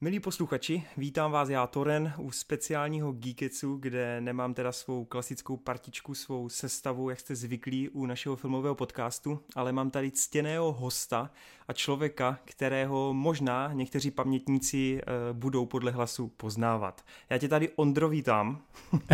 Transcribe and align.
Milí 0.00 0.20
posluchači, 0.20 0.82
vítám 0.96 1.32
vás 1.32 1.48
já 1.48 1.66
Toren 1.66 2.12
u 2.18 2.30
speciálního 2.30 3.12
Geeketsu, 3.12 3.76
kde 3.76 4.20
nemám 4.20 4.54
teda 4.54 4.72
svou 4.72 5.04
klasickou 5.04 5.56
partičku, 5.56 6.14
svou 6.14 6.48
sestavu, 6.48 7.10
jak 7.10 7.20
jste 7.20 7.34
zvyklí 7.36 7.88
u 7.88 8.06
našeho 8.06 8.36
filmového 8.36 8.74
podcastu, 8.74 9.40
ale 9.54 9.72
mám 9.72 9.90
tady 9.90 10.10
ctěného 10.10 10.72
hosta 10.72 11.30
a 11.68 11.72
člověka, 11.72 12.38
kterého 12.44 13.14
možná 13.14 13.72
někteří 13.72 14.10
pamětníci 14.10 15.00
uh, 15.00 15.36
budou 15.36 15.66
podle 15.66 15.90
hlasu 15.92 16.28
poznávat. 16.28 17.04
Já 17.30 17.38
tě 17.38 17.48
tady 17.48 17.68
Ondro 17.76 18.08
vítám. 18.08 18.62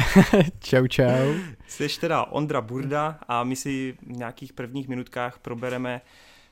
čau, 0.58 0.86
čau. 0.86 1.34
Jsi 1.66 1.88
teda 2.00 2.24
Ondra 2.24 2.60
Burda 2.60 3.18
a 3.28 3.44
my 3.44 3.56
si 3.56 3.96
v 4.02 4.12
nějakých 4.16 4.52
prvních 4.52 4.88
minutkách 4.88 5.38
probereme, 5.38 6.00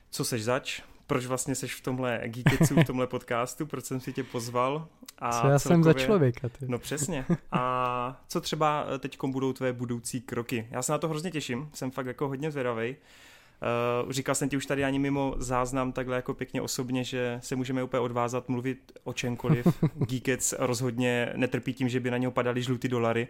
co 0.09 0.25
seš 0.25 0.43
zač, 0.43 0.81
proč 1.11 1.25
vlastně 1.25 1.55
seš 1.55 1.75
v 1.75 1.81
tomhle 1.81 2.21
Geeketsu, 2.25 2.75
v 2.75 2.83
tomhle 2.83 3.07
podcastu, 3.07 3.65
proč 3.65 3.85
jsem 3.85 3.99
si 3.99 4.13
tě 4.13 4.23
pozval. 4.23 4.87
A 5.19 5.41
co 5.41 5.47
já 5.47 5.59
celkově, 5.59 5.59
jsem 5.59 5.83
za 5.83 5.93
člověka. 5.93 6.49
Ty. 6.49 6.65
No 6.67 6.79
přesně. 6.79 7.25
A 7.51 8.23
co 8.27 8.41
třeba 8.41 8.85
teď 8.99 9.17
budou 9.25 9.53
tvé 9.53 9.73
budoucí 9.73 10.21
kroky? 10.21 10.67
Já 10.71 10.81
se 10.81 10.91
na 10.91 10.97
to 10.97 11.09
hrozně 11.09 11.31
těším, 11.31 11.69
jsem 11.73 11.91
fakt 11.91 12.05
jako 12.05 12.27
hodně 12.27 12.51
zvědavý. 12.51 12.95
Uh, 14.05 14.11
říkal 14.11 14.35
jsem 14.35 14.49
ti 14.49 14.57
už 14.57 14.65
tady 14.65 14.83
ani 14.83 14.99
mimo 14.99 15.35
záznam 15.37 15.91
takhle 15.91 16.15
jako 16.15 16.33
pěkně 16.33 16.61
osobně, 16.61 17.03
že 17.03 17.39
se 17.43 17.55
můžeme 17.55 17.83
úplně 17.83 17.99
odvázat 17.99 18.49
mluvit 18.49 18.91
o 19.03 19.13
čemkoliv. 19.13 19.67
Geekets 19.95 20.53
rozhodně 20.59 21.33
netrpí 21.35 21.73
tím, 21.73 21.89
že 21.89 21.99
by 21.99 22.11
na 22.11 22.17
něho 22.17 22.31
padaly 22.31 22.63
žlutý 22.63 22.87
dolary. 22.87 23.27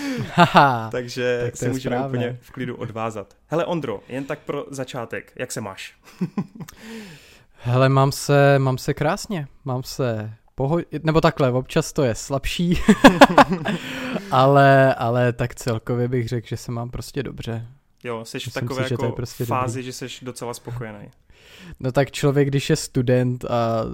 Takže 0.90 1.40
tak 1.44 1.56
se 1.56 1.68
můžeme 1.68 1.96
správné. 1.96 2.18
úplně 2.18 2.38
v 2.40 2.50
klidu 2.50 2.76
odvázat. 2.76 3.36
Hele 3.46 3.64
Ondro, 3.64 4.00
jen 4.08 4.24
tak 4.24 4.38
pro 4.38 4.66
začátek, 4.70 5.32
jak 5.36 5.52
se 5.52 5.60
máš? 5.60 5.94
Hele, 7.60 7.88
mám 7.88 8.12
se, 8.12 8.58
mám 8.58 8.78
se 8.78 8.94
krásně, 8.94 9.46
mám 9.64 9.82
se 9.82 10.32
poho- 10.54 10.84
nebo 11.02 11.20
takhle, 11.20 11.52
občas 11.52 11.92
to 11.92 12.02
je 12.02 12.14
slabší, 12.14 12.78
ale, 14.30 14.94
ale 14.94 15.32
tak 15.32 15.54
celkově 15.54 16.08
bych 16.08 16.28
řekl, 16.28 16.46
že 16.46 16.56
se 16.56 16.72
mám 16.72 16.90
prostě 16.90 17.22
dobře. 17.22 17.66
Jo, 18.04 18.24
jsi 18.24 18.38
v 18.38 18.52
takové 18.52 18.86
si, 18.86 18.92
jako 18.92 19.12
prostě 19.12 19.44
fázi, 19.44 19.78
dobrý. 19.78 19.84
že 19.84 19.92
jsi 19.92 20.24
docela 20.24 20.54
spokojený. 20.54 21.10
No 21.80 21.92
tak 21.92 22.10
člověk, 22.10 22.48
když 22.48 22.70
je 22.70 22.76
student 22.76 23.44
a 23.44 23.84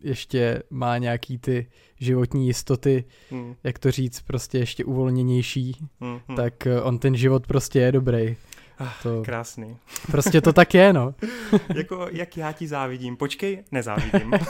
ještě 0.00 0.62
má 0.70 0.98
nějaký 0.98 1.38
ty 1.38 1.66
životní 2.00 2.46
jistoty, 2.46 3.04
hmm. 3.30 3.54
jak 3.64 3.78
to 3.78 3.90
říct, 3.90 4.20
prostě 4.20 4.58
ještě 4.58 4.84
uvolněnější, 4.84 5.76
hmm, 6.00 6.20
hmm. 6.28 6.36
tak 6.36 6.66
eh, 6.66 6.82
on 6.82 6.98
ten 6.98 7.16
život 7.16 7.46
prostě 7.46 7.80
je 7.80 7.92
dobrý. 7.92 8.36
Ah, 8.78 9.02
to... 9.02 9.22
Krásný. 9.22 9.76
Prostě 10.10 10.40
to 10.40 10.52
tak 10.52 10.74
je, 10.74 10.92
no. 10.92 11.14
jako, 11.74 12.08
jak 12.12 12.36
já 12.36 12.52
ti 12.52 12.68
závidím. 12.68 13.16
Počkej, 13.16 13.64
nezávidím. 13.72 14.32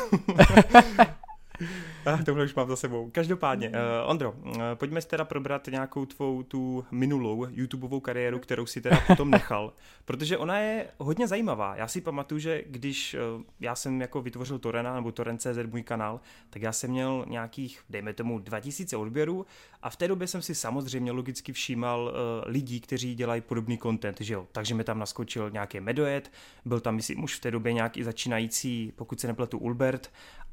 Tohle 2.25 2.45
už 2.45 2.55
mám 2.55 2.69
za 2.69 2.77
sebou. 2.77 3.11
Každopádně, 3.11 3.69
uh, 3.69 3.75
Ondro, 4.11 4.33
uh, 4.33 4.55
pojďme 4.75 5.01
si 5.01 5.09
teda 5.09 5.25
probrat 5.25 5.67
nějakou 5.67 6.06
tvou 6.06 6.42
tu 6.42 6.84
minulou 6.91 7.47
YouTubeovou 7.50 8.00
kariéru, 8.00 8.39
kterou 8.39 8.67
si 8.67 8.81
teda 8.81 9.00
potom 9.06 9.31
nechal, 9.31 9.73
protože 10.05 10.39
ona 10.39 10.59
je 10.59 10.87
hodně 10.98 11.28
zajímavá. 11.28 11.77
Já 11.77 11.89
si 11.89 12.00
pamatuju, 12.00 12.39
že 12.39 12.65
když 12.67 13.17
uh, 13.37 13.42
já 13.61 13.75
jsem 13.75 14.00
jako 14.00 14.23
vytvořil 14.23 14.59
Torena, 14.59 14.95
nebo 14.95 15.12
Toren.cz 15.12 15.59
můj 15.70 15.83
kanál, 15.83 16.20
tak 16.50 16.62
já 16.62 16.73
jsem 16.73 16.91
měl 16.91 17.25
nějakých, 17.28 17.81
dejme 17.91 18.12
tomu, 18.12 18.39
2000 18.39 18.97
odběrů 18.97 19.47
a 19.83 19.91
v 19.91 19.97
té 19.97 20.09
době 20.09 20.27
jsem 20.27 20.43
si 20.43 20.55
samozřejmě 20.55 21.12
logicky 21.12 21.53
všímal 21.53 22.05
uh, 22.05 22.53
lidí, 22.53 22.81
kteří 22.81 23.15
dělají 23.15 23.41
podobný 23.41 23.78
content, 23.78 24.20
že 24.20 24.34
jo. 24.34 24.47
Takže 24.53 24.75
mi 24.75 24.84
tam 24.84 24.98
naskočil 24.98 25.50
nějaký 25.50 25.81
Medojet, 25.81 26.33
byl 26.65 26.81
tam, 26.81 26.95
myslím, 26.95 27.25
už 27.25 27.37
v 27.37 27.41
té 27.41 27.50
době 27.50 27.72
nějaký 27.72 28.03
začínající, 28.03 28.93
pokud 28.97 29.20
se 29.20 29.27
nepletu, 29.27 29.59
Ulbert 29.59 30.11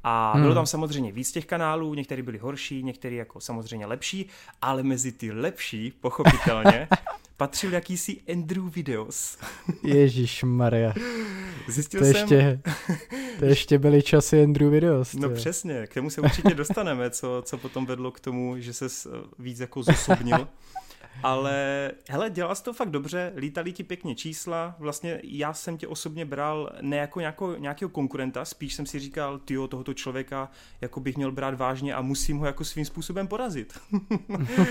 a 0.08 0.32
hmm. 0.32 0.42
bylo 0.42 0.54
tam 0.54 0.66
samozřejmě 0.66 1.12
víc 1.12 1.32
těch 1.32 1.46
kanálů, 1.46 1.94
některé 1.94 2.22
byly 2.22 2.38
horší, 2.38 2.82
některé 2.82 3.16
jako 3.16 3.40
samozřejmě 3.40 3.86
lepší, 3.86 4.26
ale 4.62 4.82
mezi 4.82 5.12
ty 5.12 5.32
lepší, 5.32 5.92
pochopitelně, 6.00 6.88
patřil 7.36 7.72
jakýsi 7.72 8.20
Andrew 8.32 8.70
Videos. 8.70 9.38
Ježíš 9.82 10.42
Maria. 10.42 10.94
Zjistil 11.68 12.00
to 12.00 12.06
jsem... 12.06 12.16
Ještě, 12.16 12.60
to 13.38 13.44
ještě 13.44 13.78
byly 13.78 14.02
časy 14.02 14.42
Andrew 14.42 14.70
Videos. 14.70 15.14
No 15.14 15.30
přesně, 15.30 15.86
k 15.86 15.94
tomu 15.94 16.10
se 16.10 16.20
určitě 16.20 16.54
dostaneme, 16.54 17.10
co, 17.10 17.42
co 17.44 17.58
potom 17.58 17.86
vedlo 17.86 18.10
k 18.10 18.20
tomu, 18.20 18.58
že 18.58 18.72
se 18.72 18.86
víc 19.38 19.60
jako 19.60 19.82
zosobnil. 19.82 20.48
Ale 21.22 21.90
hele, 22.08 22.30
dělal 22.30 22.54
jsi 22.54 22.62
to 22.62 22.72
fakt 22.72 22.90
dobře, 22.90 23.32
lítali 23.36 23.72
ti 23.72 23.84
pěkně 23.84 24.14
čísla, 24.14 24.76
vlastně 24.78 25.20
já 25.24 25.54
jsem 25.54 25.78
tě 25.78 25.88
osobně 25.88 26.24
bral 26.24 26.72
ne 26.80 26.96
jako 26.96 27.20
nějakou, 27.20 27.56
nějakého 27.56 27.88
konkurenta, 27.88 28.44
spíš 28.44 28.74
jsem 28.74 28.86
si 28.86 28.98
říkal, 28.98 29.38
ty 29.38 29.54
tohoto 29.68 29.94
člověka 29.94 30.50
jako 30.80 31.00
bych 31.00 31.16
měl 31.16 31.32
brát 31.32 31.54
vážně 31.54 31.94
a 31.94 32.02
musím 32.02 32.38
ho 32.38 32.46
jako 32.46 32.64
svým 32.64 32.84
způsobem 32.84 33.28
porazit. 33.28 33.78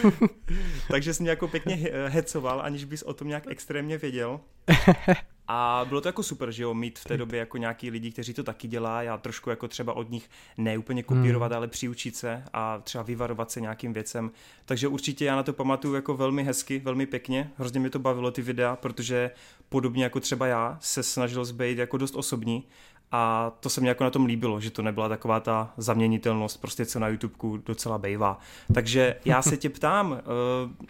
Takže 0.87 1.13
jsem 1.13 1.23
mě 1.23 1.29
jako 1.29 1.47
pěkně 1.47 1.75
hecoval, 2.07 2.61
aniž 2.61 2.83
bys 2.83 3.03
o 3.03 3.13
tom 3.13 3.27
nějak 3.27 3.43
extrémně 3.47 3.97
věděl. 3.97 4.39
A 5.47 5.85
bylo 5.89 6.01
to 6.01 6.07
jako 6.07 6.23
super, 6.23 6.51
že 6.51 6.63
jo, 6.63 6.73
mít 6.73 6.99
v 6.99 7.03
té 7.03 7.17
době 7.17 7.39
jako 7.39 7.57
nějaký 7.57 7.89
lidi, 7.89 8.11
kteří 8.11 8.33
to 8.33 8.43
taky 8.43 8.67
dělá, 8.67 9.01
já 9.01 9.17
trošku 9.17 9.49
jako 9.49 9.67
třeba 9.67 9.93
od 9.93 10.11
nich 10.11 10.29
ne 10.57 10.77
úplně 10.77 11.03
kopírovat, 11.03 11.51
hmm. 11.51 11.57
ale 11.57 11.67
přiučit 11.67 12.15
se 12.15 12.43
a 12.53 12.79
třeba 12.79 13.03
vyvarovat 13.03 13.51
se 13.51 13.61
nějakým 13.61 13.93
věcem. 13.93 14.31
Takže 14.65 14.87
určitě 14.87 15.25
já 15.25 15.35
na 15.35 15.43
to 15.43 15.53
pamatuju 15.53 15.93
jako 15.93 16.17
velmi 16.17 16.43
hezky, 16.43 16.79
velmi 16.79 17.05
pěkně, 17.05 17.51
hrozně 17.57 17.79
mi 17.79 17.89
to 17.89 17.99
bavilo 17.99 18.31
ty 18.31 18.41
videa, 18.41 18.75
protože 18.75 19.31
podobně 19.69 20.03
jako 20.03 20.19
třeba 20.19 20.47
já 20.47 20.77
se 20.81 21.03
snažil 21.03 21.45
zbejt 21.45 21.77
jako 21.77 21.97
dost 21.97 22.15
osobní 22.15 22.63
a 23.11 23.51
to 23.59 23.69
se 23.69 23.81
mi 23.81 23.87
jako 23.87 24.03
na 24.03 24.09
tom 24.09 24.25
líbilo, 24.25 24.61
že 24.61 24.71
to 24.71 24.81
nebyla 24.81 25.09
taková 25.09 25.39
ta 25.39 25.73
zaměnitelnost, 25.77 26.61
prostě 26.61 26.85
co 26.85 26.99
na 26.99 27.07
YouTubeku 27.07 27.57
docela 27.57 27.97
bejvá. 27.97 28.39
Takže 28.73 29.15
já 29.25 29.41
se 29.41 29.57
tě 29.57 29.69
ptám 29.69 30.17
eh, 30.19 30.23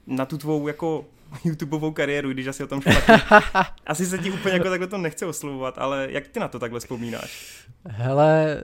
na 0.07 0.25
tu 0.25 0.37
tvou 0.37 0.67
jako 0.67 1.05
YouTubeovou 1.43 1.91
kariéru, 1.91 2.29
když 2.29 2.47
asi 2.47 2.63
o 2.63 2.67
tom 2.67 2.81
špatně. 2.81 3.21
Asi 3.87 4.05
se 4.05 4.17
ti 4.17 4.31
úplně 4.31 4.53
jako 4.53 4.69
takhle 4.69 4.87
to 4.87 4.97
nechce 4.97 5.25
oslovovat, 5.25 5.77
ale 5.77 6.07
jak 6.11 6.27
ty 6.27 6.39
na 6.39 6.47
to 6.47 6.59
takhle 6.59 6.79
vzpomínáš? 6.79 7.63
Hele, 7.85 8.61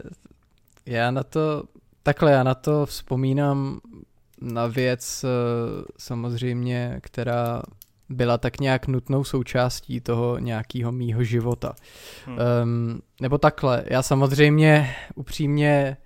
já 0.85 1.11
na 1.11 1.23
to, 1.23 1.63
takhle 2.03 2.31
já 2.31 2.43
na 2.43 2.55
to 2.55 2.85
vzpomínám 2.85 3.79
na 4.41 4.67
věc 4.67 5.23
eh, 5.23 5.27
samozřejmě, 5.97 6.99
která 7.01 7.61
byla 8.11 8.37
tak 8.37 8.59
nějak 8.59 8.87
nutnou 8.87 9.23
součástí 9.23 10.01
toho 10.01 10.39
nějakého 10.39 10.91
mýho 10.91 11.23
života. 11.23 11.73
Hmm. 12.25 12.37
Um, 12.63 13.01
nebo 13.21 13.37
takhle, 13.37 13.83
já 13.87 14.01
samozřejmě 14.01 14.95
upřímně 15.15 15.97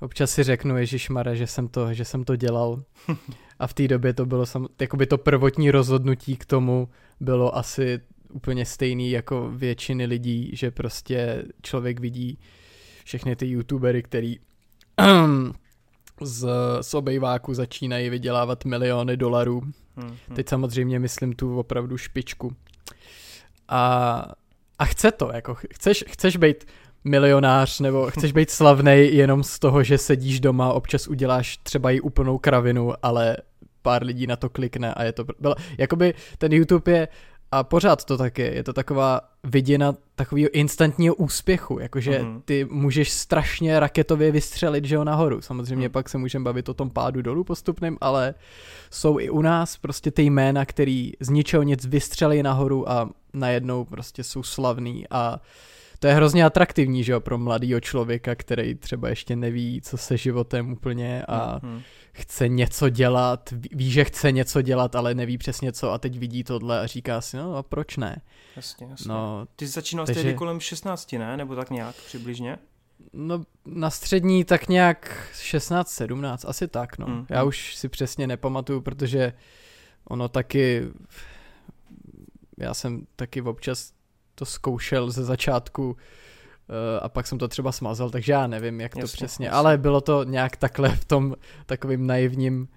občas 0.00 0.30
si 0.30 0.42
řeknu, 0.42 0.74
Mare, 1.10 1.36
že 1.36 1.46
jsem 1.46 1.68
to, 1.68 1.94
že 1.94 2.04
jsem 2.04 2.24
to 2.24 2.36
dělal. 2.36 2.82
A 3.58 3.66
v 3.66 3.74
té 3.74 3.88
době 3.88 4.12
to 4.12 4.26
bylo 4.26 4.46
sam, 4.46 4.66
jakoby 4.80 5.06
to 5.06 5.18
prvotní 5.18 5.70
rozhodnutí 5.70 6.36
k 6.36 6.44
tomu 6.44 6.88
bylo 7.20 7.56
asi 7.56 8.00
úplně 8.32 8.66
stejný 8.66 9.10
jako 9.10 9.50
většiny 9.50 10.06
lidí, 10.06 10.50
že 10.52 10.70
prostě 10.70 11.44
člověk 11.62 12.00
vidí 12.00 12.38
všechny 13.04 13.36
ty 13.36 13.46
youtubery, 13.46 14.02
který 14.02 14.36
z, 16.22 16.48
z 16.80 16.94
obejváku 16.94 17.54
začínají 17.54 18.10
vydělávat 18.10 18.64
miliony 18.64 19.16
dolarů. 19.16 19.62
Hmm, 20.00 20.16
hmm. 20.28 20.36
Teď 20.36 20.48
samozřejmě 20.48 20.98
myslím 20.98 21.32
tu 21.32 21.58
opravdu 21.58 21.98
špičku. 21.98 22.56
A, 23.68 24.24
a 24.78 24.84
chce 24.84 25.12
to, 25.12 25.30
jako 25.34 25.56
chceš, 25.74 26.04
chceš 26.08 26.36
být 26.36 26.64
milionář 27.04 27.80
nebo 27.80 28.06
chceš 28.10 28.32
být 28.32 28.50
slavný 28.50 29.08
jenom 29.12 29.42
z 29.42 29.58
toho, 29.58 29.82
že 29.82 29.98
sedíš 29.98 30.40
doma, 30.40 30.72
občas 30.72 31.08
uděláš 31.08 31.56
třeba 31.56 31.90
i 31.90 32.00
úplnou 32.00 32.38
kravinu, 32.38 32.92
ale 33.02 33.36
pár 33.82 34.02
lidí 34.04 34.26
na 34.26 34.36
to 34.36 34.48
klikne 34.48 34.94
a 34.94 35.02
je 35.04 35.12
to, 35.12 35.24
byla, 35.38 35.54
jakoby 35.78 36.14
ten 36.38 36.52
YouTube 36.52 36.92
je 36.92 37.08
a 37.52 37.64
pořád 37.64 38.04
to 38.04 38.18
taky, 38.18 38.42
je 38.42 38.62
to 38.62 38.72
taková 38.72 39.20
viděna 39.44 39.94
takového 40.14 40.50
instantního 40.52 41.14
úspěchu, 41.14 41.78
jakože 41.78 42.18
mm. 42.18 42.42
ty 42.44 42.64
můžeš 42.64 43.10
strašně 43.10 43.80
raketově 43.80 44.32
vystřelit, 44.32 44.84
že 44.84 44.94
jo, 44.94 45.04
nahoru. 45.04 45.40
Samozřejmě 45.40 45.88
mm. 45.88 45.92
pak 45.92 46.08
se 46.08 46.18
můžeme 46.18 46.44
bavit 46.44 46.68
o 46.68 46.74
tom 46.74 46.90
pádu 46.90 47.22
dolů 47.22 47.44
postupným, 47.44 47.98
ale 48.00 48.34
jsou 48.90 49.18
i 49.18 49.30
u 49.30 49.42
nás 49.42 49.76
prostě 49.76 50.10
ty 50.10 50.22
jména, 50.22 50.64
který 50.64 51.12
z 51.20 51.28
ničeho 51.28 51.62
nic 51.62 51.86
vystřelí 51.86 52.42
nahoru 52.42 52.90
a 52.90 53.10
najednou 53.32 53.84
prostě 53.84 54.24
jsou 54.24 54.42
slavný 54.42 55.04
a 55.10 55.40
to 55.98 56.06
je 56.06 56.14
hrozně 56.14 56.44
atraktivní, 56.44 57.04
že 57.04 57.12
jo, 57.12 57.20
pro 57.20 57.38
mladýho 57.38 57.80
člověka, 57.80 58.34
který 58.34 58.74
třeba 58.74 59.08
ještě 59.08 59.36
neví, 59.36 59.80
co 59.84 59.96
se 59.96 60.16
životem 60.16 60.72
úplně 60.72 61.24
a 61.28 61.60
mm 61.62 61.80
chce 62.12 62.48
něco 62.48 62.88
dělat, 62.88 63.54
ví, 63.72 63.90
že 63.90 64.04
chce 64.04 64.32
něco 64.32 64.62
dělat, 64.62 64.96
ale 64.96 65.14
neví 65.14 65.38
přesně 65.38 65.72
co 65.72 65.90
a 65.90 65.98
teď 65.98 66.18
vidí 66.18 66.44
tohle 66.44 66.80
a 66.80 66.86
říká 66.86 67.20
si, 67.20 67.36
no 67.36 67.56
a 67.56 67.62
proč 67.62 67.96
ne? 67.96 68.22
Jasně, 68.56 68.86
jasně. 68.90 69.08
No, 69.08 69.46
Ty 69.56 69.66
jsi 69.66 69.72
začínal 69.72 70.06
takže... 70.06 70.22
tehdy 70.22 70.38
kolem 70.38 70.60
16, 70.60 71.12
ne? 71.12 71.36
Nebo 71.36 71.56
tak 71.56 71.70
nějak 71.70 71.96
přibližně? 71.96 72.58
No 73.12 73.44
na 73.66 73.90
střední 73.90 74.44
tak 74.44 74.68
nějak 74.68 75.28
16, 75.34 75.90
17, 75.90 76.44
asi 76.44 76.68
tak, 76.68 76.98
no. 76.98 77.06
Mm. 77.06 77.26
Já 77.28 77.42
už 77.42 77.76
si 77.76 77.88
přesně 77.88 78.26
nepamatuju, 78.26 78.80
protože 78.80 79.32
ono 80.04 80.28
taky, 80.28 80.88
já 82.58 82.74
jsem 82.74 83.06
taky 83.16 83.42
občas 83.42 83.92
to 84.34 84.44
zkoušel 84.44 85.10
ze 85.10 85.24
začátku 85.24 85.96
a 87.02 87.08
pak 87.08 87.26
jsem 87.26 87.38
to 87.38 87.48
třeba 87.48 87.72
smazal, 87.72 88.10
takže 88.10 88.32
já 88.32 88.46
nevím, 88.46 88.80
jak 88.80 88.92
to 88.92 89.00
jasně, 89.00 89.16
přesně, 89.16 89.46
jasně. 89.46 89.58
ale 89.58 89.78
bylo 89.78 90.00
to 90.00 90.24
nějak 90.24 90.56
takhle 90.56 90.88
v 90.88 91.04
tom 91.04 91.36
takovým 91.66 92.06
naivním, 92.06 92.68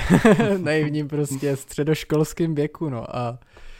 naivním 0.58 1.08
prostě 1.08 1.56
středoškolským 1.56 2.54
věku, 2.54 2.88
no 2.88 3.16
a 3.16 3.38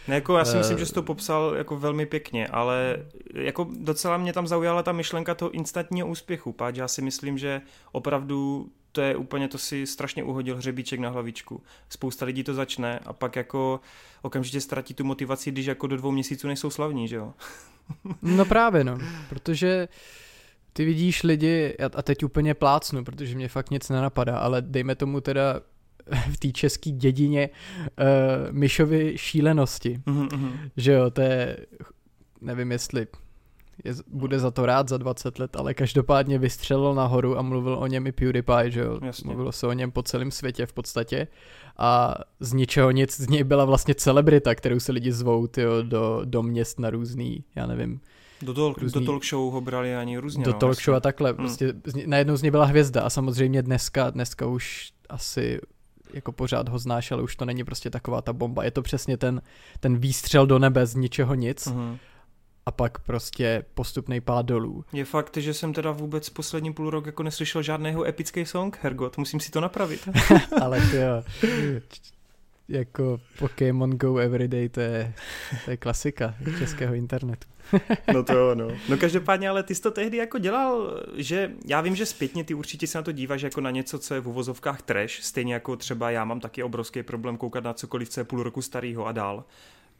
ne, 0.08 0.14
jako 0.14 0.38
já 0.38 0.44
si 0.44 0.56
myslím, 0.56 0.78
že 0.78 0.86
jsi 0.86 0.92
to 0.92 1.02
popsal 1.02 1.54
jako 1.56 1.76
velmi 1.76 2.06
pěkně, 2.06 2.46
ale 2.46 2.96
jako 3.34 3.66
docela 3.80 4.16
mě 4.16 4.32
tam 4.32 4.46
zaujala 4.46 4.82
ta 4.82 4.92
myšlenka 4.92 5.34
toho 5.34 5.50
instantního 5.50 6.08
úspěchu, 6.08 6.52
páč 6.52 6.76
já 6.76 6.88
si 6.88 7.02
myslím, 7.02 7.38
že 7.38 7.60
opravdu 7.92 8.66
to 8.92 9.00
je 9.00 9.16
úplně, 9.16 9.48
to 9.48 9.58
si 9.58 9.86
strašně 9.86 10.24
uhodil 10.24 10.56
hřebíček 10.56 11.00
na 11.00 11.08
hlavičku. 11.08 11.62
Spousta 11.88 12.24
lidí 12.26 12.44
to 12.44 12.54
začne 12.54 12.98
a 12.98 13.12
pak 13.12 13.36
jako 13.36 13.80
okamžitě 14.22 14.60
ztratí 14.60 14.94
tu 14.94 15.04
motivaci, 15.04 15.50
když 15.50 15.66
jako 15.66 15.86
do 15.86 15.96
dvou 15.96 16.10
měsíců 16.10 16.46
nejsou 16.46 16.70
slavní, 16.70 17.08
že 17.08 17.16
jo? 17.16 17.34
no 18.22 18.44
právě 18.44 18.84
no, 18.84 18.98
protože 19.28 19.88
ty 20.72 20.84
vidíš 20.84 21.22
lidi, 21.22 21.76
a 21.96 22.02
teď 22.02 22.24
úplně 22.24 22.54
plácnu, 22.54 23.04
protože 23.04 23.34
mě 23.34 23.48
fakt 23.48 23.70
nic 23.70 23.88
nenapadá, 23.88 24.38
ale 24.38 24.62
dejme 24.62 24.94
tomu 24.94 25.20
teda 25.20 25.60
v 26.32 26.36
té 26.36 26.52
české 26.52 26.90
dědině 26.90 27.50
uh, 27.50 28.06
myšovy 28.50 29.12
šílenosti. 29.16 30.00
Mm-hmm. 30.06 30.70
Že 30.76 30.92
jo, 30.92 31.10
to 31.10 31.20
je, 31.20 31.56
nevím 32.40 32.72
jestli 32.72 33.06
je, 33.84 33.94
bude 34.06 34.38
za 34.38 34.50
to 34.50 34.66
rád 34.66 34.88
za 34.88 34.96
20 34.96 35.38
let, 35.38 35.56
ale 35.56 35.74
každopádně 35.74 36.38
vystřelil 36.38 36.94
nahoru 36.94 37.38
a 37.38 37.42
mluvil 37.42 37.74
o 37.74 37.86
něm 37.86 38.06
i 38.06 38.12
PewDiePie, 38.12 38.70
že 38.70 38.80
jo? 38.80 38.98
Jasně. 39.02 39.28
Mluvilo 39.28 39.52
se 39.52 39.66
o 39.66 39.72
něm 39.72 39.90
po 39.90 40.02
celém 40.02 40.30
světě 40.30 40.66
v 40.66 40.72
podstatě 40.72 41.28
a 41.78 42.14
z 42.40 42.52
ničeho 42.52 42.90
nic, 42.90 43.20
z 43.20 43.28
něj 43.28 43.44
byla 43.44 43.64
vlastně 43.64 43.94
celebrita, 43.94 44.54
kterou 44.54 44.80
se 44.80 44.92
lidi 44.92 45.12
zvou 45.12 45.46
tyjo, 45.46 45.82
do, 45.82 46.20
do 46.24 46.42
měst 46.42 46.78
na 46.78 46.90
různý, 46.90 47.44
já 47.54 47.66
nevím, 47.66 48.00
do 48.42 48.54
talk, 48.54 48.78
různý, 48.78 49.00
do 49.00 49.06
talk 49.06 49.24
show 49.24 49.52
ho 49.52 49.60
brali 49.60 49.96
ani 49.96 50.18
různě. 50.18 50.44
Do 50.44 50.52
no, 50.52 50.58
talk 50.58 50.82
show 50.82 50.96
a 50.96 51.00
takhle. 51.00 51.30
Hmm. 51.30 51.36
Prostě 51.36 51.74
najednou 52.06 52.36
z 52.36 52.42
něj 52.42 52.50
byla 52.50 52.64
hvězda 52.64 53.02
a 53.02 53.10
samozřejmě 53.10 53.62
dneska, 53.62 54.10
dneska 54.10 54.46
už 54.46 54.92
asi 55.08 55.60
jako 56.14 56.32
pořád 56.32 56.68
ho 56.68 56.78
znáš, 56.78 57.12
ale 57.12 57.22
už 57.22 57.36
to 57.36 57.44
není 57.44 57.64
prostě 57.64 57.90
taková 57.90 58.22
ta 58.22 58.32
bomba. 58.32 58.64
Je 58.64 58.70
to 58.70 58.82
přesně 58.82 59.16
ten, 59.16 59.42
ten 59.80 59.96
výstřel 59.96 60.46
do 60.46 60.58
nebe 60.58 60.86
z 60.86 60.94
ničeho 60.94 61.34
nic. 61.34 61.66
Uh-huh 61.66 61.98
a 62.66 62.70
pak 62.70 62.98
prostě 62.98 63.64
postupný 63.74 64.20
pád 64.20 64.46
dolů. 64.46 64.84
Je 64.92 65.04
fakt, 65.04 65.36
že 65.36 65.54
jsem 65.54 65.72
teda 65.72 65.90
vůbec 65.90 66.28
poslední 66.28 66.72
půl 66.72 66.90
rok 66.90 67.06
jako 67.06 67.22
neslyšel 67.22 67.62
žádného 67.62 68.04
epický 68.04 68.46
song, 68.46 68.78
Hergot, 68.82 69.18
musím 69.18 69.40
si 69.40 69.50
to 69.50 69.60
napravit. 69.60 70.08
Ale 70.60 70.80
ty 70.80 70.96
jo, 70.96 71.22
jako 72.68 73.20
Pokémon 73.38 73.90
Go 73.90 74.16
Everyday, 74.16 74.68
to 74.68 74.80
je, 74.80 75.14
to 75.64 75.70
je 75.70 75.76
klasika 75.76 76.34
českého 76.58 76.94
internetu. 76.94 77.48
no 78.14 78.22
to 78.22 78.32
jo, 78.32 78.54
no. 78.54 78.68
No 78.88 78.96
každopádně, 78.96 79.48
ale 79.48 79.62
ty 79.62 79.74
jsi 79.74 79.82
to 79.82 79.90
tehdy 79.90 80.16
jako 80.16 80.38
dělal, 80.38 81.00
že 81.16 81.50
já 81.66 81.80
vím, 81.80 81.96
že 81.96 82.06
zpětně 82.06 82.44
ty 82.44 82.54
určitě 82.54 82.86
se 82.86 82.98
na 82.98 83.02
to 83.02 83.12
díváš 83.12 83.42
jako 83.42 83.60
na 83.60 83.70
něco, 83.70 83.98
co 83.98 84.14
je 84.14 84.20
v 84.20 84.28
uvozovkách 84.28 84.82
trash, 84.82 85.12
stejně 85.12 85.54
jako 85.54 85.76
třeba 85.76 86.10
já 86.10 86.24
mám 86.24 86.40
taky 86.40 86.62
obrovský 86.62 87.02
problém 87.02 87.36
koukat 87.36 87.64
na 87.64 87.74
cokoliv, 87.74 88.08
co 88.08 88.20
je 88.20 88.24
půl 88.24 88.42
roku 88.42 88.62
starého 88.62 89.06
a 89.06 89.12
dál 89.12 89.44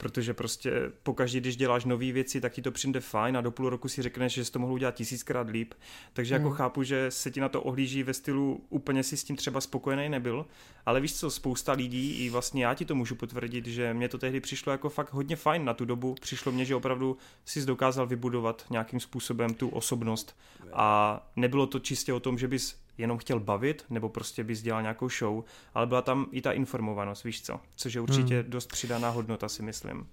protože 0.03 0.35
prostě 0.35 0.73
pokaždé, 1.03 1.41
když 1.41 1.57
děláš 1.57 1.85
nové 1.85 2.13
věci, 2.13 2.41
tak 2.41 2.53
ti 2.53 2.63
to 2.63 2.71
přijde 2.71 3.01
fajn 3.01 3.37
a 3.37 3.41
do 3.41 3.51
půl 3.51 3.71
roku 3.71 3.89
si 3.89 4.03
řekneš, 4.03 4.33
že 4.33 4.45
jsi 4.45 4.53
to 4.53 4.59
mohl 4.59 4.73
udělat 4.73 4.95
tisíckrát 4.95 5.49
líp. 5.49 5.75
Takže 6.13 6.35
jako 6.35 6.49
hmm. 6.49 6.57
chápu, 6.57 6.83
že 6.83 7.11
se 7.11 7.31
ti 7.31 7.41
na 7.41 7.49
to 7.49 7.63
ohlíží 7.63 8.03
ve 8.03 8.15
stylu 8.15 8.65
úplně 8.69 9.03
si 9.03 9.17
s 9.17 9.25
tím 9.25 9.37
třeba 9.37 9.61
spokojený 9.61 10.09
nebyl, 10.09 10.47
ale 10.87 11.01
víš 11.01 11.15
co, 11.15 11.31
spousta 11.31 11.73
lidí, 11.73 12.25
i 12.25 12.31
vlastně 12.31 12.65
já 12.65 12.75
ti 12.75 12.85
to 12.85 12.95
můžu 12.95 13.15
potvrdit, 13.15 13.67
že 13.67 13.95
mě 13.95 14.09
to 14.09 14.19
tehdy 14.19 14.41
přišlo 14.41 14.73
jako 14.73 14.89
fakt 14.89 15.13
hodně 15.13 15.37
fajn 15.37 15.65
na 15.65 15.75
tu 15.75 15.85
dobu. 15.85 16.15
Přišlo 16.21 16.53
mě, 16.53 16.65
že 16.65 16.75
opravdu 16.75 17.17
si 17.45 17.67
dokázal 17.67 18.07
vybudovat 18.07 18.65
nějakým 18.71 19.01
způsobem 19.01 19.55
tu 19.55 19.69
osobnost 19.69 20.37
a 20.73 21.21
nebylo 21.37 21.67
to 21.67 21.79
čistě 21.79 22.13
o 22.13 22.21
tom, 22.21 22.39
že 22.39 22.49
bys 22.49 22.82
jenom 22.99 23.19
chtěl 23.19 23.41
bavit, 23.41 23.85
nebo 23.91 24.09
prostě 24.09 24.45
bys 24.45 24.63
dělal 24.63 24.83
nějakou 24.83 25.09
show, 25.09 25.45
ale 25.75 25.87
byla 25.87 26.03
tam 26.03 26.27
i 26.33 26.43
ta 26.43 26.53
informovanost, 26.53 27.25
víš 27.25 27.43
co, 27.43 27.61
což 27.77 27.95
je 27.95 28.01
určitě 28.01 28.41
hmm. 28.41 28.51
dost 28.51 28.67
přidaná 28.67 29.11
hodnota, 29.11 29.49
si 29.49 29.63
myslím. 29.63 30.07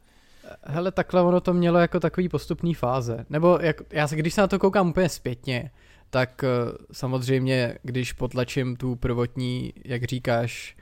Hele, 0.63 0.91
takhle 0.91 1.21
ono 1.21 1.41
to 1.41 1.53
mělo 1.53 1.79
jako 1.79 1.99
takový 1.99 2.29
postupný 2.29 2.73
fáze. 2.73 3.25
Nebo 3.29 3.59
jak, 3.61 3.81
já 3.89 4.07
se, 4.07 4.15
když 4.15 4.33
se 4.33 4.41
na 4.41 4.47
to 4.47 4.59
koukám 4.59 4.89
úplně 4.89 5.09
zpětně, 5.09 5.71
tak 6.09 6.43
uh, 6.43 6.75
samozřejmě, 6.91 7.77
když 7.83 8.13
potlačím 8.13 8.75
tu 8.75 8.95
prvotní, 8.95 9.73
jak 9.85 10.03
říkáš, 10.03 10.77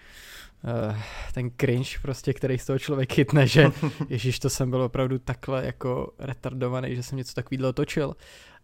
uh, 0.63 0.95
ten 1.33 1.51
cringe 1.57 1.99
prostě, 2.01 2.33
který 2.33 2.57
z 2.57 2.65
toho 2.65 2.79
člověk 2.79 3.13
chytne, 3.13 3.47
že 3.47 3.71
ježíš, 4.09 4.39
to 4.39 4.49
jsem 4.49 4.69
byl 4.69 4.81
opravdu 4.81 5.19
takhle 5.19 5.65
jako 5.65 6.13
retardovaný, 6.19 6.95
že 6.95 7.03
jsem 7.03 7.17
něco 7.17 7.33
takového 7.33 7.73
točil. 7.73 8.15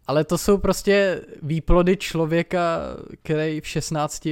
Ale 0.06 0.24
to 0.24 0.38
jsou 0.38 0.58
prostě 0.58 1.20
výplody 1.42 1.96
člověka, 1.96 2.80
který 3.22 3.60
v 3.60 3.66
16 3.66 4.28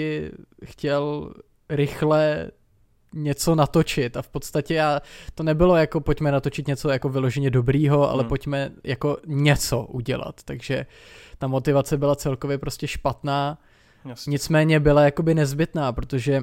chtěl 0.65 1.33
rychle 1.69 2.51
něco 3.15 3.55
natočit 3.55 4.17
a 4.17 4.23
v 4.23 4.29
podstatě 4.29 4.75
já, 4.75 5.01
to 5.35 5.43
nebylo 5.43 5.77
jako 5.77 6.01
pojďme 6.01 6.33
natočit 6.33 6.69
něco 6.69 6.89
jako 6.89 7.09
vyloženě 7.09 7.51
dobrýho, 7.51 8.11
ale 8.11 8.23
hmm. 8.23 8.29
pojďme 8.29 8.71
jako 8.85 9.17
něco 9.27 9.83
udělat, 9.83 10.43
takže 10.45 10.87
ta 11.39 11.47
motivace 11.47 11.97
byla 11.97 12.17
celkově 12.17 12.59
prostě 12.59 12.89
špatná, 12.89 13.59
Jasně. 14.05 14.31
nicméně 14.31 14.81
byla 14.81 15.03
jakoby 15.03 15.35
nezbytná, 15.35 15.93
protože 15.93 16.41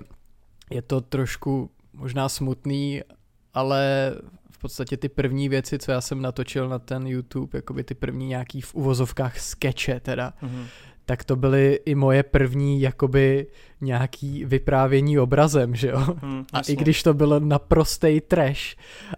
je 0.69 0.81
to 0.81 1.01
trošku 1.01 1.71
možná 1.93 2.29
smutný, 2.29 3.01
ale 3.53 4.13
v 4.59 4.61
podstatě 4.61 4.97
ty 4.97 5.09
první 5.09 5.49
věci, 5.49 5.79
co 5.79 5.91
já 5.91 6.01
jsem 6.01 6.21
natočil 6.21 6.69
na 6.69 6.79
ten 6.79 7.07
YouTube, 7.07 7.57
jakoby 7.57 7.83
ty 7.83 7.95
první 7.95 8.27
nějaký 8.27 8.61
v 8.61 8.75
uvozovkách 8.75 9.39
skeče 9.39 9.99
teda, 9.99 10.33
mm-hmm. 10.43 10.65
tak 11.05 11.23
to 11.23 11.35
byly 11.35 11.79
i 11.85 11.95
moje 11.95 12.23
první 12.23 12.81
jakoby 12.81 13.47
nějaký 13.81 14.45
vyprávění 14.45 15.19
obrazem, 15.19 15.75
že 15.75 15.87
jo? 15.87 16.17
Mm, 16.23 16.45
a 16.53 16.59
i 16.59 16.75
když 16.75 17.03
to 17.03 17.13
bylo 17.13 17.39
naprostej 17.39 18.21
trash 18.21 18.75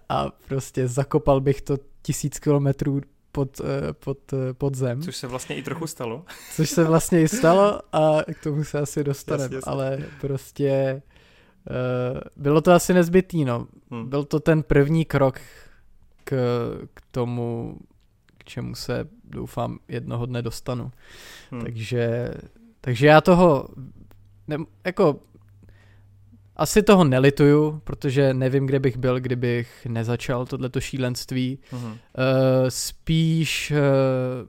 a 0.08 0.30
prostě 0.48 0.88
zakopal 0.88 1.40
bych 1.40 1.62
to 1.62 1.78
tisíc 2.02 2.38
kilometrů 2.38 3.00
pod, 3.32 3.60
eh, 3.60 3.92
pod, 3.92 4.32
eh, 4.32 4.54
pod 4.54 4.74
zem. 4.74 5.02
Což 5.02 5.16
se 5.16 5.26
vlastně 5.26 5.56
i 5.56 5.62
trochu 5.62 5.86
stalo. 5.86 6.24
Což 6.54 6.70
se 6.70 6.84
vlastně 6.84 7.20
i 7.20 7.28
stalo 7.28 7.80
a 7.92 8.18
k 8.34 8.42
tomu 8.42 8.64
se 8.64 8.78
asi 8.78 9.04
dostaneme, 9.04 9.56
ale 9.64 9.98
prostě 10.20 11.02
bylo 12.36 12.60
to 12.60 12.72
asi 12.72 12.94
nezbytný, 12.94 13.44
no. 13.44 13.66
Hmm. 13.90 14.08
Byl 14.08 14.24
to 14.24 14.40
ten 14.40 14.62
první 14.62 15.04
krok 15.04 15.40
k, 16.24 16.34
k 16.94 17.00
tomu, 17.10 17.76
k 18.38 18.44
čemu 18.44 18.74
se 18.74 19.08
doufám 19.24 19.78
jednoho 19.88 20.26
dne 20.26 20.42
dostanu. 20.42 20.92
Hmm. 21.50 21.62
Takže, 21.62 22.30
takže 22.80 23.06
já 23.06 23.20
toho, 23.20 23.68
ne, 24.48 24.56
jako 24.84 25.20
asi 26.56 26.82
toho 26.82 27.04
nelituju, 27.04 27.80
protože 27.84 28.34
nevím, 28.34 28.66
kde 28.66 28.78
bych 28.78 28.96
byl, 28.96 29.20
kdybych 29.20 29.86
nezačal 29.86 30.46
tohleto 30.46 30.80
šílenství. 30.80 31.58
Hmm. 31.70 31.84
Uh, 31.84 31.96
spíš 32.68 33.70
uh, 33.70 34.48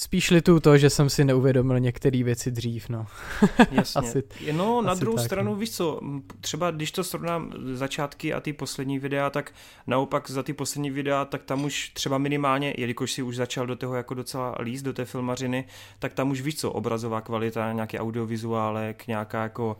spíš 0.00 0.30
litu 0.30 0.60
to, 0.60 0.78
že 0.78 0.90
jsem 0.90 1.10
si 1.10 1.24
neuvědomil 1.24 1.80
některé 1.80 2.22
věci 2.22 2.50
dřív, 2.50 2.88
no. 2.88 3.06
Jasně. 3.70 4.00
asi, 4.00 4.22
no, 4.52 4.82
na 4.82 4.92
asi 4.92 5.00
druhou 5.00 5.16
tak, 5.16 5.26
stranu, 5.26 5.50
no. 5.50 5.56
víš 5.56 5.70
co, 5.70 6.00
třeba 6.40 6.70
když 6.70 6.92
to 6.92 7.04
srovnám 7.04 7.52
začátky 7.72 8.34
a 8.34 8.40
ty 8.40 8.52
poslední 8.52 8.98
videa, 8.98 9.30
tak 9.30 9.52
naopak 9.86 10.30
za 10.30 10.42
ty 10.42 10.52
poslední 10.52 10.90
videa, 10.90 11.24
tak 11.24 11.42
tam 11.42 11.64
už 11.64 11.88
třeba 11.88 12.18
minimálně, 12.18 12.74
jelikož 12.78 13.12
si 13.12 13.22
už 13.22 13.36
začal 13.36 13.66
do 13.66 13.76
toho 13.76 13.94
jako 13.94 14.14
docela 14.14 14.54
líst, 14.60 14.84
do 14.84 14.92
té 14.92 15.04
filmařiny, 15.04 15.64
tak 15.98 16.12
tam 16.12 16.30
už 16.30 16.40
víš 16.40 16.56
co, 16.56 16.72
obrazová 16.72 17.20
kvalita, 17.20 17.72
nějaký 17.72 17.98
audiovizuálek, 17.98 19.06
nějaká 19.06 19.42
jako, 19.42 19.76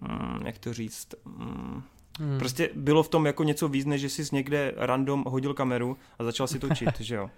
mm, 0.00 0.46
jak 0.46 0.58
to 0.58 0.72
říct, 0.72 1.14
mm, 1.24 1.82
Hmm. 2.20 2.38
Prostě 2.38 2.70
bylo 2.74 3.02
v 3.02 3.08
tom 3.08 3.26
jako 3.26 3.44
něco 3.44 3.68
víc, 3.68 3.86
než 3.86 4.00
že 4.00 4.08
jsi 4.08 4.22
někde 4.32 4.72
random 4.76 5.24
hodil 5.26 5.54
kameru 5.54 5.96
a 6.18 6.24
začal 6.24 6.46
si 6.46 6.58
točit, 6.58 6.88
že 7.00 7.14
jo. 7.14 7.30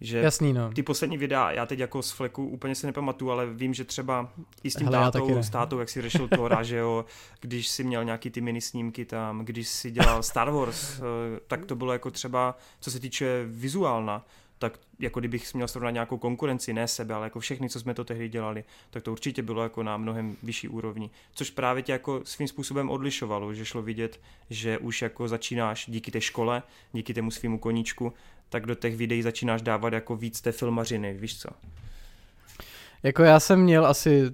Že 0.00 0.18
Jasný, 0.18 0.52
no. 0.52 0.70
ty 0.72 0.82
poslední 0.82 1.18
videa, 1.18 1.50
já 1.50 1.66
teď 1.66 1.78
jako 1.78 2.02
z 2.02 2.10
fleku 2.10 2.48
úplně 2.48 2.74
si 2.74 2.86
nepamatuju, 2.86 3.30
ale 3.30 3.46
vím, 3.46 3.74
že 3.74 3.84
třeba 3.84 4.32
i 4.62 4.70
s 4.70 4.74
tím 4.74 4.86
Hele, 4.86 4.98
tátou, 4.98 5.38
s 5.38 5.50
tátou, 5.50 5.78
jak 5.78 5.88
si 5.88 6.02
řešil 6.02 6.28
to 6.28 6.48
že 6.62 6.76
jo, 6.76 7.04
když 7.40 7.68
si 7.68 7.84
měl 7.84 8.04
nějaký 8.04 8.30
ty 8.30 8.40
mini 8.40 8.60
snímky 8.60 9.04
tam, 9.04 9.44
když 9.44 9.68
si 9.68 9.90
dělal 9.90 10.22
Star 10.22 10.50
Wars, 10.50 10.98
eh, 10.98 11.00
tak 11.46 11.64
to 11.64 11.76
bylo 11.76 11.92
jako 11.92 12.10
třeba, 12.10 12.58
co 12.80 12.90
se 12.90 13.00
týče 13.00 13.44
vizuálna, 13.46 14.24
tak 14.58 14.78
jako 14.98 15.20
kdybych 15.20 15.54
měl 15.54 15.68
srovnat 15.68 15.90
nějakou 15.90 16.18
konkurenci, 16.18 16.72
ne 16.72 16.88
sebe, 16.88 17.14
ale 17.14 17.26
jako 17.26 17.40
všechny, 17.40 17.68
co 17.68 17.80
jsme 17.80 17.94
to 17.94 18.04
tehdy 18.04 18.28
dělali, 18.28 18.64
tak 18.90 19.02
to 19.02 19.12
určitě 19.12 19.42
bylo 19.42 19.62
jako 19.62 19.82
na 19.82 19.96
mnohem 19.96 20.36
vyšší 20.42 20.68
úrovni. 20.68 21.10
Což 21.34 21.50
právě 21.50 21.82
tě 21.82 21.92
jako 21.92 22.20
svým 22.24 22.48
způsobem 22.48 22.90
odlišovalo, 22.90 23.54
že 23.54 23.64
šlo 23.64 23.82
vidět, 23.82 24.20
že 24.50 24.78
už 24.78 25.02
jako 25.02 25.28
začínáš 25.28 25.84
díky 25.88 26.10
té 26.10 26.20
škole, 26.20 26.62
díky 26.92 27.14
tému 27.14 27.30
svýmu 27.30 27.58
koníčku, 27.58 28.12
tak 28.48 28.66
do 28.66 28.74
těch 28.74 28.96
videí 28.96 29.22
začínáš 29.22 29.62
dávat 29.62 29.92
jako 29.92 30.16
víc 30.16 30.40
té 30.40 30.52
filmařiny, 30.52 31.14
víš 31.14 31.38
co? 31.38 31.48
Jako 33.02 33.22
já 33.22 33.40
jsem 33.40 33.60
měl 33.60 33.86
asi 33.86 34.30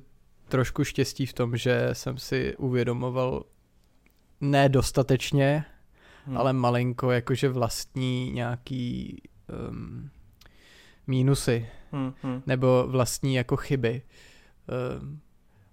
trošku 0.49 0.85
štěstí 0.85 1.27
v 1.27 1.33
tom, 1.33 1.57
že 1.57 1.89
jsem 1.93 2.19
si 2.19 2.57
uvědomoval 2.57 3.45
ne 4.41 4.69
dostatečně, 4.69 5.65
hmm. 6.27 6.37
ale 6.37 6.53
malinko 6.53 7.11
jakože 7.11 7.49
vlastní 7.49 8.31
nějaký 8.33 9.23
um, 9.71 10.11
mínusy 11.07 11.69
hmm, 11.93 12.13
hmm. 12.23 12.43
nebo 12.47 12.85
vlastní 12.89 13.35
jako 13.35 13.57
chyby. 13.57 14.03
Um, 15.01 15.21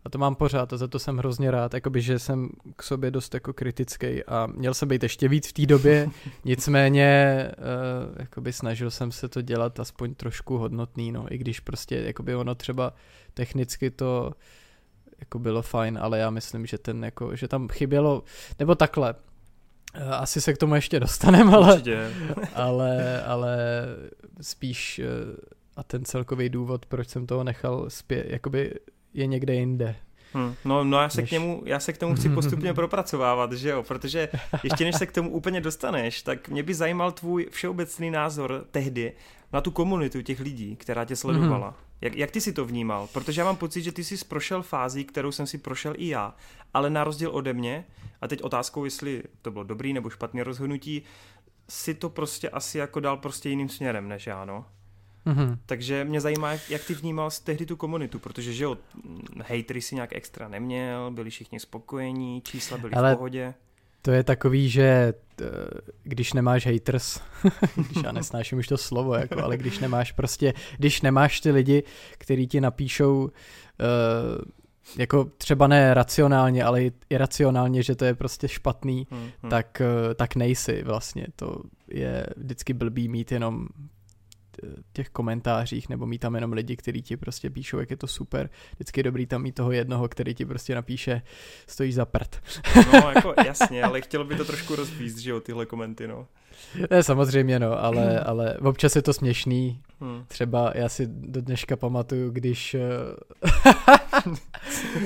a 0.05 0.09
to 0.09 0.17
mám 0.17 0.35
pořád 0.35 0.73
a 0.73 0.77
za 0.77 0.87
to 0.87 0.99
jsem 0.99 1.17
hrozně 1.17 1.51
rád, 1.51 1.73
jakoby, 1.73 2.01
že 2.01 2.19
jsem 2.19 2.49
k 2.75 2.83
sobě 2.83 3.11
dost 3.11 3.33
jako 3.33 3.53
kritický 3.53 4.23
a 4.23 4.47
měl 4.47 4.73
jsem 4.73 4.89
být 4.89 5.03
ještě 5.03 5.27
víc 5.27 5.47
v 5.47 5.53
té 5.53 5.65
době, 5.65 6.09
nicméně 6.45 7.51
uh, 7.57 8.15
jakoby 8.19 8.53
snažil 8.53 8.91
jsem 8.91 9.11
se 9.11 9.29
to 9.29 9.41
dělat 9.41 9.79
aspoň 9.79 10.15
trošku 10.15 10.57
hodnotný, 10.57 11.11
no, 11.11 11.33
i 11.33 11.37
když 11.37 11.59
prostě 11.59 11.95
jakoby 11.95 12.35
ono 12.35 12.55
třeba 12.55 12.93
technicky 13.33 13.91
to 13.91 14.31
jako 15.19 15.39
bylo 15.39 15.61
fajn, 15.61 15.99
ale 16.01 16.19
já 16.19 16.29
myslím, 16.29 16.65
že 16.65 16.77
ten 16.77 17.05
jako, 17.05 17.35
že 17.35 17.47
tam 17.47 17.67
chybělo, 17.67 18.23
nebo 18.59 18.75
takhle, 18.75 19.15
eh, 19.93 20.03
asi 20.03 20.41
se 20.41 20.53
k 20.53 20.57
tomu 20.57 20.75
ještě 20.75 20.99
dostaneme, 20.99 21.53
ale, 21.53 21.81
ale, 22.53 23.23
ale 23.23 23.57
spíš 24.41 24.99
eh, 24.99 25.05
a 25.75 25.83
ten 25.83 26.05
celkový 26.05 26.49
důvod, 26.49 26.85
proč 26.85 27.09
jsem 27.09 27.27
toho 27.27 27.43
nechal 27.43 27.89
zpět, 27.89 28.25
jakoby 28.29 28.73
je 29.13 29.27
někde 29.27 29.53
jinde. 29.53 29.95
Hmm, 30.33 30.55
no, 30.65 30.83
no 30.83 31.01
já 31.01 31.09
se, 31.09 31.21
než... 31.21 31.29
k 31.29 31.33
němu, 31.33 31.63
já 31.65 31.79
se 31.79 31.93
k 31.93 31.97
tomu 31.97 32.15
chci 32.15 32.29
postupně 32.29 32.73
propracovávat, 32.81 33.53
že 33.53 33.69
jo, 33.69 33.83
protože 33.83 34.29
ještě 34.63 34.85
než 34.85 34.95
se 34.95 35.05
k 35.05 35.11
tomu 35.11 35.29
úplně 35.29 35.61
dostaneš, 35.61 36.21
tak 36.21 36.49
mě 36.49 36.63
by 36.63 36.73
zajímal 36.73 37.11
tvůj 37.11 37.47
všeobecný 37.51 38.11
názor 38.11 38.65
tehdy 38.71 39.13
na 39.53 39.61
tu 39.61 39.71
komunitu 39.71 40.21
těch 40.21 40.39
lidí, 40.39 40.75
která 40.75 41.05
tě 41.05 41.15
sledovala. 41.15 41.67
Hmm. 41.67 41.77
Jak, 42.01 42.15
jak 42.15 42.31
ty 42.31 42.41
si 42.41 42.53
to 42.53 42.65
vnímal? 42.65 43.07
Protože 43.07 43.41
já 43.41 43.45
mám 43.45 43.55
pocit, 43.55 43.81
že 43.81 43.91
ty 43.91 44.03
jsi 44.03 44.25
prošel 44.25 44.61
fází, 44.61 45.03
kterou 45.05 45.31
jsem 45.31 45.47
si 45.47 45.57
prošel 45.57 45.93
i 45.97 46.07
já, 46.07 46.35
ale 46.73 46.89
na 46.89 47.03
rozdíl 47.03 47.29
ode 47.33 47.53
mě, 47.53 47.85
a 48.21 48.27
teď 48.27 48.41
otázkou, 48.41 48.85
jestli 48.85 49.23
to 49.41 49.51
bylo 49.51 49.63
dobrý 49.63 49.93
nebo 49.93 50.09
špatné 50.09 50.43
rozhodnutí, 50.43 51.03
si 51.69 51.93
to 51.93 52.09
prostě 52.09 52.49
asi 52.49 52.77
jako 52.77 52.99
dal 52.99 53.17
prostě 53.17 53.49
jiným 53.49 53.69
směrem 53.69 54.07
než 54.07 54.27
já, 54.27 54.45
no. 54.45 54.65
Mm-hmm. 55.25 55.57
Takže 55.65 56.03
mě 56.03 56.21
zajímá, 56.21 56.51
jak 56.69 56.83
ty 56.87 56.93
vnímal 56.93 57.29
tehdy 57.43 57.65
tu 57.65 57.75
komunitu, 57.75 58.19
protože 58.19 58.53
že 58.53 58.63
jo, 58.63 58.77
hejtry 59.43 59.81
si 59.81 59.95
nějak 59.95 60.15
extra 60.15 60.47
neměl, 60.47 61.11
byli 61.11 61.29
všichni 61.29 61.59
spokojení, 61.59 62.41
čísla 62.41 62.77
byly 62.77 62.93
Ale 62.93 63.13
v 63.13 63.17
pohodě. 63.17 63.53
To 64.01 64.11
je 64.11 64.23
takový, 64.23 64.69
že 64.69 65.13
když 66.03 66.33
nemáš 66.33 66.67
haters, 66.67 67.19
když 67.75 68.03
já 68.03 68.11
nesnáším 68.11 68.57
už 68.57 68.67
to 68.67 68.77
slovo, 68.77 69.15
jako, 69.15 69.43
ale 69.43 69.57
když 69.57 69.79
nemáš 69.79 70.11
prostě, 70.11 70.53
když 70.77 71.01
nemáš 71.01 71.41
ty 71.41 71.51
lidi, 71.51 71.83
kteří 72.17 72.47
ti 72.47 72.61
napíšou 72.61 73.23
uh, 73.23 73.29
jako 74.97 75.25
třeba 75.37 75.67
ne 75.67 75.93
racionálně, 75.93 76.63
ale 76.63 76.83
i 76.83 76.91
iracionálně, 77.09 77.83
že 77.83 77.95
to 77.95 78.05
je 78.05 78.15
prostě 78.15 78.47
špatný, 78.47 79.07
hmm, 79.11 79.29
hmm. 79.41 79.49
tak, 79.49 79.81
uh, 79.81 80.13
tak 80.13 80.35
nejsi 80.35 80.83
vlastně. 80.83 81.27
To 81.35 81.61
je 81.87 82.25
vždycky 82.37 82.73
blbý 82.73 83.07
mít 83.07 83.31
jenom 83.31 83.67
těch 84.93 85.09
komentářích, 85.09 85.89
nebo 85.89 86.05
mít 86.05 86.19
tam 86.19 86.35
jenom 86.35 86.53
lidi, 86.53 86.75
kteří 86.75 87.01
ti 87.01 87.17
prostě 87.17 87.49
píšou, 87.49 87.79
jak 87.79 87.91
je 87.91 87.97
to 87.97 88.07
super. 88.07 88.49
Vždycky 88.75 88.99
je 88.99 89.03
dobrý 89.03 89.25
tam 89.25 89.41
mít 89.41 89.55
toho 89.55 89.71
jednoho, 89.71 90.09
který 90.09 90.33
ti 90.33 90.45
prostě 90.45 90.75
napíše, 90.75 91.21
stojí 91.67 91.91
za 91.91 92.05
prd. 92.05 92.41
No, 92.93 93.11
jako 93.15 93.33
jasně, 93.45 93.83
ale 93.83 94.01
chtělo 94.01 94.23
by 94.23 94.35
to 94.35 94.45
trošku 94.45 94.75
rozpíst, 94.75 95.17
že 95.17 95.31
jo, 95.31 95.39
tyhle 95.39 95.65
komenty, 95.65 96.07
no. 96.07 96.27
Ne, 96.91 97.03
samozřejmě, 97.03 97.59
no, 97.59 97.83
ale, 97.83 98.19
ale 98.19 98.57
občas 98.57 98.95
je 98.95 99.01
to 99.01 99.13
směšný. 99.13 99.81
Hmm. 100.01 100.23
Třeba 100.27 100.71
já 100.75 100.89
si 100.89 101.07
do 101.07 101.41
dneška 101.41 101.75
pamatuju, 101.75 102.31
když 102.31 102.75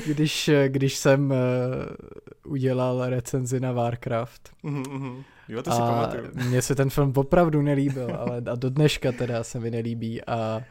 když, 0.06 0.50
když 0.68 0.96
jsem 0.96 1.32
uh, 1.32 2.52
udělal 2.52 3.10
recenzi 3.10 3.60
na 3.60 3.72
Warcraft. 3.72 4.52
Mm-hmm. 4.64 5.24
Jo, 5.48 5.64
to 5.64 5.72
si 5.72 5.78
a 5.78 5.80
pamatuju. 5.80 6.24
Mně 6.34 6.62
se 6.62 6.76
ten 6.76 6.90
film 6.90 7.14
opravdu 7.16 7.62
nelíbil, 7.62 8.16
ale 8.20 8.38
a 8.52 8.56
do 8.56 8.70
dneška 8.70 9.12
teda 9.12 9.44
se 9.44 9.60
mi 9.60 9.72
nelíbí 9.72 10.24
a 10.24 10.62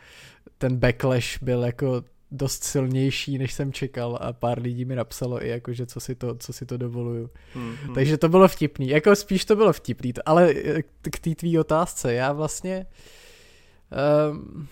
ten 0.58 0.76
backlash 0.76 1.42
byl 1.42 1.64
jako 1.64 2.02
dost 2.30 2.64
silnější, 2.64 3.38
než 3.38 3.52
jsem 3.52 3.72
čekal 3.72 4.18
a 4.20 4.32
pár 4.32 4.62
lidí 4.62 4.84
mi 4.84 4.96
napsalo 4.96 5.44
i 5.44 5.48
jako, 5.48 5.72
že 5.72 5.86
co 5.86 6.00
si 6.00 6.14
to, 6.14 6.34
co 6.34 6.52
si 6.52 6.66
to 6.66 6.76
dovoluju. 6.76 7.30
Hmm, 7.54 7.74
hmm. 7.84 7.94
Takže 7.94 8.18
to 8.18 8.28
bylo 8.28 8.48
vtipný, 8.48 8.88
jako 8.88 9.16
spíš 9.16 9.44
to 9.44 9.56
bylo 9.56 9.72
vtipný, 9.72 10.12
ale 10.26 10.50
eh, 10.50 10.82
k 10.82 11.18
té 11.18 11.34
tvý 11.34 11.58
otázce, 11.58 12.14
já 12.14 12.32
vlastně 12.32 12.86
um, 14.30 14.68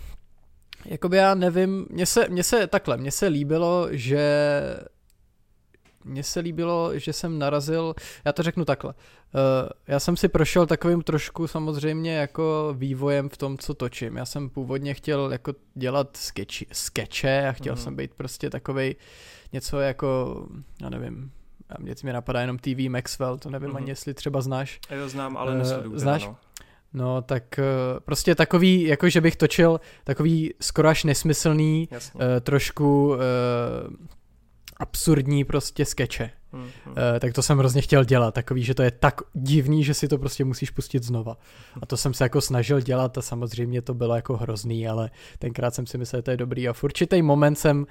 jakoby 0.85 1.17
já 1.17 1.35
nevím, 1.35 1.85
mně 1.89 2.05
se, 2.05 2.29
mně 2.29 2.43
se 2.43 2.67
takhle, 2.67 2.97
mně 2.97 3.11
se 3.11 3.27
líbilo, 3.27 3.87
že 3.91 4.61
mně 6.03 6.23
se 6.23 6.39
líbilo, 6.39 6.99
že 6.99 7.13
jsem 7.13 7.39
narazil, 7.39 7.95
já 8.25 8.31
to 8.31 8.43
řeknu 8.43 8.65
takhle, 8.65 8.93
uh, 8.93 9.69
já 9.87 9.99
jsem 9.99 10.17
si 10.17 10.27
prošel 10.27 10.65
takovým 10.65 11.01
trošku 11.01 11.47
samozřejmě 11.47 12.15
jako 12.15 12.75
vývojem 12.77 13.29
v 13.29 13.37
tom, 13.37 13.57
co 13.57 13.73
točím. 13.73 14.17
Já 14.17 14.25
jsem 14.25 14.49
původně 14.49 14.93
chtěl 14.93 15.31
jako 15.31 15.53
dělat 15.75 16.17
sketch, 16.17 16.55
skeče 16.71 17.47
a 17.47 17.51
chtěl 17.51 17.73
mm. 17.73 17.81
jsem 17.81 17.95
být 17.95 18.13
prostě 18.13 18.49
takovej 18.49 18.95
něco 19.53 19.79
jako, 19.79 20.37
já 20.81 20.89
nevím, 20.89 21.31
mě 21.79 21.95
mi 22.03 22.13
napadá 22.13 22.41
jenom 22.41 22.57
TV 22.57 22.89
Maxwell, 22.89 23.37
to 23.37 23.49
nevím 23.49 23.69
mm. 23.69 23.75
ani 23.75 23.89
jestli 23.89 24.13
třeba 24.13 24.41
znáš. 24.41 24.79
Já 24.89 24.99
to 24.99 25.09
znám, 25.09 25.37
ale 25.37 25.51
uh, 25.51 25.57
nesleduju. 25.57 25.99
Znáš? 25.99 26.25
No. 26.25 26.37
No, 26.93 27.21
tak 27.21 27.43
uh, 27.59 27.99
prostě 27.99 28.35
takový, 28.35 28.83
jako 28.83 29.09
že 29.09 29.21
bych 29.21 29.35
točil 29.35 29.79
takový 30.03 30.53
skoro 30.61 30.89
až 30.89 31.03
nesmyslný, 31.03 31.89
uh, 31.91 32.21
trošku 32.41 33.07
uh, 33.07 33.17
absurdní 34.77 35.43
prostě 35.43 35.85
skeče. 35.85 36.29
Mm-hmm. 36.53 36.89
Uh, 36.89 37.19
tak 37.19 37.33
to 37.33 37.43
jsem 37.43 37.57
hrozně 37.57 37.81
chtěl 37.81 38.03
dělat, 38.03 38.33
takový, 38.33 38.63
že 38.63 38.73
to 38.73 38.83
je 38.83 38.91
tak 38.91 39.21
divný, 39.33 39.83
že 39.83 39.93
si 39.93 40.07
to 40.07 40.17
prostě 40.17 40.45
musíš 40.45 40.69
pustit 40.69 41.03
znova. 41.03 41.37
A 41.81 41.85
to 41.85 41.97
jsem 41.97 42.13
se 42.13 42.23
jako 42.23 42.41
snažil 42.41 42.81
dělat 42.81 43.17
a 43.17 43.21
samozřejmě 43.21 43.81
to 43.81 43.93
bylo 43.93 44.15
jako 44.15 44.37
hrozný, 44.37 44.87
ale 44.87 45.09
tenkrát 45.39 45.75
jsem 45.75 45.87
si 45.87 45.97
myslel, 45.97 46.19
že 46.19 46.23
to 46.23 46.31
je 46.31 46.37
dobrý 46.37 46.69
a 46.69 46.73
v 46.73 46.83
určitý 46.83 47.21
moment 47.21 47.55
jsem 47.55 47.85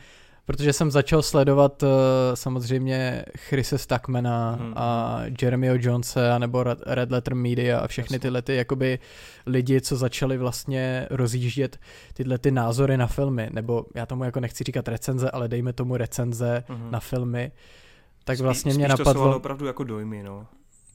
protože 0.46 0.72
jsem 0.72 0.90
začal 0.90 1.22
sledovat 1.22 1.82
uh, 1.82 1.88
samozřejmě 2.34 3.24
Chrise 3.36 3.78
Stackmana 3.78 4.50
hmm. 4.60 4.72
a 4.76 5.20
Jeremyho 5.42 5.74
Jonese 5.78 6.38
nebo 6.38 6.64
Red 6.86 7.10
Letter 7.10 7.34
Media 7.34 7.80
a 7.80 7.86
všechny 7.86 8.18
tyhle 8.18 8.42
ty 8.42 8.56
jakoby 8.56 8.98
lidi, 9.46 9.80
co 9.80 9.96
začali 9.96 10.38
vlastně 10.38 11.06
rozjíždět 11.10 11.78
tyhle 12.14 12.38
ty 12.38 12.50
názory 12.50 12.96
na 12.96 13.06
filmy, 13.06 13.50
nebo 13.52 13.84
já 13.94 14.06
tomu 14.06 14.24
jako 14.24 14.40
nechci 14.40 14.64
říkat 14.64 14.88
recenze, 14.88 15.30
ale 15.30 15.48
dejme 15.48 15.72
tomu 15.72 15.96
recenze 15.96 16.64
hmm. 16.68 16.90
na 16.90 17.00
filmy, 17.00 17.52
tak 18.24 18.36
Spí, 18.36 18.44
vlastně 18.44 18.74
mě 18.74 18.88
napadlo... 18.88 19.30
to 19.30 19.36
opravdu 19.36 19.66
jako 19.66 19.84
dojmy, 19.84 20.22
no. 20.22 20.46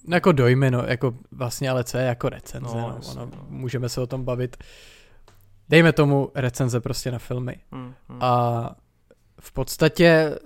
no. 0.07 0.15
Jako 0.15 0.31
dojmy, 0.31 0.71
no, 0.71 0.83
jako 0.87 1.13
vlastně, 1.31 1.69
ale 1.69 1.83
co 1.83 1.97
je 1.97 2.03
jako 2.03 2.29
recenze, 2.29 2.77
no, 2.77 2.81
no, 2.81 2.99
ono, 3.11 3.25
no. 3.25 3.45
můžeme 3.49 3.89
se 3.89 4.01
o 4.01 4.07
tom 4.07 4.25
bavit. 4.25 4.57
Dejme 5.69 5.93
tomu 5.93 6.31
recenze 6.35 6.79
prostě 6.79 7.11
na 7.11 7.19
filmy. 7.19 7.55
Hmm, 7.71 7.93
hmm. 8.09 8.19
A 8.21 8.75
v 9.39 9.51
podstatě 9.51 10.39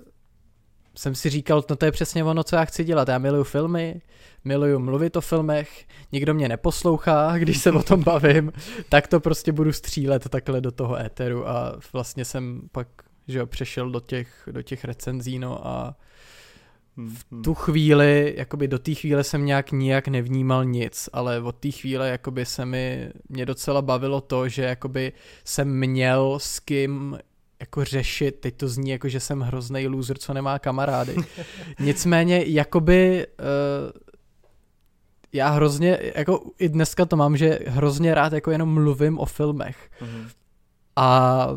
jsem 0.94 1.14
si 1.14 1.30
říkal, 1.30 1.64
no 1.70 1.76
to 1.76 1.84
je 1.84 1.92
přesně 1.92 2.24
ono, 2.24 2.44
co 2.44 2.56
já 2.56 2.64
chci 2.64 2.84
dělat. 2.84 3.08
Já 3.08 3.18
miluju 3.18 3.44
filmy, 3.44 4.02
miluju 4.44 4.78
mluvit 4.78 5.16
o 5.16 5.20
filmech, 5.20 5.86
nikdo 6.12 6.34
mě 6.34 6.48
neposlouchá, 6.48 7.32
když 7.38 7.58
se 7.58 7.72
o 7.72 7.82
tom 7.82 8.02
bavím, 8.02 8.52
tak 8.88 9.06
to 9.08 9.20
prostě 9.20 9.52
budu 9.52 9.72
střílet 9.72 10.28
takhle 10.28 10.60
do 10.60 10.72
toho 10.72 10.96
éteru 10.96 11.48
a 11.48 11.76
vlastně 11.92 12.24
jsem 12.24 12.60
pak 12.72 12.88
že 13.28 13.38
jo, 13.38 13.46
přešel 13.46 13.90
do 13.90 14.00
těch, 14.00 14.48
do 14.52 14.62
těch 14.62 14.84
recenzí, 14.84 15.38
no 15.38 15.66
a 15.66 15.96
v 16.96 17.24
hmm. 17.30 17.42
tu 17.42 17.54
chvíli, 17.54 18.34
jakoby 18.36 18.68
do 18.68 18.78
té 18.78 18.94
chvíle 18.94 19.24
jsem 19.24 19.46
nějak 19.46 19.72
nijak 19.72 20.08
nevnímal 20.08 20.64
nic, 20.64 21.08
ale 21.12 21.40
od 21.40 21.56
té 21.56 21.70
chvíle 21.70 22.08
jakoby 22.08 22.46
se 22.46 22.66
mi, 22.66 23.10
mě 23.28 23.46
docela 23.46 23.82
bavilo 23.82 24.20
to, 24.20 24.48
že 24.48 24.62
jakoby 24.62 25.12
jsem 25.44 25.78
měl 25.78 26.38
s 26.38 26.60
kým 26.60 27.18
jako 27.62 27.84
řešit, 27.84 28.40
teď 28.40 28.56
to 28.56 28.68
zní 28.68 28.90
jako, 28.90 29.08
že 29.08 29.20
jsem 29.20 29.40
hrozný 29.40 29.86
loser, 29.86 30.18
co 30.18 30.34
nemá 30.34 30.58
kamarády. 30.58 31.16
Nicméně, 31.80 32.44
jakoby 32.46 33.26
uh, 33.26 34.00
já 35.32 35.48
hrozně, 35.48 35.98
jako 36.16 36.40
i 36.58 36.68
dneska 36.68 37.04
to 37.04 37.16
mám, 37.16 37.36
že 37.36 37.58
hrozně 37.66 38.14
rád 38.14 38.32
jako 38.32 38.50
jenom 38.50 38.74
mluvím 38.74 39.18
o 39.18 39.26
filmech. 39.26 39.90
Mm-hmm. 40.00 40.28
A 40.96 41.48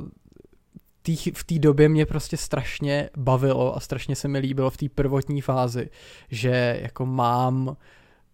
tý, 1.01 1.15
v 1.15 1.43
té 1.43 1.59
době 1.59 1.89
mě 1.89 2.05
prostě 2.05 2.37
strašně 2.37 3.09
bavilo 3.17 3.77
a 3.77 3.79
strašně 3.79 4.15
se 4.15 4.27
mi 4.27 4.39
líbilo 4.39 4.69
v 4.69 4.77
té 4.77 4.89
prvotní 4.89 5.41
fázi, 5.41 5.89
že 6.29 6.79
jako 6.81 7.05
mám 7.05 7.77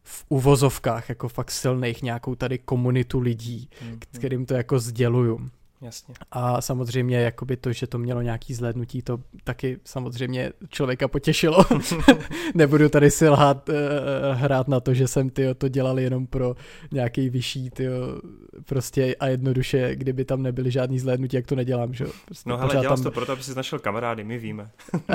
v 0.03 0.25
uvozovkách 0.29 1.09
jako 1.09 1.29
fakt 1.29 1.51
silných 1.51 2.03
nějakou 2.03 2.35
tady 2.35 2.57
komunitu 2.57 3.19
lidí, 3.19 3.69
mm-hmm. 3.71 3.97
kterým 4.11 4.45
to 4.45 4.53
jako 4.53 4.79
sděluju. 4.79 5.49
Jasně. 5.81 6.15
A 6.31 6.61
samozřejmě 6.61 7.17
jakoby 7.17 7.57
to, 7.57 7.73
že 7.73 7.87
to 7.87 7.97
mělo 7.97 8.21
nějaký 8.21 8.53
zhlédnutí, 8.53 9.01
to 9.01 9.19
taky 9.43 9.79
samozřejmě 9.83 10.51
člověka 10.69 11.07
potěšilo. 11.07 11.65
Nebudu 12.55 12.89
tady 12.89 13.11
si 13.11 13.29
lhát, 13.29 13.69
uh, 13.69 13.75
hrát 14.33 14.67
na 14.67 14.79
to, 14.79 14.93
že 14.93 15.07
jsem 15.07 15.29
tyjo, 15.29 15.53
to 15.53 15.67
dělal 15.67 15.99
jenom 15.99 16.27
pro 16.27 16.55
nějaký 16.91 17.29
vyšší 17.29 17.69
tyjo, 17.69 18.21
prostě 18.65 19.15
a 19.15 19.27
jednoduše, 19.27 19.95
kdyby 19.95 20.25
tam 20.25 20.43
nebyly 20.43 20.71
žádný 20.71 20.99
zhlédnutí, 20.99 21.35
jak 21.35 21.47
to 21.47 21.55
nedělám, 21.55 21.93
že 21.93 22.05
prostě 22.25 22.49
No 22.49 22.57
hele, 22.57 22.71
dělal 22.71 22.97
tam... 22.97 23.03
to 23.03 23.11
proto, 23.11 23.31
aby 23.31 23.43
jsi 23.43 23.55
našel 23.55 23.79
kamarády, 23.79 24.23
my 24.23 24.37
víme. 24.37 24.71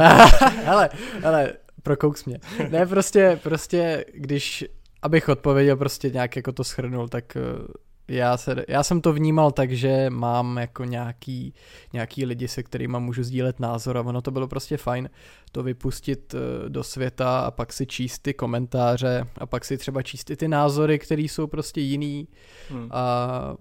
hele, 0.64 0.90
hele, 1.22 1.52
prokouks 1.82 2.24
mě. 2.24 2.38
Ne, 2.70 2.86
prostě, 2.86 3.40
prostě, 3.42 4.04
když, 4.14 4.64
abych 5.02 5.28
odpověděl, 5.28 5.76
prostě 5.76 6.10
nějak 6.10 6.36
jako 6.36 6.52
to 6.52 6.64
schrnul, 6.64 7.08
tak 7.08 7.36
uh, 7.36 7.66
já, 8.08 8.36
se, 8.36 8.64
já 8.68 8.82
jsem 8.82 9.00
to 9.00 9.12
vnímal 9.12 9.50
tak, 9.50 9.72
že 9.72 10.10
mám 10.10 10.56
jako 10.58 10.84
nějaký, 10.84 11.54
nějaký 11.92 12.24
lidi, 12.24 12.48
se 12.48 12.62
kterými 12.62 12.96
můžu 13.00 13.22
sdílet 13.22 13.60
názor 13.60 13.98
a 13.98 14.00
ono 14.00 14.22
to 14.22 14.30
bylo 14.30 14.48
prostě 14.48 14.76
fajn 14.76 15.10
to 15.52 15.62
vypustit 15.62 16.34
eh, 16.34 16.68
do 16.68 16.84
světa 16.84 17.40
a 17.40 17.50
pak 17.50 17.72
si 17.72 17.86
číst 17.86 18.18
ty 18.18 18.34
komentáře 18.34 19.26
a 19.38 19.46
pak 19.46 19.64
si 19.64 19.78
třeba 19.78 20.02
číst 20.02 20.30
i 20.30 20.36
ty 20.36 20.48
názory, 20.48 20.98
které 20.98 21.22
jsou 21.22 21.46
prostě 21.46 21.80
jiný 21.80 22.28
hmm. 22.70 22.88
a 22.90 23.56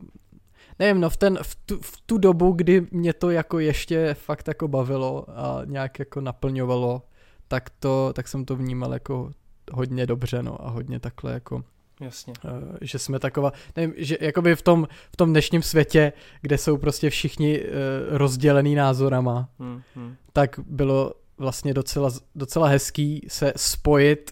nevím, 0.80 1.02
no 1.02 1.10
v, 1.10 1.18
ten, 1.18 1.40
v, 1.42 1.56
tu, 1.56 1.80
v 1.82 2.02
tu 2.06 2.18
dobu, 2.18 2.52
kdy 2.52 2.88
mě 2.92 3.14
to 3.14 3.30
jako 3.30 3.60
ještě 3.60 4.14
fakt 4.14 4.48
jako 4.48 4.68
bavilo 4.68 5.26
a 5.30 5.62
nějak 5.66 6.00
jako 6.00 6.22
naplňovalo, 6.22 7.02
tak 7.48 7.70
to, 7.70 8.14
tak 8.14 8.28
jsem 8.28 8.46
to 8.46 8.56
vnímal 8.56 8.94
jako 8.94 9.32
hodně 9.72 10.06
dobře, 10.06 10.44
no 10.44 10.66
a 10.68 10.70
hodně 10.70 11.00
takhle 11.00 11.34
jako 11.34 11.64
Jasně. 12.02 12.34
Uh, 12.44 12.52
že 12.82 13.00
jsme 13.00 13.20
taková, 13.20 13.52
nevím, 13.76 13.94
že 13.98 14.18
jakoby 14.22 14.56
v 14.56 14.62
tom, 14.62 14.88
v 15.12 15.18
tom 15.18 15.30
dnešním 15.30 15.62
světě, 15.62 16.14
kde 16.42 16.58
jsou 16.58 16.78
prostě 16.78 17.10
všichni 17.10 17.62
uh, 17.62 17.68
rozdělený 18.10 18.76
názorama, 18.76 19.50
hmm, 19.60 19.82
hmm. 19.96 20.16
tak 20.34 20.60
bylo 20.68 21.14
vlastně 21.38 21.74
docela, 21.74 22.10
docela 22.36 22.68
hezký 22.68 23.26
se 23.28 23.54
spojit 23.56 24.32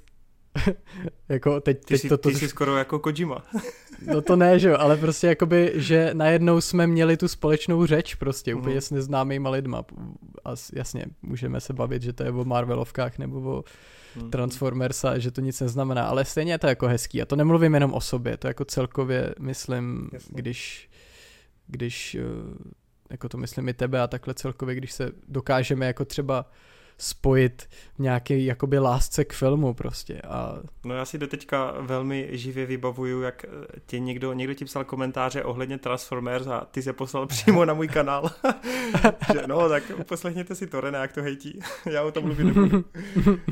jako 1.29 1.62
teď, 1.62 1.79
ty, 1.79 1.86
teď 1.86 2.01
jsi, 2.01 2.10
to, 2.10 2.17
to, 2.17 2.29
ty 2.29 2.36
jsi 2.36 2.48
skoro 2.48 2.77
jako 2.77 3.00
Kojima. 3.00 3.43
no 4.13 4.22
to 4.22 4.36
ne, 4.36 4.60
že 4.60 4.70
jo, 4.70 4.75
ale 4.79 4.98
prostě 4.98 5.27
jakoby, 5.27 5.72
že 5.75 6.10
najednou 6.13 6.62
jsme 6.62 6.88
měli 6.88 7.17
tu 7.17 7.27
společnou 7.27 7.86
řeč 7.86 8.15
prostě, 8.15 8.55
úplně 8.55 8.75
mm. 8.75 8.82
s 8.82 8.91
neznámýma 8.91 9.50
lidma. 9.50 9.84
A 10.46 10.50
jasně, 10.74 11.05
můžeme 11.22 11.62
se 11.62 11.74
bavit, 11.74 12.01
že 12.01 12.13
to 12.13 12.24
je 12.24 12.32
o 12.32 12.46
Marvelovkách 12.46 13.17
nebo 13.17 13.39
o 13.39 13.63
mm. 14.15 14.32
Transformers 14.32 15.05
a 15.05 15.17
že 15.17 15.32
to 15.32 15.41
nic 15.41 15.62
neznamená, 15.62 16.05
ale 16.05 16.25
stejně 16.25 16.51
je 16.51 16.58
to 16.58 16.67
jako 16.67 16.88
hezký. 16.88 17.22
A 17.22 17.25
to 17.25 17.36
nemluvím 17.36 17.74
jenom 17.74 17.93
o 17.93 18.01
sobě, 18.01 18.38
to 18.38 18.48
jako 18.48 18.65
celkově 18.65 19.36
myslím, 19.39 20.10
jasně. 20.13 20.34
když, 20.36 20.89
když 21.67 22.15
eh, 22.15 22.22
jako 23.10 23.29
to 23.29 23.38
myslím 23.38 23.70
i 23.70 23.74
tebe 23.74 24.01
a 24.01 24.08
takhle 24.08 24.34
celkově, 24.34 24.75
když 24.75 24.91
se 24.91 25.12
dokážeme 25.27 25.86
jako 25.86 26.05
třeba 26.05 26.46
spojit 27.03 27.69
v 27.95 28.00
nějaké 28.00 28.39
jakoby 28.39 28.79
lásce 28.79 29.25
k 29.25 29.33
filmu 29.33 29.74
prostě. 29.74 30.22
A... 30.22 30.60
No 30.86 30.95
já 30.95 31.05
si 31.05 31.17
do 31.17 31.27
teďka 31.27 31.74
velmi 31.79 32.29
živě 32.31 32.65
vybavuju, 32.65 33.22
jak 33.22 33.45
tě 33.86 34.00
někdo, 34.00 34.33
někdo 34.33 34.53
ti 34.53 34.65
psal 34.65 34.83
komentáře 34.83 35.43
ohledně 35.43 35.77
Transformers 35.77 36.48
a 36.48 36.65
ty 36.72 36.81
se 36.81 36.93
poslal 36.93 37.27
přímo 37.27 37.65
na 37.65 37.74
můj 37.74 37.88
kanál. 37.88 38.29
že 39.33 39.48
no, 39.48 39.69
tak 39.69 39.83
poslechněte 40.07 40.55
si 40.55 40.67
to, 40.67 40.81
René, 40.81 41.00
jak 41.00 41.13
to 41.13 41.22
hejtí. 41.22 41.60
já 41.91 42.03
o 42.03 42.12
tom 42.12 42.24
mluvit 42.24 42.43
nebudu. 42.43 42.86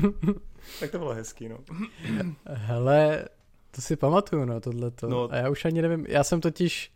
tak 0.80 0.90
to 0.90 0.98
bylo 0.98 1.14
hezký, 1.14 1.48
no. 1.48 1.58
Hele, 2.46 3.24
to 3.70 3.82
si 3.82 3.96
pamatuju, 3.96 4.44
no, 4.44 4.60
tohleto. 4.60 5.08
No. 5.08 5.28
A 5.32 5.36
já 5.36 5.50
už 5.50 5.64
ani 5.64 5.82
nevím, 5.82 6.06
já 6.08 6.24
jsem 6.24 6.40
totiž 6.40 6.92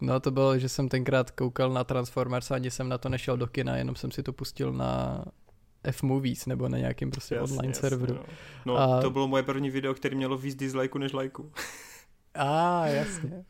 No 0.00 0.20
to 0.20 0.30
bylo, 0.30 0.58
že 0.58 0.68
jsem 0.68 0.88
tenkrát 0.88 1.30
koukal 1.30 1.72
na 1.72 1.84
Transformers 1.84 2.50
a 2.50 2.54
ani 2.54 2.70
jsem 2.70 2.88
na 2.88 2.98
to 2.98 3.08
nešel 3.08 3.36
do 3.36 3.46
kina, 3.46 3.76
jenom 3.76 3.96
jsem 3.96 4.10
si 4.10 4.22
to 4.22 4.32
pustil 4.32 4.72
na 4.72 5.24
F-Movies 5.84 6.46
nebo 6.46 6.68
na 6.68 6.78
nějakém 6.78 7.10
prostě 7.10 7.34
jasně, 7.34 7.52
online 7.52 7.70
jasně, 7.70 7.88
serveru. 7.88 8.14
No, 8.14 8.22
no 8.64 8.78
a... 8.78 9.00
to 9.00 9.10
bylo 9.10 9.28
moje 9.28 9.42
první 9.42 9.70
video, 9.70 9.94
které 9.94 10.16
mělo 10.16 10.38
víc 10.38 10.54
dislikeů 10.54 10.98
než 10.98 11.12
lajku. 11.12 11.52
A 12.34 12.82
ah, 12.82 12.86
jasně. 12.86 13.44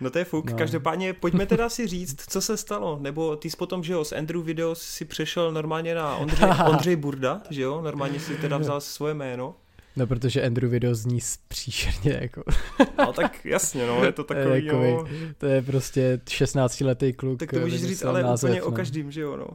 No 0.00 0.10
to 0.10 0.18
je 0.18 0.24
fuk. 0.24 0.50
No. 0.50 0.56
Každopádně 0.56 1.12
pojďme 1.12 1.46
teda 1.46 1.68
si 1.68 1.86
říct, 1.86 2.30
co 2.30 2.40
se 2.40 2.56
stalo. 2.56 2.98
Nebo 3.00 3.36
ty 3.36 3.50
jsi 3.50 3.56
potom, 3.56 3.82
že 3.82 3.92
jo, 3.92 4.04
z 4.04 4.12
Andrew 4.12 4.42
Videos 4.42 4.82
si 4.82 5.04
přešel 5.04 5.52
normálně 5.52 5.94
na 5.94 6.16
Ondřej, 6.16 6.50
Ondřej 6.66 6.96
Burda, 6.96 7.42
že 7.50 7.62
jo? 7.62 7.80
Normálně 7.80 8.20
si 8.20 8.36
teda 8.36 8.58
vzal 8.58 8.80
svoje 8.80 9.14
jméno. 9.14 9.54
No, 9.96 10.06
protože 10.06 10.46
Andrew 10.46 10.70
Video 10.70 10.94
zní 10.94 11.18
příšerně, 11.48 12.18
jako. 12.20 12.42
No, 12.98 13.12
tak 13.12 13.44
jasně, 13.44 13.86
no, 13.86 14.04
je 14.04 14.12
to 14.12 14.24
takový, 14.24 14.64
jako, 14.64 14.76
jo. 14.76 15.08
To 15.38 15.46
je 15.46 15.62
prostě 15.62 16.20
16-letý 16.24 17.12
kluk. 17.12 17.38
Tak 17.38 17.50
to 17.50 17.60
můžeš 17.60 17.84
říct, 17.84 18.04
ale 18.04 18.22
název, 18.22 18.50
úplně 18.50 18.60
no. 18.60 18.66
o 18.66 18.72
každým, 18.72 19.10
že 19.10 19.20
jo, 19.20 19.36
no. 19.36 19.46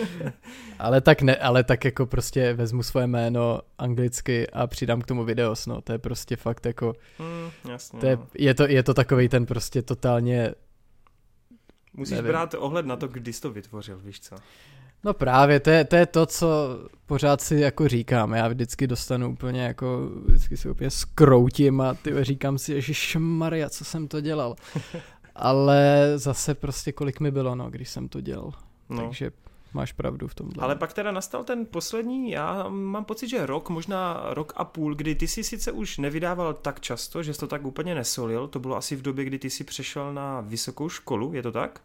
ale 0.78 1.00
tak 1.00 1.22
ne, 1.22 1.36
ale 1.36 1.64
tak 1.64 1.84
jako 1.84 2.06
prostě 2.06 2.54
vezmu 2.54 2.82
svoje 2.82 3.06
jméno 3.06 3.60
anglicky 3.78 4.50
a 4.50 4.66
přidám 4.66 5.00
k 5.00 5.06
tomu 5.06 5.24
videos, 5.24 5.66
no, 5.66 5.80
to 5.80 5.92
je 5.92 5.98
prostě 5.98 6.36
fakt 6.36 6.66
jako, 6.66 6.94
mm, 7.18 7.70
jasně, 7.70 8.00
to 8.00 8.06
je, 8.06 8.16
no. 8.16 8.26
je, 8.34 8.54
to, 8.54 8.66
je 8.66 8.82
to 8.82 8.94
takový 8.94 9.28
ten 9.28 9.46
prostě 9.46 9.82
totálně 9.82 10.54
Musíš 11.94 12.16
nevím. 12.16 12.28
brát 12.28 12.54
ohled 12.54 12.86
na 12.86 12.96
to, 12.96 13.08
kdy 13.08 13.32
jsi 13.32 13.40
to 13.40 13.50
vytvořil, 13.50 13.98
víš 13.98 14.20
co? 14.20 14.36
No 15.04 15.14
právě, 15.14 15.60
to 15.60 15.70
je, 15.70 15.84
to 15.84 15.96
je 15.96 16.06
to, 16.06 16.26
co 16.26 16.78
pořád 17.06 17.40
si 17.40 17.54
jako 17.54 17.88
říkám. 17.88 18.32
Já 18.32 18.48
vždycky 18.48 18.86
dostanu 18.86 19.30
úplně 19.30 19.62
jako, 19.62 20.10
vždycky 20.26 20.56
si 20.56 20.70
úplně 20.70 20.90
skroutím 20.90 21.80
a 21.80 21.94
ty 21.94 22.24
říkám 22.24 22.58
si, 22.58 22.82
že 22.82 23.18
Maria, 23.18 23.70
co 23.70 23.84
jsem 23.84 24.08
to 24.08 24.20
dělal. 24.20 24.56
Ale 25.34 26.12
zase 26.16 26.54
prostě 26.54 26.92
kolik 26.92 27.20
mi 27.20 27.30
bylo, 27.30 27.54
no, 27.54 27.70
když 27.70 27.88
jsem 27.88 28.08
to 28.08 28.20
dělal. 28.20 28.52
No. 28.88 29.02
Takže 29.02 29.30
máš 29.78 29.92
pravdu 29.92 30.28
v 30.28 30.34
tom. 30.34 30.48
Ale 30.58 30.76
pak 30.76 30.92
teda 30.92 31.12
nastal 31.12 31.44
ten 31.44 31.66
poslední, 31.66 32.30
já 32.30 32.68
mám 32.68 33.04
pocit, 33.04 33.28
že 33.28 33.46
rok, 33.46 33.70
možná 33.70 34.22
rok 34.30 34.52
a 34.56 34.64
půl, 34.64 34.94
kdy 34.94 35.14
ty 35.14 35.28
si 35.28 35.44
sice 35.44 35.72
už 35.72 35.98
nevydával 35.98 36.54
tak 36.54 36.80
často, 36.80 37.22
že 37.22 37.34
jsi 37.34 37.40
to 37.40 37.46
tak 37.46 37.66
úplně 37.66 37.94
nesolil, 37.94 38.48
to 38.48 38.58
bylo 38.60 38.76
asi 38.76 38.96
v 38.96 39.02
době, 39.02 39.24
kdy 39.24 39.38
ty 39.38 39.50
si 39.50 39.64
přešel 39.64 40.14
na 40.14 40.40
vysokou 40.40 40.88
školu, 40.88 41.34
je 41.34 41.42
to 41.42 41.52
tak? 41.52 41.80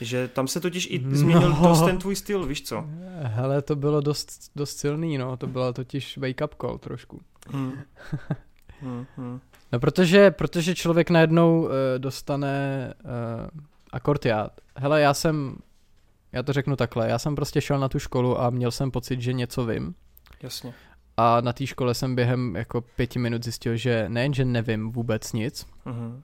Že 0.00 0.28
tam 0.28 0.48
se 0.48 0.60
totiž 0.60 0.88
i 0.90 1.04
změnil 1.10 1.48
no. 1.48 1.68
dost 1.68 1.84
ten 1.84 1.98
tvůj 1.98 2.16
styl, 2.16 2.46
víš 2.46 2.62
co? 2.62 2.84
Hele, 3.22 3.62
to 3.62 3.76
bylo 3.76 4.00
dost, 4.00 4.50
dost 4.56 4.78
silný, 4.78 5.18
no, 5.18 5.36
to 5.36 5.46
byla 5.46 5.72
totiž 5.72 6.18
wake 6.18 6.44
up 6.44 6.54
call 6.60 6.78
trošku. 6.78 7.20
Hmm. 7.48 7.72
hmm, 8.80 9.06
hmm. 9.16 9.40
No 9.72 9.80
protože, 9.80 10.30
protože 10.30 10.74
člověk 10.74 11.10
najednou 11.10 11.62
uh, 11.62 11.70
dostane 11.98 12.94
uh, 13.04 13.60
akordiát. 13.92 14.52
Hele, 14.76 15.00
já 15.00 15.14
jsem, 15.14 15.56
já 16.34 16.42
to 16.42 16.52
řeknu 16.52 16.76
takhle, 16.76 17.08
já 17.08 17.18
jsem 17.18 17.34
prostě 17.34 17.60
šel 17.60 17.78
na 17.78 17.88
tu 17.88 17.98
školu 17.98 18.40
a 18.40 18.50
měl 18.50 18.70
jsem 18.70 18.90
pocit, 18.90 19.20
že 19.20 19.32
něco 19.32 19.66
vím. 19.66 19.94
Jasně. 20.42 20.74
A 21.16 21.40
na 21.40 21.52
té 21.52 21.66
škole 21.66 21.94
jsem 21.94 22.14
během 22.14 22.56
jako 22.56 22.80
pěti 22.80 23.18
minut 23.18 23.44
zjistil, 23.44 23.76
že 23.76 24.04
nejen, 24.08 24.34
že 24.34 24.44
nevím 24.44 24.92
vůbec 24.92 25.32
nic, 25.32 25.66
uh-huh. 25.86 26.20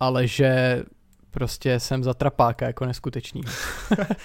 ale 0.00 0.26
že 0.26 0.82
prostě 1.30 1.80
jsem 1.80 2.04
za 2.04 2.14
trapáka 2.14 2.66
jako 2.66 2.86
neskutečný. 2.86 3.40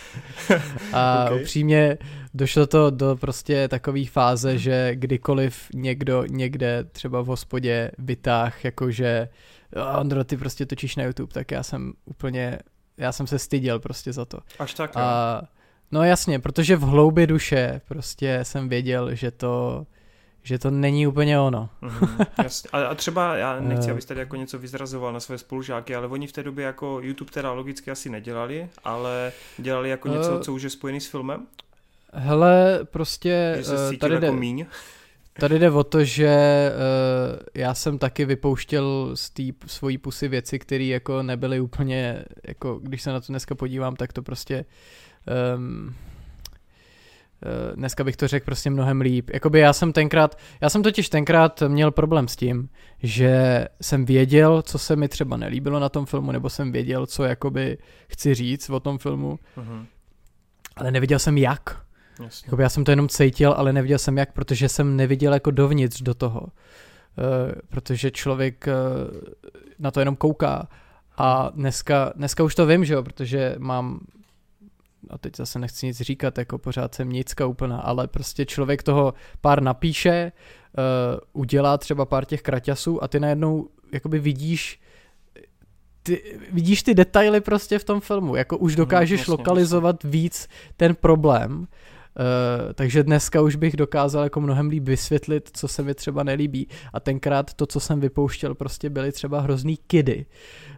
a 0.93 1.25
okay. 1.25 1.41
upřímně 1.41 1.97
došlo 2.33 2.67
to 2.67 2.89
do 2.89 3.15
prostě 3.15 3.67
takové 3.67 4.05
fáze, 4.05 4.57
že 4.57 4.95
kdykoliv 4.95 5.67
někdo 5.73 6.25
někde 6.25 6.83
třeba 6.83 7.21
v 7.21 7.25
hospodě 7.25 7.91
vytáh, 7.97 8.65
jakože 8.65 9.29
Andro, 9.75 10.23
ty 10.23 10.37
prostě 10.37 10.65
točíš 10.65 10.95
na 10.95 11.03
YouTube, 11.03 11.33
tak 11.33 11.51
já 11.51 11.63
jsem 11.63 11.93
úplně, 12.05 12.59
já 12.97 13.11
jsem 13.11 13.27
se 13.27 13.39
styděl 13.39 13.79
prostě 13.79 14.13
za 14.13 14.25
to. 14.25 14.39
Až 14.59 14.73
tak, 14.73 14.91
a, 14.95 15.41
No 15.93 16.03
jasně, 16.03 16.39
protože 16.39 16.75
v 16.75 16.81
hloubi 16.81 17.27
duše 17.27 17.81
prostě 17.87 18.39
jsem 18.43 18.69
věděl, 18.69 19.15
že 19.15 19.31
to 19.31 19.85
že 20.45 20.59
to 20.59 20.71
není 20.71 21.07
úplně 21.07 21.39
ono. 21.39 21.69
mm, 21.81 22.17
jasně. 22.43 22.69
A, 22.73 22.85
a 22.85 22.95
třeba, 22.95 23.35
já 23.35 23.59
nechci, 23.59 23.91
abys 23.91 24.05
tady 24.05 24.19
jako 24.19 24.35
něco 24.35 24.59
vyzrazoval 24.59 25.13
na 25.13 25.19
své 25.19 25.37
spolužáky, 25.37 25.95
ale 25.95 26.07
oni 26.07 26.27
v 26.27 26.31
té 26.31 26.43
době 26.43 26.65
jako 26.65 26.99
YouTube 27.01 27.31
teda 27.31 27.51
logicky 27.51 27.91
asi 27.91 28.09
nedělali, 28.09 28.69
ale 28.83 29.31
dělali 29.57 29.89
jako 29.89 30.07
něco, 30.07 30.35
uh, 30.35 30.41
co 30.41 30.53
už 30.53 30.61
je 30.61 30.69
spojený 30.69 31.01
s 31.01 31.07
filmem? 31.07 31.47
Hele, 32.13 32.79
prostě... 32.83 33.53
Že 33.57 33.63
se 33.63 33.89
uh, 33.89 33.95
tady 33.95 34.13
jako 34.13 34.25
jde, 34.25 34.31
míň? 34.31 34.65
Tady 35.39 35.59
jde 35.59 35.71
o 35.71 35.83
to, 35.83 36.03
že 36.03 36.71
uh, 36.71 37.39
já 37.53 37.73
jsem 37.73 37.97
taky 37.97 38.25
vypouštěl 38.25 39.11
z 39.13 39.29
té 39.29 39.43
svojí 39.65 39.97
pusy 39.97 40.27
věci, 40.27 40.59
které 40.59 40.83
jako 40.83 41.23
nebyly 41.23 41.59
úplně, 41.59 42.25
jako 42.47 42.79
když 42.79 43.01
se 43.01 43.11
na 43.11 43.19
to 43.19 43.27
dneska 43.27 43.55
podívám, 43.55 43.95
tak 43.95 44.13
to 44.13 44.21
prostě 44.21 44.65
um, 45.55 45.95
dneska 47.75 48.03
bych 48.03 48.17
to 48.17 48.27
řekl 48.27 48.45
prostě 48.45 48.69
mnohem 48.69 49.01
líp. 49.01 49.29
Jakoby 49.33 49.59
já 49.59 49.73
jsem 49.73 49.93
tenkrát, 49.93 50.37
já 50.61 50.69
jsem 50.69 50.83
totiž 50.83 51.09
tenkrát 51.09 51.63
měl 51.67 51.91
problém 51.91 52.27
s 52.27 52.35
tím, 52.35 52.69
že 53.03 53.65
jsem 53.81 54.05
věděl, 54.05 54.61
co 54.61 54.77
se 54.79 54.95
mi 54.95 55.07
třeba 55.07 55.37
nelíbilo 55.37 55.79
na 55.79 55.89
tom 55.89 56.05
filmu, 56.05 56.31
nebo 56.31 56.49
jsem 56.49 56.71
věděl, 56.71 57.05
co 57.05 57.23
jakoby 57.23 57.77
chci 58.07 58.33
říct 58.33 58.69
o 58.69 58.79
tom 58.79 58.97
filmu, 58.97 59.39
uh-huh. 59.57 59.85
ale 60.75 60.91
nevěděl 60.91 61.19
jsem 61.19 61.37
jak. 61.37 61.83
Jasně. 62.19 62.47
Jakoby 62.47 62.63
já 62.63 62.69
jsem 62.69 62.83
to 62.83 62.91
jenom 62.91 63.09
cítil, 63.09 63.53
ale 63.57 63.73
nevěděl 63.73 63.99
jsem 63.99 64.17
jak, 64.17 64.33
protože 64.33 64.69
jsem 64.69 64.95
neviděl 64.95 65.33
jako 65.33 65.51
dovnitř 65.51 66.01
do 66.01 66.13
toho. 66.13 66.41
Uh, 66.41 66.47
protože 67.69 68.11
člověk 68.11 68.67
uh, 68.67 69.17
na 69.79 69.91
to 69.91 69.99
jenom 69.99 70.15
kouká. 70.15 70.67
A 71.17 71.51
dneska, 71.53 72.13
dneska 72.15 72.43
už 72.43 72.55
to 72.55 72.65
vím, 72.65 72.85
že 72.85 72.93
jo, 72.93 73.03
protože 73.03 73.55
mám 73.57 73.99
a 75.09 75.17
teď 75.17 75.35
zase 75.37 75.59
nechci 75.59 75.85
nic 75.85 76.01
říkat, 76.01 76.37
jako 76.37 76.57
pořád 76.57 76.95
jsem 76.95 77.09
nicka 77.09 77.45
úplná, 77.45 77.79
ale 77.79 78.07
prostě 78.07 78.45
člověk 78.45 78.83
toho 78.83 79.13
pár 79.41 79.61
napíše, 79.61 80.31
uh, 80.77 81.41
udělá 81.41 81.77
třeba 81.77 82.05
pár 82.05 82.25
těch 82.25 82.41
kraťasů 82.41 83.03
a 83.03 83.07
ty 83.07 83.19
najednou 83.19 83.69
jakoby 83.91 84.19
vidíš 84.19 84.79
ty, 86.03 86.39
vidíš 86.51 86.83
ty 86.83 86.93
detaily 86.93 87.41
prostě 87.41 87.79
v 87.79 87.83
tom 87.83 88.01
filmu, 88.01 88.35
jako 88.35 88.57
už 88.57 88.75
dokážeš 88.75 89.19
hmm, 89.19 89.25
vlastně, 89.25 89.31
lokalizovat 89.31 90.03
vlastně. 90.03 90.09
víc 90.09 90.47
ten 90.77 90.95
problém 90.95 91.67
Uh, 92.19 92.73
takže 92.73 93.03
dneska 93.03 93.41
už 93.41 93.55
bych 93.55 93.75
dokázal 93.75 94.23
jako 94.23 94.41
mnohem 94.41 94.69
líp 94.69 94.83
vysvětlit, 94.83 95.49
co 95.53 95.67
se 95.67 95.83
mi 95.83 95.93
třeba 95.93 96.23
nelíbí. 96.23 96.67
A 96.93 96.99
tenkrát 96.99 97.53
to, 97.53 97.65
co 97.65 97.79
jsem 97.79 97.99
vypouštěl, 97.99 98.55
prostě 98.55 98.89
byly 98.89 99.11
třeba 99.11 99.41
hrozný 99.41 99.77
kidy. 99.77 100.25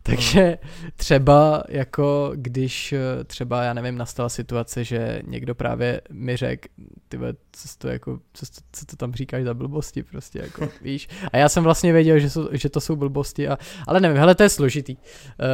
Takže 0.04 0.58
třeba 0.96 1.64
jako 1.70 2.32
když 2.36 2.94
eh, 2.94 3.24
třeba, 3.24 3.64
já 3.64 3.74
nevím, 3.74 3.98
nastala 3.98 4.30
situace, 4.30 4.84
že 4.84 5.22
někdo 5.28 5.56
právě 5.56 6.02
mi 6.12 6.38
řekl, 6.38 6.68
ty 7.08 7.18
co 7.52 7.68
to 7.78 7.88
jako, 7.88 8.20
co, 8.34 8.46
co 8.72 8.86
to 8.86 8.96
tam 8.96 9.14
říkáš 9.14 9.44
za 9.44 9.54
blbosti 9.54 10.04
prostě, 10.04 10.40
jako 10.40 10.70
víš. 10.82 11.08
A 11.34 11.38
já 11.38 11.50
jsem 11.50 11.64
vlastně 11.64 11.94
věděl, 11.94 12.20
že, 12.20 12.30
jsou, 12.30 12.50
že 12.52 12.70
to 12.70 12.82
jsou 12.82 12.96
blbosti, 12.96 13.48
a, 13.48 13.58
ale 13.88 14.00
nevím, 14.00 14.18
hele, 14.18 14.36
to 14.36 14.44
je 14.44 14.50
složitý, 14.50 14.96
uh, 14.96 15.02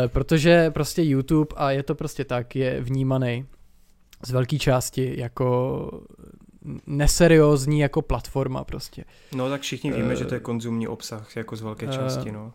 protože 0.08 0.72
prostě 0.72 1.04
YouTube 1.04 1.56
a 1.56 1.72
je 1.72 1.84
to 1.84 1.96
prostě 1.96 2.26
tak, 2.26 2.56
je 2.56 2.82
vnímaný 2.82 3.46
z 4.26 4.32
velké 4.32 4.60
části 4.60 5.20
jako 5.20 5.90
neseriózní 6.88 7.80
jako 7.80 8.02
platforma 8.02 8.64
prostě. 8.64 9.04
No 9.36 9.50
tak 9.50 9.62
všichni 9.62 9.92
víme, 9.92 10.14
uh, 10.14 10.20
že 10.20 10.26
to 10.26 10.34
je 10.34 10.40
konzumní 10.40 10.88
obsah 10.88 11.36
jako 11.36 11.56
z 11.56 11.62
velké 11.62 11.86
uh, 11.86 11.92
části, 11.92 12.32
no. 12.32 12.54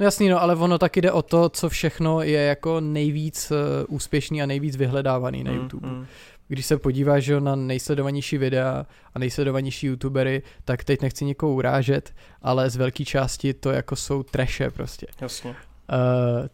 No 0.00 0.04
jasný, 0.04 0.28
no, 0.28 0.42
ale 0.42 0.56
ono 0.56 0.78
taky 0.78 1.00
jde 1.00 1.12
o 1.12 1.22
to, 1.22 1.48
co 1.48 1.68
všechno 1.68 2.22
je 2.22 2.40
jako 2.40 2.80
nejvíc 2.80 3.50
uh, 3.50 3.94
úspěšný 3.94 4.42
a 4.42 4.46
nejvíc 4.46 4.76
vyhledávaný 4.76 5.44
na 5.44 5.52
mm, 5.52 5.58
YouTube. 5.58 5.88
Mm. 5.88 6.06
Když 6.48 6.66
se 6.66 6.78
podíváš 6.78 7.24
že, 7.24 7.40
na 7.40 7.56
nejsledovanější 7.56 8.38
videa 8.38 8.86
a 9.14 9.18
nejsledovanější 9.18 9.86
youtubery, 9.86 10.42
tak 10.64 10.84
teď 10.84 11.02
nechci 11.02 11.24
někoho 11.24 11.52
urážet, 11.52 12.14
ale 12.42 12.70
z 12.70 12.76
velké 12.76 13.04
části 13.04 13.54
to 13.54 13.70
jako 13.70 13.96
jsou 13.96 14.22
treše 14.22 14.70
prostě. 14.70 15.06
Jasně. 15.20 15.50
Uh, 15.50 15.56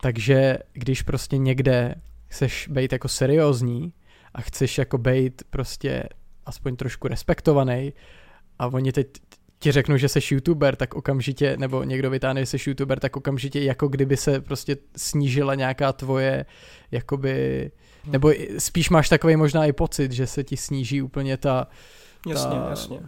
takže 0.00 0.58
když 0.72 1.02
prostě 1.02 1.38
někde 1.38 1.94
chceš 2.26 2.68
být 2.72 2.92
jako 2.92 3.08
seriózní 3.08 3.92
a 4.34 4.40
chceš 4.40 4.78
jako 4.78 4.98
být 4.98 5.42
prostě 5.50 6.08
aspoň 6.46 6.76
trošku 6.76 7.08
respektovaný 7.08 7.92
a 8.58 8.66
oni 8.66 8.92
teď 8.92 9.08
ti 9.58 9.72
řeknou, 9.72 9.96
že 9.96 10.08
jsi 10.08 10.20
youtuber, 10.30 10.76
tak 10.76 10.94
okamžitě, 10.94 11.56
nebo 11.56 11.82
někdo 11.82 12.10
vytáhne, 12.10 12.40
že 12.40 12.46
jsi 12.46 12.70
youtuber, 12.70 13.00
tak 13.00 13.16
okamžitě 13.16 13.60
jako 13.60 13.88
kdyby 13.88 14.16
se 14.16 14.40
prostě 14.40 14.76
snížila 14.96 15.54
nějaká 15.54 15.92
tvoje, 15.92 16.46
jakoby, 16.90 17.70
nebo 18.06 18.32
spíš 18.58 18.90
máš 18.90 19.08
takový 19.08 19.36
možná 19.36 19.66
i 19.66 19.72
pocit, 19.72 20.12
že 20.12 20.26
se 20.26 20.44
ti 20.44 20.56
sníží 20.56 21.02
úplně 21.02 21.36
ta, 21.36 21.68
Jasně, 22.26 22.50
ta, 22.50 22.66
jasně 22.70 23.00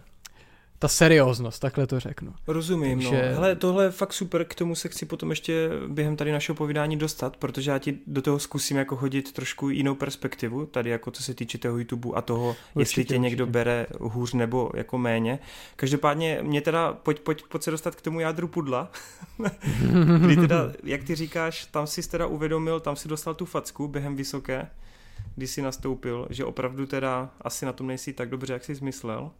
ta 0.79 0.87
serióznost, 0.87 1.61
takhle 1.61 1.87
to 1.87 1.99
řeknu. 1.99 2.33
Rozumím, 2.47 2.99
no. 2.99 3.09
Takže... 3.09 3.29
no. 3.29 3.35
Hele, 3.35 3.55
tohle 3.55 3.83
je 3.83 3.91
fakt 3.91 4.13
super, 4.13 4.45
k 4.45 4.55
tomu 4.55 4.75
se 4.75 4.89
chci 4.89 5.05
potom 5.05 5.29
ještě 5.29 5.69
během 5.87 6.15
tady 6.15 6.31
našeho 6.31 6.55
povídání 6.55 6.97
dostat, 6.97 7.37
protože 7.37 7.71
já 7.71 7.79
ti 7.79 7.97
do 8.07 8.21
toho 8.21 8.39
zkusím 8.39 8.77
jako 8.77 8.95
hodit 8.95 9.31
trošku 9.31 9.69
jinou 9.69 9.95
perspektivu, 9.95 10.65
tady 10.65 10.89
jako 10.89 11.11
co 11.11 11.23
se 11.23 11.33
týče 11.33 11.57
toho 11.57 11.77
YouTube 11.77 12.09
a 12.15 12.21
toho, 12.21 12.49
určitě, 12.49 12.79
jestli 12.79 12.95
tě 12.95 13.01
určitě. 13.01 13.17
někdo 13.17 13.47
bere 13.47 13.87
hůř 13.99 14.33
nebo 14.33 14.71
jako 14.75 14.97
méně. 14.97 15.39
Každopádně 15.75 16.39
mě 16.41 16.61
teda, 16.61 16.93
pojď, 16.93 17.19
pojď, 17.19 17.43
pojď 17.47 17.63
se 17.63 17.71
dostat 17.71 17.95
k 17.95 18.01
tomu 18.01 18.19
jádru 18.19 18.47
pudla, 18.47 18.91
kdy 20.19 20.35
teda, 20.35 20.71
jak 20.83 21.03
ty 21.03 21.15
říkáš, 21.15 21.65
tam 21.65 21.87
si 21.87 22.09
teda 22.09 22.27
uvědomil, 22.27 22.79
tam 22.79 22.95
si 22.95 23.07
dostal 23.07 23.33
tu 23.33 23.45
facku 23.45 23.87
během 23.87 24.15
vysoké, 24.15 24.69
kdy 25.35 25.47
jsi 25.47 25.61
nastoupil, 25.61 26.27
že 26.29 26.45
opravdu 26.45 26.85
teda 26.85 27.29
asi 27.41 27.65
na 27.65 27.73
tom 27.73 27.87
nejsi 27.87 28.13
tak 28.13 28.29
dobře, 28.29 28.53
jak 28.53 28.63
jsi 28.63 28.75
zmyslel. 28.75 29.31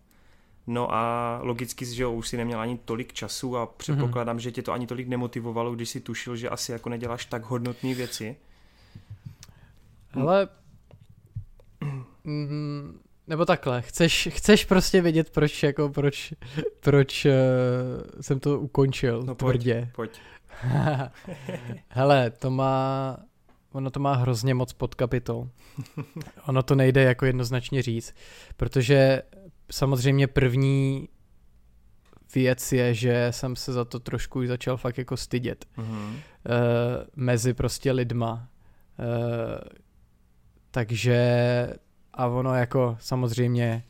No 0.67 0.93
a 0.93 1.39
logicky, 1.43 1.85
že 1.85 2.03
jo, 2.03 2.11
už 2.11 2.27
si 2.27 2.37
neměl 2.37 2.59
ani 2.59 2.77
tolik 2.85 3.13
času 3.13 3.57
a 3.57 3.65
předpokládám, 3.65 4.37
mm-hmm. 4.37 4.41
že 4.41 4.51
tě 4.51 4.61
to 4.61 4.71
ani 4.71 4.87
tolik 4.87 5.07
nemotivovalo, 5.07 5.75
když 5.75 5.89
si 5.89 5.99
tušil, 5.99 6.35
že 6.35 6.49
asi 6.49 6.71
jako 6.71 6.89
neděláš 6.89 7.25
tak 7.25 7.43
hodnotné 7.43 7.93
věci. 7.93 8.35
Ale 10.13 10.47
mm, 12.23 12.99
nebo 13.27 13.45
takhle, 13.45 13.81
chceš, 13.81 14.29
chceš 14.31 14.65
prostě 14.65 15.01
vědět, 15.01 15.29
proč, 15.29 15.63
jako, 15.63 15.89
proč, 15.89 16.33
proč 16.79 17.25
uh, 17.25 17.31
jsem 18.21 18.39
to 18.39 18.59
ukončil 18.59 19.23
no, 19.23 19.35
tvrdě. 19.35 19.91
Pojď, 19.95 20.11
pojď. 20.11 20.21
Hele, 21.89 22.29
to 22.29 22.51
má, 22.51 23.17
ono 23.71 23.91
to 23.91 23.99
má 23.99 24.15
hrozně 24.15 24.53
moc 24.53 24.73
podkapitol. 24.73 25.49
ono 26.47 26.63
to 26.63 26.75
nejde 26.75 27.03
jako 27.03 27.25
jednoznačně 27.25 27.81
říct, 27.81 28.15
protože 28.57 29.21
samozřejmě 29.71 30.27
první 30.27 31.09
věc 32.35 32.71
je, 32.71 32.93
že 32.93 33.27
jsem 33.31 33.55
se 33.55 33.73
za 33.73 33.85
to 33.85 33.99
trošku 33.99 34.47
začal 34.47 34.77
fakt 34.77 34.97
jako 34.97 35.17
stydět. 35.17 35.65
Mm-hmm. 35.77 36.09
Uh, 36.09 36.19
mezi 37.15 37.53
prostě 37.53 37.91
lidma. 37.91 38.49
Uh, 38.99 39.05
takže 40.71 41.19
a 42.13 42.27
ono 42.27 42.55
jako 42.55 42.97
samozřejmě 42.99 43.83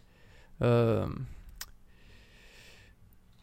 uh, 1.05 1.13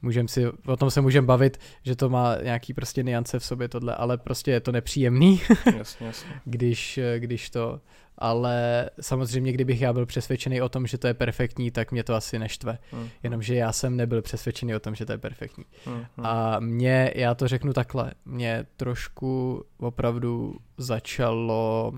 můžem 0.02 0.28
si, 0.28 0.46
o 0.66 0.76
tom 0.76 0.90
se 0.90 1.00
můžeme 1.00 1.26
bavit, 1.26 1.58
že 1.82 1.96
to 1.96 2.08
má 2.08 2.36
nějaký 2.42 2.74
prostě 2.74 3.02
niance 3.02 3.38
v 3.38 3.44
sobě 3.44 3.68
tohle, 3.68 3.94
ale 3.94 4.18
prostě 4.18 4.50
je 4.50 4.60
to 4.60 4.72
nepříjemný, 4.72 5.40
jasně, 5.76 6.06
jasně. 6.06 6.40
když, 6.44 7.00
když 7.18 7.50
to 7.50 7.80
ale 8.18 8.90
samozřejmě, 9.00 9.52
kdybych 9.52 9.80
já 9.80 9.92
byl 9.92 10.06
přesvědčený 10.06 10.62
o 10.62 10.68
tom, 10.68 10.86
že 10.86 10.98
to 10.98 11.06
je 11.06 11.14
perfektní, 11.14 11.70
tak 11.70 11.92
mě 11.92 12.04
to 12.04 12.14
asi 12.14 12.38
neštve. 12.38 12.78
Hmm. 12.90 13.08
Jenomže 13.22 13.54
já 13.54 13.72
jsem 13.72 13.96
nebyl 13.96 14.22
přesvědčený 14.22 14.74
o 14.74 14.80
tom, 14.80 14.94
že 14.94 15.06
to 15.06 15.12
je 15.12 15.18
perfektní. 15.18 15.64
Hmm. 15.84 16.04
A 16.22 16.60
mě, 16.60 17.12
já 17.14 17.34
to 17.34 17.48
řeknu 17.48 17.72
takhle, 17.72 18.12
mě 18.24 18.66
trošku 18.76 19.64
opravdu 19.78 20.56
začalo 20.78 21.92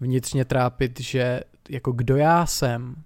vnitřně 0.00 0.44
trápit, 0.44 1.00
že 1.00 1.40
jako 1.68 1.92
kdo 1.92 2.16
já 2.16 2.46
jsem, 2.46 2.96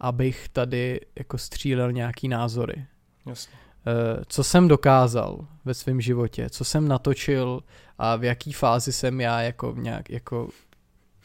abych 0.00 0.48
tady 0.48 1.00
jako 1.18 1.38
střílel 1.38 1.92
nějaký 1.92 2.28
názory. 2.28 2.86
Jasně. 3.26 3.58
Eh, 3.86 4.24
co 4.28 4.44
jsem 4.44 4.68
dokázal 4.68 5.46
ve 5.64 5.74
svém 5.74 6.00
životě, 6.00 6.50
co 6.50 6.64
jsem 6.64 6.88
natočil 6.88 7.60
a 7.98 8.16
v 8.16 8.24
jaký 8.24 8.52
fázi 8.52 8.92
jsem 8.92 9.20
já 9.20 9.42
jako 9.42 9.74
nějak 9.78 10.10
jako 10.10 10.48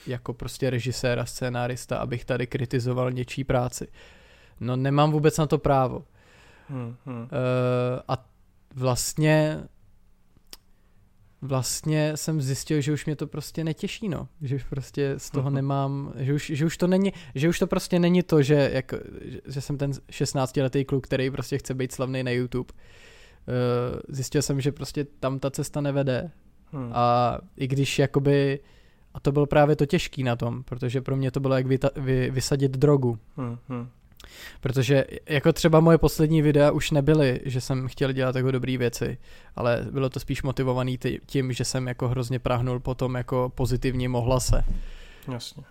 jako 0.07 0.33
prostě 0.33 0.69
režisér 0.69 1.19
a 1.19 1.25
scénárista, 1.25 1.97
abych 1.97 2.25
tady 2.25 2.47
kritizoval 2.47 3.11
něčí 3.11 3.43
práci. 3.43 3.87
No 4.59 4.75
nemám 4.75 5.11
vůbec 5.11 5.37
na 5.37 5.45
to 5.45 5.57
právo. 5.57 6.03
Hmm, 6.69 6.95
hmm. 7.05 7.21
Uh, 7.21 7.27
a 8.07 8.25
vlastně 8.75 9.63
vlastně 11.43 12.17
jsem 12.17 12.41
zjistil, 12.41 12.81
že 12.81 12.93
už 12.93 13.05
mě 13.05 13.15
to 13.15 13.27
prostě 13.27 13.63
netěší, 13.63 14.09
no. 14.09 14.27
Že 14.41 14.55
už 14.55 14.63
prostě 14.63 15.13
z 15.17 15.29
toho 15.29 15.49
mhm. 15.49 15.55
nemám, 15.55 16.13
že 16.15 16.33
už, 16.33 16.51
že 16.55 16.65
už 16.65 16.77
to 16.77 16.87
není, 16.87 17.13
že 17.35 17.49
už 17.49 17.59
to 17.59 17.67
prostě 17.67 17.99
není 17.99 18.23
to, 18.23 18.41
že, 18.41 18.69
jak, 18.73 18.93
že 19.47 19.61
jsem 19.61 19.77
ten 19.77 19.91
16-letý 19.91 20.85
kluk, 20.85 21.03
který 21.03 21.31
prostě 21.31 21.57
chce 21.57 21.73
být 21.73 21.91
slavný 21.91 22.23
na 22.23 22.31
YouTube. 22.31 22.73
Uh, 22.73 23.99
zjistil 24.07 24.41
jsem, 24.41 24.61
že 24.61 24.71
prostě 24.71 25.05
tam 25.19 25.39
ta 25.39 25.51
cesta 25.51 25.81
nevede. 25.81 26.31
Hmm. 26.71 26.91
A 26.93 27.37
i 27.57 27.67
když 27.67 27.99
jakoby 27.99 28.59
a 29.13 29.19
to 29.19 29.31
bylo 29.31 29.45
právě 29.45 29.75
to 29.75 29.85
těžký 29.85 30.23
na 30.23 30.35
tom, 30.35 30.63
protože 30.63 31.01
pro 31.01 31.15
mě 31.15 31.31
to 31.31 31.39
bylo 31.39 31.55
jak 31.55 31.67
vyta- 31.67 32.01
vy- 32.01 32.31
vysadit 32.31 32.71
drogu. 32.71 33.19
Hmm, 33.37 33.57
hmm. 33.69 33.89
Protože 34.61 35.05
jako 35.29 35.53
třeba 35.53 35.79
moje 35.79 35.97
poslední 35.97 36.41
videa 36.41 36.71
už 36.71 36.91
nebyly, 36.91 37.39
že 37.45 37.61
jsem 37.61 37.87
chtěl 37.87 38.11
dělat 38.11 38.35
jako 38.35 38.51
dobré 38.51 38.77
věci, 38.77 39.17
ale 39.55 39.85
bylo 39.91 40.09
to 40.09 40.19
spíš 40.19 40.43
motivovaný 40.43 40.99
tím, 41.25 41.53
že 41.53 41.65
jsem 41.65 41.87
jako 41.87 42.07
hrozně 42.07 42.39
prahnul 42.39 42.79
potom 42.79 43.15
jako 43.15 43.51
pozitivním 43.55 44.15
ohlase. 44.15 44.63
Jasně. 45.31 45.63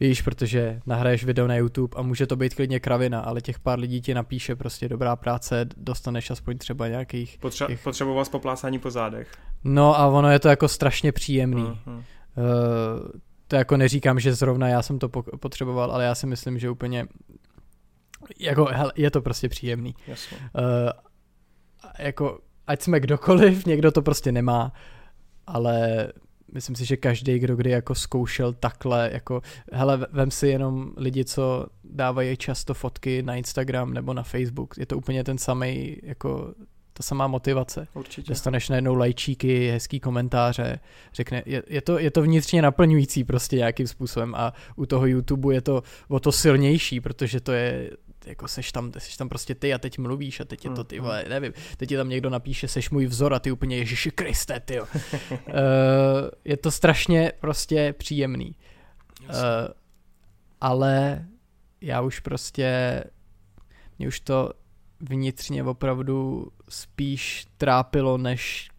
Víš, 0.00 0.22
protože 0.22 0.80
nahraješ 0.86 1.24
video 1.24 1.46
na 1.46 1.56
YouTube 1.56 1.96
a 1.96 2.02
může 2.02 2.26
to 2.26 2.36
být 2.36 2.54
klidně 2.54 2.80
kravina, 2.80 3.20
ale 3.20 3.40
těch 3.40 3.58
pár 3.58 3.78
lidí 3.78 4.00
ti 4.00 4.14
napíše 4.14 4.56
prostě 4.56 4.88
dobrá 4.88 5.16
práce, 5.16 5.66
dostaneš 5.76 6.30
aspoň 6.30 6.58
třeba 6.58 6.88
nějakých... 6.88 7.38
Potře- 7.40 7.66
těch... 7.66 7.82
Potřeboval 7.82 8.24
poplásání 8.24 8.78
po 8.78 8.90
zádech. 8.90 9.32
No 9.64 9.98
a 9.98 10.06
ono 10.06 10.30
je 10.30 10.38
to 10.38 10.48
jako 10.48 10.68
strašně 10.68 11.12
příjemný. 11.12 11.62
Uh-huh. 11.62 12.02
Uh, 12.36 13.10
to 13.48 13.56
jako 13.56 13.76
neříkám, 13.76 14.20
že 14.20 14.34
zrovna 14.34 14.68
já 14.68 14.82
jsem 14.82 14.98
to 14.98 15.08
potřeboval, 15.40 15.92
ale 15.92 16.04
já 16.04 16.14
si 16.14 16.26
myslím, 16.26 16.58
že 16.58 16.70
úplně 16.70 17.06
jako, 18.38 18.64
hele, 18.64 18.92
je 18.96 19.10
to 19.10 19.22
prostě 19.22 19.48
příjemný. 19.48 19.94
Jasně. 20.06 20.36
Uh, 20.38 20.90
jako, 21.98 22.38
ať 22.66 22.82
jsme 22.82 23.00
kdokoliv, 23.00 23.66
někdo 23.66 23.90
to 23.90 24.02
prostě 24.02 24.32
nemá, 24.32 24.72
ale 25.46 26.08
myslím 26.52 26.76
si, 26.76 26.84
že 26.84 26.96
každý, 26.96 27.38
kdo 27.38 27.56
kdy 27.56 27.70
jako 27.70 27.94
zkoušel 27.94 28.52
takhle, 28.52 29.10
jako, 29.12 29.42
hele, 29.72 30.06
vem 30.12 30.30
si 30.30 30.48
jenom 30.48 30.92
lidi, 30.96 31.24
co 31.24 31.66
dávají 31.84 32.36
často 32.36 32.74
fotky 32.74 33.22
na 33.22 33.36
Instagram 33.36 33.94
nebo 33.94 34.14
na 34.14 34.22
Facebook, 34.22 34.74
je 34.78 34.86
to 34.86 34.96
úplně 34.96 35.24
ten 35.24 35.38
samý 35.38 35.96
jako 36.02 36.54
ta 37.00 37.04
samá 37.04 37.26
motivace. 37.26 37.88
Určitě. 37.94 38.28
Dostaneš 38.28 38.68
najednou 38.68 38.94
lajčíky, 38.94 39.70
hezký 39.70 40.00
komentáře, 40.00 40.80
řekne, 41.14 41.42
je, 41.46 41.62
je, 41.66 41.80
to, 41.80 41.98
je 41.98 42.10
to 42.10 42.22
vnitřně 42.22 42.62
naplňující 42.62 43.24
prostě 43.24 43.56
nějakým 43.56 43.86
způsobem 43.86 44.34
a 44.34 44.52
u 44.76 44.86
toho 44.86 45.06
YouTube 45.06 45.54
je 45.54 45.60
to 45.60 45.82
o 46.08 46.20
to 46.20 46.32
silnější, 46.32 47.00
protože 47.00 47.40
to 47.40 47.52
je 47.52 47.90
jako 48.26 48.48
seš 48.48 48.72
tam, 48.72 48.92
seš 48.98 49.16
tam 49.16 49.28
prostě 49.28 49.54
ty 49.54 49.74
a 49.74 49.78
teď 49.78 49.98
mluvíš 49.98 50.40
a 50.40 50.44
teď 50.44 50.64
je 50.64 50.70
to 50.70 50.84
ty, 50.84 50.96
mm, 51.00 51.04
vole, 51.04 51.24
nevím, 51.28 51.52
teď 51.76 51.88
ti 51.88 51.96
tam 51.96 52.08
někdo 52.08 52.30
napíše, 52.30 52.68
seš 52.68 52.90
můj 52.90 53.06
vzor 53.06 53.34
a 53.34 53.38
ty 53.38 53.50
úplně 53.50 53.76
Ježiši 53.76 54.10
Kriste, 54.10 54.60
ty 54.60 54.80
uh, 54.80 54.86
Je 56.44 56.56
to 56.56 56.70
strašně 56.70 57.32
prostě 57.40 57.94
příjemný. 57.98 58.54
Uh, 59.20 59.34
ale 60.60 61.24
já 61.80 62.00
už 62.00 62.20
prostě, 62.20 63.04
mě 63.98 64.08
už 64.08 64.20
to 64.20 64.52
vnitřně 65.00 65.64
opravdu 65.64 66.46
spíš 66.68 67.46
trápilo, 67.58 68.18
než, 68.18 68.70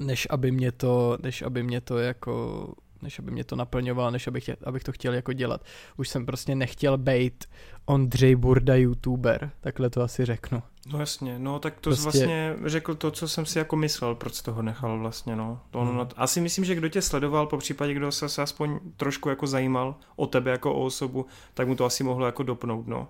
než 0.00 0.26
aby 0.30 0.50
mě 0.50 0.72
to, 0.72 1.18
než 1.22 1.42
aby 1.42 1.62
mě 1.62 1.80
to 1.80 1.98
jako 1.98 2.66
než 3.02 3.18
aby 3.18 3.30
mě 3.30 3.44
to 3.44 3.56
naplňovalo, 3.56 4.10
než 4.10 4.26
abych, 4.26 4.50
abych 4.64 4.84
to 4.84 4.92
chtěl 4.92 5.14
jako 5.14 5.32
dělat. 5.32 5.64
Už 5.96 6.08
jsem 6.08 6.26
prostě 6.26 6.54
nechtěl 6.54 6.98
být 6.98 7.44
Ondřej 7.84 8.36
Burda 8.36 8.74
youtuber, 8.74 9.50
takhle 9.60 9.90
to 9.90 10.02
asi 10.02 10.24
řeknu. 10.24 10.62
No 10.92 10.98
jasně, 10.98 11.38
no 11.38 11.58
tak 11.58 11.74
to 11.74 11.90
prostě... 11.90 12.02
vlastně 12.02 12.56
řekl 12.64 12.94
to, 12.94 13.10
co 13.10 13.28
jsem 13.28 13.46
si 13.46 13.58
jako 13.58 13.76
myslel, 13.76 14.14
proč 14.14 14.42
toho 14.42 14.62
nechal 14.62 14.98
vlastně, 14.98 15.36
no. 15.36 15.60
To 15.70 15.80
hmm. 15.80 15.96
no, 15.96 16.08
asi 16.16 16.40
myslím, 16.40 16.64
že 16.64 16.74
kdo 16.74 16.88
tě 16.88 17.02
sledoval, 17.02 17.46
po 17.46 17.58
případě 17.58 17.94
kdo 17.94 18.12
se, 18.12 18.28
se 18.28 18.42
aspoň 18.42 18.78
trošku 18.96 19.28
jako 19.28 19.46
zajímal 19.46 19.96
o 20.16 20.26
tebe 20.26 20.50
jako 20.50 20.74
o 20.74 20.84
osobu, 20.84 21.26
tak 21.54 21.68
mu 21.68 21.74
to 21.74 21.84
asi 21.84 22.04
mohlo 22.04 22.26
jako 22.26 22.42
dopnout, 22.42 22.86
no. 22.86 23.08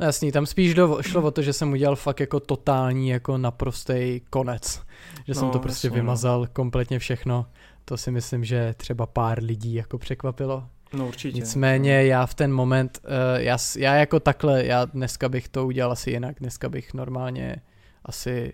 No 0.00 0.06
jasný, 0.06 0.32
tam 0.32 0.46
spíš 0.46 0.74
do, 0.74 0.98
šlo 1.00 1.22
o 1.22 1.30
to, 1.30 1.42
že 1.42 1.52
jsem 1.52 1.72
udělal 1.72 1.96
fakt 1.96 2.20
jako 2.20 2.40
totální, 2.40 3.08
jako 3.08 3.38
naprostý 3.38 4.20
konec. 4.30 4.82
Že 5.26 5.34
jsem 5.34 5.46
no, 5.46 5.52
to 5.52 5.58
prostě 5.58 5.86
jasný, 5.86 5.96
no. 5.98 6.02
vymazal 6.02 6.40
no. 6.40 6.46
kompletně 6.52 6.98
všechno. 6.98 7.46
To 7.84 7.96
si 7.96 8.10
myslím, 8.10 8.44
že 8.44 8.74
třeba 8.76 9.06
pár 9.06 9.42
lidí 9.42 9.74
jako 9.74 9.98
překvapilo. 9.98 10.64
No 10.92 11.08
určitě. 11.08 11.38
Nicméně 11.38 11.96
no. 11.96 12.04
já 12.04 12.26
v 12.26 12.34
ten 12.34 12.52
moment, 12.52 13.00
uh, 13.04 13.40
já, 13.40 13.58
já 13.78 13.94
jako 13.94 14.20
takhle, 14.20 14.64
já 14.66 14.84
dneska 14.84 15.28
bych 15.28 15.48
to 15.48 15.66
udělal 15.66 15.92
asi 15.92 16.10
jinak, 16.10 16.36
dneska 16.40 16.68
bych 16.68 16.94
normálně 16.94 17.56
asi 18.04 18.52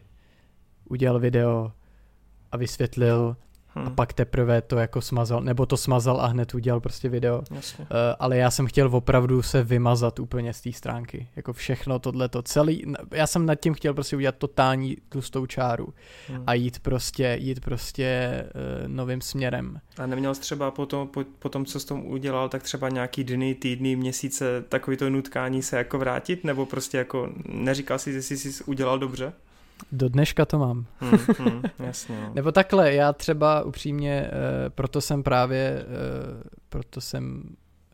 udělal 0.89 1.21
video 1.21 1.73
a 2.53 2.57
vysvětlil, 2.57 3.37
Hmm. 3.77 3.87
A 3.87 3.91
pak 3.91 4.13
teprve 4.13 4.63
to 4.63 4.77
jako 4.77 5.01
smazal, 5.01 5.41
nebo 5.41 5.67
to 5.67 5.77
smazal 5.77 6.21
a 6.21 6.27
hned 6.27 6.55
udělal 6.55 6.81
prostě 6.81 7.09
video. 7.09 7.43
Jasně. 7.51 7.85
Uh, 7.85 7.97
ale 8.19 8.37
já 8.37 8.51
jsem 8.51 8.67
chtěl 8.67 8.97
opravdu 8.97 9.43
se 9.43 9.63
vymazat 9.63 10.19
úplně 10.19 10.53
z 10.53 10.61
té 10.61 10.73
stránky. 10.73 11.29
Jako 11.37 11.53
všechno 11.53 11.99
tohleto, 11.99 12.43
celý, 12.43 12.85
já 13.11 13.27
jsem 13.27 13.47
nad 13.47 13.55
tím 13.55 13.75
chtěl 13.75 13.95
prostě 13.95 14.17
udělat 14.17 14.35
totální 14.39 14.97
tlustou 15.09 15.47
čáru 15.47 15.95
hmm. 16.29 16.45
a 16.47 16.55
jít 16.55 16.79
prostě, 16.79 17.37
jít 17.41 17.61
prostě 17.61 18.45
uh, 18.45 18.89
novým 18.89 19.21
směrem. 19.21 19.81
A 19.99 20.07
neměl 20.07 20.35
jsi 20.35 20.41
třeba 20.41 20.71
po 20.71 20.87
tom, 20.87 21.09
po, 21.09 21.25
po 21.39 21.49
tom, 21.49 21.65
co 21.65 21.81
jsi 21.81 21.87
tom 21.87 22.07
udělal, 22.07 22.49
tak 22.49 22.63
třeba 22.63 22.89
nějaký 22.89 23.25
dny, 23.25 23.55
týdny, 23.55 23.97
měsíce 23.97 24.65
takový 24.69 24.97
to 24.97 25.11
nutkání 25.11 25.63
se 25.63 25.77
jako 25.77 25.99
vrátit? 25.99 26.45
Nebo 26.45 26.67
prostě 26.67 26.99
jako 26.99 27.29
neříkal 27.49 27.99
jsi, 27.99 28.13
že 28.13 28.23
jsi 28.23 28.37
si 28.37 28.65
udělal 28.65 28.99
dobře? 28.99 29.33
Do 29.93 30.09
dneška 30.09 30.45
to 30.45 30.59
mám. 30.59 30.87
Hmm, 31.01 31.19
hmm, 31.39 31.63
jasně. 31.79 32.21
No. 32.21 32.33
Nebo 32.35 32.53
takhle, 32.53 32.95
já 32.95 33.13
třeba 33.13 33.63
upřímně, 33.63 34.31
uh, 34.31 34.71
proto 34.71 35.01
jsem 35.01 35.23
právě, 35.23 35.85
uh, 35.85 36.43
proto 36.69 37.01
jsem 37.01 37.43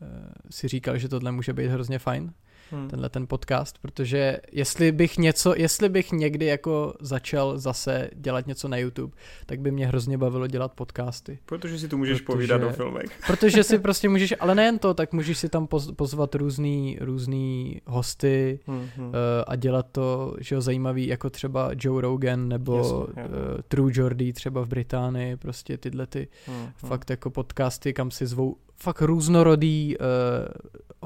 uh, 0.01 0.07
si 0.49 0.67
říkal, 0.67 0.97
že 0.97 1.09
tohle 1.09 1.31
může 1.31 1.53
být 1.53 1.67
hrozně 1.67 1.99
fajn, 1.99 2.33
hmm. 2.73 2.89
tenhle 2.89 3.09
ten 3.09 3.27
podcast, 3.27 3.79
protože 3.81 4.37
jestli 4.51 4.91
bych 4.91 5.17
něco, 5.17 5.53
jestli 5.57 5.89
bych 5.89 6.11
někdy 6.11 6.45
jako 6.45 6.93
začal 6.99 7.57
zase 7.57 8.09
dělat 8.15 8.47
něco 8.47 8.67
na 8.67 8.77
YouTube, 8.77 9.13
tak 9.45 9.59
by 9.59 9.71
mě 9.71 9.87
hrozně 9.87 10.17
bavilo 10.17 10.47
dělat 10.47 10.71
podcasty. 10.71 11.39
Protože 11.45 11.79
si 11.79 11.87
tu 11.87 11.97
můžeš 11.97 12.21
protože, 12.21 12.25
povídat 12.25 12.63
o 12.63 12.69
filmech. 12.69 13.11
Protože 13.27 13.63
si 13.63 13.79
prostě 13.79 14.09
můžeš, 14.09 14.33
ale 14.39 14.55
nejen 14.55 14.79
to, 14.79 14.93
tak 14.93 15.13
můžeš 15.13 15.37
si 15.37 15.49
tam 15.49 15.67
pozvat 15.95 16.35
různý, 16.35 16.97
různý 17.01 17.81
hosty 17.85 18.59
hmm, 18.67 18.89
hmm. 18.95 19.07
Uh, 19.07 19.13
a 19.47 19.55
dělat 19.55 19.85
to, 19.91 20.35
že 20.39 20.55
jo, 20.55 20.61
zajímavý, 20.61 21.07
jako 21.07 21.29
třeba 21.29 21.71
Joe 21.79 22.01
Rogan 22.01 22.47
nebo 22.47 22.77
Jasně, 22.77 23.23
uh, 23.23 23.61
True 23.67 23.91
Jordy 23.95 24.33
třeba 24.33 24.61
v 24.61 24.67
Británii, 24.67 25.37
prostě 25.37 25.77
tyhle 25.77 26.07
ty 26.07 26.27
hmm, 26.45 26.57
hmm. 26.57 26.71
fakt 26.77 27.09
jako 27.09 27.29
podcasty, 27.29 27.93
kam 27.93 28.11
si 28.11 28.25
zvou 28.25 28.55
fakt 28.83 29.01
různorodý 29.01 29.97
uh, 29.97 30.05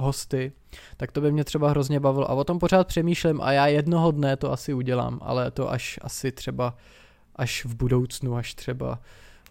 hosty, 0.03 0.51
tak 0.97 1.11
to 1.11 1.21
by 1.21 1.31
mě 1.31 1.43
třeba 1.43 1.69
hrozně 1.69 1.99
bavilo. 1.99 2.31
A 2.31 2.33
o 2.33 2.43
tom 2.43 2.59
pořád 2.59 2.87
přemýšlím 2.87 3.41
a 3.41 3.51
já 3.51 3.67
jednoho 3.67 4.11
dne 4.11 4.37
to 4.37 4.51
asi 4.51 4.73
udělám, 4.73 5.19
ale 5.21 5.51
to 5.51 5.71
až 5.71 5.99
asi 6.01 6.31
třeba 6.31 6.75
až 7.35 7.65
v 7.65 7.75
budoucnu, 7.75 8.35
až 8.35 8.53
třeba 8.53 8.99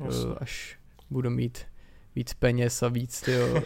uh, 0.00 0.08
až 0.36 0.78
budu 1.10 1.30
mít 1.30 1.58
víc 2.16 2.34
peněz 2.34 2.82
a 2.82 2.88
víc, 2.88 3.20
tyjo, 3.20 3.62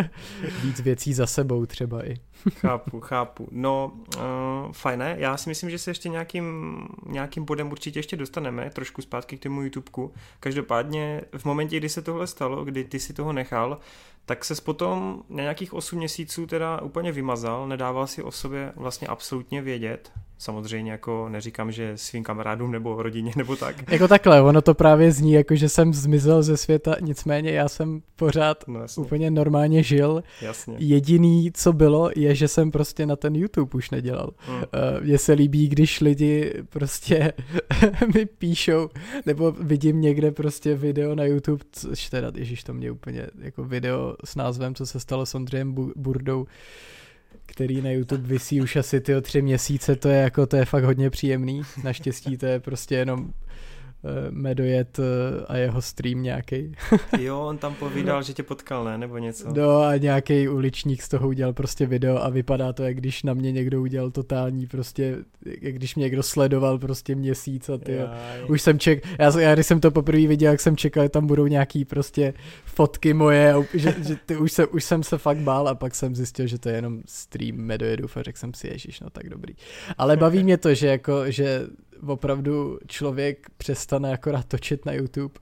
víc 0.62 0.80
věcí 0.80 1.14
za 1.14 1.26
sebou 1.26 1.66
třeba 1.66 2.06
i. 2.06 2.16
chápu, 2.50 3.00
chápu. 3.00 3.48
No, 3.50 3.92
uh, 4.16 4.22
fajné. 4.72 5.16
Já 5.18 5.36
si 5.36 5.48
myslím, 5.48 5.70
že 5.70 5.78
se 5.78 5.90
ještě 5.90 6.08
nějakým, 6.08 6.78
nějakým 7.06 7.44
bodem 7.44 7.72
určitě 7.72 7.98
ještě 7.98 8.16
dostaneme, 8.16 8.70
trošku 8.70 9.02
zpátky 9.02 9.36
k 9.36 9.42
tomu 9.42 9.62
YouTubeku. 9.62 10.12
Každopádně 10.40 11.20
v 11.38 11.44
momentě, 11.44 11.76
kdy 11.76 11.88
se 11.88 12.02
tohle 12.02 12.26
stalo, 12.26 12.64
kdy 12.64 12.84
ty 12.84 13.00
si 13.00 13.12
toho 13.12 13.32
nechal, 13.32 13.78
tak 14.26 14.44
se 14.44 14.54
potom 14.64 15.22
na 15.28 15.42
nějakých 15.42 15.74
8 15.74 15.98
měsíců 15.98 16.46
teda 16.46 16.80
úplně 16.80 17.12
vymazal, 17.12 17.68
nedával 17.68 18.06
si 18.06 18.22
o 18.22 18.30
sobě 18.30 18.72
vlastně 18.76 19.08
absolutně 19.08 19.62
vědět. 19.62 20.12
Samozřejmě 20.38 20.92
jako 20.92 21.28
neříkám, 21.28 21.72
že 21.72 21.92
svým 21.96 22.24
kamarádům 22.24 22.72
nebo 22.72 23.02
rodině 23.02 23.32
nebo 23.36 23.56
tak. 23.56 23.76
Jako 23.92 24.08
takhle, 24.08 24.42
ono 24.42 24.62
to 24.62 24.74
právě 24.74 25.12
zní 25.12 25.32
jako, 25.32 25.54
že 25.54 25.68
jsem 25.68 25.94
zmizel 25.94 26.42
ze 26.42 26.56
světa, 26.56 26.96
nicméně 27.00 27.50
já 27.50 27.68
jsem 27.68 28.02
pořád 28.16 28.64
no, 28.68 28.80
úplně 28.96 29.30
normálně 29.30 29.82
žil. 29.82 30.22
Jasně. 30.42 30.74
Jediný, 30.78 31.50
co 31.54 31.72
bylo, 31.72 32.10
je, 32.16 32.29
že 32.34 32.48
jsem 32.48 32.70
prostě 32.70 33.06
na 33.06 33.16
ten 33.16 33.36
YouTube 33.36 33.70
už 33.74 33.90
nedělal. 33.90 34.30
Hmm. 34.38 34.56
Uh, 34.56 34.62
mně 35.04 35.18
se 35.18 35.32
líbí, 35.32 35.68
když 35.68 36.00
lidi 36.00 36.54
prostě 36.68 37.32
mi 38.14 38.26
píšou, 38.26 38.88
nebo 39.26 39.52
vidím 39.52 40.00
někde 40.00 40.30
prostě 40.30 40.74
video 40.74 41.14
na 41.14 41.24
YouTube, 41.24 41.64
což 41.72 42.10
teda, 42.10 42.32
ježiš, 42.34 42.64
to 42.64 42.74
mě 42.74 42.90
úplně 42.90 43.26
jako 43.38 43.64
video 43.64 44.16
s 44.24 44.36
názvem, 44.36 44.74
co 44.74 44.86
se 44.86 45.00
stalo 45.00 45.26
s 45.26 45.34
Ondřejem 45.34 45.74
Burdou, 45.96 46.46
který 47.46 47.82
na 47.82 47.90
YouTube 47.90 48.28
vysí 48.28 48.60
už 48.60 48.76
asi 48.76 49.00
ty 49.00 49.22
tři 49.22 49.42
měsíce, 49.42 49.96
to 49.96 50.08
je 50.08 50.20
jako, 50.20 50.46
to 50.46 50.56
je 50.56 50.64
fakt 50.64 50.84
hodně 50.84 51.10
příjemný. 51.10 51.62
Naštěstí 51.84 52.36
to 52.36 52.46
je 52.46 52.60
prostě 52.60 52.94
jenom 52.94 53.32
Eh, 53.49 53.49
Medojet 54.30 54.98
eh, 54.98 55.02
a 55.46 55.56
jeho 55.56 55.82
stream 55.82 56.22
nějaký. 56.22 56.72
jo, 57.18 57.40
on 57.40 57.58
tam 57.58 57.74
povídal, 57.74 58.22
že 58.22 58.32
tě 58.32 58.42
potkal, 58.42 58.84
ne? 58.84 58.98
Nebo 58.98 59.18
něco. 59.18 59.52
No 59.56 59.82
a 59.82 59.96
nějaký 59.96 60.48
uličník 60.48 61.02
z 61.02 61.08
toho 61.08 61.28
udělal 61.28 61.52
prostě 61.52 61.86
video 61.86 62.22
a 62.22 62.28
vypadá 62.28 62.72
to, 62.72 62.82
jak 62.82 62.96
když 62.96 63.22
na 63.22 63.34
mě 63.34 63.52
někdo 63.52 63.80
udělal 63.80 64.10
totální 64.10 64.66
prostě, 64.66 65.16
jak 65.60 65.74
když 65.74 65.94
mě 65.94 66.02
někdo 66.02 66.22
sledoval 66.22 66.78
prostě 66.78 67.14
měsíc 67.14 67.68
a 67.68 67.78
ty. 67.78 67.98
Už 68.48 68.62
jsem 68.62 68.78
ček, 68.78 69.06
já, 69.18 69.40
já, 69.40 69.54
když 69.54 69.66
jsem 69.66 69.80
to 69.80 69.90
poprvé 69.90 70.26
viděl, 70.26 70.52
jak 70.52 70.60
jsem 70.60 70.76
čekal, 70.76 71.04
že 71.04 71.08
tam 71.08 71.26
budou 71.26 71.46
nějaký 71.46 71.84
prostě 71.84 72.34
fotky 72.64 73.14
moje, 73.14 73.52
a, 73.54 73.62
že, 73.74 73.94
že 74.06 74.16
ty, 74.26 74.36
už, 74.36 74.52
se, 74.52 74.66
už 74.66 74.84
jsem 74.84 75.02
se 75.02 75.18
fakt 75.18 75.38
bál 75.38 75.68
a 75.68 75.74
pak 75.74 75.94
jsem 75.94 76.14
zjistil, 76.14 76.46
že 76.46 76.58
to 76.58 76.68
je 76.68 76.74
jenom 76.74 77.02
stream 77.06 77.56
Medojedu 77.56 78.08
a 78.16 78.22
řekl 78.22 78.38
jsem 78.38 78.54
si, 78.54 78.68
ježiš, 78.68 79.00
no 79.00 79.10
tak 79.10 79.28
dobrý. 79.28 79.54
Ale 79.98 80.16
baví 80.16 80.44
mě 80.44 80.56
to, 80.58 80.74
že 80.74 80.86
jako, 80.86 81.30
že 81.30 81.66
opravdu 82.06 82.78
člověk 82.86 83.46
přestane 83.56 84.12
akorát 84.12 84.46
točit 84.46 84.86
na 84.86 84.92
YouTube 84.92 85.34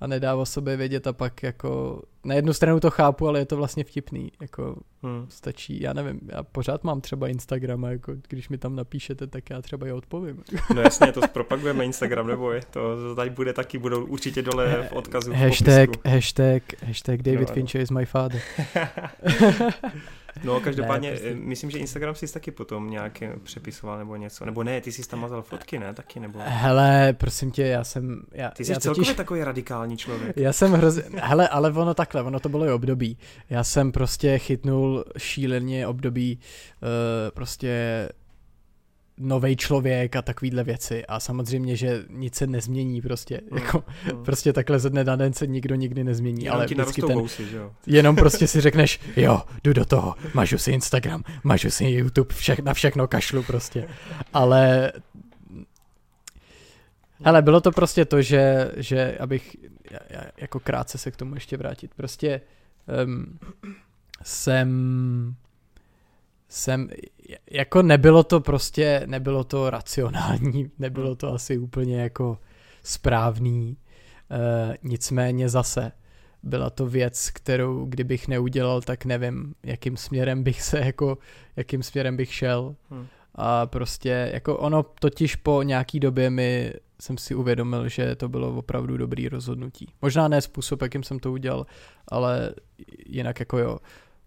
a 0.00 0.06
nedá 0.06 0.36
o 0.36 0.46
sobě 0.46 0.76
vědět 0.76 1.06
a 1.06 1.12
pak 1.12 1.42
jako 1.42 2.02
na 2.24 2.34
jednu 2.34 2.52
stranu 2.52 2.80
to 2.80 2.90
chápu, 2.90 3.28
ale 3.28 3.38
je 3.38 3.44
to 3.44 3.56
vlastně 3.56 3.84
vtipný, 3.84 4.32
jako 4.40 4.76
hmm. 5.02 5.26
stačí, 5.28 5.82
já 5.82 5.92
nevím, 5.92 6.20
já 6.28 6.42
pořád 6.42 6.84
mám 6.84 7.00
třeba 7.00 7.28
Instagram 7.28 7.84
a 7.84 7.90
jako 7.90 8.12
když 8.28 8.48
mi 8.48 8.58
tam 8.58 8.76
napíšete, 8.76 9.26
tak 9.26 9.50
já 9.50 9.62
třeba 9.62 9.86
i 9.86 9.92
odpovím. 9.92 10.42
No 10.74 10.82
jasně, 10.82 11.12
to 11.12 11.22
zpropagujeme 11.22 11.84
Instagram, 11.84 12.26
nebo 12.26 12.52
je, 12.52 12.60
to 12.70 13.14
tady 13.14 13.30
bude 13.30 13.52
taky, 13.52 13.78
budou 13.78 14.04
určitě 14.04 14.42
dole 14.42 14.88
v 14.90 14.92
odkazu. 14.92 15.32
Hashtag, 15.32 15.90
v 15.96 16.08
hashtag, 16.08 16.62
hashtag 16.86 17.22
David 17.22 17.48
no, 17.48 17.54
Fincher 17.54 17.80
is 17.80 17.90
my 17.90 18.06
father. 18.06 18.40
No, 20.44 20.60
každopádně, 20.60 21.10
ne, 21.10 21.16
prostě... 21.16 21.34
myslím, 21.34 21.70
že 21.70 21.78
Instagram 21.78 22.14
si 22.14 22.32
taky 22.32 22.50
potom 22.50 22.90
nějak 22.90 23.22
přepisoval 23.42 23.98
nebo 23.98 24.16
něco. 24.16 24.44
Nebo 24.44 24.62
ne, 24.62 24.80
ty 24.80 24.92
jsi 24.92 25.08
tam 25.08 25.20
mazal 25.20 25.42
fotky, 25.42 25.78
ne? 25.78 25.94
Taky 25.94 26.20
nebo... 26.20 26.38
Hele, 26.42 27.12
prosím 27.12 27.50
tě, 27.50 27.62
já 27.62 27.84
jsem... 27.84 28.22
Já, 28.32 28.50
ty 28.50 28.64
jsi 28.64 28.72
já 28.72 28.80
celkově 28.80 29.06
totiž... 29.06 29.16
takový 29.16 29.44
radikální 29.44 29.96
člověk. 29.96 30.36
Já 30.36 30.52
jsem 30.52 30.72
hrozně... 30.72 31.02
Hele, 31.22 31.48
ale 31.48 31.72
ono 31.72 31.94
takhle, 31.94 32.22
ono 32.22 32.40
to 32.40 32.48
bylo 32.48 32.64
i 32.64 32.72
období. 32.72 33.18
Já 33.50 33.64
jsem 33.64 33.92
prostě 33.92 34.38
chytnul 34.38 35.04
šíleně 35.18 35.86
období 35.86 36.38
uh, 36.82 36.88
prostě 37.34 38.08
nový 39.20 39.56
člověk 39.56 40.16
a 40.16 40.22
takovýhle 40.22 40.64
věci 40.64 41.06
a 41.06 41.20
samozřejmě, 41.20 41.76
že 41.76 42.04
nic 42.10 42.34
se 42.34 42.46
nezmění 42.46 43.00
prostě, 43.00 43.40
mm, 43.50 43.58
jako, 43.58 43.84
mm. 44.14 44.24
prostě 44.24 44.52
takhle 44.52 44.78
ze 44.78 44.90
dne 44.90 45.04
na 45.04 45.16
den 45.16 45.32
se 45.32 45.46
nikdo 45.46 45.74
nikdy 45.74 46.04
nezmění, 46.04 46.44
jenom 46.44 46.56
ale 46.56 46.66
vždycky 46.66 47.02
ten, 47.02 47.18
vousy, 47.18 47.46
že 47.46 47.56
jo? 47.56 47.72
jenom 47.86 48.16
prostě 48.16 48.46
si 48.46 48.60
řekneš, 48.70 49.00
jo, 49.16 49.42
jdu 49.64 49.72
do 49.72 49.84
toho, 49.84 50.14
mažu 50.34 50.58
si 50.58 50.70
Instagram, 50.72 51.22
mažu 51.44 51.70
si 51.70 51.84
YouTube, 51.84 52.34
všech, 52.34 52.58
na 52.58 52.74
všechno 52.74 53.08
kašlu 53.08 53.42
prostě, 53.42 53.88
ale 54.32 54.92
Hele, 57.24 57.42
bylo 57.42 57.60
to 57.60 57.72
prostě 57.72 58.04
to, 58.04 58.22
že, 58.22 58.72
že 58.76 59.18
abych 59.18 59.56
jako 60.36 60.60
krátce 60.60 60.98
se 60.98 61.10
k 61.10 61.16
tomu 61.16 61.34
ještě 61.34 61.56
vrátit, 61.56 61.94
prostě 61.94 62.40
um, 63.04 63.38
jsem 64.22 65.34
jsem, 66.50 66.88
jako 67.50 67.82
nebylo 67.82 68.22
to 68.22 68.40
prostě, 68.40 69.02
nebylo 69.06 69.44
to 69.44 69.70
racionální, 69.70 70.70
nebylo 70.78 71.16
to 71.16 71.32
asi 71.32 71.58
úplně 71.58 72.00
jako 72.00 72.38
správný, 72.82 73.76
uh, 74.30 74.74
nicméně 74.82 75.48
zase 75.48 75.92
byla 76.42 76.70
to 76.70 76.86
věc, 76.86 77.30
kterou 77.30 77.84
kdybych 77.84 78.28
neudělal, 78.28 78.80
tak 78.80 79.04
nevím, 79.04 79.54
jakým 79.62 79.96
směrem 79.96 80.42
bych 80.42 80.62
se 80.62 80.78
jako, 80.78 81.18
jakým 81.56 81.82
směrem 81.82 82.16
bych 82.16 82.34
šel. 82.34 82.76
Hmm. 82.90 83.06
A 83.34 83.66
prostě 83.66 84.30
jako 84.34 84.56
ono 84.56 84.82
totiž 84.82 85.36
po 85.36 85.62
nějaký 85.62 86.00
době 86.00 86.30
mi 86.30 86.72
jsem 87.00 87.18
si 87.18 87.34
uvědomil, 87.34 87.88
že 87.88 88.16
to 88.16 88.28
bylo 88.28 88.56
opravdu 88.56 88.96
dobrý 88.96 89.28
rozhodnutí. 89.28 89.88
Možná 90.02 90.28
ne 90.28 90.40
způsob, 90.40 90.82
jakým 90.82 91.02
jsem 91.02 91.18
to 91.18 91.32
udělal, 91.32 91.66
ale 92.08 92.54
jinak 93.06 93.40
jako 93.40 93.58
jo. 93.58 93.78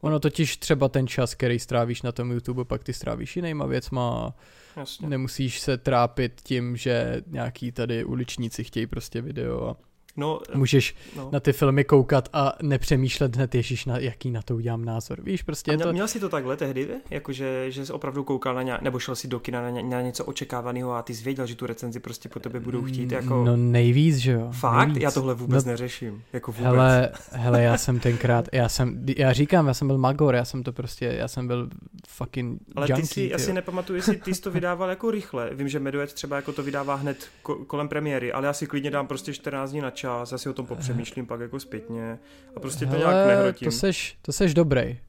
Ono 0.03 0.19
totiž 0.19 0.57
třeba 0.57 0.89
ten 0.89 1.07
čas, 1.07 1.35
který 1.35 1.59
strávíš 1.59 2.01
na 2.01 2.11
tom 2.11 2.31
YouTube, 2.31 2.65
pak 2.65 2.83
ty 2.83 2.93
strávíš 2.93 3.35
jinýma 3.35 3.65
věcma. 3.65 4.33
Jasně. 4.77 5.09
Nemusíš 5.09 5.59
se 5.59 5.77
trápit 5.77 6.41
tím, 6.43 6.77
že 6.77 7.21
nějaký 7.27 7.71
tady 7.71 8.03
uličníci 8.03 8.63
chtějí 8.63 8.87
prostě 8.87 9.21
video 9.21 9.69
a 9.69 9.77
No, 10.17 10.39
Můžeš 10.53 10.95
no. 11.15 11.29
na 11.31 11.39
ty 11.39 11.53
filmy 11.53 11.83
koukat 11.83 12.29
a 12.33 12.53
nepřemýšlet 12.61 13.35
hned, 13.35 13.55
ježíš, 13.55 13.85
na 13.85 13.97
jaký 13.97 14.31
na 14.31 14.41
to 14.41 14.55
udělám 14.55 14.85
názor. 14.85 15.21
Víš, 15.21 15.43
prostě 15.43 15.71
a 15.71 15.75
měl, 15.75 15.87
to... 15.87 15.93
měl 15.93 16.07
jsi 16.07 16.19
to 16.19 16.29
takhle 16.29 16.57
tehdy, 16.57 16.87
jakože 17.09 17.71
že 17.71 17.85
jsi 17.85 17.93
opravdu 17.93 18.23
koukal 18.23 18.55
na 18.55 18.61
ně, 18.61 18.77
nebo 18.81 18.99
šel 18.99 19.15
si 19.15 19.27
do 19.27 19.39
kina 19.39 19.61
na, 19.61 19.69
ně, 19.69 19.83
na 19.83 20.01
něco 20.01 20.25
očekávaného 20.25 20.93
a 20.93 21.01
ty 21.01 21.15
jsi 21.15 21.23
věděl, 21.23 21.45
že 21.45 21.55
tu 21.55 21.65
recenzi 21.65 21.99
prostě 21.99 22.29
po 22.29 22.39
tobě 22.39 22.59
budou 22.59 22.83
chtít 22.83 23.11
jako... 23.11 23.43
No 23.43 23.57
nejvíc, 23.57 24.17
že 24.17 24.31
jo. 24.31 24.49
Fakt? 24.51 24.87
Nejvíc. 24.87 25.03
Já 25.03 25.11
tohle 25.11 25.33
vůbec 25.33 25.65
no, 25.65 25.71
neřeším. 25.71 26.23
Jako 26.33 26.51
vůbec. 26.51 26.65
Hele, 26.65 27.11
hele, 27.31 27.63
já 27.63 27.77
jsem 27.77 27.99
tenkrát, 27.99 28.45
já 28.53 28.69
jsem, 28.69 29.05
já 29.17 29.33
říkám, 29.33 29.67
já 29.67 29.73
jsem 29.73 29.87
byl 29.87 29.97
magor, 29.97 30.35
já 30.35 30.45
jsem 30.45 30.63
to 30.63 30.73
prostě, 30.73 31.05
já 31.05 31.27
jsem 31.27 31.47
byl 31.47 31.69
fucking 32.07 32.61
Ale 32.75 32.87
junkie, 32.89 33.01
ty 33.01 33.13
si, 33.13 33.29
já 33.31 33.37
si 33.37 33.53
nepamatuju, 33.53 33.97
jestli 33.97 34.15
ty 34.17 34.35
jsi 34.35 34.41
to 34.41 34.51
vydával 34.51 34.89
jako 34.89 35.11
rychle. 35.11 35.49
Vím, 35.53 35.67
že 35.67 35.79
Meduet 35.79 36.13
třeba 36.13 36.35
jako 36.35 36.53
to 36.53 36.63
vydává 36.63 36.95
hned 36.95 37.27
kolem 37.67 37.87
premiéry, 37.87 38.33
ale 38.33 38.47
já 38.47 38.53
si 38.53 38.67
klidně 38.67 38.91
dám 38.91 39.07
prostě 39.07 39.33
14 39.33 39.71
dní 39.71 39.81
na 39.81 39.91
čas, 40.03 40.31
já 40.31 40.37
si 40.37 40.49
o 40.49 40.53
tom 40.53 40.67
přemýšlím 40.79 41.25
pak 41.25 41.39
jako 41.39 41.59
zpětně 41.59 42.19
a 42.55 42.59
prostě 42.59 42.85
Hele, 42.85 42.97
to 42.97 43.07
nějak 43.07 43.27
nehrotím. 43.27 43.65
To 43.65 43.71
seš, 43.71 44.17
to 44.21 44.31
seš 44.31 44.53
dobrý. 44.53 44.99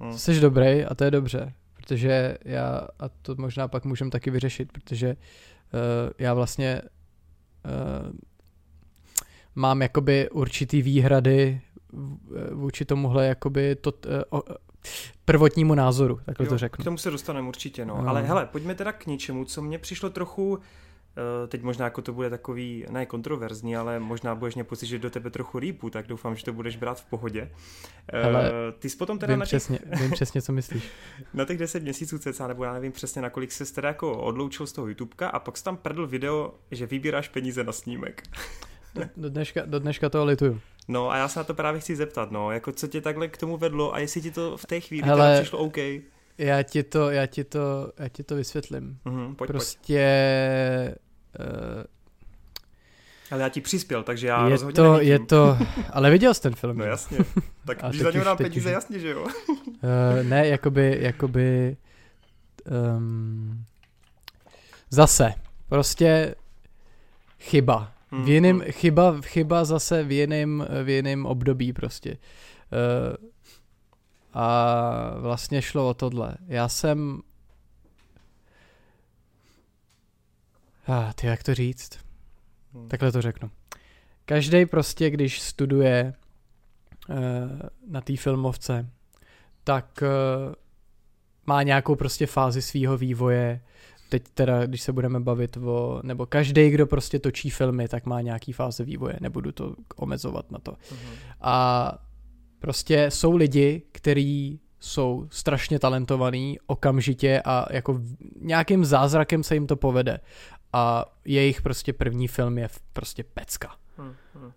Hmm. 0.00 0.12
To 0.12 0.18
seš 0.18 0.40
dobrý 0.40 0.84
a 0.84 0.94
to 0.94 1.04
je 1.04 1.10
dobře, 1.10 1.52
protože 1.76 2.38
já, 2.44 2.88
a 2.98 3.08
to 3.08 3.34
možná 3.38 3.68
pak 3.68 3.84
můžeme 3.84 4.10
taky 4.10 4.30
vyřešit, 4.30 4.72
protože 4.72 5.08
uh, 5.08 6.10
já 6.18 6.34
vlastně 6.34 6.82
uh, 6.82 8.12
mám 9.54 9.82
jakoby 9.82 10.30
určitý 10.30 10.82
výhrady 10.82 11.60
vůči 12.52 12.84
tomuhle 12.84 13.26
jakoby 13.26 13.76
to, 13.76 13.92
uh, 14.32 14.40
prvotnímu 15.24 15.74
názoru, 15.74 16.20
takhle 16.24 16.46
jo, 16.46 16.50
to 16.50 16.58
řeknu. 16.58 16.82
K 16.82 16.84
tomu 16.84 16.98
se 16.98 17.10
dostaneme 17.10 17.48
určitě, 17.48 17.84
no. 17.84 18.02
no. 18.02 18.08
Ale 18.08 18.22
hele, 18.22 18.46
pojďme 18.46 18.74
teda 18.74 18.92
k 18.92 19.06
něčemu, 19.06 19.44
co 19.44 19.62
mně 19.62 19.78
přišlo 19.78 20.10
trochu 20.10 20.58
Eh, 20.58 20.62
teď 21.48 21.62
možná 21.62 21.84
jako 21.84 22.02
to 22.02 22.12
bude 22.12 22.30
takový, 22.30 22.84
ne 22.90 23.06
kontroverzní, 23.06 23.76
ale 23.76 24.00
možná 24.00 24.34
budeš 24.34 24.54
mě 24.54 24.64
pocit, 24.64 24.86
že 24.86 24.98
do 24.98 25.10
tebe 25.10 25.30
trochu 25.30 25.58
rýpu, 25.58 25.90
tak 25.90 26.06
doufám, 26.06 26.36
že 26.36 26.44
to 26.44 26.52
budeš 26.52 26.76
brát 26.76 27.00
v 27.00 27.04
pohodě. 27.04 27.50
Eh, 28.12 28.72
ty 28.78 28.90
jsi 28.90 28.96
potom 28.96 29.18
teda 29.18 29.32
vím, 29.32 29.40
na 29.40 29.46
těch... 29.46 29.48
přesně, 29.48 29.78
vím 30.00 30.10
přesně, 30.10 30.42
co 30.42 30.52
myslíš. 30.52 30.88
na 31.34 31.44
těch 31.44 31.58
10 31.58 31.82
měsíců 31.82 32.18
cca, 32.18 32.46
nebo 32.46 32.64
já 32.64 32.72
nevím 32.72 32.92
přesně, 32.92 33.22
na 33.22 33.30
kolik 33.30 33.52
se 33.52 33.74
teda 33.74 33.88
jako 33.88 34.18
odloučil 34.18 34.66
z 34.66 34.72
toho 34.72 34.88
YouTubeka 34.88 35.28
a 35.28 35.38
pak 35.38 35.56
jsi 35.56 35.64
tam 35.64 35.76
prdl 35.76 36.06
video, 36.06 36.54
že 36.70 36.86
vybíráš 36.86 37.28
peníze 37.28 37.64
na 37.64 37.72
snímek. 37.72 38.22
do, 39.16 39.30
dneška, 39.30 39.62
do 39.66 39.78
dneška 39.78 40.08
toho 40.08 40.24
lituju. 40.24 40.60
No 40.88 41.10
a 41.10 41.16
já 41.16 41.28
se 41.28 41.40
na 41.40 41.44
to 41.44 41.54
právě 41.54 41.80
chci 41.80 41.96
zeptat, 41.96 42.30
no, 42.30 42.50
jako 42.50 42.72
co 42.72 42.88
tě 42.88 43.00
takhle 43.00 43.28
k 43.28 43.36
tomu 43.36 43.56
vedlo 43.56 43.94
a 43.94 43.98
jestli 43.98 44.20
ti 44.20 44.30
to 44.30 44.56
v 44.56 44.66
té 44.66 44.80
chvíli 44.80 45.08
Hele, 45.08 45.40
přišlo 45.40 45.58
OK. 45.58 45.76
Já 46.38 46.62
ti 46.62 46.82
to, 46.82 47.10
já 47.10 47.26
ti 47.26 47.44
to, 47.44 47.92
já 47.98 48.08
ti 48.08 48.22
to 48.22 48.36
vysvětlím. 48.36 48.98
Mm-hmm, 49.06 49.34
pojď, 49.34 49.48
prostě 49.48 50.02
pojď 50.86 51.07
ale 53.30 53.42
já 53.42 53.48
ti 53.48 53.60
přispěl, 53.60 54.02
takže 54.02 54.26
já 54.26 54.44
je 54.44 54.50
rozhodně 54.50 54.74
to, 54.74 55.00
je 55.00 55.18
to, 55.18 55.58
ale 55.92 56.10
viděl 56.10 56.34
jsi 56.34 56.42
ten 56.42 56.54
film. 56.54 56.78
No 56.78 56.84
jasně, 56.84 57.18
tak 57.66 57.84
když 57.88 58.02
za 58.02 58.10
něho 58.10 58.24
dám 58.24 58.36
peníze, 58.36 58.70
jasně, 58.70 58.98
že 58.98 59.08
jo. 59.08 59.22
uh, 59.22 59.28
ne, 60.22 60.48
jakoby, 60.48 60.98
jakoby, 61.00 61.76
um, 62.96 63.64
zase, 64.90 65.34
prostě 65.68 66.34
chyba. 67.40 67.92
Hmm. 68.10 68.24
V 68.24 68.28
jiným, 68.28 68.60
hmm. 68.60 68.72
chyba, 68.72 69.20
chyba 69.20 69.64
zase 69.64 70.04
v 70.04 70.12
jiném, 70.12 70.66
v 70.84 70.88
jiném 70.88 71.26
období 71.26 71.72
prostě. 71.72 72.10
Uh, 72.10 73.28
a 74.32 75.14
vlastně 75.18 75.62
šlo 75.62 75.88
o 75.88 75.94
tohle. 75.94 76.34
Já 76.46 76.68
jsem 76.68 77.20
Ah, 80.88 81.12
ty 81.14 81.26
jak 81.26 81.42
to 81.42 81.54
říct? 81.54 81.90
Hmm. 82.74 82.88
Takhle 82.88 83.12
to 83.12 83.22
řeknu. 83.22 83.50
Každý 84.24 84.66
prostě, 84.66 85.10
když 85.10 85.40
studuje 85.40 86.14
uh, 87.08 87.16
na 87.88 88.00
té 88.00 88.16
filmovce, 88.16 88.90
tak 89.64 90.02
uh, 90.02 90.54
má 91.46 91.62
nějakou 91.62 91.94
prostě 91.94 92.26
fázi 92.26 92.62
svýho 92.62 92.98
vývoje. 92.98 93.60
Teď 94.08 94.22
teda, 94.34 94.66
když 94.66 94.82
se 94.82 94.92
budeme 94.92 95.20
bavit 95.20 95.56
o, 95.56 96.00
nebo 96.04 96.26
každý, 96.26 96.70
kdo 96.70 96.86
prostě 96.86 97.18
točí 97.18 97.50
filmy, 97.50 97.88
tak 97.88 98.06
má 98.06 98.20
nějaký 98.20 98.52
fáze 98.52 98.84
vývoje, 98.84 99.18
nebudu 99.20 99.52
to 99.52 99.74
omezovat 99.96 100.50
na 100.50 100.58
to. 100.58 100.72
Uh-huh. 100.72 101.16
A 101.40 101.92
prostě 102.58 103.10
jsou 103.10 103.36
lidi, 103.36 103.82
kteří 103.92 104.60
jsou 104.80 105.26
strašně 105.30 105.78
talentovaný 105.78 106.58
okamžitě 106.66 107.42
a 107.44 107.66
jako 107.70 108.00
nějakým 108.40 108.84
zázrakem 108.84 109.42
se 109.42 109.54
jim 109.54 109.66
to 109.66 109.76
povede 109.76 110.20
a 110.72 111.04
jejich 111.24 111.62
prostě 111.62 111.92
první 111.92 112.28
film 112.28 112.58
je 112.58 112.68
prostě 112.92 113.24
pecka. 113.24 113.76
Hmm, 113.96 114.14
hmm. 114.34 114.52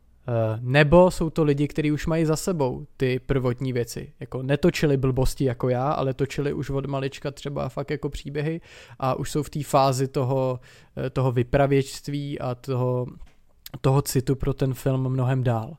Nebo 0.59 1.11
jsou 1.11 1.29
to 1.29 1.43
lidi, 1.43 1.67
kteří 1.67 1.91
už 1.91 2.07
mají 2.07 2.25
za 2.25 2.35
sebou 2.35 2.87
ty 2.97 3.19
prvotní 3.19 3.73
věci. 3.73 4.13
Jako 4.19 4.43
netočili 4.43 4.97
blbosti 4.97 5.45
jako 5.45 5.69
já, 5.69 5.91
ale 5.91 6.13
točili 6.13 6.53
už 6.53 6.69
od 6.69 6.85
malička 6.85 7.31
třeba 7.31 7.69
fakt 7.69 7.91
jako 7.91 8.09
příběhy 8.09 8.61
a 8.99 9.13
už 9.15 9.31
jsou 9.31 9.43
v 9.43 9.49
té 9.49 9.63
fázi 9.63 10.07
toho, 10.07 10.59
eh, 10.97 11.09
toho 11.09 11.31
vypravěčství 11.31 12.39
a 12.39 12.55
toho, 12.55 13.07
toho 13.81 14.01
citu 14.01 14.35
pro 14.35 14.53
ten 14.53 14.73
film 14.73 15.09
mnohem 15.09 15.43
dál. 15.43 15.77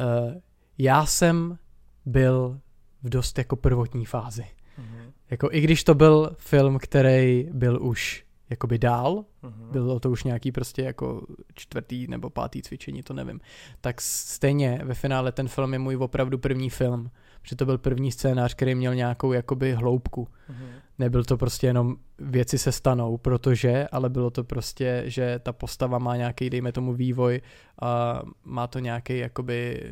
Eh, 0.00 0.40
já 0.78 1.06
jsem 1.06 1.58
byl 2.06 2.60
v 3.02 3.08
dost 3.08 3.38
jako 3.38 3.56
prvotní 3.56 4.04
fázi. 4.04 4.42
Mm-hmm. 4.42 5.12
Jako 5.30 5.48
i 5.52 5.60
když 5.60 5.84
to 5.84 5.94
byl 5.94 6.30
film, 6.38 6.78
který 6.78 7.48
byl 7.52 7.82
už 7.82 8.24
jakoby 8.52 8.78
dál, 8.78 9.24
uh-huh. 9.42 9.70
bylo 9.70 10.00
to 10.00 10.10
už 10.10 10.24
nějaký 10.24 10.52
prostě 10.52 10.82
jako 10.82 11.26
čtvrtý 11.54 12.06
nebo 12.06 12.30
pátý 12.30 12.62
cvičení, 12.62 13.02
to 13.02 13.14
nevím, 13.14 13.40
tak 13.80 14.00
stejně 14.00 14.80
ve 14.84 14.94
finále 14.94 15.32
ten 15.32 15.48
film 15.48 15.72
je 15.72 15.78
můj 15.78 15.96
opravdu 15.96 16.38
první 16.38 16.70
film, 16.70 17.10
protože 17.42 17.56
to 17.56 17.66
byl 17.66 17.78
první 17.78 18.12
scénář, 18.12 18.54
který 18.54 18.74
měl 18.74 18.94
nějakou 18.94 19.32
jakoby 19.32 19.74
hloubku. 19.74 20.28
Uh-huh. 20.50 20.66
Nebyl 20.98 21.24
to 21.24 21.36
prostě 21.36 21.66
jenom 21.66 21.96
věci 22.18 22.58
se 22.58 22.72
stanou, 22.72 23.18
protože, 23.18 23.88
ale 23.92 24.10
bylo 24.10 24.30
to 24.30 24.44
prostě, 24.44 25.02
že 25.06 25.38
ta 25.38 25.52
postava 25.52 25.98
má 25.98 26.16
nějaký, 26.16 26.50
dejme 26.50 26.72
tomu 26.72 26.94
vývoj 26.94 27.40
a 27.82 28.22
má 28.44 28.66
to 28.66 28.78
nějaký 28.78 29.18
jakoby, 29.18 29.82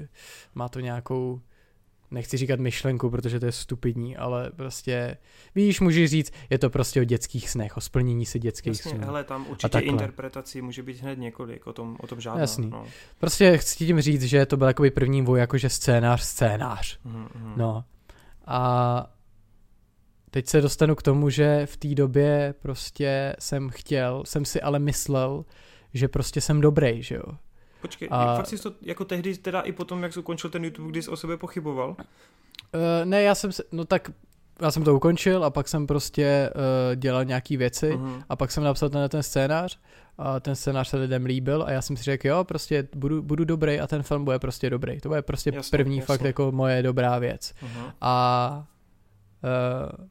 má 0.55 0.69
to 0.69 0.81
nějakou 0.81 1.41
nechci 2.11 2.37
říkat 2.37 2.61
myšlenku, 2.61 3.11
protože 3.11 3.41
to 3.41 3.47
je 3.47 3.53
stupidní, 3.53 4.17
ale 4.17 4.51
prostě, 4.57 5.17
víš, 5.55 5.81
můžeš 5.81 6.11
říct, 6.11 6.33
je 6.51 6.59
to 6.59 6.71
prostě 6.71 7.01
o 7.01 7.05
dětských 7.05 7.51
snech, 7.51 7.77
o 7.77 7.81
splnění 7.81 8.27
si 8.27 8.39
dětských 8.39 8.71
Jasně, 8.71 8.91
snů. 8.91 9.01
hele, 9.05 9.25
tam 9.25 9.47
určitě 9.49 9.79
interpretací 9.79 10.63
může 10.63 10.83
být 10.83 11.01
hned 11.01 11.19
několik, 11.19 11.67
o 11.67 11.73
tom, 11.73 11.97
o 12.01 12.07
tom 12.07 12.21
žádná. 12.21 12.41
Jasný. 12.41 12.71
No. 12.71 12.87
Prostě 13.19 13.59
chci 13.59 13.87
tím 13.87 14.01
říct, 14.01 14.23
že 14.23 14.47
to 14.47 14.57
byl 14.57 14.67
jakoby 14.67 14.91
první 14.91 15.23
voj, 15.23 15.41
jakože 15.41 15.69
scénář, 15.69 16.23
scénář. 16.23 16.99
Mm-hmm. 17.07 17.57
No. 17.57 17.85
A 18.47 19.13
teď 20.31 20.47
se 20.47 20.61
dostanu 20.61 20.95
k 20.95 21.03
tomu, 21.03 21.31
že 21.31 21.67
v 21.67 21.77
té 21.77 21.89
době 21.89 22.55
prostě 22.63 23.37
jsem 23.39 23.71
chtěl, 23.71 24.23
jsem 24.27 24.45
si 24.45 24.61
ale 24.61 24.79
myslel, 24.79 25.45
že 25.95 26.09
prostě 26.09 26.41
jsem 26.41 26.61
dobrý, 26.61 27.03
že 27.03 27.15
jo 27.15 27.23
Počkej, 27.81 28.09
a... 28.11 28.37
fakt 28.37 28.47
jsi 28.47 28.59
to 28.59 28.73
jako 28.83 29.05
tehdy 29.05 29.37
teda 29.37 29.61
i 29.61 29.73
potom, 29.73 30.03
jak 30.03 30.13
jsi 30.13 30.21
ukončil 30.21 30.51
ten 30.51 30.65
YouTube, 30.65 30.91
kdy 30.91 31.03
jsi 31.03 31.11
o 31.11 31.17
sobě 31.17 31.37
pochyboval? 31.37 31.89
Uh, 31.89 31.97
ne, 33.05 33.23
já 33.23 33.35
jsem 33.35 33.53
se, 33.53 33.63
no 33.73 33.85
tak 33.85 34.11
já 34.63 34.71
jsem 34.71 34.85
to 34.85 34.95
ukončil 34.95 35.45
a 35.45 35.51
pak 35.51 35.69
jsem 35.69 35.87
prostě 35.87 36.51
uh, 36.55 36.97
dělal 36.97 37.25
nějaký 37.25 37.57
věci 37.57 37.91
uh-huh. 37.91 38.23
a 38.29 38.37
pak 38.37 38.51
jsem 38.51 38.65
napsal 38.65 38.89
ten, 38.89 39.09
ten 39.09 39.23
scénář 39.23 39.79
a 40.19 40.41
ten 40.41 40.57
scénář 40.57 40.89
se 40.89 40.97
lidem 40.97 41.25
líbil 41.25 41.63
a 41.63 41.71
já 41.71 41.83
jsem 41.83 41.97
si 41.97 42.03
řekl, 42.03 42.29
jo, 42.29 42.45
prostě 42.45 42.89
budu, 42.95 43.23
budu 43.23 43.45
dobrý 43.45 43.81
a 43.81 43.87
ten 43.87 44.03
film 44.03 44.25
bude 44.25 44.39
prostě 44.39 44.71
dobrý. 44.71 45.01
To 45.01 45.09
bude 45.09 45.23
prostě 45.23 45.53
jasně, 45.55 45.79
první 45.79 45.97
jasně. 45.97 46.07
fakt 46.07 46.25
jako 46.25 46.53
moje 46.53 46.83
dobrá 46.83 47.19
věc. 47.19 47.55
Uh-huh. 47.63 47.93
A 48.01 48.67
uh, 49.99 50.07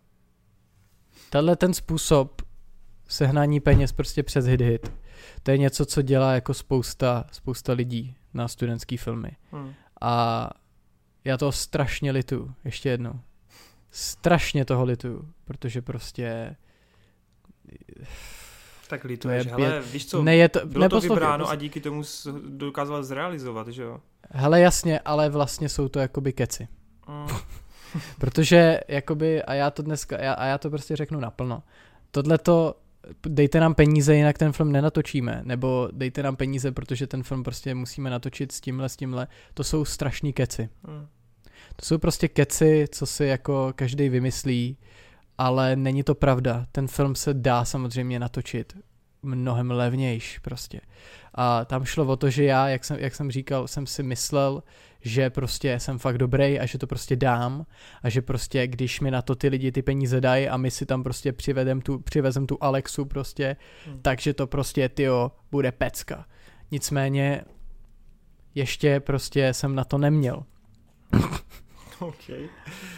tenhle 1.30 1.55
ten 1.55 1.74
způsob 1.74 2.41
sehnání 3.07 3.59
peněz 3.59 3.91
prostě 3.91 4.24
přes 4.24 4.45
hit 4.45 4.61
hit 4.61 4.91
to 5.43 5.51
je 5.51 5.57
něco, 5.57 5.86
co 5.86 6.01
dělá 6.01 6.34
jako 6.34 6.53
spousta, 6.53 7.26
spousta 7.32 7.74
lidí 7.74 8.15
na 8.34 8.47
studentský 8.47 8.97
filmy. 8.97 9.32
Hmm. 9.51 9.74
A 10.01 10.49
já 11.24 11.38
to 11.38 11.51
strašně 11.51 12.11
litu, 12.11 12.53
ještě 12.65 12.89
jednou. 12.89 13.20
Strašně 13.91 14.65
toho 14.65 14.84
litu, 14.84 15.28
protože 15.45 15.82
prostě 15.82 16.55
tak 18.88 19.03
lituješ, 19.03 19.45
je 19.45 19.51
hele, 19.51 19.82
víš 19.82 20.07
co, 20.07 20.24
ne, 20.24 20.36
je 20.36 20.49
to, 20.49 20.65
bylo 20.65 20.89
to 20.89 20.99
vybráno 20.99 21.49
a 21.49 21.55
díky 21.55 21.82
tomu 21.82 22.03
dokázal 22.47 23.03
zrealizovat, 23.03 23.67
že 23.67 23.84
jo? 23.84 23.99
Hele 24.32 24.61
jasně, 24.61 24.99
ale 24.99 25.30
vlastně 25.30 25.70
jsou 25.70 25.88
to 25.88 25.99
jakoby 25.99 26.34
keci. 26.34 26.67
Mm. 27.07 27.28
Protože 28.20 28.80
jakoby, 28.88 29.43
a 29.43 29.53
já 29.53 29.72
to 29.72 29.82
dneska, 29.82 30.22
já, 30.22 30.34
a 30.34 30.45
já 30.45 30.57
to 30.57 30.70
prostě 30.70 30.95
řeknu 30.95 31.20
naplno, 31.20 31.63
tohle 32.11 32.38
to 32.38 32.76
dejte 33.28 33.60
nám 33.60 33.76
peníze, 33.76 34.16
jinak 34.16 34.38
ten 34.38 34.51
film 34.51 34.72
nenatočíme, 34.72 35.41
nebo 35.43 35.89
dejte 35.91 36.24
nám 36.24 36.36
peníze, 36.36 36.72
protože 36.72 37.07
ten 37.07 37.24
film 37.24 37.43
prostě 37.43 37.76
musíme 37.76 38.10
natočit 38.10 38.51
s 38.51 38.62
tímhle, 38.62 38.89
s 38.89 38.95
tímhle, 38.95 39.28
to 39.53 39.64
jsou 39.64 39.86
strašní 39.86 40.34
keci. 40.34 40.70
Mm. 40.88 41.07
To 41.76 41.86
jsou 41.86 41.97
prostě 41.97 42.28
keci, 42.28 42.86
co 42.91 43.05
si 43.05 43.26
jako 43.26 43.74
každý 43.76 44.10
vymyslí, 44.10 44.78
ale 45.38 45.76
není 45.76 46.03
to 46.03 46.16
pravda. 46.16 46.66
Ten 46.72 46.88
film 46.88 47.16
se 47.16 47.34
dá 47.34 47.66
samozřejmě 47.66 48.20
natočit 48.20 48.78
mnohem 49.24 49.72
levnějš 49.72 50.39
prostě. 50.39 50.82
A 51.36 51.66
tam 51.66 51.86
šlo 51.86 52.05
o 52.05 52.16
to, 52.16 52.30
že 52.30 52.43
já, 52.43 52.70
jak 52.70 52.86
jsem, 52.86 52.97
jak 52.99 53.16
jsem 53.16 53.32
říkal, 53.32 53.68
jsem 53.68 53.88
si 53.88 54.03
myslel, 54.03 54.64
že 55.02 55.30
prostě 55.30 55.80
jsem 55.80 56.00
fakt 56.00 56.18
dobrý 56.18 56.60
a 56.60 56.66
že 56.66 56.78
to 56.78 56.88
prostě 56.88 57.16
dám 57.16 57.66
a 58.04 58.10
že 58.10 58.22
prostě 58.22 58.68
když 58.68 59.02
mi 59.02 59.12
na 59.12 59.22
to 59.22 59.36
ty 59.36 59.47
lidi 59.47 59.72
ty 59.72 59.82
peníze 59.82 60.22
dají 60.22 60.50
a 60.50 60.58
my 60.58 60.72
si 60.72 60.86
tam 60.86 61.04
prostě 61.04 61.34
přivedem 61.34 61.82
tu, 61.82 62.00
přivezem 62.00 62.47
tu 62.47 62.58
Alexu 62.62 63.06
prostě, 63.06 63.56
hmm. 63.86 64.00
takže 64.02 64.34
to 64.34 64.47
prostě 64.47 64.89
tyjo, 64.89 65.32
bude 65.52 65.72
pecka. 65.72 66.26
Nicméně 66.72 67.41
ještě 68.56 69.00
prostě 69.00 69.54
jsem 69.54 69.76
na 69.76 69.84
to 69.84 69.97
neměl. 69.97 70.43
Okay. 72.00 72.50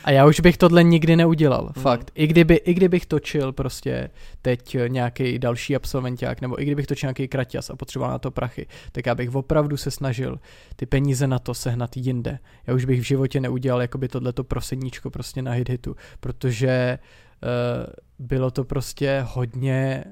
A 0.04 0.12
já 0.12 0.26
už 0.26 0.40
bych 0.40 0.58
tohle 0.58 0.84
nikdy 0.84 1.16
neudělal, 1.16 1.72
mm. 1.76 1.84
fakt. 1.84 2.12
I, 2.16 2.28
kdyby, 2.28 2.56
I 2.56 2.74
kdybych 2.74 3.06
točil 3.06 3.54
prostě 3.54 4.10
teď 4.42 4.78
nějaký 4.88 5.40
další 5.40 5.76
absolventák, 5.76 6.42
nebo 6.42 6.62
i 6.62 6.66
kdybych 6.66 6.88
točil 6.88 7.08
nějaký 7.08 7.28
kraťas 7.28 7.70
a 7.70 7.76
potřeboval 7.76 8.12
na 8.12 8.20
to 8.20 8.32
prachy, 8.32 8.68
tak 8.92 9.06
já 9.06 9.16
bych 9.16 9.36
opravdu 9.36 9.78
se 9.78 9.92
snažil 9.92 10.40
ty 10.76 10.86
peníze 10.86 11.28
na 11.28 11.40
to 11.40 11.54
sehnat 11.54 11.98
jinde. 11.98 12.40
Já 12.68 12.74
už 12.74 12.86
bych 12.86 13.00
v 13.00 13.04
životě 13.04 13.40
neudělal 13.40 13.82
jakoby 13.82 14.08
tohleto 14.08 14.44
prosedníčko 14.44 15.10
prostě 15.10 15.42
na 15.42 15.52
hit 15.52 15.70
hitu, 15.70 15.96
protože 16.20 17.00
uh, 17.44 18.28
bylo 18.28 18.52
to 18.52 18.64
prostě 18.64 19.26
hodně, 19.28 20.04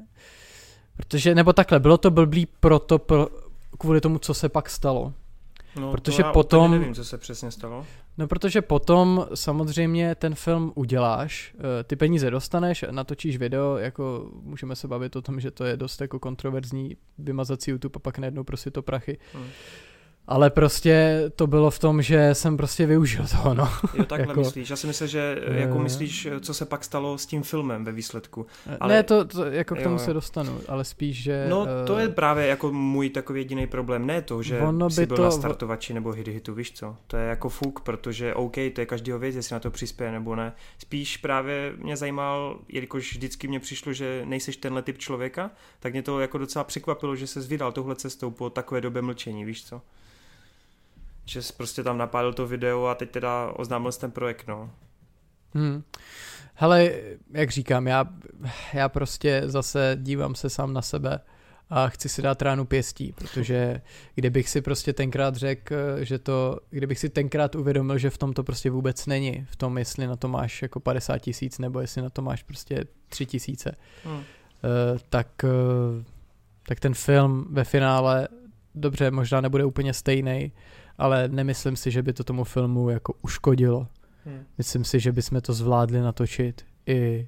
protože, 0.98 1.36
nebo 1.36 1.54
takhle, 1.54 1.80
bylo 1.80 1.98
to 1.98 2.12
blblý 2.12 2.46
proto, 2.46 3.00
pro, 3.00 3.28
kvůli 3.78 4.02
tomu, 4.02 4.20
co 4.20 4.34
se 4.34 4.50
pak 4.50 4.70
stalo. 4.70 5.14
No, 5.76 5.92
protože 5.92 6.24
to 6.24 6.28
já 6.28 6.34
potom 6.34 6.72
nevím, 6.72 6.94
co 6.94 7.06
se 7.06 7.18
přesně 7.18 7.52
stalo. 7.52 7.86
No 8.20 8.28
protože 8.28 8.62
potom 8.62 9.28
samozřejmě 9.34 10.16
ten 10.16 10.36
film 10.36 10.72
uděláš, 10.76 11.56
eh, 11.58 11.84
ty 11.84 11.96
peníze 11.96 12.32
dostaneš, 12.32 12.86
natočíš 12.92 13.38
video, 13.38 13.78
jako 13.78 14.32
můžeme 14.44 14.76
se 14.76 14.88
bavit 14.88 15.16
o 15.16 15.22
tom, 15.22 15.40
že 15.40 15.52
to 15.52 15.66
je 15.66 15.78
dost 15.78 16.02
jako 16.02 16.20
kontroverzní 16.20 16.98
vymazat 17.18 17.62
si 17.62 17.72
YouTube 17.72 17.98
a 17.98 18.00
pak 18.00 18.20
najednou 18.20 18.44
prostě 18.44 18.72
to 18.72 18.82
prachy. 18.82 19.18
Hmm 19.34 19.48
ale 20.30 20.50
prostě 20.50 21.24
to 21.36 21.48
bylo 21.48 21.72
v 21.72 21.80
tom, 21.80 22.02
že 22.02 22.36
jsem 22.36 22.58
prostě 22.58 22.86
využil 22.86 23.26
toho, 23.32 23.54
no. 23.54 23.70
Jo, 23.94 24.06
takhle 24.06 24.20
jako, 24.28 24.40
myslíš. 24.40 24.70
Já 24.70 24.76
si 24.76 24.88
myslím, 24.88 25.08
že 25.08 25.42
jako 25.52 25.76
uh, 25.76 25.84
myslíš, 25.84 26.28
co 26.42 26.54
se 26.54 26.66
pak 26.66 26.84
stalo 26.84 27.18
s 27.18 27.26
tím 27.26 27.44
filmem 27.44 27.86
ve 27.86 27.92
výsledku. 27.92 28.46
Ale, 28.80 28.94
ne, 28.94 29.04
to, 29.04 29.26
to 29.26 29.46
jako 29.46 29.76
k 29.76 29.84
tomu 29.84 29.96
jo, 29.96 30.00
se 30.00 30.14
dostanu, 30.14 30.60
ale 30.68 30.84
spíš, 30.84 31.24
že... 31.24 31.46
No, 31.50 31.68
to 31.88 31.98
je 31.98 32.10
právě 32.10 32.48
jako 32.48 32.72
můj 32.72 33.10
takový 33.10 33.40
jediný 33.40 33.68
problém. 33.68 34.06
Ne 34.06 34.22
to, 34.22 34.44
že 34.44 34.60
ono 34.60 34.90
jsi 34.90 35.06
byl 35.06 35.18
to, 35.18 35.24
na 35.24 35.32
startovači 35.32 35.94
nebo 35.94 36.12
hit 36.12 36.28
hitu, 36.28 36.54
víš 36.54 36.72
co? 36.72 36.96
To 37.08 37.18
je 37.18 37.26
jako 37.26 37.50
fuk, 37.50 37.80
protože 37.80 38.34
OK, 38.34 38.56
to 38.74 38.82
je 38.82 38.86
každýho 38.86 39.20
věc, 39.20 39.36
jestli 39.36 39.54
na 39.54 39.60
to 39.60 39.72
přispěje 39.72 40.12
nebo 40.12 40.36
ne. 40.36 40.54
Spíš 40.78 41.18
právě 41.18 41.74
mě 41.78 41.98
zajímal, 41.98 42.60
jelikož 42.68 43.12
vždycky 43.12 43.48
mě 43.48 43.60
přišlo, 43.60 43.94
že 43.94 44.22
nejseš 44.26 44.58
tenhle 44.58 44.82
typ 44.82 44.98
člověka, 44.98 45.52
tak 45.80 45.94
mě 45.94 46.02
to 46.02 46.20
jako 46.20 46.38
docela 46.38 46.64
překvapilo, 46.64 47.16
že 47.16 47.28
se 47.28 47.40
vydal 47.40 47.72
tohle 47.72 47.96
cestou 47.96 48.32
po 48.32 48.50
takové 48.50 48.82
době 48.82 49.02
mlčení, 49.02 49.46
víš 49.46 49.66
co? 49.66 49.82
Že 51.30 51.42
jsi 51.42 51.54
prostě 51.54 51.84
tam 51.84 51.98
napálil 51.98 52.34
to 52.34 52.48
video 52.48 52.86
a 52.86 52.96
teď 52.96 53.12
teda 53.12 53.52
oznámil 53.56 53.92
ten 53.92 54.12
projekt, 54.12 54.48
no. 54.48 54.72
Hmm. 55.54 55.84
Hele, 56.54 56.92
jak 57.32 57.52
říkám, 57.52 57.88
já, 57.88 58.06
já 58.74 58.90
prostě 58.90 59.42
zase 59.46 59.98
dívám 60.02 60.36
se 60.36 60.50
sám 60.50 60.74
na 60.74 60.82
sebe 60.82 61.20
a 61.70 61.90
chci 61.90 62.10
si 62.10 62.22
dát 62.22 62.42
ránu 62.42 62.66
pěstí, 62.66 63.14
protože 63.14 63.82
kdybych 64.16 64.50
si 64.50 64.62
prostě 64.62 64.94
tenkrát 64.94 65.36
řekl, 65.36 65.76
že 66.00 66.20
to, 66.20 66.60
kdybych 66.70 67.00
si 67.00 67.10
tenkrát 67.10 67.56
uvědomil, 67.56 67.98
že 67.98 68.10
v 68.10 68.18
tom 68.18 68.34
to 68.34 68.44
prostě 68.44 68.70
vůbec 68.70 69.06
není, 69.06 69.46
v 69.50 69.56
tom, 69.56 69.78
jestli 69.78 70.08
na 70.08 70.16
to 70.16 70.28
máš 70.28 70.62
jako 70.62 70.80
50 70.80 71.18
tisíc, 71.18 71.60
nebo 71.60 71.80
jestli 71.80 72.02
na 72.02 72.10
to 72.10 72.22
máš 72.22 72.44
prostě 72.44 72.86
3 73.10 73.26
tisíce, 73.26 73.76
hmm. 74.04 74.16
uh, 74.16 74.24
tak, 75.10 75.28
uh, 75.44 76.04
tak 76.68 76.80
ten 76.80 76.94
film 76.94 77.48
ve 77.50 77.64
finále, 77.64 78.28
dobře, 78.76 79.12
možná 79.12 79.42
nebude 79.42 79.66
úplně 79.66 79.94
stejný, 79.94 80.52
ale 81.00 81.28
nemyslím 81.28 81.76
si, 81.76 81.92
že 81.92 82.04
by 82.04 82.14
to 82.14 82.24
tomu 82.24 82.44
filmu 82.44 82.90
jako 82.90 83.14
uškodilo. 83.22 83.88
Hmm. 84.26 84.44
Myslím 84.58 84.84
si, 84.84 85.00
že 85.00 85.12
bychom 85.12 85.42
to 85.42 85.54
zvládli 85.54 86.00
natočit 86.00 86.66
i 86.86 87.28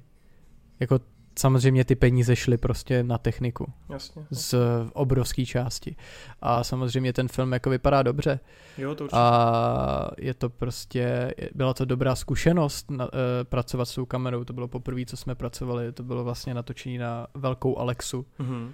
jako 0.80 1.00
samozřejmě 1.38 1.84
ty 1.84 1.94
peníze 1.94 2.36
šly 2.36 2.56
prostě 2.56 3.02
na 3.02 3.18
techniku. 3.18 3.72
Jasně. 3.88 4.26
Z 4.30 4.54
obrovské 4.92 5.46
části. 5.46 5.96
A 6.40 6.64
samozřejmě 6.64 7.12
ten 7.12 7.28
film 7.28 7.52
jako 7.52 7.70
vypadá 7.70 8.02
dobře. 8.02 8.40
Jo, 8.78 8.94
to 8.94 9.04
určitě. 9.04 9.16
A 9.20 10.10
je 10.18 10.34
to 10.34 10.50
prostě, 10.50 11.34
byla 11.54 11.74
to 11.74 11.84
dobrá 11.84 12.14
zkušenost 12.14 12.90
na, 12.90 13.04
uh, 13.04 13.10
pracovat 13.44 13.84
s 13.84 13.94
tou 13.94 14.06
kamerou. 14.06 14.44
To 14.44 14.52
bylo 14.52 14.68
poprvé, 14.68 15.04
co 15.06 15.16
jsme 15.16 15.34
pracovali. 15.34 15.92
To 15.92 16.02
bylo 16.02 16.24
vlastně 16.24 16.54
natočení 16.54 16.98
na 16.98 17.26
velkou 17.34 17.78
Alexu. 17.78 18.26
Mm-hmm 18.40 18.70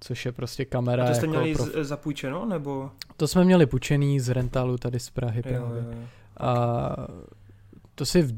což 0.00 0.26
je 0.26 0.32
prostě 0.32 0.64
kamera. 0.64 1.04
A 1.04 1.08
to 1.08 1.14
jste 1.14 1.26
jako 1.26 1.38
měli 1.38 1.54
prof... 1.54 1.68
zapůjčeno, 1.80 2.46
nebo? 2.46 2.90
To 3.16 3.28
jsme 3.28 3.44
měli 3.44 3.66
půjčený 3.66 4.20
z 4.20 4.28
rentalu 4.28 4.78
tady 4.78 5.00
z 5.00 5.10
Prahy 5.10 5.38
jo, 5.38 5.42
právě. 5.42 5.82
Jo, 5.82 5.88
jo. 5.90 5.98
A 6.40 6.96
to 7.94 8.06
si 8.06 8.28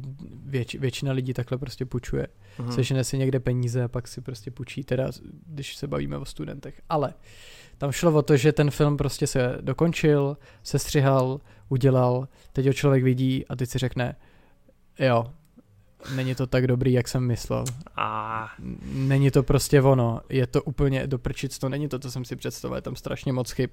věč, 0.44 0.74
většina 0.74 1.12
lidí 1.12 1.34
takhle 1.34 1.58
prostě 1.58 1.86
půjčuje. 1.86 2.26
Uh-huh. 2.58 2.70
Sežene 2.70 3.04
si 3.04 3.18
někde 3.18 3.40
peníze 3.40 3.82
a 3.84 3.88
pak 3.88 4.08
si 4.08 4.20
prostě 4.20 4.50
půjčí, 4.50 4.84
teda 4.84 5.08
když 5.46 5.76
se 5.76 5.86
bavíme 5.86 6.18
o 6.18 6.24
studentech. 6.24 6.82
Ale 6.88 7.14
tam 7.78 7.92
šlo 7.92 8.12
o 8.12 8.22
to, 8.22 8.36
že 8.36 8.52
ten 8.52 8.70
film 8.70 8.96
prostě 8.96 9.26
se 9.26 9.58
dokončil, 9.60 10.36
se 10.62 10.78
střihal, 10.78 11.40
udělal, 11.68 12.28
teď 12.52 12.66
ho 12.66 12.72
člověk 12.72 13.04
vidí 13.04 13.46
a 13.46 13.56
teď 13.56 13.70
si 13.70 13.78
řekne, 13.78 14.16
jo, 14.98 15.32
není 16.14 16.34
to 16.34 16.46
tak 16.46 16.66
dobrý, 16.66 16.92
jak 16.92 17.08
jsem 17.08 17.26
myslel. 17.26 17.64
A... 17.96 18.48
Není 18.92 19.30
to 19.30 19.42
prostě 19.42 19.82
ono, 19.82 20.20
je 20.28 20.46
to 20.46 20.62
úplně 20.62 21.06
doprčic, 21.06 21.58
to 21.58 21.68
není 21.68 21.88
to, 21.88 21.98
co 21.98 22.10
jsem 22.10 22.24
si 22.24 22.36
představoval, 22.36 22.78
je 22.78 22.82
tam 22.82 22.96
strašně 22.96 23.32
moc 23.32 23.50
chyb. 23.50 23.70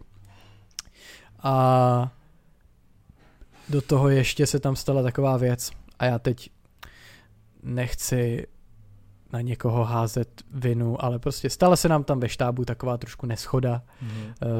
A 1.44 2.12
do 3.70 3.82
toho 3.82 4.10
ještě 4.10 4.46
se 4.46 4.60
tam 4.60 4.76
stala 4.76 5.04
taková 5.04 5.38
věc 5.38 5.72
a 6.00 6.06
já 6.06 6.20
teď 6.20 6.50
nechci 7.64 8.48
na 9.34 9.42
někoho 9.42 9.84
házet 9.84 10.42
vinu, 10.52 11.06
ale 11.06 11.20
prostě 11.20 11.50
stala 11.50 11.76
se 11.76 11.90
nám 11.90 12.04
tam 12.04 12.20
ve 12.20 12.30
štábu 12.30 12.66
taková 12.66 12.98
trošku 12.98 13.26
neschoda 13.26 13.82
mm. 14.02 14.10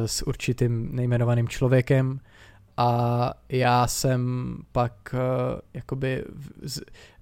s 0.06 0.28
určitým 0.28 0.96
nejmenovaným 0.96 1.48
člověkem 1.48 2.20
a 2.78 3.34
já 3.50 3.88
jsem 3.88 4.54
pak 4.72 4.94
uh, 5.14 5.60
jakoby 5.74 6.26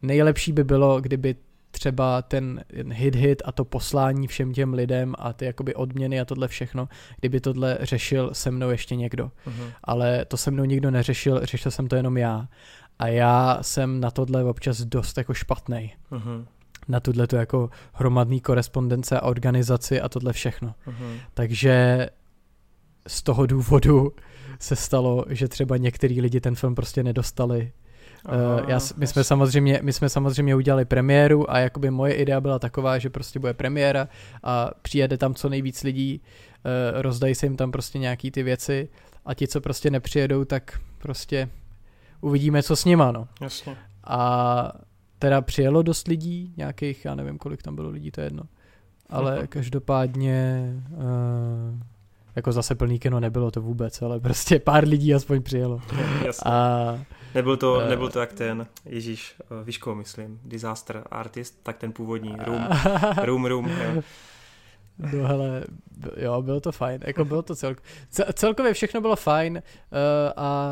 nejlepší 0.02 0.52
by 0.52 0.64
bylo, 0.64 1.02
kdyby 1.02 1.36
třeba 1.72 2.22
ten 2.22 2.64
hit 2.92 3.16
hit 3.16 3.42
a 3.46 3.52
to 3.52 3.66
poslání 3.66 4.28
všem 4.28 4.54
těm 4.54 4.74
lidem 4.74 5.16
a 5.18 5.34
ty 5.34 5.46
jakoby 5.46 5.76
odměny 5.76 6.20
a 6.20 6.26
tohle 6.26 6.48
všechno, 6.48 6.90
kdyby 7.20 7.40
tohle 7.40 7.78
řešil 7.82 8.30
se 8.34 8.52
mnou 8.52 8.70
ještě 8.70 8.96
někdo. 8.96 9.32
Uh-huh. 9.48 9.72
Ale 9.84 10.26
to 10.26 10.38
se 10.38 10.52
mnou 10.52 10.64
nikdo 10.64 10.92
neřešil, 10.92 11.46
řešil 11.46 11.72
jsem 11.72 11.88
to 11.88 11.96
jenom 11.96 12.18
já. 12.18 12.48
A 13.00 13.08
já 13.08 13.58
jsem 13.62 14.00
na 14.00 14.12
tohle 14.12 14.44
občas 14.44 14.82
dost 14.82 15.18
jako 15.18 15.34
špatný. 15.34 15.94
Uh-huh. 16.12 16.46
Na 16.88 17.00
tuhle 17.00 17.28
tu 17.28 17.36
jako 17.36 17.70
hromadný 17.94 18.42
korespondence 18.42 19.20
a 19.20 19.26
organizaci 19.26 20.02
a 20.02 20.10
tohle 20.10 20.34
všechno. 20.34 20.76
Uh-huh. 20.88 21.20
Takže 21.34 22.08
z 23.08 23.24
toho 23.24 23.46
důvodu 23.46 24.12
se 24.60 24.76
stalo, 24.76 25.26
že 25.30 25.48
třeba 25.48 25.78
některý 25.78 26.22
lidi 26.22 26.40
ten 26.42 26.56
film 26.56 26.76
prostě 26.76 27.04
nedostali. 27.04 27.72
Aha, 28.26 28.62
uh, 28.62 28.70
já, 28.70 28.80
my, 28.98 29.08
jsme 29.08 29.24
samozřejmě, 29.24 29.80
my 29.84 29.94
jsme 29.94 30.10
samozřejmě 30.10 30.56
udělali 30.56 30.86
premiéru 30.86 31.52
a 31.52 31.60
jakoby 31.60 31.92
moje 31.92 32.14
idea 32.14 32.42
byla 32.42 32.60
taková, 32.60 32.98
že 32.98 33.10
prostě 33.10 33.40
bude 33.40 33.54
premiéra 33.54 34.08
a 34.44 34.72
přijede 34.82 35.18
tam 35.18 35.34
co 35.34 35.50
nejvíc 35.50 35.84
lidí, 35.84 36.22
uh, 36.22 37.02
rozdají 37.02 37.36
se 37.36 37.46
jim 37.46 37.58
tam 37.58 37.72
prostě 37.72 38.00
nějaký 38.00 38.32
ty 38.32 38.44
věci 38.44 38.90
a 39.26 39.34
ti, 39.34 39.48
co 39.48 39.62
prostě 39.62 39.92
nepřijedou, 39.92 40.46
tak 40.46 40.80
prostě 40.98 41.50
uvidíme, 42.22 42.64
co 42.64 42.76
s 42.76 42.86
nima, 42.86 43.12
no. 43.12 43.28
Jasně. 43.42 43.78
A 44.04 44.72
teda 45.20 45.42
přijelo 45.42 45.82
dost 45.82 46.08
lidí, 46.08 46.54
nějakých, 46.58 47.06
já 47.06 47.16
nevím, 47.16 47.38
kolik 47.38 47.62
tam 47.62 47.76
bylo 47.76 47.90
lidí, 47.90 48.12
to 48.12 48.22
je 48.22 48.26
jedno. 48.26 48.44
Ale 49.10 49.38
Aha. 49.38 49.48
každopádně 49.50 50.70
uh, 50.92 51.80
jako 52.36 52.52
zase 52.52 52.76
plný 52.76 53.00
kino 53.00 53.20
nebylo 53.20 53.52
to 53.52 53.62
vůbec, 53.62 54.02
ale 54.02 54.20
prostě 54.20 54.60
pár 54.60 54.88
lidí 54.88 55.14
aspoň 55.14 55.42
přijelo. 55.42 55.82
Jasně. 56.26 56.52
A, 56.52 57.00
nebyl, 57.36 57.58
to, 57.58 57.74
uh, 57.74 57.90
nebyl 57.90 58.10
to 58.10 58.20
jak 58.20 58.34
ten, 58.34 58.68
Ježíš, 58.86 59.36
uh, 59.52 59.66
víš 59.66 59.78
koho 59.78 59.96
myslím, 59.96 60.40
Disaster 60.44 61.04
Artist, 61.12 61.60
tak 61.64 61.78
ten 61.78 61.92
původní, 61.92 62.36
Room, 62.46 62.68
Room, 63.24 63.46
Room. 63.46 63.70
Jo. 63.70 64.02
No 65.14 65.28
hele, 65.28 65.64
jo, 66.18 66.42
bylo 66.42 66.60
to 66.60 66.72
fajn, 66.72 67.02
jako 67.08 67.26
bylo 67.26 67.42
to 67.42 67.56
celk, 67.56 67.84
celkově 68.34 68.74
všechno 68.74 69.02
bylo 69.02 69.16
fajn 69.16 69.54
uh, 69.54 70.00
a 70.36 70.70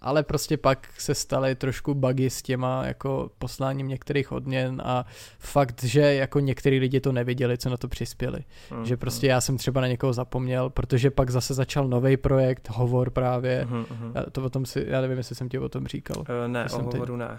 ale 0.00 0.22
prostě 0.22 0.56
pak 0.56 0.88
se 0.98 1.14
staly 1.14 1.54
trošku 1.54 1.94
bugy 1.94 2.30
s 2.30 2.42
těma 2.42 2.86
jako 2.86 3.30
posláním 3.38 3.88
některých 3.88 4.32
odměn 4.32 4.82
a 4.84 5.06
fakt, 5.38 5.84
že 5.84 6.00
jako 6.00 6.40
některý 6.40 6.78
lidi 6.78 7.00
to 7.00 7.12
neviděli, 7.12 7.58
co 7.58 7.70
na 7.70 7.76
to 7.76 7.88
přispěli. 7.88 8.44
Mm, 8.70 8.84
že 8.84 8.96
prostě 8.96 9.26
já 9.26 9.40
jsem 9.40 9.56
třeba 9.56 9.80
na 9.80 9.86
někoho 9.86 10.12
zapomněl, 10.12 10.70
protože 10.70 11.10
pak 11.10 11.30
zase 11.30 11.54
začal 11.54 11.88
nový 11.88 12.16
projekt, 12.16 12.68
Hovor 12.70 13.10
právě. 13.10 13.66
Mm, 13.70 13.76
mm. 13.76 14.12
Já, 14.14 14.22
to 14.32 14.42
o 14.42 14.50
tom 14.50 14.66
si, 14.66 14.84
já 14.88 15.00
nevím, 15.00 15.18
jestli 15.18 15.34
jsem 15.34 15.48
ti 15.48 15.58
o 15.58 15.68
tom 15.68 15.86
říkal. 15.86 16.16
Uh, 16.18 16.26
ne, 16.46 16.66
o 16.72 16.76
Hovoru 16.76 17.18
teď, 17.18 17.28
ne. 17.28 17.38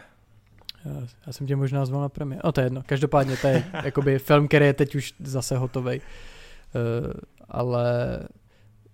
Já, 0.85 1.07
já 1.27 1.33
jsem 1.33 1.47
tě 1.47 1.55
možná 1.55 1.85
zval 1.85 2.01
na 2.01 2.09
premiér. 2.09 2.41
No 2.43 2.51
to 2.51 2.61
je 2.61 2.65
jedno. 2.65 2.83
Každopádně 2.85 3.37
to 3.37 3.47
je 3.47 3.63
jakoby 3.83 4.19
film, 4.19 4.47
který 4.47 4.65
je 4.65 4.73
teď 4.73 4.95
už 4.95 5.13
zase 5.19 5.57
hotový. 5.57 6.01
Uh, 6.01 7.11
ale 7.49 8.19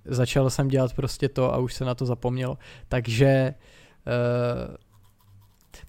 začal 0.08 0.49
jsem 0.49 0.68
dělat 0.68 0.93
prostě 0.93 1.30
to 1.30 1.53
a 1.53 1.58
už 1.58 1.74
se 1.74 1.86
na 1.86 1.95
to 1.95 2.05
zapomnělo. 2.05 2.58
Takže 2.88 3.53
uh, 4.08 4.76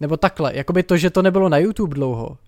nebo 0.00 0.16
takhle, 0.16 0.56
jakoby 0.56 0.82
to, 0.82 0.96
že 0.96 1.10
to 1.10 1.22
nebylo 1.22 1.48
na 1.48 1.58
YouTube 1.58 1.94
dlouho, 1.94 2.38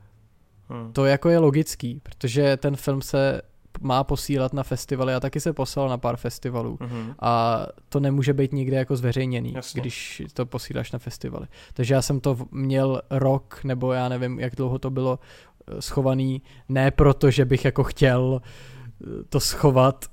hmm. 0.69 0.93
to 0.93 1.05
jako 1.05 1.29
je 1.29 1.39
logický, 1.39 2.01
protože 2.03 2.57
ten 2.57 2.77
film 2.77 3.03
se 3.03 3.43
má 3.81 4.05
posílat 4.05 4.53
na 4.53 4.63
festivaly 4.63 5.15
a 5.15 5.21
taky 5.21 5.41
se 5.41 5.53
poslal 5.53 5.89
na 5.89 5.99
pár 5.99 6.17
festivalů 6.17 6.77
mm-hmm. 6.77 7.15
a 7.21 7.67
to 7.89 8.01
nemůže 8.01 8.33
být 8.33 8.53
nikde 8.53 8.77
jako 8.77 8.97
zveřejněný, 8.97 9.53
Jasně. 9.53 9.81
když 9.81 10.23
to 10.35 10.47
posíláš 10.47 10.93
na 10.93 10.99
festivaly. 10.99 11.47
Takže 11.75 11.95
já 11.95 12.03
jsem 12.03 12.21
to 12.21 12.37
měl 12.51 13.03
rok, 13.11 13.61
nebo 13.65 13.93
já 13.93 14.09
nevím, 14.09 14.41
jak 14.41 14.57
dlouho 14.57 14.79
to 14.79 14.91
bylo 14.91 15.19
eh, 15.67 15.83
schovaný, 15.83 16.43
ne 16.69 16.91
proto, 16.91 17.31
že 17.31 17.45
bych 17.45 17.65
jako 17.65 17.85
chtěl 17.85 18.41
eh, 18.45 19.07
to 19.29 19.41
schovat. 19.41 20.05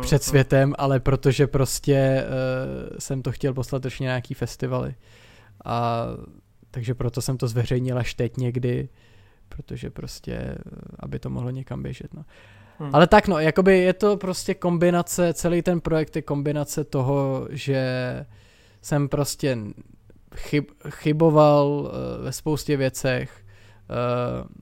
Před 0.00 0.22
světem, 0.22 0.74
ale 0.78 1.00
protože 1.00 1.46
prostě 1.46 2.24
uh, 2.24 2.96
jsem 2.98 3.22
to 3.22 3.32
chtěl 3.32 3.54
poslat 3.54 3.84
ještě 3.84 4.04
nějaký 4.04 4.34
festivaly. 4.34 4.94
A 5.64 6.06
takže 6.70 6.94
proto 6.94 7.22
jsem 7.22 7.38
to 7.38 7.48
zveřejnil 7.48 7.98
až 7.98 8.14
teď 8.14 8.36
někdy, 8.36 8.88
protože 9.48 9.90
prostě, 9.90 10.54
aby 10.98 11.18
to 11.18 11.30
mohlo 11.30 11.50
někam 11.50 11.82
běžet. 11.82 12.14
No. 12.14 12.24
Hmm. 12.78 12.90
Ale 12.94 13.06
tak 13.06 13.28
no, 13.28 13.38
jakoby 13.38 13.78
je 13.78 13.92
to 13.92 14.16
prostě 14.16 14.54
kombinace, 14.54 15.34
celý 15.34 15.62
ten 15.62 15.80
projekt 15.80 16.16
je 16.16 16.22
kombinace 16.22 16.84
toho, 16.84 17.48
že 17.50 17.86
jsem 18.82 19.08
prostě 19.08 19.58
chyb, 20.36 20.64
chyboval 20.90 21.66
uh, 21.68 22.24
ve 22.24 22.32
spoustě 22.32 22.76
věcech, 22.76 23.39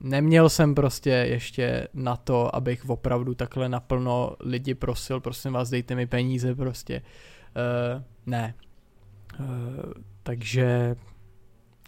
neměl 0.01 0.49
jsem 0.49 0.75
prostě 0.75 1.09
ještě 1.09 1.87
na 1.93 2.15
to, 2.15 2.55
abych 2.55 2.89
opravdu 2.89 3.33
takhle 3.33 3.69
naplno 3.69 4.35
lidi 4.39 4.75
prosil, 4.75 5.19
prosím 5.19 5.53
vás, 5.53 5.69
dejte 5.69 5.95
mi 5.95 6.07
peníze 6.07 6.55
prostě. 6.55 7.01
Uh, 7.01 8.03
ne. 8.25 8.53
Uh, 9.39 9.45
takže 10.23 10.95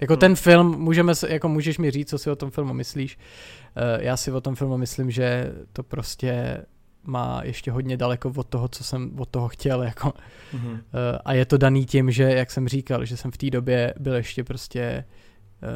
jako 0.02 0.14
hmm. 0.14 0.20
ten 0.20 0.36
film, 0.36 0.80
můžeme, 0.80 1.14
jako 1.28 1.50
můžeš 1.50 1.78
mi 1.78 1.92
říct, 1.92 2.10
co 2.10 2.18
si 2.18 2.30
o 2.30 2.36
tom 2.36 2.52
filmu 2.52 2.74
myslíš. 2.74 3.18
Uh, 3.18 4.04
já 4.04 4.18
si 4.18 4.32
o 4.32 4.42
tom 4.42 4.56
filmu 4.56 4.78
myslím, 4.78 5.12
že 5.12 5.54
to 5.74 5.84
prostě 5.84 6.62
má 7.04 7.42
ještě 7.44 7.72
hodně 7.72 7.98
daleko 7.98 8.34
od 8.36 8.48
toho, 8.48 8.68
co 8.68 8.84
jsem 8.84 9.20
od 9.20 9.30
toho 9.30 9.48
chtěl. 9.48 9.84
Jako. 9.84 10.14
Mm-hmm. 10.54 10.72
Uh, 10.72 10.80
a 11.26 11.34
je 11.34 11.46
to 11.46 11.58
daný 11.58 11.86
tím, 11.86 12.12
že, 12.12 12.24
jak 12.24 12.52
jsem 12.52 12.68
říkal, 12.68 13.06
že 13.06 13.18
jsem 13.18 13.32
v 13.32 13.38
té 13.38 13.50
době 13.50 13.94
byl 14.00 14.14
ještě 14.14 14.44
prostě 14.44 15.06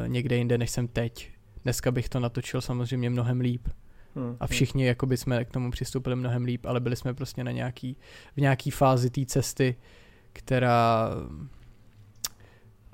uh, 0.02 0.08
někde 0.08 0.36
jinde, 0.36 0.58
než 0.58 0.70
jsem 0.70 0.88
teď. 0.88 1.35
Dneska 1.66 1.90
bych 1.90 2.08
to 2.08 2.20
natočil 2.20 2.60
samozřejmě 2.60 3.10
mnohem 3.10 3.40
líp. 3.40 3.68
Mm-hmm. 4.16 4.36
A 4.40 4.46
všichni 4.46 4.86
jako 4.86 5.06
by 5.06 5.16
jsme 5.16 5.44
k 5.44 5.50
tomu 5.50 5.70
přistoupili 5.70 6.16
mnohem 6.16 6.44
líp, 6.44 6.66
ale 6.66 6.80
byli 6.80 6.96
jsme 6.96 7.14
prostě 7.14 7.44
na 7.44 7.50
nějaký, 7.50 7.96
v 8.36 8.40
nějaký 8.40 8.70
fázi 8.70 9.10
té 9.10 9.26
cesty, 9.26 9.76
která 10.32 11.10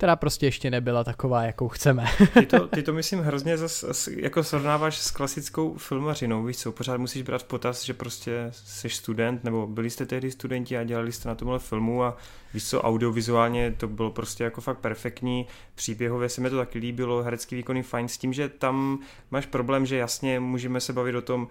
která 0.02 0.16
prostě 0.16 0.46
ještě 0.46 0.70
nebyla 0.70 1.04
taková, 1.04 1.42
jakou 1.42 1.68
chceme. 1.68 2.06
ty, 2.34 2.46
to, 2.46 2.68
ty 2.68 2.82
to 2.82 2.92
myslím 2.92 3.20
hrozně 3.20 3.56
zas, 3.58 4.08
jako 4.16 4.44
srovnáváš 4.44 4.98
s 4.98 5.10
klasickou 5.10 5.74
filmařinou, 5.76 6.44
víš 6.44 6.56
co, 6.56 6.72
pořád 6.72 6.96
musíš 6.96 7.22
brát 7.22 7.42
v 7.42 7.44
potaz, 7.44 7.84
že 7.84 7.94
prostě 7.94 8.46
jsi 8.50 8.90
student, 8.90 9.44
nebo 9.44 9.66
byli 9.66 9.90
jste 9.90 10.06
tehdy 10.06 10.30
studenti 10.30 10.78
a 10.78 10.84
dělali 10.84 11.12
jste 11.12 11.28
na 11.28 11.34
tomhle 11.34 11.58
filmu 11.58 12.04
a 12.04 12.16
víš 12.54 12.68
co, 12.68 12.82
audiovizuálně 12.82 13.74
to 13.76 13.88
bylo 13.88 14.10
prostě 14.10 14.44
jako 14.44 14.60
fakt 14.60 14.78
perfektní, 14.78 15.46
příběhově 15.74 16.28
se 16.28 16.40
mi 16.40 16.50
to 16.50 16.56
taky 16.56 16.78
líbilo, 16.78 17.22
herecký 17.22 17.56
výkony 17.56 17.82
fajn, 17.82 18.08
s 18.08 18.18
tím, 18.18 18.32
že 18.32 18.48
tam 18.48 18.98
máš 19.30 19.46
problém, 19.46 19.86
že 19.86 19.96
jasně 19.96 20.40
můžeme 20.40 20.80
se 20.80 20.92
bavit 20.92 21.14
o 21.14 21.22
tom, 21.22 21.48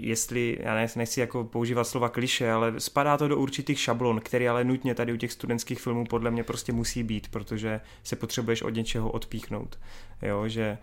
jestli, 0.00 0.58
já 0.60 0.74
ne, 0.74 0.86
nechci 0.96 1.20
jako 1.20 1.44
používat 1.44 1.84
slova 1.84 2.08
kliše, 2.08 2.52
ale 2.52 2.80
spadá 2.80 3.16
to 3.16 3.28
do 3.28 3.36
určitých 3.36 3.80
šablon, 3.80 4.20
který 4.20 4.48
ale 4.48 4.64
nutně 4.64 4.94
tady 4.94 5.12
u 5.12 5.16
těch 5.16 5.32
studentských 5.32 5.80
filmů 5.80 6.04
podle 6.04 6.30
mě 6.30 6.44
prostě 6.44 6.72
musí 6.72 7.02
být, 7.02 7.28
protože 7.28 7.80
se 8.02 8.16
potřebuješ 8.16 8.62
od 8.62 8.70
něčeho 8.74 9.10
odpíchnout, 9.10 9.78
jo, 10.22 10.48
že 10.48 10.78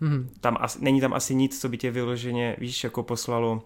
hmm. 0.00 0.30
tam 0.40 0.56
as, 0.60 0.78
není 0.78 1.00
tam 1.00 1.12
asi 1.12 1.34
nic, 1.34 1.60
co 1.60 1.68
by 1.68 1.78
tě 1.78 1.90
vyloženě, 1.90 2.56
víš, 2.58 2.84
jako 2.84 3.02
poslalo 3.02 3.62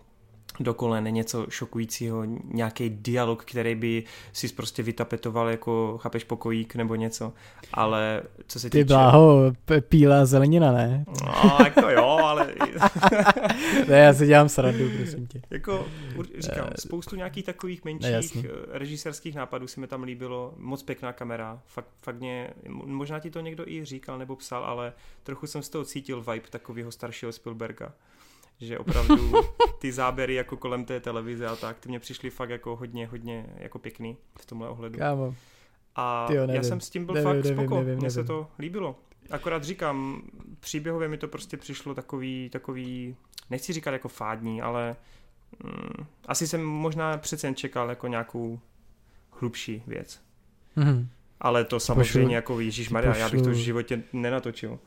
do 0.60 0.74
kolen, 0.74 1.04
něco 1.04 1.46
šokujícího, 1.48 2.24
nějaký 2.44 2.90
dialog, 2.90 3.44
který 3.44 3.74
by 3.74 4.04
si 4.32 4.48
prostě 4.48 4.82
vytapetoval 4.82 5.48
jako, 5.48 5.98
chápeš, 6.02 6.24
pokojík 6.24 6.74
nebo 6.74 6.94
něco, 6.94 7.32
ale 7.72 8.22
co 8.46 8.60
se 8.60 8.70
týče... 8.70 8.84
Ty 8.84 8.88
bláho, 8.88 9.52
píla 9.88 10.26
zelenina, 10.26 10.72
ne? 10.72 11.04
No, 11.26 11.58
jako 11.64 11.90
jo, 11.90 12.13
ale... 12.40 12.54
ne, 13.88 13.98
já 13.98 14.12
si 14.12 14.26
dělám 14.26 14.48
srandu, 14.48 14.90
prosím 14.96 15.26
tě. 15.26 15.42
Jako, 15.50 15.86
říkám, 16.38 16.68
eh, 16.70 16.80
spoustu 16.80 17.16
nějakých 17.16 17.44
takových 17.44 17.84
menších 17.84 18.44
ne, 18.44 18.50
eh, 18.50 18.78
režisérských 18.78 19.34
nápadů 19.34 19.66
si 19.66 19.80
mi 19.80 19.86
tam 19.86 20.02
líbilo, 20.02 20.54
moc 20.56 20.82
pěkná 20.82 21.12
kamera, 21.12 21.60
fakt, 21.66 21.88
fakt 22.02 22.16
mě, 22.16 22.50
možná 22.68 23.20
ti 23.20 23.30
to 23.30 23.40
někdo 23.40 23.68
i 23.68 23.84
říkal 23.84 24.18
nebo 24.18 24.36
psal, 24.36 24.64
ale 24.64 24.92
trochu 25.22 25.46
jsem 25.46 25.62
z 25.62 25.68
toho 25.68 25.84
cítil 25.84 26.20
vibe 26.20 26.48
takového 26.50 26.92
staršího 26.92 27.32
Spielberga 27.32 27.92
že 28.60 28.78
opravdu 28.78 29.32
ty 29.78 29.92
záběry 29.92 30.34
jako 30.34 30.56
kolem 30.56 30.84
té 30.84 31.00
televize 31.00 31.46
a 31.46 31.56
tak, 31.56 31.78
ty 31.78 31.88
mě 31.88 32.00
přišly 32.00 32.30
fakt 32.30 32.50
jako 32.50 32.76
hodně, 32.76 33.06
hodně 33.06 33.46
jako 33.56 33.78
pěkný 33.78 34.16
v 34.40 34.46
tomhle 34.46 34.68
ohledu. 34.68 34.98
Kámo. 34.98 35.34
A 35.96 36.26
Tyjo, 36.28 36.50
já 36.50 36.62
jsem 36.62 36.80
s 36.80 36.90
tím 36.90 37.06
byl 37.06 37.14
nevím, 37.14 37.28
fakt 37.28 37.36
nevím, 37.36 37.58
spoko, 37.58 37.76
nevím, 37.76 37.96
mně 37.96 38.10
se 38.10 38.24
to 38.24 38.46
líbilo. 38.58 38.96
Akorát 39.30 39.64
říkám, 39.64 40.22
příběhově 40.60 41.08
mi 41.08 41.18
to 41.18 41.28
prostě 41.28 41.56
přišlo 41.56 41.94
takový, 41.94 42.50
takový, 42.52 43.16
nechci 43.50 43.72
říkat 43.72 43.90
jako 43.90 44.08
fádní, 44.08 44.62
ale 44.62 44.96
mm, 45.64 46.06
asi 46.28 46.48
jsem 46.48 46.64
možná 46.64 47.18
přece 47.18 47.46
jen 47.46 47.54
čekal 47.54 47.88
jako 47.88 48.06
nějakou 48.06 48.60
hlubší 49.30 49.82
věc. 49.86 50.20
Mm-hmm. 50.76 51.06
Ale 51.40 51.64
to 51.64 51.80
samozřejmě 51.80 52.12
pošlu, 52.12 52.30
jako 52.30 52.60
Ježíš 52.60 52.90
Maria, 52.90 53.16
já 53.16 53.28
bych 53.28 53.42
to 53.42 53.50
v 53.50 53.54
životě 53.54 54.02
nenatočil. 54.12 54.78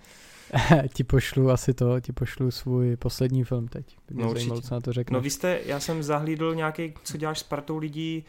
ti 0.93 1.03
pošlu 1.03 1.51
asi 1.51 1.73
to, 1.73 1.99
ti 1.99 2.13
pošlu 2.13 2.51
svůj 2.51 2.95
poslední 2.95 3.43
film 3.43 3.67
teď. 3.67 3.97
Mě 4.09 4.23
no, 4.23 4.33
zajímalo, 4.33 4.61
co 4.61 4.73
na 4.73 4.81
to 4.81 4.93
řekne. 4.93 5.13
No 5.13 5.21
vy 5.21 5.29
jste, 5.29 5.59
já 5.65 5.79
jsem 5.79 6.03
zahlídl 6.03 6.55
nějaký, 6.55 6.93
co 7.03 7.17
děláš 7.17 7.39
s 7.39 7.43
partou 7.43 7.77
lidí, 7.77 8.25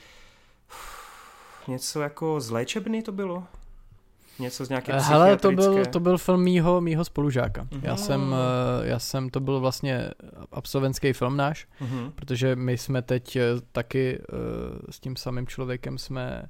něco 1.69 2.01
jako 2.01 2.41
z 2.41 2.51
léčebny 2.51 3.03
to 3.03 3.13
bylo? 3.13 3.47
Něco 4.39 4.64
z 4.64 4.68
nějaké 4.68 4.93
Hele, 5.01 5.36
to 5.36 5.53
byl, 5.53 5.86
to 5.86 6.01
byl 6.01 6.18
film 6.18 6.43
mýho, 6.43 6.80
mýho 6.80 7.05
spolužáka. 7.05 7.64
Uh-huh. 7.64 7.80
Já 7.82 7.97
jsem, 7.97 8.34
eh, 8.34 8.89
já 8.89 8.99
jsem, 8.99 9.30
to 9.30 9.41
byl 9.41 9.61
vlastně 9.61 10.11
absolventský 10.53 11.12
film 11.12 11.36
náš, 11.36 11.66
uh-huh. 11.80 12.12
protože 12.14 12.57
my 12.57 12.78
jsme 12.78 13.03
teď 13.03 13.36
eh, 13.36 13.43
taky 13.72 14.18
s 14.91 15.01
tím 15.01 15.16
samým 15.16 15.47
člověkem 15.47 15.99
jsme 15.99 16.43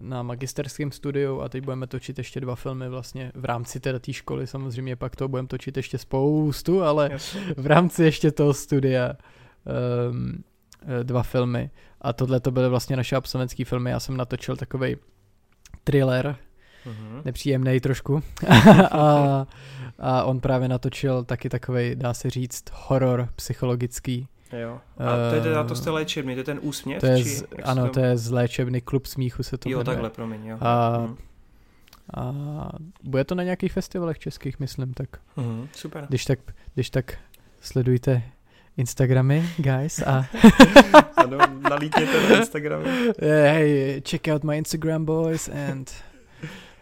na 0.00 0.22
magisterském 0.22 0.92
studiu 0.92 1.40
a 1.40 1.48
teď 1.48 1.64
budeme 1.64 1.86
točit 1.86 2.18
ještě 2.18 2.40
dva 2.40 2.54
filmy 2.54 2.88
vlastně 2.88 3.32
v 3.34 3.44
rámci 3.44 3.80
teda 3.80 3.98
té 3.98 4.12
školy, 4.12 4.46
samozřejmě 4.46 4.96
pak 4.96 5.16
to 5.16 5.28
budeme 5.28 5.48
točit 5.48 5.76
ještě 5.76 5.98
spoustu, 5.98 6.82
ale 6.82 7.10
v 7.56 7.66
rámci 7.66 8.04
ještě 8.04 8.30
toho 8.30 8.54
studia 8.54 9.12
um, 10.10 10.44
dva 11.02 11.22
filmy 11.22 11.70
a 12.00 12.12
tohle 12.12 12.40
to 12.40 12.50
byly 12.50 12.68
vlastně 12.68 12.96
naše 12.96 13.16
absolventské 13.16 13.64
filmy, 13.64 13.90
já 13.90 14.00
jsem 14.00 14.16
natočil 14.16 14.56
takový 14.56 14.96
thriller, 15.84 16.36
uh-huh. 16.86 17.22
nepříjemný 17.24 17.80
trošku 17.80 18.22
a, 18.90 19.46
a 19.98 20.24
on 20.24 20.40
právě 20.40 20.68
natočil 20.68 21.24
taky 21.24 21.48
takový, 21.48 21.94
dá 21.94 22.14
se 22.14 22.30
říct, 22.30 22.64
horor 22.72 23.28
psychologický, 23.36 24.28
Jo. 24.52 24.80
A 24.98 25.30
to 25.30 25.34
je 25.34 25.40
teda 25.40 25.64
to 25.64 25.74
z 25.74 25.80
té 25.80 25.90
léčebny, 25.90 26.34
to 26.34 26.40
je 26.40 26.44
ten 26.44 26.58
úsměv? 26.62 27.00
To 27.00 27.06
je 27.06 27.24
z, 27.24 27.40
či, 27.40 27.62
ano, 27.62 27.86
to... 27.86 27.90
to 27.92 28.00
je 28.00 28.16
z 28.16 28.30
léčebny, 28.30 28.80
klub 28.80 29.06
smíchu 29.06 29.42
se 29.42 29.58
to 29.58 29.68
Jo, 29.68 29.78
jmenuje. 29.78 29.84
takhle, 29.84 30.10
promiň, 30.10 30.46
jo. 30.46 30.58
A, 30.60 30.96
hmm. 30.96 31.16
a 32.14 32.32
bude 33.02 33.24
to 33.24 33.34
na 33.34 33.42
nějakých 33.42 33.72
festivalech 33.72 34.18
českých, 34.18 34.60
myslím, 34.60 34.94
tak. 34.94 35.08
Hmm, 35.36 35.68
super. 35.72 36.06
Když 36.08 36.24
tak, 36.24 36.38
když 36.74 36.90
tak 36.90 37.18
sledujte 37.60 38.22
Instagramy, 38.76 39.48
guys, 39.56 40.02
a... 40.02 40.26
ano, 41.16 41.38
nalítněte 41.70 42.30
na 42.30 42.36
Instagramy. 42.36 42.84
Hey, 43.20 44.02
check 44.08 44.28
out 44.28 44.44
my 44.44 44.58
Instagram, 44.58 45.04
boys, 45.04 45.48
and 45.48 45.92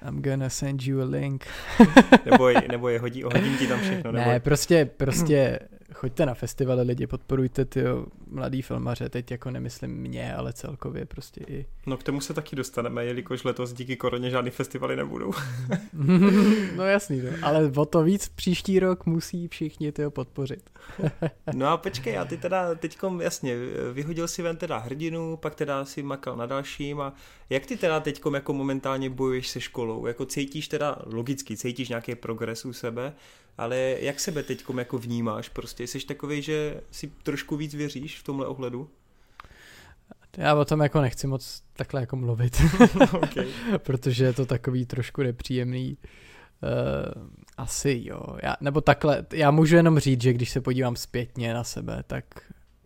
I'm 0.03 0.23
gonna 0.23 0.51
send 0.51 0.83
you 0.83 1.01
a 1.01 1.05
link. 1.05 1.47
nebo, 2.31 2.49
je, 2.49 2.63
nebo 2.69 2.89
je 2.89 2.99
hodí, 2.99 3.23
hodím 3.23 3.59
ti 3.59 3.67
tam 3.67 3.81
všechno. 3.81 4.13
Nebo... 4.13 4.31
Ne, 4.31 4.41
prostě, 4.41 4.85
prostě 4.85 5.59
choďte 5.95 6.27
na 6.27 6.35
festivaly 6.35 6.83
lidi, 6.83 7.07
podporujte 7.07 7.65
ty 7.65 7.83
mladý 8.31 8.63
filmaře, 8.63 9.09
teď 9.09 9.31
jako 9.31 9.51
nemyslím 9.51 9.91
mě, 9.91 10.35
ale 10.35 10.53
celkově 10.53 11.05
prostě 11.07 11.41
i. 11.49 11.67
No 11.87 11.97
k 11.97 12.03
tomu 12.03 12.21
se 12.21 12.35
taky 12.35 12.57
dostaneme, 12.57 13.05
jelikož 13.05 13.45
letos 13.45 13.73
díky 13.73 13.97
koroně 13.97 14.31
žádný 14.31 14.51
festivaly 14.51 14.97
nebudou. 14.97 15.33
no 16.77 16.85
jasný, 16.85 17.23
no. 17.23 17.31
ale 17.43 17.73
o 17.77 17.85
to 17.85 18.03
víc 18.03 18.29
příští 18.29 18.81
rok 18.81 19.07
musí 19.07 19.49
všichni 19.49 19.93
ty 19.93 20.11
podpořit. 20.11 20.71
no 21.55 21.67
a 21.67 21.77
počkej, 21.77 22.19
a 22.19 22.25
ty 22.25 22.37
teda 22.37 22.75
teďkom, 22.75 23.21
jasně, 23.21 23.55
vyhodil 23.93 24.29
si 24.29 24.43
ven 24.43 24.57
teda 24.57 24.79
hrdinu, 24.79 25.37
pak 25.37 25.55
teda 25.55 25.85
si 25.85 26.03
makal 26.03 26.37
na 26.37 26.47
dalším 26.47 27.01
a 27.01 27.13
jak 27.51 27.67
ty 27.67 27.77
teda 27.77 28.01
teďkom 28.01 28.35
jako 28.35 28.53
momentálně 28.53 29.11
bojuješ 29.11 29.49
se 29.49 29.61
školou? 29.61 30.07
Jako 30.07 30.27
cítíš 30.27 30.69
teda, 30.69 30.97
logicky, 31.07 31.57
cítíš 31.57 31.89
nějaký 31.89 32.15
progres 32.15 32.65
u 32.65 32.73
sebe, 32.73 33.13
ale 33.59 33.97
jak 34.01 34.21
sebe 34.21 34.43
teď 34.43 34.65
jako 34.79 34.99
vnímáš? 34.99 35.49
Prostě 35.49 35.87
jsi 35.87 36.01
takový, 36.07 36.43
že 36.43 36.81
si 36.91 37.13
trošku 37.23 37.57
víc 37.57 37.75
věříš 37.75 38.19
v 38.19 38.25
tomhle 38.25 38.47
ohledu? 38.47 38.91
Já 40.37 40.55
o 40.55 40.65
tom 40.65 40.81
jako 40.81 41.01
nechci 41.01 41.27
moc 41.27 41.63
takhle 41.77 42.01
jako 42.01 42.17
mluvit, 42.17 42.63
protože 43.79 44.25
je 44.25 44.33
to 44.33 44.47
takový 44.47 44.87
trošku 44.87 45.23
nepříjemný. 45.23 45.97
Uh, 46.63 47.29
asi 47.57 48.03
jo, 48.05 48.21
já, 48.43 48.57
nebo 48.61 48.81
takhle, 48.81 49.27
já 49.33 49.51
můžu 49.51 49.77
jenom 49.77 49.99
říct, 49.99 50.23
že 50.23 50.33
když 50.33 50.51
se 50.51 50.61
podívám 50.61 50.97
zpětně 50.97 51.55
na 51.55 51.65
sebe, 51.65 52.03
tak 52.07 52.25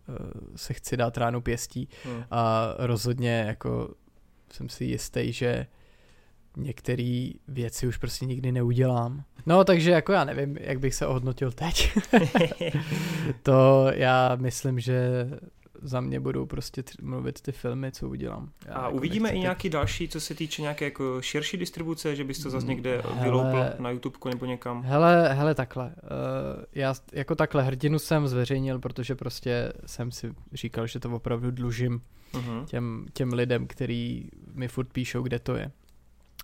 uh, 0.07 0.15
se 0.55 0.73
chci 0.73 0.97
dát 0.97 1.17
ránu 1.17 1.41
pěstí 1.41 1.89
hmm. 2.03 2.23
a 2.31 2.73
rozhodně 2.77 3.43
jako 3.47 3.95
jsem 4.53 4.69
si 4.69 4.85
jistý, 4.85 5.31
že 5.33 5.67
některé 6.57 7.29
věci 7.47 7.87
už 7.87 7.97
prostě 7.97 8.25
nikdy 8.25 8.51
neudělám. 8.51 9.23
No, 9.45 9.63
takže 9.63 9.91
jako 9.91 10.11
já 10.11 10.23
nevím, 10.23 10.57
jak 10.59 10.79
bych 10.79 10.95
se 10.95 11.07
ohodnotil 11.07 11.51
teď. 11.51 11.91
to 13.43 13.87
já 13.93 14.35
myslím, 14.35 14.79
že 14.79 15.27
za 15.83 16.01
mě 16.01 16.19
budou 16.19 16.45
prostě 16.45 16.83
tři, 16.83 16.97
mluvit 17.01 17.41
ty 17.41 17.51
filmy, 17.51 17.91
co 17.91 18.09
udělám. 18.09 18.49
Já 18.65 18.73
a 18.73 18.83
jako 18.83 18.95
uvidíme 18.95 19.29
i 19.29 19.39
nějaký 19.39 19.61
teď... 19.61 19.71
další, 19.71 20.07
co 20.07 20.19
se 20.21 20.35
týče 20.35 20.61
nějaké 20.61 20.85
jako 20.85 21.21
širší 21.21 21.57
distribuce, 21.57 22.15
že 22.15 22.23
bys 22.23 22.39
to 22.39 22.49
zase 22.49 22.67
někde 22.67 23.01
hele, 23.01 23.23
vyloupil 23.23 23.63
na 23.79 23.89
YouTube 23.89 24.17
nebo 24.29 24.45
někam? 24.45 24.83
Hele, 24.83 25.33
hele, 25.33 25.55
takhle. 25.55 25.85
Uh, 25.85 26.63
já 26.75 26.93
jako 27.13 27.35
takhle 27.35 27.63
hrdinu 27.63 27.99
jsem 27.99 28.27
zveřejnil, 28.27 28.79
protože 28.79 29.15
prostě 29.15 29.73
jsem 29.85 30.11
si 30.11 30.33
říkal, 30.53 30.87
že 30.87 30.99
to 30.99 31.09
opravdu 31.09 31.51
dlužím 31.51 32.01
uh-huh. 32.33 32.65
těm, 32.65 33.05
těm 33.13 33.33
lidem, 33.33 33.67
který 33.67 34.29
mi 34.53 34.67
furt 34.67 34.93
píšou, 34.93 35.21
kde 35.21 35.39
to 35.39 35.55
je 35.55 35.71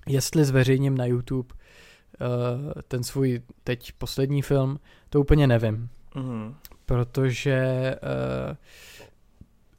jestli 0.09 0.45
zveřejním 0.45 0.97
na 0.97 1.05
YouTube 1.05 1.53
uh, 1.53 2.81
ten 2.87 3.03
svůj 3.03 3.41
teď 3.63 3.91
poslední 3.91 4.41
film, 4.41 4.79
to 5.09 5.21
úplně 5.21 5.47
nevím. 5.47 5.89
Mm-hmm. 6.15 6.55
Protože 6.85 7.95
uh, 7.95 8.55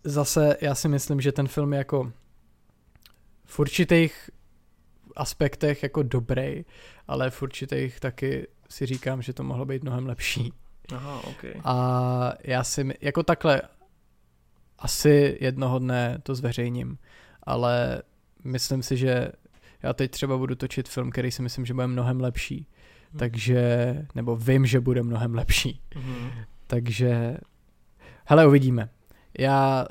zase 0.05 0.57
já 0.61 0.75
si 0.75 0.89
myslím, 0.89 1.21
že 1.21 1.33
ten 1.33 1.49
film 1.49 1.73
je 1.73 1.79
jako 1.79 2.13
v 3.45 3.59
určitých 3.59 4.31
aspektech 5.17 5.83
jako 5.83 6.03
dobrý, 6.03 6.65
ale 7.09 7.31
v 7.31 7.43
určitých 7.43 8.01
taky 8.01 8.47
si 8.69 8.87
říkám, 8.87 9.23
že 9.23 9.33
to 9.33 9.45
mohlo 9.45 9.65
být 9.65 9.83
mnohem 9.83 10.07
lepší. 10.07 10.53
Aha, 10.95 11.21
okay. 11.25 11.55
A 11.65 12.33
já 12.45 12.65
si, 12.65 12.95
jako 13.01 13.23
takhle, 13.23 13.63
asi 14.79 15.39
jednoho 15.41 15.79
dne 15.79 16.19
to 16.23 16.35
zveřejním, 16.35 16.99
ale 17.43 18.03
myslím 18.45 18.83
si, 18.83 18.97
že 18.97 19.33
já 19.83 19.93
teď 19.93 20.11
třeba 20.11 20.39
budu 20.39 20.55
točit 20.55 20.89
film, 20.89 21.11
který 21.11 21.31
si 21.31 21.43
myslím, 21.43 21.67
že 21.67 21.75
bude 21.75 21.87
mnohem 21.87 22.21
lepší. 22.21 22.67
Hmm. 23.11 23.19
Takže, 23.19 23.97
nebo 24.15 24.37
vím, 24.37 24.67
že 24.67 24.81
bude 24.81 25.03
mnohem 25.03 25.35
lepší. 25.35 25.81
Hmm. 25.95 26.31
Takže, 26.67 27.37
hele, 28.25 28.47
uvidíme. 28.47 28.89
Já 29.39 29.87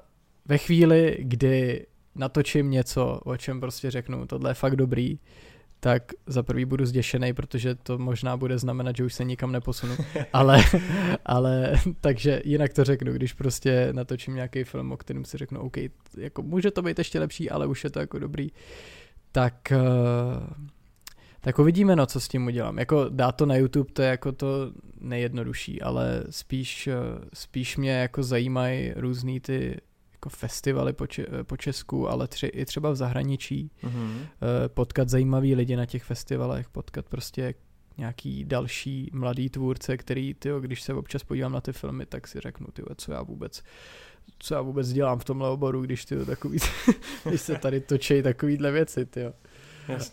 ve 0.45 0.57
chvíli, 0.57 1.17
kdy 1.19 1.85
natočím 2.15 2.71
něco, 2.71 3.19
o 3.25 3.37
čem 3.37 3.59
prostě 3.59 3.91
řeknu, 3.91 4.27
tohle 4.27 4.49
je 4.49 4.53
fakt 4.53 4.75
dobrý, 4.75 5.19
tak 5.79 6.03
za 6.25 6.43
prvý 6.43 6.65
budu 6.65 6.85
zděšený, 6.85 7.33
protože 7.33 7.75
to 7.75 7.97
možná 7.97 8.37
bude 8.37 8.57
znamenat, 8.57 8.95
že 8.95 9.03
už 9.03 9.13
se 9.13 9.23
nikam 9.23 9.51
neposunu. 9.51 9.95
ale, 10.33 10.63
ale 11.25 11.73
takže 12.01 12.41
jinak 12.45 12.73
to 12.73 12.83
řeknu, 12.83 13.13
když 13.13 13.33
prostě 13.33 13.89
natočím 13.91 14.35
nějaký 14.35 14.63
film, 14.63 14.91
o 14.91 14.97
kterém 14.97 15.25
si 15.25 15.37
řeknu, 15.37 15.61
OK, 15.61 15.77
jako 16.17 16.41
může 16.41 16.71
to 16.71 16.81
být 16.81 16.97
ještě 16.97 17.19
lepší, 17.19 17.49
ale 17.49 17.67
už 17.67 17.83
je 17.83 17.89
to 17.89 17.99
jako 17.99 18.19
dobrý, 18.19 18.49
tak, 19.31 19.71
eh, 19.71 19.79
tak 21.41 21.59
uvidíme, 21.59 21.95
no, 21.95 22.05
co 22.05 22.19
s 22.19 22.27
tím 22.27 22.47
udělám. 22.47 22.77
Jako 22.77 23.05
dát 23.09 23.31
to 23.31 23.45
na 23.45 23.55
YouTube, 23.55 23.91
to 23.93 24.01
je 24.01 24.09
jako 24.09 24.31
to 24.31 24.71
nejjednodušší, 25.01 25.81
ale 25.81 26.23
spíš, 26.29 26.87
eh, 26.87 26.95
spíš 27.33 27.77
mě 27.77 27.91
jako 27.91 28.23
zajímají 28.23 28.93
různý 28.95 29.39
ty 29.39 29.77
jako 30.19 30.29
festivaly 30.29 30.93
po, 30.93 31.07
če, 31.07 31.25
po 31.43 31.57
Česku, 31.57 32.09
ale 32.09 32.27
tři, 32.27 32.47
i 32.47 32.65
třeba 32.65 32.91
v 32.91 32.95
zahraničí. 32.95 33.71
Mm-hmm. 33.83 34.25
Potkat 34.67 35.09
zajímavý 35.09 35.55
lidi 35.55 35.75
na 35.75 35.85
těch 35.85 36.03
festivalech, 36.03 36.69
potkat 36.69 37.05
prostě 37.05 37.53
nějaký 37.97 38.45
další 38.45 39.09
mladý 39.13 39.49
tvůrce, 39.49 39.97
který, 39.97 40.33
tyjo, 40.33 40.59
když 40.59 40.81
se 40.81 40.93
občas 40.93 41.23
podívám 41.23 41.51
na 41.51 41.61
ty 41.61 41.73
filmy, 41.73 42.05
tak 42.05 42.27
si 42.27 42.39
řeknu, 42.39 42.67
tyjo, 42.73 42.87
co 42.95 43.11
já 43.11 43.21
vůbec 43.21 43.63
co 44.39 44.53
já 44.53 44.61
vůbec 44.61 44.89
dělám 44.89 45.19
v 45.19 45.25
tomhle 45.25 45.49
oboru, 45.49 45.81
když 45.81 46.05
ty 46.05 46.25
takový, 46.25 46.59
když 47.25 47.41
se 47.41 47.57
tady 47.57 47.79
točí 47.79 48.21
takovýhle 48.21 48.71
věci, 48.71 49.05
ty 49.05 49.21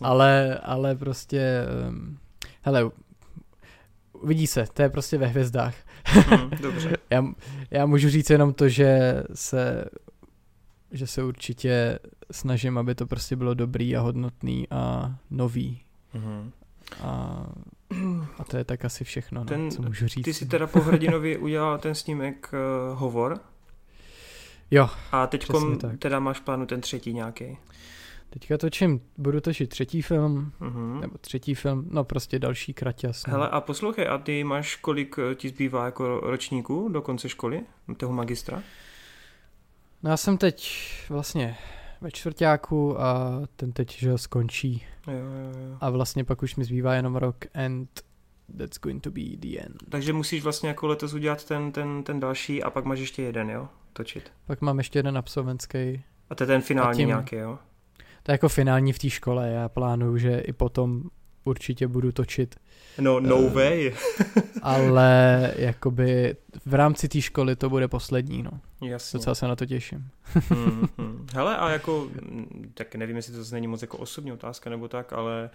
Ale, 0.00 0.58
ale 0.58 0.96
prostě, 0.96 1.64
um, 1.88 2.18
hele, 2.62 2.90
vidí 4.24 4.46
se, 4.46 4.66
to 4.74 4.82
je 4.82 4.88
prostě 4.88 5.18
ve 5.18 5.26
hvězdách. 5.26 5.74
Hmm, 6.04 6.50
dobře. 6.62 6.96
já, 7.10 7.24
já 7.70 7.86
můžu 7.86 8.08
říct 8.08 8.30
jenom 8.30 8.52
to, 8.54 8.68
že 8.68 9.22
se, 9.34 9.84
že 10.92 11.06
se 11.06 11.24
určitě 11.24 11.98
snažím, 12.30 12.78
aby 12.78 12.94
to 12.94 13.06
prostě 13.06 13.36
bylo 13.36 13.54
dobrý 13.54 13.96
a 13.96 14.00
hodnotný 14.00 14.66
a 14.70 15.14
nový. 15.30 15.80
Mm-hmm. 16.14 16.50
A, 17.00 17.46
a 18.38 18.44
to 18.44 18.56
je 18.56 18.64
tak 18.64 18.84
asi 18.84 19.04
všechno, 19.04 19.40
no, 19.40 19.46
ten, 19.46 19.70
co 19.70 19.82
můžu 19.82 20.08
říct. 20.08 20.24
Ty 20.24 20.34
si 20.34 20.46
teda 20.46 20.66
po 20.66 20.80
Hrdinovi 20.80 21.38
udělal 21.38 21.78
ten 21.78 21.94
snímek 21.94 22.50
uh, 22.52 22.98
Hovor, 22.98 23.40
Jo. 24.70 24.88
A 25.12 25.26
teď 25.26 25.46
teda 25.98 26.20
máš 26.20 26.40
plánu 26.40 26.66
ten 26.66 26.80
třetí 26.80 27.12
nějaký. 27.12 27.58
Teďka 28.30 28.58
točím, 28.58 29.00
budu 29.18 29.40
točit 29.40 29.70
třetí 29.70 30.02
film, 30.02 30.52
uh-huh. 30.60 31.00
nebo 31.00 31.18
třetí 31.18 31.54
film, 31.54 31.88
no 31.90 32.04
prostě 32.04 32.38
další 32.38 32.74
kraťas. 32.74 33.22
Hele 33.26 33.48
a 33.48 33.60
poslouchej, 33.60 34.08
a 34.08 34.18
ty 34.18 34.44
máš 34.44 34.76
kolik 34.76 35.16
eh, 35.18 35.34
ti 35.34 35.48
zbývá 35.48 35.84
jako 35.84 36.20
ročníků 36.20 36.88
do 36.88 37.02
konce 37.02 37.28
školy, 37.28 37.62
toho 37.96 38.12
magistra? 38.12 38.62
No 40.02 40.10
já 40.10 40.16
jsem 40.16 40.38
teď 40.38 40.78
vlastně 41.08 41.56
ve 42.00 42.10
čtvrtáku 42.10 43.00
a 43.00 43.42
ten 43.56 43.72
teď, 43.72 43.98
že 43.98 44.18
skončí. 44.18 44.84
Jo, 45.06 45.14
jo, 45.14 45.68
jo. 45.68 45.76
A 45.80 45.90
vlastně 45.90 46.24
pak 46.24 46.42
už 46.42 46.56
mi 46.56 46.64
zbývá 46.64 46.94
jenom 46.94 47.16
rok 47.16 47.36
and 47.54 47.88
that's 48.58 48.78
going 48.80 49.02
to 49.02 49.10
be 49.10 49.22
the 49.36 49.58
end. 49.60 49.76
Takže 49.88 50.12
musíš 50.12 50.42
vlastně 50.42 50.68
jako 50.68 50.86
letos 50.86 51.12
udělat 51.12 51.44
ten, 51.44 51.72
ten, 51.72 52.02
ten 52.02 52.20
další 52.20 52.62
a 52.62 52.70
pak 52.70 52.84
máš 52.84 52.98
ještě 52.98 53.22
jeden, 53.22 53.50
jo? 53.50 53.68
Točit. 53.92 54.32
Pak 54.46 54.60
mám 54.60 54.78
ještě 54.78 54.98
jeden 54.98 55.18
absolventský. 55.18 56.02
A 56.30 56.34
to 56.34 56.42
je 56.42 56.46
ten 56.46 56.60
finální 56.60 56.96
tím, 56.96 57.08
nějaký, 57.08 57.36
jo? 57.36 57.58
To 58.26 58.32
je 58.32 58.34
jako 58.34 58.48
finální 58.48 58.92
v 58.92 58.98
té 58.98 59.10
škole. 59.10 59.48
Já 59.48 59.68
plánuju, 59.68 60.18
že 60.18 60.38
i 60.38 60.52
potom 60.52 61.02
určitě 61.44 61.88
budu 61.88 62.12
točit. 62.12 62.54
No, 62.98 63.20
no 63.20 63.36
uh, 63.36 63.52
way. 63.52 63.92
ale 64.62 65.52
jakoby 65.56 66.36
v 66.66 66.74
rámci 66.74 67.08
té 67.08 67.20
školy 67.20 67.56
to 67.56 67.70
bude 67.70 67.88
poslední, 67.88 68.42
no. 68.42 68.50
Jasně. 68.82 69.18
Docela 69.18 69.34
se 69.34 69.48
na 69.48 69.56
to 69.56 69.66
těším. 69.66 70.08
hmm, 70.24 70.88
hmm. 70.98 71.26
Hele, 71.34 71.56
a 71.56 71.70
jako, 71.70 72.10
tak 72.74 72.94
nevím, 72.94 73.16
jestli 73.16 73.32
to 73.32 73.38
zase 73.38 73.54
není 73.54 73.66
moc 73.66 73.82
jako 73.82 73.98
osobní 73.98 74.32
otázka 74.32 74.70
nebo 74.70 74.88
tak, 74.88 75.12
ale 75.12 75.50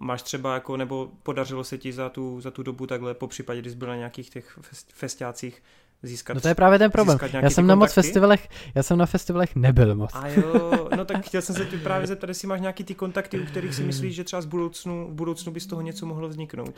máš 0.00 0.22
třeba 0.22 0.54
jako, 0.54 0.76
nebo 0.76 1.10
podařilo 1.22 1.64
se 1.64 1.78
ti 1.78 1.92
za 1.92 2.08
tu, 2.08 2.40
za 2.40 2.50
tu 2.50 2.62
dobu 2.62 2.86
takhle, 2.86 3.14
po 3.14 3.26
případě, 3.26 3.60
když 3.60 3.72
jsi 3.72 3.78
byl 3.78 3.88
na 3.88 3.96
nějakých 3.96 4.30
těch 4.30 4.58
festiácích, 4.94 5.62
získat. 6.02 6.34
No 6.34 6.40
to 6.40 6.48
je 6.48 6.54
právě 6.54 6.78
ten 6.78 6.90
problém. 6.90 7.18
Já 7.32 7.50
jsem 7.50 7.66
na 7.66 7.74
moc 7.74 7.92
festivalech, 7.92 8.48
já 8.74 8.82
jsem 8.82 8.98
na 8.98 9.06
festivalech 9.06 9.56
nebyl 9.56 9.94
moc. 9.94 10.10
A 10.14 10.28
jo, 10.28 10.88
no 10.96 11.04
tak 11.04 11.26
chtěl 11.26 11.42
jsem 11.42 11.54
se 11.54 11.64
ti 11.64 11.78
právě 11.78 12.06
zeptat, 12.06 12.28
jestli 12.28 12.48
máš 12.48 12.60
nějaký 12.60 12.84
ty 12.84 12.94
kontakty, 12.94 13.40
u 13.40 13.46
kterých 13.46 13.74
si 13.74 13.82
myslíš, 13.82 14.14
že 14.14 14.24
třeba 14.24 14.42
z 14.42 14.46
budoucnu, 14.46 15.08
v 15.10 15.14
budoucnu 15.14 15.52
by 15.52 15.60
z 15.60 15.66
toho 15.66 15.82
něco 15.82 16.06
mohlo 16.06 16.28
vzniknout. 16.28 16.74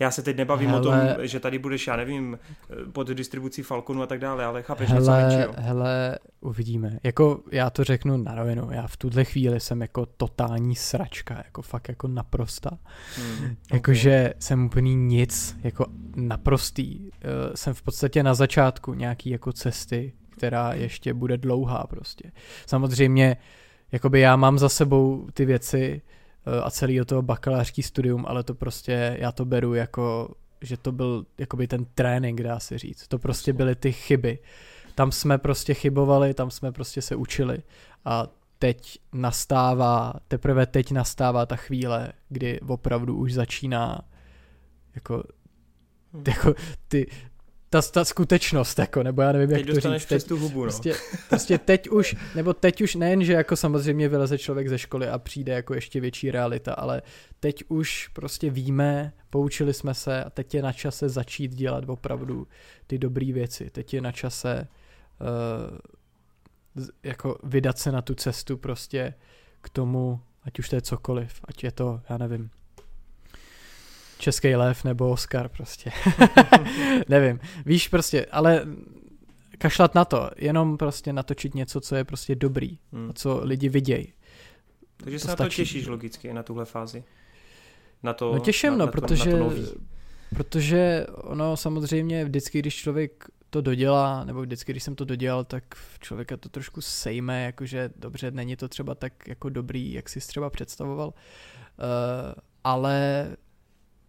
Já 0.00 0.10
se 0.10 0.22
teď 0.22 0.36
nebavím 0.36 0.68
hele, 0.70 0.80
o 0.80 0.84
tom, 0.84 0.94
že 1.22 1.40
tady 1.40 1.58
budeš, 1.58 1.86
já 1.86 1.96
nevím, 1.96 2.38
pod 2.92 3.08
distribucí 3.08 3.62
Falconu 3.62 4.02
a 4.02 4.06
tak 4.06 4.20
dále, 4.20 4.44
ale 4.44 4.62
chápeš 4.62 4.88
hele, 4.88 5.00
něco 5.00 5.12
menšího. 5.12 5.54
Hele, 5.56 6.18
uvidíme. 6.40 6.98
Jako 7.02 7.40
já 7.52 7.70
to 7.70 7.84
řeknu 7.84 8.16
na 8.16 8.34
rovinu, 8.34 8.68
já 8.70 8.86
v 8.86 8.96
tuhle 8.96 9.24
chvíli 9.24 9.60
jsem 9.60 9.82
jako 9.82 10.06
totální 10.06 10.76
sračka, 10.76 11.42
jako 11.44 11.62
fakt 11.62 11.88
jako 11.88 12.08
naprosta. 12.08 12.78
Hmm, 13.16 13.56
Jakože 13.72 14.20
okay. 14.20 14.34
jsem 14.38 14.64
úplný 14.64 14.96
nic, 14.96 15.56
jako 15.62 15.86
naprostý. 16.16 17.00
Uh, 17.00 17.10
jsem 17.54 17.74
v 17.74 17.82
podstatě 17.82 18.22
na 18.22 18.34
začátku 18.34 18.94
nějaký 18.94 19.30
jako 19.30 19.52
cesty, 19.52 20.12
která 20.30 20.72
ještě 20.72 21.14
bude 21.14 21.36
dlouhá 21.36 21.86
prostě. 21.86 22.32
Samozřejmě, 22.66 23.36
jakoby 23.92 24.20
já 24.20 24.36
mám 24.36 24.58
za 24.58 24.68
sebou 24.68 25.26
ty 25.34 25.44
věci, 25.44 26.02
a 26.62 26.70
celý 26.70 27.00
o 27.00 27.04
toho 27.04 27.22
bakalářský 27.22 27.82
studium, 27.82 28.24
ale 28.28 28.42
to 28.42 28.54
prostě 28.54 29.16
já 29.20 29.32
to 29.32 29.44
beru 29.44 29.74
jako 29.74 30.34
že 30.62 30.76
to 30.76 30.92
byl 30.92 31.26
jakoby 31.38 31.68
ten 31.68 31.84
trénink, 31.94 32.42
dá 32.42 32.60
se 32.60 32.78
říct. 32.78 33.08
To 33.08 33.18
prostě 33.18 33.52
byly 33.52 33.74
ty 33.74 33.92
chyby. 33.92 34.38
Tam 34.94 35.12
jsme 35.12 35.38
prostě 35.38 35.74
chybovali, 35.74 36.34
tam 36.34 36.50
jsme 36.50 36.72
prostě 36.72 37.02
se 37.02 37.16
učili 37.16 37.62
a 38.04 38.26
teď 38.58 38.98
nastává, 39.12 40.12
teprve 40.28 40.66
teď 40.66 40.92
nastává 40.92 41.46
ta 41.46 41.56
chvíle, 41.56 42.12
kdy 42.28 42.60
opravdu 42.60 43.16
už 43.16 43.34
začíná 43.34 44.00
jako, 44.94 45.24
hmm. 46.12 46.24
jako 46.26 46.54
ty, 46.88 47.06
ta, 47.70 47.82
ta 47.82 48.04
skutečnost, 48.04 48.78
jako, 48.78 49.02
nebo 49.02 49.22
já 49.22 49.32
nevím, 49.32 49.48
teď 49.48 49.68
jak 49.68 49.82
to 49.82 49.92
říct. 49.92 50.06
Teď 50.06 50.28
tu 50.28 50.38
hubu, 50.38 50.58
no. 50.58 50.62
prostě, 50.62 50.94
prostě 51.28 51.58
teď 51.58 51.88
už, 51.88 52.16
nebo 52.34 52.52
teď 52.52 52.82
už 52.82 52.94
nejen, 52.94 53.24
že 53.24 53.32
jako 53.32 53.56
samozřejmě 53.56 54.08
vyleze 54.08 54.38
člověk 54.38 54.68
ze 54.68 54.78
školy 54.78 55.08
a 55.08 55.18
přijde 55.18 55.52
jako 55.52 55.74
ještě 55.74 56.00
větší 56.00 56.30
realita, 56.30 56.74
ale 56.74 57.02
teď 57.40 57.64
už 57.68 58.08
prostě 58.08 58.50
víme, 58.50 59.12
poučili 59.30 59.74
jsme 59.74 59.94
se 59.94 60.24
a 60.24 60.30
teď 60.30 60.54
je 60.54 60.62
na 60.62 60.72
čase 60.72 61.08
začít 61.08 61.54
dělat 61.54 61.84
opravdu 61.88 62.46
ty 62.86 62.98
dobré 62.98 63.32
věci. 63.32 63.70
Teď 63.70 63.94
je 63.94 64.00
na 64.00 64.12
čase 64.12 64.68
uh, 65.20 66.86
jako 67.02 67.38
vydat 67.42 67.78
se 67.78 67.92
na 67.92 68.02
tu 68.02 68.14
cestu 68.14 68.56
prostě 68.56 69.14
k 69.60 69.68
tomu, 69.68 70.20
ať 70.42 70.58
už 70.58 70.68
to 70.68 70.76
je 70.76 70.82
cokoliv, 70.82 71.40
ať 71.44 71.64
je 71.64 71.72
to, 71.72 72.00
já 72.10 72.18
nevím, 72.18 72.50
Český 74.20 74.54
lev 74.54 74.84
nebo 74.84 75.10
Oscar 75.10 75.48
prostě. 75.48 75.92
Nevím. 77.08 77.40
Víš 77.66 77.88
prostě, 77.88 78.26
ale 78.26 78.66
kašlat 79.58 79.94
na 79.94 80.04
to, 80.04 80.30
jenom 80.36 80.76
prostě 80.76 81.12
natočit 81.12 81.54
něco, 81.54 81.80
co 81.80 81.96
je 81.96 82.04
prostě 82.04 82.34
dobrý, 82.34 82.78
hmm. 82.92 83.10
a 83.10 83.12
co 83.12 83.40
lidi 83.44 83.68
vidějí. 83.68 84.12
Takže 84.96 85.18
to 85.18 85.28
se 85.28 85.32
stačí. 85.32 85.42
na 85.42 85.48
to 85.48 85.54
těšíš 85.54 85.86
logicky, 85.86 86.32
na 86.32 86.42
tuhle 86.42 86.64
fázi? 86.64 87.04
Na 88.02 88.12
to, 88.12 88.32
no 88.34 88.40
těším, 88.40 88.70
na, 88.70 88.76
no, 88.76 88.86
na 88.86 88.92
protože, 88.92 89.30
to, 89.30 89.36
na 89.36 89.44
to 89.44 89.44
nový. 89.44 89.66
protože 90.34 91.06
ono 91.14 91.56
samozřejmě 91.56 92.24
vždycky, 92.24 92.58
když 92.58 92.76
člověk 92.76 93.24
to 93.50 93.60
dodělá, 93.60 94.24
nebo 94.24 94.40
vždycky, 94.40 94.72
když 94.72 94.82
jsem 94.82 94.94
to 94.94 95.04
dodělal, 95.04 95.44
tak 95.44 95.64
člověka 96.00 96.36
to 96.36 96.48
trošku 96.48 96.80
sejme, 96.80 97.44
jakože 97.44 97.90
dobře, 97.96 98.30
není 98.30 98.56
to 98.56 98.68
třeba 98.68 98.94
tak 98.94 99.28
jako 99.28 99.48
dobrý, 99.48 99.92
jak 99.92 100.08
jsi 100.08 100.20
třeba 100.20 100.50
představoval, 100.50 101.08
uh, 101.08 101.14
ale 102.64 103.26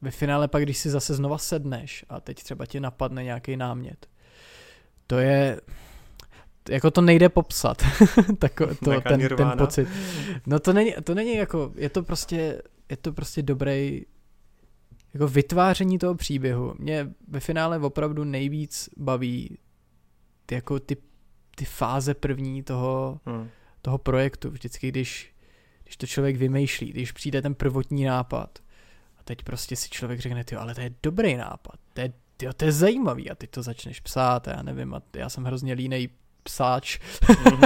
ve 0.01 0.11
finále 0.11 0.47
pak, 0.47 0.63
když 0.63 0.77
si 0.77 0.89
zase 0.89 1.13
znova 1.13 1.37
sedneš 1.37 2.05
a 2.09 2.19
teď 2.19 2.43
třeba 2.43 2.65
ti 2.65 2.79
napadne 2.79 3.23
nějaký 3.23 3.57
námět, 3.57 4.09
to 5.07 5.17
je, 5.17 5.61
jako 6.69 6.91
to 6.91 7.01
nejde 7.01 7.29
popsat, 7.29 7.83
tak 8.39 8.61
to, 8.85 9.01
ten, 9.01 9.29
ten 9.37 9.51
pocit. 9.57 9.87
No 10.45 10.59
to 10.59 10.73
není, 10.73 10.93
to 11.03 11.15
není 11.15 11.35
jako, 11.35 11.73
je 11.75 11.89
to 11.89 12.03
prostě, 12.03 12.61
je 12.89 12.97
to 12.97 13.13
prostě 13.13 13.41
dobrý 13.41 14.05
jako 15.13 15.27
vytváření 15.27 15.99
toho 15.99 16.15
příběhu. 16.15 16.75
Mě 16.79 17.13
ve 17.27 17.39
finále 17.39 17.79
opravdu 17.79 18.23
nejvíc 18.23 18.89
baví 18.97 19.57
ty, 20.45 20.55
jako 20.55 20.79
ty, 20.79 20.97
ty 21.55 21.65
fáze 21.65 22.13
první 22.13 22.63
toho, 22.63 23.19
hmm. 23.25 23.49
toho 23.81 23.97
projektu. 23.97 24.49
Vždycky, 24.49 24.89
když, 24.89 25.33
když 25.83 25.97
to 25.97 26.07
člověk 26.07 26.35
vymýšlí, 26.37 26.91
když 26.91 27.11
přijde 27.11 27.41
ten 27.41 27.55
prvotní 27.55 28.03
nápad, 28.03 28.59
teď 29.35 29.43
prostě 29.43 29.75
si 29.75 29.89
člověk 29.89 30.19
řekne, 30.19 30.43
ty, 30.43 30.55
ale 30.55 30.75
to 30.75 30.81
je 30.81 30.93
dobrý 31.03 31.35
nápad, 31.35 31.75
to 31.93 32.01
je, 32.01 32.13
tyjo, 32.37 32.53
to 32.53 32.65
je 32.65 32.71
zajímavý 32.71 33.31
a 33.31 33.35
ty 33.35 33.47
to 33.47 33.63
začneš 33.63 33.99
psát 33.99 34.47
já 34.47 34.61
nevím, 34.61 34.93
a 34.93 35.01
já 35.15 35.29
jsem 35.29 35.43
hrozně 35.43 35.73
línej 35.73 36.09
psáč, 36.43 36.99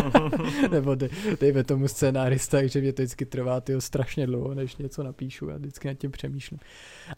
nebo 0.71 0.95
dej, 0.95 1.09
dejme 1.39 1.63
tomu 1.63 1.87
scénárista, 1.87 2.57
takže 2.57 2.81
mě 2.81 2.93
to 2.93 3.01
vždycky 3.01 3.25
trvá 3.25 3.61
tyjo, 3.61 3.81
strašně 3.81 4.27
dlouho, 4.27 4.53
než 4.53 4.75
něco 4.75 5.03
napíšu, 5.03 5.49
já 5.49 5.57
vždycky 5.57 5.87
nad 5.87 5.93
tím 5.93 6.11
přemýšlím. 6.11 6.59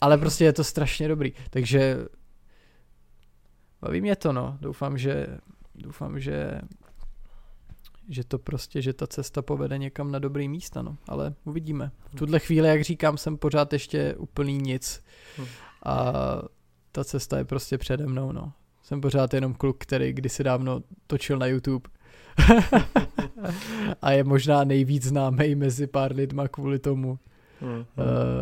Ale 0.00 0.18
prostě 0.18 0.44
je 0.44 0.52
to 0.52 0.64
strašně 0.64 1.08
dobrý, 1.08 1.32
takže 1.50 1.96
baví 3.80 4.00
mě 4.00 4.16
to, 4.16 4.32
no, 4.32 4.58
doufám, 4.60 4.98
že 4.98 5.26
doufám, 5.74 6.20
že 6.20 6.60
že 8.08 8.24
to 8.24 8.38
prostě, 8.38 8.82
že 8.82 8.92
ta 8.92 9.06
cesta 9.06 9.42
povede 9.42 9.78
někam 9.78 10.10
na 10.10 10.18
dobrý 10.18 10.48
místa, 10.48 10.82
no, 10.82 10.96
ale 11.08 11.34
uvidíme. 11.44 11.90
V 12.06 12.14
tuhle 12.14 12.38
chvíli, 12.38 12.68
jak 12.68 12.84
říkám, 12.84 13.18
jsem 13.18 13.36
pořád 13.36 13.72
ještě 13.72 14.14
úplný 14.14 14.58
nic 14.58 15.04
hm. 15.38 15.44
a 15.84 16.12
ta 16.92 17.04
cesta 17.04 17.38
je 17.38 17.44
prostě 17.44 17.78
přede 17.78 18.06
mnou, 18.06 18.32
no. 18.32 18.52
Jsem 18.82 19.00
pořád 19.00 19.34
jenom 19.34 19.54
kluk, 19.54 19.76
který 19.78 20.12
kdysi 20.12 20.44
dávno 20.44 20.82
točil 21.06 21.38
na 21.38 21.46
YouTube 21.46 21.90
a 24.02 24.10
je 24.10 24.24
možná 24.24 24.64
nejvíc 24.64 25.04
známý 25.04 25.54
mezi 25.54 25.86
pár 25.86 26.16
lidma 26.16 26.48
kvůli 26.48 26.78
tomu. 26.78 27.18
Hmm. 27.60 27.78
Uh, 27.78 27.84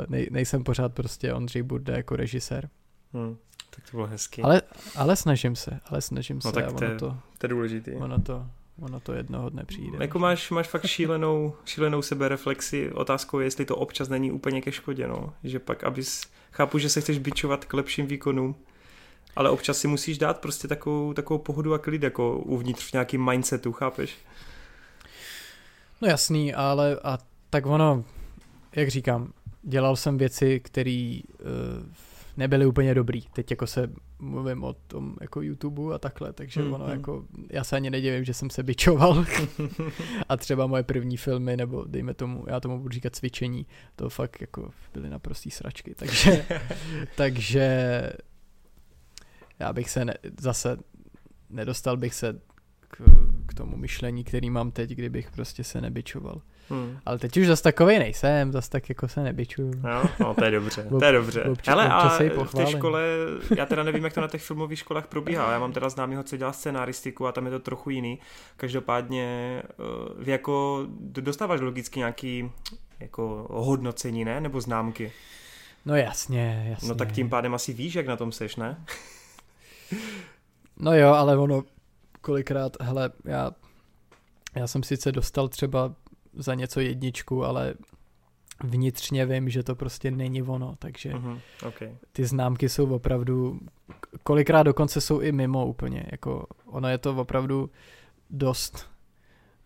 nej, 0.08 0.28
nejsem 0.30 0.64
pořád 0.64 0.94
prostě 0.94 1.32
Ondřej 1.32 1.62
Burda 1.62 1.96
jako 1.96 2.16
režisér. 2.16 2.68
Hmm. 3.12 3.36
Tak 3.70 3.90
to 3.90 3.96
bylo 3.96 4.06
hezky. 4.06 4.42
Ale, 4.42 4.62
ale 4.96 5.16
snažím 5.16 5.56
se, 5.56 5.80
ale 5.84 6.00
snažím 6.00 6.36
no, 6.44 6.50
se. 6.50 6.52
Tak 6.52 6.72
to, 6.72 6.84
je, 6.84 6.94
to, 6.94 7.16
to 7.38 7.46
je 7.46 7.48
důležitý. 7.48 7.92
Ono 7.92 8.20
to, 8.20 8.46
ono 8.80 9.00
to 9.00 9.12
jednoho 9.12 9.50
dne 9.50 9.64
přijde. 9.64 9.98
Jako 10.00 10.18
máš, 10.18 10.50
máš 10.50 10.66
fakt 10.66 10.86
šílenou, 10.86 11.54
šílenou 11.64 12.02
sebereflexi. 12.02 12.92
Otázkou 12.92 13.38
je, 13.38 13.46
jestli 13.46 13.64
to 13.64 13.76
občas 13.76 14.08
není 14.08 14.32
úplně 14.32 14.62
ke 14.62 14.72
škodě, 14.72 15.08
no. 15.08 15.34
Že 15.44 15.58
pak, 15.58 15.84
abys, 15.84 16.22
chápu, 16.52 16.78
že 16.78 16.88
se 16.88 17.00
chceš 17.00 17.18
bičovat 17.18 17.64
k 17.64 17.74
lepším 17.74 18.06
výkonům, 18.06 18.56
ale 19.36 19.50
občas 19.50 19.78
si 19.78 19.88
musíš 19.88 20.18
dát 20.18 20.40
prostě 20.40 20.68
takovou, 20.68 21.12
takovou 21.12 21.38
pohodu 21.38 21.74
a 21.74 21.78
klid, 21.78 22.02
jako 22.02 22.38
uvnitř 22.38 22.90
v 22.90 22.92
nějakým 22.92 23.24
mindsetu, 23.24 23.72
chápeš? 23.72 24.18
No 26.00 26.08
jasný, 26.08 26.54
ale 26.54 27.00
a 27.04 27.18
tak 27.50 27.66
ono, 27.66 28.04
jak 28.72 28.88
říkám, 28.88 29.32
dělal 29.62 29.96
jsem 29.96 30.18
věci, 30.18 30.60
které 30.60 31.18
uh, 31.40 31.46
nebyly 32.36 32.66
úplně 32.66 32.94
dobrý. 32.94 33.22
Teď 33.32 33.50
jako 33.50 33.66
se 33.66 33.90
mluvím 34.18 34.64
o 34.64 34.72
tom 34.72 35.16
jako 35.20 35.42
YouTube 35.42 35.94
a 35.94 35.98
takhle, 35.98 36.32
takže 36.32 36.62
mm, 36.62 36.72
ono 36.72 36.84
mm. 36.84 36.90
jako, 36.90 37.24
já 37.50 37.64
se 37.64 37.76
ani 37.76 37.90
nedivím, 37.90 38.24
že 38.24 38.34
jsem 38.34 38.50
se 38.50 38.62
bičoval 38.62 39.24
a 40.28 40.36
třeba 40.36 40.66
moje 40.66 40.82
první 40.82 41.16
filmy, 41.16 41.56
nebo 41.56 41.84
dejme 41.84 42.14
tomu, 42.14 42.44
já 42.48 42.60
tomu 42.60 42.78
budu 42.78 42.92
říkat 42.92 43.16
cvičení, 43.16 43.66
to 43.96 44.10
fakt 44.10 44.40
jako 44.40 44.70
byly 44.92 45.10
naprostý 45.10 45.50
sračky, 45.50 45.94
takže, 45.94 46.44
takže 47.16 47.66
já 49.58 49.72
bych 49.72 49.90
se 49.90 50.04
ne, 50.04 50.14
zase 50.40 50.76
nedostal 51.50 51.96
bych 51.96 52.14
se 52.14 52.40
k, 52.80 53.02
k 53.46 53.54
tomu 53.54 53.76
myšlení, 53.76 54.24
který 54.24 54.50
mám 54.50 54.70
teď, 54.70 54.90
kdybych 54.90 55.30
prostě 55.30 55.64
se 55.64 55.80
nebičoval. 55.80 56.42
Hmm. 56.70 56.98
Ale 57.06 57.18
teď 57.18 57.36
už 57.36 57.46
zase 57.46 57.62
takový 57.62 57.98
nejsem, 57.98 58.52
zase 58.52 58.70
tak 58.70 58.88
jako 58.88 59.08
se 59.08 59.22
nebičuju. 59.22 59.72
No, 59.82 60.02
no 60.20 60.34
to 60.34 60.44
je 60.44 60.50
dobře, 60.50 60.86
to 60.98 61.04
je 61.04 61.12
dobře. 61.12 61.44
Občas, 61.44 61.68
Hele, 61.68 61.88
a 61.88 62.08
v 62.44 62.54
té 62.54 62.66
škole, 62.66 63.02
já 63.56 63.66
teda 63.66 63.82
nevím, 63.82 64.04
jak 64.04 64.12
to 64.12 64.20
na 64.20 64.28
těch 64.28 64.42
filmových 64.42 64.78
školách 64.78 65.06
probíhá, 65.06 65.52
já 65.52 65.58
mám 65.58 65.72
teda 65.72 65.88
známýho, 65.88 66.22
co 66.22 66.36
dělá 66.36 66.52
scenaristiku 66.52 67.26
a 67.26 67.32
tam 67.32 67.44
je 67.44 67.50
to 67.50 67.58
trochu 67.58 67.90
jiný. 67.90 68.18
Každopádně 68.56 69.62
eh, 69.62 69.74
vy 70.18 70.32
jako 70.32 70.86
dostáváš 71.20 71.60
logicky 71.60 71.98
nějaký 71.98 72.50
jako 73.00 73.46
hodnocení, 73.50 74.24
ne? 74.24 74.40
Nebo 74.40 74.60
známky? 74.60 75.12
No 75.86 75.96
jasně, 75.96 76.66
jasně. 76.70 76.88
No 76.88 76.94
tak 76.94 77.12
tím 77.12 77.30
pádem 77.30 77.54
asi 77.54 77.72
víš, 77.72 77.94
jak 77.94 78.06
na 78.06 78.16
tom 78.16 78.32
seš, 78.32 78.56
ne? 78.56 78.84
no 80.76 80.94
jo, 80.94 81.08
ale 81.08 81.36
ono 81.36 81.64
kolikrát, 82.20 82.76
hele, 82.80 83.10
já, 83.24 83.50
já 84.54 84.66
jsem 84.66 84.82
sice 84.82 85.12
dostal 85.12 85.48
třeba 85.48 85.94
za 86.36 86.54
něco 86.54 86.80
jedničku, 86.80 87.44
ale 87.44 87.74
vnitřně 88.64 89.26
vím, 89.26 89.48
že 89.48 89.62
to 89.62 89.74
prostě 89.74 90.10
není 90.10 90.42
ono, 90.42 90.74
takže 90.78 91.12
uh-huh, 91.12 91.40
okay. 91.66 91.96
ty 92.12 92.26
známky 92.26 92.68
jsou 92.68 92.94
opravdu, 92.94 93.60
kolikrát 94.22 94.62
dokonce 94.62 95.00
jsou 95.00 95.20
i 95.20 95.32
mimo 95.32 95.66
úplně, 95.66 96.06
jako 96.12 96.46
ono 96.66 96.88
je 96.88 96.98
to 96.98 97.16
opravdu 97.16 97.70
dost, 98.30 98.90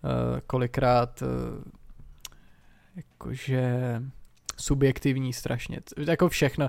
uh, 0.05 0.41
kolikrát 0.47 1.23
uh, 1.23 1.29
jakože 2.97 4.03
subjektivní 4.57 5.33
strašně, 5.33 5.81
jako 6.07 6.29
všechno, 6.29 6.69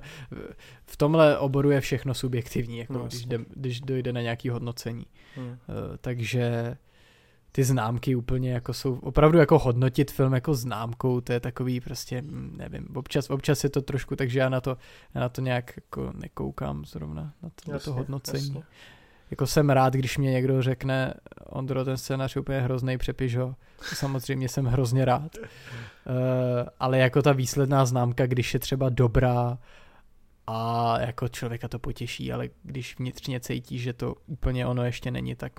v 0.85 0.97
tomhle 0.97 1.37
oboru 1.37 1.71
je 1.71 1.81
všechno 1.81 2.13
subjektivní, 2.13 2.77
jako 2.77 2.93
no, 2.93 3.07
když, 3.07 3.25
jde, 3.25 3.39
když 3.55 3.81
dojde 3.81 4.13
na 4.13 4.21
nějaký 4.21 4.49
hodnocení, 4.49 5.05
hmm. 5.35 5.47
uh, 5.47 5.57
takže 6.01 6.77
ty 7.51 7.63
známky 7.63 8.15
úplně 8.15 8.51
jako 8.51 8.73
jsou, 8.73 8.95
opravdu 8.95 9.37
jako 9.37 9.59
hodnotit 9.59 10.11
film 10.11 10.33
jako 10.33 10.53
známkou, 10.53 11.21
to 11.21 11.33
je 11.33 11.39
takový 11.39 11.81
prostě, 11.81 12.21
mm, 12.21 12.55
nevím, 12.57 12.87
občas, 12.95 13.29
občas 13.29 13.63
je 13.63 13.69
to 13.69 13.81
trošku, 13.81 14.15
takže 14.15 14.39
já 14.39 14.49
na 14.49 14.61
to, 14.61 14.77
já 15.15 15.21
na 15.21 15.29
to 15.29 15.41
nějak 15.41 15.73
jako 15.75 16.11
nekoukám 16.15 16.85
zrovna, 16.85 17.33
na 17.43 17.49
to, 17.49 17.71
jasně, 17.71 17.73
na 17.73 17.79
to 17.79 17.93
hodnocení. 17.93 18.47
Jasně. 18.47 18.63
Jako 19.31 19.47
jsem 19.47 19.69
rád, 19.69 19.93
když 19.93 20.17
mě 20.17 20.31
někdo 20.31 20.61
řekne, 20.61 21.13
Ondro, 21.45 21.85
ten 21.85 21.97
scénář 21.97 22.35
je 22.35 22.41
úplně 22.41 22.61
hrozný, 22.61 22.97
přepiš 22.97 23.37
ho. 23.37 23.55
Samozřejmě 23.81 24.49
jsem 24.49 24.65
hrozně 24.65 25.05
rád. 25.05 25.37
Uh, 25.37 25.45
ale 26.79 26.97
jako 26.97 27.21
ta 27.21 27.31
výsledná 27.31 27.85
známka, 27.85 28.27
když 28.27 28.53
je 28.53 28.59
třeba 28.59 28.89
dobrá 28.89 29.57
a 30.47 30.95
jako 30.99 31.27
člověka 31.27 31.67
to 31.67 31.79
potěší, 31.79 32.33
ale 32.33 32.49
když 32.63 32.99
vnitřně 32.99 33.39
cítí, 33.39 33.79
že 33.79 33.93
to 33.93 34.15
úplně 34.27 34.67
ono 34.67 34.83
ještě 34.83 35.11
není, 35.11 35.35
tak 35.35 35.53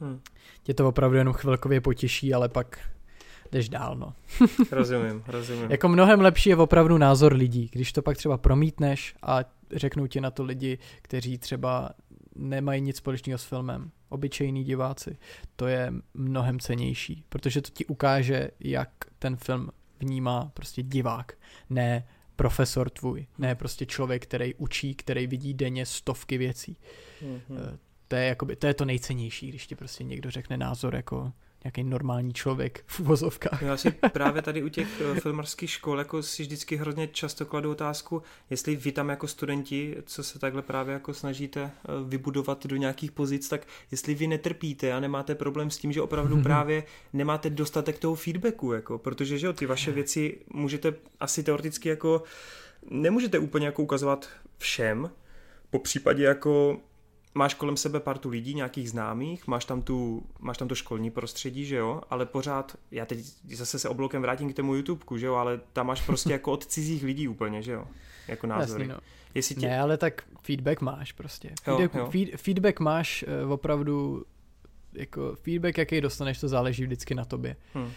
Hmm. 0.00 0.20
Tě 0.62 0.74
to 0.74 0.88
opravdu 0.88 1.16
jenom 1.16 1.34
chvilkově 1.34 1.80
potěší, 1.80 2.34
ale 2.34 2.48
pak 2.48 2.78
jdeš 3.52 3.68
dál, 3.68 3.96
no. 3.96 4.14
rozumím, 4.72 5.22
rozumím. 5.26 5.70
jako 5.70 5.88
mnohem 5.88 6.20
lepší 6.20 6.50
je 6.50 6.56
opravdu 6.56 6.98
názor 6.98 7.32
lidí, 7.32 7.70
když 7.72 7.92
to 7.92 8.02
pak 8.02 8.16
třeba 8.16 8.38
promítneš 8.38 9.14
a 9.22 9.38
řeknou 9.72 10.06
ti 10.06 10.20
na 10.20 10.30
to 10.30 10.44
lidi, 10.44 10.78
kteří 11.02 11.38
třeba 11.38 11.90
nemají 12.36 12.80
nic 12.80 12.96
společného 12.96 13.38
s 13.38 13.44
filmem, 13.44 13.90
obyčejní 14.08 14.64
diváci, 14.64 15.18
to 15.56 15.66
je 15.66 15.92
mnohem 16.14 16.60
cenější, 16.60 17.24
protože 17.28 17.62
to 17.62 17.70
ti 17.70 17.86
ukáže, 17.86 18.50
jak 18.60 18.90
ten 19.18 19.36
film 19.36 19.70
vnímá 20.00 20.50
prostě 20.54 20.82
divák, 20.82 21.32
ne 21.70 22.08
profesor 22.36 22.90
tvůj, 22.90 23.26
ne 23.38 23.54
prostě 23.54 23.86
člověk, 23.86 24.22
který 24.22 24.54
učí, 24.54 24.94
který 24.94 25.26
vidí 25.26 25.54
denně 25.54 25.86
stovky 25.86 26.38
věcí. 26.38 26.76
Mm-hmm. 27.22 27.78
To 28.08 28.16
je, 28.16 28.26
jakoby, 28.26 28.56
to 28.56 28.66
je 28.66 28.74
to 28.74 28.84
nejcennější, 28.84 29.48
když 29.48 29.66
ti 29.66 29.74
prostě 29.74 30.04
někdo 30.04 30.30
řekne 30.30 30.56
názor 30.56 30.94
jako 30.94 31.32
nějaký 31.64 31.84
normální 31.84 32.32
člověk 32.32 32.84
v 32.86 33.00
uvozovkách. 33.00 33.62
Já 33.62 33.76
si 33.76 33.90
právě 33.90 34.42
tady 34.42 34.62
u 34.62 34.68
těch 34.68 35.00
eh, 35.00 35.20
filmarských 35.20 35.70
škol 35.70 35.98
jako 35.98 36.22
si 36.22 36.42
vždycky 36.42 36.76
hrozně 36.76 37.08
často 37.08 37.46
kladu 37.46 37.70
otázku, 37.70 38.22
jestli 38.50 38.76
vy 38.76 38.92
tam 38.92 39.08
jako 39.08 39.28
studenti, 39.28 39.96
co 40.06 40.22
se 40.22 40.38
takhle 40.38 40.62
právě 40.62 40.92
jako 40.92 41.14
snažíte 41.14 41.60
eh, 41.60 41.70
vybudovat 42.08 42.66
do 42.66 42.76
nějakých 42.76 43.12
pozic, 43.12 43.48
tak 43.48 43.66
jestli 43.90 44.14
vy 44.14 44.26
netrpíte 44.26 44.92
a 44.92 45.00
nemáte 45.00 45.34
problém 45.34 45.70
s 45.70 45.78
tím, 45.78 45.92
že 45.92 46.02
opravdu 46.02 46.42
právě 46.42 46.84
nemáte 47.12 47.50
dostatek 47.50 47.98
toho 47.98 48.14
feedbacku, 48.14 48.72
jako, 48.72 48.98
protože 48.98 49.38
že 49.38 49.46
jo, 49.46 49.52
ty 49.52 49.66
vaše 49.66 49.92
věci 49.92 50.38
můžete 50.52 50.94
asi 51.20 51.42
teoreticky 51.42 51.88
jako 51.88 52.22
nemůžete 52.90 53.38
úplně 53.38 53.66
jako 53.66 53.82
ukazovat 53.82 54.28
všem, 54.58 55.10
po 55.70 55.78
případě 55.78 56.24
jako 56.24 56.80
máš 57.38 57.54
kolem 57.54 57.76
sebe 57.76 58.00
partu 58.00 58.28
lidí, 58.28 58.54
nějakých 58.54 58.90
známých, 58.90 59.46
máš 59.46 59.64
tam, 59.64 59.82
tu, 59.82 60.26
máš 60.38 60.58
tam 60.58 60.68
to 60.68 60.74
školní 60.74 61.10
prostředí, 61.10 61.64
že 61.64 61.76
jo, 61.76 62.00
ale 62.10 62.26
pořád, 62.26 62.76
já 62.90 63.06
teď 63.06 63.18
zase 63.54 63.78
se 63.78 63.88
oblokem 63.88 64.22
vrátím 64.22 64.52
k 64.52 64.56
tomu 64.56 64.74
YouTubeku, 64.74 65.18
že 65.18 65.26
jo, 65.26 65.34
ale 65.34 65.60
tam 65.72 65.86
máš 65.86 66.06
prostě 66.06 66.32
jako 66.32 66.52
od 66.52 66.66
cizích 66.66 67.02
lidí 67.04 67.28
úplně, 67.28 67.62
že 67.62 67.72
jo, 67.72 67.84
jako 68.28 68.46
názory. 68.46 68.82
Jasný, 68.82 68.94
no. 68.94 69.00
Jestli 69.34 69.54
tě... 69.54 69.66
Ne, 69.66 69.80
ale 69.80 69.96
tak 69.96 70.22
feedback 70.42 70.80
máš 70.80 71.12
prostě. 71.12 71.50
Feedback, 71.62 71.94
jo, 71.94 72.00
jo. 72.00 72.10
Feed, 72.10 72.28
feedback 72.36 72.80
máš 72.80 73.24
uh, 73.44 73.52
opravdu 73.52 74.24
jako 74.92 75.34
feedback, 75.34 75.78
jaký 75.78 76.00
dostaneš, 76.00 76.40
to 76.40 76.48
záleží 76.48 76.84
vždycky 76.84 77.14
na 77.14 77.24
tobě. 77.24 77.56
Hmm. 77.74 77.84
Uh, 77.84 77.90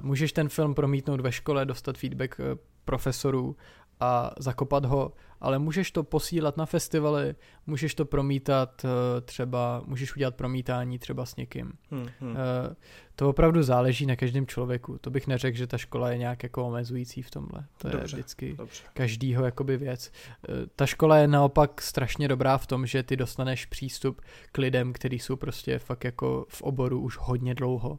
můžeš 0.00 0.32
ten 0.32 0.48
film 0.48 0.74
promítnout 0.74 1.20
ve 1.20 1.32
škole, 1.32 1.66
dostat 1.66 1.98
feedback 1.98 2.38
uh, 2.38 2.58
profesorů 2.84 3.56
a 4.00 4.30
zakopat 4.38 4.84
ho, 4.84 5.12
ale 5.42 5.58
můžeš 5.58 5.90
to 5.90 6.02
posílat 6.02 6.56
na 6.56 6.66
festivaly, 6.66 7.34
můžeš 7.66 7.94
to 7.94 8.04
promítat 8.04 8.84
eh, 8.84 9.20
třeba, 9.20 9.82
můžeš 9.86 10.16
udělat 10.16 10.34
promítání 10.34 10.98
třeba 10.98 11.26
s 11.26 11.36
někým. 11.36 11.72
Hmm, 11.90 12.06
hmm. 12.20 12.36
Eh, 12.36 12.74
to 13.16 13.28
opravdu 13.28 13.62
záleží 13.62 14.06
na 14.06 14.16
každém 14.16 14.46
člověku. 14.46 14.98
To 14.98 15.10
bych 15.10 15.26
neřekl, 15.26 15.56
že 15.56 15.66
ta 15.66 15.78
škola 15.78 16.10
je 16.10 16.18
nějak 16.18 16.42
jako 16.42 16.66
omezující 16.66 17.22
v 17.22 17.30
tomhle. 17.30 17.64
To 17.78 17.88
dobře, 17.88 17.98
je 17.98 18.04
vždycky 18.04 18.54
dobře. 18.58 18.82
každýho 18.94 19.44
jakoby 19.44 19.76
věc. 19.76 20.12
Eh, 20.48 20.52
ta 20.76 20.86
škola 20.86 21.16
je 21.16 21.28
naopak 21.28 21.82
strašně 21.82 22.28
dobrá 22.28 22.58
v 22.58 22.66
tom, 22.66 22.86
že 22.86 23.02
ty 23.02 23.16
dostaneš 23.16 23.66
přístup 23.66 24.20
k 24.52 24.58
lidem, 24.58 24.92
kteří 24.92 25.18
jsou 25.18 25.36
prostě 25.36 25.78
fakt 25.78 26.04
jako 26.04 26.46
v 26.48 26.62
oboru 26.62 27.00
už 27.00 27.18
hodně 27.20 27.54
dlouho 27.54 27.98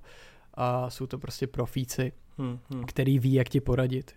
a 0.54 0.90
jsou 0.90 1.08
to 1.08 1.18
prostě 1.18 1.48
profíci, 1.48 2.12
hmm, 2.38 2.60
hmm. 2.70 2.84
který 2.84 3.20
ví, 3.20 3.34
jak 3.34 3.50
ti 3.50 3.62
poradit 3.62 4.14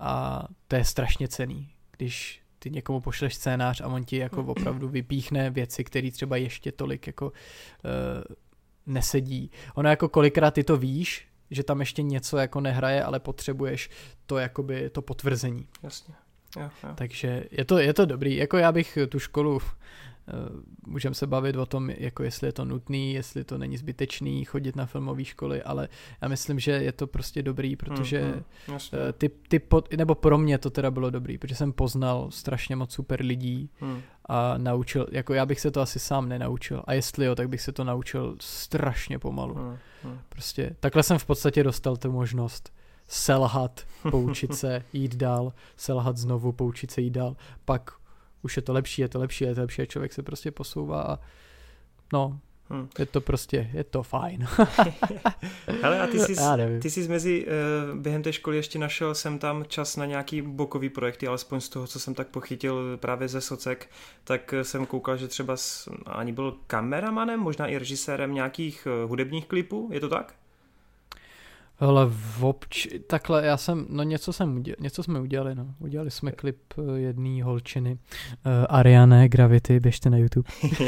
a 0.00 0.44
to 0.68 0.76
je 0.76 0.84
strašně 0.84 1.28
cený, 1.28 1.68
když 1.96 2.42
ty 2.58 2.70
někomu 2.70 3.00
pošleš 3.00 3.34
scénář 3.34 3.80
a 3.80 3.86
on 3.86 4.04
ti 4.04 4.16
jako 4.16 4.44
opravdu 4.44 4.88
vypíchne 4.88 5.50
věci, 5.50 5.84
které 5.84 6.10
třeba 6.10 6.36
ještě 6.36 6.72
tolik 6.72 7.06
jako 7.06 7.26
uh, 7.26 7.32
nesedí. 8.86 9.50
Ono 9.74 9.88
jako 9.88 10.08
kolikrát 10.08 10.54
ty 10.54 10.64
to 10.64 10.76
víš, 10.76 11.28
že 11.50 11.62
tam 11.62 11.80
ještě 11.80 12.02
něco 12.02 12.36
jako 12.36 12.60
nehraje, 12.60 13.04
ale 13.04 13.20
potřebuješ 13.20 13.90
to 14.26 14.38
jakoby 14.38 14.90
to 14.90 15.02
potvrzení. 15.02 15.68
Jasně. 15.82 16.14
Jo, 16.56 16.70
jo. 16.84 16.90
Takže 16.94 17.44
je 17.50 17.64
to, 17.64 17.78
je 17.78 17.94
to 17.94 18.06
dobrý. 18.06 18.36
Jako 18.36 18.56
já 18.56 18.72
bych 18.72 18.98
tu 19.08 19.18
školu 19.18 19.60
můžeme 20.86 21.14
se 21.14 21.26
bavit 21.26 21.56
o 21.56 21.66
tom, 21.66 21.90
jako 21.90 22.22
jestli 22.22 22.48
je 22.48 22.52
to 22.52 22.64
nutný, 22.64 23.14
jestli 23.14 23.44
to 23.44 23.58
není 23.58 23.76
zbytečný 23.76 24.44
chodit 24.44 24.76
na 24.76 24.86
filmové 24.86 25.24
školy, 25.24 25.62
ale 25.62 25.88
já 26.22 26.28
myslím, 26.28 26.58
že 26.58 26.70
je 26.70 26.92
to 26.92 27.06
prostě 27.06 27.42
dobrý, 27.42 27.76
protože 27.76 28.22
hmm, 28.22 28.42
hmm, 28.66 28.78
ty, 29.18 29.28
ty 29.28 29.58
pod, 29.58 29.92
nebo 29.92 30.14
pro 30.14 30.38
mě 30.38 30.58
to 30.58 30.70
teda 30.70 30.90
bylo 30.90 31.10
dobrý, 31.10 31.38
protože 31.38 31.54
jsem 31.54 31.72
poznal 31.72 32.30
strašně 32.30 32.76
moc 32.76 32.92
super 32.92 33.22
lidí 33.22 33.70
hmm. 33.80 34.00
a 34.26 34.58
naučil, 34.58 35.06
jako 35.12 35.34
já 35.34 35.46
bych 35.46 35.60
se 35.60 35.70
to 35.70 35.80
asi 35.80 35.98
sám 35.98 36.28
nenaučil 36.28 36.82
a 36.84 36.92
jestli 36.92 37.26
jo, 37.26 37.34
tak 37.34 37.48
bych 37.48 37.60
se 37.60 37.72
to 37.72 37.84
naučil 37.84 38.36
strašně 38.40 39.18
pomalu. 39.18 39.78
Prostě 40.28 40.76
takhle 40.80 41.02
jsem 41.02 41.18
v 41.18 41.26
podstatě 41.26 41.62
dostal 41.62 41.96
tu 41.96 42.12
možnost 42.12 42.72
selhat, 43.08 43.80
poučit 44.10 44.54
se, 44.58 44.84
jít 44.92 45.16
dál, 45.16 45.52
selhat 45.76 46.16
znovu, 46.16 46.52
poučit 46.52 46.90
se, 46.90 47.00
jít 47.00 47.10
dál, 47.10 47.36
pak 47.64 47.90
už 48.42 48.56
je 48.56 48.62
to 48.62 48.72
lepší, 48.72 49.02
je 49.02 49.08
to 49.08 49.18
lepší, 49.18 49.44
je 49.44 49.54
to 49.54 49.60
lepší 49.60 49.82
a 49.82 49.86
člověk 49.86 50.12
se 50.12 50.22
prostě 50.22 50.50
posouvá 50.50 51.02
a 51.02 51.18
no, 52.12 52.40
Hmm. 52.70 52.88
Je 52.98 53.06
to 53.06 53.20
prostě, 53.20 53.70
je 53.72 53.84
to 53.84 54.02
fajn. 54.02 54.46
Hele, 55.82 56.00
a 56.00 56.06
ty 56.06 56.18
jsi, 56.18 56.36
ty 56.82 56.90
jsi 56.90 57.08
mezi, 57.08 57.46
uh, 57.46 57.98
během 57.98 58.22
té 58.22 58.32
školy 58.32 58.56
ještě 58.56 58.78
našel 58.78 59.14
jsem 59.14 59.38
tam 59.38 59.64
čas 59.68 59.96
na 59.96 60.06
nějaký 60.06 60.42
bokový 60.42 60.88
projekty, 60.88 61.26
alespoň 61.26 61.60
z 61.60 61.68
toho, 61.68 61.86
co 61.86 62.00
jsem 62.00 62.14
tak 62.14 62.28
pochytil 62.28 62.96
právě 62.96 63.28
ze 63.28 63.40
Socek, 63.40 63.90
tak 64.24 64.54
jsem 64.62 64.86
koukal, 64.86 65.16
že 65.16 65.28
třeba 65.28 65.56
s, 65.56 65.90
ani 66.06 66.32
byl 66.32 66.56
kameramanem, 66.66 67.40
možná 67.40 67.66
i 67.66 67.78
režisérem 67.78 68.34
nějakých 68.34 68.86
uh, 68.86 69.10
hudebních 69.10 69.46
klipů, 69.46 69.88
je 69.92 70.00
to 70.00 70.08
tak? 70.08 70.34
Ale 71.80 72.06
v 72.08 72.44
obč... 72.44 72.86
takhle 73.06 73.46
já 73.46 73.56
jsem, 73.56 73.86
no 73.88 74.02
něco 74.02 74.32
jsem 74.32 74.56
udělal, 74.56 74.76
něco 74.80 75.02
jsme 75.02 75.20
udělali, 75.20 75.54
no. 75.54 75.74
Udělali 75.78 76.10
jsme 76.10 76.32
klip 76.32 76.58
eh, 76.78 76.98
jedné 76.98 77.44
holčiny, 77.44 77.92
uh, 77.92 77.96
Ariane 78.68 79.28
Gravity, 79.28 79.80
běžte 79.80 80.10
na 80.10 80.16
YouTube. 80.16 80.50
uh, 80.62 80.78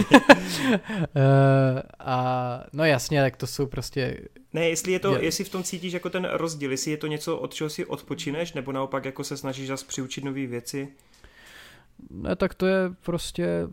a 1.99 2.65
no 2.73 2.85
jasně, 2.85 3.23
tak 3.23 3.37
to 3.37 3.47
jsou 3.47 3.67
prostě... 3.67 4.21
Ne, 4.53 4.69
jestli, 4.69 4.93
je 4.93 4.99
to, 4.99 5.17
je... 5.17 5.25
jestli 5.25 5.45
v 5.45 5.49
tom 5.49 5.63
cítíš 5.63 5.93
jako 5.93 6.11
ten 6.11 6.29
rozdíl, 6.33 6.71
jestli 6.71 6.91
je 6.91 6.97
to 6.97 7.07
něco, 7.07 7.39
od 7.39 7.55
čeho 7.55 7.71
si 7.71 7.87
odpočineš, 7.87 8.53
nebo 8.53 8.73
naopak 8.73 9.05
jako 9.05 9.25
se 9.25 9.37
snažíš 9.37 9.69
zase 9.69 9.87
přiučit 9.87 10.25
nové 10.25 10.47
věci? 10.47 10.89
Ne, 12.11 12.37
tak 12.37 12.55
to 12.55 12.67
je 12.67 12.91
prostě 13.03 13.67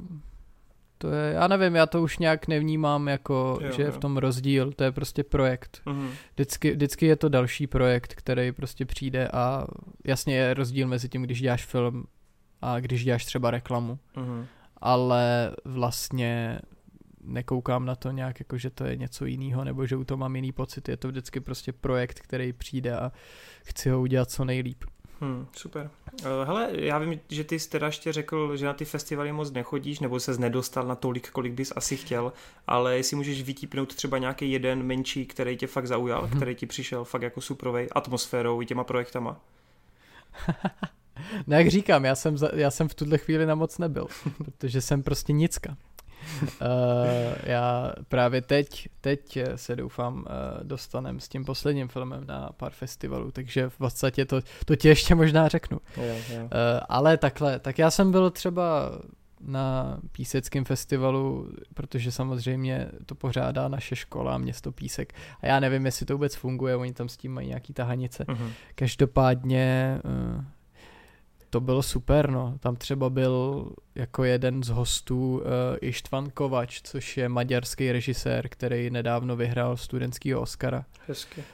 to 0.97 1.11
je, 1.11 1.33
já 1.33 1.47
nevím, 1.47 1.75
já 1.75 1.85
to 1.85 2.01
už 2.01 2.17
nějak 2.17 2.47
nevnímám 2.47 3.07
jako, 3.07 3.59
jo, 3.61 3.71
že 3.71 3.81
je 3.81 3.91
v 3.91 3.97
tom 3.97 4.17
rozdíl, 4.17 4.71
to 4.71 4.83
je 4.83 4.91
prostě 4.91 5.23
projekt. 5.23 5.81
Uh-huh. 5.85 6.09
Vždycky, 6.33 6.71
vždycky 6.71 7.05
je 7.05 7.15
to 7.15 7.29
další 7.29 7.67
projekt, 7.67 8.13
který 8.15 8.51
prostě 8.51 8.85
přijde 8.85 9.27
a 9.27 9.67
jasně 10.05 10.35
je 10.35 10.53
rozdíl 10.53 10.87
mezi 10.87 11.09
tím, 11.09 11.23
když 11.23 11.41
děláš 11.41 11.65
film 11.65 12.05
a 12.61 12.79
když 12.79 13.03
děláš 13.03 13.25
třeba 13.25 13.51
reklamu. 13.51 13.99
Uh-huh. 14.15 14.45
Ale 14.77 15.55
vlastně 15.65 16.59
nekoukám 17.21 17.85
na 17.85 17.95
to 17.95 18.11
nějak 18.11 18.39
jako, 18.39 18.57
že 18.57 18.69
to 18.69 18.85
je 18.85 18.95
něco 18.95 19.25
jiného, 19.25 19.63
nebo 19.63 19.85
že 19.85 19.95
u 19.95 20.03
toho 20.03 20.17
mám 20.17 20.35
jiný 20.35 20.51
pocit. 20.51 20.89
Je 20.89 20.97
to 20.97 21.07
vždycky 21.07 21.39
prostě 21.39 21.73
projekt, 21.73 22.19
který 22.19 22.53
přijde 22.53 22.97
a 22.97 23.11
chci 23.65 23.89
ho 23.89 24.01
udělat 24.01 24.31
co 24.31 24.45
nejlíp. 24.45 24.83
Hmm, 25.21 25.47
super. 25.55 25.89
Eh, 26.23 26.45
hele, 26.45 26.69
já 26.73 26.97
vím, 26.97 27.19
že 27.29 27.43
ty 27.43 27.59
jsi 27.59 27.69
teda 27.69 27.87
ještě 27.87 28.13
řekl, 28.13 28.57
že 28.57 28.65
na 28.65 28.73
ty 28.73 28.85
festivaly 28.85 29.31
moc 29.31 29.51
nechodíš, 29.51 29.99
nebo 29.99 30.19
se 30.19 30.37
nedostal 30.37 30.87
na 30.87 30.95
tolik, 30.95 31.29
kolik 31.29 31.53
bys 31.53 31.73
asi 31.75 31.97
chtěl, 31.97 32.33
ale 32.67 32.97
jestli 32.97 33.15
můžeš 33.15 33.41
vytípnout 33.41 33.95
třeba 33.95 34.17
nějaký 34.17 34.51
jeden 34.51 34.83
menší, 34.83 35.25
který 35.25 35.57
tě 35.57 35.67
fakt 35.67 35.87
zaujal, 35.87 36.27
hmm. 36.27 36.37
který 36.37 36.55
ti 36.55 36.65
přišel 36.65 37.03
fakt 37.03 37.21
jako 37.21 37.41
suprovej 37.41 37.87
atmosférou 37.91 38.61
i 38.61 38.65
těma 38.65 38.83
projektama. 38.83 39.41
no 41.47 41.57
jak 41.57 41.67
říkám, 41.67 42.05
já 42.05 42.15
jsem, 42.15 42.37
za, 42.37 42.49
já 42.53 42.71
jsem 42.71 42.87
v 42.87 42.93
tuhle 42.93 43.17
chvíli 43.17 43.45
na 43.45 43.55
moc 43.55 43.77
nebyl, 43.77 44.07
protože 44.37 44.81
jsem 44.81 45.03
prostě 45.03 45.33
nicka. 45.33 45.77
Uh, 46.41 46.47
já 47.43 47.93
právě 48.07 48.41
teď, 48.41 48.89
teď 49.01 49.39
se 49.55 49.75
doufám 49.75 50.17
uh, 50.17 50.23
dostanem 50.63 51.19
s 51.19 51.27
tím 51.27 51.45
posledním 51.45 51.87
filmem 51.87 52.27
na 52.27 52.49
pár 52.57 52.71
festivalů, 52.71 53.31
takže 53.31 53.69
v 53.69 53.77
podstatě 53.77 54.25
to, 54.25 54.41
to 54.65 54.75
ti 54.75 54.87
ještě 54.87 55.15
možná 55.15 55.47
řeknu. 55.47 55.79
Yeah, 55.97 56.29
yeah. 56.29 56.43
Uh, 56.43 56.49
ale 56.89 57.17
takhle, 57.17 57.59
tak 57.59 57.79
já 57.79 57.91
jsem 57.91 58.11
byl 58.11 58.29
třeba 58.29 58.91
na 59.41 59.97
Píseckém 60.11 60.65
festivalu, 60.65 61.49
protože 61.73 62.11
samozřejmě 62.11 62.89
to 63.05 63.15
pořádá 63.15 63.67
naše 63.67 63.95
škola, 63.95 64.37
město 64.37 64.71
Písek. 64.71 65.13
A 65.41 65.47
já 65.47 65.59
nevím, 65.59 65.85
jestli 65.85 66.05
to 66.05 66.13
vůbec 66.13 66.35
funguje, 66.35 66.75
oni 66.75 66.93
tam 66.93 67.09
s 67.09 67.17
tím 67.17 67.33
mají 67.33 67.47
nějaký 67.47 67.73
tahanice. 67.73 68.23
Uh-huh. 68.23 68.51
Každopádně 68.75 69.99
uh, 70.03 70.43
to 71.57 71.61
bylo 71.61 71.83
super, 71.83 72.29
no. 72.29 72.57
Tam 72.59 72.75
třeba 72.75 73.09
byl 73.09 73.69
jako 73.95 74.23
jeden 74.23 74.63
z 74.63 74.69
hostů 74.69 75.37
uh, 75.37 75.43
Ištvan 75.81 76.29
Kovač, 76.29 76.81
což 76.83 77.17
je 77.17 77.29
maďarský 77.29 77.91
režisér, 77.91 78.49
který 78.49 78.89
nedávno 78.89 79.35
vyhrál 79.35 79.77
studentského 79.77 80.41
Oscara. 80.41 80.85
Hezky. 81.07 81.41
Uh, 81.41 81.45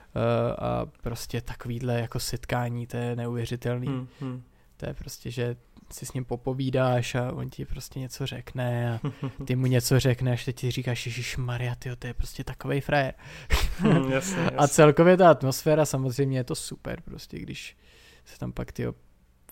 a 0.58 0.86
prostě 0.86 1.42
takovýhle 1.42 2.00
jako 2.00 2.20
setkání, 2.20 2.88
to 2.88 2.98
je 2.98 3.16
neuvěřitelný. 3.16 3.88
Hmm, 3.88 4.08
hmm. 4.22 4.44
To 4.78 4.86
je 4.86 4.94
prostě, 4.94 5.32
že 5.32 5.56
si 5.92 6.06
s 6.06 6.14
ním 6.14 6.26
popovídáš 6.26 7.16
a 7.16 7.32
on 7.32 7.50
ti 7.50 7.66
prostě 7.66 8.00
něco 8.00 8.26
řekne 8.26 8.94
a 8.94 9.00
ty 9.46 9.56
mu 9.56 9.66
něco 9.66 10.00
řekneš, 10.00 10.46
teď 10.46 10.56
ti 10.56 10.72
říkáš, 10.72 11.06
Ježíš 11.06 11.38
Maria, 11.38 11.76
tyjo, 11.76 11.96
to 11.96 12.08
je 12.08 12.14
prostě 12.14 12.44
takovej 12.44 12.82
frajer. 12.82 13.14
Hmm, 13.78 14.12
jasně, 14.12 14.12
jasně. 14.42 14.58
A 14.58 14.68
celkově 14.68 15.18
ta 15.18 15.32
atmosféra 15.32 15.86
samozřejmě 15.86 16.38
je 16.40 16.44
to 16.44 16.56
super, 16.56 17.02
prostě 17.02 17.40
když 17.40 17.78
se 18.26 18.40
tam 18.40 18.52
pak 18.52 18.72
ty 18.72 18.88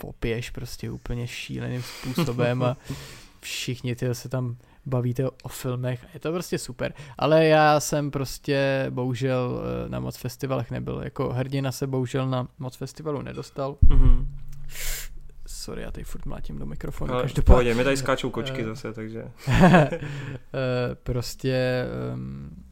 popiješ 0.02 0.49
prostě 0.49 0.91
úplně 0.91 1.28
šíleným 1.28 1.84
způsobem 1.84 2.64
a 2.64 2.78
všichni 3.39 3.95
ty 3.95 4.16
se 4.16 4.30
tam 4.30 4.58
bavíte 4.86 5.30
o 5.43 5.47
filmech. 5.47 6.06
Je 6.14 6.20
to 6.20 6.32
prostě 6.32 6.58
super. 6.58 6.93
Ale 7.18 7.45
já 7.45 7.80
jsem 7.80 8.12
prostě 8.12 8.88
bohužel 8.89 9.62
eh, 9.86 9.89
na 9.89 9.99
moc 9.99 10.18
festivalech 10.18 10.72
nebyl. 10.72 11.02
Jako 11.04 11.30
hrdina 11.30 11.72
se 11.72 11.88
bohužel 11.88 12.30
na 12.30 12.47
moc 12.60 12.76
festivalu 12.76 13.22
nedostal. 13.22 13.78
Mm-hmm. 13.88 14.26
Sorry, 15.47 15.82
já 15.82 15.91
tady 15.91 16.04
furt 16.04 16.26
mlátím 16.26 16.60
do 16.60 16.66
mikrofonu. 16.66 17.14
Ale 17.14 17.28
v 17.28 17.43
pohodě, 17.43 17.74
mi 17.74 17.84
tady 17.84 17.97
skáčou 17.97 18.30
kočky 18.30 18.66
zase, 18.66 18.93
takže... 18.93 19.24
Eh, 20.54 20.95
prostě 20.95 21.86
um, 22.14 22.64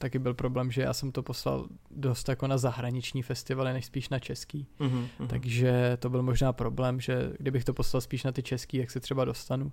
taky 0.00 0.18
byl 0.18 0.34
problém, 0.34 0.70
že 0.70 0.82
já 0.82 0.92
jsem 0.92 1.12
to 1.12 1.22
poslal 1.22 1.66
dost 1.90 2.28
jako 2.28 2.46
na 2.46 2.58
zahraniční 2.58 3.22
festivaly, 3.22 3.72
než 3.72 3.86
spíš 3.86 4.08
na 4.08 4.18
český. 4.18 4.66
Mm-hmm. 4.80 5.26
Takže 5.26 5.96
to 6.00 6.10
byl 6.10 6.22
možná 6.22 6.52
problém, 6.52 7.00
že 7.00 7.32
kdybych 7.38 7.64
to 7.64 7.74
poslal 7.74 8.00
spíš 8.00 8.24
na 8.24 8.32
ty 8.32 8.42
český, 8.42 8.76
jak 8.76 8.90
se 8.90 9.00
třeba 9.00 9.24
dostanu. 9.24 9.72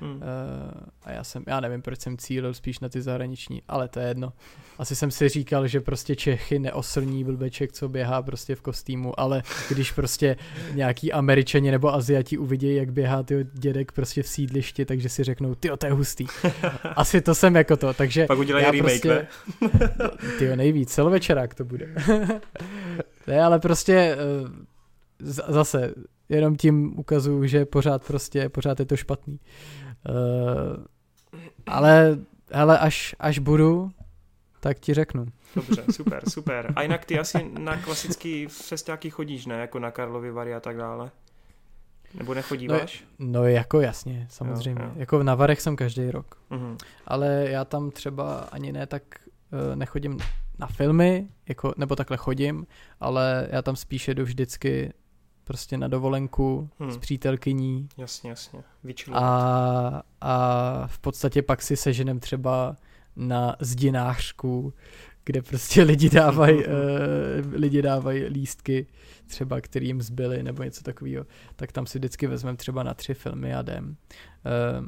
Hmm. 0.00 0.16
Uh, 0.16 0.20
a 1.02 1.12
já 1.12 1.24
jsem, 1.24 1.44
já 1.46 1.60
nevím, 1.60 1.82
proč 1.82 2.00
jsem 2.00 2.18
cílil 2.18 2.54
spíš 2.54 2.80
na 2.80 2.88
ty 2.88 3.02
zahraniční, 3.02 3.62
ale 3.68 3.88
to 3.88 4.00
je 4.00 4.08
jedno. 4.08 4.32
Asi 4.78 4.96
jsem 4.96 5.10
si 5.10 5.28
říkal, 5.28 5.66
že 5.66 5.80
prostě 5.80 6.16
Čechy 6.16 6.58
neoslní 6.58 7.24
blbeček, 7.24 7.72
co 7.72 7.88
běhá 7.88 8.22
prostě 8.22 8.54
v 8.54 8.60
kostýmu, 8.60 9.20
ale 9.20 9.42
když 9.68 9.92
prostě 9.92 10.36
nějaký 10.74 11.12
američani 11.12 11.70
nebo 11.70 11.94
aziati 11.94 12.38
uvidí, 12.38 12.74
jak 12.74 12.92
běhá 12.92 13.22
ty 13.22 13.46
dědek 13.52 13.92
prostě 13.92 14.22
v 14.22 14.28
sídlišti, 14.28 14.84
takže 14.84 15.08
si 15.08 15.24
řeknou, 15.24 15.54
ty 15.54 15.70
to 15.78 15.86
je 15.86 15.92
hustý. 15.92 16.26
Asi 16.96 17.20
to 17.20 17.34
jsem 17.34 17.56
jako 17.56 17.76
to, 17.76 17.94
takže 17.94 18.26
Pak 18.26 18.38
udělají 18.38 18.66
remake, 18.66 19.02
prostě, 19.02 19.08
ne? 19.08 19.28
Ty 20.38 20.56
nejvíc, 20.56 20.92
celovečerák 20.92 21.54
to 21.54 21.64
bude. 21.64 21.88
ne, 23.26 23.42
ale 23.42 23.58
prostě 23.58 24.16
uh, 24.42 24.50
zase 25.48 25.94
jenom 26.28 26.56
tím 26.56 26.98
ukazuju, 26.98 27.46
že 27.46 27.64
pořád 27.64 28.06
prostě, 28.06 28.48
pořád 28.48 28.80
je 28.80 28.86
to 28.86 28.96
špatný. 28.96 29.34
Uh, 29.34 29.85
ale 31.66 32.18
hele, 32.52 32.78
až, 32.78 33.14
až 33.18 33.38
budu, 33.38 33.90
tak 34.60 34.78
ti 34.78 34.94
řeknu. 34.94 35.26
Dobře, 35.54 35.84
super, 35.90 36.30
super. 36.30 36.72
A 36.76 36.82
jinak 36.82 37.04
ty 37.04 37.18
asi 37.18 37.50
na 37.58 37.76
klasický 37.76 38.46
festiáky 38.46 39.10
chodíš, 39.10 39.46
ne? 39.46 39.54
Jako 39.60 39.78
na 39.78 39.90
Karlovy 39.90 40.30
Vary 40.30 40.54
a 40.54 40.60
tak 40.60 40.76
dále? 40.76 41.10
Nebo 42.14 42.34
nechodíváš? 42.34 43.04
No, 43.18 43.26
no 43.40 43.46
jako 43.46 43.80
jasně, 43.80 44.26
samozřejmě. 44.30 44.82
Jo, 44.82 44.88
jo. 44.88 44.94
Jako 44.96 45.22
na 45.22 45.34
Varech 45.34 45.60
jsem 45.60 45.76
každý 45.76 46.10
rok. 46.10 46.38
Uh-huh. 46.50 46.76
Ale 47.06 47.46
já 47.48 47.64
tam 47.64 47.90
třeba 47.90 48.38
ani 48.38 48.72
ne 48.72 48.86
tak 48.86 49.02
uh, 49.52 49.76
nechodím 49.76 50.18
na 50.58 50.66
filmy, 50.66 51.28
jako, 51.48 51.74
nebo 51.76 51.96
takhle 51.96 52.16
chodím, 52.16 52.66
ale 53.00 53.48
já 53.50 53.62
tam 53.62 53.76
spíše 53.76 54.14
jdu 54.14 54.24
vždycky 54.24 54.92
prostě 55.46 55.78
na 55.78 55.88
dovolenku 55.88 56.70
hmm. 56.78 56.90
s 56.90 56.98
přítelkyní. 56.98 57.88
Jasně, 57.96 58.30
jasně. 58.30 58.62
A, 59.12 60.02
a 60.20 60.86
v 60.86 60.98
podstatě 60.98 61.42
pak 61.42 61.62
si 61.62 61.76
seženem 61.76 62.20
třeba 62.20 62.76
na 63.16 63.56
zdinářku, 63.60 64.74
kde 65.24 65.42
prostě 65.42 65.82
lidi 65.82 66.10
dávají 66.10 66.56
uh, 66.56 66.64
lidi 67.52 67.82
dávají 67.82 68.24
lístky 68.24 68.86
třeba, 69.26 69.60
kterým 69.60 70.02
zbyly 70.02 70.42
nebo 70.42 70.62
něco 70.62 70.82
takového, 70.82 71.26
tak 71.56 71.72
tam 71.72 71.86
si 71.86 71.98
vždycky 71.98 72.26
vezmeme 72.26 72.56
třeba 72.56 72.82
na 72.82 72.94
tři 72.94 73.14
filmy 73.14 73.54
a 73.54 73.60
jdem. 73.60 73.96
Uh, 74.80 74.86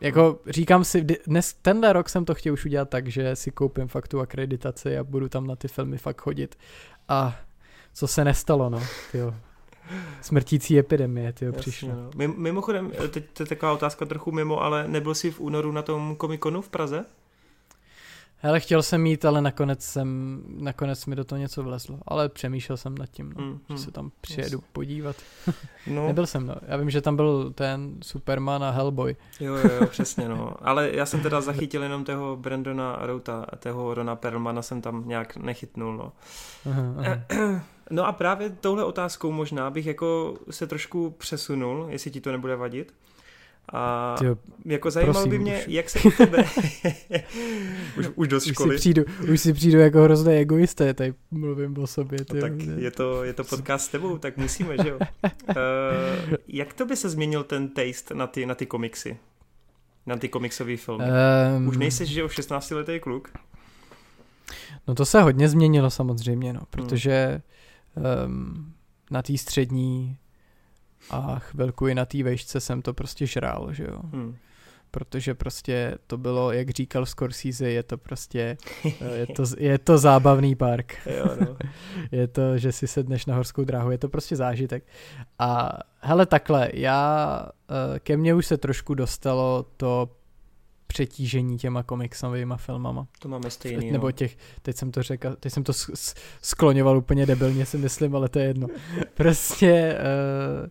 jako 0.00 0.40
říkám 0.46 0.84
si, 0.84 1.06
dnes, 1.26 1.54
tenhle 1.62 1.92
rok 1.92 2.08
jsem 2.08 2.24
to 2.24 2.34
chtěl 2.34 2.52
už 2.52 2.64
udělat 2.64 2.88
tak, 2.88 3.08
že 3.08 3.36
si 3.36 3.50
koupím 3.50 3.88
fakt 3.88 4.08
tu 4.08 4.20
akreditaci 4.20 4.98
a 4.98 5.04
budu 5.04 5.28
tam 5.28 5.46
na 5.46 5.56
ty 5.56 5.68
filmy 5.68 5.98
fakt 5.98 6.20
chodit. 6.20 6.58
A 7.08 7.36
co 7.92 8.06
se 8.06 8.24
nestalo, 8.24 8.70
no, 8.70 8.82
tyjo. 9.12 9.34
Smrtící 10.20 10.78
epidemie, 10.78 11.32
ty 11.32 11.52
přišlo. 11.52 11.88
No. 11.88 12.10
Mimochodem, 12.36 12.92
teď 13.10 13.24
to 13.32 13.42
je 13.42 13.46
taková 13.46 13.72
otázka 13.72 14.06
trochu 14.06 14.32
mimo, 14.32 14.62
ale 14.62 14.88
nebyl 14.88 15.14
jsi 15.14 15.30
v 15.30 15.40
únoru 15.40 15.72
na 15.72 15.82
tom 15.82 16.16
komikonu 16.16 16.62
v 16.62 16.68
Praze? 16.68 17.04
Hele, 18.42 18.60
chtěl 18.60 18.82
jsem 18.82 19.02
mít, 19.02 19.24
ale 19.24 19.40
nakonec 19.40 19.84
jsem, 19.84 20.40
nakonec 20.58 21.06
mi 21.06 21.16
do 21.16 21.24
toho 21.24 21.38
něco 21.38 21.62
vlezlo. 21.62 21.98
Ale 22.06 22.28
přemýšlel 22.28 22.76
jsem 22.76 22.98
nad 22.98 23.06
tím, 23.06 23.32
no, 23.36 23.44
mm, 23.44 23.60
že 23.68 23.74
mm, 23.74 23.78
se 23.78 23.90
tam 23.90 24.10
přijedu 24.20 24.58
yes. 24.58 24.70
podívat. 24.72 25.16
No. 25.86 26.06
Nebyl 26.06 26.26
jsem, 26.26 26.46
no. 26.46 26.54
Já 26.68 26.76
vím, 26.76 26.90
že 26.90 27.00
tam 27.00 27.16
byl 27.16 27.52
ten 27.54 27.94
Superman 28.02 28.64
a 28.64 28.70
Hellboy. 28.70 29.16
Jo, 29.40 29.54
jo, 29.54 29.70
jo 29.80 29.86
přesně, 29.86 30.28
no. 30.28 30.54
Ale 30.60 30.90
já 30.92 31.06
jsem 31.06 31.20
teda 31.20 31.40
zachytil 31.40 31.82
jenom 31.82 32.04
toho 32.04 32.36
Brandona 32.36 32.98
Routa, 33.00 33.46
toho 33.58 33.94
Rona 33.94 34.16
Perlmana 34.16 34.62
jsem 34.62 34.80
tam 34.80 35.08
nějak 35.08 35.36
nechytnul, 35.36 35.96
no. 35.96 36.12
Aha, 36.70 36.94
aha. 36.98 37.60
No 37.90 38.06
a 38.06 38.12
právě 38.12 38.50
touhle 38.50 38.84
otázkou 38.84 39.32
možná 39.32 39.70
bych 39.70 39.86
jako 39.86 40.38
se 40.50 40.66
trošku 40.66 41.10
přesunul, 41.10 41.86
jestli 41.88 42.10
ti 42.10 42.20
to 42.20 42.32
nebude 42.32 42.56
vadit. 42.56 42.94
A 43.72 44.14
Tyjo, 44.18 44.36
jako 44.64 44.90
zajímalo 44.90 45.14
prosím, 45.14 45.30
by 45.30 45.38
mě, 45.38 45.58
už. 45.58 45.64
jak 45.68 45.90
se 45.90 45.98
u 46.00 46.10
tebe... 46.10 46.44
už, 47.98 48.06
už 48.14 48.28
do 48.28 48.40
školy. 48.40 48.74
Už 48.74 48.80
si 48.80 48.80
přijdu, 48.80 49.04
už 49.32 49.40
si 49.40 49.52
přijdu 49.52 49.78
jako 49.78 50.02
hrozný 50.02 50.32
egoista, 50.32 50.92
tady 50.92 51.14
mluvím 51.30 51.78
o 51.78 51.86
sobě. 51.86 52.18
No, 52.34 52.40
tak 52.40 52.52
je 52.76 52.90
to, 52.90 53.24
je 53.24 53.32
to 53.32 53.44
podcast 53.44 53.84
s 53.84 53.88
tebou, 53.88 54.18
tak 54.18 54.36
musíme, 54.36 54.76
že 54.82 54.88
jo? 54.88 54.98
uh, 55.48 55.54
jak 56.48 56.74
to 56.74 56.86
by 56.86 56.96
se 56.96 57.08
změnil 57.08 57.44
ten 57.44 57.68
taste 57.68 58.14
na 58.14 58.26
ty, 58.26 58.46
na 58.46 58.54
ty 58.54 58.66
komiksy? 58.66 59.16
Na 60.06 60.16
ty 60.16 60.28
komiksové 60.28 60.76
filmy? 60.76 61.04
Um, 61.56 61.68
už 61.68 61.76
nejsi, 61.76 62.06
že 62.06 62.20
jo, 62.20 62.28
16 62.28 62.70
letý 62.70 63.00
kluk? 63.00 63.28
No 64.88 64.94
to 64.94 65.04
se 65.04 65.22
hodně 65.22 65.48
změnilo 65.48 65.90
samozřejmě, 65.90 66.52
no, 66.52 66.60
protože 66.70 67.42
um, 67.96 68.74
na 69.10 69.22
té 69.22 69.38
střední 69.38 70.18
a 71.10 71.38
chvilku 71.38 71.86
i 71.86 71.94
na 71.94 72.04
té 72.04 72.22
vejšce 72.22 72.60
jsem 72.60 72.82
to 72.82 72.94
prostě 72.94 73.26
žrál, 73.26 73.72
že 73.72 73.84
jo. 73.84 74.00
Hmm. 74.12 74.36
Protože 74.90 75.34
prostě 75.34 75.98
to 76.06 76.18
bylo, 76.18 76.52
jak 76.52 76.70
říkal 76.70 77.06
Scorsese, 77.06 77.70
je 77.70 77.82
to 77.82 77.98
prostě, 77.98 78.56
eh, 79.00 79.16
je 79.16 79.26
to, 79.26 79.42
je 79.58 79.78
to 79.78 79.98
zábavný 79.98 80.54
park. 80.54 80.96
jo, 81.06 81.36
no. 81.40 81.56
je 82.12 82.28
to, 82.28 82.58
že 82.58 82.72
si 82.72 82.86
sedneš 82.86 83.26
na 83.26 83.34
horskou 83.34 83.64
dráhu, 83.64 83.90
je 83.90 83.98
to 83.98 84.08
prostě 84.08 84.36
zážitek. 84.36 84.84
A 85.38 85.78
hele 86.00 86.26
takhle, 86.26 86.70
já, 86.74 87.48
eh, 87.70 87.98
ke 87.98 88.16
mně 88.16 88.34
už 88.34 88.46
se 88.46 88.56
trošku 88.56 88.94
dostalo 88.94 89.66
to 89.76 90.19
přetížení 90.90 91.58
těma 91.58 91.82
komiksovými 91.82 92.54
filmama. 92.56 93.06
To 93.18 93.28
máme 93.28 93.50
stejný, 93.50 93.90
Nebo 93.90 94.12
těch, 94.12 94.36
teď 94.62 94.76
jsem 94.76 94.90
to 94.90 95.02
řekl, 95.02 95.36
teď 95.40 95.52
jsem 95.52 95.64
to 95.64 95.72
skloňoval 96.42 96.98
úplně 96.98 97.26
debilně 97.26 97.66
si 97.66 97.78
myslím, 97.78 98.16
ale 98.16 98.28
to 98.28 98.38
je 98.38 98.44
jedno. 98.44 98.68
Prostě 99.14 99.98
uh, 99.98 100.68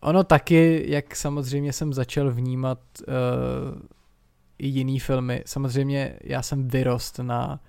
ono 0.00 0.24
taky, 0.24 0.84
jak 0.88 1.16
samozřejmě 1.16 1.72
jsem 1.72 1.92
začal 1.92 2.30
vnímat 2.30 2.78
uh, 3.00 3.14
i 4.58 4.66
jiný 4.66 5.00
filmy, 5.00 5.42
samozřejmě 5.46 6.18
já 6.24 6.42
jsem 6.42 6.68
vyrost 6.68 7.18
na 7.18 7.60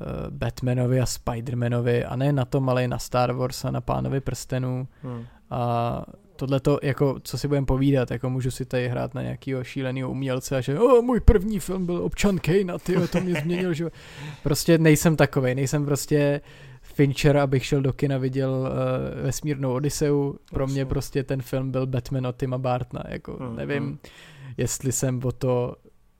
uh, 0.00 0.30
Batmanovi 0.30 1.00
a 1.00 1.06
Spidermanovi 1.06 2.04
a 2.04 2.16
ne 2.16 2.32
na 2.32 2.44
tom, 2.44 2.68
ale 2.68 2.84
i 2.84 2.88
na 2.88 2.98
Star 2.98 3.32
Wars 3.32 3.64
a 3.64 3.70
na 3.70 3.80
Pánovi 3.80 4.20
prstenů 4.20 4.88
hmm. 5.02 5.24
a 5.50 6.04
tohle 6.38 6.60
to, 6.60 6.78
jako, 6.82 7.16
co 7.22 7.38
si 7.38 7.48
budem 7.48 7.66
povídat, 7.66 8.10
jako 8.10 8.30
můžu 8.30 8.50
si 8.50 8.64
tady 8.64 8.88
hrát 8.88 9.14
na 9.14 9.22
nějakého 9.22 9.64
šíleného 9.64 10.10
umělce 10.10 10.56
a 10.56 10.60
že 10.60 10.78
o, 10.78 11.02
můj 11.02 11.20
první 11.20 11.60
film 11.60 11.86
byl 11.86 11.96
Občan 11.96 12.38
Kane 12.38 12.72
a 12.72 12.78
ty, 12.78 13.08
to 13.12 13.20
mě 13.20 13.40
změnil, 13.40 13.74
že 13.74 13.90
prostě 14.42 14.78
nejsem 14.78 15.16
takovej, 15.16 15.54
nejsem 15.54 15.84
prostě 15.84 16.40
Fincher, 16.82 17.36
abych 17.36 17.66
šel 17.66 17.82
do 17.82 17.92
kina, 17.92 18.18
viděl 18.18 18.50
uh, 18.50 19.22
vesmírnou 19.22 19.72
Odiseu, 19.72 20.38
pro 20.50 20.66
mě 20.66 20.86
prostě 20.86 21.22
ten 21.22 21.42
film 21.42 21.70
byl 21.70 21.86
Batman 21.86 22.26
od 22.26 22.36
Tima 22.36 22.58
Bartna, 22.58 23.02
jako 23.08 23.36
mm, 23.40 23.56
nevím, 23.56 23.98
jestli 24.56 24.92
jsem 24.92 25.20
o 25.24 25.32
to 25.32 25.76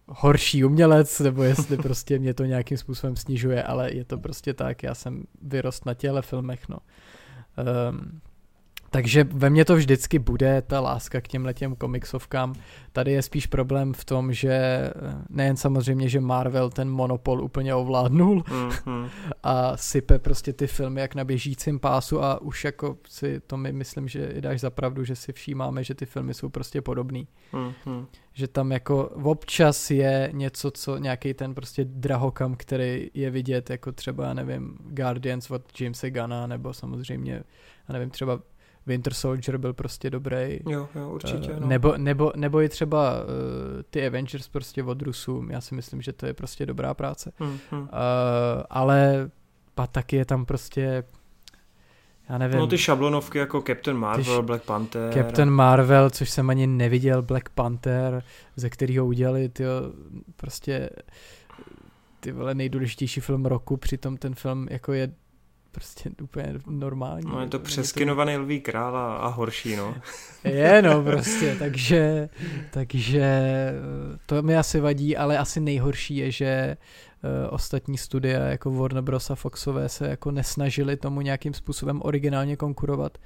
horší 0.09 0.65
umělec, 0.65 1.21
nebo 1.21 1.43
jestli 1.43 1.77
prostě 1.89 2.19
mě 2.19 2.35
to 2.35 2.45
nějakým 2.45 2.79
způsobem 2.79 3.17
snižuje, 3.17 3.63
ale 3.63 3.93
je 3.93 4.05
to 4.05 4.19
prostě 4.19 4.55
tak, 4.55 4.83
já 4.83 4.95
jsem 4.95 5.25
vyrost 5.43 5.87
na 5.87 5.95
těle 5.95 6.23
filmech, 6.23 6.69
no. 6.69 6.79
Um, 7.91 8.21
takže 8.91 9.25
ve 9.25 9.51
mně 9.51 9.65
to 9.65 9.77
vždycky 9.77 10.19
bude, 10.19 10.63
ta 10.63 10.81
láska 10.81 11.21
k 11.21 11.29
těm 11.29 11.45
letěm 11.45 11.77
komiksovkám. 11.77 12.55
Tady 12.93 13.13
je 13.13 13.23
spíš 13.23 13.47
problém 13.47 13.93
v 13.93 14.05
tom, 14.05 14.33
že 14.33 14.53
eh, 14.53 14.93
nejen 15.29 15.57
samozřejmě, 15.57 16.09
že 16.09 16.21
Marvel 16.21 16.71
ten 16.71 16.91
monopol 16.91 17.43
úplně 17.43 17.75
ovládnul 17.75 18.41
mm-hmm. 18.41 19.11
a 19.43 19.77
sype 19.77 20.19
prostě 20.19 20.53
ty 20.53 20.67
filmy 20.67 21.01
jak 21.01 21.15
na 21.15 21.25
běžícím 21.25 21.79
pásu 21.79 22.23
a 22.23 22.41
už 22.41 22.65
jako 22.65 22.97
si 23.09 23.41
to 23.41 23.57
my 23.57 23.73
myslím, 23.73 24.09
že 24.09 24.27
i 24.27 24.41
dáš 24.41 24.61
zapravdu, 24.61 25.05
že 25.05 25.17
si 25.17 25.33
všímáme, 25.33 25.85
že 25.85 25.95
ty 25.95 26.07
filmy 26.07 26.35
jsou 26.35 26.49
prostě 26.49 26.83
podobný. 26.83 27.29
Mm-hmm. 27.53 28.07
Že 28.33 28.49
tam 28.49 28.73
jako 28.73 29.05
občas 29.09 29.91
je 29.91 30.31
něco, 30.33 30.71
co 30.71 30.99
nějaký 30.99 31.35
ten 31.35 31.55
prostě 31.55 31.85
drahokam, 31.85 32.55
který 32.55 33.11
je 33.15 33.31
vidět, 33.31 33.71
jako 33.71 33.93
třeba, 33.93 34.25
já 34.25 34.35
nevím, 34.35 34.79
Guardians 34.81 35.51
od 35.51 35.81
Jamesa 35.81 36.09
Gana, 36.09 36.47
nebo 36.47 36.75
samozřejmě, 36.75 37.33
já 37.89 37.93
nevím, 37.93 38.11
třeba 38.11 38.41
Winter 38.89 39.15
Soldier 39.15 39.59
byl 39.59 39.73
prostě 39.73 40.11
dobrý. 40.11 40.61
Jo, 40.69 40.89
jo, 40.95 41.11
určitě. 41.11 41.53
Uh, 41.53 41.61
no. 41.61 41.67
nebo, 41.67 41.95
nebo, 41.97 42.33
nebo 42.37 42.63
i 42.63 42.69
třeba 42.69 43.13
uh, 43.13 43.27
ty 43.91 44.07
Avengers 44.07 44.49
prostě 44.49 44.83
od 44.83 45.03
Rusů, 45.03 45.47
já 45.51 45.61
si 45.61 45.75
myslím, 45.75 46.03
že 46.03 46.13
to 46.13 46.27
je 46.27 46.35
prostě 46.35 46.67
dobrá 46.67 46.95
práce. 46.95 47.33
Hmm, 47.39 47.59
hmm. 47.71 47.81
Uh, 47.83 47.89
ale 48.71 49.31
pak 49.75 49.91
taky 49.91 50.17
je 50.17 50.25
tam 50.25 50.45
prostě 50.45 51.05
já 52.29 52.39
nevím. 52.39 52.59
No 52.59 52.67
ty 52.67 52.79
šablonovky 52.79 53.39
jako 53.39 53.63
Captain 53.67 53.97
Marvel, 53.97 54.39
š- 54.39 54.45
Black 54.47 54.65
Panther. 54.65 55.15
Captain 55.15 55.51
Marvel, 55.51 56.11
což 56.11 56.31
jsem 56.31 56.51
ani 56.51 56.67
neviděl, 56.67 57.23
Black 57.23 57.49
Panther, 57.49 58.23
ze 58.57 58.71
kterého 58.71 59.07
udělali 59.07 59.49
ty 59.49 59.65
prostě 60.37 60.91
ty 62.21 62.33
vole 62.33 62.55
nejdůležitější 62.55 63.21
film 63.21 63.47
roku, 63.47 63.77
přitom 63.77 64.17
ten 64.17 64.35
film 64.35 64.67
jako 64.71 64.93
je 64.93 65.13
prostě 65.71 66.11
úplně 66.23 66.55
normální. 66.67 67.31
No 67.31 67.41
je 67.41 67.47
to 67.47 67.59
přeskinovaný 67.59 68.35
to... 68.35 68.41
lví 68.41 68.61
král 68.61 68.97
a, 68.97 69.17
a 69.17 69.29
horší, 69.29 69.77
no. 69.77 69.95
Je, 70.45 70.83
no 70.83 71.03
prostě, 71.03 71.57
takže, 71.59 72.29
takže 72.71 73.43
to 74.27 74.43
mi 74.43 74.57
asi 74.57 74.81
vadí, 74.81 75.17
ale 75.17 75.39
asi 75.39 75.61
nejhorší 75.61 76.17
je, 76.17 76.31
že 76.31 76.77
uh, 77.23 77.55
ostatní 77.55 77.99
studia 77.99 78.45
jako 78.45 78.71
Warner 78.71 79.03
Bros. 79.03 79.31
a 79.31 79.35
Foxové 79.35 79.89
se 79.89 80.09
jako 80.09 80.31
nesnažili 80.31 80.97
tomu 80.97 81.21
nějakým 81.21 81.55
způsobem 81.55 82.01
originálně 82.03 82.57
konkurovat, 82.57 83.19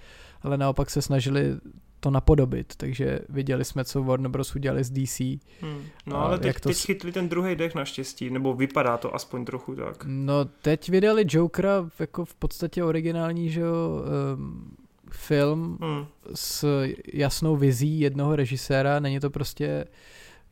ale 0.43 0.59
naopak 0.59 0.90
se 0.90 1.03
snažili 1.03 1.57
to 2.03 2.11
napodobit, 2.11 2.76
takže 2.76 3.18
viděli 3.28 3.64
jsme, 3.64 3.84
co 3.84 4.03
Warner 4.03 4.30
Bros. 4.30 4.55
udělali 4.55 4.84
z 4.84 4.90
DC. 4.90 5.20
Hmm. 5.61 5.84
No 6.07 6.16
ale 6.16 6.38
teď, 6.38 6.61
to... 6.61 6.68
teď 6.68 6.78
chytli 6.78 7.12
ten 7.12 7.28
druhý 7.28 7.57
dech 7.57 7.74
naštěstí, 7.74 8.30
nebo 8.30 8.55
vypadá 8.55 8.96
to 8.96 9.14
aspoň 9.14 9.44
trochu 9.44 9.74
tak. 9.74 10.05
No 10.07 10.44
teď 10.44 10.88
vydali 10.88 11.24
Jokera 11.28 11.90
jako 11.98 12.24
v 12.24 12.34
podstatě 12.34 12.84
originální, 12.84 13.50
že 13.50 13.61
jo, 13.61 14.05
um, 14.34 14.76
film 15.11 15.78
hmm. 15.80 16.07
s 16.34 16.84
jasnou 17.14 17.57
vizí 17.57 18.00
jednoho 18.00 18.36
režiséra, 18.36 19.00
není 19.00 19.20
to 19.20 19.30
prostě 19.30 19.84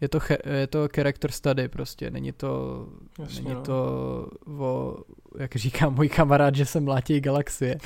je 0.00 0.08
to, 0.08 0.18
je 0.44 0.66
to 0.66 0.88
character 0.94 1.30
study 1.30 1.68
prostě, 1.68 2.10
není 2.10 2.32
to, 2.32 2.86
Jasně, 3.18 3.42
není 3.42 3.54
no. 3.54 3.62
to 3.62 4.28
o, 4.58 4.96
jak 5.38 5.56
říká 5.56 5.88
můj 5.90 6.08
kamarád, 6.08 6.54
že 6.54 6.66
se 6.66 6.80
mlátí 6.80 7.20
galaxie. 7.20 7.78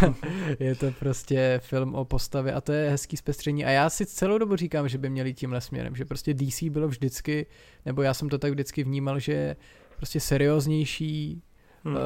je 0.60 0.74
to 0.74 0.90
prostě 0.98 1.60
film 1.62 1.94
o 1.94 2.04
postavě 2.04 2.52
a 2.52 2.60
to 2.60 2.72
je 2.72 2.90
hezký 2.90 3.16
zpestření 3.16 3.64
a 3.64 3.70
já 3.70 3.90
si 3.90 4.06
celou 4.06 4.38
dobu 4.38 4.56
říkám, 4.56 4.88
že 4.88 4.98
by 4.98 5.10
měli 5.10 5.34
tímhle 5.34 5.60
směrem, 5.60 5.96
že 5.96 6.04
prostě 6.04 6.34
DC 6.34 6.62
bylo 6.62 6.88
vždycky, 6.88 7.46
nebo 7.86 8.02
já 8.02 8.14
jsem 8.14 8.28
to 8.28 8.38
tak 8.38 8.50
vždycky 8.50 8.84
vnímal, 8.84 9.18
že 9.18 9.32
je 9.32 9.56
prostě 9.96 10.20
serióznější, 10.20 11.42
Mm, 11.84 11.94
uh, 11.94 12.00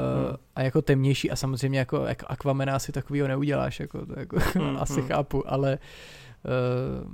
a 0.55 0.63
jako 0.63 0.83
temnější 0.83 1.31
a 1.31 1.37
samozřejmě 1.37 1.79
jako, 1.79 2.05
jako 2.05 2.27
Aquamena 2.29 2.75
asi 2.77 2.93
takovýho 2.93 3.29
neuděláš, 3.29 3.81
jako, 3.81 4.07
to 4.07 4.21
jako 4.21 4.37
mm, 4.59 4.77
asi 4.81 5.01
mm. 5.01 5.09
chápu, 5.09 5.53
ale 5.53 5.79
uh, 6.45 7.13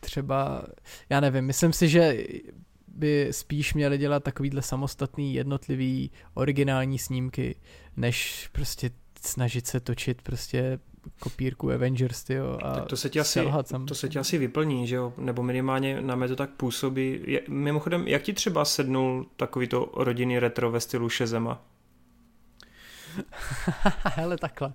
třeba, 0.00 0.64
já 1.10 1.20
nevím, 1.20 1.44
myslím 1.44 1.72
si, 1.72 1.88
že 1.88 2.16
by 2.96 3.28
spíš 3.30 3.74
měli 3.74 3.98
dělat 3.98 4.22
takovýhle 4.22 4.62
samostatný, 4.62 5.34
jednotlivý, 5.34 6.10
originální 6.34 6.98
snímky, 6.98 7.56
než 7.96 8.48
prostě 8.52 8.90
snažit 9.20 9.66
se 9.66 9.80
točit 9.80 10.22
prostě 10.22 10.78
kopírku 11.18 11.70
Avengers, 11.70 12.24
tyjo, 12.24 12.58
a 12.62 12.74
tak 12.74 12.86
to 12.86 12.96
se 12.96 13.10
ti 13.10 13.20
asi, 13.20 13.40
to 13.88 13.94
se 13.94 14.08
ti 14.08 14.18
asi 14.18 14.38
vyplní, 14.38 14.86
že 14.86 14.96
jo, 14.96 15.12
nebo 15.18 15.42
minimálně 15.42 16.00
na 16.00 16.16
mě 16.16 16.28
to 16.28 16.36
tak 16.36 16.50
působí. 16.50 17.20
Je, 17.26 17.42
mimochodem, 17.48 18.08
jak 18.08 18.22
ti 18.22 18.32
třeba 18.32 18.64
sednul 18.64 19.26
takový 19.36 19.68
to 19.68 19.92
rodinný 19.94 20.38
retro 20.38 20.70
ve 20.70 20.80
stylu 20.80 21.08
Shazama? 21.08 21.62
Hele, 24.04 24.38
takhle. 24.38 24.68
Uh, 24.68 24.74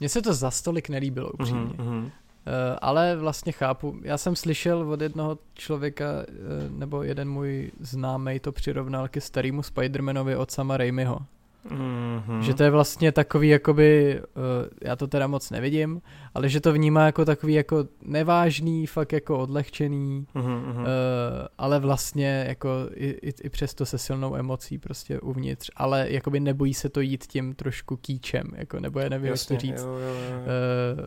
mně 0.00 0.08
se 0.08 0.22
to 0.22 0.34
za 0.34 0.50
stolik 0.50 0.88
nelíbilo, 0.88 1.30
upřímně. 1.32 1.64
Mm-hmm. 1.64 2.10
Eh, 2.46 2.76
ale 2.80 3.16
vlastně 3.16 3.52
chápu. 3.52 3.96
Já 4.02 4.18
jsem 4.18 4.36
slyšel 4.36 4.90
od 4.90 5.00
jednoho 5.00 5.38
člověka, 5.54 6.04
eh, 6.04 6.32
nebo 6.70 7.02
jeden 7.02 7.30
můj 7.30 7.72
známý 7.80 8.40
to 8.40 8.52
přirovnal 8.52 9.08
ke 9.08 9.20
starému 9.20 9.62
Spidermanovi 9.62 10.36
od 10.36 10.50
sama 10.50 10.76
Raimiho. 10.76 11.18
Mm-hmm. 11.70 12.40
Že 12.40 12.54
to 12.54 12.62
je 12.62 12.70
vlastně 12.70 13.12
takový 13.12 13.48
jakoby, 13.48 14.20
uh, 14.20 14.68
já 14.82 14.96
to 14.96 15.06
teda 15.06 15.26
moc 15.26 15.50
nevidím, 15.50 16.02
ale 16.34 16.48
že 16.48 16.60
to 16.60 16.72
vnímá 16.72 17.06
jako 17.06 17.24
takový 17.24 17.54
jako 17.54 17.84
nevážný, 18.02 18.86
fakt 18.86 19.12
jako 19.12 19.38
odlehčený, 19.38 20.26
mm-hmm. 20.34 20.86
ale 21.58 21.78
vlastně 21.80 22.44
jako 22.48 22.68
i, 22.94 23.06
i, 23.06 23.32
i 23.42 23.48
přesto 23.48 23.86
se 23.86 23.98
silnou 23.98 24.36
emocí 24.36 24.78
prostě 24.78 25.20
uvnitř, 25.20 25.70
ale 25.76 26.06
jakoby 26.10 26.40
nebojí 26.40 26.74
se 26.74 26.88
to 26.88 27.00
jít 27.00 27.24
tím 27.26 27.54
trošku 27.54 27.96
kýčem, 27.96 28.46
jako 28.56 28.80
nebo 28.80 29.00
já 29.00 29.08
nevím, 29.08 29.30
Jasně, 29.30 29.54
jak 29.54 29.60
to 29.60 29.66
říct. 29.66 29.82
Jo, 29.82 29.88
jo, 29.88 29.98
jo. 29.98 30.38
Uh, 30.98 31.06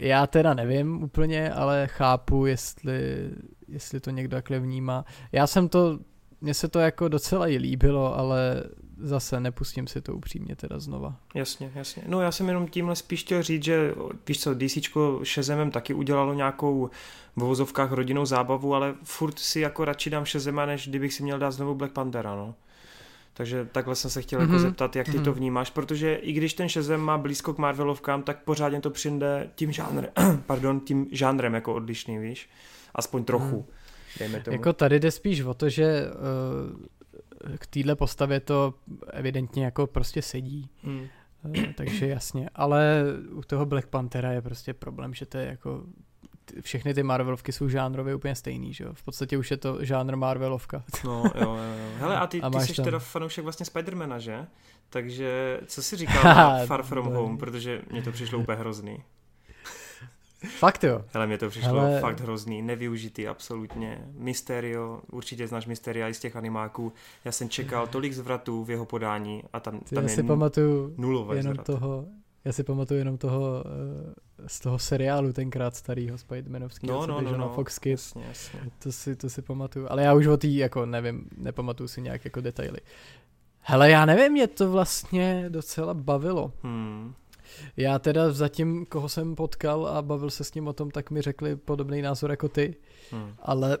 já 0.00 0.26
teda 0.26 0.54
nevím 0.54 1.02
úplně, 1.02 1.52
ale 1.52 1.86
chápu, 1.86 2.46
jestli, 2.46 3.30
jestli 3.68 4.00
to 4.00 4.10
někdo 4.10 4.36
takhle 4.36 4.58
vnímá. 4.58 5.04
Já 5.32 5.46
jsem 5.46 5.68
to, 5.68 5.98
mně 6.40 6.54
se 6.54 6.68
to 6.68 6.78
jako 6.78 7.08
docela 7.08 7.48
i 7.48 7.56
líbilo, 7.56 8.18
ale 8.18 8.64
zase 8.98 9.40
nepustím 9.40 9.86
si 9.86 10.00
to 10.00 10.14
upřímně 10.14 10.56
teda 10.56 10.78
znova. 10.78 11.16
Jasně, 11.34 11.72
jasně. 11.74 12.02
No 12.06 12.20
já 12.20 12.32
jsem 12.32 12.48
jenom 12.48 12.68
tímhle 12.68 12.96
spíš 12.96 13.20
chtěl 13.20 13.42
říct, 13.42 13.64
že 13.64 13.94
víš 14.28 14.40
co, 14.40 14.54
DCčko 14.54 15.20
Shazamem 15.24 15.70
taky 15.70 15.94
udělalo 15.94 16.34
nějakou 16.34 16.90
v 17.36 17.40
vozovkách 17.40 17.92
rodinnou 17.92 18.26
zábavu, 18.26 18.74
ale 18.74 18.94
furt 19.02 19.38
si 19.38 19.60
jako 19.60 19.84
radši 19.84 20.10
dám 20.10 20.26
Shazama, 20.26 20.66
než 20.66 20.88
kdybych 20.88 21.14
si 21.14 21.22
měl 21.22 21.38
dát 21.38 21.50
znovu 21.50 21.74
Black 21.74 21.92
Panthera, 21.92 22.36
no. 22.36 22.54
Takže 23.38 23.68
takhle 23.72 23.94
jsem 23.94 24.10
se 24.10 24.22
chtěl 24.22 24.38
mm-hmm. 24.38 24.42
jako 24.42 24.52
mhm. 24.52 24.62
zeptat, 24.62 24.96
jak 24.96 25.06
ty 25.06 25.12
mm-hmm. 25.12 25.24
to 25.24 25.32
vnímáš, 25.32 25.70
protože 25.70 26.14
i 26.14 26.32
když 26.32 26.54
ten 26.54 26.68
Shazam 26.68 27.00
má 27.00 27.18
blízko 27.18 27.54
k 27.54 27.58
Marvelovkám, 27.58 28.22
tak 28.22 28.44
pořádně 28.44 28.80
to 28.80 28.90
přijde 28.90 29.50
tím 29.54 29.72
žánrem, 29.72 30.10
pardon, 30.46 30.80
tím 30.80 31.06
žánrem 31.12 31.54
jako 31.54 31.74
odlišný, 31.74 32.18
víš? 32.18 32.50
Aspoň 32.94 33.24
trochu, 33.24 33.56
mm. 33.56 33.64
dejme 34.18 34.40
tomu. 34.40 34.54
Jako 34.54 34.72
tady 34.72 35.00
jde 35.00 35.10
spíš 35.10 35.40
o 35.40 35.54
to, 35.54 35.68
že 35.68 36.02
uh, 36.06 37.56
k 37.58 37.66
téhle 37.66 37.96
postavě 37.96 38.40
to 38.40 38.74
evidentně 39.10 39.64
jako 39.64 39.86
prostě 39.86 40.22
sedí. 40.22 40.70
Mm. 40.82 41.06
Uh, 41.44 41.72
takže 41.74 42.06
jasně, 42.06 42.50
ale 42.54 43.02
u 43.32 43.42
toho 43.42 43.66
Black 43.66 43.86
Panthera 43.86 44.32
je 44.32 44.42
prostě 44.42 44.74
problém, 44.74 45.14
že 45.14 45.26
to 45.26 45.38
je 45.38 45.46
jako 45.46 45.82
všechny 46.60 46.94
ty 46.94 47.02
Marvelovky 47.02 47.52
jsou 47.52 47.68
žánrově 47.68 48.14
úplně 48.14 48.34
stejný, 48.34 48.74
že 48.74 48.84
jo? 48.84 48.90
V 48.92 49.02
podstatě 49.02 49.38
už 49.38 49.50
je 49.50 49.56
to 49.56 49.84
žánr 49.84 50.16
Marvelovka. 50.16 50.84
No, 51.04 51.22
jo, 51.24 51.32
jo, 51.34 51.54
jo. 51.54 51.90
Hele, 51.98 52.16
a 52.16 52.26
ty, 52.26 52.40
a 52.42 52.50
ty 52.50 52.60
jsi 52.60 52.74
tam... 52.74 52.84
teda 52.84 52.98
fanoušek 52.98 53.44
vlastně 53.44 53.66
Spidermana, 53.66 54.18
že? 54.18 54.46
Takže 54.90 55.60
co 55.66 55.82
jsi 55.82 55.96
říkal 56.02 56.22
na 56.24 56.66
Far 56.66 56.82
From 56.82 57.06
Home, 57.06 57.38
protože 57.38 57.82
mě 57.90 58.02
to 58.02 58.12
přišlo 58.12 58.38
úplně 58.38 58.58
hrozný. 58.58 59.02
Fakt 60.58 60.84
jo. 60.84 61.04
Hele, 61.14 61.26
mě 61.26 61.38
to 61.38 61.50
přišlo 61.50 61.80
Hele... 61.80 62.00
fakt 62.00 62.20
hrozný, 62.20 62.62
nevyužitý 62.62 63.28
absolutně. 63.28 64.04
Mysterio, 64.12 65.00
určitě 65.12 65.48
znáš 65.48 65.66
Mysteria 65.66 66.08
i 66.08 66.14
z 66.14 66.20
těch 66.20 66.36
animáků. 66.36 66.92
Já 67.24 67.32
jsem 67.32 67.48
čekal 67.48 67.86
tolik 67.86 68.12
zvratů 68.12 68.64
v 68.64 68.70
jeho 68.70 68.84
podání 68.84 69.42
a 69.52 69.60
tam, 69.60 69.80
tam 69.94 70.02
je 70.02 70.08
si 70.08 70.22
pamatuju 70.22 70.94
jenom 70.98 71.42
zvrat. 71.42 71.66
toho, 71.66 72.06
já 72.44 72.52
si 72.52 72.64
pamatuju 72.64 72.98
jenom 72.98 73.18
toho, 73.18 73.64
eh, 73.66 74.28
z 74.46 74.60
toho 74.60 74.78
seriálu 74.78 75.32
tenkrát 75.32 75.76
starého 75.76 76.18
Spidermanovského, 76.18 77.06
no, 77.06 77.20
no, 77.20 77.32
no, 77.32 77.38
no, 77.38 77.52
Fox 77.54 77.78
Kids. 77.78 78.06
Jasně, 78.06 78.24
jasně. 78.28 78.60
To, 78.78 78.92
si, 78.92 79.16
to 79.16 79.30
si 79.30 79.42
pamatuju. 79.42 79.86
Ale 79.90 80.02
já 80.02 80.14
už 80.14 80.26
o 80.26 80.36
tý, 80.36 80.56
jako 80.56 80.86
nevím, 80.86 81.28
nepamatuju 81.36 81.88
si 81.88 82.02
nějak 82.02 82.24
jako 82.24 82.40
detaily. 82.40 82.78
Hele, 83.60 83.90
já 83.90 84.06
nevím, 84.06 84.32
mě 84.32 84.46
to 84.46 84.70
vlastně 84.70 85.46
docela 85.48 85.94
bavilo. 85.94 86.52
Hmm. 86.62 87.14
Já 87.76 87.98
teda 87.98 88.32
zatím, 88.32 88.86
koho 88.86 89.08
jsem 89.08 89.34
potkal 89.34 89.86
a 89.86 90.02
bavil 90.02 90.30
se 90.30 90.44
s 90.44 90.54
ním 90.54 90.68
o 90.68 90.72
tom, 90.72 90.90
tak 90.90 91.10
mi 91.10 91.22
řekli 91.22 91.56
podobný 91.56 92.02
názor 92.02 92.30
jako 92.30 92.48
ty. 92.48 92.76
Hmm. 93.10 93.34
Ale 93.42 93.78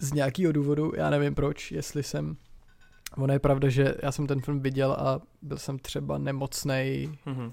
z 0.00 0.12
nějakého 0.12 0.52
důvodu, 0.52 0.92
já 0.96 1.10
nevím 1.10 1.34
proč, 1.34 1.72
jestli 1.72 2.02
jsem 2.02 2.36
Ono 3.16 3.32
je 3.32 3.38
pravda, 3.38 3.68
že 3.68 3.94
já 4.02 4.12
jsem 4.12 4.26
ten 4.26 4.40
film 4.40 4.60
viděl 4.60 4.92
a 4.92 5.20
byl 5.42 5.58
jsem 5.58 5.78
třeba 5.78 6.18
nemocnej, 6.18 7.10
mm-hmm 7.26 7.52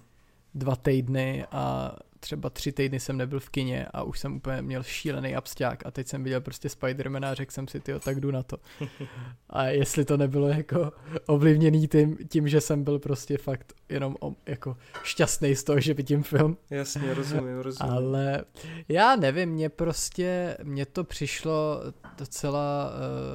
dva 0.55 0.75
týdny 0.75 1.45
a 1.51 1.95
třeba 2.23 2.49
tři 2.49 2.71
týdny 2.71 2.99
jsem 2.99 3.17
nebyl 3.17 3.39
v 3.39 3.49
kině 3.49 3.85
a 3.93 4.03
už 4.03 4.19
jsem 4.19 4.35
úplně 4.35 4.61
měl 4.61 4.83
šílený 4.83 5.35
absťák 5.35 5.85
a 5.85 5.91
teď 5.91 6.07
jsem 6.07 6.23
viděl 6.23 6.41
prostě 6.41 6.69
Spidermana 6.69 7.29
a 7.29 7.33
řekl 7.33 7.51
jsem 7.51 7.67
si, 7.67 7.79
tyjo, 7.79 7.99
tak 7.99 8.19
jdu 8.19 8.31
na 8.31 8.43
to. 8.43 8.57
A 9.49 9.65
jestli 9.65 10.05
to 10.05 10.17
nebylo 10.17 10.47
jako 10.47 10.91
ovlivněný 11.25 11.87
tím, 11.87 12.17
tím 12.29 12.47
že 12.47 12.61
jsem 12.61 12.83
byl 12.83 12.99
prostě 12.99 13.37
fakt 13.37 13.73
jenom 13.89 14.15
jako 14.45 14.77
šťastný 15.03 15.55
z 15.55 15.63
toho, 15.63 15.79
že 15.79 15.93
vidím 15.93 16.23
film. 16.23 16.57
Jasně, 16.69 17.13
rozumím, 17.13 17.59
rozumím. 17.59 17.93
Ale 17.93 18.43
já 18.87 19.15
nevím, 19.15 19.49
mně 19.49 19.69
prostě, 19.69 20.57
mně 20.63 20.85
to 20.85 21.03
přišlo 21.03 21.81
docela 22.17 22.91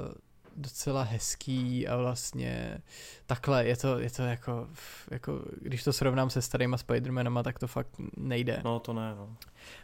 uh, 0.09 0.15
docela 0.59 1.03
hezký 1.03 1.89
a 1.89 1.97
vlastně 1.97 2.79
takhle 3.27 3.67
je 3.67 3.77
to, 3.77 3.99
je 3.99 4.11
to 4.11 4.23
jako, 4.23 4.69
jako, 5.11 5.43
když 5.61 5.85
to 5.85 5.93
srovnám 5.93 6.31
se 6.31 6.43
starýma 6.43 6.77
Spider-Manama, 6.77 7.43
tak 7.43 7.59
to 7.59 7.67
fakt 7.67 7.91
nejde. 8.17 8.61
No 8.65 8.81
to 8.81 8.93
ne, 8.93 9.15
no. 9.17 9.37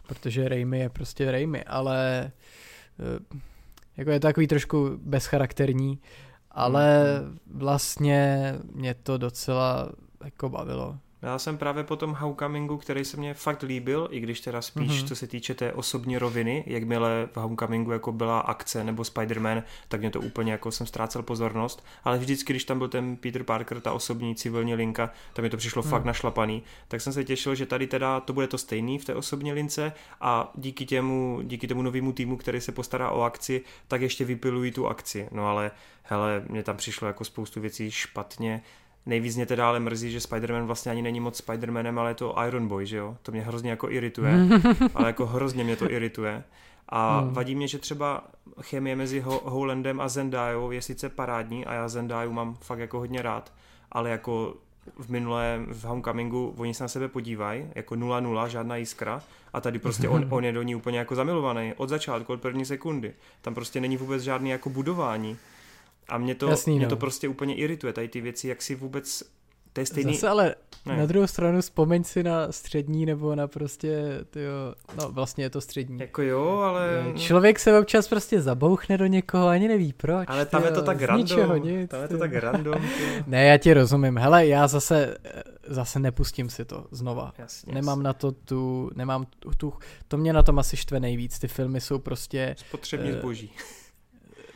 Protože 0.06 0.48
Raimi 0.48 0.78
je 0.78 0.88
prostě 0.88 1.30
Raimi, 1.30 1.64
ale 1.64 2.30
eh, 3.00 3.38
jako 3.96 4.10
je 4.10 4.20
to 4.20 4.26
takový 4.26 4.46
trošku 4.46 4.90
bezcharakterní, 5.02 5.98
ale 6.50 7.04
mm-hmm. 7.04 7.38
vlastně 7.46 8.54
mě 8.72 8.94
to 8.94 9.18
docela 9.18 9.92
jako 10.24 10.48
bavilo. 10.48 10.98
Já 11.24 11.38
jsem 11.38 11.58
právě 11.58 11.84
po 11.84 11.96
tom 11.96 12.12
Homecomingu, 12.12 12.76
který 12.76 13.04
se 13.04 13.16
mně 13.16 13.34
fakt 13.34 13.62
líbil, 13.62 14.08
i 14.10 14.20
když 14.20 14.40
teda 14.40 14.62
spíš 14.62 14.90
mm-hmm. 14.90 15.08
co 15.08 15.16
se 15.16 15.26
týče 15.26 15.54
té 15.54 15.72
osobní 15.72 16.18
roviny, 16.18 16.64
jakmile 16.66 17.28
v 17.32 17.36
Homecomingu 17.36 17.90
jako 17.92 18.12
byla 18.12 18.40
akce 18.40 18.84
nebo 18.84 19.02
Spider-Man, 19.02 19.62
tak 19.88 20.00
mě 20.00 20.10
to 20.10 20.20
úplně 20.20 20.52
jako 20.52 20.70
jsem 20.70 20.86
ztrácel 20.86 21.22
pozornost, 21.22 21.86
ale 22.04 22.18
vždycky, 22.18 22.52
když 22.52 22.64
tam 22.64 22.78
byl 22.78 22.88
ten 22.88 23.16
Peter 23.16 23.42
Parker, 23.42 23.80
ta 23.80 23.92
osobní 23.92 24.34
civilní 24.34 24.74
linka, 24.74 25.10
tak 25.32 25.42
mi 25.42 25.50
to 25.50 25.56
přišlo 25.56 25.82
mm. 25.82 25.90
fakt 25.90 26.04
našlapaný. 26.04 26.62
Tak 26.88 27.00
jsem 27.00 27.12
se 27.12 27.24
těšil, 27.24 27.54
že 27.54 27.66
tady 27.66 27.86
teda 27.86 28.20
to 28.20 28.32
bude 28.32 28.46
to 28.46 28.58
stejný 28.58 28.98
v 28.98 29.04
té 29.04 29.14
osobní 29.14 29.52
lince 29.52 29.92
a 30.20 30.52
díky 30.54 30.86
těmu, 30.86 31.40
díky 31.42 31.66
tomu 31.68 31.82
novému 31.82 32.12
týmu, 32.12 32.36
který 32.36 32.60
se 32.60 32.72
postará 32.72 33.10
o 33.10 33.22
akci, 33.22 33.62
tak 33.88 34.00
ještě 34.00 34.24
vypilují 34.24 34.72
tu 34.72 34.86
akci. 34.86 35.28
No 35.32 35.48
ale 35.48 35.70
hele, 36.02 36.42
mě 36.48 36.62
tam 36.62 36.76
přišlo 36.76 37.08
jako 37.08 37.24
spoustu 37.24 37.60
věcí 37.60 37.90
špatně 37.90 38.62
Nejvíc 39.06 39.36
mě 39.36 39.46
teda 39.46 39.68
ale 39.68 39.80
mrzí, 39.80 40.10
že 40.10 40.18
Spider-Man 40.18 40.64
vlastně 40.64 40.92
ani 40.92 41.02
není 41.02 41.20
moc 41.20 41.46
Spider-Manem, 41.46 41.98
ale 41.98 42.10
je 42.10 42.14
to 42.14 42.34
Iron 42.46 42.68
Boy, 42.68 42.86
že 42.86 42.96
jo? 42.96 43.16
To 43.22 43.32
mě 43.32 43.42
hrozně 43.42 43.70
jako 43.70 43.90
irituje, 43.90 44.34
ale 44.94 45.06
jako 45.06 45.26
hrozně 45.26 45.64
mě 45.64 45.76
to 45.76 45.90
irituje. 45.90 46.44
A 46.88 47.20
hmm. 47.20 47.34
vadí 47.34 47.54
mě, 47.54 47.68
že 47.68 47.78
třeba 47.78 48.24
chemie 48.60 48.96
mezi 48.96 49.20
Ho- 49.20 49.42
Howlandem 49.44 50.00
a 50.00 50.08
Zendajou 50.08 50.70
je 50.70 50.82
sice 50.82 51.08
parádní 51.08 51.66
a 51.66 51.74
já 51.74 51.88
Zendaju 51.88 52.32
mám 52.32 52.54
fakt 52.54 52.78
jako 52.78 52.98
hodně 52.98 53.22
rád, 53.22 53.52
ale 53.92 54.10
jako 54.10 54.54
v 54.98 55.08
minulém, 55.08 55.66
v 55.66 55.84
Homecomingu, 55.84 56.54
oni 56.56 56.74
se 56.74 56.84
na 56.84 56.88
sebe 56.88 57.08
podívají, 57.08 57.66
jako 57.74 57.94
0-0, 57.94 58.46
žádná 58.46 58.76
jiskra 58.76 59.22
a 59.52 59.60
tady 59.60 59.78
prostě 59.78 60.08
on, 60.08 60.26
on 60.30 60.44
je 60.44 60.52
do 60.52 60.62
ní 60.62 60.74
úplně 60.74 60.98
jako 60.98 61.14
zamilovaný 61.14 61.72
od 61.76 61.88
začátku, 61.88 62.32
od 62.32 62.40
první 62.40 62.64
sekundy. 62.64 63.14
Tam 63.42 63.54
prostě 63.54 63.80
není 63.80 63.96
vůbec 63.96 64.22
žádný 64.22 64.50
jako 64.50 64.70
budování. 64.70 65.36
A 66.08 66.18
mě 66.18 66.34
to, 66.34 66.48
Jasný, 66.48 66.76
mě 66.76 66.86
no. 66.86 66.90
to 66.90 66.96
prostě 66.96 67.28
úplně 67.28 67.54
irituje, 67.54 67.92
tady 67.92 68.08
ty 68.08 68.20
věci, 68.20 68.48
jak 68.48 68.62
si 68.62 68.74
vůbec 68.74 69.22
to 69.74 69.80
je 69.80 69.86
stejný... 69.86 70.14
Zase 70.14 70.28
ale 70.28 70.54
ne. 70.86 70.96
na 70.96 71.06
druhou 71.06 71.26
stranu 71.26 71.60
vzpomeň 71.60 72.04
si 72.04 72.22
na 72.22 72.52
střední 72.52 73.06
nebo 73.06 73.34
na 73.34 73.48
prostě, 73.48 74.20
tyjo, 74.30 74.74
no 74.98 75.12
vlastně 75.12 75.44
je 75.44 75.50
to 75.50 75.60
střední. 75.60 76.00
Jako 76.00 76.22
jo, 76.22 76.58
ale... 76.58 77.12
Člověk 77.16 77.58
se 77.58 77.78
občas 77.78 78.08
prostě 78.08 78.40
zabouchne 78.40 78.98
do 78.98 79.06
někoho, 79.06 79.46
ani 79.46 79.68
neví 79.68 79.92
proč. 79.92 80.24
Ale 80.28 80.46
tam 80.46 80.62
tyjo, 80.62 80.70
je 80.70 80.74
to 80.74 80.82
tak 80.82 81.02
random. 81.02 81.20
Ničeho, 81.20 81.56
nic, 81.56 81.90
tam 81.90 82.02
je 82.02 82.08
to 82.08 82.18
tak 82.18 82.34
random. 82.34 82.82
Tyjo. 82.96 83.22
ne, 83.26 83.44
já 83.44 83.58
ti 83.58 83.74
rozumím. 83.74 84.18
Hele, 84.18 84.46
já 84.46 84.66
zase, 84.66 85.16
zase 85.66 85.98
nepustím 85.98 86.50
si 86.50 86.64
to 86.64 86.86
znova. 86.90 87.32
Jasně, 87.38 87.74
nemám 87.74 87.98
jasně. 87.98 88.04
na 88.04 88.12
to 88.12 88.32
tu, 88.32 88.90
nemám 88.94 89.26
tu, 89.56 89.72
to 90.08 90.16
mě 90.16 90.32
na 90.32 90.42
tom 90.42 90.58
asi 90.58 90.76
štve 90.76 91.00
nejvíc. 91.00 91.38
Ty 91.38 91.48
filmy 91.48 91.80
jsou 91.80 91.98
prostě... 91.98 92.56
Spotřební 92.58 93.12
uh, 93.12 93.18
zboží. 93.18 93.52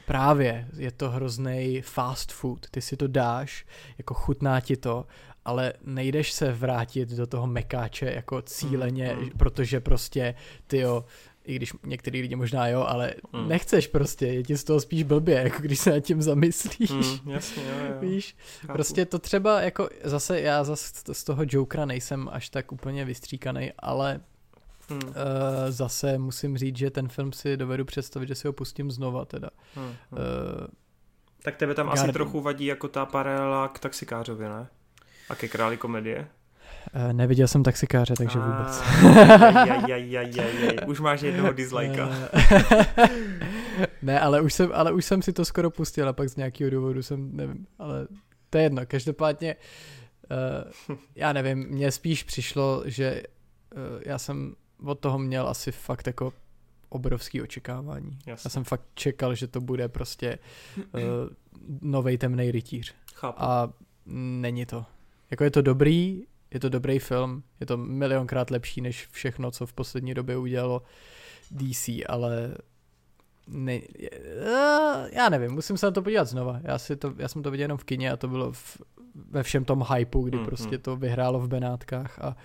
Právě, 0.09 0.68
je 0.76 0.90
to 0.90 1.10
hrozný 1.10 1.82
fast 1.82 2.32
food, 2.32 2.66
ty 2.70 2.80
si 2.80 2.97
to 2.97 3.06
dáš, 3.06 3.66
jako 3.98 4.14
chutná 4.14 4.60
ti 4.60 4.76
to, 4.76 5.06
ale 5.44 5.72
nejdeš 5.85 6.32
se 6.32 6.52
vrátit 6.52 7.09
do 7.09 7.26
toho 7.26 7.47
mekáče 7.47 8.12
jako 8.14 8.43
cíleně, 8.43 9.14
mm, 9.14 9.22
mm. 9.22 9.30
protože 9.30 9.80
prostě 9.80 10.35
ty 10.66 10.78
jo, 10.78 11.05
i 11.44 11.56
když 11.56 11.72
některý 11.86 12.22
lidi 12.22 12.36
možná 12.36 12.68
jo, 12.68 12.85
ale 12.89 13.14
mm. 13.32 13.48
nechceš 13.48 13.86
prostě, 13.86 14.26
je 14.26 14.43
ti 14.43 14.56
z 14.56 14.64
toho 14.64 14.80
spíš 14.80 15.02
blbě, 15.02 15.35
jako 15.35 15.62
když 15.62 15.78
se 15.78 15.90
nad 15.90 16.01
tím 16.01 16.22
zamyslíš. 16.22 16.90
Mm, 16.90 17.30
jasně, 17.30 17.62
jo, 17.62 17.86
jo. 17.89 18.01
Víš, 18.01 18.36
Chápu. 18.60 18.72
prostě 18.72 19.06
to 19.06 19.18
třeba 19.18 19.60
jako, 19.60 19.89
zase 20.05 20.40
já 20.40 20.64
zase 20.64 20.93
z 21.12 21.24
toho 21.24 21.44
Jokera 21.47 21.85
nejsem 21.85 22.28
až 22.32 22.48
tak 22.48 22.72
úplně 22.72 23.05
vystříkaný, 23.05 23.72
ale 23.78 24.20
Hmm. 24.90 25.01
Uh, 25.02 25.15
zase 25.69 26.19
musím 26.19 26.59
říct, 26.59 26.77
že 26.77 26.90
ten 26.90 27.09
film 27.09 27.32
si 27.32 27.56
dovedu 27.56 27.85
představit, 27.85 28.27
že 28.27 28.35
si 28.35 28.47
ho 28.47 28.52
pustím 28.52 28.90
znova 28.90 29.24
teda. 29.24 29.51
Hmm. 29.74 29.86
Uh, 29.86 29.94
tak 31.43 31.56
tebe 31.56 31.74
tam 31.74 31.89
asi 31.89 32.12
trochu 32.12 32.40
vadí 32.40 32.66
jako 32.66 32.89
ta 32.89 33.06
paralela 33.06 33.69
k 33.69 33.78
taxikářovi, 33.78 34.48
ne? 34.48 34.69
A 35.28 35.35
ke 35.35 35.48
králi 35.48 35.77
komedie? 35.77 36.28
Uh, 36.94 37.12
neviděl 37.12 37.48
jsem 37.48 37.62
taxikáře, 37.62 38.15
takže 38.16 38.39
vůbec. 38.39 38.82
Jaj, 39.89 40.10
jaj, 40.10 40.32
Už 40.86 41.01
máš 41.01 41.23
jednoho 41.23 41.52
dislajka. 41.52 42.09
ne, 44.02 44.20
ale 44.20 44.40
už, 44.40 44.55
jsem, 44.55 44.70
ale 44.74 44.93
už 44.93 45.05
jsem 45.05 45.23
si 45.23 45.32
to 45.32 45.44
skoro 45.44 45.70
pustil 45.70 46.09
a 46.09 46.12
pak 46.12 46.28
z 46.28 46.36
nějakého 46.36 46.70
důvodu 46.70 47.02
jsem, 47.02 47.36
nevím, 47.36 47.66
ale 47.78 48.06
to 48.51 48.59
je 48.59 48.65
jedno. 48.65 48.82
Každopádně, 48.86 49.56
uh, 50.89 50.97
já 51.15 51.32
nevím, 51.32 51.59
mně 51.59 51.93
spíš 51.93 52.23
přišlo, 52.23 52.82
že 52.86 53.23
uh, 53.77 54.02
já 54.05 54.19
jsem 54.19 54.55
od 54.84 54.98
toho 54.98 55.18
měl 55.18 55.48
asi 55.48 55.72
fakt 55.72 56.06
jako 56.06 56.32
obrovský 56.88 57.42
očekávání. 57.42 58.18
Jasně. 58.26 58.46
Já 58.46 58.50
jsem 58.50 58.64
fakt 58.64 58.82
čekal, 58.94 59.34
že 59.34 59.46
to 59.46 59.60
bude 59.60 59.88
prostě 59.88 60.38
uh, 60.94 61.00
novej 61.80 62.18
temný 62.18 62.50
rytíř. 62.50 62.94
Chápu. 63.14 63.42
A 63.42 63.72
není 64.06 64.66
to. 64.66 64.84
Jako 65.30 65.44
je 65.44 65.50
to 65.50 65.62
dobrý, 65.62 66.24
je 66.50 66.60
to 66.60 66.68
dobrý 66.68 66.98
film, 66.98 67.42
je 67.60 67.66
to 67.66 67.76
milionkrát 67.76 68.50
lepší 68.50 68.80
než 68.80 69.09
všechno, 69.10 69.50
co 69.50 69.66
v 69.66 69.72
poslední 69.72 70.14
době 70.14 70.36
udělalo 70.36 70.82
DC, 71.50 71.88
ale 72.09 72.55
ne, 73.46 73.80
uh, 73.80 75.09
já 75.12 75.28
nevím, 75.28 75.52
musím 75.52 75.76
se 75.76 75.86
na 75.86 75.92
to 75.92 76.02
podívat 76.02 76.24
znova. 76.24 76.60
Já, 76.62 76.78
si 76.78 76.96
to, 76.96 77.14
já 77.16 77.28
jsem 77.28 77.42
to 77.42 77.50
viděl 77.50 77.64
jenom 77.64 77.78
v 77.78 77.84
kině 77.84 78.12
a 78.12 78.16
to 78.16 78.28
bylo 78.28 78.52
v, 78.52 78.82
ve 79.30 79.42
všem 79.42 79.64
tom 79.64 79.84
hypeu, 79.94 80.22
kdy 80.22 80.38
mm, 80.38 80.44
prostě 80.44 80.76
mm. 80.76 80.82
to 80.82 80.96
vyhrálo 80.96 81.40
v 81.40 81.48
Benátkách 81.48 82.18
a 82.18 82.36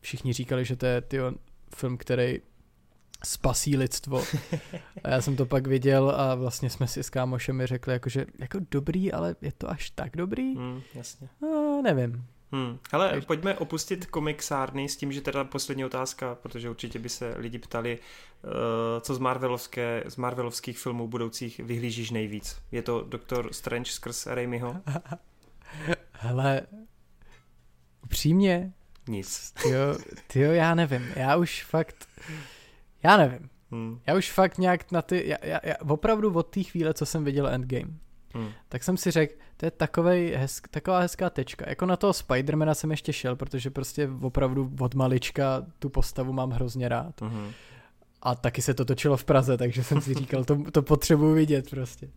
všichni 0.00 0.32
říkali, 0.32 0.64
že 0.64 0.76
to 0.76 0.86
je 0.86 1.00
tyjo, 1.00 1.32
film, 1.74 1.96
který 1.96 2.40
spasí 3.24 3.76
lidstvo. 3.76 4.24
A 5.04 5.08
já 5.08 5.20
jsem 5.20 5.36
to 5.36 5.46
pak 5.46 5.66
viděl 5.66 6.10
a 6.16 6.34
vlastně 6.34 6.70
jsme 6.70 6.86
si 6.86 7.02
s 7.02 7.10
kámošemi 7.10 7.66
řekli, 7.66 7.92
jako, 7.92 8.08
že 8.08 8.26
jako 8.38 8.58
dobrý, 8.70 9.12
ale 9.12 9.36
je 9.40 9.52
to 9.52 9.70
až 9.70 9.90
tak 9.90 10.16
dobrý? 10.16 10.54
Hmm, 10.54 10.82
jasně. 10.94 11.28
No, 11.42 11.82
nevím. 11.82 12.24
Hmm. 12.52 12.78
Hele, 12.92 13.10
Takže... 13.10 13.26
pojďme 13.26 13.58
opustit 13.58 14.06
komiksárny 14.06 14.88
s 14.88 14.96
tím, 14.96 15.12
že 15.12 15.20
teda 15.20 15.44
poslední 15.44 15.84
otázka, 15.84 16.34
protože 16.34 16.70
určitě 16.70 16.98
by 16.98 17.08
se 17.08 17.34
lidi 17.36 17.58
ptali, 17.58 17.98
uh, 17.98 18.50
co 19.00 19.14
z, 19.14 19.18
Marvelovské, 19.18 20.04
z 20.06 20.16
Marvelovských 20.16 20.78
filmů 20.78 21.08
budoucích 21.08 21.58
vyhlížíš 21.58 22.10
nejvíc. 22.10 22.56
Je 22.72 22.82
to 22.82 23.04
Doktor 23.08 23.52
Strange 23.52 23.90
skrz 23.90 24.26
Raimiho? 24.26 24.76
Hele, 26.12 26.62
upřímně, 28.04 28.72
nic. 29.08 29.54
Jo, 29.70 29.98
tyjo, 30.26 30.52
já 30.52 30.74
nevím. 30.74 31.06
Já 31.16 31.36
už 31.36 31.64
fakt, 31.64 32.08
já 33.02 33.16
nevím. 33.16 33.48
Hmm. 33.70 34.00
Já 34.06 34.14
už 34.14 34.32
fakt 34.32 34.58
nějak 34.58 34.92
na 34.92 35.02
ty, 35.02 35.22
já, 35.26 35.36
já, 35.42 35.60
já, 35.62 35.74
opravdu 35.88 36.32
od 36.32 36.46
té 36.46 36.62
chvíle, 36.62 36.94
co 36.94 37.06
jsem 37.06 37.24
viděl 37.24 37.48
Endgame, 37.48 37.92
hmm. 38.34 38.48
tak 38.68 38.84
jsem 38.84 38.96
si 38.96 39.10
řekl, 39.10 39.34
to 39.56 39.66
je 39.66 39.70
takovej 39.70 40.34
hezk, 40.36 40.68
taková 40.68 41.00
hezká 41.00 41.30
tečka. 41.30 41.68
Jako 41.68 41.86
na 41.86 41.96
toho 41.96 42.12
Spidermana 42.12 42.74
jsem 42.74 42.90
ještě 42.90 43.12
šel, 43.12 43.36
protože 43.36 43.70
prostě 43.70 44.10
opravdu 44.20 44.72
od 44.80 44.94
malička 44.94 45.66
tu 45.78 45.88
postavu 45.88 46.32
mám 46.32 46.50
hrozně 46.50 46.88
rád. 46.88 47.20
Hmm. 47.20 47.50
A 48.22 48.34
taky 48.34 48.62
se 48.62 48.74
to 48.74 48.84
točilo 48.84 49.16
v 49.16 49.24
Praze, 49.24 49.56
takže 49.56 49.84
jsem 49.84 50.00
si 50.00 50.14
říkal, 50.14 50.44
to, 50.44 50.70
to 50.70 50.82
potřebuji 50.82 51.34
vidět 51.34 51.70
prostě. 51.70 52.06
Uh, 52.06 52.12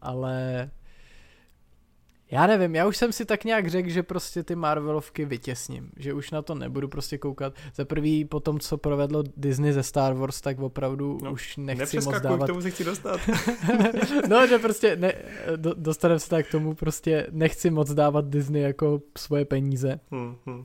ale 0.00 0.70
já 2.34 2.46
nevím, 2.46 2.74
já 2.74 2.86
už 2.86 2.96
jsem 2.96 3.12
si 3.12 3.24
tak 3.24 3.44
nějak 3.44 3.66
řekl, 3.66 3.88
že 3.88 4.02
prostě 4.02 4.42
ty 4.42 4.54
Marvelovky 4.54 5.24
vytěsním, 5.24 5.90
že 5.96 6.12
už 6.12 6.30
na 6.30 6.42
to 6.42 6.54
nebudu 6.54 6.88
prostě 6.88 7.18
koukat. 7.18 7.54
Za 7.74 7.84
prvý 7.84 8.24
po 8.24 8.40
tom, 8.40 8.60
co 8.60 8.78
provedlo 8.78 9.22
Disney 9.36 9.72
ze 9.72 9.82
Star 9.82 10.14
Wars, 10.14 10.40
tak 10.40 10.58
opravdu 10.58 11.18
no, 11.22 11.32
už 11.32 11.56
nechci 11.56 12.00
moc 12.00 12.20
dávat. 12.20 12.44
k 12.44 12.46
tomu 12.46 12.62
se 12.62 12.70
chci 12.70 12.84
dostat. 12.84 13.20
no, 14.28 14.46
že 14.46 14.58
prostě 14.58 14.96
ne, 14.96 15.14
do, 15.56 15.74
dostaneme 15.74 16.20
se 16.20 16.28
tak 16.30 16.46
k 16.48 16.50
tomu, 16.50 16.74
prostě 16.74 17.26
nechci 17.30 17.70
moc 17.70 17.94
dávat 17.94 18.28
Disney 18.28 18.62
jako 18.62 19.00
svoje 19.18 19.44
peníze. 19.44 20.00
Hmm, 20.10 20.36
hmm. 20.46 20.64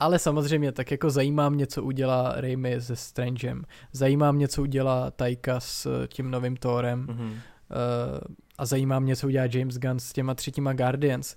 Ale 0.00 0.18
samozřejmě, 0.18 0.72
tak 0.72 0.90
jako 0.90 1.10
zajímá 1.10 1.48
mě, 1.48 1.66
co 1.66 1.82
udělá 1.82 2.34
Raimi 2.36 2.80
se 2.80 2.96
Strangem. 2.96 3.64
Zajímá 3.92 4.32
mě, 4.32 4.48
co 4.48 4.62
udělá 4.62 5.10
Taika 5.10 5.60
s 5.60 6.06
tím 6.06 6.30
novým 6.30 6.56
Thorem. 6.56 7.06
Hmm. 7.10 7.34
Uh, 7.70 8.18
a 8.58 8.66
zajímá 8.66 8.98
mě, 8.98 9.16
co 9.16 9.26
udělá 9.26 9.46
James 9.52 9.78
Gunn 9.78 10.00
s 10.00 10.12
těma 10.12 10.34
třetíma 10.34 10.72
Guardians. 10.72 11.36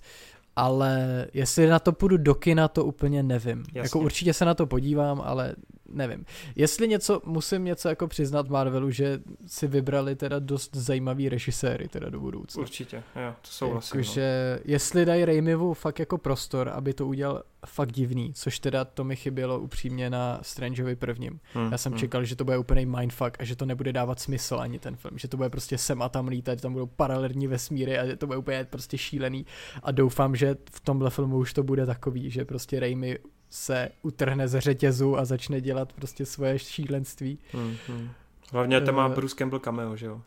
Ale 0.56 1.26
jestli 1.34 1.66
na 1.66 1.78
to 1.78 1.92
půjdu 1.92 2.16
do 2.16 2.34
kina, 2.34 2.68
to 2.68 2.84
úplně 2.84 3.22
nevím. 3.22 3.58
Jasně. 3.58 3.80
Jako 3.80 3.98
určitě 3.98 4.34
se 4.34 4.44
na 4.44 4.54
to 4.54 4.66
podívám, 4.66 5.20
ale 5.24 5.54
nevím. 5.92 6.24
Jestli 6.56 6.88
něco, 6.88 7.20
musím 7.24 7.64
něco 7.64 7.88
jako 7.88 8.08
přiznat 8.08 8.48
Marvelu, 8.48 8.90
že 8.90 9.20
si 9.46 9.66
vybrali 9.66 10.16
teda 10.16 10.38
dost 10.38 10.76
zajímavý 10.76 11.28
režiséry 11.28 11.88
teda 11.88 12.10
do 12.10 12.20
budoucna. 12.20 12.60
Určitě, 12.60 12.96
jo, 12.96 13.34
to 13.42 13.48
souhlasím. 13.48 14.00
Jako, 14.00 14.10
no. 14.16 14.22
jestli 14.64 15.04
dají 15.04 15.24
Raimivu 15.24 15.74
fakt 15.74 15.98
jako 15.98 16.18
prostor, 16.18 16.68
aby 16.68 16.94
to 16.94 17.06
udělal 17.06 17.42
fakt 17.66 17.92
divný, 17.92 18.32
což 18.34 18.58
teda 18.58 18.84
to 18.84 19.04
mi 19.04 19.16
chybělo 19.16 19.60
upřímně 19.60 20.10
na 20.10 20.38
Strangeovi 20.42 20.96
prvním. 20.96 21.40
Hmm, 21.54 21.72
Já 21.72 21.78
jsem 21.78 21.92
hmm. 21.92 21.98
čekal, 21.98 22.24
že 22.24 22.36
to 22.36 22.44
bude 22.44 22.58
úplný 22.58 22.86
mindfuck 22.86 23.36
a 23.38 23.44
že 23.44 23.56
to 23.56 23.66
nebude 23.66 23.92
dávat 23.92 24.20
smysl 24.20 24.56
ani 24.60 24.78
ten 24.78 24.96
film, 24.96 25.18
že 25.18 25.28
to 25.28 25.36
bude 25.36 25.50
prostě 25.50 25.78
sem 25.78 26.02
a 26.02 26.08
tam 26.08 26.28
lítat, 26.28 26.60
tam 26.60 26.72
budou 26.72 26.86
paralelní 26.86 27.46
vesmíry 27.46 27.98
a 27.98 28.16
to 28.16 28.26
bude 28.26 28.38
úplně 28.38 28.64
prostě 28.64 28.98
šílený 28.98 29.46
a 29.82 29.90
doufám, 29.90 30.36
že 30.36 30.56
v 30.72 30.80
tomhle 30.80 31.10
filmu 31.10 31.36
už 31.36 31.52
to 31.52 31.62
bude 31.62 31.86
takový, 31.86 32.30
že 32.30 32.44
prostě 32.44 32.80
Raimi 32.80 33.18
se 33.52 33.88
utrhne 34.02 34.48
ze 34.48 34.60
řetězu 34.60 35.18
a 35.18 35.24
začne 35.24 35.60
dělat 35.60 35.92
prostě 35.92 36.26
svoje 36.26 36.58
šílenství. 36.58 37.38
Hmm, 37.52 37.76
hmm. 37.88 38.10
Hlavně 38.52 38.80
tam 38.80 38.94
má 38.94 39.06
uh, 39.06 39.14
Bruce 39.14 39.36
Campbell 39.36 39.60
cameo, 39.60 39.96
že 39.96 40.06
jo? 40.06 40.22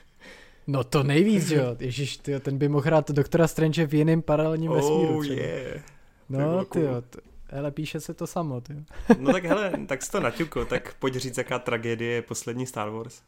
no 0.66 0.84
to 0.84 1.02
nejvíc, 1.02 1.48
že 1.48 1.54
jo? 1.54 1.76
Ježíš, 1.78 2.16
tyjo, 2.16 2.40
ten 2.40 2.58
by 2.58 2.68
mohl 2.68 2.84
hrát 2.84 3.10
doktora 3.10 3.48
Strange 3.48 3.86
v 3.86 3.94
jiném 3.94 4.22
paralelním 4.22 4.70
oh, 4.70 4.76
vesmíru. 4.76 5.22
Třeba. 5.22 5.40
Yeah. 5.40 5.82
No, 6.28 6.64
ty 6.64 6.80
jo, 6.80 7.02
hele, 7.48 7.70
píše 7.70 8.00
se 8.00 8.14
to 8.14 8.26
samo, 8.26 8.60
ty 8.60 8.84
No 9.18 9.32
tak 9.32 9.44
hele, 9.44 9.72
tak 9.86 10.02
jsi 10.02 10.10
to 10.10 10.20
naťuko, 10.20 10.64
tak 10.64 10.94
pojď 10.94 11.14
říct, 11.14 11.38
jaká 11.38 11.58
tragédie 11.58 12.12
je 12.12 12.22
poslední 12.22 12.66
Star 12.66 12.90
Wars. 12.90 13.22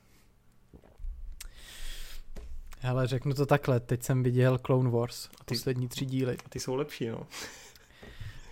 Hele, 2.81 3.07
řeknu 3.07 3.35
to 3.35 3.47
takhle, 3.47 3.81
teď 3.81 4.03
jsem 4.03 4.23
viděl 4.23 4.59
Clone 4.59 4.91
Wars, 4.91 5.29
ty, 5.29 5.55
poslední 5.55 5.89
tři 5.89 6.05
díly. 6.05 6.37
Ty 6.49 6.61
jsou 6.61 6.75
lepší, 6.75 7.09
no. 7.09 7.27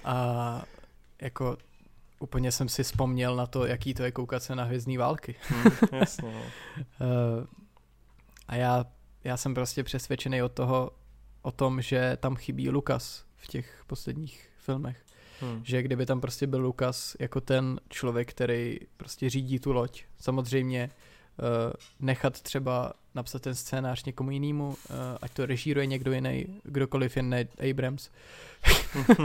A 0.05 0.65
jako 1.25 1.57
úplně 2.19 2.53
jsem 2.53 2.69
si 2.69 2.83
vzpomněl 2.83 3.37
na 3.37 3.47
to, 3.47 3.67
jaký 3.67 3.95
to 3.95 4.03
je 4.03 4.13
koukat 4.13 4.43
se 4.43 4.55
na 4.55 4.65
hvězdní 4.65 4.97
války. 4.97 5.35
Hmm, 5.41 5.73
jasně, 5.93 6.33
no. 6.33 6.41
uh, 7.07 7.47
a 8.49 8.57
já, 8.57 8.85
já 9.25 9.37
jsem 9.37 9.55
prostě 9.55 9.85
přesvědčený 9.85 10.43
o 10.43 10.49
toho, 10.49 10.91
o 11.43 11.53
tom, 11.53 11.83
že 11.83 12.17
tam 12.21 12.37
chybí 12.37 12.71
Lukas 12.71 13.25
v 13.37 13.47
těch 13.47 13.85
posledních 13.87 14.49
filmech. 14.59 15.05
Hmm. 15.41 15.65
Že 15.65 15.83
kdyby 15.83 16.07
tam 16.07 16.21
prostě 16.21 16.47
byl 16.47 16.61
Lukas 16.61 17.17
jako 17.21 17.41
ten 17.41 17.81
člověk, 17.89 18.31
který 18.31 18.79
prostě 18.97 19.31
řídí 19.31 19.59
tu 19.59 19.73
loď. 19.73 20.05
Samozřejmě 20.19 20.85
uh, 20.85 21.14
nechat 22.01 22.41
třeba 22.41 22.93
napsat 23.15 23.43
ten 23.43 23.55
scénář 23.55 24.05
někomu 24.05 24.31
jinému, 24.31 24.69
uh, 24.69 24.75
ať 25.23 25.33
to 25.33 25.47
režíruje 25.47 25.87
někdo 25.87 26.13
jiný, 26.13 26.47
kdokoliv 26.63 27.17
jen 27.17 27.29
ne 27.29 27.47
Abrams. 27.71 28.11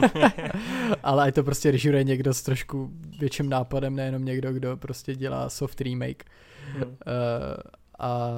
Ale 1.04 1.24
ať 1.24 1.36
to 1.36 1.44
prostě 1.44 1.72
režíruje 1.72 2.04
někdo 2.04 2.34
s 2.34 2.42
trošku 2.42 2.92
větším 3.20 3.50
nápadem, 3.50 3.96
nejenom 3.96 4.26
někdo, 4.26 4.54
kdo 4.54 4.78
prostě 4.78 5.16
dělá 5.16 5.50
soft 5.50 5.82
remake. 5.82 6.26
Hmm. 6.74 6.84
Uh, 6.84 6.92
a 8.00 8.30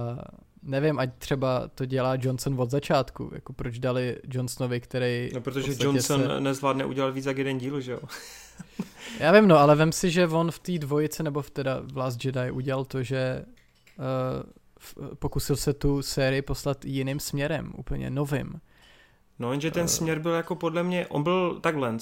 nevím, 0.64 1.00
ať 1.00 1.10
třeba 1.18 1.68
to 1.76 1.86
dělá 1.86 2.16
Johnson 2.20 2.62
od 2.62 2.70
začátku, 2.70 3.32
jako 3.34 3.54
proč 3.54 3.80
dali 3.80 4.18
Johnsonovi, 4.34 4.80
který... 4.80 5.30
No 5.34 5.42
protože 5.42 5.74
Johnson 5.80 6.22
se... 6.22 6.40
nezvládne 6.40 6.86
udělat 6.86 7.14
víc 7.14 7.26
jak 7.26 7.38
jeden 7.38 7.58
díl, 7.58 7.82
že 7.82 7.92
jo? 7.92 8.00
Já 9.20 9.32
vím, 9.32 9.48
no, 9.48 9.58
ale 9.58 9.76
vem 9.76 9.92
si, 9.92 10.12
že 10.12 10.28
on 10.28 10.52
v 10.52 10.60
té 10.60 10.72
dvojice, 10.78 11.24
nebo 11.24 11.42
v 11.42 11.50
teda 11.50 11.82
v 11.84 11.98
Last 11.98 12.26
Jedi 12.26 12.52
udělal 12.52 12.86
to, 12.86 13.04
že 13.04 13.46
pokusil 15.20 15.56
se 15.56 15.74
tu 15.74 16.02
sérii 16.02 16.42
poslat 16.42 16.86
jiným 16.86 17.20
směrem, 17.20 17.72
úplně 17.78 18.10
novým. 18.10 18.62
No, 19.40 19.52
jenže 19.52 19.72
ten 19.72 19.82
uh, 19.82 19.88
směr 19.88 20.20
byl 20.20 20.32
jako 20.32 20.56
podle 20.56 20.84
mě, 20.84 21.08
on 21.08 21.24
byl 21.24 21.60
takhle, 21.60 21.98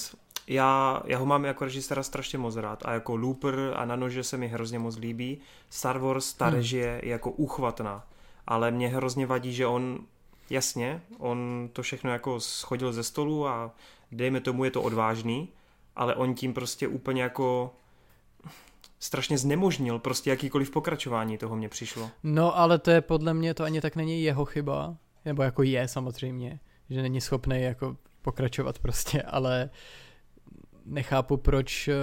já, 0.48 1.02
já 1.06 1.18
ho 1.18 1.26
mám 1.26 1.46
jako 1.46 1.64
režiséra 1.64 2.04
strašně 2.04 2.38
moc 2.38 2.56
rád 2.56 2.84
a 2.86 2.94
jako 2.94 3.16
Looper 3.16 3.74
a 3.76 3.86
na 3.86 3.96
nože 3.96 4.24
se 4.24 4.38
mi 4.38 4.48
hrozně 4.48 4.80
moc 4.80 4.98
líbí. 4.98 5.40
Star 5.70 6.00
Wars, 6.00 6.34
ta 6.34 6.46
hmm. 6.46 6.56
režie 6.56 7.02
je 7.04 7.10
jako 7.10 7.32
uchvatná 7.32 8.04
ale 8.50 8.72
mě 8.72 8.88
hrozně 8.88 9.26
vadí, 9.26 9.54
že 9.54 9.68
on, 9.68 10.00
jasně, 10.50 11.02
on 11.18 11.70
to 11.74 11.82
všechno 11.82 12.12
jako 12.12 12.40
schodil 12.40 12.94
ze 12.94 13.04
stolu 13.04 13.48
a 13.48 13.72
dejme 14.12 14.42
tomu, 14.42 14.64
je 14.64 14.72
to 14.72 14.82
odvážný, 14.82 15.50
ale 15.96 16.16
on 16.16 16.34
tím 16.34 16.54
prostě 16.54 16.88
úplně 16.88 17.24
jako 17.24 17.76
strašně 19.00 19.38
znemožnil 19.38 20.00
prostě 20.00 20.30
jakýkoliv 20.30 20.72
pokračování 20.72 21.38
toho 21.38 21.56
mě 21.56 21.70
přišlo. 21.70 22.10
No 22.24 22.58
ale 22.58 22.80
to 22.80 22.92
je 22.92 23.02
podle 23.02 23.34
mě, 23.34 23.54
to 23.54 23.64
ani 23.64 23.82
tak 23.82 23.96
není 23.96 24.24
jeho 24.24 24.46
chyba, 24.46 24.98
nebo 25.26 25.44
jako 25.44 25.64
je 25.64 25.88
samozřejmě, 25.88 26.60
že 26.90 27.02
není 27.02 27.22
schopný 27.22 27.62
jako 27.62 27.98
pokračovat 28.22 28.80
prostě, 28.80 29.22
ale 29.22 29.70
nechápu, 30.86 31.38
proč 31.38 31.88
eh, 31.88 31.94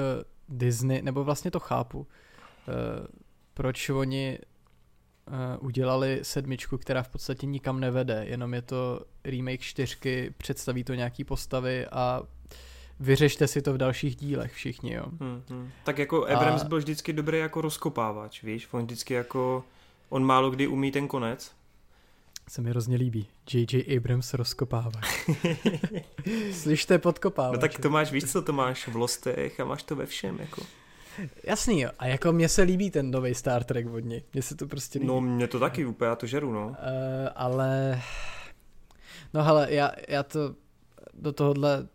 Disney, 0.48 1.02
nebo 1.02 1.24
vlastně 1.24 1.50
to 1.50 1.60
chápu, 1.60 2.06
eh, 2.68 2.72
proč 3.54 3.88
oni 3.90 4.38
uh, 5.26 5.66
udělali 5.66 6.20
sedmičku, 6.22 6.78
která 6.78 7.02
v 7.02 7.08
podstatě 7.08 7.46
nikam 7.46 7.80
nevede, 7.80 8.24
jenom 8.28 8.54
je 8.54 8.62
to 8.62 9.00
remake 9.24 9.60
čtyřky, 9.60 10.34
představí 10.38 10.84
to 10.84 10.94
nějaký 10.94 11.24
postavy 11.24 11.86
a 11.86 12.22
vyřešte 13.00 13.46
si 13.46 13.62
to 13.62 13.72
v 13.72 13.78
dalších 13.78 14.16
dílech 14.16 14.52
všichni, 14.52 14.94
jo. 14.94 15.04
Hmm, 15.20 15.42
hmm. 15.48 15.70
Tak 15.84 15.98
jako 15.98 16.26
Abrams 16.26 16.62
a... 16.62 16.68
byl 16.68 16.78
vždycky 16.78 17.12
dobrý 17.12 17.38
jako 17.38 17.60
rozkopávač, 17.60 18.42
víš, 18.42 18.68
on 18.70 18.84
vždycky 18.84 19.14
jako, 19.14 19.64
on 20.08 20.24
málo 20.24 20.50
kdy 20.50 20.66
umí 20.66 20.92
ten 20.92 21.08
konec. 21.08 21.52
Se 22.48 22.62
mi 22.62 22.70
hrozně 22.70 22.96
líbí. 22.96 23.28
J.J. 23.52 23.96
Abrams 23.96 24.34
rozkopává. 24.34 25.00
Slyšte, 26.52 26.98
podkopává. 26.98 27.52
No 27.52 27.58
tak 27.58 27.78
to 27.78 27.90
máš, 27.90 28.12
víš 28.12 28.32
co, 28.32 28.42
to 28.42 28.52
máš 28.52 28.88
v 28.88 28.96
Lostech 28.96 29.60
a 29.60 29.64
máš 29.64 29.82
to 29.82 29.96
ve 29.96 30.06
všem, 30.06 30.38
jako. 30.40 30.62
Jasný 31.44 31.80
jo. 31.80 31.90
A 31.98 32.06
jako 32.06 32.32
mně 32.32 32.48
se 32.48 32.62
líbí 32.62 32.90
ten 32.90 33.10
nový 33.10 33.34
Star 33.34 33.64
Trek 33.64 33.86
od. 33.86 34.04
Mně 34.04 34.22
se 34.40 34.54
to 34.56 34.66
prostě 34.66 34.98
líbí. 34.98 35.08
No 35.08 35.20
mně 35.20 35.46
to 35.46 35.60
taky 35.60 35.86
úplně, 35.86 36.08
já 36.08 36.16
to 36.16 36.26
žeru, 36.26 36.52
no. 36.52 36.66
Uh, 36.66 36.74
ale... 37.34 38.02
No 39.34 39.44
hele, 39.44 39.66
já, 39.70 39.92
já 40.08 40.22
to 40.22 40.54
do 41.14 41.32
tohohle 41.32 41.88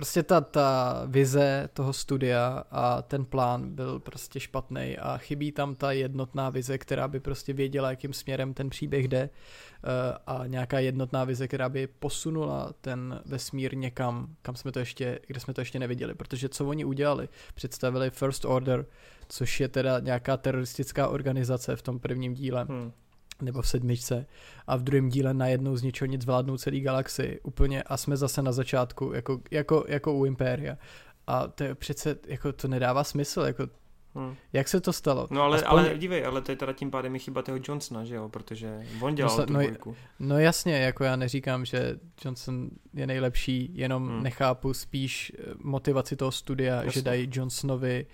prostě 0.00 0.22
ta, 0.22 0.40
ta 0.40 1.02
vize 1.06 1.68
toho 1.72 1.92
studia 1.92 2.64
a 2.70 3.02
ten 3.02 3.24
plán 3.24 3.74
byl 3.74 4.00
prostě 4.00 4.40
špatný 4.40 4.98
a 4.98 5.18
chybí 5.18 5.52
tam 5.52 5.74
ta 5.74 5.92
jednotná 5.92 6.50
vize, 6.50 6.78
která 6.78 7.08
by 7.08 7.20
prostě 7.20 7.52
věděla, 7.52 7.90
jakým 7.90 8.12
směrem 8.12 8.54
ten 8.54 8.70
příběh 8.70 9.08
jde 9.08 9.20
eh, 9.20 10.18
a 10.26 10.46
nějaká 10.46 10.78
jednotná 10.78 11.24
vize, 11.24 11.48
která 11.48 11.68
by 11.68 11.86
posunula 11.86 12.72
ten 12.80 13.20
vesmír 13.24 13.76
někam, 13.76 14.36
kam 14.42 14.56
jsme 14.56 14.72
to 14.72 14.78
ještě, 14.78 15.20
kde 15.26 15.40
jsme 15.40 15.54
to 15.54 15.60
ještě 15.60 15.78
neviděli, 15.78 16.14
protože 16.14 16.48
co 16.48 16.66
oni 16.66 16.84
udělali, 16.84 17.28
představili 17.54 18.10
First 18.10 18.44
Order, 18.44 18.86
což 19.28 19.60
je 19.60 19.68
teda 19.68 20.00
nějaká 20.00 20.36
teroristická 20.36 21.08
organizace 21.08 21.76
v 21.76 21.82
tom 21.82 21.98
prvním 21.98 22.34
díle. 22.34 22.64
Hmm 22.64 22.92
nebo 23.42 23.62
v 23.62 23.68
sedmičce 23.68 24.26
a 24.66 24.76
v 24.76 24.82
druhém 24.82 25.08
díle 25.08 25.34
najednou 25.34 25.76
z 25.76 25.82
ničeho 25.82 26.06
nic 26.06 26.26
vládnou 26.26 26.56
celý 26.56 26.80
galaxii 26.80 27.40
úplně 27.42 27.82
a 27.82 27.96
jsme 27.96 28.16
zase 28.16 28.42
na 28.42 28.52
začátku, 28.52 29.12
jako, 29.12 29.40
jako, 29.50 29.84
jako 29.88 30.14
u 30.14 30.24
Impéria. 30.24 30.78
A 31.26 31.48
to 31.48 31.64
je 31.64 31.74
přece, 31.74 32.16
jako 32.26 32.52
to 32.52 32.68
nedává 32.68 33.04
smysl, 33.04 33.40
jako 33.40 33.68
Hmm. 34.14 34.36
Jak 34.52 34.68
se 34.68 34.80
to 34.80 34.92
stalo? 34.92 35.26
No 35.30 35.42
ale, 35.42 35.56
Aspoň... 35.56 35.70
ale 35.70 35.98
dívej, 35.98 36.26
ale 36.26 36.42
to 36.42 36.52
je 36.52 36.56
teda 36.56 36.72
tím 36.72 36.90
pádem 36.90 37.16
i 37.16 37.18
chyba 37.18 37.42
toho 37.42 37.58
Johnsona, 37.68 38.04
že 38.04 38.14
jo, 38.14 38.28
protože 38.28 38.80
on 39.00 39.14
dělal 39.14 39.36
no, 39.38 39.46
tu 39.46 39.52
no, 39.52 39.94
no 40.18 40.38
jasně, 40.38 40.78
jako 40.78 41.04
já 41.04 41.16
neříkám, 41.16 41.64
že 41.64 41.96
Johnson 42.24 42.70
je 42.94 43.06
nejlepší, 43.06 43.70
jenom 43.74 44.08
hmm. 44.08 44.22
nechápu 44.22 44.74
spíš 44.74 45.32
eh, 45.38 45.42
motivaci 45.58 46.16
toho 46.16 46.32
studia, 46.32 46.76
jasně. 46.76 46.90
že 46.90 47.02
dají 47.02 47.28
Johnsonovi 47.32 48.06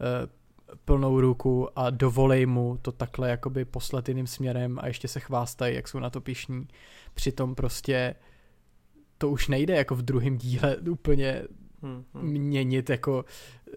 uh, 0.00 0.30
plnou 0.84 1.20
ruku 1.20 1.78
a 1.78 1.90
dovolej 1.90 2.46
mu 2.46 2.78
to 2.82 2.92
takhle 2.92 3.30
jakoby 3.30 3.64
poslat 3.64 4.08
jiným 4.08 4.26
směrem 4.26 4.78
a 4.82 4.86
ještě 4.86 5.08
se 5.08 5.20
chvástají, 5.20 5.74
jak 5.74 5.88
jsou 5.88 5.98
na 5.98 6.10
to 6.10 6.20
pišní. 6.20 6.68
Přitom 7.14 7.54
prostě 7.54 8.14
to 9.18 9.30
už 9.30 9.48
nejde 9.48 9.76
jako 9.76 9.94
v 9.94 10.02
druhém 10.02 10.38
díle 10.38 10.76
úplně 10.76 11.42
hmm, 11.82 12.04
hmm. 12.14 12.24
měnit 12.24 12.90
jako 12.90 13.24
eh, 13.68 13.72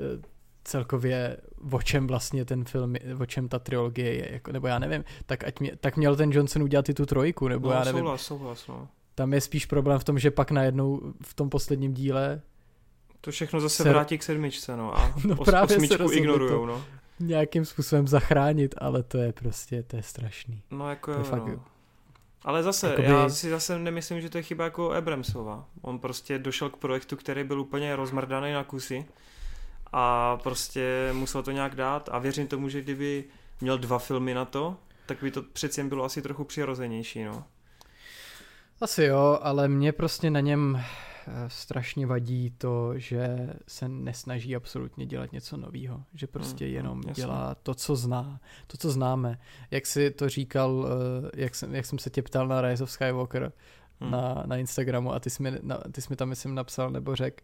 celkově 0.64 1.38
o 1.72 1.82
čem 1.82 2.08
vlastně 2.08 2.46
ten 2.46 2.66
film, 2.66 2.96
o 3.20 3.26
čem 3.26 3.50
ta 3.50 3.60
trilogie 3.60 4.14
je, 4.14 4.34
jako, 4.34 4.52
nebo 4.52 4.68
já 4.68 4.80
nevím, 4.80 5.04
tak, 5.26 5.44
ať 5.44 5.60
mě, 5.60 5.76
tak 5.76 5.98
měl 5.98 6.16
ten 6.16 6.32
Johnson 6.32 6.64
udělat 6.64 6.90
i 6.90 6.94
tu 6.94 7.06
trojku, 7.06 7.48
nebo 7.48 7.68
no, 7.68 7.74
já 7.74 7.84
nevím. 7.84 8.00
Souhlas, 8.00 8.22
souhlas, 8.22 8.68
no. 8.68 8.88
Tam 9.16 9.34
je 9.34 9.42
spíš 9.42 9.66
problém 9.66 10.00
v 10.00 10.04
tom, 10.04 10.20
že 10.20 10.32
pak 10.32 10.52
najednou 10.52 11.14
v 11.24 11.34
tom 11.34 11.50
posledním 11.50 11.94
díle 11.94 12.42
to 13.22 13.32
všechno 13.32 13.60
zase 13.60 13.84
se... 13.84 13.90
vrátí 13.90 14.18
k 14.18 14.24
sedmičce, 14.24 14.78
no 14.78 14.98
a 14.98 15.14
no, 15.26 15.36
os, 15.38 15.46
právě 15.46 15.78
osmičku 15.78 16.12
ignorujou, 16.12 16.66
no. 16.66 16.86
Nějakým 17.20 17.66
způsobem 17.66 18.08
zachránit, 18.08 18.76
ale 18.78 19.04
to 19.04 19.18
je 19.18 19.34
prostě, 19.34 19.84
to 19.84 19.96
je 19.96 20.04
strašný. 20.04 20.62
No 20.72 20.90
jako 20.90 21.14
to 21.14 21.20
je 21.20 21.24
fakt, 21.24 21.48
no. 21.48 21.64
Ale 22.44 22.64
zase, 22.64 22.88
Jakoby... 22.88 23.08
já 23.08 23.30
si 23.30 23.50
zase 23.50 23.80
nemyslím, 23.80 24.22
že 24.22 24.30
to 24.30 24.38
je 24.38 24.44
chyba 24.44 24.64
jako 24.64 24.92
Abramsova. 24.92 25.66
On 25.82 26.00
prostě 26.00 26.40
došel 26.40 26.70
k 26.70 26.78
projektu, 26.78 27.16
který 27.16 27.44
byl 27.44 27.62
úplně 27.62 27.96
rozmrdaný 27.96 28.54
na 28.54 28.64
kusy 28.64 29.06
a 29.94 30.38
prostě 30.38 31.10
musel 31.14 31.44
to 31.44 31.52
nějak 31.52 31.76
dát 31.76 32.10
a 32.12 32.20
věřím 32.20 32.48
tomu, 32.48 32.70
že 32.70 32.82
kdyby 32.82 33.24
měl 33.62 33.78
dva 33.78 34.00
filmy 34.00 34.34
na 34.34 34.46
to, 34.46 34.78
tak 35.06 35.18
by 35.22 35.32
to 35.32 35.42
přeci 35.42 35.80
jen 35.80 35.90
bylo 35.90 36.04
asi 36.04 36.22
trochu 36.22 36.44
přirozenější, 36.44 37.24
no. 37.24 37.44
Asi 38.82 39.04
jo, 39.04 39.40
ale 39.42 39.68
mě 39.68 39.92
prostě 39.92 40.30
na 40.30 40.40
něm 40.40 40.84
strašně 41.48 42.06
vadí 42.06 42.50
to, 42.58 43.00
že 43.00 43.50
se 43.68 43.90
nesnaží 43.90 44.56
absolutně 44.56 45.06
dělat 45.06 45.32
něco 45.32 45.58
nového, 45.58 46.04
že 46.14 46.28
prostě 46.28 46.66
hmm, 46.66 46.74
jenom 46.74 47.02
jasný. 47.08 47.24
dělá 47.24 47.56
to, 47.56 47.74
co 47.74 47.96
zná, 47.96 48.40
to, 48.68 48.78
co 48.78 48.92
známe. 48.92 49.40
Jak 49.72 49.86
si 49.86 50.12
to 50.12 50.30
říkal, 50.30 50.88
eh, 50.88 51.42
jak 51.42 51.56
jsem, 51.56 51.76
jak 51.76 51.86
jsem 51.86 52.00
se 52.00 52.10
tě 52.10 52.22
ptal 52.22 52.48
na 52.48 52.62
Rise 52.62 52.84
of 52.84 52.92
Skywalker 52.92 53.52
hmm. 54.00 54.12
na, 54.12 54.44
na 54.46 54.58
Instagramu 54.58 55.14
a 55.14 55.20
ty 55.20 55.30
jsi, 55.30 55.44
mi, 55.44 55.52
na, 55.62 55.78
ty 55.92 56.02
jsi 56.02 56.08
mi 56.10 56.16
tam, 56.16 56.30
myslím, 56.30 56.56
napsal 56.56 56.90
nebo 56.90 57.16
řekl, 57.16 57.44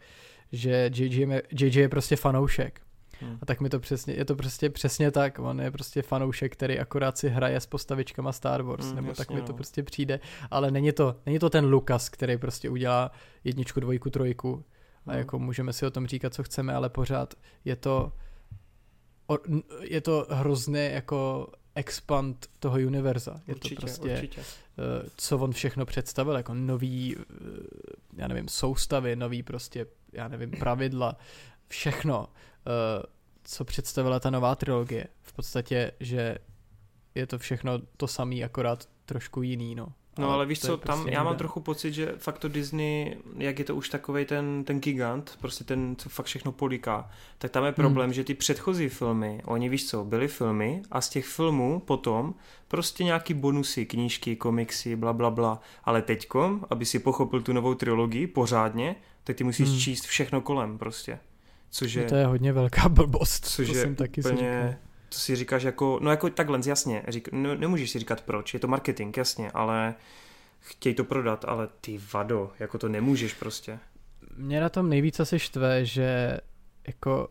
že 0.52 0.90
JJ, 0.96 1.42
JJ 1.52 1.80
je 1.82 1.90
prostě 1.90 2.16
fanoušek. 2.16 2.82
Hmm. 3.24 3.38
A 3.42 3.46
tak 3.46 3.62
mi 3.62 3.70
to 3.70 3.80
přesně, 3.80 4.14
je 4.14 4.26
to 4.26 4.36
prostě 4.36 4.70
přesně 4.70 5.12
tak, 5.12 5.40
on 5.40 5.62
je 5.62 5.72
prostě 5.72 6.02
fanoušek, 6.02 6.54
který 6.54 6.80
akorát 6.80 7.18
si 7.18 7.30
hraje 7.30 7.60
s 7.60 7.66
postavičkama 7.66 8.32
Star 8.32 8.62
Wars, 8.62 8.86
hmm, 8.86 8.96
nebo 8.96 9.08
jasně, 9.08 9.26
tak 9.26 9.36
mi 9.36 9.42
to 9.42 9.52
no. 9.52 9.56
prostě 9.56 9.84
přijde, 9.84 10.20
ale 10.52 10.72
není 10.72 10.92
to, 10.92 11.16
není 11.26 11.40
to 11.40 11.50
ten 11.50 11.66
Lukas, 11.66 12.10
který 12.10 12.38
prostě 12.38 12.70
udělá 12.70 13.12
jedničku, 13.44 13.80
dvojku, 13.80 14.10
trojku 14.10 14.66
a 15.06 15.12
hmm. 15.12 15.20
jako 15.20 15.40
můžeme 15.40 15.74
si 15.74 15.86
o 15.86 15.92
tom 15.92 16.08
říkat, 16.08 16.34
co 16.34 16.44
chceme, 16.44 16.74
ale 16.74 16.90
pořád 16.90 17.34
je 17.66 17.76
to 17.76 18.12
je 19.82 20.02
to 20.02 20.28
hrozně 20.30 20.90
jako 20.90 21.48
expand 21.76 22.48
toho 22.60 22.78
univerza. 22.78 23.42
Je 23.48 23.56
určitě, 23.56 23.76
to 23.76 23.82
prostě, 23.82 24.14
určitě. 24.14 24.42
Eh, 24.42 25.10
co 25.18 25.38
on 25.38 25.52
všechno 25.52 25.86
představil, 25.86 26.36
jako 26.36 26.54
nový 26.54 27.16
eh, 27.18 27.24
já 28.18 28.28
nevím, 28.28 28.48
soustavy, 28.48 29.16
nový 29.16 29.44
prostě, 29.44 29.86
já 30.14 30.28
nevím, 30.28 30.52
pravidla, 30.52 31.18
všechno, 31.68 32.20
uh, 32.20 33.04
co 33.44 33.66
představila 33.66 34.20
ta 34.20 34.30
nová 34.30 34.56
trilogie. 34.56 35.08
V 35.22 35.34
podstatě, 35.34 35.92
že 36.00 36.38
je 37.16 37.28
to 37.28 37.40
všechno 37.40 37.80
to 37.98 38.08
samý, 38.08 38.44
akorát 38.44 38.90
trošku 39.06 39.42
jiný, 39.42 39.76
no. 39.76 39.88
No 40.18 40.26
ale, 40.26 40.34
ale 40.34 40.46
víš 40.46 40.60
co, 40.60 40.78
tam 40.78 40.98
prostě 41.00 41.14
já 41.14 41.24
mám 41.24 41.38
trochu 41.38 41.60
pocit, 41.60 41.94
že 41.94 42.14
fakt 42.18 42.40
to 42.40 42.48
Disney, 42.48 43.18
jak 43.38 43.60
je 43.60 43.66
to 43.66 43.76
už 43.76 43.90
takový 43.90 44.26
ten, 44.26 44.64
ten 44.64 44.80
gigant, 44.80 45.38
prostě 45.42 45.64
ten, 45.64 45.96
co 45.98 46.10
fakt 46.10 46.26
všechno 46.26 46.52
poliká, 46.52 47.10
tak 47.38 47.52
tam 47.52 47.64
je 47.64 47.68
hmm. 47.68 47.76
problém, 47.76 48.08
hmm. 48.08 48.14
že 48.14 48.24
ty 48.24 48.34
předchozí 48.34 48.90
filmy, 48.90 49.42
oni 49.46 49.70
víš 49.70 49.90
co, 49.90 50.04
byly 50.04 50.28
filmy 50.28 50.82
a 50.92 51.02
z 51.02 51.10
těch 51.10 51.26
filmů 51.26 51.80
potom 51.80 52.34
prostě 52.68 53.04
nějaký 53.04 53.34
bonusy, 53.34 53.86
knížky, 53.86 54.36
komiksy, 54.36 54.96
bla 54.96 55.14
bla 55.14 55.30
bla, 55.30 55.60
ale 55.84 56.02
teďkom, 56.02 56.66
aby 56.70 56.86
si 56.86 57.00
pochopil 57.00 57.42
tu 57.42 57.54
novou 57.54 57.74
trilogii 57.76 58.28
pořádně, 58.28 58.96
tak 59.24 59.36
ty 59.36 59.44
musíš 59.44 59.70
hmm. 59.70 59.80
číst 59.80 60.06
všechno 60.06 60.42
kolem 60.42 60.78
prostě. 60.78 61.20
Což 61.74 61.94
je, 61.94 62.04
no 62.04 62.10
to 62.10 62.16
je 62.16 62.26
hodně 62.26 62.54
velká 62.54 62.90
blbost, 62.90 63.46
což 63.46 63.68
to 63.68 63.76
je 63.76 63.82
jsem 63.82 63.96
taky 63.96 64.22
úplně, 64.22 64.70
si 64.72 64.78
to 65.10 65.20
si 65.20 65.36
říkáš 65.36 65.64
jako, 65.64 66.00
no 66.02 66.12
jako 66.12 66.30
takhle, 66.30 66.60
jasně, 66.66 67.04
řík, 67.08 67.30
no, 67.32 67.56
nemůžeš 67.56 67.92
si 67.92 68.00
říkat 68.00 68.22
proč, 68.22 68.54
je 68.54 68.60
to 68.60 68.68
marketing, 68.68 69.18
jasně, 69.18 69.52
ale 69.52 69.96
chtějí 70.60 70.96
to 70.96 71.04
prodat, 71.04 71.46
ale 71.48 71.68
ty 71.82 72.00
vado, 72.14 72.52
jako 72.60 72.78
to 72.78 72.90
nemůžeš 72.90 73.34
prostě. 73.34 73.80
Mě 74.38 74.62
na 74.62 74.70
tom 74.70 74.90
nejvíc 74.90 75.20
asi 75.20 75.40
štve, 75.40 75.86
že 75.86 76.38
jako 76.88 77.28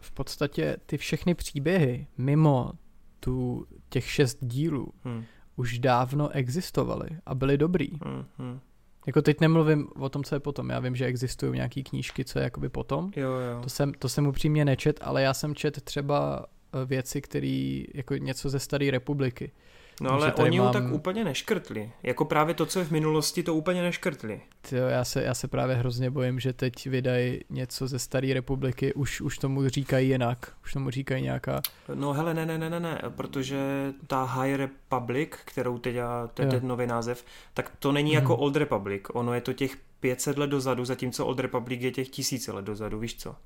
v 0.00 0.10
podstatě 0.10 0.76
ty 0.86 0.96
všechny 0.96 1.34
příběhy 1.34 2.06
mimo 2.18 2.72
tu 3.20 3.66
těch 3.88 4.10
šest 4.10 4.38
dílů 4.40 4.92
hmm. 5.04 5.24
už 5.56 5.78
dávno 5.78 6.30
existovaly 6.30 7.08
a 7.26 7.34
byly 7.34 7.58
dobrý. 7.58 7.88
Hmm, 8.04 8.24
hmm. 8.38 8.60
Jako 9.06 9.22
teď 9.22 9.40
nemluvím 9.40 9.88
o 9.98 10.08
tom, 10.08 10.24
co 10.24 10.34
je 10.34 10.40
potom. 10.40 10.70
Já 10.70 10.80
vím, 10.80 10.96
že 10.96 11.06
existují 11.06 11.52
nějaké 11.52 11.82
knížky, 11.82 12.24
co 12.24 12.38
je 12.38 12.42
jakoby 12.42 12.68
potom. 12.68 13.10
Jo, 13.16 13.30
jo. 13.30 13.60
To 13.62 13.68
jsem, 13.68 13.92
to 13.94 14.08
jsem 14.08 14.26
upřímně 14.26 14.64
nečet, 14.64 15.00
ale 15.02 15.22
já 15.22 15.34
jsem 15.34 15.54
čet 15.54 15.82
třeba 15.82 16.46
Eh, 16.74 16.84
věci, 16.86 17.20
které 17.20 17.82
jako 17.94 18.16
něco 18.16 18.50
ze 18.50 18.58
staré 18.58 18.90
republiky. 18.90 19.52
No 20.00 20.10
ale 20.10 20.32
oni 20.34 20.60
mám... 20.60 20.72
tak 20.72 20.92
úplně 20.92 21.24
neškrtli. 21.24 21.92
Jako 22.02 22.24
právě 22.24 22.54
to, 22.54 22.66
co 22.66 22.78
je 22.78 22.84
v 22.84 22.90
minulosti, 22.90 23.42
to 23.42 23.54
úplně 23.54 23.82
neškrtli. 23.82 24.40
Tyjo, 24.70 24.86
já 24.86 25.04
se, 25.04 25.22
já 25.22 25.34
se 25.34 25.48
právě 25.48 25.76
hrozně 25.76 26.10
bojím, 26.10 26.40
že 26.40 26.52
teď 26.52 26.86
vydají 26.86 27.40
něco 27.50 27.86
ze 27.86 27.98
staré 27.98 28.34
republiky, 28.34 28.94
už, 28.94 29.20
už 29.20 29.38
tomu 29.38 29.68
říkají 29.68 30.08
jinak, 30.08 30.52
už 30.64 30.72
tomu 30.72 30.90
říkají 30.90 31.22
nějaká... 31.22 31.60
No 31.94 32.12
hele, 32.12 32.34
ne, 32.34 32.46
ne, 32.46 32.58
ne, 32.58 32.70
ne, 32.70 32.80
ne, 32.80 33.02
protože 33.16 33.58
ta 34.06 34.24
High 34.24 34.54
Republic, 34.56 35.30
kterou 35.44 35.78
teď, 35.78 35.96
to 36.34 36.42
je 36.42 36.48
ten 36.48 36.68
nový 36.68 36.86
název, 36.86 37.24
tak 37.54 37.72
to 37.78 37.92
není 37.92 38.10
hmm. 38.10 38.22
jako 38.22 38.36
Old 38.36 38.56
Republic, 38.56 39.02
ono 39.12 39.34
je 39.34 39.40
to 39.40 39.52
těch 39.52 39.76
500 40.00 40.38
let 40.38 40.46
dozadu, 40.46 40.84
zatímco 40.84 41.26
Old 41.26 41.38
Republic 41.38 41.82
je 41.82 41.90
těch 41.90 42.08
tisíce 42.08 42.52
let 42.52 42.64
dozadu, 42.64 42.98
víš 42.98 43.16
co? 43.16 43.36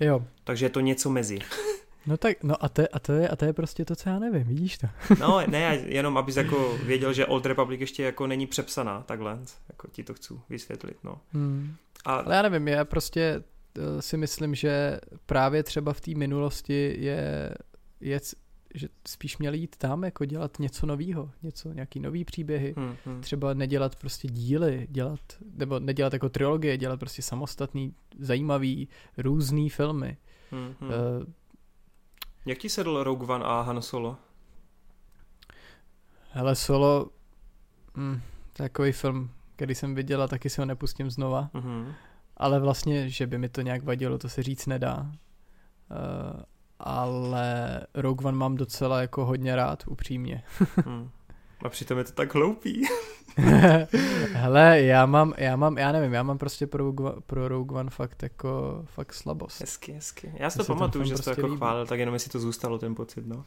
Jo. 0.00 0.24
Takže 0.44 0.66
je 0.66 0.70
to 0.70 0.80
něco 0.80 1.10
mezi. 1.10 1.38
No 2.06 2.16
tak, 2.16 2.42
no 2.42 2.64
a 2.64 2.68
to, 2.68 2.82
a 2.92 2.98
to, 2.98 3.12
je, 3.12 3.28
a 3.28 3.36
to 3.36 3.44
je 3.44 3.52
prostě 3.52 3.84
to, 3.84 3.96
co 3.96 4.08
já 4.08 4.18
nevím, 4.18 4.44
vidíš 4.44 4.78
to? 4.78 4.86
no 5.20 5.40
ne, 5.46 5.82
jenom 5.86 6.16
abys 6.16 6.36
jako 6.36 6.78
věděl, 6.84 7.12
že 7.12 7.26
Old 7.26 7.46
Republic 7.46 7.80
ještě 7.80 8.02
jako 8.02 8.26
není 8.26 8.46
přepsaná, 8.46 9.02
takhle, 9.02 9.38
jako 9.68 9.88
ti 9.88 10.04
to 10.04 10.14
chci 10.14 10.34
vysvětlit, 10.48 10.96
no. 11.04 11.20
Hmm. 11.32 11.74
A... 12.04 12.14
Ale 12.14 12.36
já 12.36 12.42
nevím, 12.42 12.68
já 12.68 12.84
prostě 12.84 13.42
uh, 13.78 14.00
si 14.00 14.16
myslím, 14.16 14.54
že 14.54 15.00
právě 15.26 15.62
třeba 15.62 15.92
v 15.92 16.00
té 16.00 16.10
minulosti 16.14 16.96
je, 16.98 17.54
je, 18.00 18.20
že 18.74 18.88
spíš 19.08 19.38
měli 19.38 19.58
jít 19.58 19.76
tam, 19.76 20.04
jako 20.04 20.24
dělat 20.24 20.58
něco 20.58 20.86
novýho, 20.86 21.30
něco, 21.42 21.72
nějaký 21.72 22.00
nový 22.00 22.24
příběhy, 22.24 22.74
hmm, 22.76 22.96
hmm. 23.06 23.20
třeba 23.20 23.54
nedělat 23.54 23.96
prostě 23.96 24.28
díly, 24.28 24.86
dělat, 24.90 25.20
nebo 25.56 25.78
nedělat 25.78 26.12
jako 26.12 26.28
trilogie, 26.28 26.78
dělat 26.78 27.00
prostě 27.00 27.22
samostatný, 27.22 27.94
zajímavý, 28.18 28.88
různý 29.18 29.70
filmy. 29.70 30.16
Hmm, 30.50 30.74
hmm. 30.80 30.90
Uh, 30.90 30.94
jak 32.46 32.58
ti 32.58 32.68
sedl 32.68 33.02
Rogue 33.04 33.34
One 33.34 33.44
a 33.44 33.60
Han 33.60 33.82
Solo? 33.82 34.16
Hele, 36.30 36.54
Solo, 36.54 37.10
mm, 37.94 38.20
takový 38.52 38.92
film, 38.92 39.30
který 39.56 39.74
jsem 39.74 39.94
viděl 39.94 40.22
a 40.22 40.28
taky 40.28 40.50
si 40.50 40.60
ho 40.60 40.64
nepustím 40.64 41.10
znova. 41.10 41.50
Mm-hmm. 41.54 41.94
Ale 42.36 42.60
vlastně, 42.60 43.08
že 43.10 43.26
by 43.26 43.38
mi 43.38 43.48
to 43.48 43.60
nějak 43.60 43.82
vadilo, 43.82 44.18
to 44.18 44.28
se 44.28 44.42
říct 44.42 44.66
nedá. 44.66 45.00
Uh, 45.90 46.42
ale 46.78 47.80
Rogue 47.94 48.28
One 48.28 48.38
mám 48.38 48.56
docela 48.56 49.00
jako 49.00 49.24
hodně 49.24 49.56
rád, 49.56 49.82
upřímně. 49.86 50.42
mm. 50.86 51.10
A 51.64 51.68
přitom 51.68 51.98
je 51.98 52.04
to 52.04 52.12
tak 52.12 52.34
hloupý. 52.34 52.82
Hele, 54.32 54.82
já 54.82 55.06
mám, 55.06 55.34
já 55.36 55.56
mám, 55.56 55.78
já 55.78 55.92
nevím, 55.92 56.12
já 56.12 56.22
mám 56.22 56.38
prostě 56.38 56.66
pro 56.66 56.84
Rogue, 56.84 57.06
One, 57.06 57.20
pro 57.26 57.48
Rogue 57.48 57.78
One 57.78 57.90
fakt 57.90 58.22
jako, 58.22 58.82
fakt 58.86 59.14
slabost. 59.14 59.60
Hezky, 59.60 59.92
hezky. 59.92 60.32
Já 60.34 60.50
si 60.50 60.58
to 60.58 60.64
pamatuju, 60.64 61.04
že 61.04 61.08
jsi 61.08 61.14
prostě 61.14 61.24
to 61.24 61.40
jako 61.40 61.46
líbí. 61.46 61.56
chválil, 61.56 61.86
tak 61.86 61.98
jenom 61.98 62.14
jestli 62.14 62.30
to 62.30 62.40
zůstalo 62.40 62.78
ten 62.78 62.94
pocit, 62.94 63.26
no. 63.26 63.44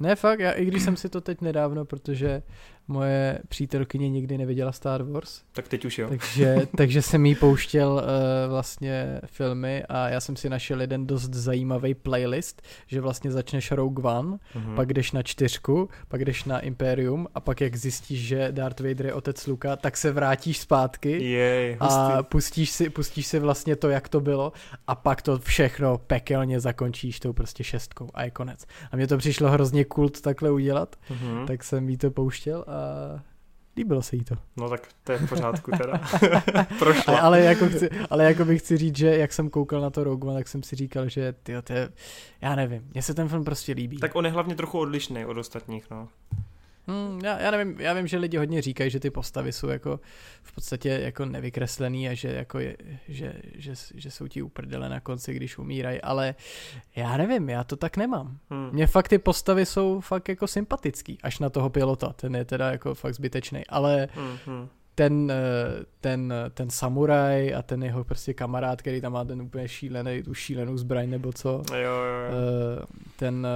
Ne, 0.00 0.16
fakt, 0.16 0.40
já, 0.40 0.52
i 0.52 0.64
když 0.64 0.82
jsem 0.82 0.96
si 0.96 1.08
to 1.08 1.20
teď 1.20 1.40
nedávno, 1.40 1.84
protože 1.84 2.42
moje 2.88 3.38
přítelkyně 3.48 4.10
nikdy 4.10 4.38
neviděla 4.38 4.72
Star 4.72 5.02
Wars. 5.02 5.42
Tak 5.52 5.68
teď 5.68 5.84
už 5.84 5.98
jo. 5.98 6.08
Takže, 6.08 6.56
takže 6.76 7.02
jsem 7.02 7.26
jí 7.26 7.34
pouštěl 7.34 7.92
uh, 7.92 8.50
vlastně 8.50 9.20
filmy 9.26 9.84
a 9.88 10.08
já 10.08 10.20
jsem 10.20 10.36
si 10.36 10.48
našel 10.48 10.80
jeden 10.80 11.06
dost 11.06 11.34
zajímavý 11.34 11.94
playlist, 11.94 12.62
že 12.86 13.00
vlastně 13.00 13.30
začneš 13.30 13.72
Rogue 13.72 14.04
One, 14.04 14.28
mm-hmm. 14.28 14.74
pak 14.74 14.92
jdeš 14.92 15.12
na 15.12 15.22
čtyřku, 15.22 15.88
pak 16.08 16.24
jdeš 16.24 16.44
na 16.44 16.60
Imperium 16.60 17.28
a 17.34 17.40
pak 17.40 17.60
jak 17.60 17.76
zjistíš, 17.76 18.20
že 18.20 18.48
Darth 18.50 18.80
Vader 18.80 19.06
je 19.06 19.14
otec 19.14 19.46
Luka, 19.46 19.76
tak 19.76 19.96
se 19.96 20.12
vrátíš 20.12 20.58
zpátky 20.58 21.24
Jej, 21.24 21.76
a 21.80 22.22
pustíš 22.22 22.70
si, 22.70 22.90
pustíš 22.90 23.26
si 23.26 23.38
vlastně 23.38 23.76
to, 23.76 23.88
jak 23.88 24.08
to 24.08 24.20
bylo 24.20 24.52
a 24.86 24.94
pak 24.94 25.22
to 25.22 25.38
všechno 25.38 25.98
pekelně 25.98 26.60
zakončíš 26.60 27.20
tou 27.20 27.32
prostě 27.32 27.64
šestkou 27.64 28.08
a 28.14 28.24
je 28.24 28.30
konec. 28.30 28.64
A 28.92 28.96
mně 28.96 29.06
to 29.06 29.18
přišlo 29.18 29.50
hrozně 29.50 29.84
kult 29.84 30.20
takhle 30.20 30.50
udělat, 30.50 30.96
mm-hmm. 31.10 31.46
tak 31.46 31.64
jsem 31.64 31.88
jí 31.88 31.96
to 31.96 32.10
pouštěl 32.10 32.64
a 32.66 32.73
líbilo 33.76 34.02
se 34.02 34.16
jí 34.16 34.24
to. 34.24 34.34
No 34.56 34.68
tak 34.68 34.88
to 35.04 35.12
je 35.12 35.18
v 35.18 35.28
pořádku 35.28 35.70
teda. 35.70 36.00
Prošlo. 36.78 37.22
Ale, 37.22 37.40
jako 37.40 37.68
chci, 37.68 37.90
ale 38.10 38.24
jako 38.24 38.44
bych 38.44 38.60
chci 38.60 38.76
říct, 38.76 38.96
že 38.96 39.16
jak 39.16 39.32
jsem 39.32 39.50
koukal 39.50 39.80
na 39.80 39.90
to 39.90 40.04
Rogue 40.04 40.30
One, 40.30 40.40
tak 40.40 40.48
jsem 40.48 40.62
si 40.62 40.76
říkal, 40.76 41.08
že 41.08 41.34
tyjo, 41.42 41.62
to 41.62 41.72
je, 41.72 41.88
já 42.40 42.54
nevím, 42.54 42.82
mně 42.92 43.02
se 43.02 43.14
ten 43.14 43.28
film 43.28 43.44
prostě 43.44 43.72
líbí. 43.72 43.98
Tak 43.98 44.16
on 44.16 44.24
je 44.24 44.30
hlavně 44.30 44.54
trochu 44.54 44.78
odlišný 44.78 45.24
od 45.24 45.36
ostatních, 45.36 45.90
no. 45.90 46.08
Hmm, 46.86 47.20
já, 47.24 47.40
já, 47.40 47.50
nevím, 47.50 47.80
já 47.80 47.92
vím, 47.92 48.06
že 48.06 48.18
lidi 48.18 48.36
hodně 48.36 48.62
říkají, 48.62 48.90
že 48.90 49.00
ty 49.00 49.10
postavy 49.10 49.52
jsou 49.52 49.68
jako 49.68 50.00
v 50.42 50.54
podstatě 50.54 50.88
jako 50.88 51.24
nevykreslený 51.24 52.08
a 52.08 52.14
že, 52.14 52.28
jako 52.28 52.58
je, 52.58 52.76
že, 53.08 53.34
že, 53.54 53.74
že 53.94 54.10
jsou 54.10 54.28
ti 54.28 54.42
uprdele 54.42 54.88
na 54.88 55.00
konci, 55.00 55.34
když 55.34 55.58
umírají, 55.58 56.00
ale 56.00 56.34
já 56.96 57.16
nevím, 57.16 57.48
já 57.48 57.64
to 57.64 57.76
tak 57.76 57.96
nemám. 57.96 58.38
Hmm. 58.50 58.70
Mně 58.72 58.86
fakt 58.86 59.08
ty 59.08 59.18
postavy 59.18 59.66
jsou 59.66 60.00
fakt 60.00 60.28
jako 60.28 60.46
sympatický, 60.46 61.18
až 61.22 61.38
na 61.38 61.50
toho 61.50 61.70
pilota, 61.70 62.12
ten 62.12 62.36
je 62.36 62.44
teda 62.44 62.70
jako 62.70 62.94
fakt 62.94 63.14
zbytečný, 63.14 63.66
ale 63.66 64.08
hmm, 64.14 64.38
hmm 64.46 64.68
ten, 64.94 65.32
eh, 65.32 65.84
ten, 66.00 66.32
eh, 66.32 66.50
ten 66.50 66.70
samuraj 66.70 67.54
a 67.54 67.62
ten 67.62 67.82
jeho 67.82 68.04
prostě 68.04 68.34
kamarád, 68.34 68.82
který 68.82 69.00
tam 69.00 69.12
má 69.12 69.24
ten 69.24 69.42
úplně 69.42 69.68
šílený, 69.68 70.22
tu 70.22 70.34
šílenou 70.34 70.76
zbraň 70.76 71.10
nebo 71.10 71.32
co. 71.32 71.62
Jo, 71.72 71.80
jo, 71.80 71.82
jo. 71.82 72.34
Eh, 72.82 72.86
ten... 73.16 73.46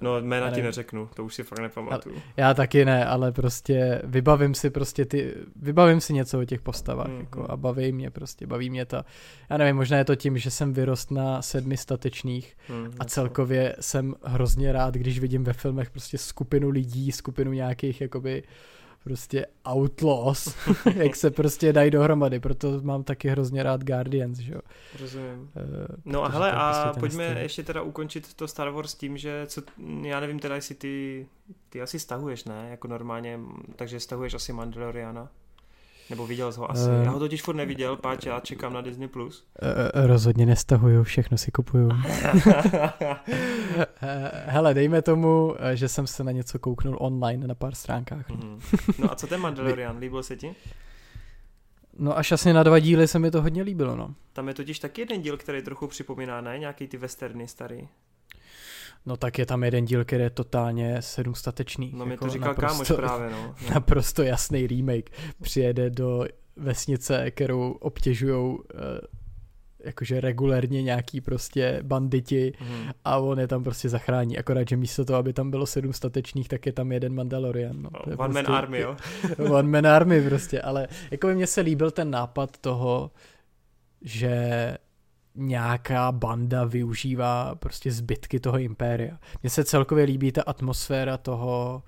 No 0.00 0.20
jména 0.20 0.50
ti 0.50 0.62
neřeknu, 0.62 1.08
to 1.14 1.24
už 1.24 1.34
si 1.34 1.42
fakt 1.42 1.58
nepamatuju. 1.58 2.16
Já 2.36 2.54
taky 2.54 2.84
ne, 2.84 3.06
ale 3.06 3.32
prostě 3.32 4.02
vybavím 4.04 4.54
si 4.54 4.70
prostě 4.70 5.04
ty, 5.04 5.34
vybavím 5.56 6.00
si 6.00 6.12
něco 6.12 6.40
o 6.40 6.44
těch 6.44 6.60
postavách 6.60 7.08
mm, 7.08 7.20
jako, 7.20 7.50
a 7.50 7.56
baví 7.56 7.92
mě 7.92 8.10
prostě, 8.10 8.46
baví 8.46 8.70
mě 8.70 8.86
to. 8.86 9.02
Já 9.50 9.56
nevím, 9.56 9.76
možná 9.76 9.98
je 9.98 10.04
to 10.04 10.16
tím, 10.16 10.38
že 10.38 10.50
jsem 10.50 10.72
vyrost 10.72 11.10
na 11.10 11.42
sedmi 11.42 11.76
statečných 11.76 12.56
mm, 12.68 12.90
a 12.98 13.04
celkově 13.04 13.76
jsem 13.80 14.14
hrozně 14.24 14.72
rád, 14.72 14.94
když 14.94 15.18
vidím 15.18 15.44
ve 15.44 15.52
filmech 15.52 15.90
prostě 15.90 16.18
skupinu 16.18 16.70
lidí, 16.70 17.12
skupinu 17.12 17.52
nějakých 17.52 18.00
jakoby 18.00 18.42
prostě 19.04 19.46
outlaws, 19.72 20.56
jak 20.94 21.16
se 21.16 21.30
prostě 21.30 21.72
dají 21.72 21.90
dohromady, 21.90 22.40
proto 22.40 22.80
mám 22.82 23.04
taky 23.04 23.28
hrozně 23.28 23.62
rád 23.62 23.84
Guardians, 23.84 24.38
že 24.38 24.52
jo. 24.52 24.60
Rozumím. 25.00 25.40
Uh, 25.40 25.96
no 26.04 26.24
a 26.24 26.28
hele, 26.28 26.52
a 26.52 26.82
prostě 26.82 27.00
pojďme 27.00 27.28
styl. 27.28 27.42
ještě 27.42 27.62
teda 27.62 27.82
ukončit 27.82 28.34
to 28.34 28.48
Star 28.48 28.70
Wars 28.70 28.94
tím, 28.94 29.16
že 29.16 29.42
co, 29.46 29.62
já 30.02 30.20
nevím 30.20 30.38
teda, 30.38 30.54
jestli 30.54 30.74
ty, 30.74 31.26
ty 31.68 31.82
asi 31.82 31.98
stahuješ, 31.98 32.44
ne, 32.44 32.66
jako 32.70 32.88
normálně, 32.88 33.40
takže 33.76 34.00
stahuješ 34.00 34.34
asi 34.34 34.52
Mandaloriana. 34.52 35.28
Nebo 36.10 36.26
viděl 36.26 36.52
jsi 36.52 36.58
ho 36.58 36.70
asi. 36.70 36.90
Uh, 36.90 37.04
Já 37.04 37.10
ho 37.10 37.18
totiž 37.18 37.42
furt 37.42 37.54
neviděl, 37.54 37.96
páč, 37.96 38.26
já 38.26 38.40
čekám 38.40 38.72
na 38.72 38.80
Disney+. 38.80 39.08
Plus. 39.08 39.46
Uh, 39.62 40.06
rozhodně 40.06 40.46
nestahuju, 40.46 41.02
všechno 41.02 41.38
si 41.38 41.50
kupuju. 41.50 41.90
Hele, 44.46 44.74
dejme 44.74 45.02
tomu, 45.02 45.54
že 45.74 45.88
jsem 45.88 46.06
se 46.06 46.24
na 46.24 46.32
něco 46.32 46.58
kouknul 46.58 46.96
online 47.00 47.46
na 47.46 47.54
pár 47.54 47.74
stránkách. 47.74 48.28
Mm. 48.28 48.60
No 48.98 49.12
a 49.12 49.14
co 49.14 49.26
ten 49.26 49.40
Mandalorian, 49.40 49.98
líbil 49.98 50.22
se 50.22 50.36
ti? 50.36 50.54
No 51.98 52.18
až 52.18 52.32
asi 52.32 52.52
na 52.52 52.62
dva 52.62 52.78
díly 52.78 53.08
se 53.08 53.18
mi 53.18 53.30
to 53.30 53.42
hodně 53.42 53.62
líbilo, 53.62 53.96
no. 53.96 54.14
Tam 54.32 54.48
je 54.48 54.54
totiž 54.54 54.78
taky 54.78 55.00
jeden 55.00 55.22
díl, 55.22 55.36
který 55.36 55.62
trochu 55.62 55.86
připomíná, 55.86 56.40
ne? 56.40 56.58
Nějaký 56.58 56.88
ty 56.88 56.96
westerny 56.96 57.48
starý. 57.48 57.88
No 59.06 59.16
tak 59.16 59.38
je 59.38 59.46
tam 59.46 59.64
jeden 59.64 59.84
díl, 59.84 60.04
který 60.04 60.22
je 60.22 60.30
totálně 60.30 61.02
sedm 61.02 61.34
statečný. 61.34 61.92
No 61.96 62.06
mi 62.06 62.12
jako 62.12 62.24
to 62.24 62.30
říkal 62.30 62.48
naprosto, 62.48 62.96
kámoš 62.96 63.10
právě, 63.10 63.30
no. 63.30 63.54
Naprosto 63.74 64.22
jasný 64.22 64.66
remake. 64.66 65.10
Přijede 65.42 65.90
do 65.90 66.26
vesnice, 66.56 67.30
kterou 67.30 67.70
obtěžují 67.70 68.58
jakože 69.84 70.20
regulérně 70.20 70.82
nějaký 70.82 71.20
prostě 71.20 71.80
banditi 71.82 72.52
mm. 72.60 72.90
a 73.04 73.18
on 73.18 73.40
je 73.40 73.48
tam 73.48 73.64
prostě 73.64 73.88
zachrání. 73.88 74.38
Akorát, 74.38 74.68
že 74.68 74.76
místo 74.76 75.04
toho, 75.04 75.18
aby 75.18 75.32
tam 75.32 75.50
bylo 75.50 75.66
sedm 75.66 75.92
statečných, 75.92 76.48
tak 76.48 76.66
je 76.66 76.72
tam 76.72 76.92
jeden 76.92 77.14
Mandalorian. 77.14 77.82
No. 77.82 77.90
one 77.90 78.16
prostě, 78.16 78.42
man 78.42 78.56
army, 78.56 78.80
jo? 78.80 78.96
one 79.50 79.68
man 79.68 79.86
army 79.86 80.28
prostě, 80.28 80.60
ale 80.62 80.88
jako 81.10 81.26
by 81.26 81.34
mně 81.34 81.46
se 81.46 81.60
líbil 81.60 81.90
ten 81.90 82.10
nápad 82.10 82.58
toho, 82.58 83.10
že 84.02 84.76
nějaká 85.38 86.12
banda 86.12 86.64
využívá 86.64 87.54
prostě 87.54 87.92
zbytky 87.92 88.40
toho 88.40 88.58
impéria. 88.58 89.18
Mně 89.42 89.50
se 89.50 89.64
celkově 89.64 90.04
líbí 90.04 90.32
ta 90.32 90.42
atmosféra 90.42 91.16
toho, 91.16 91.82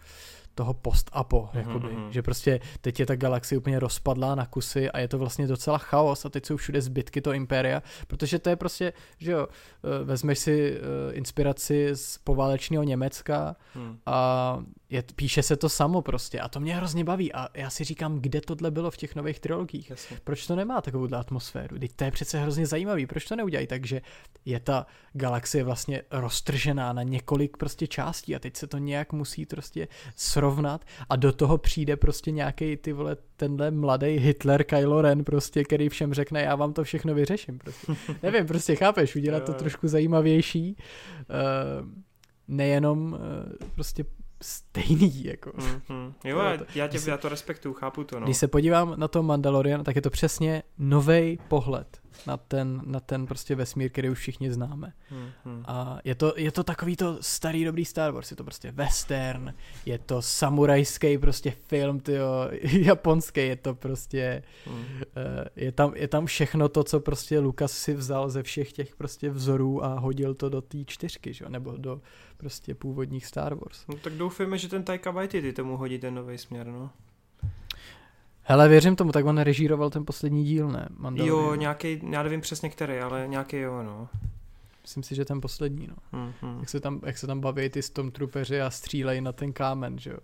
toho 0.54 0.74
post-apo, 0.74 1.42
mm-hmm. 1.42 1.58
jakoby, 1.58 1.88
mm-hmm. 1.88 2.08
že 2.08 2.22
prostě 2.22 2.60
teď 2.80 3.00
je 3.00 3.06
ta 3.06 3.16
galaxie 3.16 3.58
úplně 3.58 3.80
rozpadlá 3.80 4.34
na 4.34 4.46
kusy 4.46 4.90
a 4.90 4.98
je 4.98 5.08
to 5.08 5.18
vlastně 5.18 5.46
docela 5.46 5.78
chaos 5.78 6.24
a 6.24 6.28
teď 6.28 6.46
jsou 6.46 6.56
všude 6.56 6.82
zbytky 6.82 7.20
toho 7.20 7.34
impéria, 7.34 7.82
protože 8.06 8.38
to 8.38 8.48
je 8.48 8.56
prostě, 8.56 8.92
že 9.18 9.32
jo, 9.32 9.48
eh, 9.84 10.04
vezmeš 10.04 10.38
si 10.38 10.80
uh, 10.80 11.16
inspiraci 11.16 11.90
z 11.92 12.18
poválečného 12.18 12.84
Německa 12.84 13.56
mm. 13.74 13.98
a 14.06 14.58
je, 14.90 15.04
píše 15.16 15.42
se 15.42 15.56
to 15.56 15.68
samo 15.68 16.02
prostě 16.02 16.40
a 16.40 16.48
to 16.48 16.60
mě 16.60 16.76
hrozně 16.76 17.04
baví 17.04 17.32
a 17.32 17.48
já 17.54 17.70
si 17.70 17.84
říkám, 17.84 18.18
kde 18.20 18.40
tohle 18.40 18.70
bylo 18.70 18.90
v 18.90 18.96
těch 18.96 19.14
nových 19.14 19.40
trilogiích. 19.40 19.90
Jasně. 19.90 20.20
Proč 20.24 20.46
to 20.46 20.56
nemá 20.56 20.80
takovou 20.80 21.14
atmosféru? 21.14 21.78
Teď 21.78 21.92
to 21.92 22.04
je 22.04 22.10
přece 22.10 22.40
hrozně 22.40 22.66
zajímavý, 22.66 23.06
proč 23.06 23.24
to 23.24 23.36
neudělají 23.36 23.66
tak, 23.66 23.86
že 23.86 24.00
je 24.44 24.60
ta 24.60 24.86
galaxie 25.12 25.64
vlastně 25.64 26.02
roztržená 26.10 26.92
na 26.92 27.02
několik 27.02 27.56
prostě 27.56 27.86
částí 27.86 28.36
a 28.36 28.38
teď 28.38 28.56
se 28.56 28.66
to 28.66 28.78
nějak 28.78 29.12
musí 29.12 29.46
prostě 29.46 29.88
srovnat 30.40 30.84
a 31.08 31.16
do 31.16 31.32
toho 31.32 31.58
přijde 31.58 31.96
prostě 31.96 32.30
nějaký 32.30 32.76
ty 32.76 32.92
vole 32.92 33.16
tenhle 33.36 33.70
mladý 33.70 34.06
Hitler 34.06 34.64
Kylo 34.64 35.02
Ren 35.02 35.24
prostě, 35.24 35.64
který 35.64 35.88
všem 35.88 36.14
řekne, 36.14 36.42
já 36.42 36.56
vám 36.56 36.72
to 36.72 36.84
všechno 36.84 37.14
vyřeším 37.14 37.58
prostě. 37.58 37.92
Nevím, 38.22 38.46
prostě 38.46 38.76
chápeš, 38.76 39.16
udělat 39.16 39.44
to 39.44 39.52
trošku 39.52 39.88
zajímavější. 39.88 40.76
Uh, 40.76 41.88
nejenom 42.48 43.12
uh, 43.12 43.18
prostě 43.74 44.04
stejný, 44.42 45.24
jako. 45.24 45.50
Mm-hmm. 45.50 46.12
Jo, 46.24 46.38
já, 46.38 46.58
já, 46.74 46.88
tě, 46.88 46.98
já 47.06 47.16
to 47.16 47.28
respektuju, 47.28 47.74
chápu 47.74 48.04
to, 48.04 48.20
no. 48.20 48.26
Když 48.26 48.36
se 48.36 48.48
podívám 48.48 48.94
na 48.96 49.08
to 49.08 49.22
Mandalorian, 49.22 49.84
tak 49.84 49.96
je 49.96 50.02
to 50.02 50.10
přesně 50.10 50.62
nový 50.78 51.38
pohled 51.48 52.00
na 52.26 52.36
ten, 52.36 52.82
na 52.84 53.00
ten 53.00 53.26
prostě 53.26 53.54
vesmír, 53.54 53.90
který 53.90 54.10
už 54.10 54.18
všichni 54.18 54.52
známe. 54.52 54.92
Mm-hmm. 55.12 55.62
A 55.66 55.98
je 56.04 56.14
to, 56.14 56.34
je 56.36 56.52
to 56.52 56.64
takový 56.64 56.96
to 56.96 57.18
starý 57.20 57.64
dobrý 57.64 57.84
Star 57.84 58.12
Wars, 58.12 58.30
je 58.30 58.36
to 58.36 58.44
prostě 58.44 58.72
western, 58.72 59.54
je 59.86 59.98
to 59.98 60.22
samurajský 60.22 61.18
prostě 61.18 61.50
film, 61.50 62.00
tyjo, 62.00 62.48
japonský, 62.62 63.40
je 63.40 63.56
to 63.56 63.74
prostě, 63.74 64.42
mm. 64.66 64.74
uh, 64.74 64.84
je, 65.56 65.72
tam, 65.72 65.92
je 65.96 66.08
tam 66.08 66.26
všechno 66.26 66.68
to, 66.68 66.84
co 66.84 67.00
prostě 67.00 67.38
Lucas 67.38 67.72
si 67.72 67.94
vzal 67.94 68.30
ze 68.30 68.42
všech 68.42 68.72
těch 68.72 68.96
prostě 68.96 69.30
vzorů 69.30 69.84
a 69.84 69.98
hodil 69.98 70.34
to 70.34 70.48
do 70.48 70.60
té 70.60 70.78
čtyřky, 70.86 71.32
že? 71.32 71.44
nebo 71.48 71.76
do 71.76 72.00
prostě 72.40 72.74
původních 72.74 73.26
Star 73.26 73.54
Wars. 73.54 73.84
No 73.88 73.94
tak 73.94 74.12
doufujeme, 74.12 74.58
že 74.58 74.68
ten 74.68 74.82
Taika 74.82 75.10
Waititi 75.10 75.52
tomu 75.52 75.76
hodí 75.76 75.98
ten 75.98 76.14
nový 76.14 76.38
směr, 76.38 76.66
no. 76.66 76.90
Hele, 78.42 78.68
věřím 78.68 78.96
tomu, 78.96 79.12
tak 79.12 79.24
on 79.24 79.38
režíroval 79.38 79.90
ten 79.90 80.04
poslední 80.04 80.44
díl, 80.44 80.68
ne? 80.68 80.88
Mandalorian. 80.96 81.38
Jo, 81.38 81.54
nějaký, 81.54 82.00
já 82.10 82.22
nevím 82.22 82.40
přesně 82.40 82.70
který, 82.70 82.98
ale 82.98 83.24
nějaký 83.28 83.56
jo, 83.56 83.82
no. 83.82 84.08
Myslím 84.90 85.02
si, 85.02 85.14
že 85.14 85.24
ten 85.24 85.40
poslední, 85.40 85.86
no. 85.86 85.96
Mm-hmm. 86.12 86.60
Jak, 86.60 86.68
se 86.68 86.80
tam, 86.80 87.00
jak 87.06 87.18
se 87.18 87.26
tam 87.26 87.40
baví 87.40 87.70
ty 87.70 87.82
Stormtroopeři 87.82 88.60
a 88.60 88.70
střílejí 88.70 89.20
na 89.20 89.32
ten 89.32 89.52
kámen, 89.52 89.98
že 89.98 90.10
jo. 90.10 90.16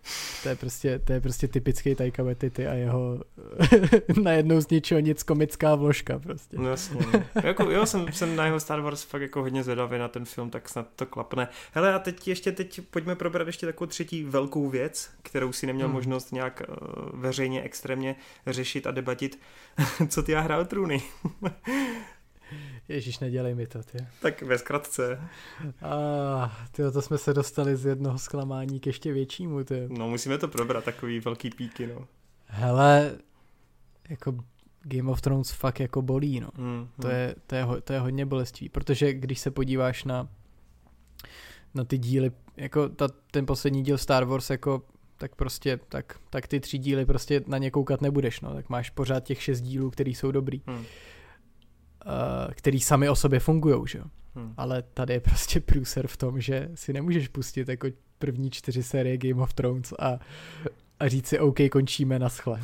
To 0.42 0.48
je 0.48 0.56
prostě, 0.56 0.98
to 0.98 1.12
je 1.12 1.20
prostě 1.20 1.48
typický 1.48 1.94
Taika 1.94 2.22
Waititi 2.22 2.66
a 2.66 2.74
jeho 2.74 3.24
najednou 4.22 4.60
z 4.60 4.68
ničeho 4.68 5.00
nic 5.00 5.22
komická 5.22 5.74
vložka 5.74 6.18
prostě. 6.18 6.56
No 6.58 6.68
jasně. 6.68 7.00
No. 7.12 7.22
jako, 7.44 7.70
jo, 7.70 7.86
jsem, 7.86 8.12
jsem 8.12 8.36
na 8.36 8.44
jeho 8.44 8.60
Star 8.60 8.80
Wars 8.80 9.02
fakt 9.02 9.22
jako 9.22 9.40
hodně 9.40 9.64
zvědavý 9.64 9.98
na 9.98 10.08
ten 10.08 10.24
film, 10.24 10.50
tak 10.50 10.68
snad 10.68 10.88
to 10.96 11.06
klapne. 11.06 11.48
Hele, 11.72 11.94
a 11.94 11.98
teď 11.98 12.28
ještě 12.28 12.52
teď 12.52 12.80
pojďme 12.90 13.14
probrat 13.16 13.46
ještě 13.46 13.66
takovou 13.66 13.86
třetí 13.86 14.24
velkou 14.24 14.68
věc, 14.68 15.10
kterou 15.22 15.52
si 15.52 15.66
neměl 15.66 15.86
hmm. 15.86 15.94
možnost 15.94 16.32
nějak 16.32 16.62
uh, 16.68 17.20
veřejně 17.20 17.62
extrémně 17.62 18.16
řešit 18.46 18.86
a 18.86 18.90
debatit. 18.90 19.38
Co 20.08 20.22
ty 20.22 20.32
já 20.32 20.40
hrál 20.40 20.64
trůny? 20.64 21.02
Ježíš, 22.88 23.18
nedělej 23.18 23.54
mi 23.54 23.66
to, 23.66 23.82
ty. 23.82 23.98
Tak 24.22 24.42
ve 24.42 24.58
zkratce. 24.58 25.20
Ah, 25.82 26.50
ty, 26.70 26.82
to 26.92 27.02
jsme 27.02 27.18
se 27.18 27.34
dostali 27.34 27.76
z 27.76 27.86
jednoho 27.86 28.18
zklamání 28.18 28.80
k 28.80 28.86
ještě 28.86 29.12
většímu, 29.12 29.64
ty. 29.64 29.86
No, 29.88 30.08
musíme 30.08 30.38
to 30.38 30.48
probrat, 30.48 30.84
takový 30.84 31.20
velký 31.20 31.50
píky, 31.50 31.86
no. 31.86 32.08
Hele, 32.46 33.18
jako 34.08 34.44
Game 34.82 35.10
of 35.10 35.20
Thrones 35.20 35.50
fakt 35.50 35.80
jako 35.80 36.02
bolí, 36.02 36.40
no. 36.40 36.48
Mm, 36.56 36.88
to, 37.00 37.08
mm. 37.08 37.14
Je, 37.14 37.34
to, 37.46 37.54
je, 37.54 37.66
to 37.84 37.92
je 37.92 38.00
hodně 38.00 38.26
bolestivý, 38.26 38.68
protože 38.68 39.12
když 39.12 39.38
se 39.38 39.50
podíváš 39.50 40.04
na 40.04 40.28
na 41.76 41.84
ty 41.84 41.98
díly, 41.98 42.30
jako 42.56 42.88
ta, 42.88 43.08
ten 43.30 43.46
poslední 43.46 43.82
díl 43.82 43.98
Star 43.98 44.24
Wars, 44.24 44.50
jako 44.50 44.82
tak 45.16 45.34
prostě, 45.34 45.80
tak, 45.88 46.18
tak 46.30 46.46
ty 46.46 46.60
tři 46.60 46.78
díly 46.78 47.06
prostě 47.06 47.42
na 47.46 47.58
ně 47.58 47.70
koukat 47.70 48.00
nebudeš, 48.00 48.40
no, 48.40 48.54
tak 48.54 48.68
máš 48.68 48.90
pořád 48.90 49.20
těch 49.20 49.42
šest 49.42 49.60
dílů, 49.60 49.90
který 49.90 50.14
jsou 50.14 50.30
dobrý. 50.30 50.62
Mm. 50.66 50.84
Uh, 52.06 52.52
který 52.54 52.80
sami 52.80 53.08
o 53.08 53.16
sobě 53.16 53.40
fungují, 53.40 53.82
že 53.86 53.98
jo. 53.98 54.04
Hmm. 54.34 54.54
Ale 54.56 54.82
tady 54.82 55.14
je 55.14 55.20
prostě 55.20 55.60
průser 55.60 56.06
v 56.06 56.16
tom, 56.16 56.40
že 56.40 56.70
si 56.74 56.92
nemůžeš 56.92 57.28
pustit 57.28 57.68
jako 57.68 57.88
první 58.18 58.50
čtyři 58.50 58.82
série 58.82 59.18
Game 59.18 59.42
of 59.42 59.54
Thrones 59.54 59.92
a, 59.98 60.18
a 61.00 61.08
říct 61.08 61.26
si, 61.26 61.38
OK, 61.38 61.56
končíme 61.72 62.18
na 62.18 62.28
schle. 62.28 62.62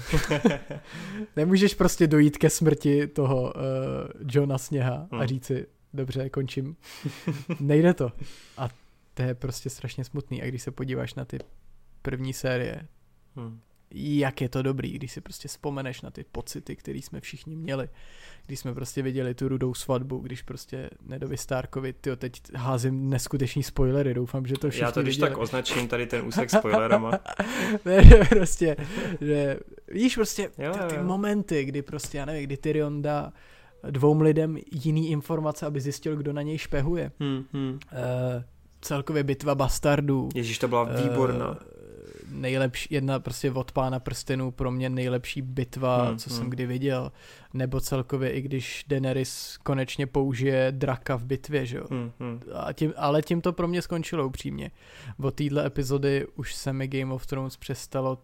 Nemůžeš 1.36 1.74
prostě 1.74 2.06
dojít 2.06 2.38
ke 2.38 2.50
smrti 2.50 3.06
toho 3.06 3.42
uh, 3.42 3.52
Johna 4.30 4.58
Sněha 4.58 5.08
hmm. 5.12 5.20
a 5.20 5.26
říct 5.26 5.44
si, 5.44 5.66
dobře, 5.94 6.30
končím. 6.30 6.76
Nejde 7.60 7.94
to. 7.94 8.12
A 8.56 8.68
to 9.14 9.22
je 9.22 9.34
prostě 9.34 9.70
strašně 9.70 10.04
smutný. 10.04 10.42
A 10.42 10.46
když 10.46 10.62
se 10.62 10.70
podíváš 10.70 11.14
na 11.14 11.24
ty 11.24 11.38
první 12.02 12.32
série, 12.32 12.88
hmm 13.36 13.60
jak 13.94 14.40
je 14.40 14.48
to 14.48 14.62
dobrý, 14.62 14.92
když 14.92 15.12
si 15.12 15.20
prostě 15.20 15.48
vzpomeneš 15.48 16.00
na 16.00 16.10
ty 16.10 16.24
pocity, 16.32 16.76
které 16.76 16.98
jsme 16.98 17.20
všichni 17.20 17.56
měli, 17.56 17.88
když 18.46 18.60
jsme 18.60 18.74
prostě 18.74 19.02
viděli 19.02 19.34
tu 19.34 19.48
rudou 19.48 19.74
svatbu, 19.74 20.18
když 20.18 20.42
prostě 20.42 20.90
Nedovi 21.06 21.36
Starkovi, 21.36 21.92
ty 21.92 22.16
teď 22.16 22.32
házím 22.54 23.10
neskutečný 23.10 23.62
spoilery, 23.62 24.14
doufám, 24.14 24.46
že 24.46 24.54
to 24.54 24.70
všichni 24.70 24.84
Já 24.84 24.92
to 24.92 25.02
když 25.02 25.16
tak 25.16 25.38
označím 25.38 25.88
tady 25.88 26.06
ten 26.06 26.26
úsek 26.26 26.50
spoilerama. 26.58 27.12
ne, 27.84 28.26
prostě, 28.28 28.76
že 29.20 29.58
víš 29.88 30.14
prostě 30.14 30.50
jo, 30.58 30.72
ty, 30.72 30.78
ty 30.88 30.94
jo. 30.94 31.02
momenty, 31.02 31.64
kdy 31.64 31.82
prostě, 31.82 32.18
já 32.18 32.24
nevím, 32.24 32.44
kdy 32.44 32.56
Tyrion 32.56 33.02
dá 33.02 33.32
dvou 33.90 34.20
lidem 34.20 34.58
jiný 34.72 35.10
informace, 35.10 35.66
aby 35.66 35.80
zjistil, 35.80 36.16
kdo 36.16 36.32
na 36.32 36.42
něj 36.42 36.58
špehuje. 36.58 37.12
Hmm, 37.20 37.44
hmm. 37.52 37.72
Uh, 37.72 37.78
celkově 38.80 39.22
bitva 39.22 39.54
bastardů. 39.54 40.28
Ježíš, 40.34 40.58
to 40.58 40.68
byla 40.68 40.84
výborná. 40.84 41.50
Uh, 41.50 41.56
nejlepší, 42.32 42.94
jedna 42.94 43.20
prostě 43.20 43.50
od 43.50 43.72
pána 43.72 44.00
prstenů 44.00 44.50
pro 44.50 44.70
mě 44.70 44.90
nejlepší 44.90 45.42
bitva, 45.42 46.04
hmm, 46.04 46.18
co 46.18 46.30
hmm. 46.30 46.38
jsem 46.38 46.50
kdy 46.50 46.66
viděl. 46.66 47.12
Nebo 47.54 47.80
celkově 47.80 48.30
i 48.30 48.40
když 48.42 48.84
Daenerys 48.88 49.58
konečně 49.62 50.06
použije 50.06 50.72
draka 50.72 51.16
v 51.16 51.24
bitvě, 51.24 51.66
že 51.66 51.76
jo. 51.76 51.84
Hmm, 51.90 52.12
hmm. 52.20 52.40
A 52.54 52.72
tím, 52.72 52.92
ale 52.96 53.22
tím 53.22 53.40
to 53.40 53.52
pro 53.52 53.68
mě 53.68 53.82
skončilo 53.82 54.26
upřímně. 54.26 54.70
Od 55.18 55.34
téhle 55.34 55.66
epizody 55.66 56.26
už 56.34 56.54
se 56.54 56.72
mi 56.72 56.88
Game 56.88 57.14
of 57.14 57.26
Thrones 57.26 57.56
přestalo 57.56 58.18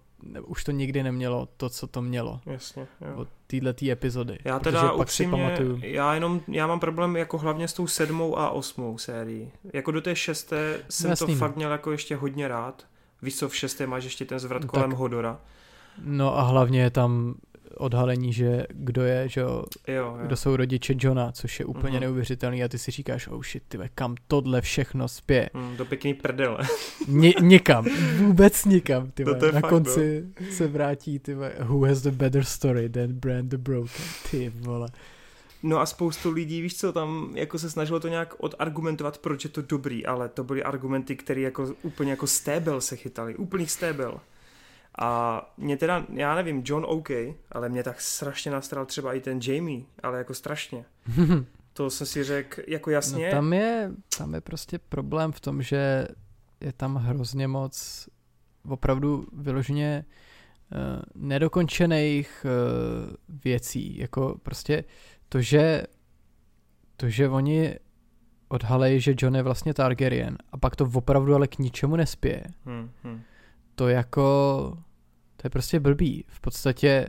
už 0.46 0.64
to 0.64 0.70
nikdy 0.70 1.02
nemělo 1.02 1.48
to, 1.56 1.68
co 1.68 1.86
to 1.86 2.02
mělo. 2.02 2.40
Jasně, 2.46 2.86
jo. 3.00 3.16
Od 3.16 3.28
téhle 3.46 3.72
tý 3.72 3.92
epizody. 3.92 4.38
Já 4.44 4.58
teda 4.58 4.92
upřímně, 4.92 5.56
já 5.80 6.14
jenom, 6.14 6.40
já 6.48 6.66
mám 6.66 6.80
problém 6.80 7.16
jako 7.16 7.38
hlavně 7.38 7.68
s 7.68 7.72
tou 7.72 7.86
sedmou 7.86 8.38
a 8.38 8.50
osmou 8.50 8.98
sérií. 8.98 9.52
Jako 9.72 9.90
do 9.90 10.00
té 10.00 10.16
šesté 10.16 10.80
jsem 10.88 11.10
Jasný, 11.10 11.26
to 11.26 11.32
no. 11.32 11.38
fakt 11.38 11.56
měl 11.56 11.72
jako 11.72 11.92
ještě 11.92 12.16
hodně 12.16 12.48
rád. 12.48 12.86
Víš 13.22 13.36
co, 13.36 13.48
v 13.48 13.56
šesté 13.56 13.86
máš 13.86 14.04
ještě 14.04 14.24
ten 14.24 14.38
zvrat 14.38 14.62
no 14.62 14.68
kolem 14.68 14.90
tak, 14.90 14.98
Hodora. 14.98 15.40
No 16.04 16.38
a 16.38 16.42
hlavně 16.42 16.82
je 16.82 16.90
tam 16.90 17.34
odhalení, 17.76 18.32
že 18.32 18.66
kdo 18.68 19.02
je, 19.02 19.28
že 19.28 19.40
jo, 19.40 19.64
jo, 19.88 20.18
kdo 20.22 20.36
jsou 20.36 20.56
rodiče 20.56 20.94
Johna, 20.98 21.32
což 21.32 21.60
je 21.60 21.66
úplně 21.66 21.98
uh-huh. 21.98 22.00
neuvěřitelný 22.00 22.64
a 22.64 22.68
ty 22.68 22.78
si 22.78 22.90
říkáš, 22.90 23.28
oh 23.28 23.42
shit, 23.42 23.62
tyve, 23.68 23.88
kam 23.94 24.14
tohle 24.28 24.60
všechno 24.60 25.08
spě. 25.08 25.50
Mm, 25.54 25.76
do 25.76 25.84
pěkný 25.84 26.14
prdele. 26.14 26.58
Ni- 27.08 27.34
nikam, 27.40 27.86
vůbec 28.16 28.64
nikam, 28.64 29.10
tyve. 29.10 29.38
No 29.42 29.52
Na 29.52 29.60
fakt, 29.60 29.70
konci 29.70 30.24
no. 30.40 30.46
se 30.52 30.66
vrátí, 30.66 31.18
tyve, 31.18 31.52
who 31.60 31.86
has 31.86 32.02
the 32.02 32.10
better 32.10 32.44
story 32.44 32.88
than 32.88 33.12
Brand 33.12 33.50
the 33.50 33.58
Broken, 33.58 34.04
ty 34.30 34.52
vole. 34.54 34.88
No 35.62 35.80
a 35.80 35.86
spoustu 35.86 36.30
lidí, 36.30 36.62
víš 36.62 36.76
co, 36.76 36.92
tam 36.92 37.32
jako 37.34 37.58
se 37.58 37.70
snažilo 37.70 38.00
to 38.00 38.08
nějak 38.08 38.34
odargumentovat, 38.38 39.18
proč 39.18 39.44
je 39.44 39.50
to 39.50 39.62
dobrý, 39.62 40.06
ale 40.06 40.28
to 40.28 40.44
byly 40.44 40.62
argumenty, 40.62 41.16
které 41.16 41.40
jako 41.40 41.74
úplně 41.82 42.10
jako 42.10 42.26
stébel 42.26 42.80
se 42.80 42.96
chytali, 42.96 43.36
úplný 43.36 43.66
stébel. 43.66 44.20
A 44.98 45.52
mě 45.56 45.76
teda, 45.76 46.06
já 46.12 46.34
nevím, 46.34 46.62
John 46.64 46.84
OK, 46.88 47.08
ale 47.52 47.68
mě 47.68 47.82
tak 47.82 48.00
strašně 48.00 48.50
nastral 48.50 48.86
třeba 48.86 49.14
i 49.14 49.20
ten 49.20 49.40
Jamie, 49.42 49.82
ale 50.02 50.18
jako 50.18 50.34
strašně. 50.34 50.84
to 51.72 51.90
jsem 51.90 52.06
si 52.06 52.24
řekl 52.24 52.62
jako 52.66 52.90
jasně. 52.90 53.26
No 53.26 53.30
tam 53.30 53.52
je, 53.52 53.90
tam 54.18 54.34
je 54.34 54.40
prostě 54.40 54.78
problém 54.78 55.32
v 55.32 55.40
tom, 55.40 55.62
že 55.62 56.08
je 56.60 56.72
tam 56.72 56.94
hrozně 56.94 57.48
moc 57.48 58.08
opravdu 58.68 59.26
vyloženě 59.32 60.04
nedokončených 61.14 62.46
uh, 62.46 63.40
věcí, 63.44 63.98
jako 63.98 64.38
prostě 64.42 64.84
to, 65.28 65.40
že 65.40 65.82
to, 66.96 67.08
že 67.08 67.28
oni 67.28 67.74
odhalejí, 68.48 69.00
že 69.00 69.14
John 69.18 69.36
je 69.36 69.42
vlastně 69.42 69.74
Targaryen 69.74 70.38
a 70.52 70.58
pak 70.58 70.76
to 70.76 70.90
opravdu 70.94 71.34
ale 71.34 71.48
k 71.48 71.58
ničemu 71.58 71.96
nespěje. 71.96 72.44
Hmm, 72.64 72.90
hmm. 73.02 73.20
To 73.74 73.88
jako, 73.88 74.22
to 75.36 75.46
je 75.46 75.50
prostě 75.50 75.80
blbý. 75.80 76.24
V 76.28 76.40
podstatě 76.40 77.08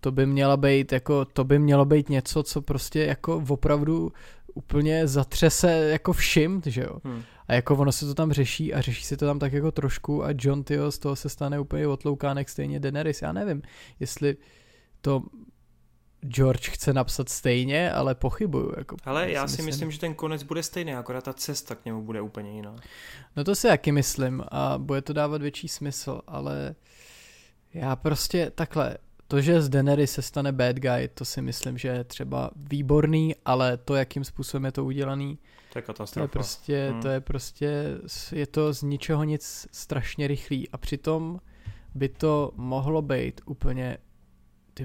to 0.00 0.12
by 0.12 0.26
měla 0.26 0.56
být 0.56 0.92
jako, 0.92 1.24
to 1.24 1.44
by 1.44 1.58
mělo 1.58 1.84
být 1.84 2.08
něco, 2.08 2.42
co 2.42 2.62
prostě 2.62 3.04
jako 3.04 3.44
opravdu 3.48 4.12
úplně 4.54 5.06
zatřese 5.06 5.72
jako 5.72 6.12
všim, 6.12 6.62
že 6.66 6.82
jo. 6.82 6.96
Hmm. 7.04 7.22
A 7.48 7.54
jako 7.54 7.76
ono 7.76 7.92
se 7.92 8.06
to 8.06 8.14
tam 8.14 8.32
řeší 8.32 8.74
a 8.74 8.80
řeší 8.80 9.04
se 9.04 9.16
to 9.16 9.26
tam 9.26 9.38
tak 9.38 9.52
jako 9.52 9.72
trošku 9.72 10.24
a 10.24 10.28
John, 10.38 10.64
tyjo, 10.64 10.92
z 10.92 10.98
toho 10.98 11.16
se 11.16 11.28
stane 11.28 11.60
úplně 11.60 11.86
otloukánek 11.86 12.48
stejně 12.48 12.80
Daenerys, 12.80 13.22
já 13.22 13.32
nevím, 13.32 13.62
jestli 14.00 14.36
to 15.00 15.22
George 16.26 16.68
chce 16.68 16.92
napsat 16.92 17.28
stejně, 17.28 17.92
ale 17.92 18.14
pochybuju. 18.14 18.74
Jako, 18.78 18.96
ale 19.04 19.30
já 19.30 19.48
si 19.48 19.52
myslím, 19.52 19.66
myslím, 19.66 19.90
že 19.90 19.98
ten 19.98 20.14
konec 20.14 20.42
bude 20.42 20.62
stejný, 20.62 20.94
akorát 20.94 21.24
ta 21.24 21.32
cesta 21.32 21.74
k 21.74 21.84
němu 21.84 22.02
bude 22.02 22.20
úplně 22.20 22.50
jiná. 22.52 22.76
No 23.36 23.44
to 23.44 23.54
si 23.54 23.66
jaký 23.66 23.92
myslím 23.92 24.42
a 24.48 24.78
bude 24.78 25.02
to 25.02 25.12
dávat 25.12 25.42
větší 25.42 25.68
smysl, 25.68 26.20
ale 26.26 26.74
já 27.74 27.96
prostě 27.96 28.50
takhle, 28.54 28.96
to, 29.28 29.40
že 29.40 29.62
z 29.62 29.68
Daenerys 29.68 30.12
se 30.12 30.22
stane 30.22 30.52
bad 30.52 30.76
guy, 30.76 31.08
to 31.14 31.24
si 31.24 31.42
myslím, 31.42 31.78
že 31.78 31.88
je 31.88 32.04
třeba 32.04 32.50
výborný, 32.56 33.34
ale 33.44 33.76
to, 33.76 33.94
jakým 33.94 34.24
způsobem 34.24 34.64
je 34.64 34.72
to 34.72 34.84
udělaný, 34.84 35.38
to 35.72 35.78
je 35.78 35.82
katastrofa. 35.82 36.14
To 36.14 36.22
je 36.22 36.28
prostě, 36.28 36.88
hmm. 36.90 37.02
to 37.02 37.08
je 37.08 37.20
prostě, 37.20 37.98
je 38.32 38.46
to 38.46 38.72
z 38.72 38.82
ničeho 38.82 39.24
nic 39.24 39.66
strašně 39.72 40.26
rychlý 40.26 40.68
a 40.70 40.78
přitom 40.78 41.40
by 41.94 42.08
to 42.08 42.52
mohlo 42.56 43.02
být 43.02 43.40
úplně, 43.44 43.98
ty 44.74 44.84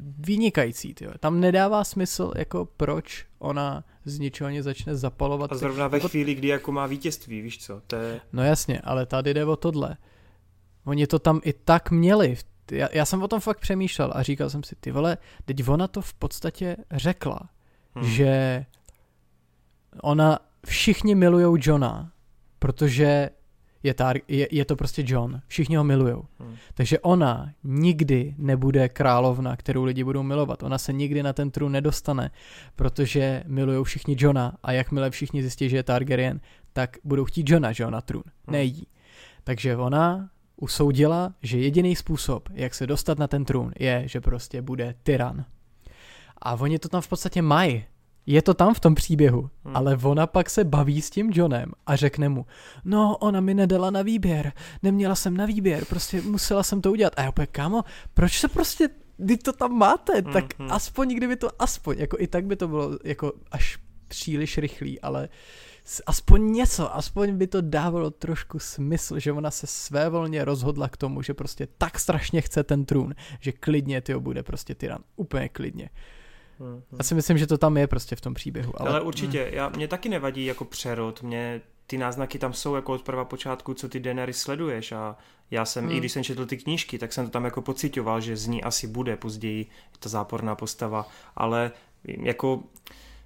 vynikající. 0.00 0.94
Tyjo. 0.94 1.10
Tam 1.20 1.40
nedává 1.40 1.84
smysl, 1.84 2.32
jako 2.36 2.68
proč 2.76 3.26
ona 3.38 3.84
z 4.04 4.18
ničeho 4.18 4.50
nic 4.50 4.64
začne 4.64 4.96
zapalovat. 4.96 5.52
A 5.52 5.56
zrovna 5.56 5.88
ve 5.88 5.96
jako... 5.96 6.08
chvíli, 6.08 6.34
kdy 6.34 6.48
jako 6.48 6.72
má 6.72 6.86
vítězství, 6.86 7.40
víš 7.40 7.58
co? 7.58 7.82
To 7.86 7.96
je... 7.96 8.20
No 8.32 8.42
jasně, 8.42 8.80
ale 8.80 9.06
tady 9.06 9.34
jde 9.34 9.44
o 9.44 9.56
tohle. 9.56 9.96
Oni 10.84 11.06
to 11.06 11.18
tam 11.18 11.40
i 11.44 11.52
tak 11.52 11.90
měli. 11.90 12.36
Já, 12.70 12.88
já 12.92 13.04
jsem 13.04 13.22
o 13.22 13.28
tom 13.28 13.40
fakt 13.40 13.60
přemýšlel 13.60 14.12
a 14.14 14.22
říkal 14.22 14.50
jsem 14.50 14.62
si, 14.62 14.76
ty 14.80 14.90
vole, 14.90 15.18
teď 15.44 15.68
ona 15.68 15.88
to 15.88 16.00
v 16.00 16.14
podstatě 16.14 16.76
řekla, 16.92 17.40
hmm. 17.94 18.04
že 18.10 18.64
ona, 20.02 20.38
všichni 20.66 21.14
milujou 21.14 21.56
Johna, 21.60 22.12
protože 22.58 23.30
je, 23.86 23.94
tar- 23.94 24.20
je, 24.28 24.48
je 24.50 24.64
to 24.64 24.76
prostě 24.76 25.04
John. 25.06 25.40
Všichni 25.46 25.76
ho 25.76 25.84
milujou. 25.84 26.24
Hmm. 26.38 26.56
Takže 26.74 26.98
ona 26.98 27.50
nikdy 27.64 28.34
nebude 28.38 28.88
královna, 28.88 29.56
kterou 29.56 29.84
lidi 29.84 30.04
budou 30.04 30.22
milovat. 30.22 30.62
Ona 30.62 30.78
se 30.78 30.92
nikdy 30.92 31.22
na 31.22 31.32
ten 31.32 31.50
trůn 31.50 31.72
nedostane, 31.72 32.30
protože 32.76 33.42
milujou 33.46 33.84
všichni 33.84 34.16
Johna 34.18 34.56
a 34.62 34.72
jakmile 34.72 35.10
všichni 35.10 35.42
zjistí, 35.42 35.68
že 35.68 35.76
je 35.76 35.82
Targaryen, 35.82 36.40
tak 36.72 36.96
budou 37.04 37.24
chtít 37.24 37.50
Johna, 37.50 37.72
že 37.72 37.86
na 37.86 38.00
trůn. 38.00 38.22
Hmm. 38.26 38.52
Nejí. 38.52 38.86
Takže 39.44 39.76
ona 39.76 40.30
usoudila, 40.56 41.34
že 41.42 41.58
jediný 41.58 41.96
způsob, 41.96 42.48
jak 42.52 42.74
se 42.74 42.86
dostat 42.86 43.18
na 43.18 43.26
ten 43.26 43.44
trůn, 43.44 43.72
je, 43.78 44.02
že 44.06 44.20
prostě 44.20 44.62
bude 44.62 44.94
tyran. 45.02 45.44
A 46.42 46.54
oni 46.54 46.78
to 46.78 46.88
tam 46.88 47.00
v 47.00 47.08
podstatě 47.08 47.42
mají 47.42 47.84
je 48.26 48.42
to 48.42 48.54
tam 48.54 48.74
v 48.74 48.80
tom 48.80 48.94
příběhu, 48.94 49.50
hmm. 49.64 49.76
ale 49.76 49.98
ona 50.02 50.26
pak 50.26 50.50
se 50.50 50.64
baví 50.64 51.02
s 51.02 51.10
tím 51.10 51.30
Johnem 51.34 51.72
a 51.86 51.96
řekne 51.96 52.28
mu, 52.28 52.46
no 52.84 53.16
ona 53.16 53.40
mi 53.40 53.54
nedala 53.54 53.90
na 53.90 54.02
výběr, 54.02 54.52
neměla 54.82 55.14
jsem 55.14 55.36
na 55.36 55.46
výběr, 55.46 55.84
prostě 55.84 56.22
musela 56.22 56.62
jsem 56.62 56.80
to 56.80 56.90
udělat. 56.90 57.12
A 57.16 57.22
já 57.22 57.28
opět, 57.28 57.46
kámo, 57.46 57.84
proč 58.14 58.40
se 58.40 58.48
prostě, 58.48 58.88
když 59.16 59.38
to 59.38 59.52
tam 59.52 59.72
máte, 59.72 60.22
tak 60.22 60.58
hmm. 60.58 60.72
aspoň 60.72 61.14
kdyby 61.14 61.36
to, 61.36 61.48
aspoň, 61.58 61.96
jako 61.98 62.16
i 62.20 62.26
tak 62.26 62.46
by 62.46 62.56
to 62.56 62.68
bylo 62.68 62.98
jako 63.04 63.32
až 63.50 63.78
příliš 64.08 64.58
rychlý, 64.58 65.00
ale 65.00 65.28
aspoň 66.06 66.52
něco, 66.52 66.96
aspoň 66.96 67.36
by 67.36 67.46
to 67.46 67.60
dávalo 67.60 68.10
trošku 68.10 68.58
smysl, 68.58 69.18
že 69.18 69.32
ona 69.32 69.50
se 69.50 69.66
svévolně 69.66 70.44
rozhodla 70.44 70.88
k 70.88 70.96
tomu, 70.96 71.22
že 71.22 71.34
prostě 71.34 71.68
tak 71.78 71.98
strašně 71.98 72.40
chce 72.40 72.64
ten 72.64 72.84
trůn, 72.84 73.14
že 73.40 73.52
klidně 73.52 74.00
ty 74.00 74.14
bude 74.14 74.42
prostě 74.42 74.74
tyran, 74.74 74.98
úplně 75.16 75.48
klidně. 75.48 75.90
Hmm, 76.60 76.82
Já 76.98 77.04
si 77.04 77.14
myslím, 77.14 77.38
že 77.38 77.46
to 77.46 77.58
tam 77.58 77.76
je 77.76 77.86
prostě 77.86 78.16
v 78.16 78.20
tom 78.20 78.34
příběhu. 78.34 78.80
Ale, 78.80 78.90
ale 78.90 79.00
určitě, 79.00 79.44
hmm. 79.44 79.54
já, 79.54 79.68
mě 79.68 79.88
taky 79.88 80.08
nevadí 80.08 80.44
jako 80.44 80.64
přerod, 80.64 81.22
mě 81.22 81.60
ty 81.86 81.98
náznaky 81.98 82.38
tam 82.38 82.52
jsou 82.52 82.74
jako 82.74 82.92
od 82.92 83.02
prva 83.02 83.24
počátku, 83.24 83.74
co 83.74 83.88
ty 83.88 84.00
Daenerys 84.00 84.38
sleduješ 84.38 84.92
a 84.92 85.16
já 85.50 85.64
jsem, 85.64 85.84
hmm. 85.84 85.94
i 85.94 85.98
když 85.98 86.12
jsem 86.12 86.24
četl 86.24 86.46
ty 86.46 86.56
knížky, 86.56 86.98
tak 86.98 87.12
jsem 87.12 87.24
to 87.24 87.30
tam 87.30 87.44
jako 87.44 87.62
pocitoval, 87.62 88.20
že 88.20 88.36
z 88.36 88.46
ní 88.46 88.62
asi 88.62 88.86
bude 88.86 89.16
později 89.16 89.66
ta 89.98 90.08
záporná 90.08 90.54
postava, 90.54 91.08
ale 91.36 91.70
jako 92.04 92.62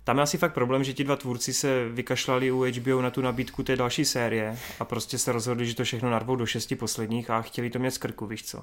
tam 0.04 0.16
je 0.16 0.22
asi 0.22 0.38
fakt 0.38 0.54
problém, 0.54 0.84
že 0.84 0.92
ti 0.92 1.04
dva 1.04 1.16
tvůrci 1.16 1.52
se 1.52 1.88
vykašlali 1.88 2.50
u 2.50 2.64
HBO 2.64 3.02
na 3.02 3.10
tu 3.10 3.20
nabídku 3.20 3.62
té 3.62 3.76
další 3.76 4.04
série 4.04 4.58
a 4.80 4.84
prostě 4.84 5.18
se 5.18 5.32
rozhodli, 5.32 5.66
že 5.66 5.74
to 5.74 5.84
všechno 5.84 6.10
narvou 6.10 6.36
do 6.36 6.46
šesti 6.46 6.76
posledních 6.76 7.30
a 7.30 7.42
chtěli 7.42 7.70
to 7.70 7.78
mít 7.78 7.90
z 7.90 7.98
krku, 7.98 8.26
víš 8.26 8.44
co. 8.44 8.62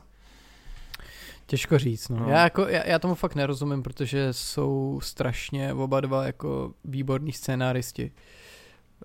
Těžko 1.48 1.78
říct, 1.78 2.10
no. 2.10 2.20
no. 2.20 2.30
Já, 2.30 2.44
jako, 2.44 2.62
já, 2.62 2.88
já 2.88 3.00
tomu 3.00 3.16
fakt 3.16 3.36
nerozumím, 3.36 3.84
protože 3.84 4.34
jsou 4.34 5.00
strašně 5.04 5.74
oba 5.74 6.02
dva 6.02 6.26
jako 6.26 6.74
výborní 6.86 7.32
scénáristi. 7.32 8.12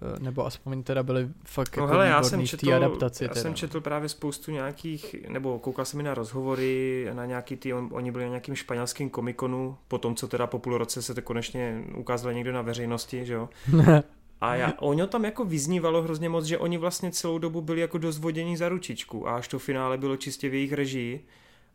Eh, 0.02 0.20
nebo 0.20 0.46
aspoň 0.46 0.82
teda 0.82 1.02
byli 1.02 1.28
fakt 1.44 1.76
no, 1.76 1.82
jako 1.82 1.92
hele, 1.92 2.06
já 2.06 2.22
jsem 2.22 2.46
četl, 2.46 2.74
adaptaci. 2.74 3.24
Já 3.24 3.28
teda. 3.28 3.42
jsem 3.42 3.54
četl 3.54 3.80
právě 3.80 4.08
spoustu 4.08 4.50
nějakých, 4.50 5.16
nebo 5.28 5.58
koukal 5.58 5.84
jsem 5.84 5.96
mi 5.96 6.02
na 6.02 6.14
rozhovory, 6.14 7.06
na 7.12 7.26
nějaký 7.26 7.56
ty, 7.56 7.72
on, 7.72 7.88
oni 7.92 8.12
byli 8.12 8.24
na 8.24 8.30
nějakým 8.30 8.54
španělským 8.54 9.10
komikonu, 9.10 9.76
po 9.88 9.98
tom, 9.98 10.14
co 10.14 10.28
teda 10.28 10.46
po 10.46 10.58
půl 10.58 10.78
roce 10.78 11.02
se 11.02 11.14
to 11.14 11.22
konečně 11.22 11.84
ukázalo 11.96 12.32
někdo 12.34 12.52
na 12.52 12.62
veřejnosti, 12.62 13.26
že 13.26 13.32
jo. 13.32 13.48
A 14.40 14.54
já, 14.54 14.72
ono 14.80 15.06
tam 15.06 15.24
jako 15.24 15.44
vyznívalo 15.44 16.02
hrozně 16.02 16.28
moc, 16.28 16.44
že 16.44 16.58
oni 16.58 16.78
vlastně 16.78 17.10
celou 17.10 17.38
dobu 17.38 17.60
byli 17.60 17.80
jako 17.80 17.98
dozvodění 17.98 18.56
za 18.56 18.68
ručičku 18.68 19.28
a 19.28 19.36
až 19.36 19.48
to 19.48 19.58
finále 19.58 19.98
bylo 19.98 20.16
čistě 20.16 20.48
v 20.48 20.54
jejich 20.54 20.72
režii 20.72 21.24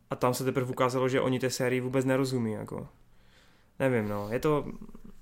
a 0.10 0.16
tam 0.16 0.34
se 0.34 0.44
teprve 0.44 0.72
ukázalo, 0.72 1.10
že 1.10 1.22
oni 1.22 1.40
té 1.40 1.50
sérii 1.50 1.82
vůbec 1.82 2.06
nerozumí, 2.06 2.52
jako. 2.52 2.88
Nevím, 3.80 4.10
no, 4.10 4.30
je 4.32 4.40
to, 4.40 4.66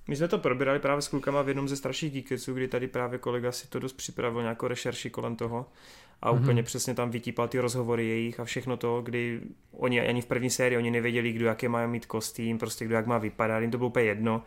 my 0.07 0.15
jsme 0.15 0.27
to 0.27 0.37
probírali 0.37 0.79
právě 0.79 1.01
s 1.01 1.07
klukama 1.07 1.41
v 1.41 1.47
jednom 1.47 1.67
ze 1.67 1.75
starších 1.75 2.11
díkeců, 2.11 2.53
kdy 2.53 2.67
tady 2.67 2.87
právě 2.87 3.19
kolega 3.19 3.51
si 3.51 3.67
to 3.67 3.79
dost 3.79 3.93
připravil 3.93 4.41
nějakou 4.41 4.67
rešerši 4.67 5.09
kolem 5.09 5.35
toho 5.35 5.65
a 6.21 6.31
mm-hmm. 6.31 6.41
úplně 6.41 6.63
přesně 6.63 6.93
tam 6.93 7.09
vytípal 7.09 7.47
ty 7.47 7.59
rozhovory 7.59 8.07
jejich 8.07 8.39
a 8.39 8.45
všechno 8.45 8.77
to, 8.77 9.01
kdy 9.01 9.41
oni 9.71 10.07
ani 10.07 10.21
v 10.21 10.25
první 10.25 10.49
sérii 10.49 10.77
oni 10.77 10.91
nevěděli, 10.91 11.31
kdo 11.31 11.45
jaké 11.45 11.69
mají 11.69 11.87
mít 11.87 12.05
kostým, 12.05 12.57
prostě 12.57 12.85
kdo 12.85 12.95
jak 12.95 13.07
má 13.07 13.17
vypadat, 13.17 13.59
jim 13.59 13.71
to 13.71 13.77
bylo 13.77 13.87
úplně 13.87 14.05
jedno. 14.05 14.43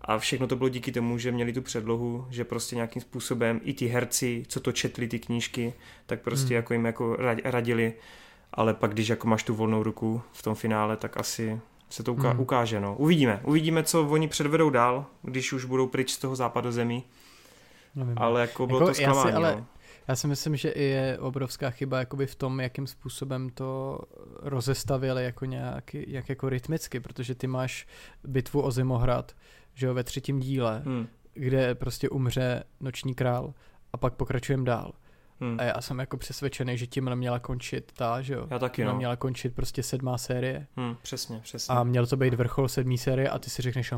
A 0.00 0.18
všechno 0.18 0.46
to 0.46 0.56
bylo 0.56 0.68
díky 0.68 0.92
tomu, 0.92 1.18
že 1.18 1.32
měli 1.32 1.52
tu 1.52 1.62
předlohu, 1.62 2.26
že 2.30 2.44
prostě 2.44 2.76
nějakým 2.76 3.02
způsobem 3.02 3.60
i 3.64 3.72
ti 3.72 3.86
herci, 3.86 4.42
co 4.48 4.60
to 4.60 4.72
četli 4.72 5.08
ty 5.08 5.18
knížky, 5.18 5.74
tak 6.06 6.20
prostě 6.20 6.54
mm. 6.54 6.56
jako 6.56 6.72
jim 6.72 6.84
jako 6.84 7.16
radili 7.44 7.94
ale 8.52 8.74
pak 8.74 8.92
když 8.92 9.08
jako 9.08 9.28
máš 9.28 9.42
tu 9.42 9.54
volnou 9.54 9.82
ruku 9.82 10.22
v 10.32 10.42
tom 10.42 10.54
finále, 10.54 10.96
tak 10.96 11.16
asi 11.16 11.60
se 11.90 12.02
to 12.02 12.14
uká- 12.14 12.30
hmm. 12.30 12.40
ukáže. 12.40 12.80
No. 12.80 12.96
Uvidíme. 12.96 13.40
Uvidíme, 13.44 13.82
co 13.82 14.08
oni 14.08 14.28
předvedou 14.28 14.70
dál, 14.70 15.06
když 15.22 15.52
už 15.52 15.64
budou 15.64 15.86
pryč 15.86 16.10
z 16.10 16.18
toho 16.18 16.36
západu 16.36 16.72
zemí. 16.72 17.04
Nevím. 17.94 18.14
Ale 18.16 18.40
jako 18.40 18.66
bylo 18.66 18.78
jako 18.78 18.90
to 18.90 18.94
zklamání. 18.94 19.28
Já 19.28 19.32
si, 19.32 19.36
ale, 19.36 19.56
no. 19.56 19.66
já 20.08 20.16
si 20.16 20.26
myslím, 20.26 20.56
že 20.56 20.70
i 20.70 20.82
je 20.82 21.18
obrovská 21.20 21.70
chyba 21.70 21.98
jakoby 21.98 22.26
v 22.26 22.34
tom, 22.34 22.60
jakým 22.60 22.86
způsobem 22.86 23.50
to 23.50 24.00
rozestavili 24.42 25.24
jako 25.24 25.44
nějaký, 25.44 26.04
jak 26.06 26.28
jako 26.28 26.48
rytmicky, 26.48 27.00
protože 27.00 27.34
ty 27.34 27.46
máš 27.46 27.86
bitvu 28.24 28.62
o 28.62 28.70
Zimohrad, 28.70 29.32
že 29.74 29.86
jo, 29.86 29.94
ve 29.94 30.04
třetím 30.04 30.40
díle, 30.40 30.82
hmm. 30.84 31.06
kde 31.34 31.74
prostě 31.74 32.08
umře 32.08 32.64
noční 32.80 33.14
král 33.14 33.54
a 33.92 33.96
pak 33.96 34.14
pokračujeme 34.14 34.64
dál. 34.64 34.92
Hmm. 35.40 35.56
A 35.60 35.62
já 35.62 35.80
jsem 35.80 35.98
jako 35.98 36.16
přesvědčený, 36.16 36.78
že 36.78 36.86
tím 36.86 37.14
měla 37.14 37.38
končit 37.38 37.92
ta, 37.92 38.22
že 38.22 38.34
jo? 38.34 38.46
Já 38.50 38.58
taky, 38.58 38.84
no. 38.84 38.96
měla 38.96 39.16
končit 39.16 39.54
prostě 39.54 39.82
sedmá 39.82 40.18
série. 40.18 40.66
Hmm, 40.76 40.96
přesně, 41.02 41.40
přesně. 41.42 41.74
A 41.74 41.84
měl 41.84 42.06
to 42.06 42.16
být 42.16 42.34
vrchol 42.34 42.68
sedmý 42.68 42.98
série 42.98 43.28
a 43.28 43.38
ty 43.38 43.50
si 43.50 43.62
řekneš, 43.62 43.92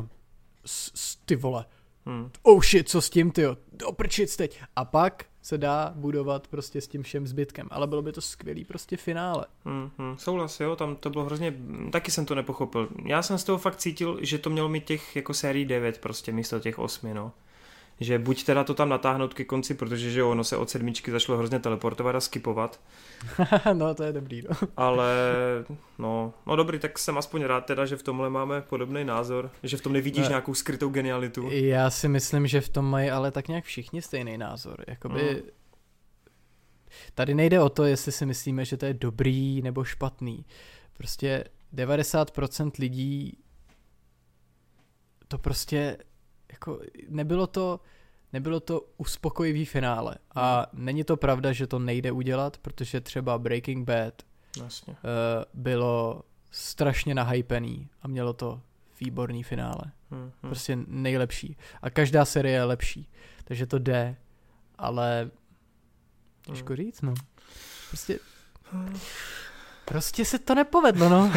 ty 1.25 1.35
vole, 1.35 1.65
hmm. 2.05 2.31
oh 2.41 2.63
shit, 2.63 2.89
co 2.89 3.01
s 3.01 3.09
tím, 3.09 3.31
ty 3.31 3.43
oprčit 3.85 4.35
teď. 4.35 4.61
A 4.75 4.85
pak 4.85 5.25
se 5.41 5.57
dá 5.57 5.93
budovat 5.95 6.47
prostě 6.47 6.81
s 6.81 6.87
tím 6.87 7.03
všem 7.03 7.27
zbytkem, 7.27 7.67
ale 7.71 7.87
bylo 7.87 8.01
by 8.01 8.11
to 8.11 8.21
skvělý 8.21 8.65
prostě 8.65 8.97
finále. 8.97 9.45
Hmm, 9.65 9.89
hmm, 9.97 10.17
souhlas, 10.17 10.59
jo, 10.59 10.75
tam 10.75 10.95
to 10.95 11.09
bylo 11.09 11.25
hrozně, 11.25 11.53
taky 11.91 12.11
jsem 12.11 12.25
to 12.25 12.35
nepochopil. 12.35 12.89
Já 13.05 13.21
jsem 13.21 13.37
z 13.37 13.43
toho 13.43 13.57
fakt 13.57 13.75
cítil, 13.75 14.17
že 14.21 14.37
to 14.37 14.49
mělo 14.49 14.69
mít 14.69 14.85
těch 14.85 15.15
jako 15.15 15.33
sérii 15.33 15.65
9 15.65 15.97
prostě 15.97 16.31
místo 16.31 16.59
těch 16.59 16.79
8, 16.79 17.13
no 17.13 17.31
že 17.99 18.19
buď 18.19 18.43
teda 18.43 18.63
to 18.63 18.73
tam 18.73 18.89
natáhnout 18.89 19.33
ke 19.33 19.43
konci, 19.43 19.73
protože 19.73 20.11
že 20.11 20.23
ono 20.23 20.43
se 20.43 20.57
od 20.57 20.69
sedmičky 20.69 21.11
začalo 21.11 21.37
hrozně 21.37 21.59
teleportovat 21.59 22.15
a 22.15 22.19
skipovat. 22.19 22.79
no 23.73 23.95
to 23.95 24.03
je 24.03 24.13
dobrý, 24.13 24.41
no. 24.41 24.67
Ale 24.77 25.13
no, 25.99 26.33
no 26.45 26.55
dobrý, 26.55 26.79
tak 26.79 26.99
jsem 26.99 27.17
aspoň 27.17 27.43
rád 27.43 27.65
teda, 27.65 27.85
že 27.85 27.95
v 27.95 28.03
tomhle 28.03 28.29
máme 28.29 28.61
podobný 28.61 29.03
názor, 29.03 29.51
že 29.63 29.77
v 29.77 29.81
tom 29.81 29.93
nevidíš 29.93 30.23
ne. 30.23 30.29
nějakou 30.29 30.53
skrytou 30.53 30.89
genialitu. 30.89 31.49
Já 31.51 31.89
si 31.89 32.07
myslím, 32.07 32.47
že 32.47 32.61
v 32.61 32.69
tom 32.69 32.85
mají 32.85 33.09
ale 33.09 33.31
tak 33.31 33.47
nějak 33.47 33.63
všichni 33.63 34.01
stejný 34.01 34.37
názor, 34.37 34.83
jakoby... 34.87 35.21
Hmm. 35.21 35.41
tady 37.13 37.33
nejde 37.33 37.59
o 37.61 37.69
to, 37.69 37.83
jestli 37.83 38.11
si 38.11 38.25
myslíme, 38.25 38.65
že 38.65 38.77
to 38.77 38.85
je 38.85 38.93
dobrý 38.93 39.61
nebo 39.61 39.83
špatný. 39.83 40.45
Prostě 40.97 41.43
90% 41.73 42.71
lidí 42.79 43.37
to 45.27 45.37
prostě 45.37 45.97
jako 46.53 46.79
nebylo 47.09 47.47
to 47.47 47.79
nebylo 48.33 48.59
to 48.59 48.81
uspokojivý 48.97 49.65
finále 49.65 50.15
a 50.35 50.67
hmm. 50.73 50.85
není 50.85 51.03
to 51.03 51.17
pravda, 51.17 51.51
že 51.51 51.67
to 51.67 51.79
nejde 51.79 52.11
udělat, 52.11 52.57
protože 52.57 53.01
třeba 53.01 53.37
Breaking 53.37 53.87
Bad 53.87 54.13
Jasně. 54.61 54.93
Uh, 54.93 54.99
bylo 55.53 56.23
strašně 56.51 57.15
nahypený 57.15 57.89
a 58.01 58.07
mělo 58.07 58.33
to 58.33 58.61
výborný 58.99 59.43
finále. 59.43 59.81
Hmm, 60.11 60.21
hmm. 60.21 60.31
Prostě 60.41 60.77
nejlepší. 60.87 61.57
A 61.81 61.89
každá 61.89 62.25
série 62.25 62.55
je 62.55 62.63
lepší. 62.63 63.09
Takže 63.43 63.65
to 63.65 63.79
jde, 63.79 64.15
ale 64.77 65.31
těžko 66.41 66.73
hmm. 66.73 66.77
říct, 66.77 67.01
no. 67.01 67.13
Prostě 67.89 68.19
Prostě 69.93 70.25
se 70.25 70.39
to 70.39 70.55
nepovedlo, 70.55 71.09
no. 71.09 71.31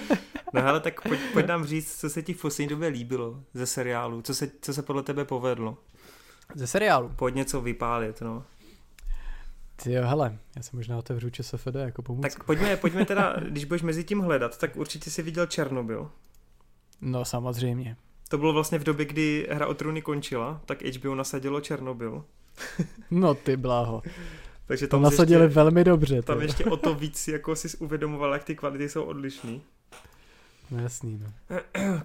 no 0.52 0.66
ale 0.66 0.80
tak 0.80 1.08
pojď, 1.08 1.20
pojď 1.32 1.46
nám 1.46 1.64
říct, 1.64 2.00
co 2.00 2.10
se 2.10 2.22
ti 2.22 2.34
v 2.34 2.40
poslední 2.40 2.68
době 2.68 2.88
líbilo 2.88 3.40
ze 3.54 3.66
seriálu, 3.66 4.22
co 4.22 4.34
se, 4.34 4.50
co 4.60 4.74
se 4.74 4.82
podle 4.82 5.02
tebe 5.02 5.24
povedlo. 5.24 5.78
Ze 6.54 6.66
seriálu? 6.66 7.12
Pojď 7.16 7.34
něco 7.34 7.60
vypálit, 7.60 8.20
no. 8.20 8.44
Ty 9.82 9.92
jo, 9.92 10.02
hele, 10.06 10.38
já 10.56 10.62
se 10.62 10.76
možná 10.76 10.98
otevřu 10.98 11.30
ČSFD 11.30 11.74
jako 11.74 12.02
pomůcku. 12.02 12.38
Tak 12.38 12.44
pojďme, 12.44 12.76
pojďme 12.80 13.04
teda, 13.04 13.36
když 13.48 13.64
budeš 13.64 13.82
mezi 13.82 14.04
tím 14.04 14.20
hledat, 14.20 14.58
tak 14.58 14.76
určitě 14.76 15.10
si 15.10 15.22
viděl 15.22 15.46
Černobyl. 15.46 16.10
No 17.00 17.24
samozřejmě. 17.24 17.96
To 18.28 18.38
bylo 18.38 18.52
vlastně 18.52 18.78
v 18.78 18.84
době, 18.84 19.06
kdy 19.06 19.48
hra 19.50 19.66
o 19.66 19.74
trůny 19.74 20.02
končila, 20.02 20.60
tak 20.66 20.82
HBO 20.82 21.14
nasadilo 21.14 21.60
Černobyl. 21.60 22.24
no 23.10 23.34
ty 23.34 23.56
bláho. 23.56 24.02
Takže 24.66 24.86
tam 24.86 25.00
to 25.00 25.04
nasadili 25.04 25.44
ještě, 25.44 25.54
velmi 25.54 25.84
dobře. 25.84 26.22
Tam 26.22 26.40
ještě 26.42 26.64
o 26.64 26.76
to 26.76 26.94
víc 26.94 27.28
jako 27.28 27.56
si 27.56 27.76
uvědomoval, 27.78 28.32
jak 28.32 28.44
ty 28.44 28.56
kvality 28.56 28.88
jsou 28.88 29.04
odlišný. 29.04 29.62
No 30.70 30.82
jasný, 30.82 31.22
no. 31.22 31.56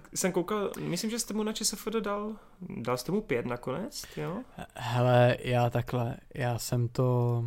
Jsem 0.14 0.32
koukal, 0.32 0.72
myslím, 0.80 1.12
že 1.12 1.20
jste 1.20 1.34
mu 1.34 1.44
na 1.44 1.54
ČSFD 1.54 1.96
dal, 2.00 2.36
dal 2.70 2.98
jste 2.98 3.12
mu 3.12 3.22
pět 3.22 3.46
nakonec, 3.46 4.06
jo? 4.18 4.38
Hele, 4.76 5.38
já 5.40 5.70
takhle, 5.70 6.18
já 6.34 6.60
jsem 6.60 6.88
to, 6.88 7.44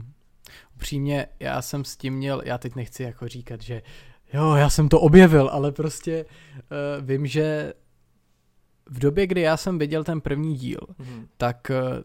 upřímně, 0.76 1.26
já 1.40 1.62
jsem 1.62 1.84
s 1.84 1.96
tím 1.96 2.14
měl, 2.14 2.42
já 2.44 2.58
teď 2.58 2.74
nechci 2.74 3.02
jako 3.02 3.28
říkat, 3.28 3.60
že 3.60 3.82
jo, 4.32 4.54
já 4.54 4.70
jsem 4.70 4.88
to 4.88 5.00
objevil, 5.00 5.48
ale 5.52 5.72
prostě 5.72 6.24
uh, 6.24 7.06
vím, 7.06 7.26
že 7.26 7.72
v 8.86 8.98
době, 8.98 9.26
kdy 9.26 9.40
já 9.40 9.56
jsem 9.56 9.78
viděl 9.78 10.04
ten 10.04 10.20
první 10.20 10.56
díl, 10.56 10.80
mm-hmm. 10.80 11.26
tak 11.36 11.70
uh, 11.70 12.02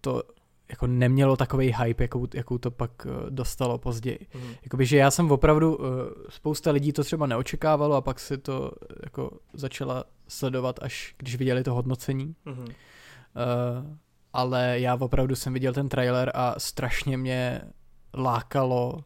to 0.00 0.22
jako 0.70 0.86
nemělo 0.86 1.36
takový 1.36 1.74
hype, 1.82 2.04
jakou, 2.04 2.26
jakou 2.34 2.58
to 2.58 2.70
pak 2.70 3.06
uh, 3.06 3.12
dostalo 3.30 3.78
později. 3.78 4.26
Mm. 4.34 4.54
Jakoby, 4.62 4.86
že 4.86 4.96
já 4.96 5.10
jsem 5.10 5.30
opravdu, 5.30 5.76
uh, 5.76 5.86
spousta 6.28 6.70
lidí 6.70 6.92
to 6.92 7.04
třeba 7.04 7.26
neočekávalo 7.26 7.96
a 7.96 8.00
pak 8.00 8.20
si 8.20 8.38
to 8.38 8.72
jako 9.02 9.30
začala 9.52 10.04
sledovat, 10.28 10.78
až 10.82 11.14
když 11.18 11.36
viděli 11.36 11.64
to 11.64 11.74
hodnocení. 11.74 12.36
Mm. 12.44 12.58
Uh, 12.58 12.66
ale 14.32 14.80
já 14.80 14.94
opravdu 14.94 15.36
jsem 15.36 15.52
viděl 15.52 15.72
ten 15.72 15.88
trailer 15.88 16.32
a 16.34 16.54
strašně 16.58 17.16
mě 17.16 17.60
lákalo 18.14 19.04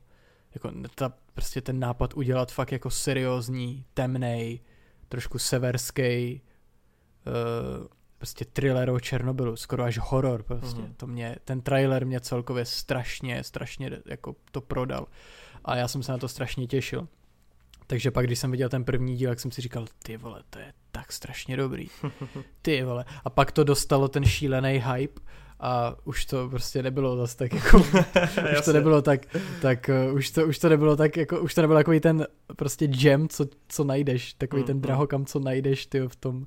jako 0.55 0.73
ta, 0.95 1.13
prostě 1.35 1.61
ten 1.61 1.79
nápad 1.79 2.15
udělat 2.15 2.53
fakt 2.53 2.73
jako 2.73 2.91
seriózní, 2.91 3.85
temnej, 3.95 4.61
trošku 5.09 5.39
severský 5.39 6.41
uh, 7.27 7.87
prostě 8.23 8.45
thriller 8.45 8.91
o 8.91 9.01
Černobylu, 9.01 9.57
skoro 9.57 9.85
až 9.85 9.99
horor 9.99 10.43
prostě. 10.43 10.81
Mm. 10.81 10.95
To 10.97 11.07
mě, 11.07 11.37
ten 11.45 11.61
trailer 11.61 12.07
mě 12.07 12.21
celkově 12.21 12.65
strašně, 12.65 13.45
strašně 13.45 13.91
jako 14.07 14.37
to 14.53 14.61
prodal. 14.61 15.07
A 15.65 15.77
já 15.77 15.89
jsem 15.89 16.03
se 16.03 16.13
na 16.13 16.19
to 16.19 16.29
strašně 16.29 16.67
těšil. 16.67 17.09
Takže 17.87 18.11
pak, 18.11 18.27
když 18.27 18.39
jsem 18.39 18.51
viděl 18.51 18.69
ten 18.69 18.85
první 18.85 19.17
díl, 19.17 19.31
tak 19.31 19.41
jsem 19.41 19.51
si 19.51 19.61
říkal, 19.61 19.87
ty 20.03 20.17
vole, 20.17 20.43
to 20.51 20.59
je 20.59 20.73
tak 20.93 21.13
strašně 21.13 21.57
dobrý. 21.57 21.89
Ty 22.63 22.83
vole. 22.83 23.05
A 23.25 23.31
pak 23.31 23.53
to 23.53 23.65
dostalo 23.65 24.09
ten 24.09 24.25
šílený 24.25 24.83
hype 24.93 25.21
a 25.61 25.97
už 26.05 26.27
to 26.27 26.49
prostě 26.49 26.83
nebylo 26.83 27.17
zase 27.17 27.37
tak 27.37 27.53
jako, 27.53 27.79
už 28.59 28.65
to 28.65 28.73
nebylo 28.73 29.03
tak, 29.03 29.27
tak 29.63 29.91
uh, 30.09 30.15
už, 30.15 30.31
to, 30.31 30.47
už 30.47 30.59
to 30.59 30.69
nebylo 30.69 30.97
tak 30.97 31.17
jako, 31.17 31.41
už 31.41 31.55
to 31.55 31.61
nebylo 31.61 31.79
takový 31.79 32.01
ten 32.01 32.27
prostě 32.57 32.87
gem, 32.87 33.29
co, 33.29 33.47
co 33.69 33.85
najdeš, 33.85 34.35
takový 34.35 34.63
mm, 34.63 34.67
ten 34.67 34.81
drahokam, 34.81 35.27
co 35.27 35.41
najdeš 35.41 35.87
ty 35.87 36.01
v 36.01 36.17
tom, 36.17 36.47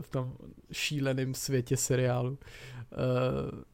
v 0.00 0.08
tom 0.08 0.32
šíleném 0.72 1.34
světě 1.34 1.76
seriálu. 1.76 2.38
Eh, 2.92 3.64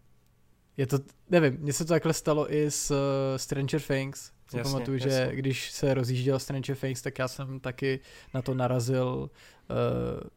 je 0.76 0.86
to, 0.86 0.98
nevím, 1.30 1.56
mně 1.60 1.72
se 1.72 1.84
to 1.84 1.88
takhle 1.88 2.12
stalo 2.12 2.54
i 2.54 2.70
s 2.70 2.90
eh, 2.90 3.38
Stranger 3.38 3.80
Things. 3.80 4.32
Jasně, 4.54 4.62
pamatuju, 4.62 4.96
jasně. 4.96 5.10
že 5.10 5.30
když 5.34 5.70
se 5.70 5.94
rozjížděl 5.94 6.38
Stranger 6.38 6.76
Things, 6.76 7.02
tak 7.02 7.18
já 7.18 7.28
jsem 7.28 7.60
taky 7.60 8.00
na 8.34 8.42
to 8.42 8.54
narazil 8.54 9.30
uh, 9.70 10.28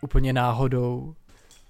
úplně 0.00 0.32
náhodou. 0.32 1.14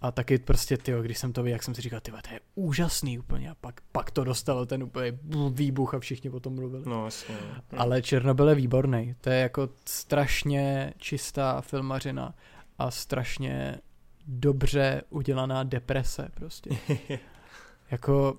A 0.01 0.13
taky 0.13 0.39
prostě, 0.39 0.77
ty, 0.77 0.93
když 1.03 1.19
jsem 1.19 1.33
to 1.33 1.43
viděl, 1.43 1.55
jak 1.55 1.63
jsem 1.63 1.75
si 1.75 1.83
říkal, 1.83 2.01
ty, 2.01 2.11
to 2.11 2.35
je 2.35 2.41
úžasný 2.55 3.19
úplně. 3.19 3.51
A 3.51 3.55
pak, 3.55 3.81
pak 3.93 4.11
to 4.11 4.25
dostalo 4.25 4.67
ten 4.67 4.83
úplně 4.83 5.19
výbuch 5.51 5.95
a 5.95 5.99
všichni 5.99 6.31
potom 6.31 6.55
mluvili. 6.55 6.83
No, 6.87 7.05
jasně. 7.05 7.35
Ale 7.77 8.03
Černobyl 8.03 8.49
je 8.49 8.55
výborný. 8.55 9.15
To 9.21 9.31
je 9.31 9.41
jako 9.41 9.69
strašně 9.85 10.95
čistá 10.97 11.61
filmařina 11.61 12.35
a 12.79 12.91
strašně 12.91 13.79
dobře 14.27 15.03
udělaná 15.11 15.65
deprese 15.65 16.29
prostě. 16.35 16.71
jako 17.91 18.39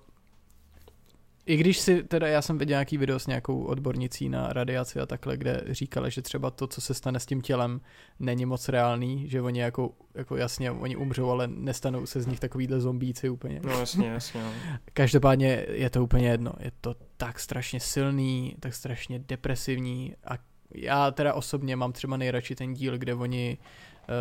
i 1.49 1.57
když 1.57 1.79
si, 1.79 2.03
teda 2.03 2.27
já 2.27 2.41
jsem 2.41 2.57
viděl 2.57 2.73
nějaký 2.73 2.97
video 2.97 3.19
s 3.19 3.27
nějakou 3.27 3.63
odbornicí 3.63 4.29
na 4.29 4.53
radiaci 4.53 4.99
a 4.99 5.05
takhle, 5.05 5.37
kde 5.37 5.63
říkala, 5.69 6.09
že 6.09 6.21
třeba 6.21 6.51
to, 6.51 6.67
co 6.67 6.81
se 6.81 6.93
stane 6.93 7.19
s 7.19 7.25
tím 7.25 7.41
tělem, 7.41 7.81
není 8.19 8.45
moc 8.45 8.69
reálný, 8.69 9.29
že 9.29 9.41
oni 9.41 9.59
jako, 9.59 9.91
jako 10.15 10.37
jasně, 10.37 10.71
oni 10.71 10.95
umřou, 10.95 11.29
ale 11.29 11.47
nestanou 11.47 12.05
se 12.05 12.21
z 12.21 12.27
nich 12.27 12.39
takovýhle 12.39 12.79
zombíci 12.79 13.29
úplně. 13.29 13.61
No 13.63 13.79
jasně, 13.79 14.07
jasně. 14.07 14.43
No. 14.43 14.51
Každopádně 14.93 15.65
je 15.69 15.89
to 15.89 16.03
úplně 16.03 16.29
jedno. 16.29 16.53
Je 16.59 16.71
to 16.81 16.95
tak 17.17 17.39
strašně 17.39 17.79
silný, 17.79 18.55
tak 18.59 18.73
strašně 18.73 19.19
depresivní 19.19 20.15
a 20.25 20.33
já 20.75 21.11
teda 21.11 21.33
osobně 21.33 21.75
mám 21.75 21.93
třeba 21.93 22.17
nejradši 22.17 22.55
ten 22.55 22.73
díl, 22.73 22.97
kde 22.97 23.13
oni 23.13 23.57
uh, 23.59 23.65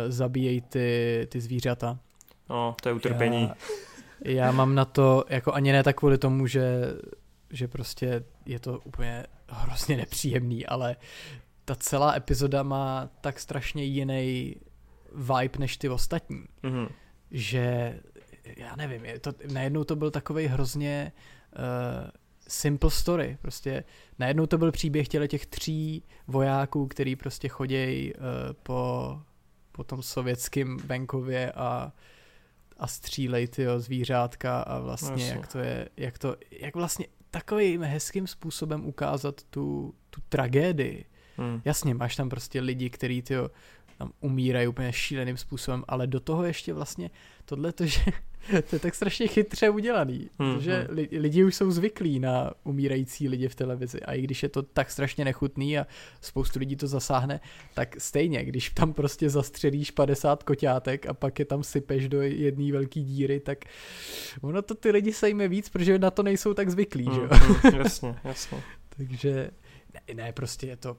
zabíjejí 0.07 0.61
ty, 0.61 1.27
ty 1.31 1.41
zvířata. 1.41 1.99
No, 2.49 2.75
to 2.81 2.89
je 2.89 2.93
utrpení. 2.93 3.51
Já, 4.25 4.31
já 4.31 4.51
mám 4.51 4.75
na 4.75 4.85
to, 4.85 5.25
jako 5.29 5.53
ani 5.53 5.71
ne 5.71 5.83
tak 5.83 5.95
kvůli 5.97 6.17
tomu, 6.17 6.47
že, 6.47 6.81
že 7.49 7.67
prostě 7.67 8.23
je 8.45 8.59
to 8.59 8.79
úplně 8.79 9.25
hrozně 9.47 9.97
nepříjemný, 9.97 10.65
ale 10.65 10.95
ta 11.65 11.75
celá 11.75 12.15
epizoda 12.15 12.63
má 12.63 13.09
tak 13.21 13.39
strašně 13.39 13.83
jiný 13.83 14.55
vibe 15.15 15.59
než 15.59 15.77
ty 15.77 15.89
ostatní, 15.89 16.43
mm-hmm. 16.63 16.89
že 17.31 17.99
já 18.57 18.75
nevím, 18.75 19.05
je 19.05 19.19
to, 19.19 19.31
najednou 19.51 19.83
to 19.83 19.95
byl 19.95 20.11
takový 20.11 20.47
hrozně 20.47 21.11
uh, 21.57 22.09
simple 22.47 22.91
story, 22.91 23.37
prostě 23.41 23.83
najednou 24.19 24.45
to 24.45 24.57
byl 24.57 24.71
příběh 24.71 25.07
těle 25.07 25.27
těch 25.27 25.45
tří 25.45 26.03
vojáků, 26.27 26.87
který 26.87 27.15
prostě 27.15 27.47
chodějí 27.47 28.13
uh, 28.13 28.21
po, 28.63 29.21
po 29.79 29.83
tom 29.83 30.03
sovětském 30.03 30.77
venkově 30.77 31.51
a 31.51 31.91
a 32.77 32.87
střílej 32.87 33.47
ty 33.47 33.65
zvířátka 33.77 34.61
a 34.61 34.79
vlastně 34.79 35.25
no, 35.25 35.39
jak 35.39 35.47
to 35.47 35.59
je, 35.59 35.89
jak 35.97 36.17
to, 36.17 36.35
jak 36.51 36.75
vlastně 36.75 37.05
takovým 37.31 37.83
hezkým 37.83 38.27
způsobem 38.27 38.85
ukázat 38.85 39.43
tu, 39.49 39.95
tu 40.09 40.21
tragédii. 40.29 41.05
Hmm. 41.37 41.61
Jasně, 41.65 41.93
máš 41.93 42.15
tam 42.15 42.29
prostě 42.29 42.61
lidi, 42.61 42.89
kteří 42.89 43.21
ty 43.21 43.35
tam 43.99 44.11
umírají 44.19 44.67
úplně 44.67 44.93
šíleným 44.93 45.37
způsobem, 45.37 45.83
ale 45.87 46.07
do 46.07 46.19
toho 46.19 46.43
ještě 46.43 46.73
vlastně 46.73 47.09
tohle 47.45 47.71
to, 47.71 47.85
že 47.85 48.01
to 48.69 48.75
je 48.75 48.79
tak 48.79 48.95
strašně 48.95 49.27
chytře 49.27 49.69
udělaný, 49.69 50.29
hmm, 50.39 50.55
protože 50.55 50.87
hmm. 50.89 51.07
lidi 51.11 51.43
už 51.43 51.55
jsou 51.55 51.71
zvyklí 51.71 52.19
na 52.19 52.53
umírající 52.63 53.29
lidi 53.29 53.47
v 53.47 53.55
televizi 53.55 53.99
a 54.01 54.13
i 54.13 54.21
když 54.21 54.43
je 54.43 54.49
to 54.49 54.61
tak 54.61 54.91
strašně 54.91 55.25
nechutný 55.25 55.79
a 55.79 55.87
spoustu 56.21 56.59
lidí 56.59 56.75
to 56.75 56.87
zasáhne, 56.87 57.39
tak 57.73 58.01
stejně, 58.01 58.45
když 58.45 58.69
tam 58.69 58.93
prostě 58.93 59.29
zastřelíš 59.29 59.91
50 59.91 60.43
koťátek 60.43 61.05
a 61.05 61.13
pak 61.13 61.39
je 61.39 61.45
tam 61.45 61.63
sypeš 61.63 62.09
do 62.09 62.21
jedné 62.21 62.71
velké 62.71 62.99
díry, 62.99 63.39
tak 63.39 63.65
ono 64.41 64.61
to 64.61 64.75
ty 64.75 64.91
lidi 64.91 65.13
sejme 65.13 65.47
víc, 65.47 65.69
protože 65.69 65.99
na 65.99 66.11
to 66.11 66.23
nejsou 66.23 66.53
tak 66.53 66.69
zvyklí, 66.69 67.05
hmm, 67.05 67.15
že 67.15 67.21
jo? 67.21 67.27
Hmm, 67.31 67.79
jasně, 67.79 68.15
jasně. 68.23 68.63
Takže 68.97 69.51
ne, 69.93 70.13
ne, 70.13 70.33
prostě 70.33 70.67
je 70.67 70.75
to 70.75 70.97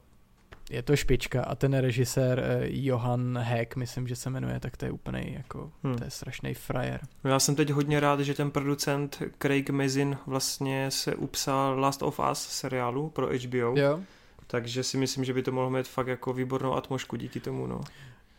je 0.70 0.82
to 0.82 0.96
špička 0.96 1.42
a 1.42 1.54
ten 1.54 1.74
režisér 1.74 2.38
eh, 2.38 2.66
Johan 2.68 3.38
Heck, 3.38 3.76
myslím, 3.76 4.08
že 4.08 4.16
se 4.16 4.30
jmenuje, 4.30 4.60
tak 4.60 4.76
to 4.76 4.84
je 4.84 4.90
úplný 4.90 5.34
jako, 5.36 5.70
hmm. 5.84 5.98
to 5.98 6.04
je 6.04 6.10
strašný 6.10 6.54
frajer. 6.54 7.00
Já 7.24 7.38
jsem 7.38 7.54
teď 7.54 7.70
hodně 7.70 8.00
rád, 8.00 8.20
že 8.20 8.34
ten 8.34 8.50
producent 8.50 9.22
Craig 9.42 9.70
Mazin 9.70 10.18
vlastně 10.26 10.90
se 10.90 11.14
upsal 11.14 11.80
Last 11.80 12.02
of 12.02 12.20
Us 12.32 12.38
seriálu 12.38 13.10
pro 13.10 13.26
HBO. 13.26 13.74
Jo. 13.76 14.00
Takže 14.46 14.82
si 14.82 14.96
myslím, 14.96 15.24
že 15.24 15.34
by 15.34 15.42
to 15.42 15.52
mohlo 15.52 15.70
mít 15.70 15.88
fakt 15.88 16.06
jako 16.06 16.32
výbornou 16.32 16.74
atmosféru 16.74 17.16
díky 17.16 17.40
tomu, 17.40 17.66
no. 17.66 17.80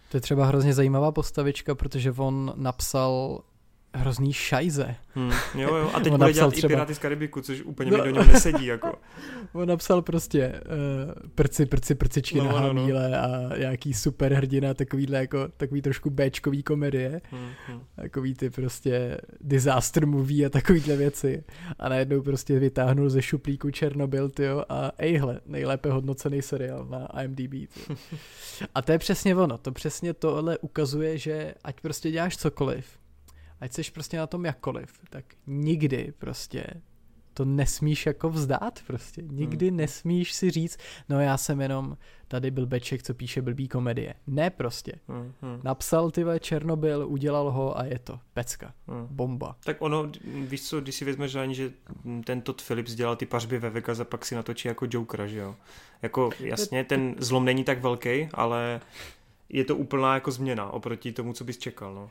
To 0.10 0.18
je 0.18 0.22
třeba 0.22 0.46
hrozně 0.46 0.74
zajímavá 0.74 1.12
postavička, 1.12 1.76
protože 1.76 2.12
on 2.12 2.54
napsal 2.56 3.42
hrozný 3.94 4.34
šajze. 4.34 4.96
Hmm, 5.16 5.32
jo, 5.56 5.76
jo, 5.76 5.92
a 5.94 6.00
teď 6.04 6.14
bude 6.14 6.34
dělat 6.34 6.54
třeba... 6.54 6.68
i 6.68 6.76
Piráty 6.76 6.96
z 6.96 7.00
Karibiku, 7.00 7.42
což 7.42 7.62
úplně 7.62 7.92
no. 7.92 7.98
mi 7.98 8.04
do 8.04 8.10
něho 8.10 8.26
nesedí, 8.26 8.66
jako. 8.66 8.94
On 9.54 9.68
napsal 9.68 10.02
prostě 10.02 10.54
uh, 10.66 11.30
prci, 11.36 11.66
prci, 11.66 11.96
prcičky 11.96 12.38
no, 12.38 12.46
na 12.46 12.62
no, 12.62 12.74
no. 12.74 12.96
a 13.52 13.58
nějaký 13.58 13.94
super 13.94 14.34
hrdina, 14.34 14.74
takovýhle 14.74 15.18
jako, 15.18 15.48
takový 15.58 15.82
trošku 15.82 16.10
Bčkový 16.10 16.64
komedie, 16.64 17.22
hmm, 17.32 17.50
hmm. 17.68 17.82
takový 17.96 18.34
ty 18.34 18.50
prostě 18.50 19.18
disaster 19.42 20.08
movie 20.08 20.46
a 20.46 20.50
takovýhle 20.50 20.96
věci. 20.96 21.44
A 21.80 21.90
najednou 21.90 22.22
prostě 22.22 22.60
vytáhnul 22.60 23.10
ze 23.10 23.22
šuplíku 23.22 23.72
Černobyl, 23.72 24.30
tyjo, 24.30 24.64
a 24.70 24.92
ejhle, 24.98 25.40
nejlépe 25.46 25.92
hodnocený 25.92 26.42
seriál 26.42 26.86
na 26.86 27.22
IMDb, 27.22 27.52
tyjo. 27.52 27.98
A 28.76 28.82
to 28.82 28.92
je 28.92 28.98
přesně 28.98 29.36
ono, 29.36 29.58
to 29.58 29.72
přesně 29.72 30.14
tohle 30.14 30.58
ukazuje, 30.58 31.18
že 31.18 31.54
ať 31.64 31.82
prostě 31.82 32.12
děláš 32.12 32.38
cokoliv, 32.38 32.86
ať 33.62 33.74
jsi 33.74 33.92
prostě 33.92 34.18
na 34.18 34.28
tom 34.28 34.46
jakkoliv, 34.46 35.00
tak 35.10 35.26
nikdy 35.48 36.14
prostě 36.18 36.66
to 37.34 37.46
nesmíš 37.46 38.06
jako 38.06 38.30
vzdát 38.30 38.80
prostě. 38.88 39.22
Nikdy 39.22 39.68
hmm. 39.68 39.78
nesmíš 39.78 40.34
si 40.34 40.52
říct, 40.52 40.78
no 41.10 41.22
já 41.22 41.38
jsem 41.38 41.62
jenom 41.62 41.98
tady 42.28 42.52
byl 42.52 42.66
Beček, 42.66 43.04
co 43.04 43.14
píše 43.14 43.42
blbý 43.42 43.68
komedie. 43.68 44.14
Ne 44.28 44.50
prostě. 44.50 44.94
Hmm. 45.08 45.34
Hmm. 45.42 45.60
Napsal 45.64 46.12
ty 46.12 46.26
Černobyl, 46.40 47.06
udělal 47.08 47.52
ho 47.52 47.80
a 47.80 47.86
je 47.86 48.00
to. 48.00 48.20
Pecka. 48.34 48.74
Hmm. 48.88 49.08
Bomba. 49.10 49.56
Tak 49.64 49.78
ono, 49.80 50.12
víš 50.24 50.64
co, 50.64 50.82
když 50.82 50.96
si 50.96 51.06
vezmeš 51.06 51.36
ani, 51.36 51.56
že 51.56 51.72
ten 52.26 52.42
Todd 52.42 52.62
Phillips 52.62 52.94
dělal 52.94 53.16
ty 53.16 53.26
pařby 53.26 53.60
ve 53.60 53.70
Vegas 53.70 54.00
a 54.00 54.06
pak 54.06 54.26
si 54.26 54.36
natočí 54.36 54.68
jako 54.68 54.88
Jokera, 54.90 55.28
že 55.28 55.38
jo. 55.38 55.56
Jako 56.02 56.30
jasně, 56.40 56.84
ten 56.84 57.16
zlom 57.18 57.46
není 57.46 57.64
tak 57.64 57.82
velký, 57.82 58.30
ale 58.34 58.82
je 59.50 59.66
to 59.66 59.76
úplná 59.76 60.14
jako 60.14 60.32
změna 60.32 60.70
oproti 60.70 61.12
tomu, 61.12 61.34
co 61.34 61.44
bys 61.44 61.58
čekal, 61.58 61.96
no. 61.96 62.10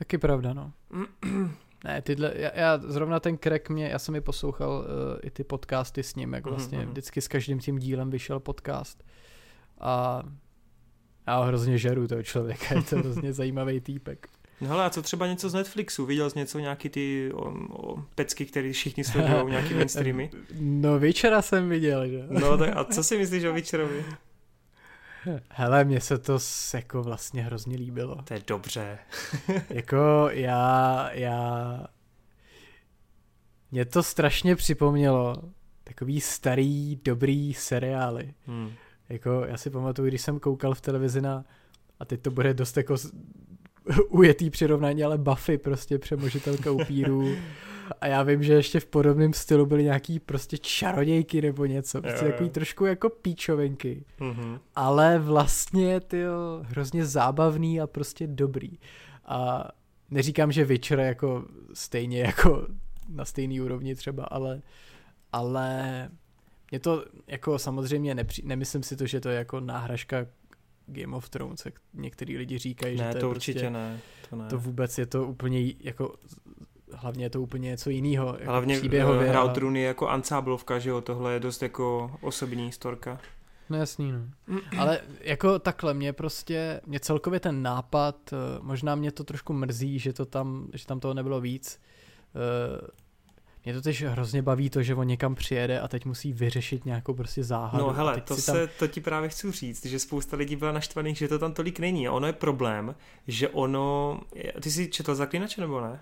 Taky 0.00 0.18
pravda, 0.18 0.52
no. 0.52 0.72
ne, 1.84 2.02
tyhle, 2.02 2.32
já, 2.36 2.50
já, 2.54 2.78
zrovna 2.78 3.20
ten 3.20 3.36
krek 3.36 3.70
mě, 3.70 3.88
já 3.88 3.98
jsem 3.98 4.12
mi 4.12 4.20
poslouchal 4.20 4.70
uh, 4.70 5.18
i 5.22 5.30
ty 5.30 5.44
podcasty 5.44 6.02
s 6.02 6.14
ním, 6.14 6.32
jak 6.32 6.44
mhm, 6.44 6.54
vlastně 6.54 6.78
mm-hmm. 6.78 6.88
vždycky 6.88 7.20
s 7.20 7.28
každým 7.28 7.58
tím 7.58 7.78
dílem 7.78 8.10
vyšel 8.10 8.40
podcast. 8.40 9.04
A 9.80 10.22
já 11.26 11.36
ho 11.36 11.44
hrozně 11.44 11.78
žeru 11.78 12.08
toho 12.08 12.22
člověka, 12.22 12.74
je 12.74 12.82
to 12.82 12.96
hrozně 12.96 13.32
zajímavý 13.42 13.80
týpek. 13.80 14.28
No 14.60 14.68
hele, 14.68 14.84
a 14.84 14.90
co 14.90 15.02
třeba 15.02 15.26
něco 15.26 15.48
z 15.48 15.54
Netflixu? 15.54 16.06
Viděl 16.06 16.30
jsi 16.30 16.38
něco, 16.38 16.58
nějaký 16.58 16.88
ty 16.88 17.32
o, 17.32 17.54
o 17.70 18.04
pecky, 18.14 18.46
které 18.46 18.72
všichni 18.72 19.04
sledují, 19.04 19.50
nějaký 19.50 19.74
mainstreamy? 19.74 20.30
No, 20.60 20.98
večera 20.98 21.42
jsem 21.42 21.68
viděl, 21.68 22.08
že? 22.08 22.26
No, 22.30 22.58
tak 22.58 22.76
a 22.76 22.84
co 22.84 23.04
si 23.04 23.18
myslíš 23.18 23.44
o 23.44 23.52
večerovi? 23.52 24.04
Hele, 25.50 25.84
mně 25.84 26.00
se 26.00 26.18
to 26.18 26.38
jako 26.74 27.02
vlastně 27.02 27.42
hrozně 27.42 27.76
líbilo. 27.76 28.22
To 28.24 28.34
je 28.34 28.42
dobře. 28.46 28.98
jako 29.70 30.28
já, 30.30 31.10
já... 31.12 31.86
Mě 33.70 33.84
to 33.84 34.02
strašně 34.02 34.56
připomnělo 34.56 35.36
takový 35.84 36.20
starý, 36.20 37.00
dobrý 37.04 37.54
seriály. 37.54 38.34
Hmm. 38.46 38.72
Jako 39.08 39.44
já 39.48 39.56
si 39.56 39.70
pamatuju, 39.70 40.08
když 40.08 40.20
jsem 40.20 40.40
koukal 40.40 40.74
v 40.74 40.80
televizi 40.80 41.20
na, 41.20 41.44
a 42.00 42.04
teď 42.04 42.20
to 42.20 42.30
bude 42.30 42.54
dost 42.54 42.76
jako 42.76 42.96
ujetý 44.08 44.50
přirovnání, 44.50 45.04
ale 45.04 45.18
Buffy 45.18 45.58
prostě 45.58 45.98
přemožitelka 45.98 46.70
upírů 46.70 47.36
a 48.00 48.06
já 48.06 48.22
vím, 48.22 48.42
že 48.42 48.52
ještě 48.52 48.80
v 48.80 48.86
podobném 48.86 49.32
stylu 49.32 49.66
byly 49.66 49.84
nějaký 49.84 50.18
prostě 50.18 50.58
čarodějky 50.58 51.42
nebo 51.42 51.66
něco, 51.66 52.02
prostě 52.02 52.24
jo, 52.24 52.30
takový 52.30 52.50
trošku 52.50 52.86
jako 52.86 53.10
píčovinky, 53.10 54.04
mm-hmm. 54.20 54.58
ale 54.76 55.18
vlastně 55.18 56.00
ty 56.00 56.22
hrozně 56.62 57.06
zábavný 57.06 57.80
a 57.80 57.86
prostě 57.86 58.26
dobrý. 58.26 58.70
A 59.24 59.68
neříkám, 60.10 60.52
že 60.52 60.64
Witcher 60.64 61.00
jako 61.00 61.44
stejně 61.74 62.20
jako 62.20 62.66
na 63.08 63.24
stejný 63.24 63.60
úrovni 63.60 63.94
třeba, 63.94 64.24
ale 64.24 64.62
ale 65.32 66.08
mě 66.70 66.80
to 66.80 67.04
jako 67.26 67.58
samozřejmě 67.58 68.14
nepři, 68.14 68.42
nemyslím 68.44 68.82
si 68.82 68.96
to, 68.96 69.06
že 69.06 69.20
to 69.20 69.28
je 69.28 69.36
jako 69.36 69.60
náhražka 69.60 70.26
Game 70.86 71.16
of 71.16 71.28
Thrones, 71.28 71.64
jak 71.64 71.74
některý 71.94 72.36
lidi 72.36 72.58
říkají, 72.58 72.96
ne, 72.96 73.04
že 73.04 73.12
to, 73.12 73.18
to 73.20 73.26
je 73.26 73.30
určitě 73.30 73.60
prostě, 73.60 73.70
ne. 73.70 74.00
To, 74.30 74.36
ne. 74.36 74.48
to 74.48 74.58
vůbec 74.58 74.98
je 74.98 75.06
to 75.06 75.26
úplně 75.26 75.72
jako 75.80 76.14
hlavně 76.92 77.24
je 77.24 77.30
to 77.30 77.42
úplně 77.42 77.68
něco 77.68 77.90
jiného. 77.90 78.36
Jako 78.38 78.50
hlavně 78.50 78.78
příběhově. 78.78 79.28
Hra 79.28 79.42
o 79.42 79.48
trůny 79.48 79.80
je 79.80 79.86
jako 79.86 80.08
ansáblovka, 80.08 80.78
že 80.78 80.90
jo, 80.90 81.00
tohle 81.00 81.32
je 81.32 81.40
dost 81.40 81.62
jako 81.62 82.10
osobní 82.20 82.72
storka. 82.72 83.20
No 83.70 83.78
jasný, 83.78 84.12
no. 84.12 84.20
Ale 84.78 85.00
jako 85.20 85.58
takhle, 85.58 85.94
mě 85.94 86.12
prostě, 86.12 86.80
mě 86.86 87.00
celkově 87.00 87.40
ten 87.40 87.62
nápad, 87.62 88.32
eh, 88.32 88.36
možná 88.60 88.94
mě 88.94 89.12
to 89.12 89.24
trošku 89.24 89.52
mrzí, 89.52 89.98
že 89.98 90.12
to 90.12 90.26
tam, 90.26 90.68
že 90.74 90.86
tam 90.86 91.00
toho 91.00 91.14
nebylo 91.14 91.40
víc. 91.40 91.80
Eh, 92.34 93.00
mě 93.64 93.74
to 93.74 93.82
teď 93.82 94.02
hrozně 94.02 94.42
baví 94.42 94.70
to, 94.70 94.82
že 94.82 94.94
on 94.94 95.06
někam 95.06 95.34
přijede 95.34 95.80
a 95.80 95.88
teď 95.88 96.04
musí 96.04 96.32
vyřešit 96.32 96.84
nějakou 96.84 97.14
prostě 97.14 97.44
záhadu. 97.44 97.84
No 97.84 97.92
hele, 97.92 98.20
to, 98.20 98.20
tam... 98.20 98.36
se, 98.36 98.66
to 98.78 98.86
ti 98.86 99.00
právě 99.00 99.28
chci 99.28 99.52
říct, 99.52 99.86
že 99.86 99.98
spousta 99.98 100.36
lidí 100.36 100.56
byla 100.56 100.72
naštvaných, 100.72 101.18
že 101.18 101.28
to 101.28 101.38
tam 101.38 101.52
tolik 101.52 101.78
není. 101.78 102.08
A 102.08 102.12
ono 102.12 102.26
je 102.26 102.32
problém, 102.32 102.94
že 103.26 103.48
ono... 103.48 104.20
Ty 104.62 104.70
jsi 104.70 104.88
četl 104.88 105.14
Zaklinače 105.14 105.60
nebo 105.60 105.80
ne? 105.80 106.00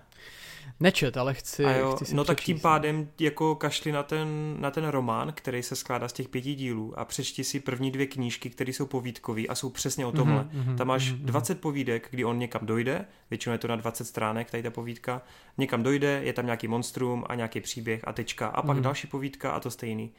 Nečet, 0.79 1.17
ale 1.17 1.33
chci, 1.33 1.65
a 1.65 1.71
jo, 1.71 1.95
chci 1.95 2.05
si 2.05 2.15
No 2.15 2.23
tak 2.23 2.41
tím 2.41 2.59
pádem 2.59 3.07
jako 3.19 3.55
kašli 3.55 3.91
na 3.91 4.03
ten, 4.03 4.55
na 4.59 4.71
ten 4.71 4.87
román, 4.87 5.33
který 5.35 5.63
se 5.63 5.75
skládá 5.75 6.07
z 6.07 6.13
těch 6.13 6.29
pěti 6.29 6.55
dílů 6.55 6.99
a 6.99 7.05
přečti 7.05 7.43
si 7.43 7.59
první 7.59 7.91
dvě 7.91 8.07
knížky, 8.07 8.49
které 8.49 8.73
jsou 8.73 8.85
povídkové 8.85 9.41
a 9.47 9.55
jsou 9.55 9.69
přesně 9.69 10.05
o 10.05 10.11
tomhle. 10.11 10.43
Mm-hmm, 10.43 10.75
Tam 10.75 10.87
máš 10.87 11.11
mm-hmm. 11.11 11.25
20 11.25 11.61
povídek, 11.61 12.07
kdy 12.11 12.25
on 12.25 12.39
někam 12.39 12.65
dojde, 12.65 13.05
většinou 13.29 13.53
je 13.53 13.59
to 13.59 13.67
na 13.67 13.75
20 13.75 14.05
stránek, 14.05 14.51
tady 14.51 14.63
ta 14.63 14.69
povídka, 14.69 15.21
někam 15.57 15.83
dojde, 15.83 16.21
je 16.23 16.33
tam 16.33 16.45
nějaký 16.45 16.67
monstrum 16.67 17.25
a 17.29 17.35
nějaký 17.35 17.61
příběh 17.61 18.01
a 18.07 18.13
tečka 18.13 18.47
a 18.47 18.61
pak 18.61 18.77
mm-hmm. 18.77 18.81
další 18.81 19.07
povídka 19.07 19.51
a 19.51 19.59
to 19.59 19.71
stejný. 19.71 20.11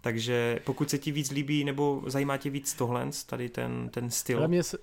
Takže 0.00 0.60
pokud 0.64 0.90
se 0.90 0.98
ti 0.98 1.12
víc 1.12 1.30
líbí 1.30 1.64
nebo 1.64 2.02
zajímá 2.06 2.36
tě 2.36 2.50
víc 2.50 2.74
tohle, 2.74 3.08
tady 3.26 3.48
ten, 3.48 3.88
ten 3.88 4.10
styl. 4.10 4.38
Ale 4.38 4.48
mně 4.48 4.62
se, 4.62 4.78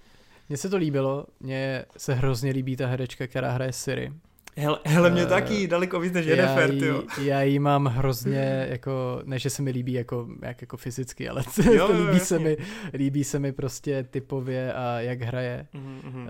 mně 0.49 0.57
se 0.57 0.69
to 0.69 0.77
líbilo, 0.77 1.25
mně 1.39 1.85
se 1.97 2.13
hrozně 2.13 2.51
líbí 2.51 2.75
ta 2.75 2.87
herečka, 2.87 3.27
která 3.27 3.51
hraje 3.51 3.73
Siri. 3.73 4.13
Hele, 4.57 4.79
hele 4.85 5.09
mě 5.09 5.23
uh, 5.23 5.29
taky 5.29 5.67
daleko 5.67 5.99
víc 5.99 6.13
než 6.13 6.25
Jennifer, 6.25 6.73
jo. 6.73 7.03
Já 7.21 7.41
jí 7.41 7.59
mám 7.59 7.85
hrozně, 7.85 8.67
jako, 8.69 9.21
ne, 9.25 9.39
že 9.39 9.49
se 9.49 9.61
mi 9.61 9.71
líbí 9.71 9.93
jako, 9.93 10.27
jak 10.41 10.61
jako 10.61 10.77
fyzicky, 10.77 11.29
ale 11.29 11.43
jo, 11.73 11.87
to 11.87 11.93
líbí, 11.93 12.17
jo, 12.17 12.25
se 12.25 12.39
mi, 12.39 12.57
líbí 12.93 13.23
se 13.23 13.39
mi 13.39 13.51
prostě 13.51 14.03
typově 14.03 14.73
a 14.73 14.99
jak 14.99 15.21
hraje. 15.21 15.67
Mm-hmm. 15.73 16.23
Uh, 16.23 16.23
uh, 16.23 16.27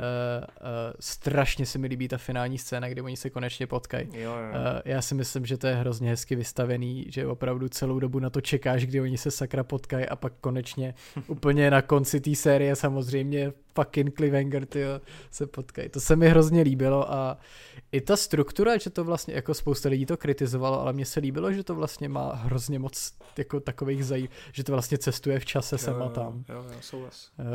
strašně 1.00 1.66
se 1.66 1.78
mi 1.78 1.88
líbí 1.88 2.08
ta 2.08 2.18
finální 2.18 2.58
scéna, 2.58 2.90
kdy 2.90 3.02
oni 3.02 3.18
se 3.18 3.30
konečně 3.30 3.68
potkají. 3.68 4.08
Uh, 4.08 4.16
já 4.86 5.02
si 5.02 5.16
myslím, 5.16 5.46
že 5.46 5.58
to 5.58 5.68
je 5.68 5.76
hrozně 5.76 6.10
hezky 6.10 6.36
vystavený, 6.36 7.06
že 7.10 7.28
opravdu 7.28 7.70
celou 7.70 8.00
dobu 8.00 8.20
na 8.20 8.30
to 8.30 8.42
čekáš, 8.42 8.86
kdy 8.86 9.02
oni 9.02 9.18
se 9.18 9.32
sakra 9.32 9.64
potkají 9.64 10.06
a 10.06 10.16
pak 10.16 10.34
konečně 10.42 10.94
úplně 11.28 11.72
na 11.72 11.82
konci 11.82 12.22
té 12.22 12.36
série 12.36 12.76
samozřejmě 12.76 13.54
fucking 13.76 14.16
Cliffhanger, 14.16 14.66
tyjo, 14.66 15.02
se 15.32 15.48
potkají. 15.48 15.90
To 15.90 16.00
se 16.00 16.16
mi 16.16 16.30
hrozně 16.30 16.62
líbilo 16.62 17.14
a 17.14 17.38
i 17.92 18.02
ta 18.02 18.18
struktura, 18.18 18.78
že 18.78 18.90
to 18.90 19.04
vlastně, 19.04 19.34
jako 19.34 19.54
spousta 19.54 19.90
lidí 19.90 20.06
to 20.06 20.18
kritizovalo, 20.18 20.82
ale 20.82 20.94
mně 20.94 21.06
se 21.06 21.20
líbilo, 21.20 21.54
že 21.54 21.64
to 21.64 21.76
vlastně 21.76 22.10
má 22.10 22.34
hrozně 22.34 22.80
moc 22.80 23.14
jako 23.38 23.60
takových 23.60 24.06
zaj, 24.06 24.28
že 24.52 24.64
to 24.64 24.72
vlastně 24.72 24.98
cestuje 24.98 25.40
v 25.40 25.46
čase 25.46 25.76
jo, 25.76 25.78
sem 25.78 26.02
a 26.02 26.10
tam. 26.10 26.44
Jo, 26.50 26.56
jo, 26.56 26.78
souhlas. 26.82 27.32
Uh, 27.40 27.46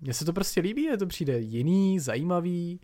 mně 0.00 0.14
se 0.14 0.24
to 0.24 0.32
prostě 0.32 0.60
líbí, 0.60 0.82
je 0.82 0.96
to 0.96 1.06
přijde 1.06 1.38
jiný, 1.38 1.98
zajímavý, 1.98 2.80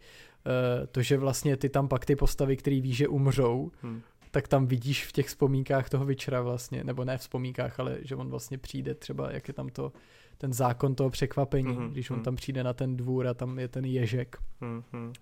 uh, 0.47 0.87
to, 0.87 1.03
že 1.03 1.17
vlastně 1.17 1.57
ty 1.57 1.69
tam 1.69 1.89
pak 1.89 2.05
ty 2.05 2.17
postavy, 2.17 2.57
který 2.57 2.81
víš, 2.81 2.97
že 2.97 3.09
umřou, 3.09 3.73
hmm 3.83 4.03
tak 4.31 4.49
tam 4.49 4.67
vidíš 4.67 5.07
v 5.07 5.13
těch 5.13 5.27
vzpomínkách 5.27 5.89
toho 5.89 6.05
večera 6.05 6.43
vlastně, 6.43 6.85
nebo 6.85 7.05
ne 7.05 7.19
v 7.19 7.21
vzpomínkách, 7.21 7.81
ale 7.81 7.99
že 8.01 8.17
on 8.17 8.31
vlastně 8.31 8.59
přijde 8.59 8.95
třeba, 8.95 9.33
jak 9.33 9.49
je 9.49 9.55
tam 9.55 9.69
to 9.69 9.93
ten 10.39 10.53
zákon 10.53 10.95
toho 10.95 11.11
překvapení, 11.11 11.69
mm-hmm. 11.69 11.91
když 11.91 12.11
on 12.11 12.17
mm. 12.17 12.23
tam 12.23 12.37
přijde 12.37 12.65
na 12.65 12.73
ten 12.73 12.97
dvůr 12.97 13.27
a 13.27 13.35
tam 13.35 13.59
je 13.59 13.69
ten 13.69 13.85
ježek. 13.85 14.37
Mm-hmm. 14.63 15.13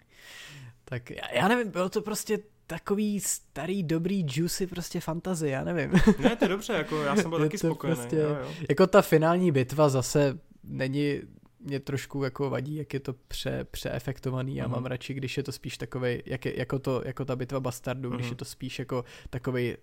Tak 0.85 1.11
já, 1.11 1.33
já 1.33 1.49
nevím, 1.49 1.73
bylo 1.73 1.89
to 1.89 2.01
prostě 2.03 2.39
takový 2.67 3.21
starý, 3.21 3.83
dobrý, 3.83 4.27
juicy 4.29 4.67
prostě 4.67 5.01
fantazie, 5.01 5.53
já 5.53 5.65
nevím. 5.65 5.91
Ne, 6.19 6.37
to 6.37 6.45
je 6.45 6.49
dobře, 6.49 6.73
jako 6.73 7.03
já 7.03 7.17
jsem 7.17 7.31
byl 7.31 7.39
taky 7.39 7.59
spokojený. 7.59 7.97
Prostě, 7.97 8.17
jo, 8.17 8.37
jo. 8.41 8.51
Jako 8.69 8.87
ta 8.87 9.03
finální 9.03 9.53
bitva 9.53 9.89
zase 9.89 10.39
není, 10.65 11.21
mě 11.61 11.81
trošku 11.81 12.25
jako 12.25 12.51
vadí, 12.51 12.77
jak 12.77 12.95
je 12.95 13.01
to 13.01 13.15
pře, 13.29 13.67
přeefektovaný. 13.71 14.57
Já 14.57 14.67
mm-hmm. 14.67 14.71
mám 14.71 14.87
radši, 14.87 15.15
když 15.15 15.37
je 15.37 15.43
to 15.43 15.53
spíš 15.53 15.79
takový, 15.79 16.23
jak 16.27 16.45
je, 16.45 16.59
jako, 16.59 16.79
to, 16.79 17.03
jako 17.05 17.25
ta 17.25 17.37
bitva 17.37 17.61
Bastardu, 17.61 18.11
mm-hmm. 18.11 18.15
když 18.15 18.27
mhm. 18.27 18.33
je 18.33 18.37
to 18.37 18.45
spíš 18.45 18.79
jako 18.79 19.05
takový 19.31 19.77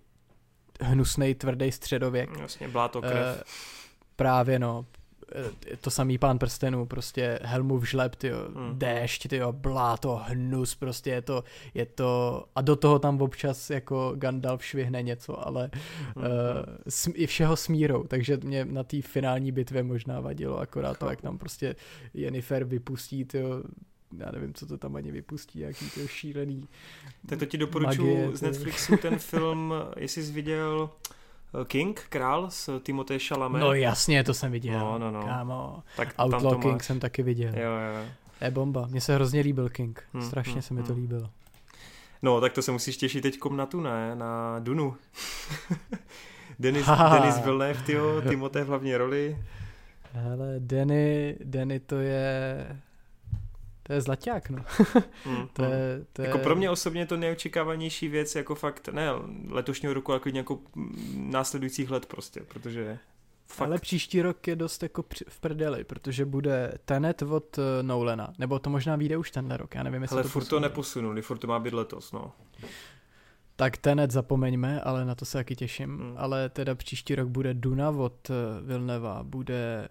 hnusný, 0.80 1.34
tvrdý 1.34 1.72
středověk. 1.72 2.38
Jasně, 2.38 2.68
bláto 2.68 3.02
krev. 3.02 3.36
Uh, 3.36 3.42
právě 4.16 4.58
no, 4.58 4.86
to 5.80 5.90
samý 5.90 6.18
pán 6.18 6.38
prstenů, 6.38 6.86
prostě 6.86 7.38
Helmův 7.42 7.88
žleb, 7.88 8.14
tyjo, 8.14 8.38
mm. 8.48 8.78
déšť, 8.78 9.28
tyjo, 9.28 9.52
bláto, 9.52 10.20
hnus, 10.24 10.74
prostě 10.74 11.10
je 11.10 11.22
to, 11.22 11.44
je 11.74 11.86
to, 11.86 12.44
a 12.54 12.62
do 12.62 12.76
toho 12.76 12.98
tam 12.98 13.22
občas 13.22 13.70
jako 13.70 14.12
Gandalf 14.16 14.64
švihne 14.64 15.02
něco, 15.02 15.46
ale 15.46 15.70
mm. 16.16 16.22
uh, 16.22 16.28
sm, 16.88 17.10
i 17.14 17.26
všeho 17.26 17.56
smírou, 17.56 18.04
takže 18.04 18.38
mě 18.44 18.64
na 18.64 18.84
té 18.84 19.02
finální 19.02 19.52
bitvě 19.52 19.82
možná 19.82 20.20
vadilo 20.20 20.58
akorát 20.58 20.98
to, 20.98 21.06
jak 21.06 21.20
tam 21.20 21.38
prostě 21.38 21.76
Jennifer 22.14 22.64
vypustí, 22.64 23.24
tyjo, 23.24 23.62
já 24.18 24.30
nevím, 24.30 24.54
co 24.54 24.66
to 24.66 24.78
tam 24.78 24.96
ani 24.96 25.10
vypustí, 25.10 25.58
jaký 25.58 25.90
to 25.90 26.06
šílený 26.06 26.68
Tak 27.28 27.38
to 27.38 27.46
ti 27.46 27.58
doporučuji 27.58 28.36
z 28.36 28.42
Netflixu 28.42 28.96
ten 28.96 29.18
film, 29.18 29.74
jestli 29.96 30.22
jsi 30.22 30.32
viděl 30.32 30.90
eh, 30.90 31.23
King, 31.64 32.00
král 32.08 32.50
s 32.50 32.80
Timothée 32.80 33.18
Chalamet. 33.18 33.60
No 33.60 33.72
jasně, 33.72 34.24
to 34.24 34.34
jsem 34.34 34.52
viděl. 34.52 34.78
No, 34.78 34.98
no, 34.98 35.10
no. 35.10 35.22
Kámo. 35.22 35.82
Tak 35.96 36.14
Outlaw 36.24 36.60
King 36.60 36.74
máš. 36.74 36.84
jsem 36.84 37.00
taky 37.00 37.22
viděl. 37.22 37.52
Jo, 37.56 37.70
jo. 37.70 38.08
Je 38.40 38.50
bomba. 38.50 38.86
Mně 38.90 39.00
se 39.00 39.14
hrozně 39.14 39.40
líbil 39.40 39.68
King. 39.68 40.02
Hmm, 40.12 40.22
Strašně 40.22 40.52
hmm, 40.52 40.62
se 40.62 40.74
mi 40.74 40.82
to 40.82 40.92
hmm. 40.92 41.02
líbilo. 41.02 41.30
No, 42.22 42.40
tak 42.40 42.52
to 42.52 42.62
se 42.62 42.72
musíš 42.72 42.96
těšit 42.96 43.22
teď 43.22 43.38
na 43.50 43.66
tu, 43.66 43.80
ne? 43.80 44.16
Na 44.16 44.58
Dunu. 44.58 44.96
Denis, 46.58 46.86
Denis 47.12 47.38
Villeneuve, 47.44 47.82
tyjo, 47.82 48.22
Timothée 48.28 48.64
v 48.64 48.68
hlavní 48.68 48.96
roli. 48.96 49.38
Hele, 50.12 50.54
Denny, 50.58 51.36
Denny 51.44 51.80
to 51.80 51.96
je... 51.96 52.66
To 53.86 53.92
je 53.92 54.00
zlaťák, 54.00 54.50
no. 54.50 54.64
mm, 55.26 55.48
to, 55.52 55.64
je, 55.64 56.04
to 56.12 56.22
je... 56.22 56.28
Jako 56.28 56.38
pro 56.38 56.56
mě 56.56 56.70
osobně 56.70 57.06
to 57.06 57.16
neočekávanější 57.16 58.08
věc, 58.08 58.34
jako 58.34 58.54
fakt, 58.54 58.88
ne 58.88 59.08
letošního 59.48 59.94
roku, 59.94 60.12
jako 60.12 60.28
nějakou 60.28 60.60
následujících 61.16 61.90
let 61.90 62.06
prostě, 62.06 62.40
protože 62.40 62.98
Fakt. 63.46 63.68
Ale 63.68 63.78
příští 63.78 64.22
rok 64.22 64.48
je 64.48 64.56
dost 64.56 64.82
jako 64.82 65.04
v 65.28 65.40
prdeli, 65.40 65.84
protože 65.84 66.24
bude 66.24 66.72
Tenet 66.84 67.22
od 67.22 67.58
uh, 67.58 67.64
Nolana, 67.82 68.32
nebo 68.38 68.58
to 68.58 68.70
možná 68.70 68.96
vyjde 68.96 69.16
už 69.16 69.30
tenhle 69.30 69.56
rok, 69.56 69.74
já 69.74 69.82
nevím, 69.82 70.02
jestli 70.02 70.14
Ale 70.14 70.22
to 70.22 70.28
furt 70.28 70.42
posunuli. 70.42 70.62
to 70.62 70.68
neposunuli, 70.68 71.22
furt 71.22 71.38
to 71.38 71.46
má 71.46 71.58
být 71.58 71.72
letos, 71.72 72.12
no. 72.12 72.32
Tak 73.56 73.76
Tenet 73.76 74.10
zapomeňme, 74.10 74.80
ale 74.80 75.04
na 75.04 75.14
to 75.14 75.24
se 75.24 75.38
taky 75.38 75.56
těším. 75.56 75.98
Hmm. 75.98 76.14
Ale 76.16 76.48
teda 76.48 76.74
příští 76.74 77.14
rok 77.14 77.28
bude 77.28 77.54
Duna 77.54 77.90
od 77.90 78.30
uh, 78.30 78.36
Vilneva, 78.68 79.22
bude 79.22 79.88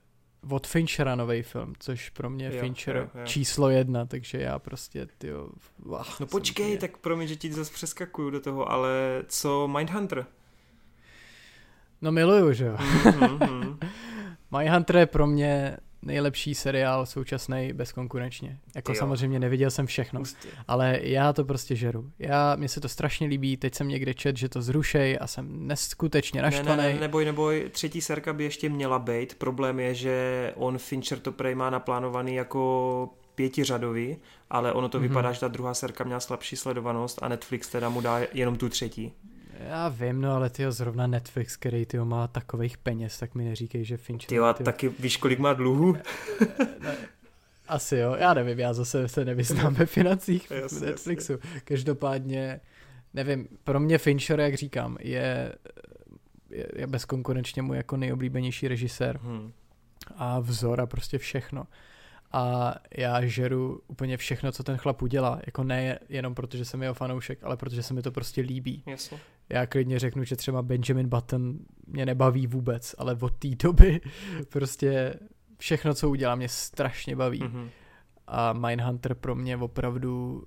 od 0.49 0.67
Finchera 0.67 1.15
nový 1.15 1.43
film, 1.43 1.73
což 1.79 2.09
pro 2.09 2.29
mě 2.29 2.45
je 2.45 2.59
Fincher 2.59 2.95
jo, 2.95 3.19
jo. 3.19 3.25
číslo 3.25 3.69
jedna, 3.69 4.05
takže 4.05 4.37
já 4.37 4.59
prostě, 4.59 5.07
tyjo, 5.17 5.49
vach, 5.79 6.19
No 6.19 6.27
počkej, 6.27 6.67
mě... 6.67 6.77
tak 6.77 6.97
pro 6.97 7.17
mě, 7.17 7.27
že 7.27 7.35
ti 7.35 7.53
zase 7.53 7.73
přeskakuju 7.73 8.29
do 8.29 8.39
toho, 8.39 8.71
ale 8.71 9.23
co 9.27 9.67
Mindhunter? 9.67 10.25
No 12.01 12.11
miluju, 12.11 12.53
že 12.53 12.65
jo. 12.65 12.75
Mm-hmm. 12.75 13.77
Mindhunter 14.57 14.95
je 14.95 15.05
pro 15.05 15.27
mě 15.27 15.77
nejlepší 16.05 16.55
seriál 16.55 17.05
současný 17.05 17.73
bezkonkurenčně. 17.73 18.57
Jako 18.75 18.91
jo. 18.91 18.95
samozřejmě 18.95 19.39
neviděl 19.39 19.71
jsem 19.71 19.85
všechno, 19.85 20.19
Pustě. 20.19 20.47
ale 20.67 20.99
já 21.01 21.33
to 21.33 21.45
prostě 21.45 21.75
žeru. 21.75 22.11
Já, 22.19 22.55
mně 22.55 22.69
se 22.69 22.81
to 22.81 22.89
strašně 22.89 23.27
líbí, 23.27 23.57
teď 23.57 23.75
jsem 23.75 23.87
někde 23.87 24.13
čet, 24.13 24.37
že 24.37 24.49
to 24.49 24.61
zrušej 24.61 25.17
a 25.21 25.27
jsem 25.27 25.67
neskutečně 25.67 26.41
naštvaný. 26.41 26.77
Ne, 26.77 26.87
ne, 26.87 26.93
ne, 26.93 26.99
neboj, 26.99 27.25
neboj, 27.25 27.69
třetí 27.71 28.01
serka 28.01 28.33
by 28.33 28.43
ještě 28.43 28.69
měla 28.69 28.99
být. 28.99 29.35
Problém 29.35 29.79
je, 29.79 29.93
že 29.93 30.51
on 30.55 30.77
Fincher 30.77 31.19
to 31.19 31.31
prej 31.31 31.55
má 31.55 31.69
naplánovaný 31.69 32.35
jako 32.35 33.09
pětiřadový, 33.35 34.17
ale 34.49 34.73
ono 34.73 34.89
to 34.89 34.97
mm-hmm. 34.97 35.01
vypadá, 35.01 35.31
že 35.31 35.39
ta 35.39 35.47
druhá 35.47 35.73
serka 35.73 36.03
měla 36.03 36.19
slabší 36.19 36.55
sledovanost 36.55 37.23
a 37.23 37.27
Netflix 37.27 37.69
teda 37.69 37.89
mu 37.89 38.01
dá 38.01 38.19
jenom 38.33 38.55
tu 38.55 38.69
třetí. 38.69 39.13
Já 39.59 39.89
vím, 39.89 40.21
no 40.21 40.35
ale 40.35 40.49
tyjo, 40.49 40.71
zrovna 40.71 41.07
Netflix, 41.07 41.57
který 41.57 41.85
tyjo, 41.85 42.05
má 42.05 42.27
takových 42.27 42.77
peněz, 42.77 43.19
tak 43.19 43.35
mi 43.35 43.45
neříkej, 43.45 43.85
že 43.85 43.97
Fincher... 43.97 44.29
Tyjo, 44.29 44.43
a 44.43 44.53
taky 44.53 44.89
víš, 44.89 45.17
kolik 45.17 45.39
má 45.39 45.53
dluhu? 45.53 45.97
Asi 47.67 47.97
jo, 47.97 48.15
já 48.19 48.33
nevím, 48.33 48.59
já 48.59 48.73
zase 48.73 49.07
se 49.07 49.25
nevyznám 49.25 49.73
ve 49.73 49.85
financích 49.85 50.51
v 50.67 50.81
Netflixu. 50.81 51.31
Jasně. 51.31 51.61
Každopádně, 51.63 52.59
nevím, 53.13 53.47
pro 53.63 53.79
mě 53.79 53.97
Fincher, 53.97 54.39
jak 54.39 54.55
říkám, 54.55 54.97
je, 54.99 55.55
je, 56.49 56.67
je 56.75 56.87
bezkonkurenčně 56.87 57.61
můj 57.61 57.77
jako 57.77 57.97
nejoblíbenější 57.97 58.67
režisér. 58.67 59.19
Hmm. 59.23 59.51
A 60.15 60.39
vzor 60.39 60.81
a 60.81 60.85
prostě 60.85 61.17
všechno 61.17 61.67
a 62.33 62.75
já 62.97 63.25
žeru 63.25 63.81
úplně 63.87 64.17
všechno, 64.17 64.51
co 64.51 64.63
ten 64.63 64.77
chlap 64.77 65.01
udělá. 65.01 65.39
Jako 65.45 65.63
ne 65.63 65.99
jenom 66.09 66.35
protože 66.35 66.65
jsem 66.65 66.81
jeho 66.81 66.93
fanoušek, 66.93 67.43
ale 67.43 67.57
protože 67.57 67.83
se 67.83 67.93
mi 67.93 68.01
to 68.01 68.11
prostě 68.11 68.41
líbí. 68.41 68.83
Jasně. 68.85 69.19
Já 69.49 69.65
klidně 69.65 69.99
řeknu, 69.99 70.23
že 70.23 70.35
třeba 70.35 70.61
Benjamin 70.61 71.09
Button 71.09 71.59
mě 71.87 72.05
nebaví 72.05 72.47
vůbec, 72.47 72.95
ale 72.97 73.17
od 73.21 73.33
té 73.33 73.47
doby 73.47 74.01
prostě 74.49 75.19
všechno, 75.57 75.93
co 75.93 76.09
udělá, 76.09 76.35
mě 76.35 76.49
strašně 76.49 77.15
baví. 77.15 77.41
Mm-hmm. 77.41 77.69
A 78.27 78.53
Mindhunter 78.53 79.15
pro 79.15 79.35
mě 79.35 79.57
opravdu 79.57 80.43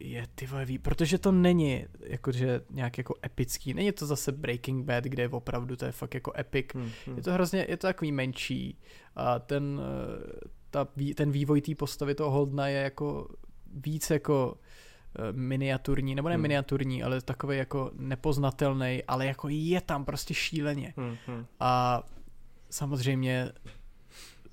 je 0.00 0.26
ty 0.34 0.46
vole, 0.46 0.66
protože 0.82 1.18
to 1.18 1.32
není 1.32 1.84
jakože 2.00 2.60
nějak 2.70 2.98
jako 2.98 3.14
epický, 3.24 3.74
není 3.74 3.92
to 3.92 4.06
zase 4.06 4.32
Breaking 4.32 4.84
Bad, 4.84 5.04
kde 5.04 5.22
je 5.22 5.28
opravdu 5.28 5.76
to 5.76 5.84
je 5.84 5.92
fakt 5.92 6.14
jako 6.14 6.32
epic, 6.38 6.66
hmm, 6.74 6.90
hmm. 7.06 7.16
je 7.16 7.22
to 7.22 7.32
hrozně, 7.32 7.66
je 7.68 7.76
to 7.76 7.86
takový 7.86 8.12
menší 8.12 8.78
a 9.16 9.38
ten, 9.38 9.80
ta, 10.70 10.88
ten 11.14 11.30
vývoj 11.30 11.60
té 11.60 11.74
postavy 11.74 12.14
toho 12.14 12.30
Holdna 12.30 12.68
je 12.68 12.80
jako 12.80 13.28
víc 13.74 14.10
jako 14.10 14.58
eh, 14.62 14.67
miniaturní, 15.32 16.14
nebo 16.14 16.28
ne 16.28 16.34
hmm. 16.34 16.42
miniaturní, 16.42 17.02
ale 17.02 17.20
takový 17.20 17.56
jako 17.56 17.90
nepoznatelný, 17.94 19.02
ale 19.08 19.26
jako 19.26 19.48
je 19.48 19.80
tam 19.80 20.04
prostě 20.04 20.34
šíleně. 20.34 20.94
Hmm, 20.96 21.16
hmm. 21.26 21.46
A 21.60 22.02
samozřejmě 22.70 23.52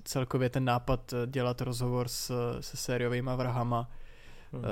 celkově 0.04 0.50
ten 0.50 0.64
nápad 0.64 1.12
eh, 1.12 1.26
dělat 1.26 1.60
rozhovor 1.60 2.08
s, 2.08 2.32
se 2.60 2.76
sériovými 2.76 3.30
vrahama, 3.36 3.90
hmm. 4.52 4.62
uh, 4.62 4.68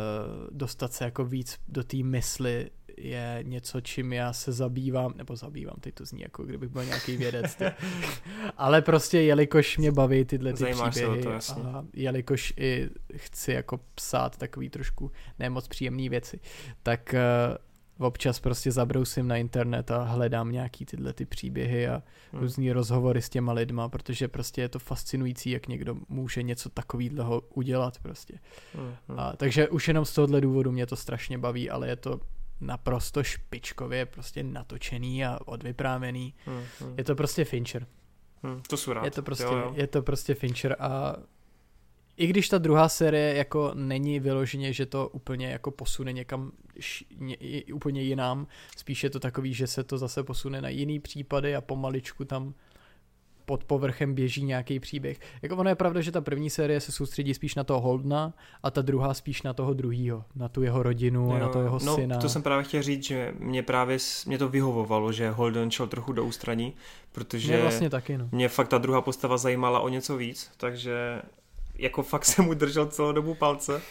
dostat 0.50 0.92
se 0.92 1.04
jako 1.04 1.24
víc 1.24 1.60
do 1.68 1.84
té 1.84 1.96
mysli 1.96 2.70
je 2.98 3.38
něco, 3.42 3.80
čím 3.80 4.12
já 4.12 4.32
se 4.32 4.52
zabývám, 4.52 5.14
nebo 5.16 5.36
zabývám, 5.36 5.76
teď 5.80 5.94
to 5.94 6.04
zní 6.04 6.22
jako 6.22 6.44
kdybych 6.44 6.68
byl 6.68 6.84
nějaký 6.84 7.16
vědec, 7.16 7.56
ale 8.56 8.82
prostě 8.82 9.20
jelikož 9.20 9.78
mě 9.78 9.92
baví 9.92 10.24
tyhle 10.24 10.52
ty 10.52 10.58
Zajímáš 10.58 10.94
příběhy 10.94 11.22
to, 11.22 11.30
a 11.64 11.84
jelikož 11.92 12.52
i 12.56 12.88
chci 13.16 13.52
jako 13.52 13.80
psát 13.94 14.36
takový 14.36 14.70
trošku 14.70 15.10
nemoc 15.38 15.68
příjemné 15.68 16.08
věci, 16.08 16.40
tak 16.82 17.14
uh, 17.14 17.56
občas 17.98 18.40
prostě 18.40 18.72
zabrousím 18.72 19.28
na 19.28 19.36
internet 19.36 19.90
a 19.90 20.02
hledám 20.02 20.52
nějaký 20.52 20.84
tyhle 20.84 21.12
ty 21.12 21.24
příběhy 21.24 21.88
a 21.88 22.02
hmm. 22.32 22.42
různý 22.42 22.72
rozhovory 22.72 23.22
s 23.22 23.28
těma 23.28 23.52
lidma, 23.52 23.88
protože 23.88 24.28
prostě 24.28 24.60
je 24.60 24.68
to 24.68 24.78
fascinující, 24.78 25.50
jak 25.50 25.68
někdo 25.68 25.96
může 26.08 26.42
něco 26.42 26.68
takového 26.68 27.42
udělat 27.54 27.98
prostě. 27.98 28.38
Hmm. 28.74 28.94
hmm. 29.08 29.18
A, 29.20 29.36
takže 29.36 29.68
už 29.68 29.88
jenom 29.88 30.04
z 30.04 30.12
tohohle 30.14 30.40
důvodu 30.40 30.72
mě 30.72 30.86
to 30.86 30.96
strašně 30.96 31.38
baví, 31.38 31.70
ale 31.70 31.88
je 31.88 31.96
to 31.96 32.20
naprosto 32.60 33.22
špičkově 33.22 34.06
prostě 34.06 34.42
natočený 34.42 35.24
a 35.24 35.38
odvyprávěný. 35.44 36.34
Hmm, 36.46 36.62
hmm. 36.80 36.94
Je 36.98 37.04
to 37.04 37.14
prostě 37.14 37.44
Fincher. 37.44 37.86
Hmm, 38.42 38.62
to 38.68 38.76
jsou 38.76 38.92
rád. 38.92 39.04
Je 39.04 39.10
to 39.10 39.22
prostě, 39.22 39.44
jo, 39.44 39.56
jo. 39.56 39.72
je 39.76 39.86
to 39.86 40.02
prostě 40.02 40.34
Fincher 40.34 40.76
a 40.78 41.16
i 42.16 42.26
když 42.26 42.48
ta 42.48 42.58
druhá 42.58 42.88
série 42.88 43.34
jako 43.34 43.70
není 43.74 44.20
vyloženě, 44.20 44.72
že 44.72 44.86
to 44.86 45.08
úplně 45.08 45.46
jako 45.46 45.70
posune 45.70 46.12
někam 46.12 46.52
š, 46.80 47.04
ně, 47.18 47.36
úplně 47.74 48.02
jinam, 48.02 48.46
spíš 48.76 49.04
je 49.04 49.10
to 49.10 49.20
takový, 49.20 49.54
že 49.54 49.66
se 49.66 49.84
to 49.84 49.98
zase 49.98 50.22
posune 50.22 50.60
na 50.60 50.68
jiný 50.68 51.00
případy 51.00 51.56
a 51.56 51.60
pomaličku 51.60 52.24
tam 52.24 52.54
pod 53.44 53.64
povrchem 53.64 54.14
běží 54.14 54.44
nějaký 54.44 54.80
příběh. 54.80 55.20
Jako 55.42 55.56
ono 55.56 55.70
je 55.70 55.74
pravda, 55.74 56.00
že 56.00 56.12
ta 56.12 56.20
první 56.20 56.50
série 56.50 56.80
se 56.80 56.92
soustředí 56.92 57.34
spíš 57.34 57.54
na 57.54 57.64
toho 57.64 57.80
Holdna 57.80 58.32
a 58.62 58.70
ta 58.70 58.82
druhá 58.82 59.14
spíš 59.14 59.42
na 59.42 59.52
toho 59.52 59.74
druhýho, 59.74 60.24
na 60.36 60.48
tu 60.48 60.62
jeho 60.62 60.82
rodinu 60.82 61.24
jo, 61.24 61.30
a 61.30 61.38
na 61.38 61.48
to 61.48 61.62
jeho 61.62 61.78
no, 61.84 61.94
syna. 61.94 62.18
to 62.18 62.28
jsem 62.28 62.42
právě 62.42 62.64
chtěl 62.64 62.82
říct, 62.82 63.04
že 63.04 63.34
mě 63.38 63.62
právě 63.62 63.98
mě 64.26 64.38
to 64.38 64.48
vyhovovalo, 64.48 65.12
že 65.12 65.30
Holden 65.30 65.70
šel 65.70 65.86
trochu 65.86 66.12
do 66.12 66.24
ústraní, 66.24 66.74
protože 67.12 67.52
mě, 67.52 67.62
vlastně 67.62 67.90
taky, 67.90 68.18
no. 68.18 68.28
mě 68.32 68.48
fakt 68.48 68.68
ta 68.68 68.78
druhá 68.78 69.00
postava 69.00 69.36
zajímala 69.36 69.80
o 69.80 69.88
něco 69.88 70.16
víc, 70.16 70.50
takže 70.56 71.22
jako 71.78 72.02
fakt 72.02 72.24
jsem 72.24 72.44
mu 72.44 72.54
držel 72.54 72.86
celou 72.86 73.12
dobu 73.12 73.34
palce, 73.34 73.82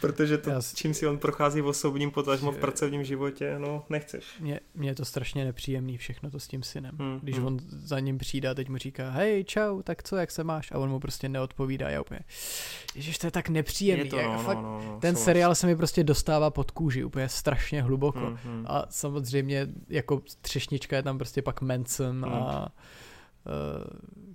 protože 0.00 0.38
to, 0.38 0.50
Jas... 0.50 0.74
čím 0.74 0.94
si 0.94 1.06
on 1.06 1.18
prochází 1.18 1.60
v 1.60 1.66
osobním, 1.66 2.10
potažmo 2.10 2.52
v 2.52 2.56
pracovním 2.58 3.04
životě, 3.04 3.54
no 3.58 3.84
nechceš. 3.90 4.24
Mně, 4.40 4.60
mně 4.74 4.90
je 4.90 4.94
to 4.94 5.04
strašně 5.04 5.44
nepříjemný 5.44 5.98
všechno 5.98 6.30
to 6.30 6.40
s 6.40 6.48
tím 6.48 6.62
synem. 6.62 6.96
Hmm, 6.98 7.18
Když 7.22 7.36
hmm. 7.36 7.46
on 7.46 7.58
za 7.68 8.00
ním 8.00 8.18
přijde 8.18 8.48
a 8.48 8.54
teď 8.54 8.68
mu 8.68 8.76
říká, 8.76 9.10
hej, 9.10 9.44
čau, 9.44 9.82
tak 9.82 10.02
co, 10.02 10.16
jak 10.16 10.30
se 10.30 10.44
máš? 10.44 10.72
A 10.72 10.78
on 10.78 10.90
mu 10.90 11.00
prostě 11.00 11.28
neodpovídá, 11.28 11.88
já 11.88 12.00
úplně, 12.00 12.20
ježiš, 12.94 13.18
to 13.18 13.26
je 13.26 13.30
tak 13.30 13.48
nepříjemný. 13.48 14.04
Je 14.04 14.10
to, 14.10 14.22
no, 14.22 14.38
fakt, 14.38 14.58
no, 14.58 14.82
no, 14.86 14.98
ten 15.00 15.16
seriál 15.16 15.54
se 15.54 15.66
mi 15.66 15.76
prostě 15.76 16.04
dostává 16.04 16.50
pod 16.50 16.70
kůži, 16.70 17.04
úplně 17.04 17.28
strašně 17.28 17.82
hluboko. 17.82 18.18
Hmm, 18.18 18.38
hmm. 18.44 18.64
A 18.68 18.86
samozřejmě 18.90 19.66
jako 19.88 20.22
třešnička 20.40 20.96
je 20.96 21.02
tam 21.02 21.18
prostě 21.18 21.42
pak 21.42 21.60
Manson 21.60 22.24
hmm. 22.24 22.34
a 22.34 22.68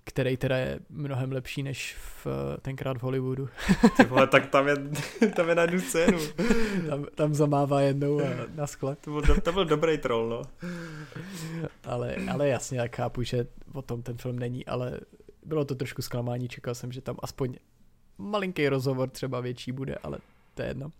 který 0.03 0.38
teda 0.38 0.57
je 0.57 0.80
mnohem 0.90 1.31
lepší 1.31 1.64
než 1.64 1.95
v, 1.95 2.27
tenkrát 2.61 2.98
v 2.98 3.02
Hollywoodu. 3.02 3.49
Ty 3.98 4.03
vole, 4.03 4.27
tak 4.27 4.49
tam 4.49 4.68
je, 4.68 4.76
tam 5.35 5.49
je 5.49 5.56
na 5.56 5.61
jednu 5.61 5.80
scénu. 5.80 6.19
Tam, 6.90 7.06
tam 7.15 7.34
zamává 7.34 7.81
jednou 7.81 8.22
a 8.22 8.26
na 8.56 8.68
skle. 8.68 8.95
To 8.95 9.11
byl, 9.11 9.41
to 9.41 9.52
byl 9.52 9.65
dobrý 9.65 9.98
troll, 9.98 10.30
no. 10.30 10.41
Ale, 11.84 12.15
ale 12.31 12.48
jasně, 12.48 12.80
jak 12.80 12.95
chápu, 12.95 13.23
že 13.23 13.48
o 13.73 13.81
tom 13.81 14.02
ten 14.02 14.18
film 14.18 14.40
není, 14.40 14.65
ale 14.65 14.99
bylo 15.45 15.65
to 15.65 15.76
trošku 15.76 16.02
zklamání, 16.02 16.48
čekal 16.48 16.76
jsem, 16.76 16.91
že 16.91 17.02
tam 17.02 17.15
aspoň 17.22 17.56
malinký 18.18 18.69
rozhovor 18.69 19.10
třeba 19.10 19.40
větší 19.40 19.72
bude, 19.72 19.95
ale 19.95 20.18
to 20.53 20.61
je 20.61 20.68
jedno. 20.68 20.91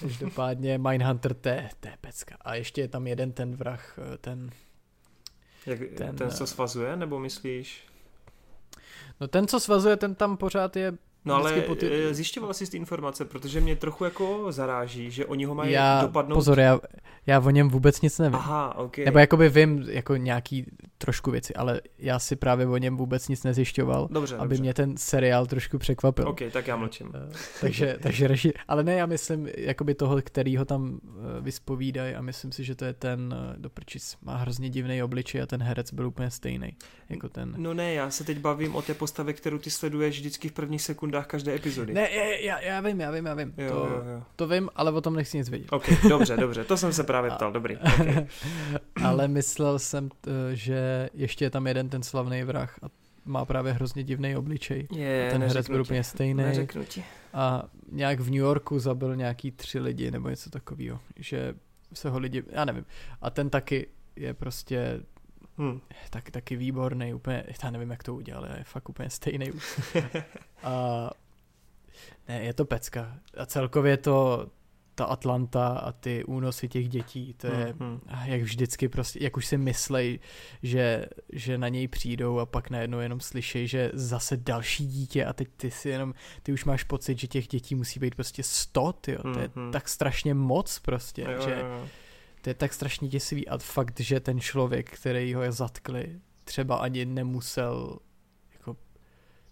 Každopádně 0.00 0.78
Mindhunter, 0.78 1.34
to 1.34 1.48
je, 1.48 1.70
to 1.80 1.88
je 1.88 1.94
pecka. 2.00 2.36
A 2.40 2.54
ještě 2.54 2.80
je 2.80 2.88
tam 2.88 3.06
jeden 3.06 3.32
ten 3.32 3.56
vrah, 3.56 3.98
ten... 4.20 4.50
Jak, 5.66 5.78
ten, 5.96 6.16
ten 6.16 6.30
se 6.30 6.46
svazuje, 6.46 6.96
nebo 6.96 7.18
myslíš? 7.18 7.86
No 9.20 9.28
ten, 9.28 9.46
co 9.46 9.60
svazuje, 9.60 9.96
ten 9.96 10.14
tam 10.14 10.36
pořád 10.36 10.76
je 10.76 10.92
No 11.24 11.34
ale 11.34 11.60
ty... 11.60 11.90
Eh, 11.92 12.14
zjišťoval 12.14 12.54
jsi 12.54 12.70
ty 12.70 12.76
informace, 12.76 13.24
protože 13.24 13.60
mě 13.60 13.76
trochu 13.76 14.04
jako 14.04 14.52
zaráží, 14.52 15.10
že 15.10 15.26
oni 15.26 15.44
ho 15.44 15.54
mají 15.54 15.72
já, 15.72 16.02
dopadnout... 16.02 16.34
Pozor, 16.34 16.60
já, 16.60 16.80
já 17.26 17.40
o 17.40 17.50
něm 17.50 17.68
vůbec 17.68 18.00
nic 18.00 18.18
nevím. 18.18 18.34
Aha, 18.34 18.78
okay. 18.78 19.04
Nebo 19.04 19.18
jakoby 19.18 19.48
vím 19.48 19.84
jako 19.88 20.16
nějaký 20.16 20.66
trošku 20.98 21.30
věci, 21.30 21.54
ale 21.54 21.80
já 21.98 22.18
si 22.18 22.36
právě 22.36 22.66
o 22.66 22.76
něm 22.76 22.96
vůbec 22.96 23.28
nic 23.28 23.44
nezjišťoval, 23.44 24.08
dobře, 24.10 24.36
aby 24.36 24.48
dobře. 24.48 24.62
mě 24.62 24.74
ten 24.74 24.96
seriál 24.96 25.46
trošku 25.46 25.78
překvapil. 25.78 26.28
Ok, 26.28 26.40
tak 26.52 26.66
já 26.66 26.76
mlčím. 26.76 27.12
Eh, 27.14 27.32
takže, 27.60 27.98
takže 28.02 28.28
reži... 28.28 28.52
Ale 28.68 28.84
ne, 28.84 28.94
já 28.94 29.06
myslím, 29.06 29.48
jakoby 29.56 29.94
toho, 29.94 30.22
který 30.22 30.56
ho 30.56 30.64
tam 30.64 31.00
eh, 31.04 31.40
vyspovídají 31.40 32.14
a 32.14 32.22
myslím 32.22 32.52
si, 32.52 32.64
že 32.64 32.74
to 32.74 32.84
je 32.84 32.92
ten, 32.92 33.34
do 33.56 33.70
prčic, 33.70 34.16
má 34.22 34.36
hrozně 34.36 34.70
divný 34.70 35.02
obličej 35.02 35.42
a 35.42 35.46
ten 35.46 35.62
herec 35.62 35.92
byl 35.92 36.06
úplně 36.06 36.30
stejný. 36.30 36.76
Jako 37.08 37.28
ten... 37.28 37.54
No 37.56 37.74
ne, 37.74 37.94
já 37.94 38.10
se 38.10 38.24
teď 38.24 38.38
bavím 38.38 38.74
o 38.74 38.82
té 38.82 38.94
postavě, 38.94 39.34
kterou 39.34 39.58
ty 39.58 39.70
sleduješ 39.70 40.18
vždycky 40.18 40.48
v 40.48 40.52
prvních 40.52 40.82
sekundách 40.82 41.09
každé 41.26 41.54
epizody. 41.54 41.94
Ne, 41.94 42.08
já, 42.40 42.60
já 42.60 42.80
vím, 42.80 43.00
já 43.00 43.10
vím, 43.10 43.26
já 43.26 43.34
vím. 43.34 43.54
Jo, 43.58 43.70
to, 43.70 43.76
jo, 43.76 44.02
jo. 44.14 44.22
to 44.36 44.48
vím, 44.48 44.68
ale 44.76 44.92
o 44.92 45.00
tom 45.00 45.16
nechci 45.16 45.38
nic 45.38 45.48
vědět. 45.48 45.72
Ok, 45.72 45.90
dobře, 46.08 46.36
dobře, 46.36 46.64
to 46.64 46.76
jsem 46.76 46.92
se 46.92 47.04
právě 47.04 47.30
ptal, 47.30 47.52
dobrý. 47.52 47.76
Okay. 48.00 48.26
ale 49.04 49.28
myslel 49.28 49.78
jsem, 49.78 50.08
že 50.52 51.10
ještě 51.14 51.44
je 51.44 51.50
tam 51.50 51.66
jeden 51.66 51.88
ten 51.88 52.02
slavný 52.02 52.42
vrah 52.42 52.78
a 52.82 52.86
má 53.24 53.44
právě 53.44 53.72
hrozně 53.72 54.04
divný 54.04 54.36
obličej. 54.36 54.88
Je, 54.92 55.28
a 55.28 55.32
ten 55.32 55.42
herec 55.42 55.68
byl 55.68 55.80
úplně 55.80 56.04
stejný. 56.04 56.44
A 57.34 57.62
nějak 57.92 58.20
v 58.20 58.30
New 58.30 58.40
Yorku 58.40 58.78
zabil 58.78 59.16
nějaký 59.16 59.50
tři 59.50 59.78
lidi 59.78 60.10
nebo 60.10 60.28
něco 60.28 60.50
takového, 60.50 61.00
že 61.16 61.54
se 61.94 62.10
ho 62.10 62.18
lidi, 62.18 62.42
já 62.50 62.64
nevím. 62.64 62.84
A 63.22 63.30
ten 63.30 63.50
taky 63.50 63.86
je 64.16 64.34
prostě 64.34 65.00
Hmm. 65.60 65.80
Tak, 66.10 66.30
taky 66.30 66.56
výborný, 66.56 67.14
úplně, 67.14 67.44
já 67.64 67.70
nevím, 67.70 67.90
jak 67.90 68.02
to 68.02 68.14
udělal, 68.14 68.44
je 68.44 68.64
fakt 68.64 68.88
úplně 68.88 69.10
stejný. 69.10 69.50
a 70.62 71.10
ne, 72.28 72.44
je 72.44 72.54
to 72.54 72.64
pecka. 72.64 73.16
A 73.36 73.46
celkově 73.46 73.96
to, 73.96 74.46
ta 74.94 75.04
Atlanta 75.04 75.68
a 75.68 75.92
ty 75.92 76.24
únosy 76.24 76.68
těch 76.68 76.88
dětí, 76.88 77.34
to 77.34 77.46
je, 77.46 77.74
hmm. 77.80 78.00
jak 78.24 78.42
vždycky 78.42 78.88
prostě, 78.88 79.18
jak 79.22 79.36
už 79.36 79.46
si 79.46 79.58
myslej, 79.58 80.18
že, 80.62 81.06
že 81.32 81.58
na 81.58 81.68
něj 81.68 81.88
přijdou 81.88 82.38
a 82.38 82.46
pak 82.46 82.70
najednou 82.70 82.98
jenom 82.98 83.20
slyšej, 83.20 83.66
že 83.66 83.90
zase 83.94 84.36
další 84.36 84.86
dítě 84.86 85.24
a 85.24 85.32
teď 85.32 85.48
ty 85.56 85.70
si 85.70 85.88
jenom, 85.88 86.14
ty 86.42 86.52
už 86.52 86.64
máš 86.64 86.84
pocit, 86.84 87.18
že 87.18 87.26
těch 87.26 87.48
dětí 87.48 87.74
musí 87.74 88.00
být 88.00 88.14
prostě 88.14 88.42
sto, 88.42 88.92
tyjo, 88.92 89.18
hmm. 89.24 89.34
to 89.34 89.40
je 89.40 89.50
hmm. 89.54 89.72
tak 89.72 89.88
strašně 89.88 90.34
moc 90.34 90.78
prostě, 90.78 91.22
jo, 91.22 91.42
že 91.44 91.50
jo, 91.50 91.66
jo 91.66 91.88
to 92.40 92.50
je 92.50 92.54
tak 92.54 92.72
strašně 92.72 93.08
děsivý 93.08 93.48
a 93.48 93.58
fakt, 93.58 94.00
že 94.00 94.20
ten 94.20 94.40
člověk, 94.40 94.90
který 94.90 95.34
ho 95.34 95.42
je 95.42 95.52
zatkli, 95.52 96.20
třeba 96.44 96.76
ani 96.76 97.04
nemusel 97.04 97.98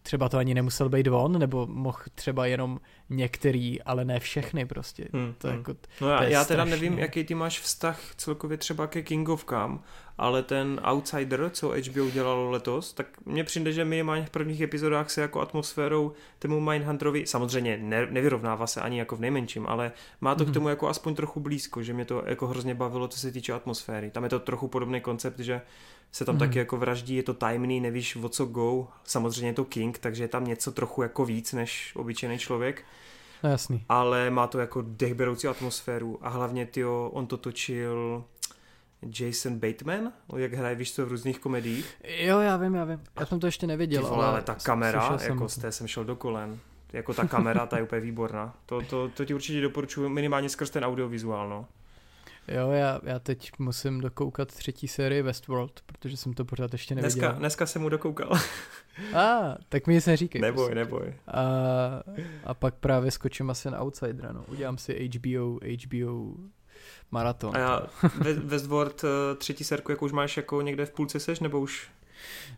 třeba 0.08 0.28
to 0.28 0.38
ani 0.38 0.54
nemusel 0.54 0.88
být 0.88 1.06
on, 1.06 1.38
nebo 1.38 1.66
mohl 1.66 1.98
třeba 2.14 2.46
jenom 2.46 2.80
některý, 3.10 3.82
ale 3.82 4.04
ne 4.04 4.20
všechny 4.20 4.66
prostě. 4.66 5.08
Hmm, 5.12 5.34
to 5.38 5.48
hmm. 5.48 5.56
Jako, 5.56 5.74
no 6.00 6.08
já, 6.08 6.22
já 6.22 6.44
teda 6.44 6.64
nevím, 6.64 6.98
jaký 6.98 7.24
ty 7.24 7.34
máš 7.34 7.60
vztah 7.60 8.00
celkově 8.16 8.56
třeba 8.56 8.86
ke 8.86 9.02
Kingovkám, 9.02 9.82
ale 10.18 10.42
ten 10.42 10.80
Outsider, 10.90 11.50
co 11.52 11.68
HBO 11.68 12.10
dělalo 12.10 12.50
letos, 12.50 12.92
tak 12.92 13.06
mně 13.26 13.44
přijde, 13.44 13.72
že 13.72 13.84
minimálně 13.84 14.26
v 14.26 14.30
prvních 14.30 14.60
epizodách 14.60 15.10
se 15.10 15.20
jako 15.20 15.40
atmosférou 15.40 16.12
tomu 16.38 16.60
Mindhunterovi, 16.60 17.26
samozřejmě 17.26 17.78
ne, 17.82 18.06
nevyrovnává 18.10 18.66
se 18.66 18.80
ani 18.80 18.98
jako 18.98 19.16
v 19.16 19.20
nejmenším, 19.20 19.66
ale 19.66 19.92
má 20.20 20.34
to 20.34 20.40
mm-hmm. 20.40 20.44
k 20.44 20.48
mhm. 20.48 20.54
tomu 20.54 20.68
jako 20.68 20.88
aspoň 20.88 21.14
trochu 21.14 21.40
blízko, 21.40 21.82
že 21.82 21.92
mě 21.92 22.04
to 22.04 22.22
jako 22.26 22.46
hrozně 22.46 22.74
bavilo, 22.74 23.08
co 23.08 23.18
se 23.18 23.32
týče 23.32 23.52
atmosféry. 23.52 24.10
Tam 24.10 24.24
je 24.24 24.30
to 24.30 24.38
trochu 24.38 24.68
podobný 24.68 25.00
koncept, 25.00 25.38
že 25.38 25.60
se 26.12 26.24
tam 26.24 26.36
mm-hmm. 26.36 26.38
taky 26.38 26.58
jako 26.58 26.76
vraždí, 26.76 27.14
je 27.14 27.22
to 27.22 27.34
tajemný, 27.34 27.80
nevíš 27.80 28.16
o 28.16 28.28
co 28.28 28.46
go, 28.46 28.88
samozřejmě 29.04 29.48
je 29.48 29.54
to 29.54 29.64
King, 29.64 29.98
takže 29.98 30.24
je 30.24 30.28
tam 30.28 30.44
něco 30.44 30.72
trochu 30.72 31.02
jako 31.02 31.24
víc 31.24 31.52
než 31.52 31.92
obyčejný 31.96 32.38
člověk. 32.38 32.84
No 33.42 33.50
jasný. 33.50 33.84
Ale 33.88 34.30
má 34.30 34.46
to 34.46 34.58
jako 34.58 34.84
dechberoucí 34.86 35.48
atmosféru 35.48 36.18
a 36.22 36.28
hlavně 36.28 36.66
tyjo, 36.66 37.10
on 37.12 37.26
to 37.26 37.36
točil 37.36 38.24
Jason 39.20 39.58
Bateman, 39.58 40.12
jak 40.36 40.52
hraje, 40.52 40.74
víš 40.74 40.94
co, 40.94 41.06
v 41.06 41.08
různých 41.08 41.38
komediích. 41.38 41.96
Jo, 42.18 42.38
já 42.40 42.56
vím, 42.56 42.74
já 42.74 42.84
vím. 42.84 43.02
Já 43.20 43.26
jsem 43.26 43.40
to 43.40 43.46
ještě 43.46 43.66
neviděl. 43.66 44.02
Ty 44.02 44.08
vole, 44.08 44.24
ale, 44.24 44.32
ale 44.32 44.42
ta 44.42 44.54
kamera, 44.54 45.18
jako 45.22 45.48
z 45.48 45.58
té 45.58 45.72
jsem 45.72 45.86
šel 45.86 46.04
do 46.04 46.16
kolen. 46.16 46.58
Jako 46.92 47.14
ta 47.14 47.28
kamera, 47.28 47.66
ta 47.66 47.76
je 47.76 47.82
úplně 47.86 48.00
výborná. 48.00 48.54
To, 48.66 48.82
to, 48.82 49.08
to 49.08 49.24
ti 49.24 49.34
určitě 49.34 49.60
doporučuji 49.60 50.08
minimálně 50.08 50.48
skrz 50.48 50.70
ten 50.70 50.84
audiovizuál, 50.84 51.48
no. 51.48 51.66
Jo, 52.48 52.70
já, 52.70 53.00
já 53.02 53.18
teď 53.18 53.50
musím 53.58 54.00
dokoukat 54.00 54.48
třetí 54.48 54.88
sérii 54.88 55.22
Westworld, 55.22 55.80
protože 55.86 56.16
jsem 56.16 56.32
to 56.32 56.44
pořád 56.44 56.72
ještě 56.72 56.94
neviděl. 56.94 57.20
Dneska, 57.20 57.38
dneska 57.38 57.66
jsem 57.66 57.82
mu 57.82 57.88
dokoukal. 57.88 58.32
A, 59.14 59.38
ah, 59.38 59.56
tak 59.68 59.86
mi 59.86 59.94
nic 59.94 60.06
neříkej. 60.06 60.40
Neboj, 60.40 60.64
prostě. 60.64 60.74
neboj. 60.74 61.14
A, 61.26 61.42
a 62.44 62.54
pak 62.54 62.74
právě 62.74 63.10
skočím 63.10 63.50
asi 63.50 63.70
na 63.70 63.82
Outsidera, 63.82 64.32
no. 64.32 64.44
Udělám 64.48 64.78
si 64.78 65.10
HBO, 65.14 65.58
HBO 65.84 66.34
maraton. 67.10 67.56
A 67.56 67.58
já 67.58 67.82
Westworld 68.44 69.04
eh, 69.04 69.34
třetí 69.34 69.64
serku, 69.64 69.92
jako 69.92 70.04
už 70.04 70.12
máš 70.12 70.36
jako 70.36 70.62
někde 70.62 70.86
v 70.86 70.90
půlce 70.90 71.20
seš, 71.20 71.40
nebo 71.40 71.60
už? 71.60 71.88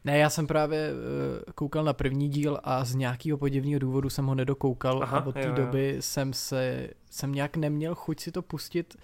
Ne, 0.04 0.18
já 0.18 0.30
jsem 0.30 0.46
právě 0.46 0.92
uh, 0.92 1.52
koukal 1.54 1.84
na 1.84 1.92
první 1.92 2.28
díl 2.28 2.58
a 2.64 2.84
z 2.84 2.94
nějakého 2.94 3.38
podivného 3.38 3.78
důvodu 3.78 4.10
jsem 4.10 4.26
ho 4.26 4.34
nedokoukal 4.34 5.02
Aha, 5.02 5.18
a 5.18 5.26
od 5.26 5.32
té 5.32 5.52
doby 5.52 5.96
jsem 6.00 6.32
se, 6.32 6.88
jsem 7.10 7.32
nějak 7.32 7.56
neměl 7.56 7.94
chuť 7.94 8.20
si 8.20 8.32
to 8.32 8.42
pustit, 8.42 8.96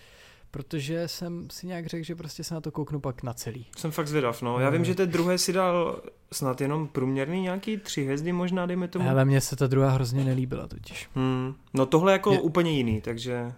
protože 0.57 1.09
jsem 1.09 1.51
si 1.51 1.67
nějak 1.67 1.87
řekl, 1.87 2.05
že 2.05 2.15
prostě 2.15 2.45
se 2.45 2.55
na 2.55 2.61
to 2.61 2.71
kouknu 2.71 3.01
pak 3.01 3.23
na 3.23 3.33
celý. 3.33 3.67
Jsem 3.77 3.91
fakt 3.91 4.09
zvědav, 4.09 4.43
no. 4.43 4.59
Já 4.59 4.71
vím, 4.71 4.85
že 4.85 4.95
ten 4.95 5.11
druhé 5.11 5.39
si 5.39 5.53
dal 5.53 6.01
snad 6.33 6.61
jenom 6.61 6.89
průměrný 6.89 7.41
nějaký 7.41 7.77
tři 7.77 8.05
hvězdy 8.05 8.33
možná, 8.33 8.67
dejme 8.67 8.89
tomu. 8.89 9.11
Ale 9.11 9.25
mně 9.25 9.41
se 9.41 9.57
ta 9.57 9.67
druhá 9.67 9.91
hrozně 9.91 10.25
nelíbila 10.25 10.67
totiž. 10.67 11.09
Hmm. 11.15 11.55
No 11.75 11.87
tohle 11.87 12.13
jako 12.13 12.33
je... 12.33 12.41
úplně 12.41 12.71
jiný, 12.71 13.01
takže... 13.01 13.53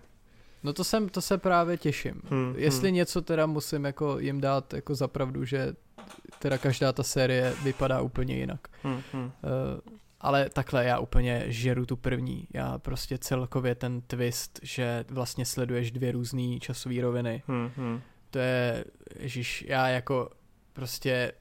No 0.62 0.72
to 0.72 0.84
jsem, 0.84 1.08
to 1.08 1.20
se 1.20 1.38
právě 1.38 1.76
těším. 1.76 2.22
Hmm, 2.30 2.54
Jestli 2.56 2.88
hmm. 2.88 2.96
něco 2.96 3.22
teda 3.22 3.46
musím 3.46 3.84
jako 3.84 4.18
jim 4.18 4.40
dát 4.40 4.74
jako 4.74 4.94
zapravdu, 4.94 5.44
že 5.44 5.74
teda 6.38 6.58
každá 6.58 6.92
ta 6.92 7.02
série 7.02 7.54
vypadá 7.62 8.00
úplně 8.00 8.36
jinak. 8.36 8.60
Hmm, 8.82 9.00
hmm. 9.12 9.24
Uh, 9.24 9.30
ale 10.20 10.50
takhle 10.50 10.84
já 10.84 10.98
úplně 10.98 11.44
žeru 11.46 11.86
tu 11.86 11.96
první. 11.96 12.48
Já 12.54 12.78
prostě 12.78 13.18
celkově 13.18 13.74
ten 13.74 14.00
twist, 14.00 14.60
že 14.62 15.04
vlastně 15.10 15.46
sleduješ 15.46 15.90
dvě 15.90 16.12
různé 16.12 16.58
časové 16.60 17.00
roviny. 17.00 17.42
Hmm, 17.46 17.70
hmm. 17.76 18.00
To 18.30 18.38
je, 18.38 18.84
ježiš, 19.18 19.64
já 19.68 19.88
jako 19.88 20.30
prostě... 20.72 21.32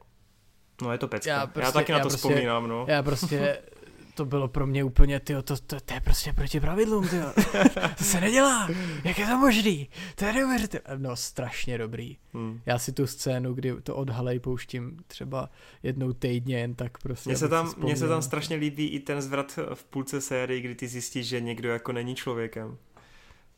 No 0.81 0.91
je 0.91 0.97
to 0.97 1.07
pecka. 1.07 1.29
Já, 1.29 1.47
prostě, 1.47 1.67
já 1.67 1.71
taky 1.71 1.91
na 1.91 1.99
to 1.99 2.09
prostě, 2.09 2.17
vzpomínám, 2.17 2.67
no. 2.67 2.85
Já 2.89 3.03
prostě 3.03 3.61
to 4.17 4.25
bylo 4.25 4.47
pro 4.47 4.67
mě 4.67 4.83
úplně, 4.83 5.19
tyjo, 5.19 5.41
to, 5.41 5.57
to, 5.57 5.79
to 5.79 5.93
je 5.93 6.01
prostě 6.01 6.33
proti 6.33 6.59
pravidlům, 6.59 7.07
tyjo. 7.07 7.25
to 7.97 8.03
se 8.03 8.21
nedělá, 8.21 8.69
jak 9.03 9.19
je 9.19 9.25
to 9.25 9.37
možný, 9.37 9.89
to 10.15 10.25
je 10.25 10.33
neuvěřitelné. 10.33 10.97
No, 10.97 11.15
strašně 11.15 11.77
dobrý. 11.77 12.17
Hmm. 12.33 12.61
Já 12.65 12.79
si 12.79 12.91
tu 12.91 13.07
scénu, 13.07 13.53
kdy 13.53 13.75
to 13.83 13.95
odhalej 13.95 14.39
pouštím 14.39 14.97
třeba 15.07 15.49
jednou 15.83 16.13
týdně 16.13 16.59
jen 16.59 16.75
tak 16.75 16.97
prostě. 16.97 17.29
Mně 17.29 17.37
se, 17.37 17.49
tam, 17.49 17.73
mně 17.77 17.95
se 17.97 18.07
tam 18.07 18.21
strašně 18.21 18.55
líbí 18.55 18.87
i 18.87 18.99
ten 18.99 19.21
zvrat 19.21 19.59
v 19.73 19.83
půlce 19.83 20.21
série, 20.21 20.61
kdy 20.61 20.75
ty 20.75 20.87
zjistíš, 20.87 21.27
že 21.27 21.41
někdo 21.41 21.69
jako 21.69 21.91
není 21.91 22.15
člověkem. 22.15 22.77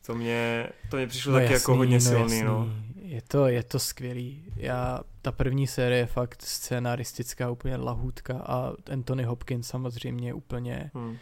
To 0.05 0.15
mě, 0.15 0.69
to 0.89 0.97
mě 0.97 1.07
přišlo 1.07 1.31
no 1.31 1.39
taky 1.39 1.43
jako 1.43 1.53
jasný, 1.53 1.63
jako 1.63 1.75
hodně 1.75 1.95
no 1.95 2.01
silný, 2.01 2.21
jasný. 2.21 2.43
no. 2.43 2.69
Je 3.19 3.23
to, 3.27 3.47
je 3.47 3.63
to 3.63 3.79
skvělý. 3.79 4.43
Já, 4.55 4.99
ta 5.21 5.31
první 5.31 5.67
série 5.67 5.99
je 5.99 6.05
fakt 6.05 6.41
scenaristická, 6.41 7.49
úplně 7.49 7.75
lahůdka 7.75 8.37
a 8.39 8.73
Anthony 8.91 9.23
Hopkins 9.23 9.67
samozřejmě 9.67 10.33
úplně 10.33 10.91
hmm. 10.93 11.17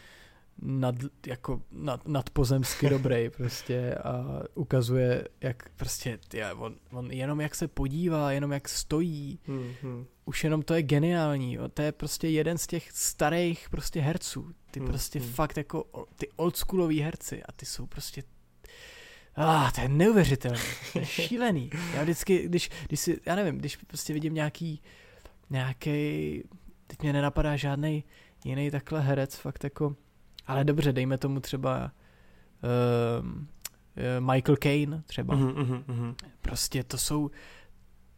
nad, 0.61 0.95
jako 1.27 1.61
nad, 1.71 2.07
nadpozemsky 2.07 2.89
dobrý 2.95 3.29
prostě 3.29 3.95
a 3.95 4.43
ukazuje, 4.55 5.27
jak 5.41 5.69
prostě, 5.75 6.19
tě, 6.27 6.53
on, 6.53 6.75
on 6.91 7.11
jenom 7.11 7.41
jak 7.41 7.55
se 7.55 7.67
podívá, 7.67 8.31
jenom 8.31 8.51
jak 8.51 8.69
stojí, 8.69 9.39
hmm, 9.47 9.73
hmm. 9.81 10.05
už 10.25 10.43
jenom 10.43 10.61
to 10.61 10.73
je 10.73 10.83
geniální, 10.83 11.57
to 11.73 11.81
je 11.81 11.91
prostě 11.91 12.29
jeden 12.29 12.57
z 12.57 12.67
těch 12.67 12.91
starých 12.91 13.69
prostě 13.69 14.01
herců, 14.01 14.51
ty 14.71 14.79
hmm, 14.79 14.87
prostě 14.87 15.19
hmm. 15.19 15.29
fakt 15.29 15.57
jako 15.57 16.05
ty 16.15 16.29
oldschoolový 16.35 17.01
herci 17.01 17.43
a 17.43 17.51
ty 17.51 17.65
jsou 17.65 17.85
prostě 17.85 18.23
Ah, 19.39 19.71
to 19.75 19.81
je 19.81 19.89
neuvěřitelné, 19.89 20.59
to 20.93 20.99
je 20.99 21.05
šílený. 21.05 21.69
Já 21.93 22.03
vždycky, 22.03 22.47
když, 22.47 22.69
když 22.87 22.99
si, 22.99 23.19
já 23.25 23.35
nevím, 23.35 23.57
když 23.57 23.75
prostě 23.75 24.13
vidím 24.13 24.33
nějaký, 24.33 24.81
nějaký, 25.49 26.43
teď 26.87 27.01
mě 27.01 27.13
nenapadá 27.13 27.55
žádný 27.55 28.03
jiný 28.45 28.71
takhle 28.71 29.01
herec, 29.01 29.35
fakt 29.35 29.63
jako, 29.63 29.95
ale 30.47 30.63
dobře, 30.63 30.93
dejme 30.93 31.17
tomu 31.17 31.39
třeba 31.39 31.91
uh, 32.63 34.31
Michael 34.33 34.57
Caine 34.57 35.03
třeba. 35.05 35.35
Uh-huh, 35.35 35.83
uh-huh. 35.83 36.15
Prostě 36.41 36.83
to 36.83 36.97
jsou, 36.97 37.31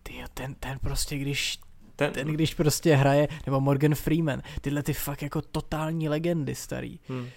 ty, 0.03 0.13
ten, 0.33 0.55
ten 0.55 0.79
prostě, 0.79 1.17
když 1.17 1.59
ten... 1.95 2.11
ten, 2.13 2.27
když 2.27 2.53
prostě 2.53 2.95
hraje, 2.95 3.27
nebo 3.45 3.61
Morgan 3.61 3.95
Freeman, 3.95 4.41
tyhle 4.61 4.83
ty 4.83 4.93
fakt 4.93 5.21
jako 5.21 5.41
totální 5.41 6.09
legendy 6.09 6.55
starý. 6.55 6.99
Hmm 7.07 7.27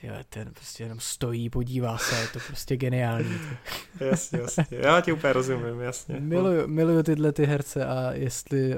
tyjo, 0.00 0.14
ten 0.28 0.52
prostě 0.54 0.82
jenom 0.82 1.00
stojí, 1.00 1.50
podívá 1.50 1.98
se, 1.98 2.20
je 2.20 2.28
to 2.28 2.38
prostě 2.46 2.76
geniální. 2.76 3.38
jasně, 4.00 4.38
jasně, 4.38 4.66
já 4.70 5.00
ti 5.00 5.12
úplně 5.12 5.32
rozumím, 5.32 5.80
jasně. 5.80 6.20
Miluju, 6.20 6.68
miluju 6.68 7.02
tyhle 7.02 7.32
ty 7.32 7.44
herce 7.44 7.86
a 7.86 8.12
jestli 8.12 8.76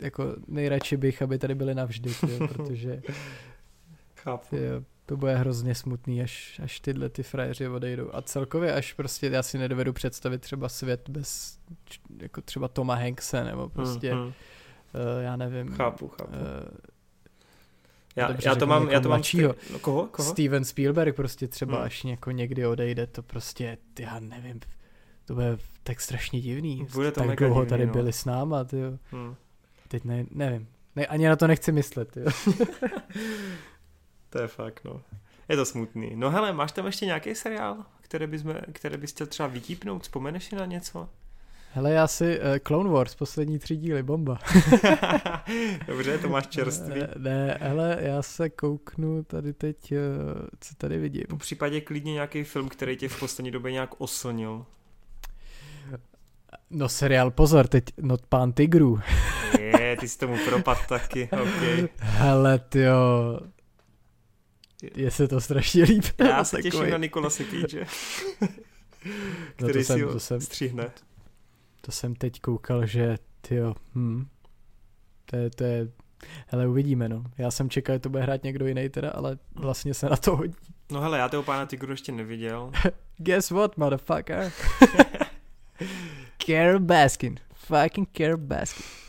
jako 0.00 0.36
nejradši 0.48 0.96
bych, 0.96 1.22
aby 1.22 1.38
tady 1.38 1.54
byli 1.54 1.74
navždy, 1.74 2.14
tyjo, 2.14 2.48
protože 2.54 3.02
Chápu. 4.24 4.56
Jo, 4.56 4.82
to 5.06 5.16
bude 5.16 5.36
hrozně 5.36 5.74
smutný, 5.74 6.22
až, 6.22 6.60
až 6.64 6.80
tyhle 6.80 7.08
ty 7.08 7.22
frajeři 7.22 7.68
odejdou. 7.68 8.10
A 8.12 8.22
celkově 8.22 8.74
až 8.74 8.92
prostě 8.92 9.26
já 9.26 9.42
si 9.42 9.58
nedovedu 9.58 9.92
představit 9.92 10.38
třeba 10.40 10.68
svět 10.68 11.08
bez 11.08 11.58
jako 12.18 12.40
třeba 12.40 12.68
Toma 12.68 12.94
Hankse 12.94 13.44
nebo 13.44 13.68
prostě 13.68 14.14
mm, 14.14 14.20
mm. 14.20 14.26
Uh, 14.26 14.32
já 15.22 15.36
nevím. 15.36 15.74
Chápu, 15.74 16.08
chápu. 16.08 16.32
Uh, 16.32 16.38
já, 18.16 18.28
Dobře, 18.28 18.48
já 18.48 18.54
to 18.54 18.66
mám, 18.66 18.90
já 18.90 19.00
to 19.00 19.08
mám 19.08 19.18
mladšího. 19.18 19.54
no, 19.72 19.78
koho, 19.78 20.06
koho? 20.06 20.30
Steven 20.30 20.64
Spielberg 20.64 21.16
prostě 21.16 21.48
třeba 21.48 21.76
hmm. 21.76 21.84
až 21.84 22.04
jako 22.04 22.30
někdy 22.30 22.66
odejde, 22.66 23.06
to 23.06 23.22
prostě, 23.22 23.78
já 23.98 24.20
nevím, 24.20 24.60
to 25.24 25.34
bude 25.34 25.58
tak 25.82 26.00
strašně 26.00 26.40
divný. 26.40 26.86
Bude 26.92 27.12
to 27.12 27.20
tak 27.20 27.38
dlouho 27.38 27.60
divný, 27.60 27.68
tady 27.68 27.86
no. 27.86 27.92
byli 27.92 28.12
s 28.12 28.24
náma, 28.24 28.64
ty 28.64 28.76
hmm. 29.10 29.34
Teď 29.88 30.04
ne, 30.04 30.26
nevím, 30.30 30.68
ne, 30.96 31.06
ani 31.06 31.28
na 31.28 31.36
to 31.36 31.46
nechci 31.46 31.72
myslet, 31.72 32.16
jo. 32.16 32.24
to 34.30 34.38
je 34.38 34.48
fakt, 34.48 34.84
no. 34.84 35.02
Je 35.48 35.56
to 35.56 35.64
smutný. 35.64 36.12
No 36.14 36.30
hele, 36.30 36.52
máš 36.52 36.72
tam 36.72 36.86
ještě 36.86 37.06
nějaký 37.06 37.34
seriál, 37.34 37.84
který 38.00 38.26
bys, 38.26 38.44
který 38.72 38.96
bys 38.96 39.10
chtěl 39.10 39.26
třeba 39.26 39.48
vytípnout? 39.48 40.02
Vzpomeneš 40.02 40.44
si 40.44 40.56
na 40.56 40.66
něco? 40.66 41.08
Hele, 41.76 41.92
já 41.92 42.06
si 42.06 42.38
uh, 42.38 42.58
Clone 42.66 42.90
Wars, 42.90 43.14
poslední 43.14 43.58
tři 43.58 43.76
díly, 43.76 44.02
bomba. 44.02 44.38
Dobře, 45.86 46.18
to 46.18 46.28
máš 46.28 46.46
čerstvý. 46.46 47.00
Ne, 47.00 47.08
ne, 47.16 47.58
hele, 47.60 47.98
já 48.00 48.22
se 48.22 48.50
kouknu 48.50 49.24
tady 49.24 49.52
teď, 49.52 49.92
uh, 49.92 49.98
co 50.60 50.74
tady 50.74 50.98
vidím. 50.98 51.24
Po 51.28 51.36
případě 51.36 51.80
klidně 51.80 52.12
nějaký 52.12 52.44
film, 52.44 52.68
který 52.68 52.96
tě 52.96 53.08
v 53.08 53.20
poslední 53.20 53.50
době 53.50 53.72
nějak 53.72 53.90
oslnil. 53.98 54.66
No 56.70 56.88
seriál, 56.88 57.30
pozor, 57.30 57.66
teď 57.66 57.84
Not 58.00 58.26
Pán 58.26 58.52
Tigrů. 58.52 59.00
Je, 59.58 59.96
ty 60.00 60.08
jsi 60.08 60.18
tomu 60.18 60.36
propad 60.44 60.86
taky, 60.86 61.28
ok. 61.42 61.90
Hele, 61.98 62.60
jo. 62.74 63.40
Je 64.94 65.10
se 65.10 65.28
to 65.28 65.40
strašně 65.40 65.84
líbí. 65.84 66.08
Já 66.18 66.44
se 66.44 66.62
těším 66.62 66.90
na 66.90 66.98
Nikola 66.98 67.30
Cage, 67.30 67.86
který 69.56 69.78
no 69.78 69.80
si 69.80 69.84
jsem, 69.84 70.04
ho 70.04 70.20
jsem, 70.20 70.40
střihne. 70.40 70.90
To 71.84 71.92
jsem 71.92 72.14
teď 72.14 72.40
koukal, 72.40 72.86
že 72.86 73.16
tyjo, 73.40 73.74
hm, 73.94 74.26
to 75.24 75.36
je, 75.36 75.50
to 75.50 75.64
je, 75.64 75.88
hele 76.46 76.68
uvidíme 76.68 77.08
no. 77.08 77.24
Já 77.38 77.50
jsem 77.50 77.70
čekal, 77.70 77.96
že 77.96 78.00
to 78.00 78.08
bude 78.08 78.22
hrát 78.22 78.42
někdo 78.42 78.66
jiný 78.66 78.88
teda, 78.88 79.10
ale 79.10 79.38
vlastně 79.54 79.94
se 79.94 80.08
na 80.08 80.16
to 80.16 80.36
hodí. 80.36 80.54
No 80.92 81.00
hele, 81.00 81.18
já 81.18 81.28
toho 81.28 81.42
pána 81.42 81.66
Tigru 81.66 81.90
ještě 81.90 82.12
neviděl. 82.12 82.72
Guess 83.16 83.50
what, 83.50 83.76
motherfucker? 83.76 84.52
Carol 86.46 86.80
Baskin. 86.80 87.36
Fucking 87.54 88.08
Carol 88.16 88.36
Baskin. 88.38 89.03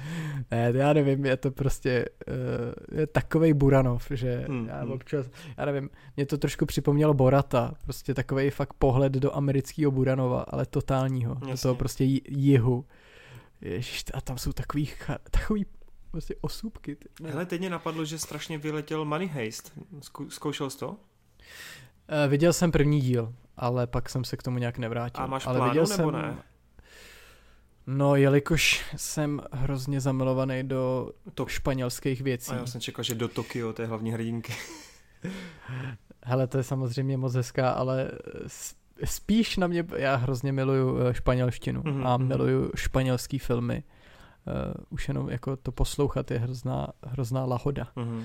ne, 0.50 0.72
já 0.74 0.92
nevím, 0.92 1.24
je 1.24 1.36
to 1.36 1.50
prostě 1.50 2.04
uh, 2.92 2.98
je 2.98 3.06
takovej 3.06 3.54
Buranov, 3.54 4.06
že 4.10 4.44
hmm, 4.48 4.66
já 4.68 4.80
hmm. 4.80 4.92
občas, 4.92 5.30
já 5.56 5.64
nevím, 5.64 5.90
mě 6.16 6.26
to 6.26 6.38
trošku 6.38 6.66
připomnělo 6.66 7.14
Borata, 7.14 7.74
prostě 7.84 8.14
takovej 8.14 8.50
fakt 8.50 8.74
pohled 8.74 9.12
do 9.12 9.36
amerického 9.36 9.90
Buranova, 9.90 10.42
ale 10.48 10.66
totálního, 10.66 11.34
Jasně. 11.34 11.52
do 11.52 11.58
toho 11.58 11.74
prostě 11.74 12.04
jihu. 12.28 12.84
Ježiš, 13.60 14.04
a 14.14 14.20
tam 14.20 14.38
jsou 14.38 14.52
takový, 14.52 14.88
takový 15.30 15.66
prostě 16.10 16.34
osůbky. 16.40 16.96
Ty. 16.96 17.08
Hele, 17.24 17.46
teď 17.46 17.60
mě 17.60 17.70
napadlo, 17.70 18.04
že 18.04 18.18
strašně 18.18 18.58
vyletěl 18.58 19.04
Money 19.04 19.28
Heist. 19.28 19.72
Zkoušel 20.28 20.70
jsi 20.70 20.78
to? 20.78 20.88
Uh, 20.88 20.96
viděl 22.28 22.52
jsem 22.52 22.72
první 22.72 23.00
díl, 23.00 23.34
ale 23.56 23.86
pak 23.86 24.08
jsem 24.08 24.24
se 24.24 24.36
k 24.36 24.42
tomu 24.42 24.58
nějak 24.58 24.78
nevrátil. 24.78 25.24
A 25.24 25.26
máš 25.26 25.46
ale 25.46 25.56
plánu, 25.56 25.70
viděl 25.70 25.86
nebo 25.96 26.10
jsem, 26.10 26.22
ne? 26.22 26.36
No, 27.86 28.16
jelikož 28.16 28.84
jsem 28.96 29.40
hrozně 29.52 30.00
zamilovaný 30.00 30.62
do 30.62 31.12
to... 31.34 31.46
španělských 31.46 32.20
věcí. 32.20 32.52
A 32.52 32.54
já 32.54 32.66
jsem 32.66 32.80
čekal, 32.80 33.02
že 33.02 33.14
do 33.14 33.28
Tokio, 33.28 33.72
té 33.72 33.86
hlavní 33.86 34.12
hrdinky. 34.12 34.52
Hele, 36.22 36.46
to 36.46 36.58
je 36.58 36.64
samozřejmě 36.64 37.16
moc 37.16 37.34
hezká, 37.34 37.70
ale 37.70 38.10
spíš 39.04 39.56
na 39.56 39.66
mě, 39.66 39.84
já 39.96 40.16
hrozně 40.16 40.52
miluju 40.52 40.98
eh, 40.98 41.14
španělštinu 41.14 41.82
mm-hmm. 41.82 42.06
a 42.06 42.16
mhm. 42.16 42.28
miluju 42.28 42.70
španělský 42.76 43.38
filmy. 43.38 43.82
Uh, 44.46 44.84
už 44.90 45.08
jenom 45.08 45.28
jako 45.28 45.56
to 45.56 45.72
poslouchat 45.72 46.30
je 46.30 46.38
hrozná, 46.38 46.88
hrozná 47.04 47.44
lahoda. 47.44 47.88
Mm-hmm. 47.96 48.24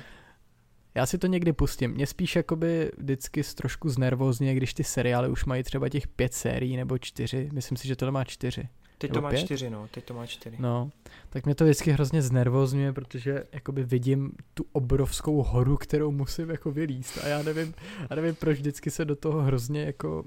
Já 0.95 1.05
si 1.05 1.17
to 1.17 1.27
někdy 1.27 1.53
pustím. 1.53 1.91
Mě 1.91 2.07
spíš 2.07 2.35
jakoby 2.35 2.91
vždycky 2.97 3.43
trošku 3.43 3.89
znervozně, 3.89 4.55
když 4.55 4.73
ty 4.73 4.83
seriály 4.83 5.29
už 5.29 5.45
mají 5.45 5.63
třeba 5.63 5.89
těch 5.89 6.07
pět 6.07 6.33
sérií 6.33 6.77
nebo 6.77 6.97
čtyři. 6.97 7.49
Myslím 7.53 7.77
si, 7.77 7.87
že 7.87 7.95
to 7.95 8.11
má 8.11 8.23
čtyři. 8.23 8.69
Teď 9.01 9.13
to 9.13 9.21
má 9.21 9.29
pět? 9.29 9.45
čtyři, 9.45 9.69
no, 9.69 9.87
teď 9.91 10.05
to 10.05 10.13
má 10.13 10.25
čtyři. 10.25 10.55
No, 10.59 10.89
tak 11.29 11.45
mě 11.45 11.55
to 11.55 11.63
vždycky 11.63 11.91
hrozně 11.91 12.21
znervozňuje, 12.21 12.93
protože 12.93 13.43
jakoby 13.51 13.83
vidím 13.83 14.31
tu 14.53 14.65
obrovskou 14.71 15.43
horu, 15.43 15.77
kterou 15.77 16.11
musím 16.11 16.49
jako 16.49 16.71
vylíst 16.71 17.17
a 17.23 17.27
já 17.27 17.43
nevím, 17.43 17.73
já 18.09 18.15
nevím, 18.15 18.35
proč 18.35 18.57
vždycky 18.57 18.91
se 18.91 19.05
do 19.05 19.15
toho 19.15 19.41
hrozně 19.41 19.83
jako 19.83 20.23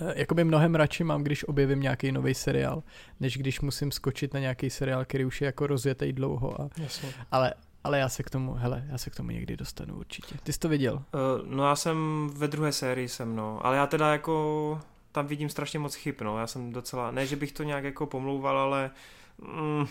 eh, 0.00 0.12
jakoby 0.16 0.44
mnohem 0.44 0.74
radši 0.74 1.04
mám, 1.04 1.22
když 1.22 1.44
objevím 1.44 1.80
nějaký 1.80 2.12
nový 2.12 2.34
seriál, 2.34 2.82
než 3.20 3.38
když 3.38 3.60
musím 3.60 3.92
skočit 3.92 4.34
na 4.34 4.40
nějaký 4.40 4.70
seriál, 4.70 5.04
který 5.04 5.24
už 5.24 5.40
je 5.40 5.46
jako 5.46 5.66
rozjetý 5.66 6.12
dlouho. 6.12 6.60
A, 6.60 6.68
Jasně. 6.76 7.08
ale, 7.30 7.54
ale 7.84 7.98
já 7.98 8.08
se 8.08 8.22
k 8.22 8.30
tomu, 8.30 8.54
hele, 8.54 8.84
já 8.88 8.98
se 8.98 9.10
k 9.10 9.16
tomu 9.16 9.30
někdy 9.30 9.56
dostanu 9.56 9.96
určitě. 9.96 10.34
Ty 10.42 10.52
jsi 10.52 10.58
to 10.58 10.68
viděl? 10.68 10.94
Uh, 10.94 11.46
no 11.46 11.68
já 11.68 11.76
jsem 11.76 12.30
ve 12.34 12.48
druhé 12.48 12.72
sérii 12.72 13.08
jsem, 13.08 13.36
no, 13.36 13.66
ale 13.66 13.76
já 13.76 13.86
teda 13.86 14.12
jako 14.12 14.80
tam 15.12 15.26
vidím 15.26 15.48
strašně 15.48 15.78
moc 15.78 15.94
chyb, 15.94 16.14
no. 16.20 16.38
Já 16.38 16.46
jsem 16.46 16.72
docela, 16.72 17.10
ne, 17.10 17.26
že 17.26 17.36
bych 17.36 17.52
to 17.52 17.62
nějak 17.62 17.84
jako 17.84 18.06
pomlouval, 18.06 18.58
ale... 18.58 18.90
Mm, 19.38 19.86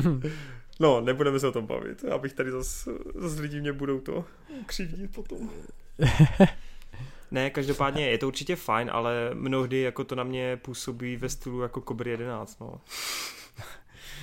no, 0.80 1.00
nebudeme 1.00 1.40
se 1.40 1.48
o 1.48 1.52
tom 1.52 1.66
bavit, 1.66 2.04
abych 2.04 2.32
tady 2.32 2.50
zase 2.50 2.90
zas 3.14 3.38
lidi 3.38 3.60
mě 3.60 3.72
budou 3.72 4.00
to 4.00 4.24
křivdit 4.66 5.12
potom. 5.12 5.50
Ne, 7.30 7.50
každopádně 7.50 8.08
je 8.08 8.18
to 8.18 8.26
určitě 8.26 8.56
fajn, 8.56 8.90
ale 8.92 9.30
mnohdy 9.34 9.80
jako 9.80 10.04
to 10.04 10.14
na 10.14 10.24
mě 10.24 10.56
působí 10.56 11.16
ve 11.16 11.28
stylu 11.28 11.60
jako 11.60 11.80
Cobra 11.80 12.10
11, 12.10 12.60
no. 12.60 12.80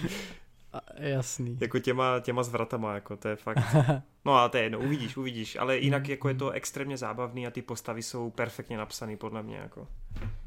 Jasný. 0.97 1.57
Jako 1.61 1.79
těma, 1.79 2.19
těma 2.19 2.43
zvratama, 2.43 2.93
jako 2.93 3.17
to 3.17 3.27
je 3.27 3.35
fakt. 3.35 3.57
No 4.25 4.35
a 4.35 4.49
to 4.49 4.57
je 4.57 4.63
jedno, 4.63 4.79
uvidíš, 4.79 5.17
uvidíš, 5.17 5.55
ale 5.55 5.77
jinak 5.77 6.03
mm, 6.03 6.09
jako 6.09 6.27
je 6.27 6.35
to 6.35 6.49
extrémně 6.49 6.97
zábavný 6.97 7.47
a 7.47 7.51
ty 7.51 7.61
postavy 7.61 8.03
jsou 8.03 8.29
perfektně 8.29 8.77
napsaný 8.77 9.17
podle 9.17 9.43
mě, 9.43 9.57
jako. 9.57 9.87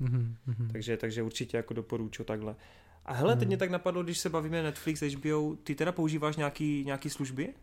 Mm-hmm. 0.01 0.35
Takže, 0.73 0.97
takže 0.97 1.23
určitě 1.23 1.57
jako 1.57 1.75
doporučuji 1.75 2.25
takhle. 2.25 2.57
A 3.05 3.13
hele, 3.13 3.35
mm. 3.35 3.39
teď 3.39 3.49
mě 3.49 3.57
tak 3.57 3.71
napadlo, 3.71 4.03
když 4.03 4.19
se 4.19 4.29
bavíme 4.29 4.63
Netflix, 4.63 5.03
HBO, 5.03 5.57
ty 5.63 5.75
teda 5.75 5.93
používáš 5.93 6.37
nějaký, 6.37 6.85
nějaký 6.85 7.11
služby? 7.11 7.55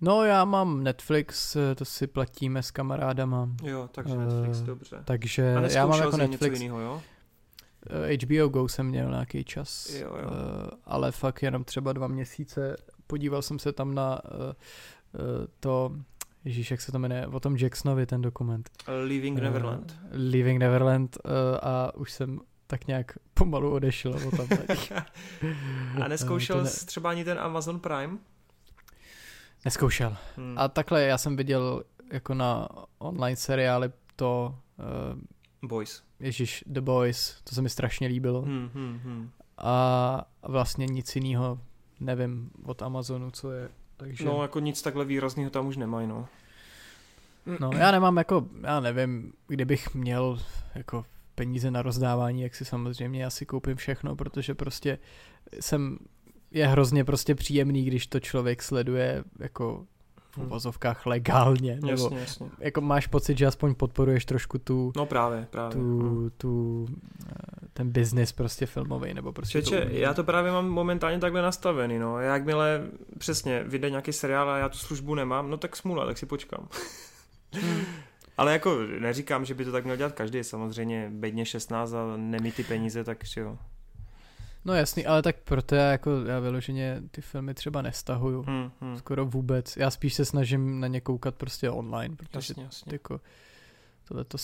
No 0.00 0.24
já 0.24 0.44
mám 0.44 0.82
Netflix, 0.82 1.56
to 1.74 1.84
si 1.84 2.06
platíme 2.06 2.62
s 2.62 2.70
kamarádama. 2.70 3.48
Jo, 3.62 3.88
takže 3.92 4.16
Netflix, 4.16 4.60
uh, 4.60 4.66
dobře. 4.66 5.02
Takže 5.04 5.42
já 5.70 5.86
mám 5.86 6.00
jako 6.00 6.16
Netflix. 6.16 6.40
Něco 6.42 6.62
jiného, 6.62 6.80
jo? 6.80 7.02
HBO 8.22 8.46
eh, 8.46 8.48
Go 8.48 8.68
jsem 8.68 8.86
měl 8.86 9.10
nějaký 9.10 9.44
čas, 9.44 9.90
jo, 9.90 10.16
jo. 10.22 10.30
Uh, 10.30 10.70
ale 10.84 11.12
fakt 11.12 11.42
jenom 11.42 11.64
třeba 11.64 11.92
dva 11.92 12.08
měsíce. 12.08 12.76
Podíval 13.06 13.42
jsem 13.42 13.58
se 13.58 13.72
tam 13.72 13.94
na 13.94 14.20
uh, 14.24 14.52
to, 15.60 15.92
Ježíš, 16.44 16.70
jak 16.70 16.80
se 16.80 16.92
to 16.92 16.98
jmenuje, 16.98 17.26
o 17.26 17.40
tom 17.40 17.56
Jacksonovi 17.56 18.06
ten 18.06 18.22
dokument. 18.22 18.70
Living 19.04 19.40
Neverland. 19.40 20.00
Uh, 20.02 20.08
Living 20.12 20.60
Neverland 20.60 21.18
uh, 21.24 21.30
a 21.62 21.94
už 21.94 22.12
jsem 22.12 22.40
tak 22.66 22.86
nějak 22.86 23.18
pomalu 23.34 23.72
odešel 23.72 24.14
o 24.14 24.36
tam. 24.36 24.46
a 26.02 26.08
neskoušel 26.08 26.66
jsi 26.66 26.84
ne... 26.84 26.86
třeba 26.86 27.10
ani 27.10 27.24
ten 27.24 27.38
Amazon 27.38 27.80
Prime? 27.80 28.18
Neskoušel. 29.64 30.16
Hmm. 30.36 30.58
A 30.58 30.68
takhle 30.68 31.02
já 31.02 31.18
jsem 31.18 31.36
viděl 31.36 31.84
jako 32.12 32.34
na 32.34 32.68
online 32.98 33.36
seriály 33.36 33.92
to 34.16 34.58
uh, 34.78 35.68
Boys. 35.68 36.07
Ježíš, 36.20 36.64
The 36.66 36.80
Boys, 36.80 37.40
to 37.44 37.54
se 37.54 37.62
mi 37.62 37.68
strašně 37.68 38.08
líbilo. 38.08 38.42
Hmm, 38.42 38.70
hmm, 38.74 39.00
hmm. 39.04 39.30
A 39.58 40.24
vlastně 40.42 40.86
nic 40.86 41.16
jiného 41.16 41.60
nevím 42.00 42.50
od 42.64 42.82
Amazonu, 42.82 43.30
co 43.30 43.52
je. 43.52 43.68
Takže... 43.96 44.24
No, 44.24 44.42
jako 44.42 44.60
nic 44.60 44.82
takhle 44.82 45.04
výrazného 45.04 45.50
tam 45.50 45.66
už 45.66 45.76
nemají, 45.76 46.06
no. 46.06 46.28
No, 47.60 47.70
já 47.72 47.90
nemám 47.90 48.16
jako, 48.16 48.46
já 48.62 48.80
nevím, 48.80 49.32
kdybych 49.46 49.94
měl 49.94 50.40
jako 50.74 51.04
peníze 51.34 51.70
na 51.70 51.82
rozdávání, 51.82 52.42
jak 52.42 52.54
si 52.54 52.64
samozřejmě 52.64 53.26
asi 53.26 53.46
koupím 53.46 53.76
všechno, 53.76 54.16
protože 54.16 54.54
prostě 54.54 54.98
jsem, 55.60 55.98
je 56.50 56.66
hrozně 56.66 57.04
prostě 57.04 57.34
příjemný, 57.34 57.84
když 57.84 58.06
to 58.06 58.20
člověk 58.20 58.62
sleduje 58.62 59.24
jako 59.38 59.86
v 60.30 60.38
uvozovkách 60.38 61.06
legálně. 61.06 61.70
Jasně, 61.70 61.90
nebo 61.90 62.16
jasně. 62.16 62.50
Jako 62.58 62.80
máš 62.80 63.06
pocit, 63.06 63.38
že 63.38 63.46
aspoň 63.46 63.74
podporuješ 63.74 64.24
trošku 64.24 64.58
tu... 64.58 64.92
No 64.96 65.06
právě, 65.06 65.46
právě. 65.50 65.72
Tu, 65.72 65.98
hmm. 65.98 66.30
tu, 66.36 66.86
eh, 67.30 67.68
ten 67.72 67.90
biznis 67.90 68.32
prostě 68.32 68.66
filmový, 68.66 69.14
nebo 69.14 69.32
prostě... 69.32 69.62
Čeče, 69.62 69.80
to 69.80 69.96
já 69.96 70.14
to 70.14 70.24
právě 70.24 70.52
mám 70.52 70.68
momentálně 70.68 71.18
takhle 71.18 71.42
nastavený, 71.42 71.98
no. 71.98 72.18
Jakmile 72.18 72.82
přesně 73.18 73.64
vyjde 73.64 73.90
nějaký 73.90 74.12
seriál 74.12 74.50
a 74.50 74.58
já 74.58 74.68
tu 74.68 74.78
službu 74.78 75.14
nemám, 75.14 75.50
no 75.50 75.56
tak 75.56 75.76
smůla, 75.76 76.06
tak 76.06 76.18
si 76.18 76.26
počkám. 76.26 76.68
Hmm. 77.52 77.80
Ale 78.38 78.52
jako 78.52 78.78
neříkám, 78.98 79.44
že 79.44 79.54
by 79.54 79.64
to 79.64 79.72
tak 79.72 79.84
měl 79.84 79.96
dělat 79.96 80.12
každý, 80.12 80.44
samozřejmě 80.44 81.10
bedně 81.12 81.46
16 81.46 81.92
a 81.92 82.16
nemít 82.16 82.54
ty 82.54 82.64
peníze, 82.64 83.04
tak 83.04 83.18
jo. 83.36 83.58
No 84.64 84.74
jasný, 84.74 85.06
ale 85.06 85.22
tak 85.22 85.36
proto 85.44 85.74
já 85.74 85.90
jako, 85.90 86.10
já 86.24 86.40
vyloženě 86.40 87.02
ty 87.10 87.20
filmy 87.20 87.54
třeba 87.54 87.82
nestahuju. 87.82 88.42
Hmm, 88.42 88.70
hmm. 88.80 88.98
Skoro 88.98 89.26
vůbec. 89.26 89.76
Já 89.76 89.90
spíš 89.90 90.14
se 90.14 90.24
snažím 90.24 90.80
na 90.80 90.86
ně 90.86 91.00
koukat 91.00 91.34
prostě 91.34 91.70
online, 91.70 92.16
protože 92.16 92.36
jasně, 92.50 92.62
jasně. 92.62 92.94
jako 92.94 93.20
tohleto, 94.08 94.38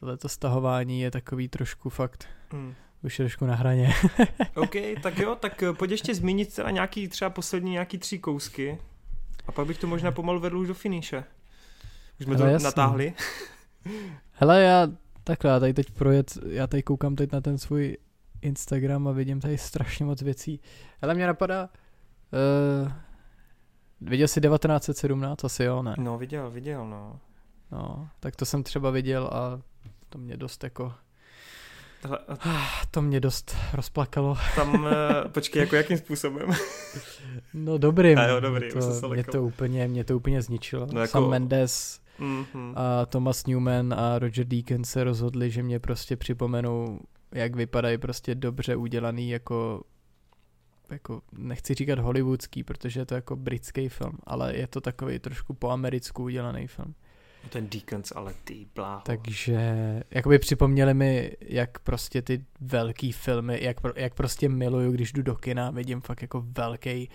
tohleto 0.00 0.28
stahování 0.28 1.00
je 1.00 1.10
takový 1.10 1.48
trošku 1.48 1.90
fakt 1.90 2.28
hmm. 2.50 2.74
už 3.02 3.16
trošku 3.16 3.46
na 3.46 3.54
hraně. 3.54 3.94
OK, 4.56 4.74
tak 5.02 5.18
jo, 5.18 5.34
tak 5.34 5.62
eh, 5.62 5.72
pojď 5.72 5.90
ještě 5.90 6.14
zmínit 6.14 6.54
teda 6.54 6.70
nějaký 6.70 7.08
třeba 7.08 7.30
poslední 7.30 7.70
nějaký 7.72 7.98
tři 7.98 8.18
kousky 8.18 8.78
a 9.46 9.52
pak 9.52 9.66
bych 9.66 9.78
to 9.78 9.86
možná 9.86 10.12
pomalu 10.12 10.40
vedl 10.40 10.58
už 10.58 10.68
do 10.68 10.74
finiše. 10.74 11.24
Už 12.20 12.26
jsme 12.26 12.36
Hele, 12.36 12.48
to 12.48 12.52
jasný. 12.52 12.64
natáhli. 12.64 13.14
Hele, 14.32 14.62
já 14.62 14.88
takhle, 15.24 15.50
já 15.50 15.60
tady 15.60 15.74
teď 15.74 15.90
projet, 15.90 16.38
já 16.46 16.66
tady 16.66 16.82
koukám 16.82 17.16
teď 17.16 17.32
na 17.32 17.40
ten 17.40 17.58
svůj 17.58 17.96
Instagram 18.42 19.08
a 19.08 19.12
vidím 19.12 19.40
tady 19.40 19.58
strašně 19.58 20.04
moc 20.04 20.22
věcí. 20.22 20.60
Ale 21.02 21.14
mě 21.14 21.26
napadá, 21.26 21.68
uh, 22.82 22.92
viděl 24.00 24.28
jsi 24.28 24.40
1917? 24.40 25.44
Asi 25.44 25.64
jo, 25.64 25.82
ne? 25.82 25.94
No, 25.98 26.18
viděl, 26.18 26.50
viděl, 26.50 26.86
no. 26.86 27.20
No, 27.72 28.08
tak 28.20 28.36
to 28.36 28.44
jsem 28.44 28.62
třeba 28.62 28.90
viděl 28.90 29.30
a 29.32 29.60
to 30.08 30.18
mě 30.18 30.36
dost 30.36 30.64
jako... 30.64 30.92
To 32.90 33.02
mě 33.02 33.20
dost 33.20 33.56
rozplakalo. 33.72 34.36
Tam, 34.56 34.84
uh, 34.84 34.90
počkej, 35.28 35.60
jako 35.60 35.76
jakým 35.76 35.98
způsobem? 35.98 36.50
no 37.54 37.78
dobrým. 37.78 38.18
A 38.18 38.24
jo, 38.24 38.40
dobrý, 38.40 38.66
mě 38.74 39.00
to, 39.00 39.08
mě 39.08 39.24
to 39.24 39.42
úplně, 39.42 39.88
mě 39.88 40.04
to 40.04 40.16
úplně 40.16 40.42
zničilo. 40.42 40.86
No, 40.92 41.00
jako... 41.00 41.10
Sam 41.10 41.28
Mendes 41.28 42.00
mm-hmm. 42.20 42.72
a 42.76 43.06
Thomas 43.06 43.46
Newman 43.46 43.94
a 43.94 44.18
Roger 44.18 44.46
Deakins 44.46 44.90
se 44.90 45.04
rozhodli, 45.04 45.50
že 45.50 45.62
mě 45.62 45.78
prostě 45.80 46.16
připomenou 46.16 47.00
jak 47.32 47.56
vypadají 47.56 47.98
prostě 47.98 48.34
dobře 48.34 48.76
udělaný 48.76 49.30
jako 49.30 49.84
jako 50.90 51.22
nechci 51.32 51.74
říkat 51.74 51.98
hollywoodský, 51.98 52.64
protože 52.64 53.00
je 53.00 53.06
to 53.06 53.14
jako 53.14 53.36
britský 53.36 53.88
film, 53.88 54.18
ale 54.24 54.56
je 54.56 54.66
to 54.66 54.80
takový 54.80 55.18
trošku 55.18 55.54
po 55.54 55.70
americku 55.70 56.22
udělaný 56.22 56.66
film. 56.66 56.94
No 57.44 57.48
ten 57.48 57.68
Deacons, 57.68 58.12
ale 58.16 58.34
ty 58.44 58.66
bláho. 58.74 59.02
Takže 59.04 59.60
jakoby 60.10 60.38
připomněli 60.38 60.94
mi, 60.94 61.36
jak 61.40 61.78
prostě 61.78 62.22
ty 62.22 62.44
velký 62.60 63.12
filmy, 63.12 63.58
jak, 63.62 63.76
jak 63.96 64.14
prostě 64.14 64.48
miluju, 64.48 64.92
když 64.92 65.12
jdu 65.12 65.22
do 65.22 65.34
kina, 65.34 65.70
vidím 65.70 66.00
fakt 66.00 66.22
jako 66.22 66.44
velký 66.46 67.08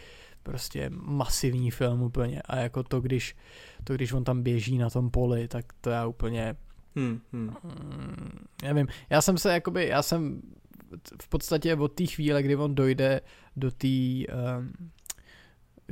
prostě 0.43 0.89
masivní 0.93 1.71
film 1.71 2.01
úplně 2.01 2.41
a 2.41 2.57
jako 2.57 2.83
to, 2.83 3.01
když 3.01 3.35
to, 3.83 3.93
když 3.93 4.13
on 4.13 4.23
tam 4.23 4.43
běží 4.43 4.77
na 4.77 4.89
tom 4.89 5.09
poli, 5.09 5.47
tak 5.47 5.65
to 5.81 5.89
já 5.89 6.05
úplně 6.05 6.55
Hmm, 6.95 7.21
hmm. 7.33 7.53
Mm, 7.63 8.45
nevím, 8.63 8.87
já 9.09 9.21
jsem 9.21 9.37
se 9.37 9.53
jakoby, 9.53 9.87
já 9.87 10.01
jsem 10.01 10.41
v 11.21 11.29
podstatě 11.29 11.75
od 11.75 11.93
té 11.93 12.05
chvíle, 12.05 12.43
kdy 12.43 12.55
on 12.55 12.75
dojde 12.75 13.21
do 13.55 13.71
té 13.71 13.87
um, 13.87 14.73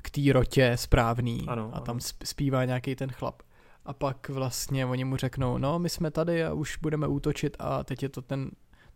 k 0.02 0.10
té 0.10 0.34
rotě 0.34 0.72
správný 0.76 1.46
ano, 1.48 1.72
a 1.74 1.80
tam 1.80 1.96
ano. 1.96 2.00
zpívá 2.24 2.66
nějaký 2.66 2.96
ten 2.96 3.12
chlap. 3.12 3.42
A 3.86 3.94
pak 3.94 4.30
vlastně 4.30 4.86
oni 4.86 5.06
mu 5.06 5.18
řeknou, 5.18 5.58
no 5.58 5.80
my 5.80 5.90
jsme 5.90 6.12
tady 6.12 6.44
a 6.46 6.54
už 6.54 6.78
budeme 6.78 7.08
útočit 7.08 7.58
a 7.60 7.84
teď 7.84 8.04
je 8.04 8.10
to 8.10 8.22
ten 8.22 8.52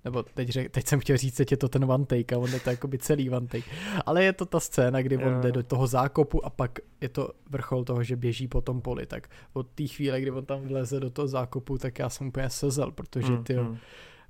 nebo 0.07 0.23
teď, 0.23 0.49
řek, 0.49 0.71
teď 0.71 0.87
jsem 0.87 0.99
chtěl 0.99 1.17
říct, 1.17 1.37
že 1.37 1.45
je 1.51 1.57
to 1.57 1.69
ten 1.69 1.91
one 1.91 2.05
take 2.05 2.35
a 2.35 2.37
on 2.37 2.53
je 2.53 2.59
to 2.59 2.69
jakoby 2.69 2.97
celý 2.97 3.29
one 3.29 3.47
take. 3.47 3.69
Ale 4.05 4.23
je 4.23 4.33
to 4.33 4.45
ta 4.45 4.59
scéna, 4.59 5.01
kdy 5.01 5.17
on 5.17 5.41
jde 5.41 5.51
do 5.51 5.63
toho 5.63 5.87
zákopu 5.87 6.45
a 6.45 6.49
pak 6.49 6.79
je 7.01 7.09
to 7.09 7.29
vrchol 7.49 7.83
toho, 7.83 8.03
že 8.03 8.15
běží 8.15 8.47
po 8.47 8.61
tom 8.61 8.81
poli. 8.81 9.05
Tak 9.05 9.27
od 9.53 9.67
té 9.67 9.87
chvíle, 9.87 10.21
kdy 10.21 10.31
on 10.31 10.45
tam 10.45 10.61
vleze 10.61 10.99
do 10.99 11.09
toho 11.09 11.27
zákopu, 11.27 11.77
tak 11.77 11.99
já 11.99 12.09
jsem 12.09 12.27
úplně 12.27 12.49
sezel, 12.49 12.91
protože 12.91 13.37
ty 13.43 13.53
mm, 13.53 13.67
mm. 13.67 13.77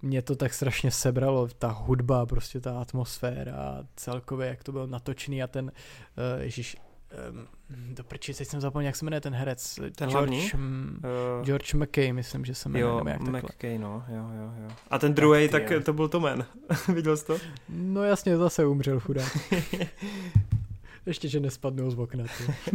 mě 0.01 0.21
to 0.21 0.35
tak 0.35 0.53
strašně 0.53 0.91
sebralo, 0.91 1.47
ta 1.47 1.67
hudba, 1.67 2.25
prostě 2.25 2.59
ta 2.59 2.81
atmosféra, 2.81 3.83
celkově 3.95 4.47
jak 4.47 4.63
to 4.63 4.71
bylo 4.71 4.87
natočený 4.87 5.43
a 5.43 5.47
ten, 5.47 5.65
uh, 5.65 6.41
ježíš, 6.41 6.77
um, 7.29 7.47
do 7.93 8.03
prči, 8.03 8.33
teď 8.33 8.47
jsem 8.47 8.61
zapomněl, 8.61 8.85
jak 8.85 8.95
se 8.95 9.05
jmenuje 9.05 9.21
ten 9.21 9.33
herec. 9.33 9.75
Ten 9.75 10.09
George, 10.09 10.13
hlavní? 10.13 10.51
Uh, 10.53 11.45
George 11.45 11.73
McKay, 11.73 12.13
myslím, 12.13 12.45
že 12.45 12.55
se 12.55 12.69
jmenuje. 12.69 12.91
Jo, 12.91 13.01
jak 13.07 13.21
McKay, 13.21 13.77
no, 13.77 14.03
jo, 14.07 14.29
jo, 14.37 14.53
jo. 14.63 14.69
A 14.89 14.99
ten 14.99 15.13
druhý, 15.13 15.49
tak, 15.49 15.69
tak 15.69 15.83
to 15.83 15.93
byl 15.93 16.07
to 16.07 16.19
man. 16.19 16.45
Viděl 16.93 17.17
jsi 17.17 17.25
to? 17.25 17.37
No 17.69 18.03
jasně, 18.03 18.37
zase 18.37 18.65
umřel 18.65 18.99
chudák. 18.99 19.37
Ještě, 21.07 21.27
že 21.27 21.39
nespadnou 21.39 21.91
z 21.91 21.99
okna. 21.99 22.23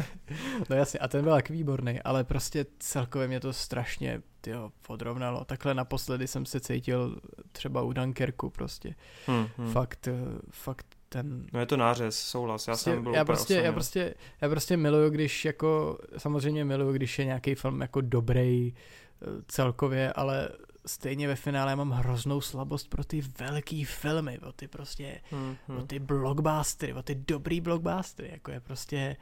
no 0.71 0.77
jasně, 0.77 1.01
a 1.01 1.09
ten 1.09 1.25
byl 1.25 1.33
tak 1.33 1.51
výborný, 1.51 2.01
ale 2.01 2.25
prostě 2.25 2.67
celkově 2.79 3.29
mě 3.29 3.41
to 3.41 3.53
strašně 3.53 4.23
tyjo, 4.41 4.73
podrovnalo. 4.87 5.45
Takhle 5.45 5.75
naposledy 5.75 6.29
jsem 6.29 6.47
se 6.47 6.61
cítil 6.61 7.21
třeba 7.53 7.83
u 7.83 7.93
Dunkerku 7.93 8.51
prostě. 8.51 8.95
Hmm, 9.27 9.47
hmm. 9.57 9.73
Fakt, 9.73 10.09
eh, 10.09 10.13
fakt 10.51 10.87
ten... 11.13 11.47
No 11.53 11.61
je 11.61 11.67
to 11.67 11.77
nářez, 11.77 12.19
souhlas, 12.19 12.69
já 12.69 12.73
prostě, 12.73 12.91
jsem 12.91 13.03
byl 13.03 13.15
já 13.15 13.25
prostě, 13.25 13.55
já 13.55 13.73
prostě, 13.73 14.15
já 14.41 14.49
prostě 14.49 14.77
miluju, 14.77 15.11
když 15.11 15.45
jako, 15.45 15.99
samozřejmě 16.19 16.65
miluju, 16.65 16.93
když 16.93 17.19
je 17.19 17.25
nějaký 17.25 17.55
film 17.55 17.81
jako 17.81 18.01
dobrý 18.01 18.75
eh, 18.75 19.27
celkově, 19.47 20.13
ale 20.13 20.49
stejně 20.87 21.29
ve 21.29 21.37
finále 21.37 21.77
mám 21.77 21.91
hroznou 21.91 22.41
slabost 22.41 22.89
pro 22.89 23.05
ty 23.05 23.23
velký 23.39 23.85
filmy, 23.85 24.39
o 24.39 24.53
ty 24.53 24.69
prostě, 24.69 25.21
hmm, 25.31 25.57
hmm. 25.69 25.79
o 25.79 25.83
ty 25.83 25.99
blockbustery, 25.99 26.93
o 26.93 27.03
ty 27.03 27.15
dobrý 27.15 27.61
blockbustery, 27.61 28.29
jako 28.33 28.51
je 28.51 28.61
prostě, 28.61 29.17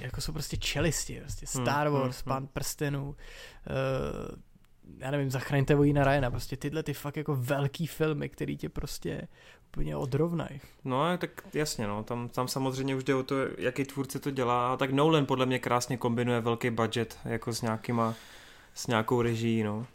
jako 0.00 0.20
jsou 0.20 0.32
prostě 0.32 0.56
čelisti, 0.56 1.20
prostě 1.20 1.46
hmm, 1.54 1.64
Star 1.64 1.86
hmm, 1.86 1.96
Wars, 1.96 2.16
hmm, 2.16 2.24
Pán 2.24 2.46
prstenů, 2.46 3.08
uh, 3.08 4.36
já 4.98 5.10
nevím, 5.10 5.30
Zachraňte 5.30 5.74
vojína 5.74 6.04
Ryana, 6.04 6.30
prostě 6.30 6.56
tyhle 6.56 6.82
ty 6.82 6.94
fakt 6.94 7.16
jako 7.16 7.36
velký 7.36 7.86
filmy, 7.86 8.28
který 8.28 8.56
tě 8.56 8.68
prostě 8.68 9.28
úplně 9.72 9.96
odrovnají. 9.96 10.60
No, 10.84 11.18
tak 11.18 11.30
jasně, 11.54 11.86
no, 11.86 12.02
tam, 12.02 12.28
tam 12.28 12.48
samozřejmě 12.48 12.96
už 12.96 13.04
jde 13.04 13.14
o 13.14 13.22
to, 13.22 13.34
jaký 13.58 13.84
tvůrce 13.84 14.18
to 14.18 14.30
dělá, 14.30 14.72
a 14.72 14.76
tak 14.76 14.92
Nolan 14.92 15.26
podle 15.26 15.46
mě 15.46 15.58
krásně 15.58 15.96
kombinuje 15.96 16.40
velký 16.40 16.70
budget 16.70 17.18
jako 17.24 17.52
s 17.52 17.62
nějakýma, 17.62 18.14
s 18.74 18.86
nějakou 18.86 19.22
režií, 19.22 19.62
no. 19.62 19.86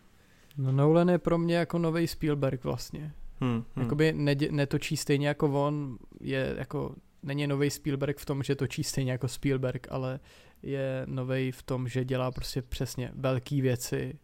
No 0.57 0.71
Nolan 0.71 1.09
je 1.09 1.17
pro 1.17 1.37
mě 1.37 1.55
jako 1.55 1.77
nový 1.77 2.07
Spielberg 2.07 2.63
vlastně. 2.63 3.13
Hmm, 3.39 3.51
hmm. 3.51 3.83
Jakoby 3.83 4.13
nedě, 4.13 4.51
netočí 4.51 4.97
stejně 4.97 5.27
jako 5.27 5.67
on, 5.67 5.97
je 6.21 6.55
jako, 6.57 6.95
není 7.23 7.47
nový 7.47 7.69
Spielberg 7.69 8.17
v 8.17 8.25
tom, 8.25 8.43
že 8.43 8.55
točí 8.55 8.83
stejně 8.83 9.11
jako 9.11 9.27
Spielberg, 9.27 9.87
ale 9.89 10.19
je 10.63 11.03
nový 11.05 11.51
v 11.51 11.63
tom, 11.63 11.87
že 11.87 12.05
dělá 12.05 12.31
prostě 12.31 12.61
přesně 12.61 13.11
velké 13.15 13.61
věci, 13.61 14.19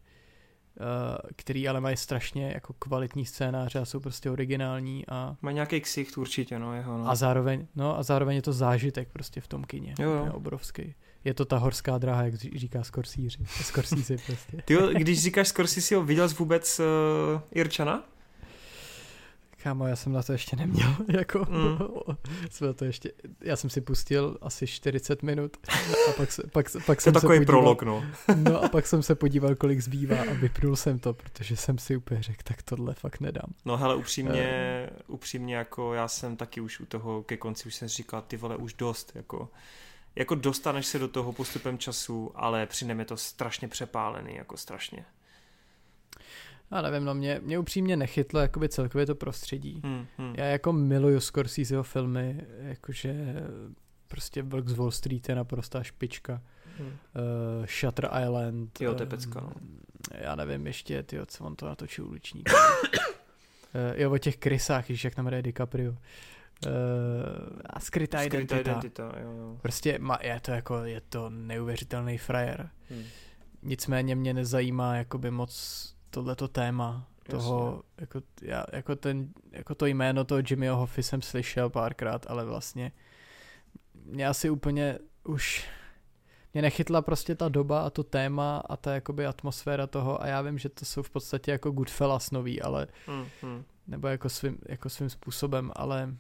který 1.35 1.67
ale 1.67 1.81
mají 1.81 1.97
strašně 1.97 2.51
jako 2.53 2.73
kvalitní 2.73 3.25
scénáře 3.25 3.79
a 3.79 3.85
jsou 3.85 3.99
prostě 3.99 4.31
originální 4.31 5.07
a... 5.07 5.35
Má 5.41 5.51
nějaký 5.51 5.81
ksicht 5.81 6.17
určitě, 6.17 6.59
no, 6.59 6.75
jeho, 6.75 6.97
no. 6.97 7.09
A 7.09 7.15
zároveň, 7.15 7.67
no 7.75 7.97
a 7.97 8.03
zároveň 8.03 8.35
je 8.35 8.41
to 8.41 8.53
zážitek 8.53 9.09
prostě 9.13 9.41
v 9.41 9.47
tom 9.47 9.63
kině. 9.63 9.95
Jo, 9.99 10.09
jo. 10.11 10.25
Je 10.25 10.31
obrovský. 10.31 10.95
Je 11.23 11.33
to 11.33 11.45
ta 11.45 11.57
horská 11.57 11.97
dráha, 11.97 12.23
jak 12.23 12.35
říká 12.35 12.83
Scorsese. 12.83 13.37
Scorsese 13.47 14.15
prostě. 14.25 14.61
Ty, 14.65 14.77
když 14.93 15.21
říkáš 15.21 15.47
Scorsese, 15.47 15.99
viděl 15.99 16.29
jsi 16.29 16.35
vůbec 16.35 16.79
uh, 16.79 17.41
Irčana? 17.51 18.03
Kámo, 19.63 19.87
já 19.87 19.95
jsem 19.95 20.13
na 20.13 20.23
to 20.23 20.31
ještě 20.31 20.55
neměl, 20.55 20.95
jako, 21.07 21.45
mm. 21.49 21.77
to 22.75 22.85
ještě, 22.85 23.11
já 23.41 23.55
jsem 23.55 23.69
si 23.69 23.81
pustil 23.81 24.37
asi 24.41 24.67
40 24.67 25.23
minut 25.23 25.57
a 26.09 26.11
pak, 26.17 26.31
se, 26.31 26.43
pak, 26.47 26.65
pak 26.85 27.01
jsem 27.01 27.13
takový 27.13 27.37
se 27.37 27.45
podíval, 27.45 27.61
prolog, 27.61 27.83
no. 27.83 28.05
no 28.35 28.63
a 28.63 28.69
pak 28.69 28.87
jsem 28.87 29.03
se 29.03 29.15
podíval, 29.15 29.55
kolik 29.55 29.81
zbývá 29.81 30.17
a 30.21 30.33
vypnul 30.33 30.75
jsem 30.75 30.99
to, 30.99 31.13
protože 31.13 31.57
jsem 31.57 31.77
si 31.77 31.97
úplně 31.97 32.23
řekl, 32.23 32.41
tak 32.43 32.61
tohle 32.61 32.93
fakt 32.93 33.19
nedám. 33.19 33.53
No 33.65 33.77
hele, 33.77 33.95
upřímně, 33.95 34.89
uh, 35.07 35.15
upřímně 35.15 35.55
jako 35.55 35.93
já 35.93 36.07
jsem 36.07 36.37
taky 36.37 36.61
už 36.61 36.79
u 36.79 36.85
toho, 36.85 37.23
ke 37.23 37.37
konci 37.37 37.67
už 37.67 37.75
jsem 37.75 37.87
říkal, 37.87 38.21
ty 38.27 38.37
vole, 38.37 38.57
už 38.57 38.73
dost, 38.73 39.11
jako, 39.15 39.49
jako 40.15 40.35
dostaneš 40.35 40.85
se 40.85 40.99
do 40.99 41.07
toho 41.07 41.33
postupem 41.33 41.77
času, 41.77 42.31
ale 42.35 42.65
přijde 42.65 42.95
mi 42.95 43.05
to 43.05 43.17
strašně 43.17 43.67
přepálený, 43.67 44.35
jako 44.35 44.57
strašně. 44.57 45.05
Já 46.73 46.81
nevím, 46.81 47.05
no 47.05 47.13
mě, 47.13 47.39
mě 47.43 47.59
upřímně 47.59 47.97
nechytlo 47.97 48.39
jakoby 48.39 48.69
celkově 48.69 49.05
to 49.05 49.15
prostředí. 49.15 49.81
Hmm, 49.83 50.05
hmm. 50.17 50.35
Já 50.37 50.45
jako 50.45 50.73
miluju 50.73 51.19
Scorseseho 51.19 51.83
filmy, 51.83 52.41
jakože 52.57 53.35
prostě 54.07 54.43
Vlk 54.43 54.69
z 54.69 54.73
Wall 54.73 54.91
Street 54.91 55.29
je 55.29 55.35
naprostá 55.35 55.83
špička. 55.83 56.41
Hmm. 56.77 56.87
Uh, 56.87 57.65
Shutter 57.65 58.09
Island. 58.23 58.81
Jo, 58.81 58.93
to 58.93 59.03
je 59.03 59.07
pecka, 59.07 59.41
no. 59.41 59.53
Já 60.11 60.35
nevím 60.35 60.67
ještě, 60.67 61.03
tyjo, 61.03 61.25
co 61.25 61.43
on 61.43 61.55
to 61.55 61.65
natočil 61.65 62.07
uličník. 62.07 62.49
uh, 62.53 63.95
jo, 63.95 64.11
o 64.11 64.17
těch 64.17 64.37
krysách, 64.37 64.85
když 64.85 65.03
jak 65.03 65.15
tam 65.15 65.25
hraje 65.25 65.41
DiCaprio. 65.41 65.91
Uh, 65.91 65.97
a 67.65 67.79
skrytá, 67.79 68.17
skrytá 68.17 68.37
identita. 68.37 68.71
identita 68.71 69.11
jo, 69.21 69.31
jo. 69.31 69.57
Prostě 69.61 69.99
ma, 69.99 70.19
je 70.21 70.39
to 70.39 70.51
jako, 70.51 70.83
je 70.83 71.01
to 71.01 71.29
neuvěřitelný 71.29 72.17
frajer. 72.17 72.69
Hmm. 72.89 73.03
Nicméně 73.61 74.15
mě 74.15 74.33
nezajímá 74.33 74.95
jakoby 74.95 75.31
moc 75.31 75.92
tohleto 76.13 76.47
téma 76.47 77.07
toho, 77.29 77.83
jako, 78.01 78.21
já, 78.41 78.65
jako, 78.71 78.95
ten, 78.95 79.29
jako 79.51 79.75
to 79.75 79.85
jméno 79.85 80.23
toho 80.23 80.41
Jimmyho 80.49 80.77
Hoffy 80.77 81.03
jsem 81.03 81.21
slyšel 81.21 81.69
párkrát, 81.69 82.25
ale 82.29 82.45
vlastně 82.45 82.91
mě 84.05 84.27
asi 84.27 84.49
úplně 84.49 84.99
už 85.23 85.67
mě 86.53 86.61
nechytla 86.61 87.01
prostě 87.01 87.35
ta 87.35 87.49
doba 87.49 87.81
a 87.81 87.89
to 87.89 88.03
téma 88.03 88.57
a 88.69 88.77
ta 88.77 88.93
jakoby 88.93 89.25
atmosféra 89.25 89.87
toho 89.87 90.23
a 90.23 90.27
já 90.27 90.41
vím, 90.41 90.57
že 90.57 90.69
to 90.69 90.85
jsou 90.85 91.03
v 91.03 91.09
podstatě 91.09 91.51
jako 91.51 91.71
Goodfellas 91.71 92.31
nový, 92.31 92.61
ale 92.61 92.87
mm, 93.07 93.49
mm. 93.49 93.63
nebo 93.87 94.07
jako 94.07 94.29
svým, 94.29 94.57
jako 94.69 94.89
svým 94.89 95.09
způsobem, 95.09 95.71
ale 95.75 96.15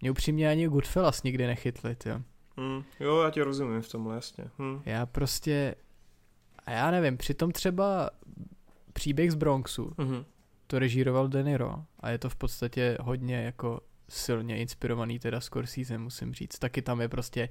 mě 0.00 0.10
upřímně 0.10 0.50
ani 0.50 0.68
Goodfellas 0.68 1.22
nikdy 1.22 1.46
nechytli, 1.46 1.96
jo. 2.06 2.20
Mm, 2.56 2.84
jo, 3.00 3.22
já 3.22 3.30
ti 3.30 3.42
rozumím 3.42 3.82
v 3.82 3.88
tomhle, 3.88 4.14
jasně. 4.14 4.44
Mm. 4.58 4.82
Já 4.84 5.06
prostě, 5.06 5.74
a 6.66 6.70
já 6.70 6.90
nevím, 6.90 7.16
přitom 7.16 7.52
třeba 7.52 8.10
příběh 8.94 9.32
z 9.32 9.34
Bronxu, 9.34 9.84
mm-hmm. 9.84 10.24
to 10.66 10.78
režíroval 10.78 11.28
De 11.28 11.42
Niro 11.42 11.84
a 12.00 12.10
je 12.10 12.18
to 12.18 12.28
v 12.28 12.36
podstatě 12.36 12.98
hodně 13.00 13.36
jako 13.36 13.80
silně 14.08 14.58
inspirovaný 14.58 15.18
teda 15.18 15.40
Scorsese, 15.40 15.98
musím 15.98 16.34
říct. 16.34 16.58
Taky 16.58 16.82
tam 16.82 17.00
je 17.00 17.08
prostě, 17.08 17.48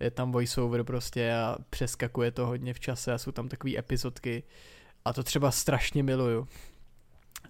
je 0.00 0.10
tam 0.10 0.32
voiceover 0.32 0.84
prostě 0.84 1.32
a 1.32 1.56
přeskakuje 1.70 2.30
to 2.30 2.46
hodně 2.46 2.74
v 2.74 2.80
čase 2.80 3.12
a 3.12 3.18
jsou 3.18 3.32
tam 3.32 3.48
takové 3.48 3.78
epizodky 3.78 4.42
a 5.04 5.12
to 5.12 5.22
třeba 5.22 5.50
strašně 5.50 6.02
miluju. 6.02 6.48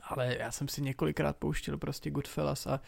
Ale 0.03 0.37
já 0.39 0.53
jsem 0.53 0.69
si 0.69 0.83
několikrát 0.83 1.37
pouštěl 1.37 1.79
prostě 1.79 2.11
Goodfellas 2.11 2.67
a 2.67 2.81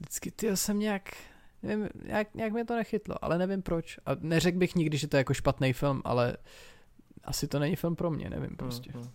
vždycky 0.00 0.30
ty 0.30 0.56
jsem 0.56 0.78
nějak, 0.78 1.16
nevím, 1.62 1.88
nějak, 2.04 2.34
nějak 2.34 2.52
mě 2.52 2.64
to 2.64 2.76
nechytlo, 2.76 3.24
ale 3.24 3.38
nevím 3.38 3.62
proč. 3.62 3.98
A 4.06 4.10
neřekl 4.20 4.58
bych 4.58 4.74
nikdy, 4.74 4.98
že 4.98 5.08
to 5.08 5.16
je 5.16 5.20
jako 5.20 5.34
špatný 5.34 5.72
film, 5.72 6.02
ale 6.04 6.36
asi 7.24 7.48
to 7.48 7.58
není 7.58 7.76
film 7.76 7.96
pro 7.96 8.10
mě, 8.10 8.30
nevím 8.30 8.56
prostě. 8.56 8.92
Mm, 8.94 9.10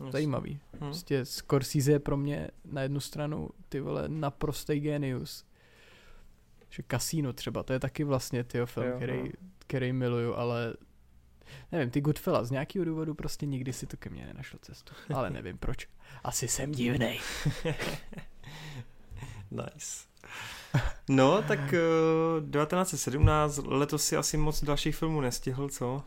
mm. 0.00 0.10
Zajímavý. 0.10 0.50
Hmm. 0.50 0.78
Prostě 0.78 1.24
Scorsese 1.24 1.92
je 1.92 1.98
pro 1.98 2.16
mě 2.16 2.48
na 2.64 2.82
jednu 2.82 3.00
stranu 3.00 3.48
ty 3.68 3.80
vole 3.80 4.08
naprostý 4.08 4.80
genius. 4.80 5.44
Že 6.70 6.82
Casino 6.90 7.32
třeba, 7.32 7.62
to 7.62 7.72
je 7.72 7.80
taky 7.80 8.04
vlastně 8.04 8.44
ty 8.44 8.58
film, 8.64 8.86
jo, 8.86 8.96
který, 8.96 9.22
no. 9.22 9.28
který 9.58 9.92
miluju, 9.92 10.34
ale 10.34 10.74
nevím, 11.72 11.90
ty 11.90 12.00
Goodfellas 12.00 12.48
z 12.48 12.50
nějakého 12.50 12.84
důvodu 12.84 13.14
prostě 13.14 13.46
nikdy 13.46 13.72
si 13.72 13.86
to 13.86 13.96
ke 13.96 14.10
mně 14.10 14.26
nenašlo 14.26 14.58
cestu. 14.62 14.94
Ale 15.14 15.30
nevím 15.30 15.58
proč. 15.58 15.88
Asi 16.24 16.48
jsem 16.48 16.72
divnej. 16.72 17.20
nice. 19.50 20.04
No, 21.08 21.42
tak 21.42 21.60
uh, 21.60 22.50
1917, 22.50 23.60
letos 23.64 24.04
si 24.04 24.16
asi 24.16 24.36
moc 24.36 24.64
dalších 24.64 24.96
filmů 24.96 25.20
nestihl, 25.20 25.68
co? 25.68 26.02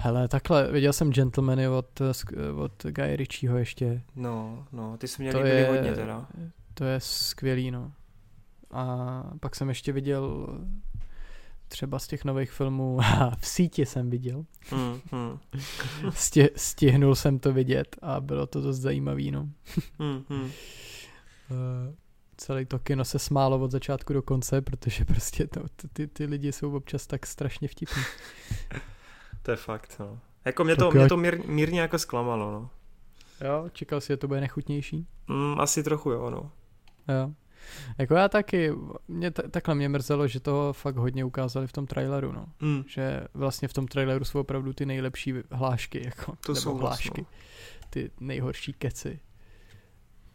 Hele, 0.00 0.28
takhle, 0.28 0.72
viděl 0.72 0.92
jsem 0.92 1.12
Gentlemany 1.12 1.68
od, 1.68 2.00
od 2.56 2.86
Guy 2.86 3.16
Ritchieho 3.16 3.58
ještě. 3.58 4.02
No, 4.16 4.66
no, 4.72 4.96
ty 4.96 5.08
jsi 5.08 5.22
mě 5.22 5.32
to 5.32 5.40
je, 5.40 5.66
hodně 5.68 5.92
teda. 5.92 6.26
To 6.74 6.84
je 6.84 7.00
skvělý, 7.00 7.70
no. 7.70 7.92
A 8.70 9.22
pak 9.40 9.56
jsem 9.56 9.68
ještě 9.68 9.92
viděl 9.92 10.48
třeba 11.68 11.98
z 11.98 12.06
těch 12.06 12.24
nových 12.24 12.50
filmů, 12.50 13.00
v 13.38 13.46
síti 13.46 13.86
jsem 13.86 14.10
viděl. 14.10 14.44
Mm, 14.72 15.00
mm. 15.12 15.38
Stih, 16.10 16.48
stihnul 16.56 17.14
jsem 17.14 17.38
to 17.38 17.52
vidět 17.52 17.96
a 18.02 18.20
bylo 18.20 18.46
to 18.46 18.60
dost 18.60 18.78
zajímavý, 18.78 19.30
no. 19.30 19.48
mm, 19.98 20.24
mm. 20.28 20.42
Uh, 20.42 20.50
celý 22.36 22.66
to 22.66 22.78
kino 22.78 23.04
se 23.04 23.18
smálo 23.18 23.58
od 23.58 23.70
začátku 23.70 24.12
do 24.12 24.22
konce, 24.22 24.60
protože 24.60 25.04
prostě 25.04 25.46
to, 25.46 25.60
ty, 25.92 26.06
ty 26.06 26.24
lidi 26.24 26.52
jsou 26.52 26.76
občas 26.76 27.06
tak 27.06 27.26
strašně 27.26 27.68
vtipní. 27.68 28.02
To 29.42 29.50
je 29.50 29.56
fakt, 29.56 29.96
no. 29.98 30.18
Jako 30.44 30.64
mě 30.64 30.76
to, 30.76 30.90
mě 30.90 31.08
to 31.08 31.16
mír, 31.16 31.40
mírně 31.46 31.80
jako 31.80 31.98
zklamalo, 31.98 32.52
no. 32.52 32.70
Jo, 33.46 33.68
čekal 33.72 34.00
si, 34.00 34.06
že 34.06 34.16
to 34.16 34.28
bude 34.28 34.40
nechutnější? 34.40 35.06
Mm, 35.28 35.60
asi 35.60 35.82
trochu 35.82 36.10
jo, 36.10 36.30
no. 36.30 36.52
Jo. 37.14 37.30
Jako 37.98 38.14
já 38.14 38.28
taky, 38.28 38.72
mě 39.08 39.30
t- 39.30 39.48
takhle 39.48 39.74
mě 39.74 39.88
mrzelo, 39.88 40.28
že 40.28 40.40
to 40.40 40.72
fakt 40.72 40.96
hodně 40.96 41.24
ukázali 41.24 41.66
v 41.66 41.72
tom 41.72 41.86
traileru, 41.86 42.32
no. 42.32 42.46
Mm. 42.60 42.84
Že 42.88 43.20
vlastně 43.34 43.68
v 43.68 43.72
tom 43.72 43.86
traileru 43.88 44.24
jsou 44.24 44.40
opravdu 44.40 44.72
ty 44.72 44.86
nejlepší 44.86 45.34
hlášky, 45.50 46.04
jako, 46.04 46.36
to 46.46 46.52
nebo 46.52 46.60
jsou 46.60 46.76
hlášky. 46.78 47.08
Vlastně. 47.08 47.24
Ty 47.90 48.10
nejhorší 48.20 48.72
keci. 48.72 49.20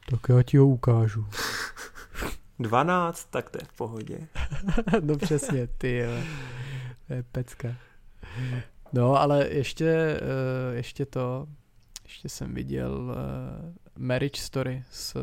Tak 0.10 0.20
já 0.30 0.44
ti 0.44 0.58
ho 0.58 0.68
ukážu. 0.68 1.26
12, 2.60 3.26
tak 3.26 3.50
to 3.50 3.58
je 3.62 3.66
v 3.68 3.74
pohodě. 3.74 4.28
no 5.02 5.18
přesně, 5.18 5.68
ty 5.68 5.98
jo. 5.98 6.12
To 7.08 7.14
je 7.14 7.24
pecka. 7.24 7.76
No, 8.94 9.22
ale 9.22 9.48
ještě, 9.50 10.20
uh, 10.22 10.76
ještě 10.76 11.06
to, 11.06 11.48
ještě 12.04 12.30
jsem 12.30 12.54
viděl 12.54 12.92
uh, 12.92 13.74
Marriage 13.98 14.42
Story 14.42 14.84
s 14.92 15.16
uh, 15.16 15.22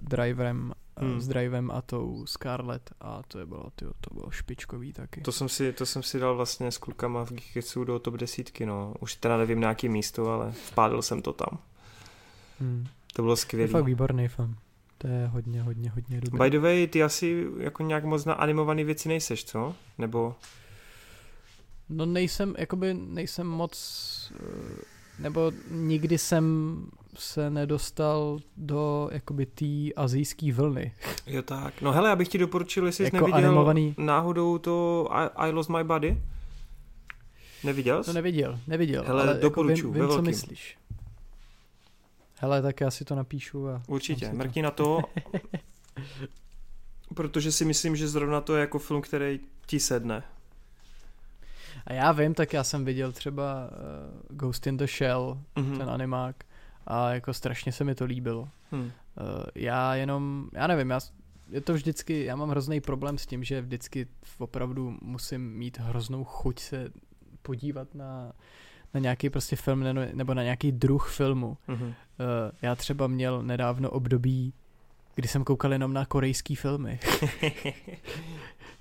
Driverem, 0.00 0.72
hmm. 0.96 1.20
s 1.20 1.28
Drivem 1.28 1.70
a 1.70 1.82
tou 1.82 2.26
Scarlett 2.26 2.90
a 3.00 3.22
to 3.28 3.38
je 3.38 3.46
bylo, 3.46 3.70
tyjo, 3.76 3.92
to 4.00 4.14
bylo 4.14 4.30
špičkový 4.30 4.92
taky. 4.92 5.20
To 5.20 5.32
jsem 5.32 5.48
si, 5.48 5.72
to 5.72 5.86
jsem 5.86 6.02
si 6.02 6.18
dal 6.18 6.36
vlastně 6.36 6.72
s 6.72 6.78
klukama 6.78 7.24
v 7.24 7.32
Geeketsu 7.32 7.84
do 7.84 7.98
top 7.98 8.14
desítky, 8.14 8.66
no. 8.66 8.94
Už 9.00 9.14
teda 9.14 9.36
nevím 9.36 9.60
na 9.60 9.68
jaký 9.68 9.88
místo, 9.88 10.30
ale 10.30 10.52
vpádl 10.70 11.02
jsem 11.02 11.22
to 11.22 11.32
tam. 11.32 11.58
Hmm. 12.60 12.86
To 13.12 13.22
bylo 13.22 13.36
skvělé. 13.36 13.68
To 13.68 13.76
je 13.76 13.80
fakt 13.80 13.86
výborný 13.86 14.28
film. 14.28 14.56
To 14.98 15.06
je 15.06 15.26
hodně, 15.26 15.62
hodně, 15.62 15.90
hodně 15.90 16.20
dobrý. 16.20 16.38
By 16.38 16.50
the 16.50 16.58
way, 16.58 16.86
ty 16.86 17.02
asi 17.02 17.46
jako 17.58 17.82
nějak 17.82 18.04
moc 18.04 18.24
na 18.24 18.34
animované 18.34 18.84
věci 18.84 19.08
nejseš, 19.08 19.44
co? 19.44 19.74
Nebo... 19.98 20.34
No 21.88 22.06
nejsem, 22.06 22.54
jakoby 22.58 22.94
nejsem 22.94 23.46
moc, 23.46 24.32
eh, 24.40 24.82
nebo 25.18 25.52
nikdy 25.70 26.18
jsem 26.18 26.76
se 27.18 27.50
nedostal 27.50 28.38
do 28.56 29.08
jakoby 29.12 29.46
té 29.46 29.92
azijské 29.96 30.52
vlny. 30.52 30.94
Jo 31.26 31.42
tak. 31.42 31.82
No 31.82 31.92
hele, 31.92 32.08
já 32.08 32.16
bych 32.16 32.28
ti 32.28 32.38
doporučil, 32.38 32.86
jestli 32.86 33.04
jako 33.04 33.16
jsi 33.16 33.22
neviděl 33.22 33.48
animovaný... 33.50 33.94
náhodou 33.98 34.58
to 34.58 35.08
I, 35.10 35.28
I 35.36 35.50
Lost 35.50 35.70
My 35.70 35.84
Body. 35.84 36.22
Neviděl 37.64 38.04
jsi? 38.04 38.10
No 38.10 38.14
neviděl, 38.14 38.58
neviděl. 38.66 39.04
Hele, 39.06 39.22
ale 39.22 39.34
doporučuji, 39.34 39.88
jako 39.88 39.92
vím, 39.92 40.02
vím 40.02 40.16
co 40.16 40.22
myslíš. 40.22 40.78
Hele, 42.36 42.62
tak 42.62 42.80
já 42.80 42.90
si 42.90 43.04
to 43.04 43.14
napíšu. 43.14 43.68
A 43.68 43.82
Určitě, 43.86 44.32
mrkni 44.32 44.62
to. 44.62 44.64
na 44.64 44.70
to. 44.70 45.00
protože 47.14 47.52
si 47.52 47.64
myslím, 47.64 47.96
že 47.96 48.08
zrovna 48.08 48.40
to 48.40 48.54
je 48.54 48.60
jako 48.60 48.78
film, 48.78 49.02
který 49.02 49.40
ti 49.66 49.80
sedne. 49.80 50.22
A 51.86 51.92
já 51.92 52.12
vím, 52.12 52.34
tak 52.34 52.52
já 52.52 52.64
jsem 52.64 52.84
viděl 52.84 53.12
třeba 53.12 53.70
uh, 53.70 54.36
Ghost 54.36 54.66
in 54.66 54.76
the 54.76 54.86
Shell, 54.86 55.38
mm-hmm. 55.56 55.78
ten 55.78 55.90
animák, 55.90 56.36
a 56.86 57.10
jako 57.10 57.34
strašně 57.34 57.72
se 57.72 57.84
mi 57.84 57.94
to 57.94 58.04
líbilo. 58.04 58.48
Hmm. 58.70 58.82
Uh, 58.82 58.90
já 59.54 59.94
jenom, 59.94 60.48
já 60.52 60.66
nevím, 60.66 60.90
já, 60.90 61.00
je 61.50 61.60
to 61.60 61.74
vždycky, 61.74 62.24
já 62.24 62.36
mám 62.36 62.48
hrozný 62.48 62.80
problém 62.80 63.18
s 63.18 63.26
tím, 63.26 63.44
že 63.44 63.60
vždycky 63.60 64.06
opravdu 64.38 64.98
musím 65.02 65.52
mít 65.52 65.78
hroznou 65.78 66.24
chuť 66.24 66.60
se 66.60 66.88
podívat 67.42 67.94
na, 67.94 68.32
na 68.94 69.00
nějaký 69.00 69.30
prostě 69.30 69.56
film 69.56 69.84
nebo 70.12 70.34
na 70.34 70.42
nějaký 70.42 70.72
druh 70.72 71.10
filmu. 71.10 71.56
Mm-hmm. 71.68 71.86
Uh, 71.86 71.94
já 72.62 72.74
třeba 72.74 73.06
měl 73.06 73.42
nedávno 73.42 73.90
období, 73.90 74.52
kdy 75.14 75.28
jsem 75.28 75.44
koukal 75.44 75.72
jenom 75.72 75.92
na 75.92 76.04
korejský 76.06 76.54
filmy. 76.54 76.98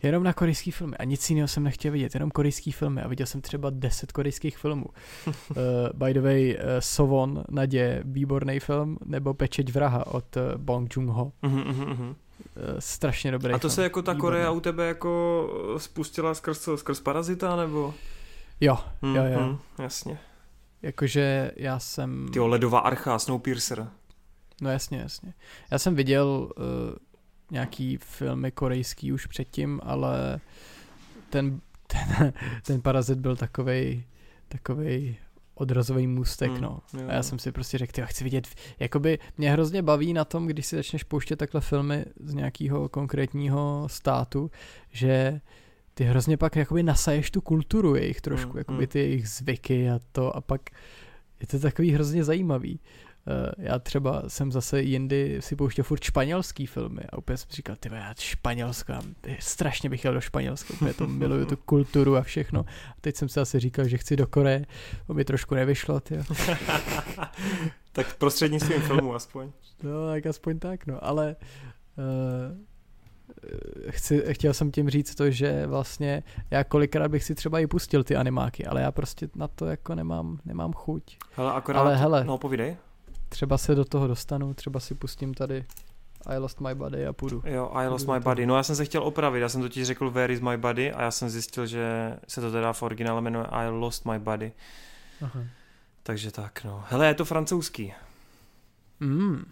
jenom 0.03 0.23
na 0.23 0.33
korejský 0.33 0.71
filmy 0.71 0.97
a 0.97 1.03
nic 1.03 1.29
jiného 1.29 1.47
jsem 1.47 1.63
nechtěl 1.63 1.91
vidět, 1.91 2.13
jenom 2.13 2.31
korejský 2.31 2.71
filmy 2.71 3.01
a 3.01 3.07
viděl 3.07 3.27
jsem 3.27 3.41
třeba 3.41 3.69
10 3.69 4.11
korejských 4.11 4.57
filmů. 4.57 4.85
uh, 5.25 5.33
by 6.07 6.13
the 6.13 6.21
way, 6.21 6.55
uh, 6.55 6.59
Sovon, 6.79 7.43
Nadě, 7.49 8.01
výborný 8.05 8.59
film, 8.59 8.97
nebo 9.05 9.33
Pečeť 9.33 9.71
vraha 9.73 10.07
od 10.07 10.35
uh, 10.35 10.41
Bong 10.57 10.95
Joon-ho. 10.97 11.31
Uh-huh, 11.43 11.63
uh-huh. 11.65 12.07
Uh, 12.09 12.15
strašně 12.79 13.31
dobrý 13.31 13.53
A 13.53 13.57
to 13.57 13.59
film. 13.59 13.71
se 13.75 13.83
jako 13.83 14.01
ta 14.01 14.13
Výborný. 14.13 14.21
Korea 14.21 14.51
u 14.51 14.59
tebe 14.59 14.87
jako 14.87 15.49
spustila 15.77 16.33
skrz, 16.33 16.69
skrz 16.75 16.99
Parazita, 16.99 17.55
nebo? 17.55 17.93
Jo, 18.61 18.77
mm, 19.01 19.15
jo, 19.15 19.23
jo. 19.23 19.39
Mm, 19.39 19.57
jasně. 19.83 20.19
Jakože 20.81 21.51
já 21.55 21.79
jsem... 21.79 22.27
Ty 22.33 22.39
ledová 22.39 22.79
archa, 22.79 23.19
Snowpiercer. 23.19 23.87
No 24.61 24.69
jasně, 24.69 24.97
jasně. 24.97 25.33
Já 25.71 25.79
jsem 25.79 25.95
viděl 25.95 26.49
uh, 26.57 26.63
nějaký 27.51 27.97
filmy 27.97 28.51
korejský 28.51 29.13
už 29.13 29.25
předtím, 29.25 29.79
ale 29.83 30.39
ten, 31.29 31.61
ten, 31.87 32.33
ten 32.65 32.81
parazit 32.81 33.19
byl 33.19 33.35
takovej, 33.35 34.03
takovej 34.47 35.15
odrazový 35.55 36.07
můstek, 36.07 36.51
mm, 36.51 36.61
no. 36.61 36.79
Jo. 36.99 37.07
A 37.07 37.13
já 37.13 37.23
jsem 37.23 37.39
si 37.39 37.51
prostě 37.51 37.77
řekl, 37.77 37.99
já 37.99 38.05
chci 38.05 38.23
vidět, 38.23 38.47
jakoby 38.79 39.19
mě 39.37 39.51
hrozně 39.51 39.81
baví 39.81 40.13
na 40.13 40.25
tom, 40.25 40.47
když 40.47 40.65
si 40.65 40.75
začneš 40.75 41.03
pouštět 41.03 41.35
takhle 41.35 41.61
filmy 41.61 42.05
z 42.19 42.33
nějakého 42.33 42.89
konkrétního 42.89 43.87
státu, 43.89 44.51
že 44.91 45.41
ty 45.93 46.03
hrozně 46.03 46.37
pak 46.37 46.55
jakoby 46.55 46.83
nasaješ 46.83 47.31
tu 47.31 47.41
kulturu 47.41 47.95
jejich 47.95 48.21
trošku, 48.21 48.51
mm, 48.51 48.57
jakoby 48.57 48.83
mm. 48.83 48.87
ty 48.87 48.99
jejich 48.99 49.29
zvyky 49.29 49.89
a 49.89 49.99
to 50.11 50.35
a 50.35 50.41
pak 50.41 50.61
je 51.39 51.47
to 51.47 51.59
takový 51.59 51.91
hrozně 51.91 52.23
zajímavý. 52.23 52.79
Uh, 53.27 53.65
já 53.65 53.79
třeba 53.79 54.23
jsem 54.27 54.51
zase 54.51 54.81
jindy 54.81 55.37
si 55.39 55.55
pouštěl 55.55 55.85
furt 55.85 56.03
španělský 56.03 56.65
filmy 56.65 57.01
a 57.09 57.17
úplně 57.17 57.37
jsem 57.37 57.49
říkal, 57.51 57.75
ty 57.79 57.89
já 57.93 58.13
Španělsko, 58.19 58.93
strašně 59.39 59.89
bych 59.89 60.03
jel 60.03 60.13
do 60.13 60.21
Španělska, 60.21 60.73
úplně 60.73 60.93
to 60.93 61.07
miluju, 61.07 61.45
tu 61.45 61.57
kulturu 61.57 62.15
a 62.15 62.21
všechno. 62.21 62.59
A 62.89 62.95
teď 63.01 63.15
jsem 63.15 63.29
si 63.29 63.39
asi 63.39 63.59
říkal, 63.59 63.87
že 63.87 63.97
chci 63.97 64.15
do 64.15 64.27
Koreje, 64.27 64.65
to 65.07 65.13
mi 65.13 65.25
trošku 65.25 65.55
nevyšlo, 65.55 65.99
ty. 65.99 66.19
tak 67.91 68.15
prostřednictvím 68.15 68.81
filmu 68.81 69.15
aspoň. 69.15 69.51
No, 69.83 70.07
tak 70.07 70.25
aspoň 70.25 70.59
tak, 70.59 70.87
no, 70.87 71.05
ale 71.05 71.35
uh, 71.97 72.57
chci, 73.89 74.23
chtěl 74.31 74.53
jsem 74.53 74.71
tím 74.71 74.89
říct 74.89 75.15
to, 75.15 75.31
že 75.31 75.67
vlastně 75.67 76.23
já 76.51 76.63
kolikrát 76.63 77.11
bych 77.11 77.23
si 77.23 77.35
třeba 77.35 77.59
i 77.59 77.67
pustil 77.67 78.03
ty 78.03 78.15
animáky, 78.15 78.65
ale 78.65 78.81
já 78.81 78.91
prostě 78.91 79.29
na 79.35 79.47
to 79.47 79.65
jako 79.65 79.95
nemám, 79.95 80.39
nemám 80.45 80.73
chuť. 80.73 81.17
Hele, 81.35 81.53
akorát, 81.53 81.79
ale 81.79 81.95
hele, 81.95 82.23
no 82.23 82.37
povídej. 82.37 82.77
Třeba 83.33 83.57
se 83.57 83.75
do 83.75 83.85
toho 83.85 84.07
dostanu, 84.07 84.53
třeba 84.53 84.79
si 84.79 84.95
pustím 84.95 85.33
tady 85.33 85.65
I 86.25 86.37
lost 86.37 86.61
my 86.61 86.75
body 86.75 87.07
a 87.07 87.13
půjdu. 87.13 87.43
Jo, 87.45 87.69
I 87.73 87.87
lost 87.87 88.07
my 88.07 88.19
body. 88.19 88.45
No 88.45 88.55
já 88.55 88.63
jsem 88.63 88.75
se 88.75 88.85
chtěl 88.85 89.03
opravit, 89.03 89.39
já 89.39 89.49
jsem 89.49 89.61
totiž 89.61 89.87
řekl 89.87 90.11
Where 90.11 90.33
is 90.33 90.39
my 90.39 90.57
body 90.57 90.91
a 90.91 91.01
já 91.01 91.11
jsem 91.11 91.29
zjistil, 91.29 91.65
že 91.65 92.15
se 92.27 92.41
to 92.41 92.51
teda 92.51 92.73
v 92.73 92.83
originále 92.83 93.21
jmenuje 93.21 93.45
I 93.45 93.69
lost 93.69 94.05
my 94.05 94.19
body. 94.19 94.51
Aha. 95.21 95.43
Takže 96.03 96.31
tak, 96.31 96.63
no. 96.63 96.83
Hele, 96.87 97.07
je 97.07 97.13
to 97.13 97.25
francouzský. 97.25 97.93
Mm. 98.99 99.51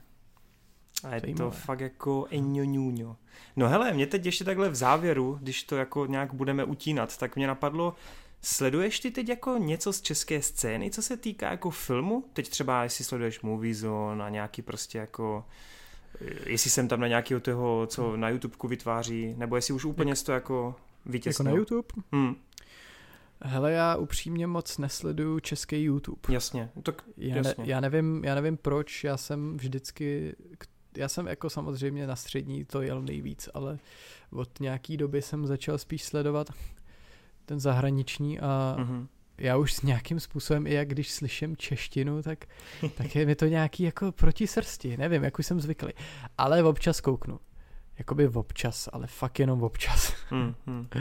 A 1.03 1.15
je 1.15 1.21
Zajímavé. 1.21 1.51
to 1.51 1.51
fakt 1.51 1.79
jako 1.79 2.27
eňoňuňo. 2.29 3.15
No 3.55 3.69
hele, 3.69 3.93
mě 3.93 4.07
teď 4.07 4.25
ještě 4.25 4.43
takhle 4.43 4.69
v 4.69 4.75
závěru, 4.75 5.37
když 5.41 5.63
to 5.63 5.75
jako 5.75 6.05
nějak 6.05 6.33
budeme 6.33 6.63
utínat, 6.63 7.17
tak 7.17 7.35
mě 7.35 7.47
napadlo, 7.47 7.95
Sleduješ 8.41 8.99
ty 8.99 9.11
teď 9.11 9.29
jako 9.29 9.57
něco 9.57 9.93
z 9.93 10.01
české 10.01 10.41
scény, 10.41 10.91
co 10.91 11.01
se 11.01 11.17
týká 11.17 11.51
jako 11.51 11.69
filmu? 11.69 12.25
Teď 12.33 12.49
třeba, 12.49 12.83
jestli 12.83 13.05
sleduješ 13.05 13.41
Movie 13.41 13.75
Zone 13.75 14.23
a 14.23 14.29
nějaký 14.29 14.61
prostě 14.61 14.97
jako 14.97 15.45
jestli 16.45 16.69
jsem 16.69 16.87
tam 16.87 16.99
na 16.99 17.07
nějakého 17.07 17.39
toho, 17.39 17.87
co 17.87 18.17
na 18.17 18.29
YouTubeku 18.29 18.67
vytváří, 18.67 19.33
nebo 19.37 19.55
jestli 19.55 19.73
už 19.73 19.85
úplně 19.85 20.15
to 20.15 20.31
jako 20.31 20.75
vytěsnil. 21.05 21.47
Jako 21.47 21.55
na 21.55 21.59
YouTube? 21.59 21.87
Hmm. 22.11 22.35
Hele, 23.41 23.71
já 23.71 23.95
upřímně 23.95 24.47
moc 24.47 24.77
nesleduju 24.77 25.39
český 25.39 25.83
YouTube. 25.83 26.21
Jasně, 26.29 26.69
tak 26.83 27.03
já, 27.17 27.35
jasně. 27.35 27.63
Ne, 27.63 27.69
já, 27.71 27.79
nevím, 27.79 28.23
já 28.25 28.35
nevím 28.35 28.57
proč, 28.57 29.03
já 29.03 29.17
jsem 29.17 29.57
vždycky, 29.57 30.35
já 30.97 31.09
jsem 31.09 31.27
jako 31.27 31.49
samozřejmě 31.49 32.07
na 32.07 32.15
střední 32.15 32.65
to 32.65 32.81
jel 32.81 33.01
nejvíc, 33.01 33.49
ale 33.53 33.79
od 34.31 34.59
nějaký 34.59 34.97
doby 34.97 35.21
jsem 35.21 35.47
začal 35.47 35.77
spíš 35.77 36.03
sledovat 36.03 36.47
ten 37.51 37.59
zahraniční 37.59 38.39
a 38.39 38.75
mm-hmm 38.79 39.07
já 39.41 39.57
už 39.57 39.73
s 39.73 39.81
nějakým 39.81 40.19
způsobem, 40.19 40.67
i 40.67 40.73
jak 40.73 40.87
když 40.87 41.11
slyším 41.11 41.57
češtinu, 41.57 42.23
tak, 42.23 42.45
tak 42.95 43.15
je 43.15 43.25
mi 43.25 43.35
to 43.35 43.45
nějaký 43.45 43.83
jako 43.83 44.11
proti 44.11 44.47
srsti, 44.47 44.97
nevím, 44.97 45.23
jak 45.23 45.39
už 45.39 45.45
jsem 45.45 45.61
zvyklý. 45.61 45.93
Ale 46.37 46.63
občas 46.63 47.01
kouknu. 47.01 47.39
Jakoby 47.97 48.27
občas, 48.27 48.89
ale 48.93 49.07
fakt 49.07 49.39
jenom 49.39 49.63
občas. 49.63 50.13
Hmm, 50.29 50.55
hmm. 50.67 50.87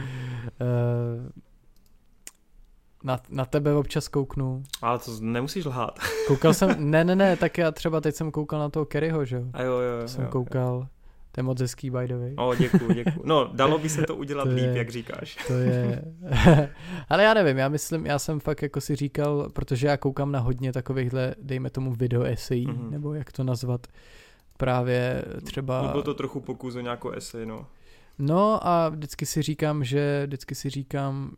na, 3.03 3.19
na 3.29 3.45
tebe 3.45 3.73
občas 3.73 4.07
kouknu. 4.07 4.63
Ale 4.81 4.99
to 4.99 5.11
nemusíš 5.19 5.65
lhát. 5.65 5.99
koukal 6.27 6.53
jsem, 6.53 6.75
ne, 6.91 7.03
ne, 7.03 7.15
ne, 7.15 7.37
tak 7.37 7.57
já 7.57 7.71
třeba 7.71 8.01
teď 8.01 8.15
jsem 8.15 8.31
koukal 8.31 8.59
na 8.59 8.69
toho 8.69 8.85
Kerryho, 8.85 9.25
že 9.25 9.35
jo? 9.35 9.43
A 9.53 9.61
jo, 9.61 9.79
jo, 9.79 9.99
jo. 10.01 10.07
Jsem 10.07 10.23
jo, 10.23 10.29
koukal. 10.29 10.75
Jo. 10.75 11.00
To 11.31 11.39
je 11.39 11.43
moc 11.43 11.61
hezký, 11.61 11.89
by 11.89 12.07
the 12.07 12.15
way. 12.15 12.33
O, 12.37 12.55
děkuju, 12.55 12.93
děkuju. 12.93 13.21
No, 13.23 13.49
dalo 13.53 13.77
by 13.77 13.89
se 13.89 14.01
to 14.01 14.15
udělat 14.15 14.43
to 14.43 14.49
líp, 14.49 14.65
je, 14.65 14.77
jak 14.77 14.89
říkáš. 14.89 15.37
To 15.47 15.53
je... 15.53 16.03
Ale 17.09 17.23
já 17.23 17.33
nevím, 17.33 17.57
já 17.57 17.69
myslím, 17.69 18.05
já 18.05 18.19
jsem 18.19 18.39
fakt 18.39 18.61
jako 18.61 18.81
si 18.81 18.95
říkal, 18.95 19.49
protože 19.53 19.87
já 19.87 19.97
koukám 19.97 20.31
na 20.31 20.39
hodně 20.39 20.73
takovýchhle, 20.73 21.35
dejme 21.41 21.69
tomu 21.69 21.93
video 21.93 22.23
esejí, 22.23 22.67
mm-hmm. 22.67 22.89
nebo 22.89 23.13
jak 23.13 23.31
to 23.31 23.43
nazvat, 23.43 23.87
právě 24.57 25.25
třeba... 25.43 25.87
Bylo 25.91 26.03
to 26.03 26.13
trochu 26.13 26.39
pokus 26.39 26.75
o 26.75 26.79
nějakou 26.79 27.09
esej, 27.09 27.45
no. 27.45 27.67
No 28.19 28.67
a 28.67 28.89
vždycky 28.89 29.25
si 29.25 29.41
říkám, 29.41 29.83
že 29.83 30.23
vždycky 30.25 30.55
si 30.55 30.69
říkám, 30.69 31.35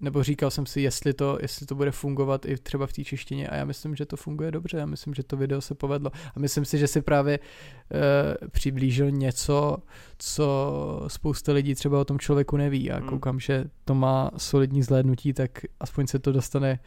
nebo 0.00 0.22
říkal 0.22 0.50
jsem 0.50 0.66
si, 0.66 0.80
jestli 0.80 1.12
to, 1.12 1.38
jestli 1.42 1.66
to 1.66 1.74
bude 1.74 1.90
fungovat 1.90 2.46
i 2.46 2.56
třeba 2.56 2.86
v 2.86 2.92
té 2.92 3.04
češtině 3.04 3.48
a 3.48 3.56
já 3.56 3.64
myslím, 3.64 3.96
že 3.96 4.06
to 4.06 4.16
funguje 4.16 4.50
dobře, 4.50 4.78
já 4.78 4.86
myslím, 4.86 5.14
že 5.14 5.22
to 5.22 5.36
video 5.36 5.60
se 5.60 5.74
povedlo 5.74 6.10
a 6.36 6.40
myslím 6.40 6.64
si, 6.64 6.78
že 6.78 6.86
si 6.86 7.02
právě 7.02 7.38
e, 7.38 8.48
přiblížil 8.48 9.10
něco, 9.10 9.76
co 10.18 11.04
spousta 11.08 11.52
lidí 11.52 11.74
třeba 11.74 12.00
o 12.00 12.04
tom 12.04 12.18
člověku 12.18 12.56
neví 12.56 12.90
a 12.90 12.98
hmm. 12.98 13.08
koukám, 13.08 13.40
že 13.40 13.64
to 13.84 13.94
má 13.94 14.30
solidní 14.36 14.82
zhlédnutí, 14.82 15.32
tak 15.32 15.50
aspoň 15.80 16.06
se 16.06 16.18
to 16.18 16.32
dostane 16.32 16.78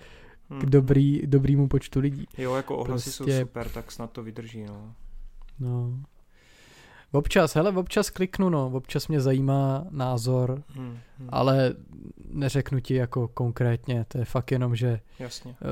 k 0.47 0.51
hmm. 0.51 0.69
dobrý, 0.69 1.21
dobrýmu 1.25 1.67
počtu 1.67 1.99
lidí. 1.99 2.25
Jo, 2.37 2.55
jako 2.55 2.77
ohlasy 2.77 3.09
prostě... 3.09 3.33
jsou 3.33 3.39
super, 3.41 3.69
tak 3.69 3.91
snad 3.91 4.11
to 4.11 4.23
vydrží, 4.23 4.63
no. 4.63 4.95
No, 5.59 6.03
Občas, 7.11 7.55
hele, 7.55 7.71
občas 7.71 8.09
kliknu, 8.09 8.49
no, 8.49 8.71
občas 8.73 9.07
mě 9.07 9.21
zajímá 9.21 9.85
názor, 9.89 10.63
hmm, 10.67 10.97
hmm. 11.17 11.29
ale 11.31 11.73
neřeknu 12.29 12.79
ti 12.79 12.93
jako 12.93 13.27
konkrétně, 13.27 14.05
to 14.07 14.17
je 14.17 14.25
fakt 14.25 14.51
jenom, 14.51 14.75
že 14.75 14.99
Jasně. 15.19 15.55
Eh, 15.61 15.65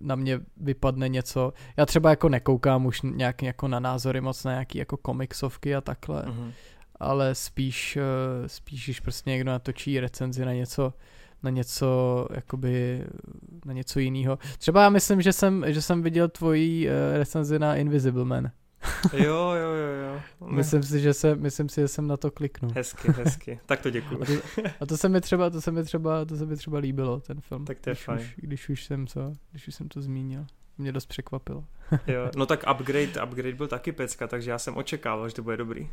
na 0.00 0.14
mě 0.14 0.40
vypadne 0.56 1.08
něco, 1.08 1.52
já 1.76 1.86
třeba 1.86 2.10
jako 2.10 2.28
nekoukám 2.28 2.86
už 2.86 3.02
nějak 3.02 3.42
jako 3.42 3.68
na 3.68 3.80
názory 3.80 4.20
moc 4.20 4.44
na 4.44 4.52
nějaký 4.52 4.78
jako 4.78 4.96
komiksovky 4.96 5.74
a 5.74 5.80
takhle, 5.80 6.22
hmm. 6.22 6.52
ale 7.00 7.34
spíš, 7.34 7.96
eh, 7.96 8.48
spíš, 8.48 8.84
když 8.84 9.00
prostě 9.00 9.30
někdo 9.30 9.50
natočí 9.50 10.00
recenzi 10.00 10.44
na 10.44 10.52
něco, 10.52 10.92
na 11.42 11.50
něco, 11.50 12.26
jakoby, 12.34 13.04
na 13.64 13.72
něco 13.72 14.00
jiného. 14.00 14.38
Třeba 14.58 14.82
já 14.82 14.88
myslím, 14.88 15.22
že 15.22 15.32
jsem, 15.32 15.64
že 15.66 15.82
jsem 15.82 16.02
viděl 16.02 16.28
tvoji 16.28 16.88
eh, 16.88 17.18
recenzi 17.18 17.58
na 17.58 17.76
Invisible 17.76 18.24
Man. 18.24 18.50
Jo, 19.12 19.52
jo, 19.52 19.70
jo, 19.70 19.88
jo. 20.04 20.20
Myslím 20.48 20.82
si, 20.82 21.00
že 21.00 21.14
se, 21.14 21.34
myslím 21.36 21.68
si, 21.68 21.80
že 21.80 21.88
jsem 21.88 22.06
na 22.06 22.16
to 22.16 22.30
kliknu. 22.30 22.68
Hezky, 22.74 23.12
hezky. 23.12 23.60
Tak 23.66 23.80
to 23.80 23.90
děkuji. 23.90 24.22
A 24.22 24.26
to, 24.26 24.32
a 24.80 24.86
to 24.86 24.96
se 24.96 25.08
mi 25.08 25.20
třeba, 25.20 25.50
to 25.50 25.60
se 25.60 25.72
mi 25.72 25.84
třeba, 25.84 26.24
to 26.24 26.36
se 26.36 26.46
mi 26.46 26.56
třeba 26.56 26.78
líbilo, 26.78 27.20
ten 27.20 27.40
film. 27.40 27.64
Tak 27.64 27.80
to 27.80 27.90
je 27.90 27.94
když 27.94 28.04
fajn. 28.04 28.18
Už, 28.20 28.34
když 28.36 28.68
už 28.68 28.84
jsem 28.84 29.06
co, 29.06 29.32
když 29.50 29.68
už 29.68 29.74
jsem 29.74 29.88
to 29.88 30.02
zmínil. 30.02 30.46
Mě 30.78 30.92
dost 30.92 31.06
překvapilo. 31.06 31.64
jo, 32.06 32.30
no 32.36 32.46
tak 32.46 32.64
upgrade, 32.74 33.22
upgrade 33.24 33.54
byl 33.54 33.68
taky 33.68 33.92
pecka, 33.92 34.26
takže 34.26 34.50
já 34.50 34.58
jsem 34.58 34.76
očekával, 34.76 35.28
že 35.28 35.34
to 35.34 35.42
bude 35.42 35.56
dobrý. 35.56 35.90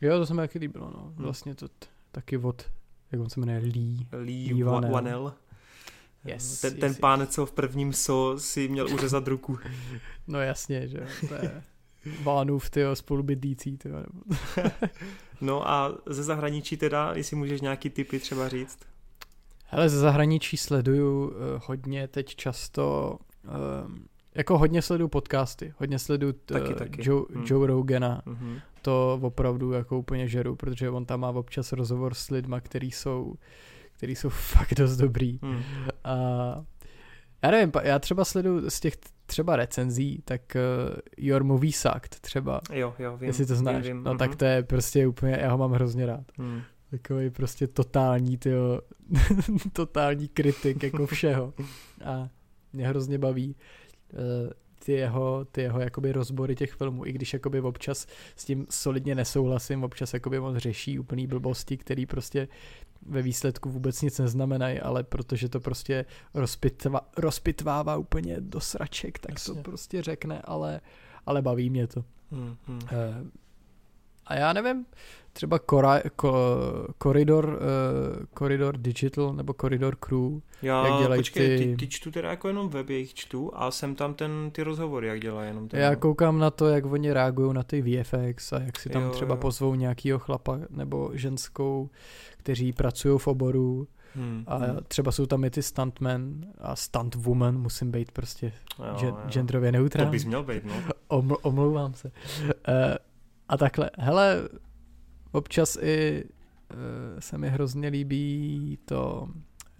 Jo, 0.00 0.18
to 0.18 0.26
se 0.26 0.34
mi 0.34 0.38
taky 0.40 0.58
líbilo, 0.58 0.90
no. 0.96 1.12
Hm. 1.16 1.22
Vlastně 1.22 1.54
to 1.54 1.68
t- 1.68 1.86
taky 2.12 2.36
od, 2.38 2.70
jak 3.12 3.20
on 3.20 3.30
se 3.30 3.40
jmenuje, 3.40 3.58
Lee. 3.58 4.06
Lee. 4.12 4.64
Vanel. 4.64 5.34
Yes, 6.24 6.60
ten, 6.60 6.72
yes, 6.72 6.80
ten 6.80 6.90
yes. 6.90 6.98
pán, 6.98 7.26
co 7.26 7.46
v 7.46 7.52
prvním 7.52 7.92
so 7.92 8.40
si 8.40 8.68
měl 8.68 8.94
uřezat 8.94 9.28
ruku. 9.28 9.58
No 10.26 10.40
jasně, 10.40 10.88
že 10.88 11.06
to 11.28 11.34
je 11.34 11.62
Vánův, 12.22 12.70
tyjo, 12.70 12.96
spolubydlící, 12.96 13.76
tyjo. 13.76 14.04
no 15.40 15.68
a 15.70 15.98
ze 16.06 16.22
zahraničí 16.22 16.76
teda, 16.76 17.12
jestli 17.14 17.36
můžeš 17.36 17.60
nějaký 17.60 17.90
typy 17.90 18.18
třeba 18.18 18.48
říct? 18.48 18.78
Hele, 19.66 19.88
ze 19.88 19.98
zahraničí 19.98 20.56
sleduju 20.56 21.28
uh, 21.28 21.32
hodně 21.66 22.08
teď 22.08 22.36
často, 22.36 23.18
uh, 23.44 23.92
jako 24.34 24.58
hodně 24.58 24.82
sleduju 24.82 25.08
podcasty, 25.08 25.74
hodně 25.78 25.98
sleduju 25.98 26.32
t, 26.32 26.54
taky, 26.54 26.74
taky. 26.74 27.08
Joe, 27.08 27.24
hmm. 27.34 27.44
Joe 27.46 27.66
Rogana, 27.66 28.22
hmm. 28.26 28.58
to 28.82 29.18
opravdu 29.22 29.72
jako 29.72 29.98
úplně 29.98 30.28
žeru, 30.28 30.56
protože 30.56 30.90
on 30.90 31.06
tam 31.06 31.20
má 31.20 31.28
občas 31.28 31.72
rozhovor 31.72 32.14
s 32.14 32.30
lidma, 32.30 32.60
který 32.60 32.90
jsou, 32.90 33.34
který 33.96 34.14
jsou 34.14 34.28
fakt 34.28 34.74
dost 34.74 34.96
dobrý. 34.96 35.38
Hmm. 35.42 35.62
A 36.04 36.14
já 37.42 37.50
nevím, 37.50 37.72
já 37.82 37.98
třeba 37.98 38.24
sleduju 38.24 38.70
z 38.70 38.80
těch 38.80 38.96
třeba 39.26 39.56
recenzí, 39.56 40.22
tak 40.24 40.40
uh, 40.54 40.96
Your 41.16 41.44
Movie 41.44 41.72
Sucked 41.72 42.20
třeba. 42.20 42.60
Jo, 42.72 42.94
jo, 42.98 43.16
vím. 43.16 43.26
Jestli 43.26 43.46
to 43.46 43.56
znáš. 43.56 43.74
Vím, 43.74 43.96
vím. 43.96 44.04
No 44.04 44.14
mm-hmm. 44.14 44.18
tak 44.18 44.36
to 44.36 44.44
je 44.44 44.62
prostě 44.62 45.06
úplně, 45.06 45.38
já 45.40 45.50
ho 45.50 45.58
mám 45.58 45.72
hrozně 45.72 46.06
rád. 46.06 46.24
Hmm. 46.38 46.62
Takový 46.90 47.30
prostě 47.30 47.66
totální, 47.66 48.38
tyjo, 48.38 48.80
totální 49.72 50.28
kritik 50.28 50.82
jako 50.82 51.06
všeho. 51.12 51.54
A 52.04 52.28
mě 52.72 52.88
hrozně 52.88 53.18
baví 53.18 53.56
uh, 54.12 54.18
ty 54.84 54.92
jeho, 54.92 55.44
ty 55.44 55.60
jeho 55.62 55.80
jakoby 55.80 56.12
rozbory 56.12 56.54
těch 56.54 56.72
filmů, 56.72 57.06
i 57.06 57.12
když 57.12 57.32
jakoby 57.32 57.60
občas 57.60 58.06
s 58.36 58.44
tím 58.44 58.66
solidně 58.70 59.14
nesouhlasím, 59.14 59.84
občas 59.84 60.14
jakoby 60.14 60.38
on 60.38 60.58
řeší 60.58 60.98
úplný 60.98 61.26
blbosti, 61.26 61.76
který 61.76 62.06
prostě 62.06 62.48
ve 63.06 63.22
výsledku 63.22 63.70
vůbec 63.70 64.02
nic 64.02 64.18
neznamenají, 64.18 64.80
ale 64.80 65.02
protože 65.02 65.48
to 65.48 65.60
prostě 65.60 66.04
rozpitvá, 66.34 67.00
rozpitvává 67.16 67.96
úplně 67.96 68.40
do 68.40 68.60
sraček, 68.60 69.18
tak 69.18 69.32
Jasně. 69.32 69.54
to 69.54 69.62
prostě 69.62 70.02
řekne, 70.02 70.42
ale, 70.44 70.80
ale 71.26 71.42
baví 71.42 71.70
mě 71.70 71.86
to. 71.86 72.04
Hmm, 72.30 72.56
hmm. 72.66 72.78
Uh, 72.82 73.28
a 74.26 74.34
já 74.34 74.52
nevím, 74.52 74.86
třeba 75.34 75.58
Cora, 75.70 76.00
ko, 76.16 76.34
Corridor, 77.02 77.46
uh, 77.46 78.24
Corridor 78.38 78.76
Digital 78.76 79.34
nebo 79.34 79.52
Corridor 79.52 79.96
Crew, 79.96 80.40
já, 80.62 80.86
jak 80.86 80.98
dělají 81.02 81.20
počkej, 81.20 81.58
ty... 81.58 81.64
ty... 81.64 81.76
ty 81.76 81.88
čtu 81.88 82.10
teda 82.10 82.30
jako 82.30 82.48
jenom 82.48 82.68
web, 82.68 82.90
jejich 82.90 83.14
čtu 83.14 83.50
a 83.54 83.70
jsem 83.70 83.94
tam 83.94 84.14
ten, 84.14 84.50
ty 84.52 84.62
rozhovory, 84.62 85.06
jak 85.08 85.20
dělají 85.20 85.48
jenom 85.48 85.68
ten... 85.68 85.80
Já 85.80 85.96
koukám 85.96 86.38
na 86.38 86.50
to, 86.50 86.68
jak 86.68 86.84
oni 86.84 87.12
reagují 87.12 87.54
na 87.54 87.62
ty 87.62 87.82
VFX 87.82 88.52
a 88.52 88.58
jak 88.60 88.80
si 88.80 88.88
tam 88.88 89.02
jo, 89.02 89.10
třeba 89.10 89.34
jo. 89.34 89.40
pozvou 89.40 89.74
nějakýho 89.74 90.18
chlapa 90.18 90.58
nebo 90.70 91.10
ženskou, 91.14 91.90
kteří 92.36 92.72
pracují 92.72 93.18
v 93.18 93.26
oboru 93.26 93.88
Hmm, 94.16 94.44
a 94.46 94.56
hmm. 94.56 94.78
třeba 94.88 95.12
jsou 95.12 95.26
tam 95.26 95.44
i 95.44 95.50
ty 95.50 95.62
stuntmen 95.62 96.46
a 96.58 96.76
stuntwoman, 96.76 97.58
musím 97.58 97.90
být 97.90 98.10
prostě 98.10 98.52
jo, 98.78 98.96
gen- 99.00 99.08
jo. 99.08 99.18
genderově 99.28 99.72
neutrální. 99.72 100.10
To 100.10 100.12
bys 100.12 100.24
měl 100.24 100.42
být, 100.42 100.64
no. 100.64 100.74
Oml- 101.20 101.38
omlouvám 101.42 101.94
se. 101.94 102.10
Uh, 102.48 102.52
a 103.48 103.56
takhle, 103.56 103.90
hele, 103.98 104.48
občas 105.34 105.78
i 105.80 106.24
uh, 106.24 106.78
se 107.18 107.38
mi 107.38 107.50
hrozně 107.50 107.88
líbí 107.88 108.78
to, 108.84 109.28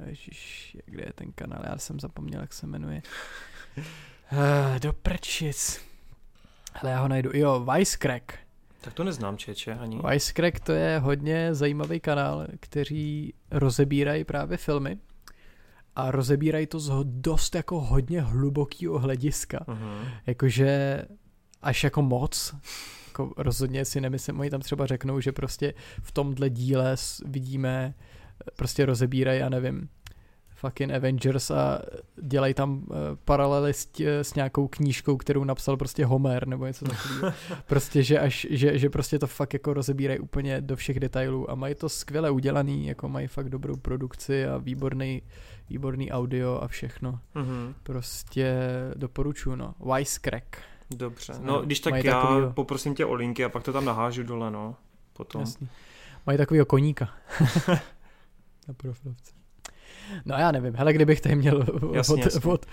ježiš, 0.06 0.76
kde 0.86 1.02
je 1.06 1.12
ten 1.14 1.32
kanál, 1.32 1.62
já 1.66 1.78
jsem 1.78 2.00
zapomněl, 2.00 2.40
jak 2.40 2.52
se 2.52 2.66
jmenuje. 2.66 3.02
Uh, 3.76 4.78
do 4.78 4.92
prčic. 4.92 5.80
Hele, 6.74 6.92
já 6.92 7.00
ho 7.00 7.08
najdu. 7.08 7.30
Jo, 7.34 7.66
Wisecrack. 7.74 8.32
Tak 8.80 8.94
to 8.94 9.04
neznám, 9.04 9.36
Čeče, 9.36 9.74
ani. 9.74 10.00
Wisecrack 10.10 10.60
to 10.60 10.72
je 10.72 10.98
hodně 10.98 11.54
zajímavý 11.54 12.00
kanál, 12.00 12.46
kteří 12.60 13.34
rozebírají 13.50 14.24
právě 14.24 14.56
filmy 14.56 14.98
a 15.96 16.10
rozebírají 16.10 16.66
to 16.66 16.80
z 16.80 16.90
dost 17.04 17.54
jako 17.54 17.80
hodně 17.80 18.20
hlubokého 18.20 18.98
hlediska. 18.98 19.58
Uh-huh. 19.58 20.08
Jakože 20.26 21.02
až 21.62 21.84
jako 21.84 22.02
moc. 22.02 22.54
Jako 23.14 23.32
rozhodně 23.36 23.84
si 23.84 24.00
nemyslím, 24.00 24.40
oni 24.40 24.50
tam 24.50 24.60
třeba 24.60 24.86
řeknou, 24.86 25.20
že 25.20 25.32
prostě 25.32 25.74
v 26.02 26.12
tomhle 26.12 26.50
díle 26.50 26.96
vidíme, 27.24 27.94
prostě 28.56 28.86
rozebírají, 28.86 29.40
já 29.40 29.48
nevím, 29.48 29.88
fucking 30.54 30.92
Avengers 30.92 31.50
a 31.50 31.82
dělají 32.22 32.54
tam 32.54 32.72
uh, 32.76 32.96
paralely 33.24 33.74
s, 33.74 33.86
tě, 33.86 34.18
s 34.18 34.34
nějakou 34.34 34.68
knížkou, 34.68 35.16
kterou 35.16 35.44
napsal 35.44 35.76
prostě 35.76 36.04
Homer 36.04 36.48
nebo 36.48 36.66
něco 36.66 36.84
takového. 36.84 37.32
prostě, 37.66 38.02
že, 38.02 38.18
až, 38.18 38.46
že, 38.50 38.78
že 38.78 38.90
prostě 38.90 39.18
to 39.18 39.26
fakt 39.26 39.52
jako 39.52 39.74
rozebírají 39.74 40.18
úplně 40.18 40.60
do 40.60 40.76
všech 40.76 41.00
detailů 41.00 41.50
a 41.50 41.54
mají 41.54 41.74
to 41.74 41.88
skvěle 41.88 42.30
udělaný, 42.30 42.86
jako 42.86 43.08
mají 43.08 43.26
fakt 43.26 43.48
dobrou 43.48 43.76
produkci 43.76 44.46
a 44.46 44.56
výborný, 44.58 45.22
výborný 45.70 46.12
audio 46.12 46.60
a 46.62 46.68
všechno. 46.68 47.20
Mm-hmm. 47.34 47.74
Prostě 47.82 48.56
doporučuji, 48.96 49.56
no. 49.56 49.74
Wisecrack. 49.94 50.56
Dobře, 50.96 51.32
no 51.42 51.62
když 51.62 51.80
tak 51.80 52.04
já 52.04 52.20
takovýho... 52.20 52.52
poprosím 52.52 52.94
tě 52.94 53.04
o 53.04 53.14
linky 53.14 53.44
a 53.44 53.48
pak 53.48 53.62
to 53.62 53.72
tam 53.72 53.84
nahážu 53.84 54.22
dole, 54.22 54.50
no. 54.50 54.76
Potom. 55.12 55.40
Jasný. 55.40 55.68
Mají 56.26 56.38
takovýho 56.38 56.66
koníka. 56.66 57.08
Na 58.68 58.74
profilovce. 58.76 59.32
No 60.24 60.36
já 60.38 60.52
nevím, 60.52 60.74
hele, 60.74 60.92
kdybych 60.92 61.20
tady 61.20 61.36
měl 61.36 61.64
jasně, 61.92 62.14
od, 62.14 62.24
jasně. 62.24 62.52
Od, 62.52 62.66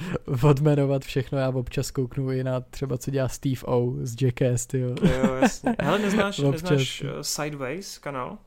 odmenovat 0.43 1.05
všechno, 1.05 1.37
já 1.37 1.49
občas 1.49 1.91
kouknu 1.91 2.31
i 2.31 2.43
na 2.43 2.59
třeba, 2.59 2.97
co 2.97 3.11
dělá 3.11 3.27
Steve 3.27 3.61
O 3.65 3.93
z 4.01 4.21
Jackass, 4.21 4.67
ty 4.67 4.79
jo. 4.79 4.95
Jo, 5.03 5.35
jasně. 5.35 5.75
Hele, 5.79 5.99
neznáš, 5.99 6.37
neznáš 6.51 7.01
uh, 7.01 7.09
Sideways 7.21 7.97
kanál? 7.97 8.37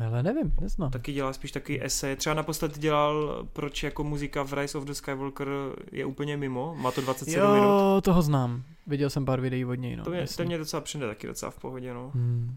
Hele, 0.00 0.22
nevím, 0.22 0.54
neznám. 0.60 0.90
Taky 0.90 1.12
dělá 1.12 1.32
spíš 1.32 1.52
takový 1.52 1.82
esej. 1.82 2.16
Třeba 2.16 2.34
naposled 2.34 2.78
dělal, 2.78 3.46
proč 3.52 3.82
jako 3.82 4.04
muzika 4.04 4.42
v 4.42 4.52
Rise 4.52 4.78
of 4.78 4.84
the 4.84 4.92
Skywalker 4.92 5.48
je 5.92 6.04
úplně 6.04 6.36
mimo. 6.36 6.74
Má 6.78 6.90
to 6.90 7.00
27 7.00 7.44
jo, 7.44 7.54
minut. 7.54 7.66
Jo, 7.66 8.00
toho 8.04 8.22
znám. 8.22 8.62
Viděl 8.86 9.10
jsem 9.10 9.24
pár 9.24 9.40
videí 9.40 9.64
od 9.64 9.74
něj, 9.74 9.96
no. 9.96 10.04
To 10.04 10.10
mě, 10.10 10.26
to 10.36 10.44
mě 10.44 10.58
docela 10.58 10.80
přijde 10.80 11.06
taky 11.06 11.26
docela 11.26 11.50
v 11.50 11.58
pohodě, 11.58 11.94
no. 11.94 12.10
Hmm. 12.14 12.56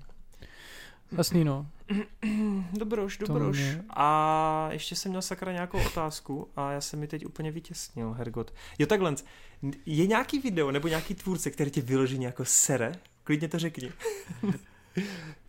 Jasný, 1.17 1.43
no. 1.43 1.67
Dobroš, 2.73 3.17
dobroš. 3.17 3.57
Mě... 3.57 3.83
A 3.89 4.69
ještě 4.71 4.95
jsem 4.95 5.09
měl 5.09 5.21
sakra 5.21 5.51
nějakou 5.51 5.85
otázku 5.85 6.47
a 6.55 6.71
já 6.71 6.81
jsem 6.81 6.99
mi 6.99 7.07
teď 7.07 7.25
úplně 7.25 7.51
vytěsnil, 7.51 8.13
Hergot. 8.13 8.53
Jo, 8.79 8.87
takhle, 8.87 9.15
je 9.85 10.07
nějaký 10.07 10.39
video 10.39 10.71
nebo 10.71 10.87
nějaký 10.87 11.15
tvůrce, 11.15 11.51
který 11.51 11.71
tě 11.71 11.81
vyloženě 11.81 12.25
jako 12.25 12.45
sere? 12.45 12.91
Klidně 13.23 13.47
to 13.47 13.59
řekni. 13.59 13.91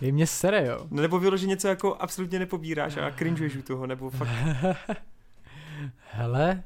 Je 0.00 0.12
mě 0.12 0.26
sere, 0.26 0.66
jo. 0.66 0.86
No, 0.90 1.02
nebo 1.02 1.18
vyloženě 1.18 1.50
něco 1.50 1.68
jako 1.68 1.94
absolutně 1.94 2.38
nepobíráš 2.38 2.96
a 2.96 3.10
cringeuješ 3.10 3.56
u 3.56 3.62
toho, 3.62 3.86
nebo 3.86 4.10
fakt... 4.10 4.28
Hele, 6.10 6.62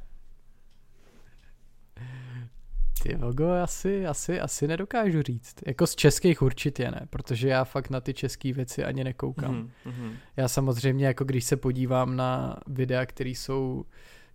ty 3.02 3.16
logo 3.16 3.52
asi, 3.52 4.06
asi, 4.06 4.40
asi 4.40 4.68
nedokážu 4.68 5.22
říct. 5.22 5.54
Jako 5.66 5.86
z 5.86 5.96
českých 5.96 6.42
určitě 6.42 6.90
ne, 6.90 7.06
protože 7.10 7.48
já 7.48 7.64
fakt 7.64 7.90
na 7.90 8.00
ty 8.00 8.14
české 8.14 8.52
věci 8.52 8.84
ani 8.84 9.04
nekoukám. 9.04 9.70
Mm-hmm. 9.86 10.12
Já 10.36 10.48
samozřejmě, 10.48 11.06
jako 11.06 11.24
když 11.24 11.44
se 11.44 11.56
podívám 11.56 12.16
na 12.16 12.56
videa, 12.66 13.06
které 13.06 13.30
jsou 13.30 13.84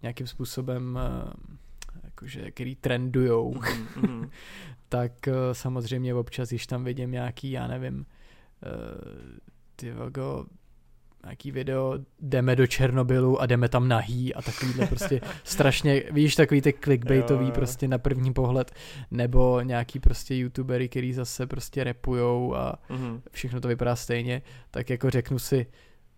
nějakým 0.01 0.27
způsobem 0.27 0.99
eh, 1.01 1.33
jakože, 2.03 2.51
který 2.51 2.75
trendujou, 2.75 3.53
mm-hmm. 3.53 4.29
tak 4.89 5.27
eh, 5.27 5.33
samozřejmě 5.51 6.13
občas, 6.13 6.49
když 6.49 6.67
tam 6.67 6.83
vidím 6.83 7.11
nějaký, 7.11 7.51
já 7.51 7.67
nevím, 7.67 8.05
ty 9.75 9.93
logo, 9.93 10.45
nějaký 11.23 11.51
video, 11.51 11.93
jdeme 12.19 12.55
do 12.55 12.67
Černobylu 12.67 13.41
a 13.41 13.45
jdeme 13.45 13.69
tam 13.69 13.87
nahý 13.87 14.33
a 14.33 14.41
takovýhle 14.41 14.87
prostě 14.87 15.21
strašně, 15.43 16.03
víš, 16.11 16.35
takový 16.35 16.61
ty 16.61 16.73
clickbaitový 16.73 17.45
jo, 17.45 17.49
jo. 17.49 17.55
prostě 17.55 17.87
na 17.87 17.97
první 17.97 18.33
pohled, 18.33 18.71
nebo 19.11 19.61
nějaký 19.61 19.99
prostě 19.99 20.35
youtubery, 20.35 20.89
který 20.89 21.13
zase 21.13 21.47
prostě 21.47 21.83
repujou 21.83 22.55
a 22.55 22.75
mm-hmm. 22.89 23.21
všechno 23.31 23.61
to 23.61 23.67
vypadá 23.67 23.95
stejně, 23.95 24.41
tak 24.71 24.89
jako 24.89 25.09
řeknu 25.09 25.39
si, 25.39 25.65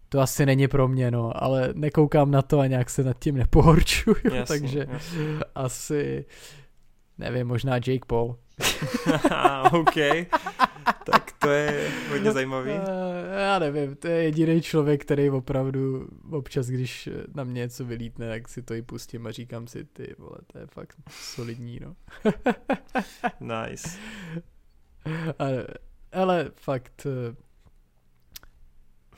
to 0.10 0.20
asi 0.20 0.46
není 0.46 0.68
pro 0.68 0.88
mě, 0.88 1.12
no, 1.12 1.44
ale 1.44 1.70
nekoukám 1.74 2.32
na 2.32 2.42
to 2.42 2.60
a 2.60 2.68
nějak 2.68 2.90
se 2.90 3.04
nad 3.04 3.20
tím 3.20 3.38
nepohorčuju, 3.38 4.16
jasně, 4.24 4.46
takže 4.46 4.88
jasně. 4.90 5.20
asi, 5.56 6.26
nevím, 7.20 7.48
možná 7.48 7.76
Jake 7.76 8.06
Paul. 8.08 8.38
OK, 9.72 9.96
tak 11.06 11.32
to 11.40 11.50
je 11.50 11.92
hodně 12.10 12.32
zajímavý. 12.32 12.72
Eh, 12.72 13.42
já 13.42 13.60
nevím, 13.60 13.96
to 13.96 14.08
je 14.08 14.24
jediný 14.24 14.62
člověk, 14.62 15.02
který 15.02 15.30
opravdu 15.30 16.08
občas, 16.32 16.68
když 16.68 17.10
na 17.36 17.44
mě 17.44 17.60
něco 17.60 17.86
vylítne, 17.86 18.30
tak 18.30 18.50
si 18.50 18.62
to 18.62 18.74
i 18.74 18.82
pustím 18.82 19.28
a 19.28 19.32
říkám 19.32 19.68
si, 19.68 19.86
ty 19.86 20.16
vole, 20.18 20.38
to 20.48 20.58
je 20.58 20.68
fakt 20.68 20.98
solidní, 21.10 21.80
no. 21.80 21.96
nice. 23.40 23.90
Ale, 25.40 25.68
ale 26.12 26.52
fakt, 26.56 27.06
eh, 27.06 27.36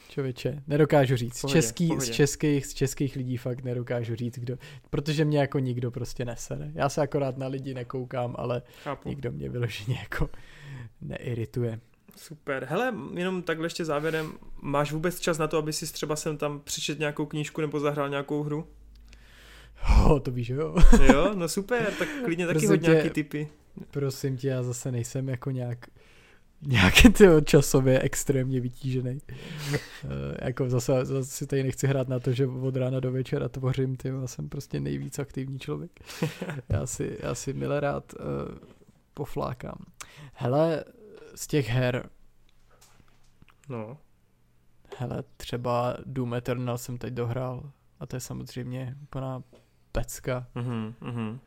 Člověče, 0.09 0.63
nedokážu 0.67 1.15
říct. 1.15 1.41
Pohodě, 1.41 1.61
Český, 1.61 1.87
pohodě. 1.87 2.05
Z, 2.05 2.15
českých, 2.15 2.65
z 2.65 2.73
českých 2.73 3.15
lidí 3.15 3.37
fakt 3.37 3.63
nedokážu 3.63 4.15
říct, 4.15 4.39
kdo, 4.39 4.57
protože 4.89 5.25
mě 5.25 5.39
jako 5.39 5.59
nikdo 5.59 5.91
prostě 5.91 6.25
nesere. 6.25 6.71
Já 6.73 6.89
se 6.89 7.01
akorát 7.01 7.37
na 7.37 7.47
lidi 7.47 7.73
nekoukám, 7.73 8.35
ale 8.37 8.61
Chápu. 8.83 9.09
nikdo 9.09 9.31
mě 9.31 9.49
vyloženě 9.49 9.97
jako 9.99 10.29
neirituje. 11.01 11.79
Super. 12.15 12.67
Hele, 12.69 12.93
jenom 13.13 13.41
takhle 13.41 13.65
ještě 13.65 13.85
závěrem, 13.85 14.33
máš 14.61 14.91
vůbec 14.91 15.19
čas 15.19 15.37
na 15.37 15.47
to, 15.47 15.57
aby 15.57 15.73
si 15.73 15.93
třeba 15.93 16.15
sem 16.15 16.37
tam 16.37 16.59
přečet 16.59 16.99
nějakou 16.99 17.25
knížku 17.25 17.61
nebo 17.61 17.79
zahrál 17.79 18.09
nějakou 18.09 18.43
hru? 18.43 18.67
Oh, 20.05 20.19
to 20.19 20.31
víš, 20.31 20.49
jo. 20.49 20.75
jo, 21.13 21.33
no 21.33 21.49
super, 21.49 21.93
tak 21.99 22.07
klidně 22.25 22.47
taky 22.47 22.67
hodně 22.67 22.89
nějaký 22.89 23.09
typy. 23.09 23.47
Prosím 23.91 24.37
tě, 24.37 24.47
já 24.47 24.63
zase 24.63 24.91
nejsem 24.91 25.29
jako 25.29 25.51
nějak 25.51 25.85
nějaký 26.61 27.09
ty 27.09 27.25
časově 27.43 27.99
extrémně 27.99 28.61
vytížený. 28.61 29.19
uh, 29.71 30.09
jako 30.41 30.69
zase, 30.69 31.05
zase 31.05 31.29
si 31.31 31.47
tady 31.47 31.63
nechci 31.63 31.87
hrát 31.87 32.07
na 32.07 32.19
to, 32.19 32.31
že 32.31 32.47
od 32.47 32.75
rána 32.75 32.99
do 32.99 33.11
večera 33.11 33.49
tvořím, 33.49 33.95
ty 33.95 34.07
já 34.07 34.27
jsem 34.27 34.49
prostě 34.49 34.79
nejvíc 34.79 35.19
aktivní 35.19 35.59
člověk. 35.59 35.91
já 36.69 36.85
si, 36.85 37.17
já 37.19 37.35
si 37.35 37.53
milé 37.53 37.79
rád 37.79 38.13
uh, 38.13 38.57
poflákám. 39.13 39.77
Hele, 40.33 40.83
z 41.35 41.47
těch 41.47 41.69
her 41.69 42.09
No. 43.71 43.97
Hele, 44.97 45.23
třeba 45.37 45.97
Doom 46.05 46.33
Eternal 46.33 46.77
jsem 46.77 46.97
teď 46.97 47.13
dohrál 47.13 47.71
a 47.99 48.05
to 48.05 48.15
je 48.15 48.19
samozřejmě 48.19 48.95
úplná 49.03 49.43
pecka. 49.91 50.47
Mm-hmm, 50.55 50.93
mm-hmm. 51.01 51.39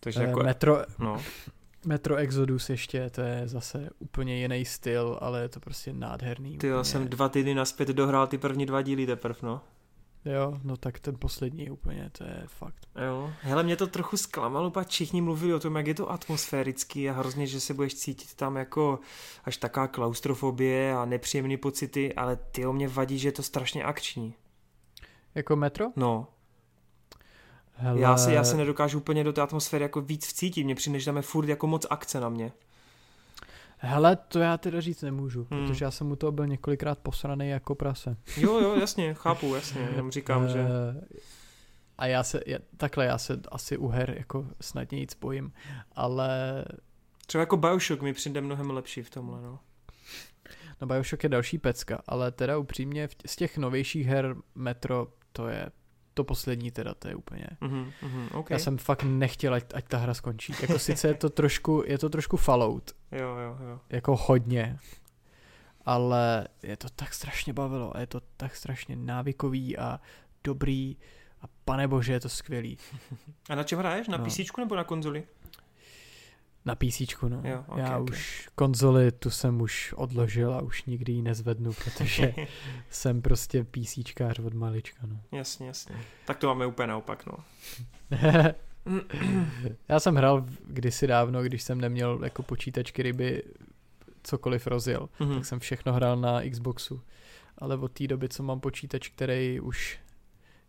Takže 0.00 0.20
uh, 0.20 0.26
jako... 0.26 0.42
Metro, 0.42 0.82
no. 0.98 1.22
Metro 1.86 2.16
Exodus 2.16 2.70
ještě, 2.70 3.10
to 3.10 3.20
je 3.20 3.42
zase 3.48 3.90
úplně 3.98 4.36
jiný 4.36 4.64
styl, 4.64 5.18
ale 5.20 5.42
je 5.42 5.48
to 5.48 5.60
prostě 5.60 5.92
nádherný. 5.92 6.58
Ty 6.58 6.66
jo, 6.66 6.84
jsem 6.84 7.08
dva 7.08 7.28
týdny 7.28 7.54
naspět 7.54 7.88
dohrál 7.88 8.26
ty 8.26 8.38
první 8.38 8.66
dva 8.66 8.82
díly 8.82 9.06
teprve, 9.06 9.38
no. 9.42 9.60
Jo, 10.24 10.60
no 10.64 10.76
tak 10.76 10.98
ten 10.98 11.16
poslední 11.18 11.70
úplně, 11.70 12.10
to 12.18 12.24
je 12.24 12.42
fakt. 12.46 12.88
Jo, 13.06 13.32
hele, 13.40 13.62
mě 13.62 13.76
to 13.76 13.86
trochu 13.86 14.16
zklamalo, 14.16 14.70
pak 14.70 14.88
všichni 14.88 15.20
mluvili 15.20 15.54
o 15.54 15.60
tom, 15.60 15.76
jak 15.76 15.86
je 15.86 15.94
to 15.94 16.10
atmosférický 16.10 17.10
a 17.10 17.12
hrozně, 17.12 17.46
že 17.46 17.60
se 17.60 17.74
budeš 17.74 17.94
cítit 17.94 18.34
tam 18.34 18.56
jako 18.56 18.98
až 19.44 19.56
taká 19.56 19.88
klaustrofobie 19.88 20.94
a 20.94 21.04
nepříjemné 21.04 21.56
pocity, 21.56 22.14
ale 22.14 22.36
ty 22.36 22.66
o 22.66 22.72
mě 22.72 22.88
vadí, 22.88 23.18
že 23.18 23.28
je 23.28 23.32
to 23.32 23.42
strašně 23.42 23.84
akční. 23.84 24.34
Jako 25.34 25.56
metro? 25.56 25.86
No, 25.96 26.28
Hele... 27.82 28.00
Já, 28.00 28.16
si, 28.16 28.32
já 28.32 28.44
se 28.44 28.56
nedokážu 28.56 28.98
úplně 28.98 29.24
do 29.24 29.32
té 29.32 29.40
atmosféry 29.40 29.82
jako 29.82 30.00
víc 30.00 30.26
vcítit, 30.26 30.64
mě 30.64 30.74
přijde, 30.74 30.98
že 30.98 31.04
tam 31.04 31.16
je 31.16 31.22
furt 31.22 31.48
jako 31.48 31.66
moc 31.66 31.86
akce 31.90 32.20
na 32.20 32.28
mě. 32.28 32.52
Hele, 33.78 34.16
to 34.16 34.38
já 34.38 34.58
teda 34.58 34.80
říct 34.80 35.02
nemůžu, 35.02 35.46
hmm. 35.50 35.66
protože 35.66 35.84
já 35.84 35.90
jsem 35.90 36.10
u 36.10 36.16
toho 36.16 36.32
byl 36.32 36.46
několikrát 36.46 36.98
posraný 36.98 37.48
jako 37.48 37.74
prase. 37.74 38.16
Jo, 38.36 38.60
jo, 38.60 38.76
jasně, 38.80 39.14
chápu, 39.14 39.54
jasně, 39.54 39.80
jenom 39.80 40.10
říkám, 40.10 40.48
že... 40.48 40.58
Eh, 40.58 41.04
a 41.98 42.06
já 42.06 42.22
se, 42.22 42.40
já, 42.46 42.58
takhle 42.76 43.04
já 43.04 43.18
se 43.18 43.40
asi 43.52 43.76
u 43.76 43.88
her 43.88 44.14
jako 44.18 44.46
snadně 44.60 44.98
nic 45.00 45.14
bojím, 45.14 45.52
ale... 45.92 46.64
Třeba 47.26 47.42
jako 47.42 47.56
Bioshock 47.56 48.02
mi 48.02 48.12
přijde 48.12 48.40
mnohem 48.40 48.70
lepší 48.70 49.02
v 49.02 49.10
tomhle, 49.10 49.42
no. 49.42 49.58
No 50.80 50.86
Bioshock 50.86 51.22
je 51.22 51.28
další 51.28 51.58
pecka, 51.58 52.02
ale 52.06 52.30
teda 52.30 52.58
upřímně 52.58 53.08
z 53.26 53.36
těch 53.36 53.58
novějších 53.58 54.06
her 54.06 54.36
Metro 54.54 55.06
to 55.32 55.48
je 55.48 55.70
to 56.20 56.24
poslední 56.24 56.70
teda, 56.70 56.94
to 56.94 57.08
je 57.08 57.14
úplně. 57.14 57.46
Mm-hmm, 57.62 57.92
mm-hmm, 58.02 58.38
okay. 58.38 58.54
Já 58.54 58.58
jsem 58.58 58.78
fakt 58.78 59.02
nechtěl, 59.02 59.54
ať, 59.54 59.64
ať 59.74 59.88
ta 59.88 59.98
hra 59.98 60.14
skončí. 60.14 60.54
Jako 60.62 60.78
sice 60.78 61.08
je 61.08 61.14
to 61.14 61.30
trošku, 61.30 61.82
je 61.86 61.98
to 61.98 62.08
trošku 62.08 62.36
Fallout. 62.36 62.92
Jo, 63.12 63.36
jo, 63.36 63.58
jo. 63.68 63.80
Jako 63.90 64.16
hodně. 64.16 64.78
Ale 65.84 66.48
je 66.62 66.76
to 66.76 66.88
tak 66.88 67.14
strašně 67.14 67.52
bavilo 67.52 67.96
a 67.96 68.00
je 68.00 68.06
to 68.06 68.20
tak 68.36 68.56
strašně 68.56 68.96
návykový 68.96 69.78
a 69.78 70.00
dobrý 70.44 70.96
a 71.42 71.44
pane 71.64 71.88
bože, 71.88 72.12
je 72.12 72.20
to 72.20 72.28
skvělý. 72.28 72.78
A 73.50 73.54
na 73.54 73.62
čem 73.62 73.78
hraješ? 73.78 74.08
Na 74.08 74.18
no. 74.18 74.24
PC 74.24 74.38
nebo 74.58 74.76
na 74.76 74.84
konzoli? 74.84 75.24
Na 76.64 76.74
PC, 76.74 77.00
no. 77.28 77.42
Jo, 77.44 77.64
okay, 77.66 77.84
Já 77.84 77.98
okay. 77.98 78.12
už 78.12 78.48
konzoli 78.54 79.12
tu 79.12 79.30
jsem 79.30 79.60
už 79.60 79.94
odložil 79.96 80.54
a 80.54 80.62
už 80.62 80.84
nikdy 80.84 81.12
ji 81.12 81.22
nezvednu, 81.22 81.72
protože 81.72 82.34
jsem 82.90 83.22
prostě 83.22 83.64
PCčkář 83.64 84.38
od 84.38 84.54
malička, 84.54 85.06
no. 85.06 85.20
Jasně, 85.32 85.66
jasně. 85.66 85.96
Tak 86.24 86.38
to 86.38 86.46
máme 86.46 86.66
úplně 86.66 86.86
naopak, 86.86 87.26
no. 87.26 87.34
Já 89.88 90.00
jsem 90.00 90.16
hrál 90.16 90.46
kdysi 90.66 91.06
dávno, 91.06 91.42
když 91.42 91.62
jsem 91.62 91.80
neměl 91.80 92.20
jako 92.24 92.42
počítač, 92.42 92.90
který 92.90 93.12
by 93.12 93.42
cokoliv 94.22 94.66
rozjel, 94.66 95.08
mm-hmm. 95.20 95.34
tak 95.34 95.44
jsem 95.44 95.58
všechno 95.58 95.92
hrál 95.92 96.16
na 96.16 96.42
Xboxu. 96.50 97.02
Ale 97.58 97.76
od 97.76 97.92
té 97.92 98.06
doby, 98.06 98.28
co 98.28 98.42
mám 98.42 98.60
počítač, 98.60 99.08
který 99.08 99.60
už 99.60 100.00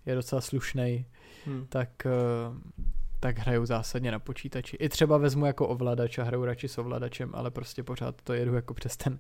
je 0.06 0.16
docela 0.16 0.42
slušný, 0.42 1.06
hmm. 1.46 1.66
tak, 1.70 2.06
eh, 2.06 2.12
tak 3.22 3.38
hraju 3.38 3.66
zásadně 3.66 4.12
na 4.12 4.20
počítači. 4.20 4.78
I 4.78 4.90
třeba 4.90 5.18
vezmu 5.18 5.46
jako 5.46 5.68
ovladač 5.68 6.18
a 6.18 6.24
hraju 6.24 6.46
radši 6.46 6.68
s 6.68 6.78
ovladačem, 6.78 7.30
ale 7.34 7.52
prostě 7.52 7.84
pořád 7.84 8.22
to 8.22 8.34
jedu 8.34 8.56
jako 8.56 8.74
přes 8.74 8.98
ten, 8.98 9.20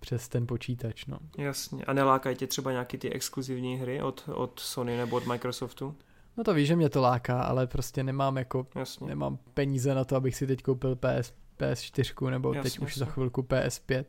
přes 0.00 0.28
ten 0.28 0.46
počítač. 0.46 1.06
No. 1.06 1.18
Jasně. 1.38 1.84
A 1.84 1.92
nelákají 1.92 2.36
tě 2.36 2.46
třeba 2.46 2.72
nějaký 2.72 2.98
ty 2.98 3.10
exkluzivní 3.10 3.76
hry 3.76 4.02
od, 4.02 4.28
od 4.34 4.60
Sony 4.60 4.96
nebo 4.96 5.16
od 5.16 5.26
Microsoftu? 5.26 5.94
No 6.36 6.44
to 6.44 6.54
víš, 6.54 6.68
že 6.68 6.76
mě 6.76 6.88
to 6.88 7.00
láká, 7.00 7.42
ale 7.42 7.66
prostě 7.66 8.02
nemám 8.02 8.36
jako, 8.36 8.66
Jasně. 8.74 9.06
nemám 9.06 9.38
peníze 9.54 9.94
na 9.94 10.04
to, 10.04 10.16
abych 10.16 10.36
si 10.36 10.46
teď 10.46 10.62
koupil 10.62 10.96
PS, 10.96 11.32
PS4 11.58 12.30
nebo 12.30 12.52
jasně, 12.54 12.70
teď 12.70 12.78
už 12.78 12.96
za 12.98 13.06
chvilku 13.06 13.42
PS5 13.42 14.04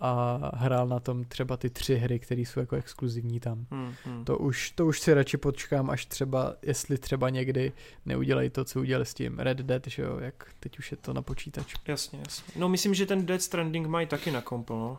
a 0.00 0.40
hrál 0.54 0.88
na 0.88 1.00
tom 1.00 1.24
třeba 1.24 1.56
ty 1.56 1.70
tři 1.70 1.96
hry, 1.96 2.18
které 2.18 2.40
jsou 2.40 2.60
jako 2.60 2.76
exkluzivní 2.76 3.40
tam. 3.40 3.66
Hmm, 3.70 3.94
hmm. 4.04 4.24
To, 4.24 4.38
už, 4.38 4.70
to 4.70 4.86
už 4.86 5.00
si 5.00 5.14
radši 5.14 5.36
počkám, 5.36 5.90
až 5.90 6.06
třeba, 6.06 6.54
jestli 6.62 6.98
třeba 6.98 7.30
někdy 7.30 7.72
neudělají 8.06 8.50
to, 8.50 8.64
co 8.64 8.80
udělali 8.80 9.06
s 9.06 9.14
tím 9.14 9.38
Red 9.38 9.58
Dead, 9.58 9.86
že 9.86 10.02
jo, 10.02 10.18
jak 10.18 10.50
teď 10.60 10.78
už 10.78 10.90
je 10.90 10.96
to 10.96 11.12
na 11.12 11.22
počítač. 11.22 11.74
Jasně, 11.86 12.18
jasně. 12.18 12.54
No 12.56 12.68
myslím, 12.68 12.94
že 12.94 13.06
ten 13.06 13.26
Dead 13.26 13.42
Stranding 13.42 13.86
mají 13.86 14.06
taky 14.06 14.30
na 14.30 14.40
kompl, 14.40 14.74
no. 14.74 14.98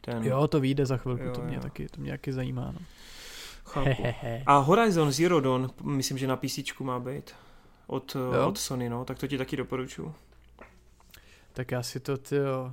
Ten... 0.00 0.24
Jo, 0.24 0.48
to 0.48 0.60
vyjde 0.60 0.86
za 0.86 0.96
chvilku, 0.96 1.24
jo, 1.24 1.32
to 1.32 1.42
mě 1.42 1.56
jo. 1.56 1.62
taky, 1.62 1.88
to 1.88 2.00
mě 2.00 2.10
taky 2.10 2.32
zajímá, 2.32 2.72
no. 2.72 2.80
A 4.46 4.58
Horizon 4.58 5.12
Zero 5.12 5.40
Dawn, 5.40 5.70
myslím, 5.82 6.18
že 6.18 6.26
na 6.26 6.36
PC 6.36 6.58
má 6.80 7.00
být 7.00 7.34
od, 7.86 8.16
od 8.46 8.58
Sony, 8.58 8.88
no, 8.88 9.04
tak 9.04 9.18
to 9.18 9.26
ti 9.26 9.38
taky 9.38 9.56
doporučuji. 9.56 10.14
Tak 11.52 11.70
já 11.70 11.82
si 11.82 12.00
to, 12.00 12.16
tyjo, 12.16 12.72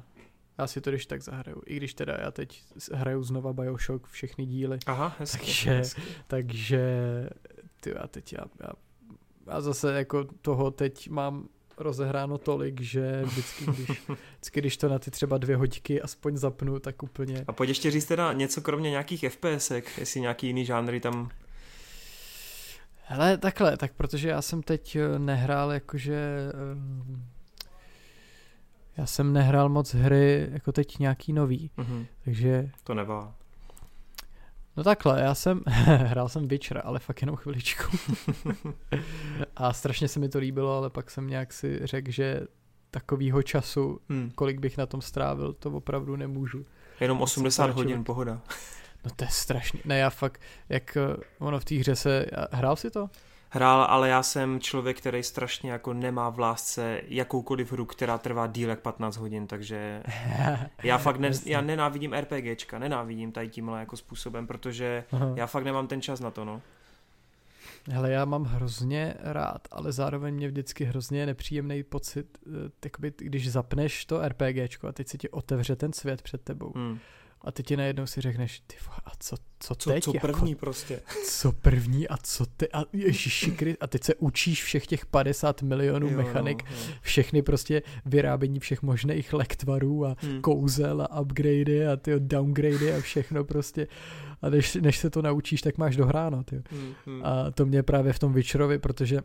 já 0.58 0.68
si 0.68 0.82
to 0.82 0.90
když 0.90 1.06
tak 1.06 1.22
zahraju. 1.22 1.62
I 1.66 1.78
když 1.78 1.94
teda 1.94 2.18
já 2.22 2.32
teď 2.32 2.64
hraju 2.94 3.24
znova 3.24 3.54
Bioshock 3.54 4.08
všechny 4.08 4.46
díly. 4.46 4.80
Aha, 4.86 5.16
hezky, 5.20 5.46
takže, 5.46 5.72
hezky. 5.72 6.02
takže 6.28 6.90
ty 7.80 7.94
já 7.96 8.08
teď 8.08 8.34
já, 8.34 8.46
já, 8.60 8.70
já 9.48 9.62
zase 9.62 9.94
jako 9.94 10.24
toho 10.24 10.72
teď 10.72 11.10
mám 11.10 11.48
rozehráno 11.78 12.38
tolik, 12.38 12.82
že 12.82 13.22
vždycky 13.26 13.66
když, 13.66 13.90
vždycky, 14.36 14.62
když 14.62 14.78
to 14.78 14.90
na 14.90 15.00
ty 15.00 15.12
třeba 15.12 15.38
dvě 15.38 15.56
hoďky 15.56 16.02
aspoň 16.02 16.38
zapnu, 16.38 16.80
tak 16.80 17.04
úplně... 17.04 17.44
A 17.48 17.54
pojď 17.54 17.70
ještě 17.70 17.92
říct 17.92 18.06
teda 18.06 18.34
něco 18.34 18.62
kromě 18.62 18.90
nějakých 18.90 19.26
FPSek, 19.30 19.98
jestli 19.98 20.22
nějaký 20.22 20.48
jiný 20.48 20.66
žánry 20.66 21.00
tam... 21.00 21.30
Hele, 23.06 23.38
takhle, 23.38 23.78
tak 23.78 23.94
protože 23.94 24.30
já 24.30 24.42
jsem 24.42 24.64
teď 24.64 24.96
eh, 24.96 25.20
nehrál 25.20 25.72
jakože 25.72 26.52
um, 26.74 27.26
já 28.98 29.06
jsem 29.06 29.34
nehrál 29.34 29.70
moc 29.70 29.94
hry 29.94 30.50
jako 30.52 30.72
teď 30.72 31.00
nějaký 31.00 31.34
nový, 31.34 31.72
mm-hmm. 31.78 32.06
takže... 32.26 32.72
To 32.84 32.94
nevá. 32.94 33.36
No 34.78 34.84
takhle, 34.84 35.22
já 35.22 35.36
jsem, 35.36 35.62
hrál 35.68 36.30
jsem 36.30 36.48
Witcher, 36.48 36.82
ale 36.84 37.00
fakt 37.00 37.22
jenom 37.22 37.36
chviličku. 37.36 37.98
a 39.56 39.74
strašně 39.74 40.08
se 40.08 40.20
mi 40.20 40.30
to 40.30 40.40
líbilo, 40.40 40.78
ale 40.78 40.90
pak 40.90 41.12
jsem 41.12 41.28
nějak 41.28 41.54
si 41.54 41.80
řekl, 41.84 42.12
že 42.12 42.42
takovýho 42.92 43.44
času, 43.44 44.00
hmm. 44.10 44.32
kolik 44.36 44.60
bych 44.60 44.78
na 44.78 44.86
tom 44.86 45.02
strávil, 45.02 45.54
to 45.54 45.72
opravdu 45.72 46.16
nemůžu. 46.16 46.66
Jenom 47.00 47.22
80 47.22 47.70
hodin, 47.70 48.04
pohoda. 48.04 48.42
no 49.06 49.12
to 49.16 49.24
je 49.24 49.30
strašný. 49.30 49.80
Ne, 49.86 49.98
já 49.98 50.10
fakt, 50.10 50.42
jak 50.70 50.98
eh, 50.98 51.16
ono 51.40 51.60
v 51.60 51.66
té 51.66 51.76
hře 51.76 51.96
se, 51.96 52.26
hrál 52.52 52.76
si 52.76 52.92
to? 52.92 53.10
Hrál, 53.54 53.82
ale 53.90 54.10
já 54.10 54.24
jsem 54.24 54.60
člověk, 54.60 54.98
který 54.98 55.24
strašně 55.24 55.72
jako 55.72 55.94
nemá 55.94 56.30
v 56.30 56.40
lásce 56.40 57.02
jakoukoliv 57.08 57.72
hru, 57.72 57.86
která 57.86 58.18
trvá 58.18 58.48
díl 58.48 58.70
jak 58.70 58.80
15 58.80 59.18
hodin, 59.18 59.48
takže 59.48 60.04
já 60.84 60.98
fakt 60.98 61.20
ne, 61.20 61.32
já 61.46 61.62
nenávidím 61.62 62.14
RPGčka, 62.14 62.80
nenávidím 62.80 63.32
tady 63.32 63.50
tímhle 63.50 63.80
jako 63.80 63.98
způsobem, 63.98 64.48
protože 64.48 65.04
Aha. 65.12 65.32
já 65.36 65.48
fakt 65.48 65.64
nemám 65.64 65.88
ten 65.88 66.02
čas 66.02 66.20
na 66.20 66.32
to, 66.32 66.46
no. 66.46 66.62
Hele, 67.90 68.12
já 68.12 68.26
mám 68.26 68.44
hrozně 68.44 69.14
rád, 69.20 69.68
ale 69.72 69.92
zároveň 69.92 70.34
mě 70.34 70.48
vždycky 70.48 70.86
hrozně 70.86 71.26
nepříjemný 71.26 71.84
pocit, 71.84 72.38
eh, 72.48 72.70
takoby, 72.80 73.14
když 73.18 73.52
zapneš 73.52 74.06
to 74.06 74.22
RPGčko 74.28 74.88
a 74.88 74.92
teď 74.92 75.08
se 75.08 75.18
ti 75.18 75.30
otevře 75.30 75.76
ten 75.76 75.94
svět 75.94 76.22
před 76.22 76.42
tebou. 76.42 76.72
Hmm 76.76 77.00
a 77.44 77.52
teď 77.52 77.66
ti 77.66 77.78
najednou 77.78 78.06
si 78.06 78.22
řekneš, 78.22 78.64
ty 78.68 78.76
a 79.06 79.12
co, 79.20 79.36
co, 79.60 79.76
co 79.76 79.90
teď? 79.90 80.04
Co 80.04 80.12
jako, 80.14 80.28
první 80.28 80.56
prostě. 80.56 81.02
Co 81.26 81.52
první 81.52 82.08
a 82.08 82.18
co 82.18 82.46
ty? 82.46 82.72
A, 82.72 82.84
ježiši, 82.94 83.78
a 83.82 83.88
teď 83.88 84.04
se 84.04 84.16
učíš 84.16 84.64
všech 84.64 84.88
těch 84.88 85.06
50 85.06 85.62
milionů 85.62 86.08
jo, 86.08 86.18
mechanik, 86.18 86.64
no, 86.64 86.78
no. 86.88 86.94
všechny 87.02 87.42
prostě 87.42 87.82
vyrábění 88.06 88.60
všech 88.60 88.82
možných 88.82 89.34
lektvarů 89.34 90.06
a 90.06 90.16
hmm. 90.20 90.42
kouzel 90.42 91.02
a 91.02 91.20
upgradey 91.20 91.88
a 91.88 91.96
ty 91.96 92.12
downgradey 92.18 92.96
a 92.96 93.02
všechno 93.02 93.44
prostě. 93.44 93.88
A 94.42 94.50
než, 94.50 94.76
než 94.76 94.98
se 94.98 95.10
to 95.10 95.22
naučíš, 95.22 95.62
tak 95.62 95.78
máš 95.78 95.96
dohráno. 95.96 96.44
Ty. 96.44 96.64
Hmm, 96.72 96.94
hmm. 97.06 97.26
A 97.26 97.52
to 97.52 97.66
mě 97.66 97.84
právě 97.84 98.14
v 98.14 98.20
tom 98.20 98.34
Witcherovi, 98.34 98.80
protože 98.80 99.22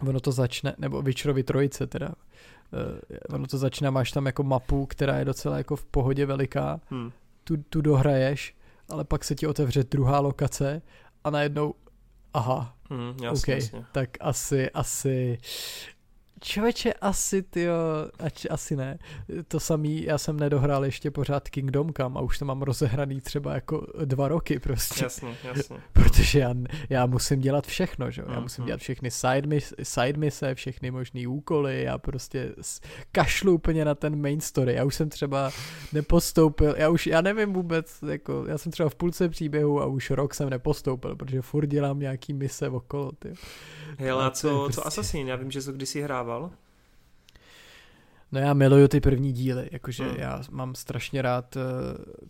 ono 0.00 0.20
to 0.20 0.32
začne, 0.32 0.74
nebo 0.78 1.02
Witcherovi 1.02 1.42
trojice 1.42 1.86
teda, 1.86 2.08
uh, 2.08 3.34
ono 3.34 3.46
to 3.46 3.58
začíná, 3.58 3.90
máš 3.90 4.12
tam 4.12 4.26
jako 4.26 4.42
mapu, 4.42 4.86
která 4.86 5.18
je 5.18 5.24
docela 5.24 5.58
jako 5.58 5.76
v 5.76 5.84
pohodě 5.84 6.26
veliká, 6.26 6.80
hmm 6.90 7.12
tu, 7.48 7.56
tu 7.56 7.80
dohraješ, 7.80 8.56
ale 8.88 9.04
pak 9.04 9.24
se 9.24 9.34
ti 9.34 9.46
otevře 9.46 9.84
druhá 9.84 10.20
lokace 10.20 10.82
a 11.24 11.30
najednou, 11.30 11.74
aha, 12.34 12.76
mm, 12.90 13.24
jasně, 13.24 13.28
okay, 13.30 13.54
jasně. 13.54 13.84
tak 13.92 14.10
asi, 14.20 14.70
asi 14.70 15.38
Člověče, 16.40 16.92
asi, 16.92 17.42
ty 17.42 17.68
asi 18.50 18.76
ne. 18.76 18.98
To 19.48 19.60
samý, 19.60 20.02
já 20.02 20.18
jsem 20.18 20.36
nedohrál 20.36 20.84
ještě 20.84 21.10
pořád 21.10 21.48
Kingdom 21.48 21.92
Come 21.96 22.18
a 22.18 22.22
už 22.22 22.38
to 22.38 22.44
mám 22.44 22.62
rozehraný 22.62 23.20
třeba 23.20 23.54
jako 23.54 23.86
dva 24.04 24.28
roky 24.28 24.58
prostě. 24.58 25.04
Jasně, 25.04 25.36
jasně. 25.44 25.76
Protože 25.92 26.38
já, 26.38 26.54
já 26.90 27.06
musím 27.06 27.40
dělat 27.40 27.66
všechno, 27.66 28.10
že 28.10 28.22
Já 28.32 28.40
musím 28.40 28.64
dělat 28.64 28.80
všechny 28.80 29.10
side, 29.10 29.46
miss, 29.46 29.74
side 29.82 30.18
mise, 30.18 30.54
všechny 30.54 30.90
možné 30.90 31.28
úkoly, 31.28 31.82
já 31.82 31.98
prostě 31.98 32.54
kašlu 33.12 33.54
úplně 33.54 33.84
na 33.84 33.94
ten 33.94 34.22
main 34.22 34.40
story. 34.40 34.74
Já 34.74 34.84
už 34.84 34.94
jsem 34.94 35.08
třeba 35.08 35.50
nepostoupil, 35.92 36.74
já 36.78 36.88
už, 36.88 37.06
já 37.06 37.20
nevím 37.20 37.52
vůbec, 37.52 37.98
jako, 38.10 38.44
já 38.48 38.58
jsem 38.58 38.72
třeba 38.72 38.88
v 38.88 38.94
půlce 38.94 39.28
příběhu 39.28 39.80
a 39.80 39.86
už 39.86 40.10
rok 40.10 40.34
jsem 40.34 40.50
nepostoupil, 40.50 41.16
protože 41.16 41.42
furt 41.42 41.66
dělám 41.66 42.00
nějaký 42.00 42.32
mise 42.32 42.68
okolo, 42.68 43.12
ty. 43.12 43.32
Hele, 43.98 44.24
a 44.24 44.30
co, 44.30 44.48
prostě... 44.48 44.80
co 44.80 44.86
Assassin? 44.86 45.28
Já 45.28 45.36
vím, 45.36 45.50
že 45.50 45.62
to 45.62 45.72
kdysi 45.72 46.02
hrával. 46.02 46.50
No 48.32 48.40
já 48.40 48.54
miluju 48.54 48.88
ty 48.88 49.00
první 49.00 49.32
díly, 49.32 49.68
jakože 49.72 50.04
hmm. 50.04 50.16
já 50.16 50.42
mám 50.50 50.74
strašně 50.74 51.22
rád 51.22 51.56
uh, 51.56 51.62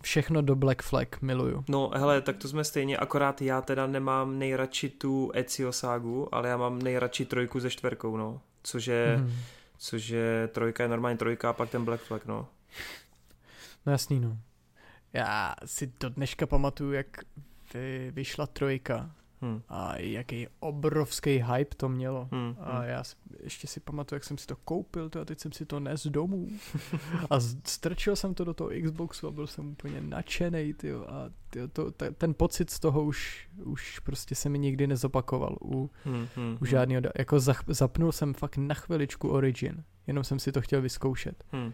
všechno 0.01 0.41
do 0.41 0.55
Black 0.55 0.81
Flag, 0.81 1.21
miluju. 1.21 1.63
No 1.69 1.91
hele, 1.95 2.21
tak 2.21 2.37
to 2.37 2.47
jsme 2.47 2.63
stejně, 2.63 2.97
akorát 2.97 3.41
já 3.41 3.61
teda 3.61 3.87
nemám 3.87 4.39
nejradši 4.39 4.89
tu 4.89 5.31
Ezio 5.33 5.71
ságu, 5.71 6.35
ale 6.35 6.49
já 6.49 6.57
mám 6.57 6.81
nejradši 6.81 7.25
trojku 7.25 7.59
ze 7.59 7.69
čtverkou, 7.69 8.17
no. 8.17 8.41
Což 8.63 8.87
je, 8.87 9.15
hmm. 9.17 9.33
což 9.77 10.07
je 10.07 10.49
trojka 10.53 10.83
je 10.83 10.89
normálně 10.89 11.17
trojka 11.17 11.49
a 11.49 11.53
pak 11.53 11.69
ten 11.69 11.85
Black 11.85 12.01
Flag, 12.01 12.25
no. 12.25 12.47
No 13.85 13.91
jasný, 13.91 14.19
no. 14.19 14.37
Já 15.13 15.55
si 15.65 15.93
do 15.99 16.09
dneška 16.09 16.47
pamatuju, 16.47 16.91
jak 16.91 17.07
vy, 17.73 18.11
vyšla 18.15 18.47
trojka 18.47 19.11
Hmm. 19.41 19.61
A 19.69 19.97
jaký 19.97 20.47
obrovský 20.59 21.43
hype 21.53 21.75
to 21.75 21.89
mělo. 21.89 22.27
Hmm. 22.31 22.55
A 22.59 22.79
hmm. 22.79 22.89
já 22.89 23.03
ještě 23.43 23.67
si 23.67 23.79
pamatuju, 23.79 24.15
jak 24.15 24.23
jsem 24.23 24.37
si 24.37 24.47
to 24.47 24.55
koupil 24.55 25.09
to 25.09 25.21
a 25.21 25.25
teď 25.25 25.39
jsem 25.39 25.51
si 25.51 25.65
to 25.65 25.79
nes 25.79 26.07
domů. 26.07 26.47
a 27.29 27.39
strčil 27.65 28.15
jsem 28.15 28.33
to 28.33 28.43
do 28.43 28.53
toho 28.53 28.69
Xboxu 28.83 29.27
a 29.27 29.31
byl 29.31 29.47
jsem 29.47 29.71
úplně 29.71 30.01
nadšený. 30.01 30.73
A 31.07 31.29
tyjo, 31.47 31.67
to, 31.67 31.91
t- 31.91 32.11
ten 32.11 32.33
pocit 32.33 32.69
z 32.69 32.79
toho 32.79 33.03
už, 33.03 33.49
už 33.63 33.99
prostě 33.99 34.35
se 34.35 34.49
mi 34.49 34.59
nikdy 34.59 34.87
nezopakoval 34.87 35.57
u, 35.61 35.89
hmm. 36.03 36.27
Hmm. 36.35 36.53
u 36.53 36.57
hmm. 36.57 36.67
žádného. 36.67 37.01
Jako 37.17 37.39
za, 37.39 37.53
zapnul 37.67 38.11
jsem 38.11 38.33
fakt 38.33 38.57
na 38.57 38.75
chviličku 38.75 39.29
Origin. 39.29 39.83
Jenom 40.07 40.23
jsem 40.23 40.39
si 40.39 40.51
to 40.51 40.61
chtěl 40.61 40.81
vyzkoušet. 40.81 41.43
Hmm. 41.51 41.73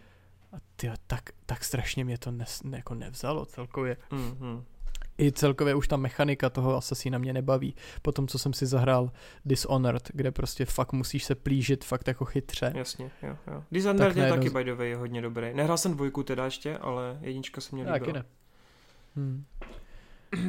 A 0.51 0.57
tyjo, 0.75 0.93
tak, 1.07 1.29
tak 1.45 1.63
strašně 1.63 2.05
mě 2.05 2.17
to 2.17 2.31
ne, 2.31 2.45
jako 2.71 2.95
nevzalo 2.95 3.45
celkově. 3.45 3.97
Hmm. 4.09 4.63
I 5.19 5.31
celkově 5.31 5.75
už 5.75 5.87
ta 5.87 5.97
mechanika 5.97 6.49
toho 6.49 6.77
Assassina 6.77 7.17
mě 7.17 7.33
nebaví. 7.33 7.75
Po 8.01 8.11
tom, 8.11 8.27
co 8.27 8.39
jsem 8.39 8.53
si 8.53 8.65
zahrál 8.65 9.11
Dishonored, 9.45 10.09
kde 10.13 10.31
prostě 10.31 10.65
fakt 10.65 10.93
musíš 10.93 11.23
se 11.23 11.35
plížit 11.35 11.85
fakt 11.85 12.07
jako 12.07 12.25
chytře. 12.25 12.73
Jasně, 12.75 13.11
jo, 13.21 13.37
jo. 13.47 13.63
Dishonored 13.71 14.15
tak 14.15 14.23
je 14.23 14.29
taky 14.29 14.49
by 14.49 14.63
the 14.63 14.73
way 14.73 14.93
hodně 14.93 15.21
dobrý. 15.21 15.53
Nehrál 15.53 15.77
jsem 15.77 15.93
dvojku 15.93 16.23
teda 16.23 16.45
ještě, 16.45 16.77
ale 16.77 17.17
jednička 17.21 17.61
se 17.61 17.75
mě 17.75 17.83
líbila. 17.83 17.99
Taky 17.99 18.13
ne. 18.13 18.23
Hmm. 19.15 19.45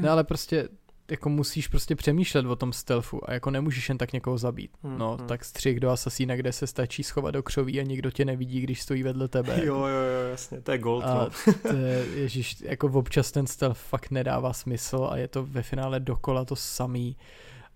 No 0.00 0.10
ale 0.10 0.24
prostě 0.24 0.68
jako 1.10 1.28
musíš 1.28 1.68
prostě 1.68 1.96
přemýšlet 1.96 2.46
o 2.46 2.56
tom 2.56 2.72
stealthu 2.72 3.30
a 3.30 3.32
jako 3.32 3.50
nemůžeš 3.50 3.88
jen 3.88 3.98
tak 3.98 4.12
někoho 4.12 4.38
zabít. 4.38 4.70
Hmm, 4.82 4.98
no, 4.98 5.16
hmm. 5.16 5.26
tak 5.26 5.44
střih 5.44 5.80
do 5.80 5.90
asasína, 5.90 6.36
kde 6.36 6.52
se 6.52 6.66
stačí 6.66 7.02
schovat 7.02 7.30
do 7.30 7.42
křoví 7.42 7.80
a 7.80 7.82
nikdo 7.82 8.10
tě 8.10 8.24
nevidí, 8.24 8.60
když 8.60 8.82
stojí 8.82 9.02
vedle 9.02 9.28
tebe. 9.28 9.60
Jo, 9.66 9.76
jo, 9.76 9.86
jo, 9.86 10.28
jasně, 10.30 10.60
to 10.60 10.72
je 10.72 10.78
gold. 10.78 11.04
A 11.04 11.14
no. 11.14 11.52
to 11.62 11.76
je, 11.76 12.06
ježiš, 12.14 12.60
jako 12.60 12.86
občas 12.86 13.32
ten 13.32 13.46
stealth 13.46 13.78
fakt 13.78 14.10
nedává 14.10 14.52
smysl 14.52 15.08
a 15.10 15.16
je 15.16 15.28
to 15.28 15.46
ve 15.46 15.62
finále 15.62 16.00
dokola 16.00 16.44
to 16.44 16.56
samý. 16.56 17.16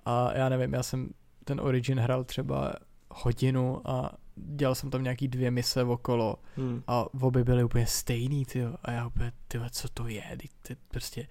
A 0.05 0.33
já 0.34 0.49
nevím, 0.49 0.73
já 0.73 0.83
jsem 0.83 1.10
ten 1.44 1.60
Origin 1.60 1.99
hrál 1.99 2.25
třeba 2.25 2.73
hodinu 3.10 3.81
a 3.84 4.12
dělal 4.36 4.75
jsem 4.75 4.91
tam 4.91 5.02
nějaký 5.02 5.28
dvě 5.28 5.50
mise 5.50 5.84
okolo 5.84 6.36
hmm. 6.57 6.83
a 6.86 7.07
obě 7.20 7.44
byly 7.44 7.65
úplně 7.65 7.86
stejný, 7.86 8.44
tyjo. 8.44 8.75
A 8.83 8.91
já 8.91 9.07
úplně, 9.07 9.33
tyjo, 9.49 9.65
co 9.70 9.89
to 9.89 10.09
je? 10.09 10.36
Ty, 10.39 10.49
ty, 10.62 10.76
prostě 10.89 11.26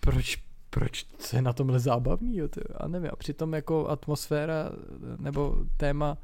proč, 0.00 0.42
proč 0.70 1.06
co 1.18 1.36
je 1.36 1.42
na 1.42 1.52
tomhle 1.52 1.78
zábavný, 1.80 2.36
jo, 2.36 2.48
ty, 2.48 2.60
a 2.74 2.88
nevím, 2.88 3.10
a 3.12 3.16
přitom 3.16 3.52
jako 3.52 3.88
atmosféra 3.88 4.70
nebo 5.18 5.56
téma 5.76 6.18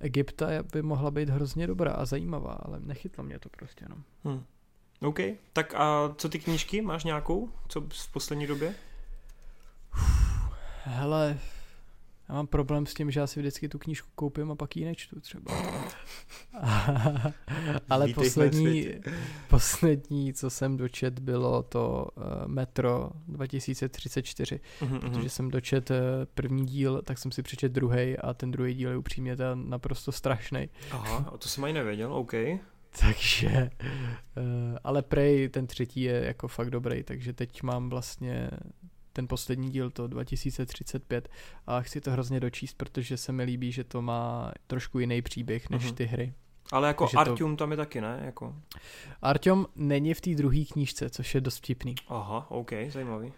Egypta 0.00 0.46
by 0.72 0.82
mohla 0.82 1.10
být 1.10 1.28
hrozně 1.28 1.66
dobrá 1.66 1.92
a 1.92 2.04
zajímavá, 2.04 2.52
ale 2.52 2.80
nechytlo 2.80 3.24
mě 3.24 3.38
to 3.38 3.48
prostě, 3.48 3.86
no. 3.88 3.96
Hmm. 4.24 4.44
OK, 5.02 5.18
tak 5.52 5.74
a 5.74 6.14
co 6.16 6.28
ty 6.28 6.38
knížky, 6.38 6.82
máš 6.82 7.04
nějakou, 7.04 7.50
co 7.68 7.80
v 7.80 8.12
poslední 8.12 8.46
době? 8.46 8.74
Hele, 10.84 11.38
já 12.30 12.36
mám 12.36 12.46
problém 12.46 12.86
s 12.86 12.94
tím, 12.94 13.10
že 13.10 13.20
já 13.20 13.26
si 13.26 13.40
vždycky 13.40 13.68
tu 13.68 13.78
knížku 13.78 14.08
koupím 14.14 14.50
a 14.50 14.54
pak 14.54 14.76
ji 14.76 14.84
nečtu 14.84 15.20
třeba. 15.20 15.52
Ale 17.88 18.06
Vítej 18.06 18.24
poslední, 18.24 18.88
poslední, 19.48 20.34
co 20.34 20.50
jsem 20.50 20.76
dočet, 20.76 21.18
bylo 21.18 21.62
to 21.62 22.08
uh, 22.14 22.24
Metro 22.46 23.10
2034, 23.28 24.60
uh-huh, 24.80 25.00
protože 25.00 25.20
uh-huh. 25.20 25.28
jsem 25.28 25.50
dočet 25.50 25.90
uh, 25.90 25.96
první 26.34 26.66
díl, 26.66 27.02
tak 27.02 27.18
jsem 27.18 27.32
si 27.32 27.42
přečet 27.42 27.72
druhý 27.72 28.18
a 28.18 28.34
ten 28.34 28.50
druhý 28.50 28.74
díl 28.74 28.90
je 28.90 28.96
upřímně 28.96 29.36
ten 29.36 29.70
naprosto 29.70 30.12
strašný. 30.12 30.68
Aha, 30.90 31.36
to 31.38 31.48
jsem 31.48 31.64
ani 31.64 31.72
nevěděl, 31.72 32.14
OK. 32.14 32.32
takže, 33.00 33.70
uh, 34.36 34.78
ale 34.84 35.02
prej 35.02 35.48
ten 35.48 35.66
třetí 35.66 36.02
je 36.02 36.24
jako 36.24 36.48
fakt 36.48 36.70
dobrý, 36.70 37.02
takže 37.02 37.32
teď 37.32 37.62
mám 37.62 37.90
vlastně 37.90 38.50
ten 39.12 39.28
poslední 39.28 39.70
díl, 39.70 39.90
to 39.90 40.06
2035 40.06 41.28
a 41.66 41.80
chci 41.80 42.00
to 42.00 42.10
hrozně 42.10 42.40
dočíst, 42.40 42.76
protože 42.76 43.16
se 43.16 43.32
mi 43.32 43.42
líbí, 43.42 43.72
že 43.72 43.84
to 43.84 44.02
má 44.02 44.52
trošku 44.66 44.98
jiný 44.98 45.22
příběh 45.22 45.70
než 45.70 45.84
mm-hmm. 45.84 45.94
ty 45.94 46.04
hry. 46.04 46.34
Ale 46.72 46.88
jako 46.88 47.04
Takže 47.04 47.16
Artyom 47.16 47.56
to... 47.56 47.64
tam 47.64 47.70
je 47.70 47.76
taky, 47.76 48.00
ne? 48.00 48.20
Jako... 48.24 48.54
Artyom 49.22 49.66
není 49.76 50.14
v 50.14 50.20
té 50.20 50.34
druhé 50.34 50.64
knížce, 50.64 51.10
což 51.10 51.34
je 51.34 51.40
dost 51.40 51.56
vtipný. 51.56 51.94
Aha, 52.08 52.46
OK, 52.50 52.70
zajímavý. 52.88 53.32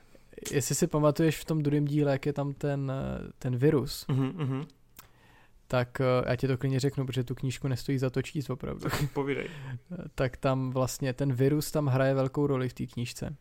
Jestli 0.51 0.75
si 0.75 0.87
pamatuješ 0.87 1.39
v 1.39 1.45
tom 1.45 1.63
druhém 1.63 1.85
díle, 1.85 2.13
jak 2.13 2.27
je 2.27 2.33
tam 2.33 2.53
ten, 2.53 2.93
ten 3.39 3.57
virus, 3.57 4.07
mm-hmm. 4.09 4.67
tak 5.67 6.01
eh, 6.01 6.05
já 6.31 6.37
ti 6.37 6.47
to 6.49 6.59
klidně 6.59 6.81
řeknu, 6.81 7.07
protože 7.07 7.25
tu 7.25 7.35
knížku 7.35 7.69
nestojí 7.69 7.99
za 7.99 8.11
to 8.11 8.23
číst 8.23 8.51
opravdu. 8.51 8.81
Tak 8.81 9.13
povídej. 9.13 9.49
tak 10.15 10.37
tam 10.37 10.71
vlastně 10.71 11.13
ten 11.13 11.33
virus 11.33 11.71
tam 11.71 11.87
hraje 11.87 12.15
velkou 12.15 12.47
roli 12.47 12.69
v 12.69 12.75
té 12.75 12.87
knížce. 12.87 13.37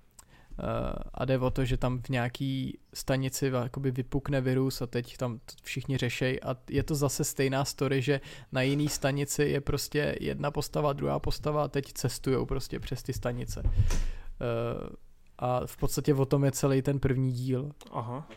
Eh, 0.64 0.94
a 1.14 1.26
jde 1.26 1.40
o 1.40 1.52
to, 1.52 1.66
že 1.66 1.78
tam 1.78 2.02
v 2.02 2.10
nějaký 2.10 2.80
stanici 2.94 3.46
jakoby 3.46 3.92
vypukne 3.92 4.42
virus 4.42 4.82
a 4.82 4.88
teď 4.88 5.18
tam 5.18 5.40
všichni 5.64 5.98
řešej 5.98 6.40
a 6.44 6.56
je 6.70 6.84
to 6.84 6.96
zase 6.96 7.24
stejná 7.24 7.66
story, 7.66 8.02
že 8.02 8.22
na 8.52 8.62
jiný 8.62 8.90
stanici 8.90 9.44
je 9.44 9.62
prostě 9.62 10.16
jedna 10.20 10.52
postava, 10.52 10.94
druhá 10.94 11.20
postava 11.20 11.64
a 11.64 11.68
teď 11.68 11.94
cestujou 11.94 12.46
prostě 12.46 12.80
přes 12.80 13.04
ty 13.04 13.14
stanice. 13.14 13.64
Eh, 13.66 14.90
a 15.38 15.62
v 15.66 15.78
podstatě 15.78 16.14
o 16.14 16.26
tom 16.26 16.44
je 16.44 16.52
celý 16.52 16.82
ten 16.82 17.00
první 17.00 17.32
díl. 17.32 17.72
Aha 17.92 18.28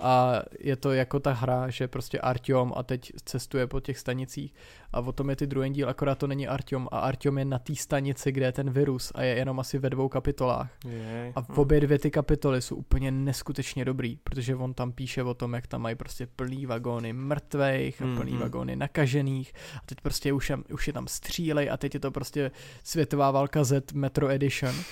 a 0.00 0.42
je 0.60 0.76
to 0.76 0.92
jako 0.92 1.20
ta 1.20 1.32
hra, 1.32 1.70
že 1.70 1.88
prostě 1.88 2.20
Artyom 2.20 2.72
a 2.76 2.82
teď 2.82 3.12
cestuje 3.24 3.66
po 3.66 3.80
těch 3.80 3.98
stanicích 3.98 4.54
a 4.92 5.00
o 5.00 5.12
tom 5.12 5.30
je 5.30 5.36
ty 5.36 5.46
druhý 5.46 5.70
díl, 5.70 5.88
akorát 5.88 6.18
to 6.18 6.26
není 6.26 6.48
Artyom 6.48 6.88
a 6.92 6.98
Artyom 6.98 7.38
je 7.38 7.44
na 7.44 7.58
té 7.58 7.74
stanici, 7.74 8.32
kde 8.32 8.46
je 8.46 8.52
ten 8.52 8.70
virus 8.70 9.12
a 9.14 9.22
je 9.22 9.36
jenom 9.36 9.60
asi 9.60 9.78
ve 9.78 9.90
dvou 9.90 10.08
kapitolách. 10.08 10.70
Jej. 10.84 11.32
A 11.34 11.42
v 11.42 11.48
hm. 11.48 11.58
obě 11.58 11.80
dvě 11.80 11.98
ty 11.98 12.10
kapitoly 12.10 12.62
jsou 12.62 12.76
úplně 12.76 13.10
neskutečně 13.10 13.84
dobrý, 13.84 14.16
protože 14.16 14.56
on 14.56 14.74
tam 14.74 14.92
píše 14.92 15.22
o 15.22 15.34
tom, 15.34 15.54
jak 15.54 15.66
tam 15.66 15.82
mají 15.82 15.96
prostě 15.96 16.26
plný 16.26 16.66
vagóny 16.66 17.12
mrtvejch 17.12 18.02
a 18.02 18.04
plný 18.16 18.32
mm-hmm. 18.32 18.38
vagóny 18.38 18.76
nakažených 18.76 19.52
a 19.76 19.80
teď 19.86 20.00
prostě 20.00 20.32
už 20.32 20.50
je, 20.50 20.56
už 20.56 20.86
je 20.86 20.92
tam 20.92 21.08
střílej 21.08 21.70
a 21.70 21.76
teď 21.76 21.94
je 21.94 22.00
to 22.00 22.10
prostě 22.10 22.50
světová 22.82 23.30
válka 23.30 23.64
Z 23.64 23.92
Metro 23.92 24.28
Edition. 24.28 24.74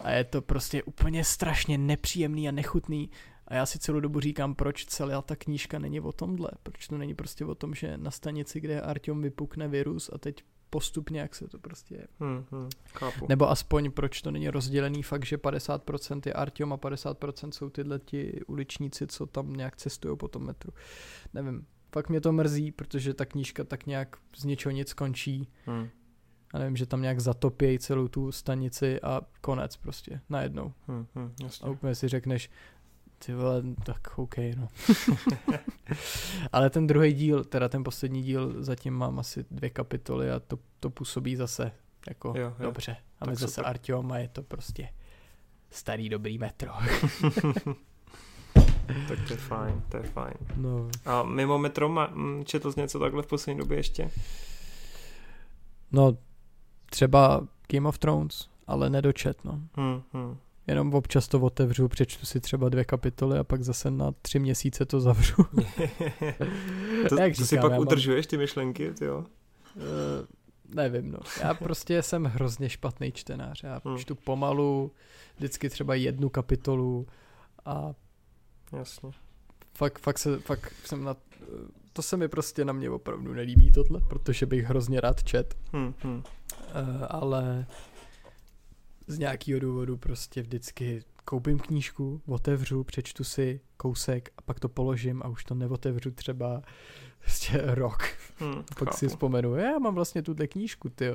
A 0.00 0.10
je 0.10 0.24
to 0.24 0.42
prostě 0.42 0.82
úplně 0.82 1.24
strašně 1.24 1.78
nepříjemný 1.78 2.48
a 2.48 2.52
nechutný 2.52 3.10
a 3.48 3.54
já 3.54 3.66
si 3.66 3.78
celou 3.78 4.00
dobu 4.00 4.20
říkám, 4.20 4.54
proč 4.54 4.84
celá 4.84 5.22
ta 5.22 5.36
knížka 5.36 5.78
není 5.78 6.00
o 6.00 6.12
tomhle, 6.12 6.48
proč 6.62 6.88
to 6.88 6.98
není 6.98 7.14
prostě 7.14 7.44
o 7.44 7.54
tom, 7.54 7.74
že 7.74 7.96
na 7.96 8.10
stanici, 8.10 8.60
kde 8.60 8.80
Artyom 8.80 9.22
vypukne 9.22 9.68
virus 9.68 10.10
a 10.12 10.18
teď 10.18 10.44
postupně, 10.70 11.20
jak 11.20 11.34
se 11.34 11.48
to 11.48 11.58
prostě... 11.58 12.06
Hmm, 12.20 12.44
hmm, 12.50 12.68
chápu. 12.94 13.26
Nebo 13.28 13.50
aspoň 13.50 13.90
proč 13.90 14.22
to 14.22 14.30
není 14.30 14.50
rozdělený 14.50 15.02
fakt, 15.02 15.26
že 15.26 15.36
50% 15.36 16.20
je 16.26 16.32
Artyom 16.32 16.72
a 16.72 16.76
50% 16.76 17.50
jsou 17.50 17.70
tyhle 17.70 17.98
ti 17.98 18.40
uličníci, 18.46 19.06
co 19.06 19.26
tam 19.26 19.52
nějak 19.52 19.76
cestují 19.76 20.16
po 20.16 20.28
tom 20.28 20.42
metru. 20.42 20.72
Nevím, 21.34 21.66
fakt 21.92 22.08
mě 22.08 22.20
to 22.20 22.32
mrzí, 22.32 22.72
protože 22.72 23.14
ta 23.14 23.24
knížka 23.24 23.64
tak 23.64 23.86
nějak 23.86 24.16
z 24.36 24.44
něčeho 24.44 24.72
nic 24.72 24.92
končí. 24.92 25.48
Hmm. 25.66 25.88
A 26.54 26.58
nevím, 26.58 26.76
že 26.76 26.86
tam 26.86 27.02
nějak 27.02 27.20
zatopějí 27.20 27.78
celou 27.78 28.08
tu 28.08 28.32
stanici 28.32 29.00
a 29.00 29.20
konec 29.40 29.76
prostě, 29.76 30.20
najednou. 30.28 30.72
Hmm, 30.86 31.06
hmm, 31.14 31.32
jasně. 31.42 31.66
A 31.66 31.70
úplně 31.70 31.94
si 31.94 32.08
řekneš, 32.08 32.50
ty 33.26 33.34
vole, 33.34 33.62
tak 33.84 34.18
OK, 34.18 34.36
no. 34.56 34.68
Ale 36.52 36.70
ten 36.70 36.86
druhý 36.86 37.12
díl, 37.12 37.44
teda 37.44 37.68
ten 37.68 37.84
poslední 37.84 38.22
díl, 38.22 38.62
zatím 38.62 38.94
mám 38.94 39.18
asi 39.18 39.44
dvě 39.50 39.70
kapitoly 39.70 40.30
a 40.30 40.40
to, 40.40 40.58
to 40.80 40.90
působí 40.90 41.36
zase 41.36 41.72
jako 42.08 42.28
jo, 42.36 42.44
jo. 42.44 42.54
dobře. 42.58 42.96
A 43.20 43.26
my 43.26 43.36
zase 43.36 43.62
Artyom 43.62 44.12
a 44.12 44.18
je 44.18 44.28
to 44.28 44.42
prostě 44.42 44.88
starý 45.70 46.08
dobrý 46.08 46.38
metro. 46.38 46.72
tak 49.08 49.18
to 49.26 49.32
je 49.32 49.36
fajn, 49.36 49.82
to 49.88 49.96
je 49.96 50.02
fajn. 50.02 50.34
No. 50.56 50.88
A 51.04 51.22
mimo 51.22 51.58
metro 51.58 51.88
má, 51.88 52.12
četl 52.44 52.72
jsi 52.72 52.80
něco 52.80 52.98
takhle 52.98 53.22
v 53.22 53.26
poslední 53.26 53.58
době 53.58 53.78
ještě? 53.78 54.10
No, 55.92 56.16
třeba 56.86 57.46
Game 57.72 57.88
of 57.88 57.98
Thrones, 57.98 58.48
ale 58.66 58.90
nedočet, 58.90 59.44
no. 59.44 59.60
Hmm, 59.74 60.02
hmm. 60.12 60.36
Jenom 60.66 60.94
občas 60.94 61.28
to 61.28 61.40
otevřu, 61.40 61.88
přečtu 61.88 62.26
si 62.26 62.40
třeba 62.40 62.68
dvě 62.68 62.84
kapitoly 62.84 63.38
a 63.38 63.44
pak 63.44 63.62
zase 63.62 63.90
na 63.90 64.12
tři 64.22 64.38
měsíce 64.38 64.84
to 64.84 65.00
zavřu. 65.00 65.42
to, 67.08 67.20
Jak 67.20 67.36
to 67.36 67.46
si 67.46 67.58
pak 67.58 67.78
udržuješ 67.78 68.26
ty 68.26 68.36
myšlenky, 68.36 68.92
ty 68.92 69.04
jo? 69.04 69.24
Uh, 69.76 69.84
nevím, 70.74 71.12
no. 71.12 71.18
Já 71.40 71.54
prostě 71.54 72.02
jsem 72.02 72.24
hrozně 72.24 72.68
špatný 72.68 73.12
čtenář. 73.12 73.62
Já 73.62 73.80
hmm. 73.84 73.98
čtu 73.98 74.14
pomalu, 74.14 74.92
vždycky 75.36 75.68
třeba 75.68 75.94
jednu 75.94 76.28
kapitolu 76.28 77.06
a 77.64 77.94
Jasně. 78.78 79.10
Fakt, 79.74 79.98
fakt, 79.98 80.18
se, 80.18 80.38
fakt 80.38 80.72
jsem 80.84 81.04
na... 81.04 81.16
To 81.92 82.02
se 82.02 82.16
mi 82.16 82.28
prostě 82.28 82.64
na 82.64 82.72
mě 82.72 82.90
opravdu 82.90 83.34
nelíbí 83.34 83.72
tohle, 83.72 84.00
protože 84.08 84.46
bych 84.46 84.64
hrozně 84.64 85.00
rád 85.00 85.24
čet. 85.24 85.56
Hmm, 85.72 85.94
hmm. 85.98 86.16
Uh, 86.16 86.22
ale 87.08 87.66
z 89.06 89.18
nějakého 89.18 89.60
důvodu 89.60 89.96
prostě 89.96 90.42
vždycky 90.42 91.04
koupím 91.24 91.58
knížku, 91.58 92.22
otevřu, 92.26 92.84
přečtu 92.84 93.24
si 93.24 93.60
kousek 93.76 94.30
a 94.38 94.42
pak 94.42 94.60
to 94.60 94.68
položím 94.68 95.22
a 95.22 95.28
už 95.28 95.44
to 95.44 95.54
neotevřu 95.54 96.10
třeba 96.10 96.62
prostě 97.20 97.62
rok. 97.64 98.02
Hmm, 98.38 98.54
pak 98.54 98.88
chápu. 98.88 98.96
si 98.96 99.08
vzpomenu, 99.08 99.54
já 99.54 99.78
mám 99.78 99.94
vlastně 99.94 100.22
tuhle 100.22 100.46
knížku, 100.46 100.88
ty. 100.88 101.08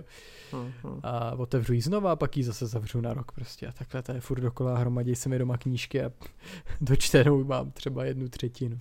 Hmm, 0.51 0.73
hmm. 0.83 0.99
A 1.03 1.35
otevřu 1.35 1.73
ji 1.73 1.81
znova 1.81 2.11
a 2.11 2.15
pak 2.15 2.37
ji 2.37 2.43
zase 2.43 2.67
zavřu 2.67 3.01
na 3.01 3.13
rok 3.13 3.31
prostě. 3.31 3.67
A 3.67 3.71
takhle 3.71 4.03
to 4.03 4.11
je 4.11 4.21
furt 4.21 4.39
dokola, 4.39 4.77
hromadí 4.77 5.15
se 5.15 5.29
mi 5.29 5.39
doma 5.39 5.57
knížky 5.57 6.03
a 6.03 6.11
dočtenou 6.81 7.43
mám 7.43 7.71
třeba 7.71 8.05
jednu 8.05 8.29
třetinu. 8.29 8.77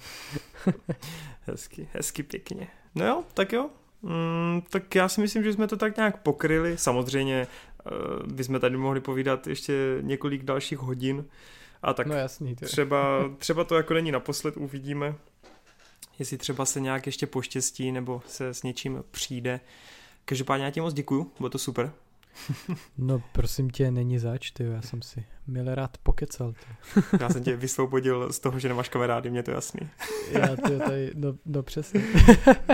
hezky, 1.41 1.89
hezky 1.93 2.23
pěkně. 2.23 2.69
No 2.95 3.07
jo, 3.07 3.25
tak 3.35 3.53
jo, 3.53 3.71
Mm, 4.03 4.63
tak 4.71 4.95
já 4.95 5.09
si 5.09 5.21
myslím, 5.21 5.45
že 5.45 5.53
jsme 5.53 5.67
to 5.67 5.77
tak 5.77 5.97
nějak 5.97 6.23
pokryli. 6.23 6.79
Samozřejmě 6.79 7.47
bychom 8.27 8.61
tady 8.61 8.77
mohli 8.77 9.01
povídat 9.01 9.47
ještě 9.47 9.99
několik 10.01 10.45
dalších 10.45 10.79
hodin. 10.79 11.25
A 11.83 11.95
tak 11.95 12.07
no 12.07 12.15
jasný, 12.15 12.55
třeba, 12.55 13.31
třeba 13.39 13.65
to 13.65 13.77
jako 13.77 13.95
není 13.95 14.13
naposled, 14.13 14.57
uvidíme. 14.57 15.15
Jestli 16.19 16.39
třeba 16.39 16.65
se 16.65 16.81
nějak 16.81 17.07
ještě 17.07 17.27
poštěstí 17.27 17.93
nebo 17.93 18.23
se 18.27 18.49
s 18.49 18.63
něčím 18.63 19.05
přijde. 19.11 19.61
Každopádně 20.25 20.65
já 20.65 20.71
ti 20.71 20.81
moc 20.81 20.95
děkuju, 20.95 21.33
bylo 21.39 21.51
to 21.51 21.59
super. 21.59 21.93
no 22.99 23.23
prosím 23.33 23.71
tě, 23.71 23.91
není 23.91 24.19
zač, 24.19 24.51
ty, 24.51 24.65
já 24.65 24.83
jsem 24.83 25.03
si 25.03 25.25
milé 25.47 25.75
rád 25.75 25.99
pokecal. 25.99 26.53
Ty. 26.53 27.01
já 27.21 27.29
jsem 27.29 27.45
tě 27.45 27.57
vysvobodil 27.57 28.33
z 28.33 28.39
toho, 28.39 28.59
že 28.59 28.69
nemáš 28.69 28.89
kamarády, 28.89 29.31
mě 29.31 29.43
to 29.43 29.51
jasný. 29.51 29.89
já 30.31 30.57
ty 30.57 30.79
tady, 30.79 31.11
no, 31.15 31.35
no 31.47 31.63
přesně. 31.63 32.03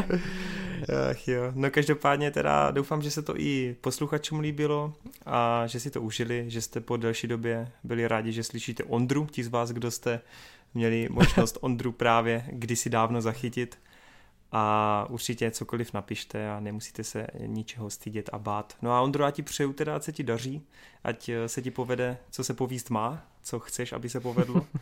Ach 1.11 1.29
jo, 1.29 1.53
no 1.55 1.71
každopádně 1.71 2.31
teda 2.31 2.71
doufám, 2.71 3.03
že 3.03 3.11
se 3.11 3.23
to 3.23 3.35
i 3.37 3.77
posluchačům 3.81 4.41
líbilo 4.41 4.95
a 5.27 5.67
že 5.67 5.81
si 5.81 5.91
to 5.91 6.03
užili, 6.03 6.45
že 6.49 6.61
jste 6.61 6.81
po 6.81 6.97
delší 6.97 7.27
době 7.27 7.73
byli 7.85 8.09
rádi, 8.09 8.33
že 8.33 8.45
slyšíte 8.45 8.85
Ondru, 8.85 9.27
ti 9.27 9.45
z 9.45 9.49
vás, 9.49 9.71
kdo 9.71 9.91
jste 9.91 10.21
měli 10.75 11.09
možnost 11.11 11.59
Ondru 11.61 11.93
právě 11.93 12.45
kdysi 12.49 12.91
dávno 12.91 13.21
zachytit 13.21 13.79
a 14.53 15.07
určitě 15.11 15.51
cokoliv 15.51 15.93
napište 15.93 16.51
a 16.51 16.61
nemusíte 16.61 17.05
se 17.05 17.27
ničeho 17.47 17.91
stydět 17.91 18.31
a 18.33 18.39
bát. 18.39 18.77
No 18.83 18.93
a 18.93 19.01
Ondro, 19.01 19.25
já 19.25 19.31
ti 19.31 19.43
přeju 19.43 19.73
teda, 19.73 19.97
ať 19.97 20.03
se 20.03 20.13
ti 20.13 20.23
daří, 20.23 20.63
ať 21.05 21.31
se 21.47 21.63
ti 21.63 21.71
povede, 21.71 22.19
co 22.31 22.45
se 22.45 22.55
povíst 22.55 22.91
má, 22.91 23.27
co 23.43 23.61
chceš, 23.61 23.93
aby 23.93 24.09
se 24.09 24.21
povedlo. 24.21 24.67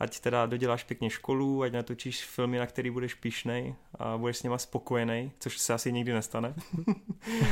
ať 0.00 0.20
teda 0.20 0.46
doděláš 0.46 0.84
pěkně 0.84 1.10
školu, 1.10 1.62
ať 1.62 1.72
natočíš 1.72 2.24
filmy, 2.24 2.58
na 2.58 2.66
který 2.66 2.90
budeš 2.90 3.14
pišnej 3.14 3.74
a 3.98 4.18
budeš 4.18 4.36
s 4.36 4.42
něma 4.42 4.58
spokojený, 4.58 5.32
což 5.38 5.58
se 5.58 5.74
asi 5.74 5.92
nikdy 5.92 6.12
nestane. 6.12 6.54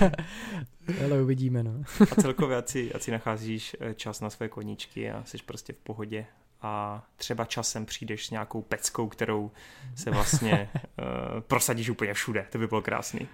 Ale 1.04 1.22
uvidíme, 1.22 1.62
no. 1.62 1.72
a 2.12 2.20
celkově, 2.20 2.56
ať 2.56 2.68
si, 2.68 2.94
ať 2.94 3.02
si 3.02 3.10
nacházíš 3.10 3.76
eh, 3.80 3.94
čas 3.94 4.20
na 4.20 4.30
své 4.30 4.48
koníčky 4.48 5.10
a 5.10 5.24
jsi 5.24 5.38
prostě 5.38 5.72
v 5.72 5.76
pohodě 5.76 6.26
a 6.62 7.02
třeba 7.16 7.44
časem 7.44 7.86
přijdeš 7.86 8.26
s 8.26 8.30
nějakou 8.30 8.62
peckou, 8.62 9.08
kterou 9.08 9.50
se 9.94 10.10
vlastně 10.10 10.70
uh, 10.74 11.40
prosadíš 11.40 11.90
úplně 11.90 12.14
všude. 12.14 12.46
To 12.50 12.58
by 12.58 12.66
bylo 12.66 12.82
krásný. 12.82 13.28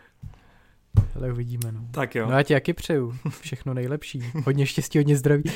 Ale 1.16 1.32
uvidíme, 1.32 1.72
no. 1.72 1.80
Tak 1.90 2.14
jo. 2.14 2.26
No 2.26 2.32
já 2.32 2.42
ti 2.42 2.52
jaký 2.52 2.72
přeju. 2.72 3.14
Všechno 3.40 3.74
nejlepší. 3.74 4.22
Hodně 4.44 4.66
štěstí, 4.66 4.98
hodně 4.98 5.16
zdraví. 5.16 5.42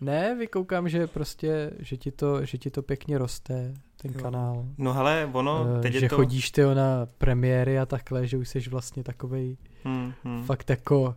ne, 0.00 0.36
vykoukám, 0.38 0.88
že 0.88 1.06
prostě, 1.06 1.70
že 1.78 1.96
ti 1.96 2.10
to, 2.10 2.44
že 2.44 2.58
ti 2.58 2.70
to 2.70 2.82
pěkně 2.82 3.18
roste, 3.18 3.74
ten 4.02 4.12
jo. 4.14 4.20
kanál. 4.22 4.64
No 4.78 4.92
hele, 4.92 5.30
ono, 5.32 5.62
uh, 5.62 5.80
teď 5.80 5.92
že 5.92 6.06
je 6.06 6.08
to... 6.08 6.16
chodíš 6.16 6.50
ty 6.50 6.62
na 6.62 7.06
premiéry 7.18 7.78
a 7.78 7.86
takhle, 7.86 8.26
že 8.26 8.36
už 8.36 8.48
jsi 8.48 8.60
vlastně 8.60 9.04
takovej 9.04 9.56
hmm, 9.84 10.12
hmm. 10.24 10.44
fakt 10.44 10.70
jako 10.70 11.14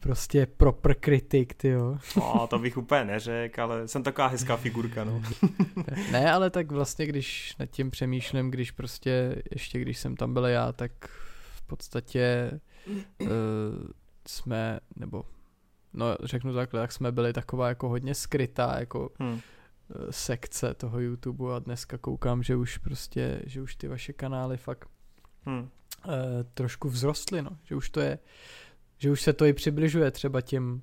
prostě 0.00 0.46
proper 0.46 0.94
kritik, 0.94 1.54
ty 1.54 1.68
jo. 1.68 1.98
No, 2.16 2.46
to 2.50 2.58
bych 2.58 2.78
úplně 2.78 3.04
neřekl, 3.04 3.62
ale 3.62 3.88
jsem 3.88 4.02
taková 4.02 4.26
hezká 4.26 4.56
figurka, 4.56 5.04
no. 5.04 5.22
ne, 6.12 6.32
ale 6.32 6.50
tak 6.50 6.72
vlastně, 6.72 7.06
když 7.06 7.56
nad 7.58 7.66
tím 7.66 7.90
přemýšlím, 7.90 8.50
když 8.50 8.70
prostě, 8.70 9.42
ještě 9.50 9.80
když 9.80 9.98
jsem 9.98 10.16
tam 10.16 10.34
byl 10.34 10.46
já, 10.46 10.72
tak 10.72 10.92
podstatě 11.76 12.50
uh, 13.20 13.28
jsme, 14.28 14.80
nebo 14.96 15.24
no 15.92 16.16
řeknu 16.22 16.54
takhle, 16.54 16.80
tak 16.80 16.92
jsme 16.92 17.12
byli 17.12 17.32
taková 17.32 17.68
jako 17.68 17.88
hodně 17.88 18.14
skrytá, 18.14 18.80
jako 18.80 19.10
hmm. 19.18 19.40
sekce 20.10 20.74
toho 20.74 21.00
YouTube 21.00 21.54
a 21.56 21.58
dneska 21.58 21.98
koukám, 21.98 22.42
že 22.42 22.56
už 22.56 22.78
prostě, 22.78 23.42
že 23.46 23.62
už 23.62 23.76
ty 23.76 23.88
vaše 23.88 24.12
kanály 24.12 24.56
fakt 24.56 24.88
hmm. 25.44 25.58
uh, 25.60 25.68
trošku 26.54 26.90
vzrostly, 26.90 27.42
no, 27.42 27.50
že 27.64 27.74
už 27.74 27.90
to 27.90 28.00
je 28.00 28.18
že 29.02 29.10
už 29.10 29.22
se 29.22 29.32
to 29.32 29.44
i 29.44 29.52
přibližuje 29.52 30.10
třeba 30.10 30.40
těm, 30.40 30.82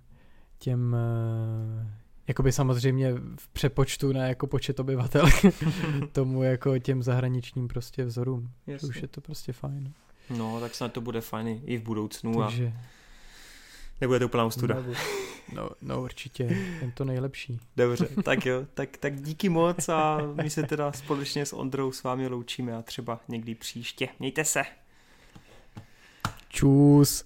těm 0.57 0.93
uh, 0.93 1.87
jakoby 2.27 2.51
samozřejmě 2.51 3.13
v 3.39 3.47
přepočtu 3.47 4.13
na 4.13 4.27
jako 4.27 4.47
počet 4.47 4.79
obyvatel 4.79 5.25
tomu 6.11 6.43
jako 6.43 6.79
těm 6.79 7.03
zahraničním 7.03 7.67
prostě 7.67 8.05
vzorům. 8.05 8.51
Jasně. 8.67 8.89
Už 8.89 9.01
je 9.01 9.07
to 9.07 9.21
prostě 9.21 9.53
fajn. 9.53 9.93
No, 10.29 10.59
tak 10.59 10.75
snad 10.75 10.93
to 10.93 11.01
bude 11.01 11.21
fajn 11.21 11.61
i 11.65 11.77
v 11.77 11.81
budoucnu 11.81 12.41
Takže... 12.41 12.67
a 12.67 12.81
nebude 14.01 14.19
to 14.19 14.25
úplná 14.25 14.45
ostuda. 14.45 14.77
No, 15.53 15.69
no 15.81 16.01
určitě, 16.01 16.43
jen 16.81 16.91
to 16.91 17.05
nejlepší. 17.05 17.59
Dobře, 17.77 18.07
tak 18.23 18.45
jo, 18.45 18.65
tak, 18.73 18.97
tak 18.97 19.21
díky 19.21 19.49
moc 19.49 19.89
a 19.89 20.17
my 20.43 20.49
se 20.49 20.63
teda 20.63 20.91
společně 20.91 21.45
s 21.45 21.53
Ondrou 21.53 21.91
s 21.91 22.03
vámi 22.03 22.27
loučíme 22.27 22.75
a 22.75 22.81
třeba 22.81 23.19
někdy 23.27 23.55
příště. 23.55 24.09
Mějte 24.19 24.45
se. 24.45 24.63
Čus. 26.49 27.25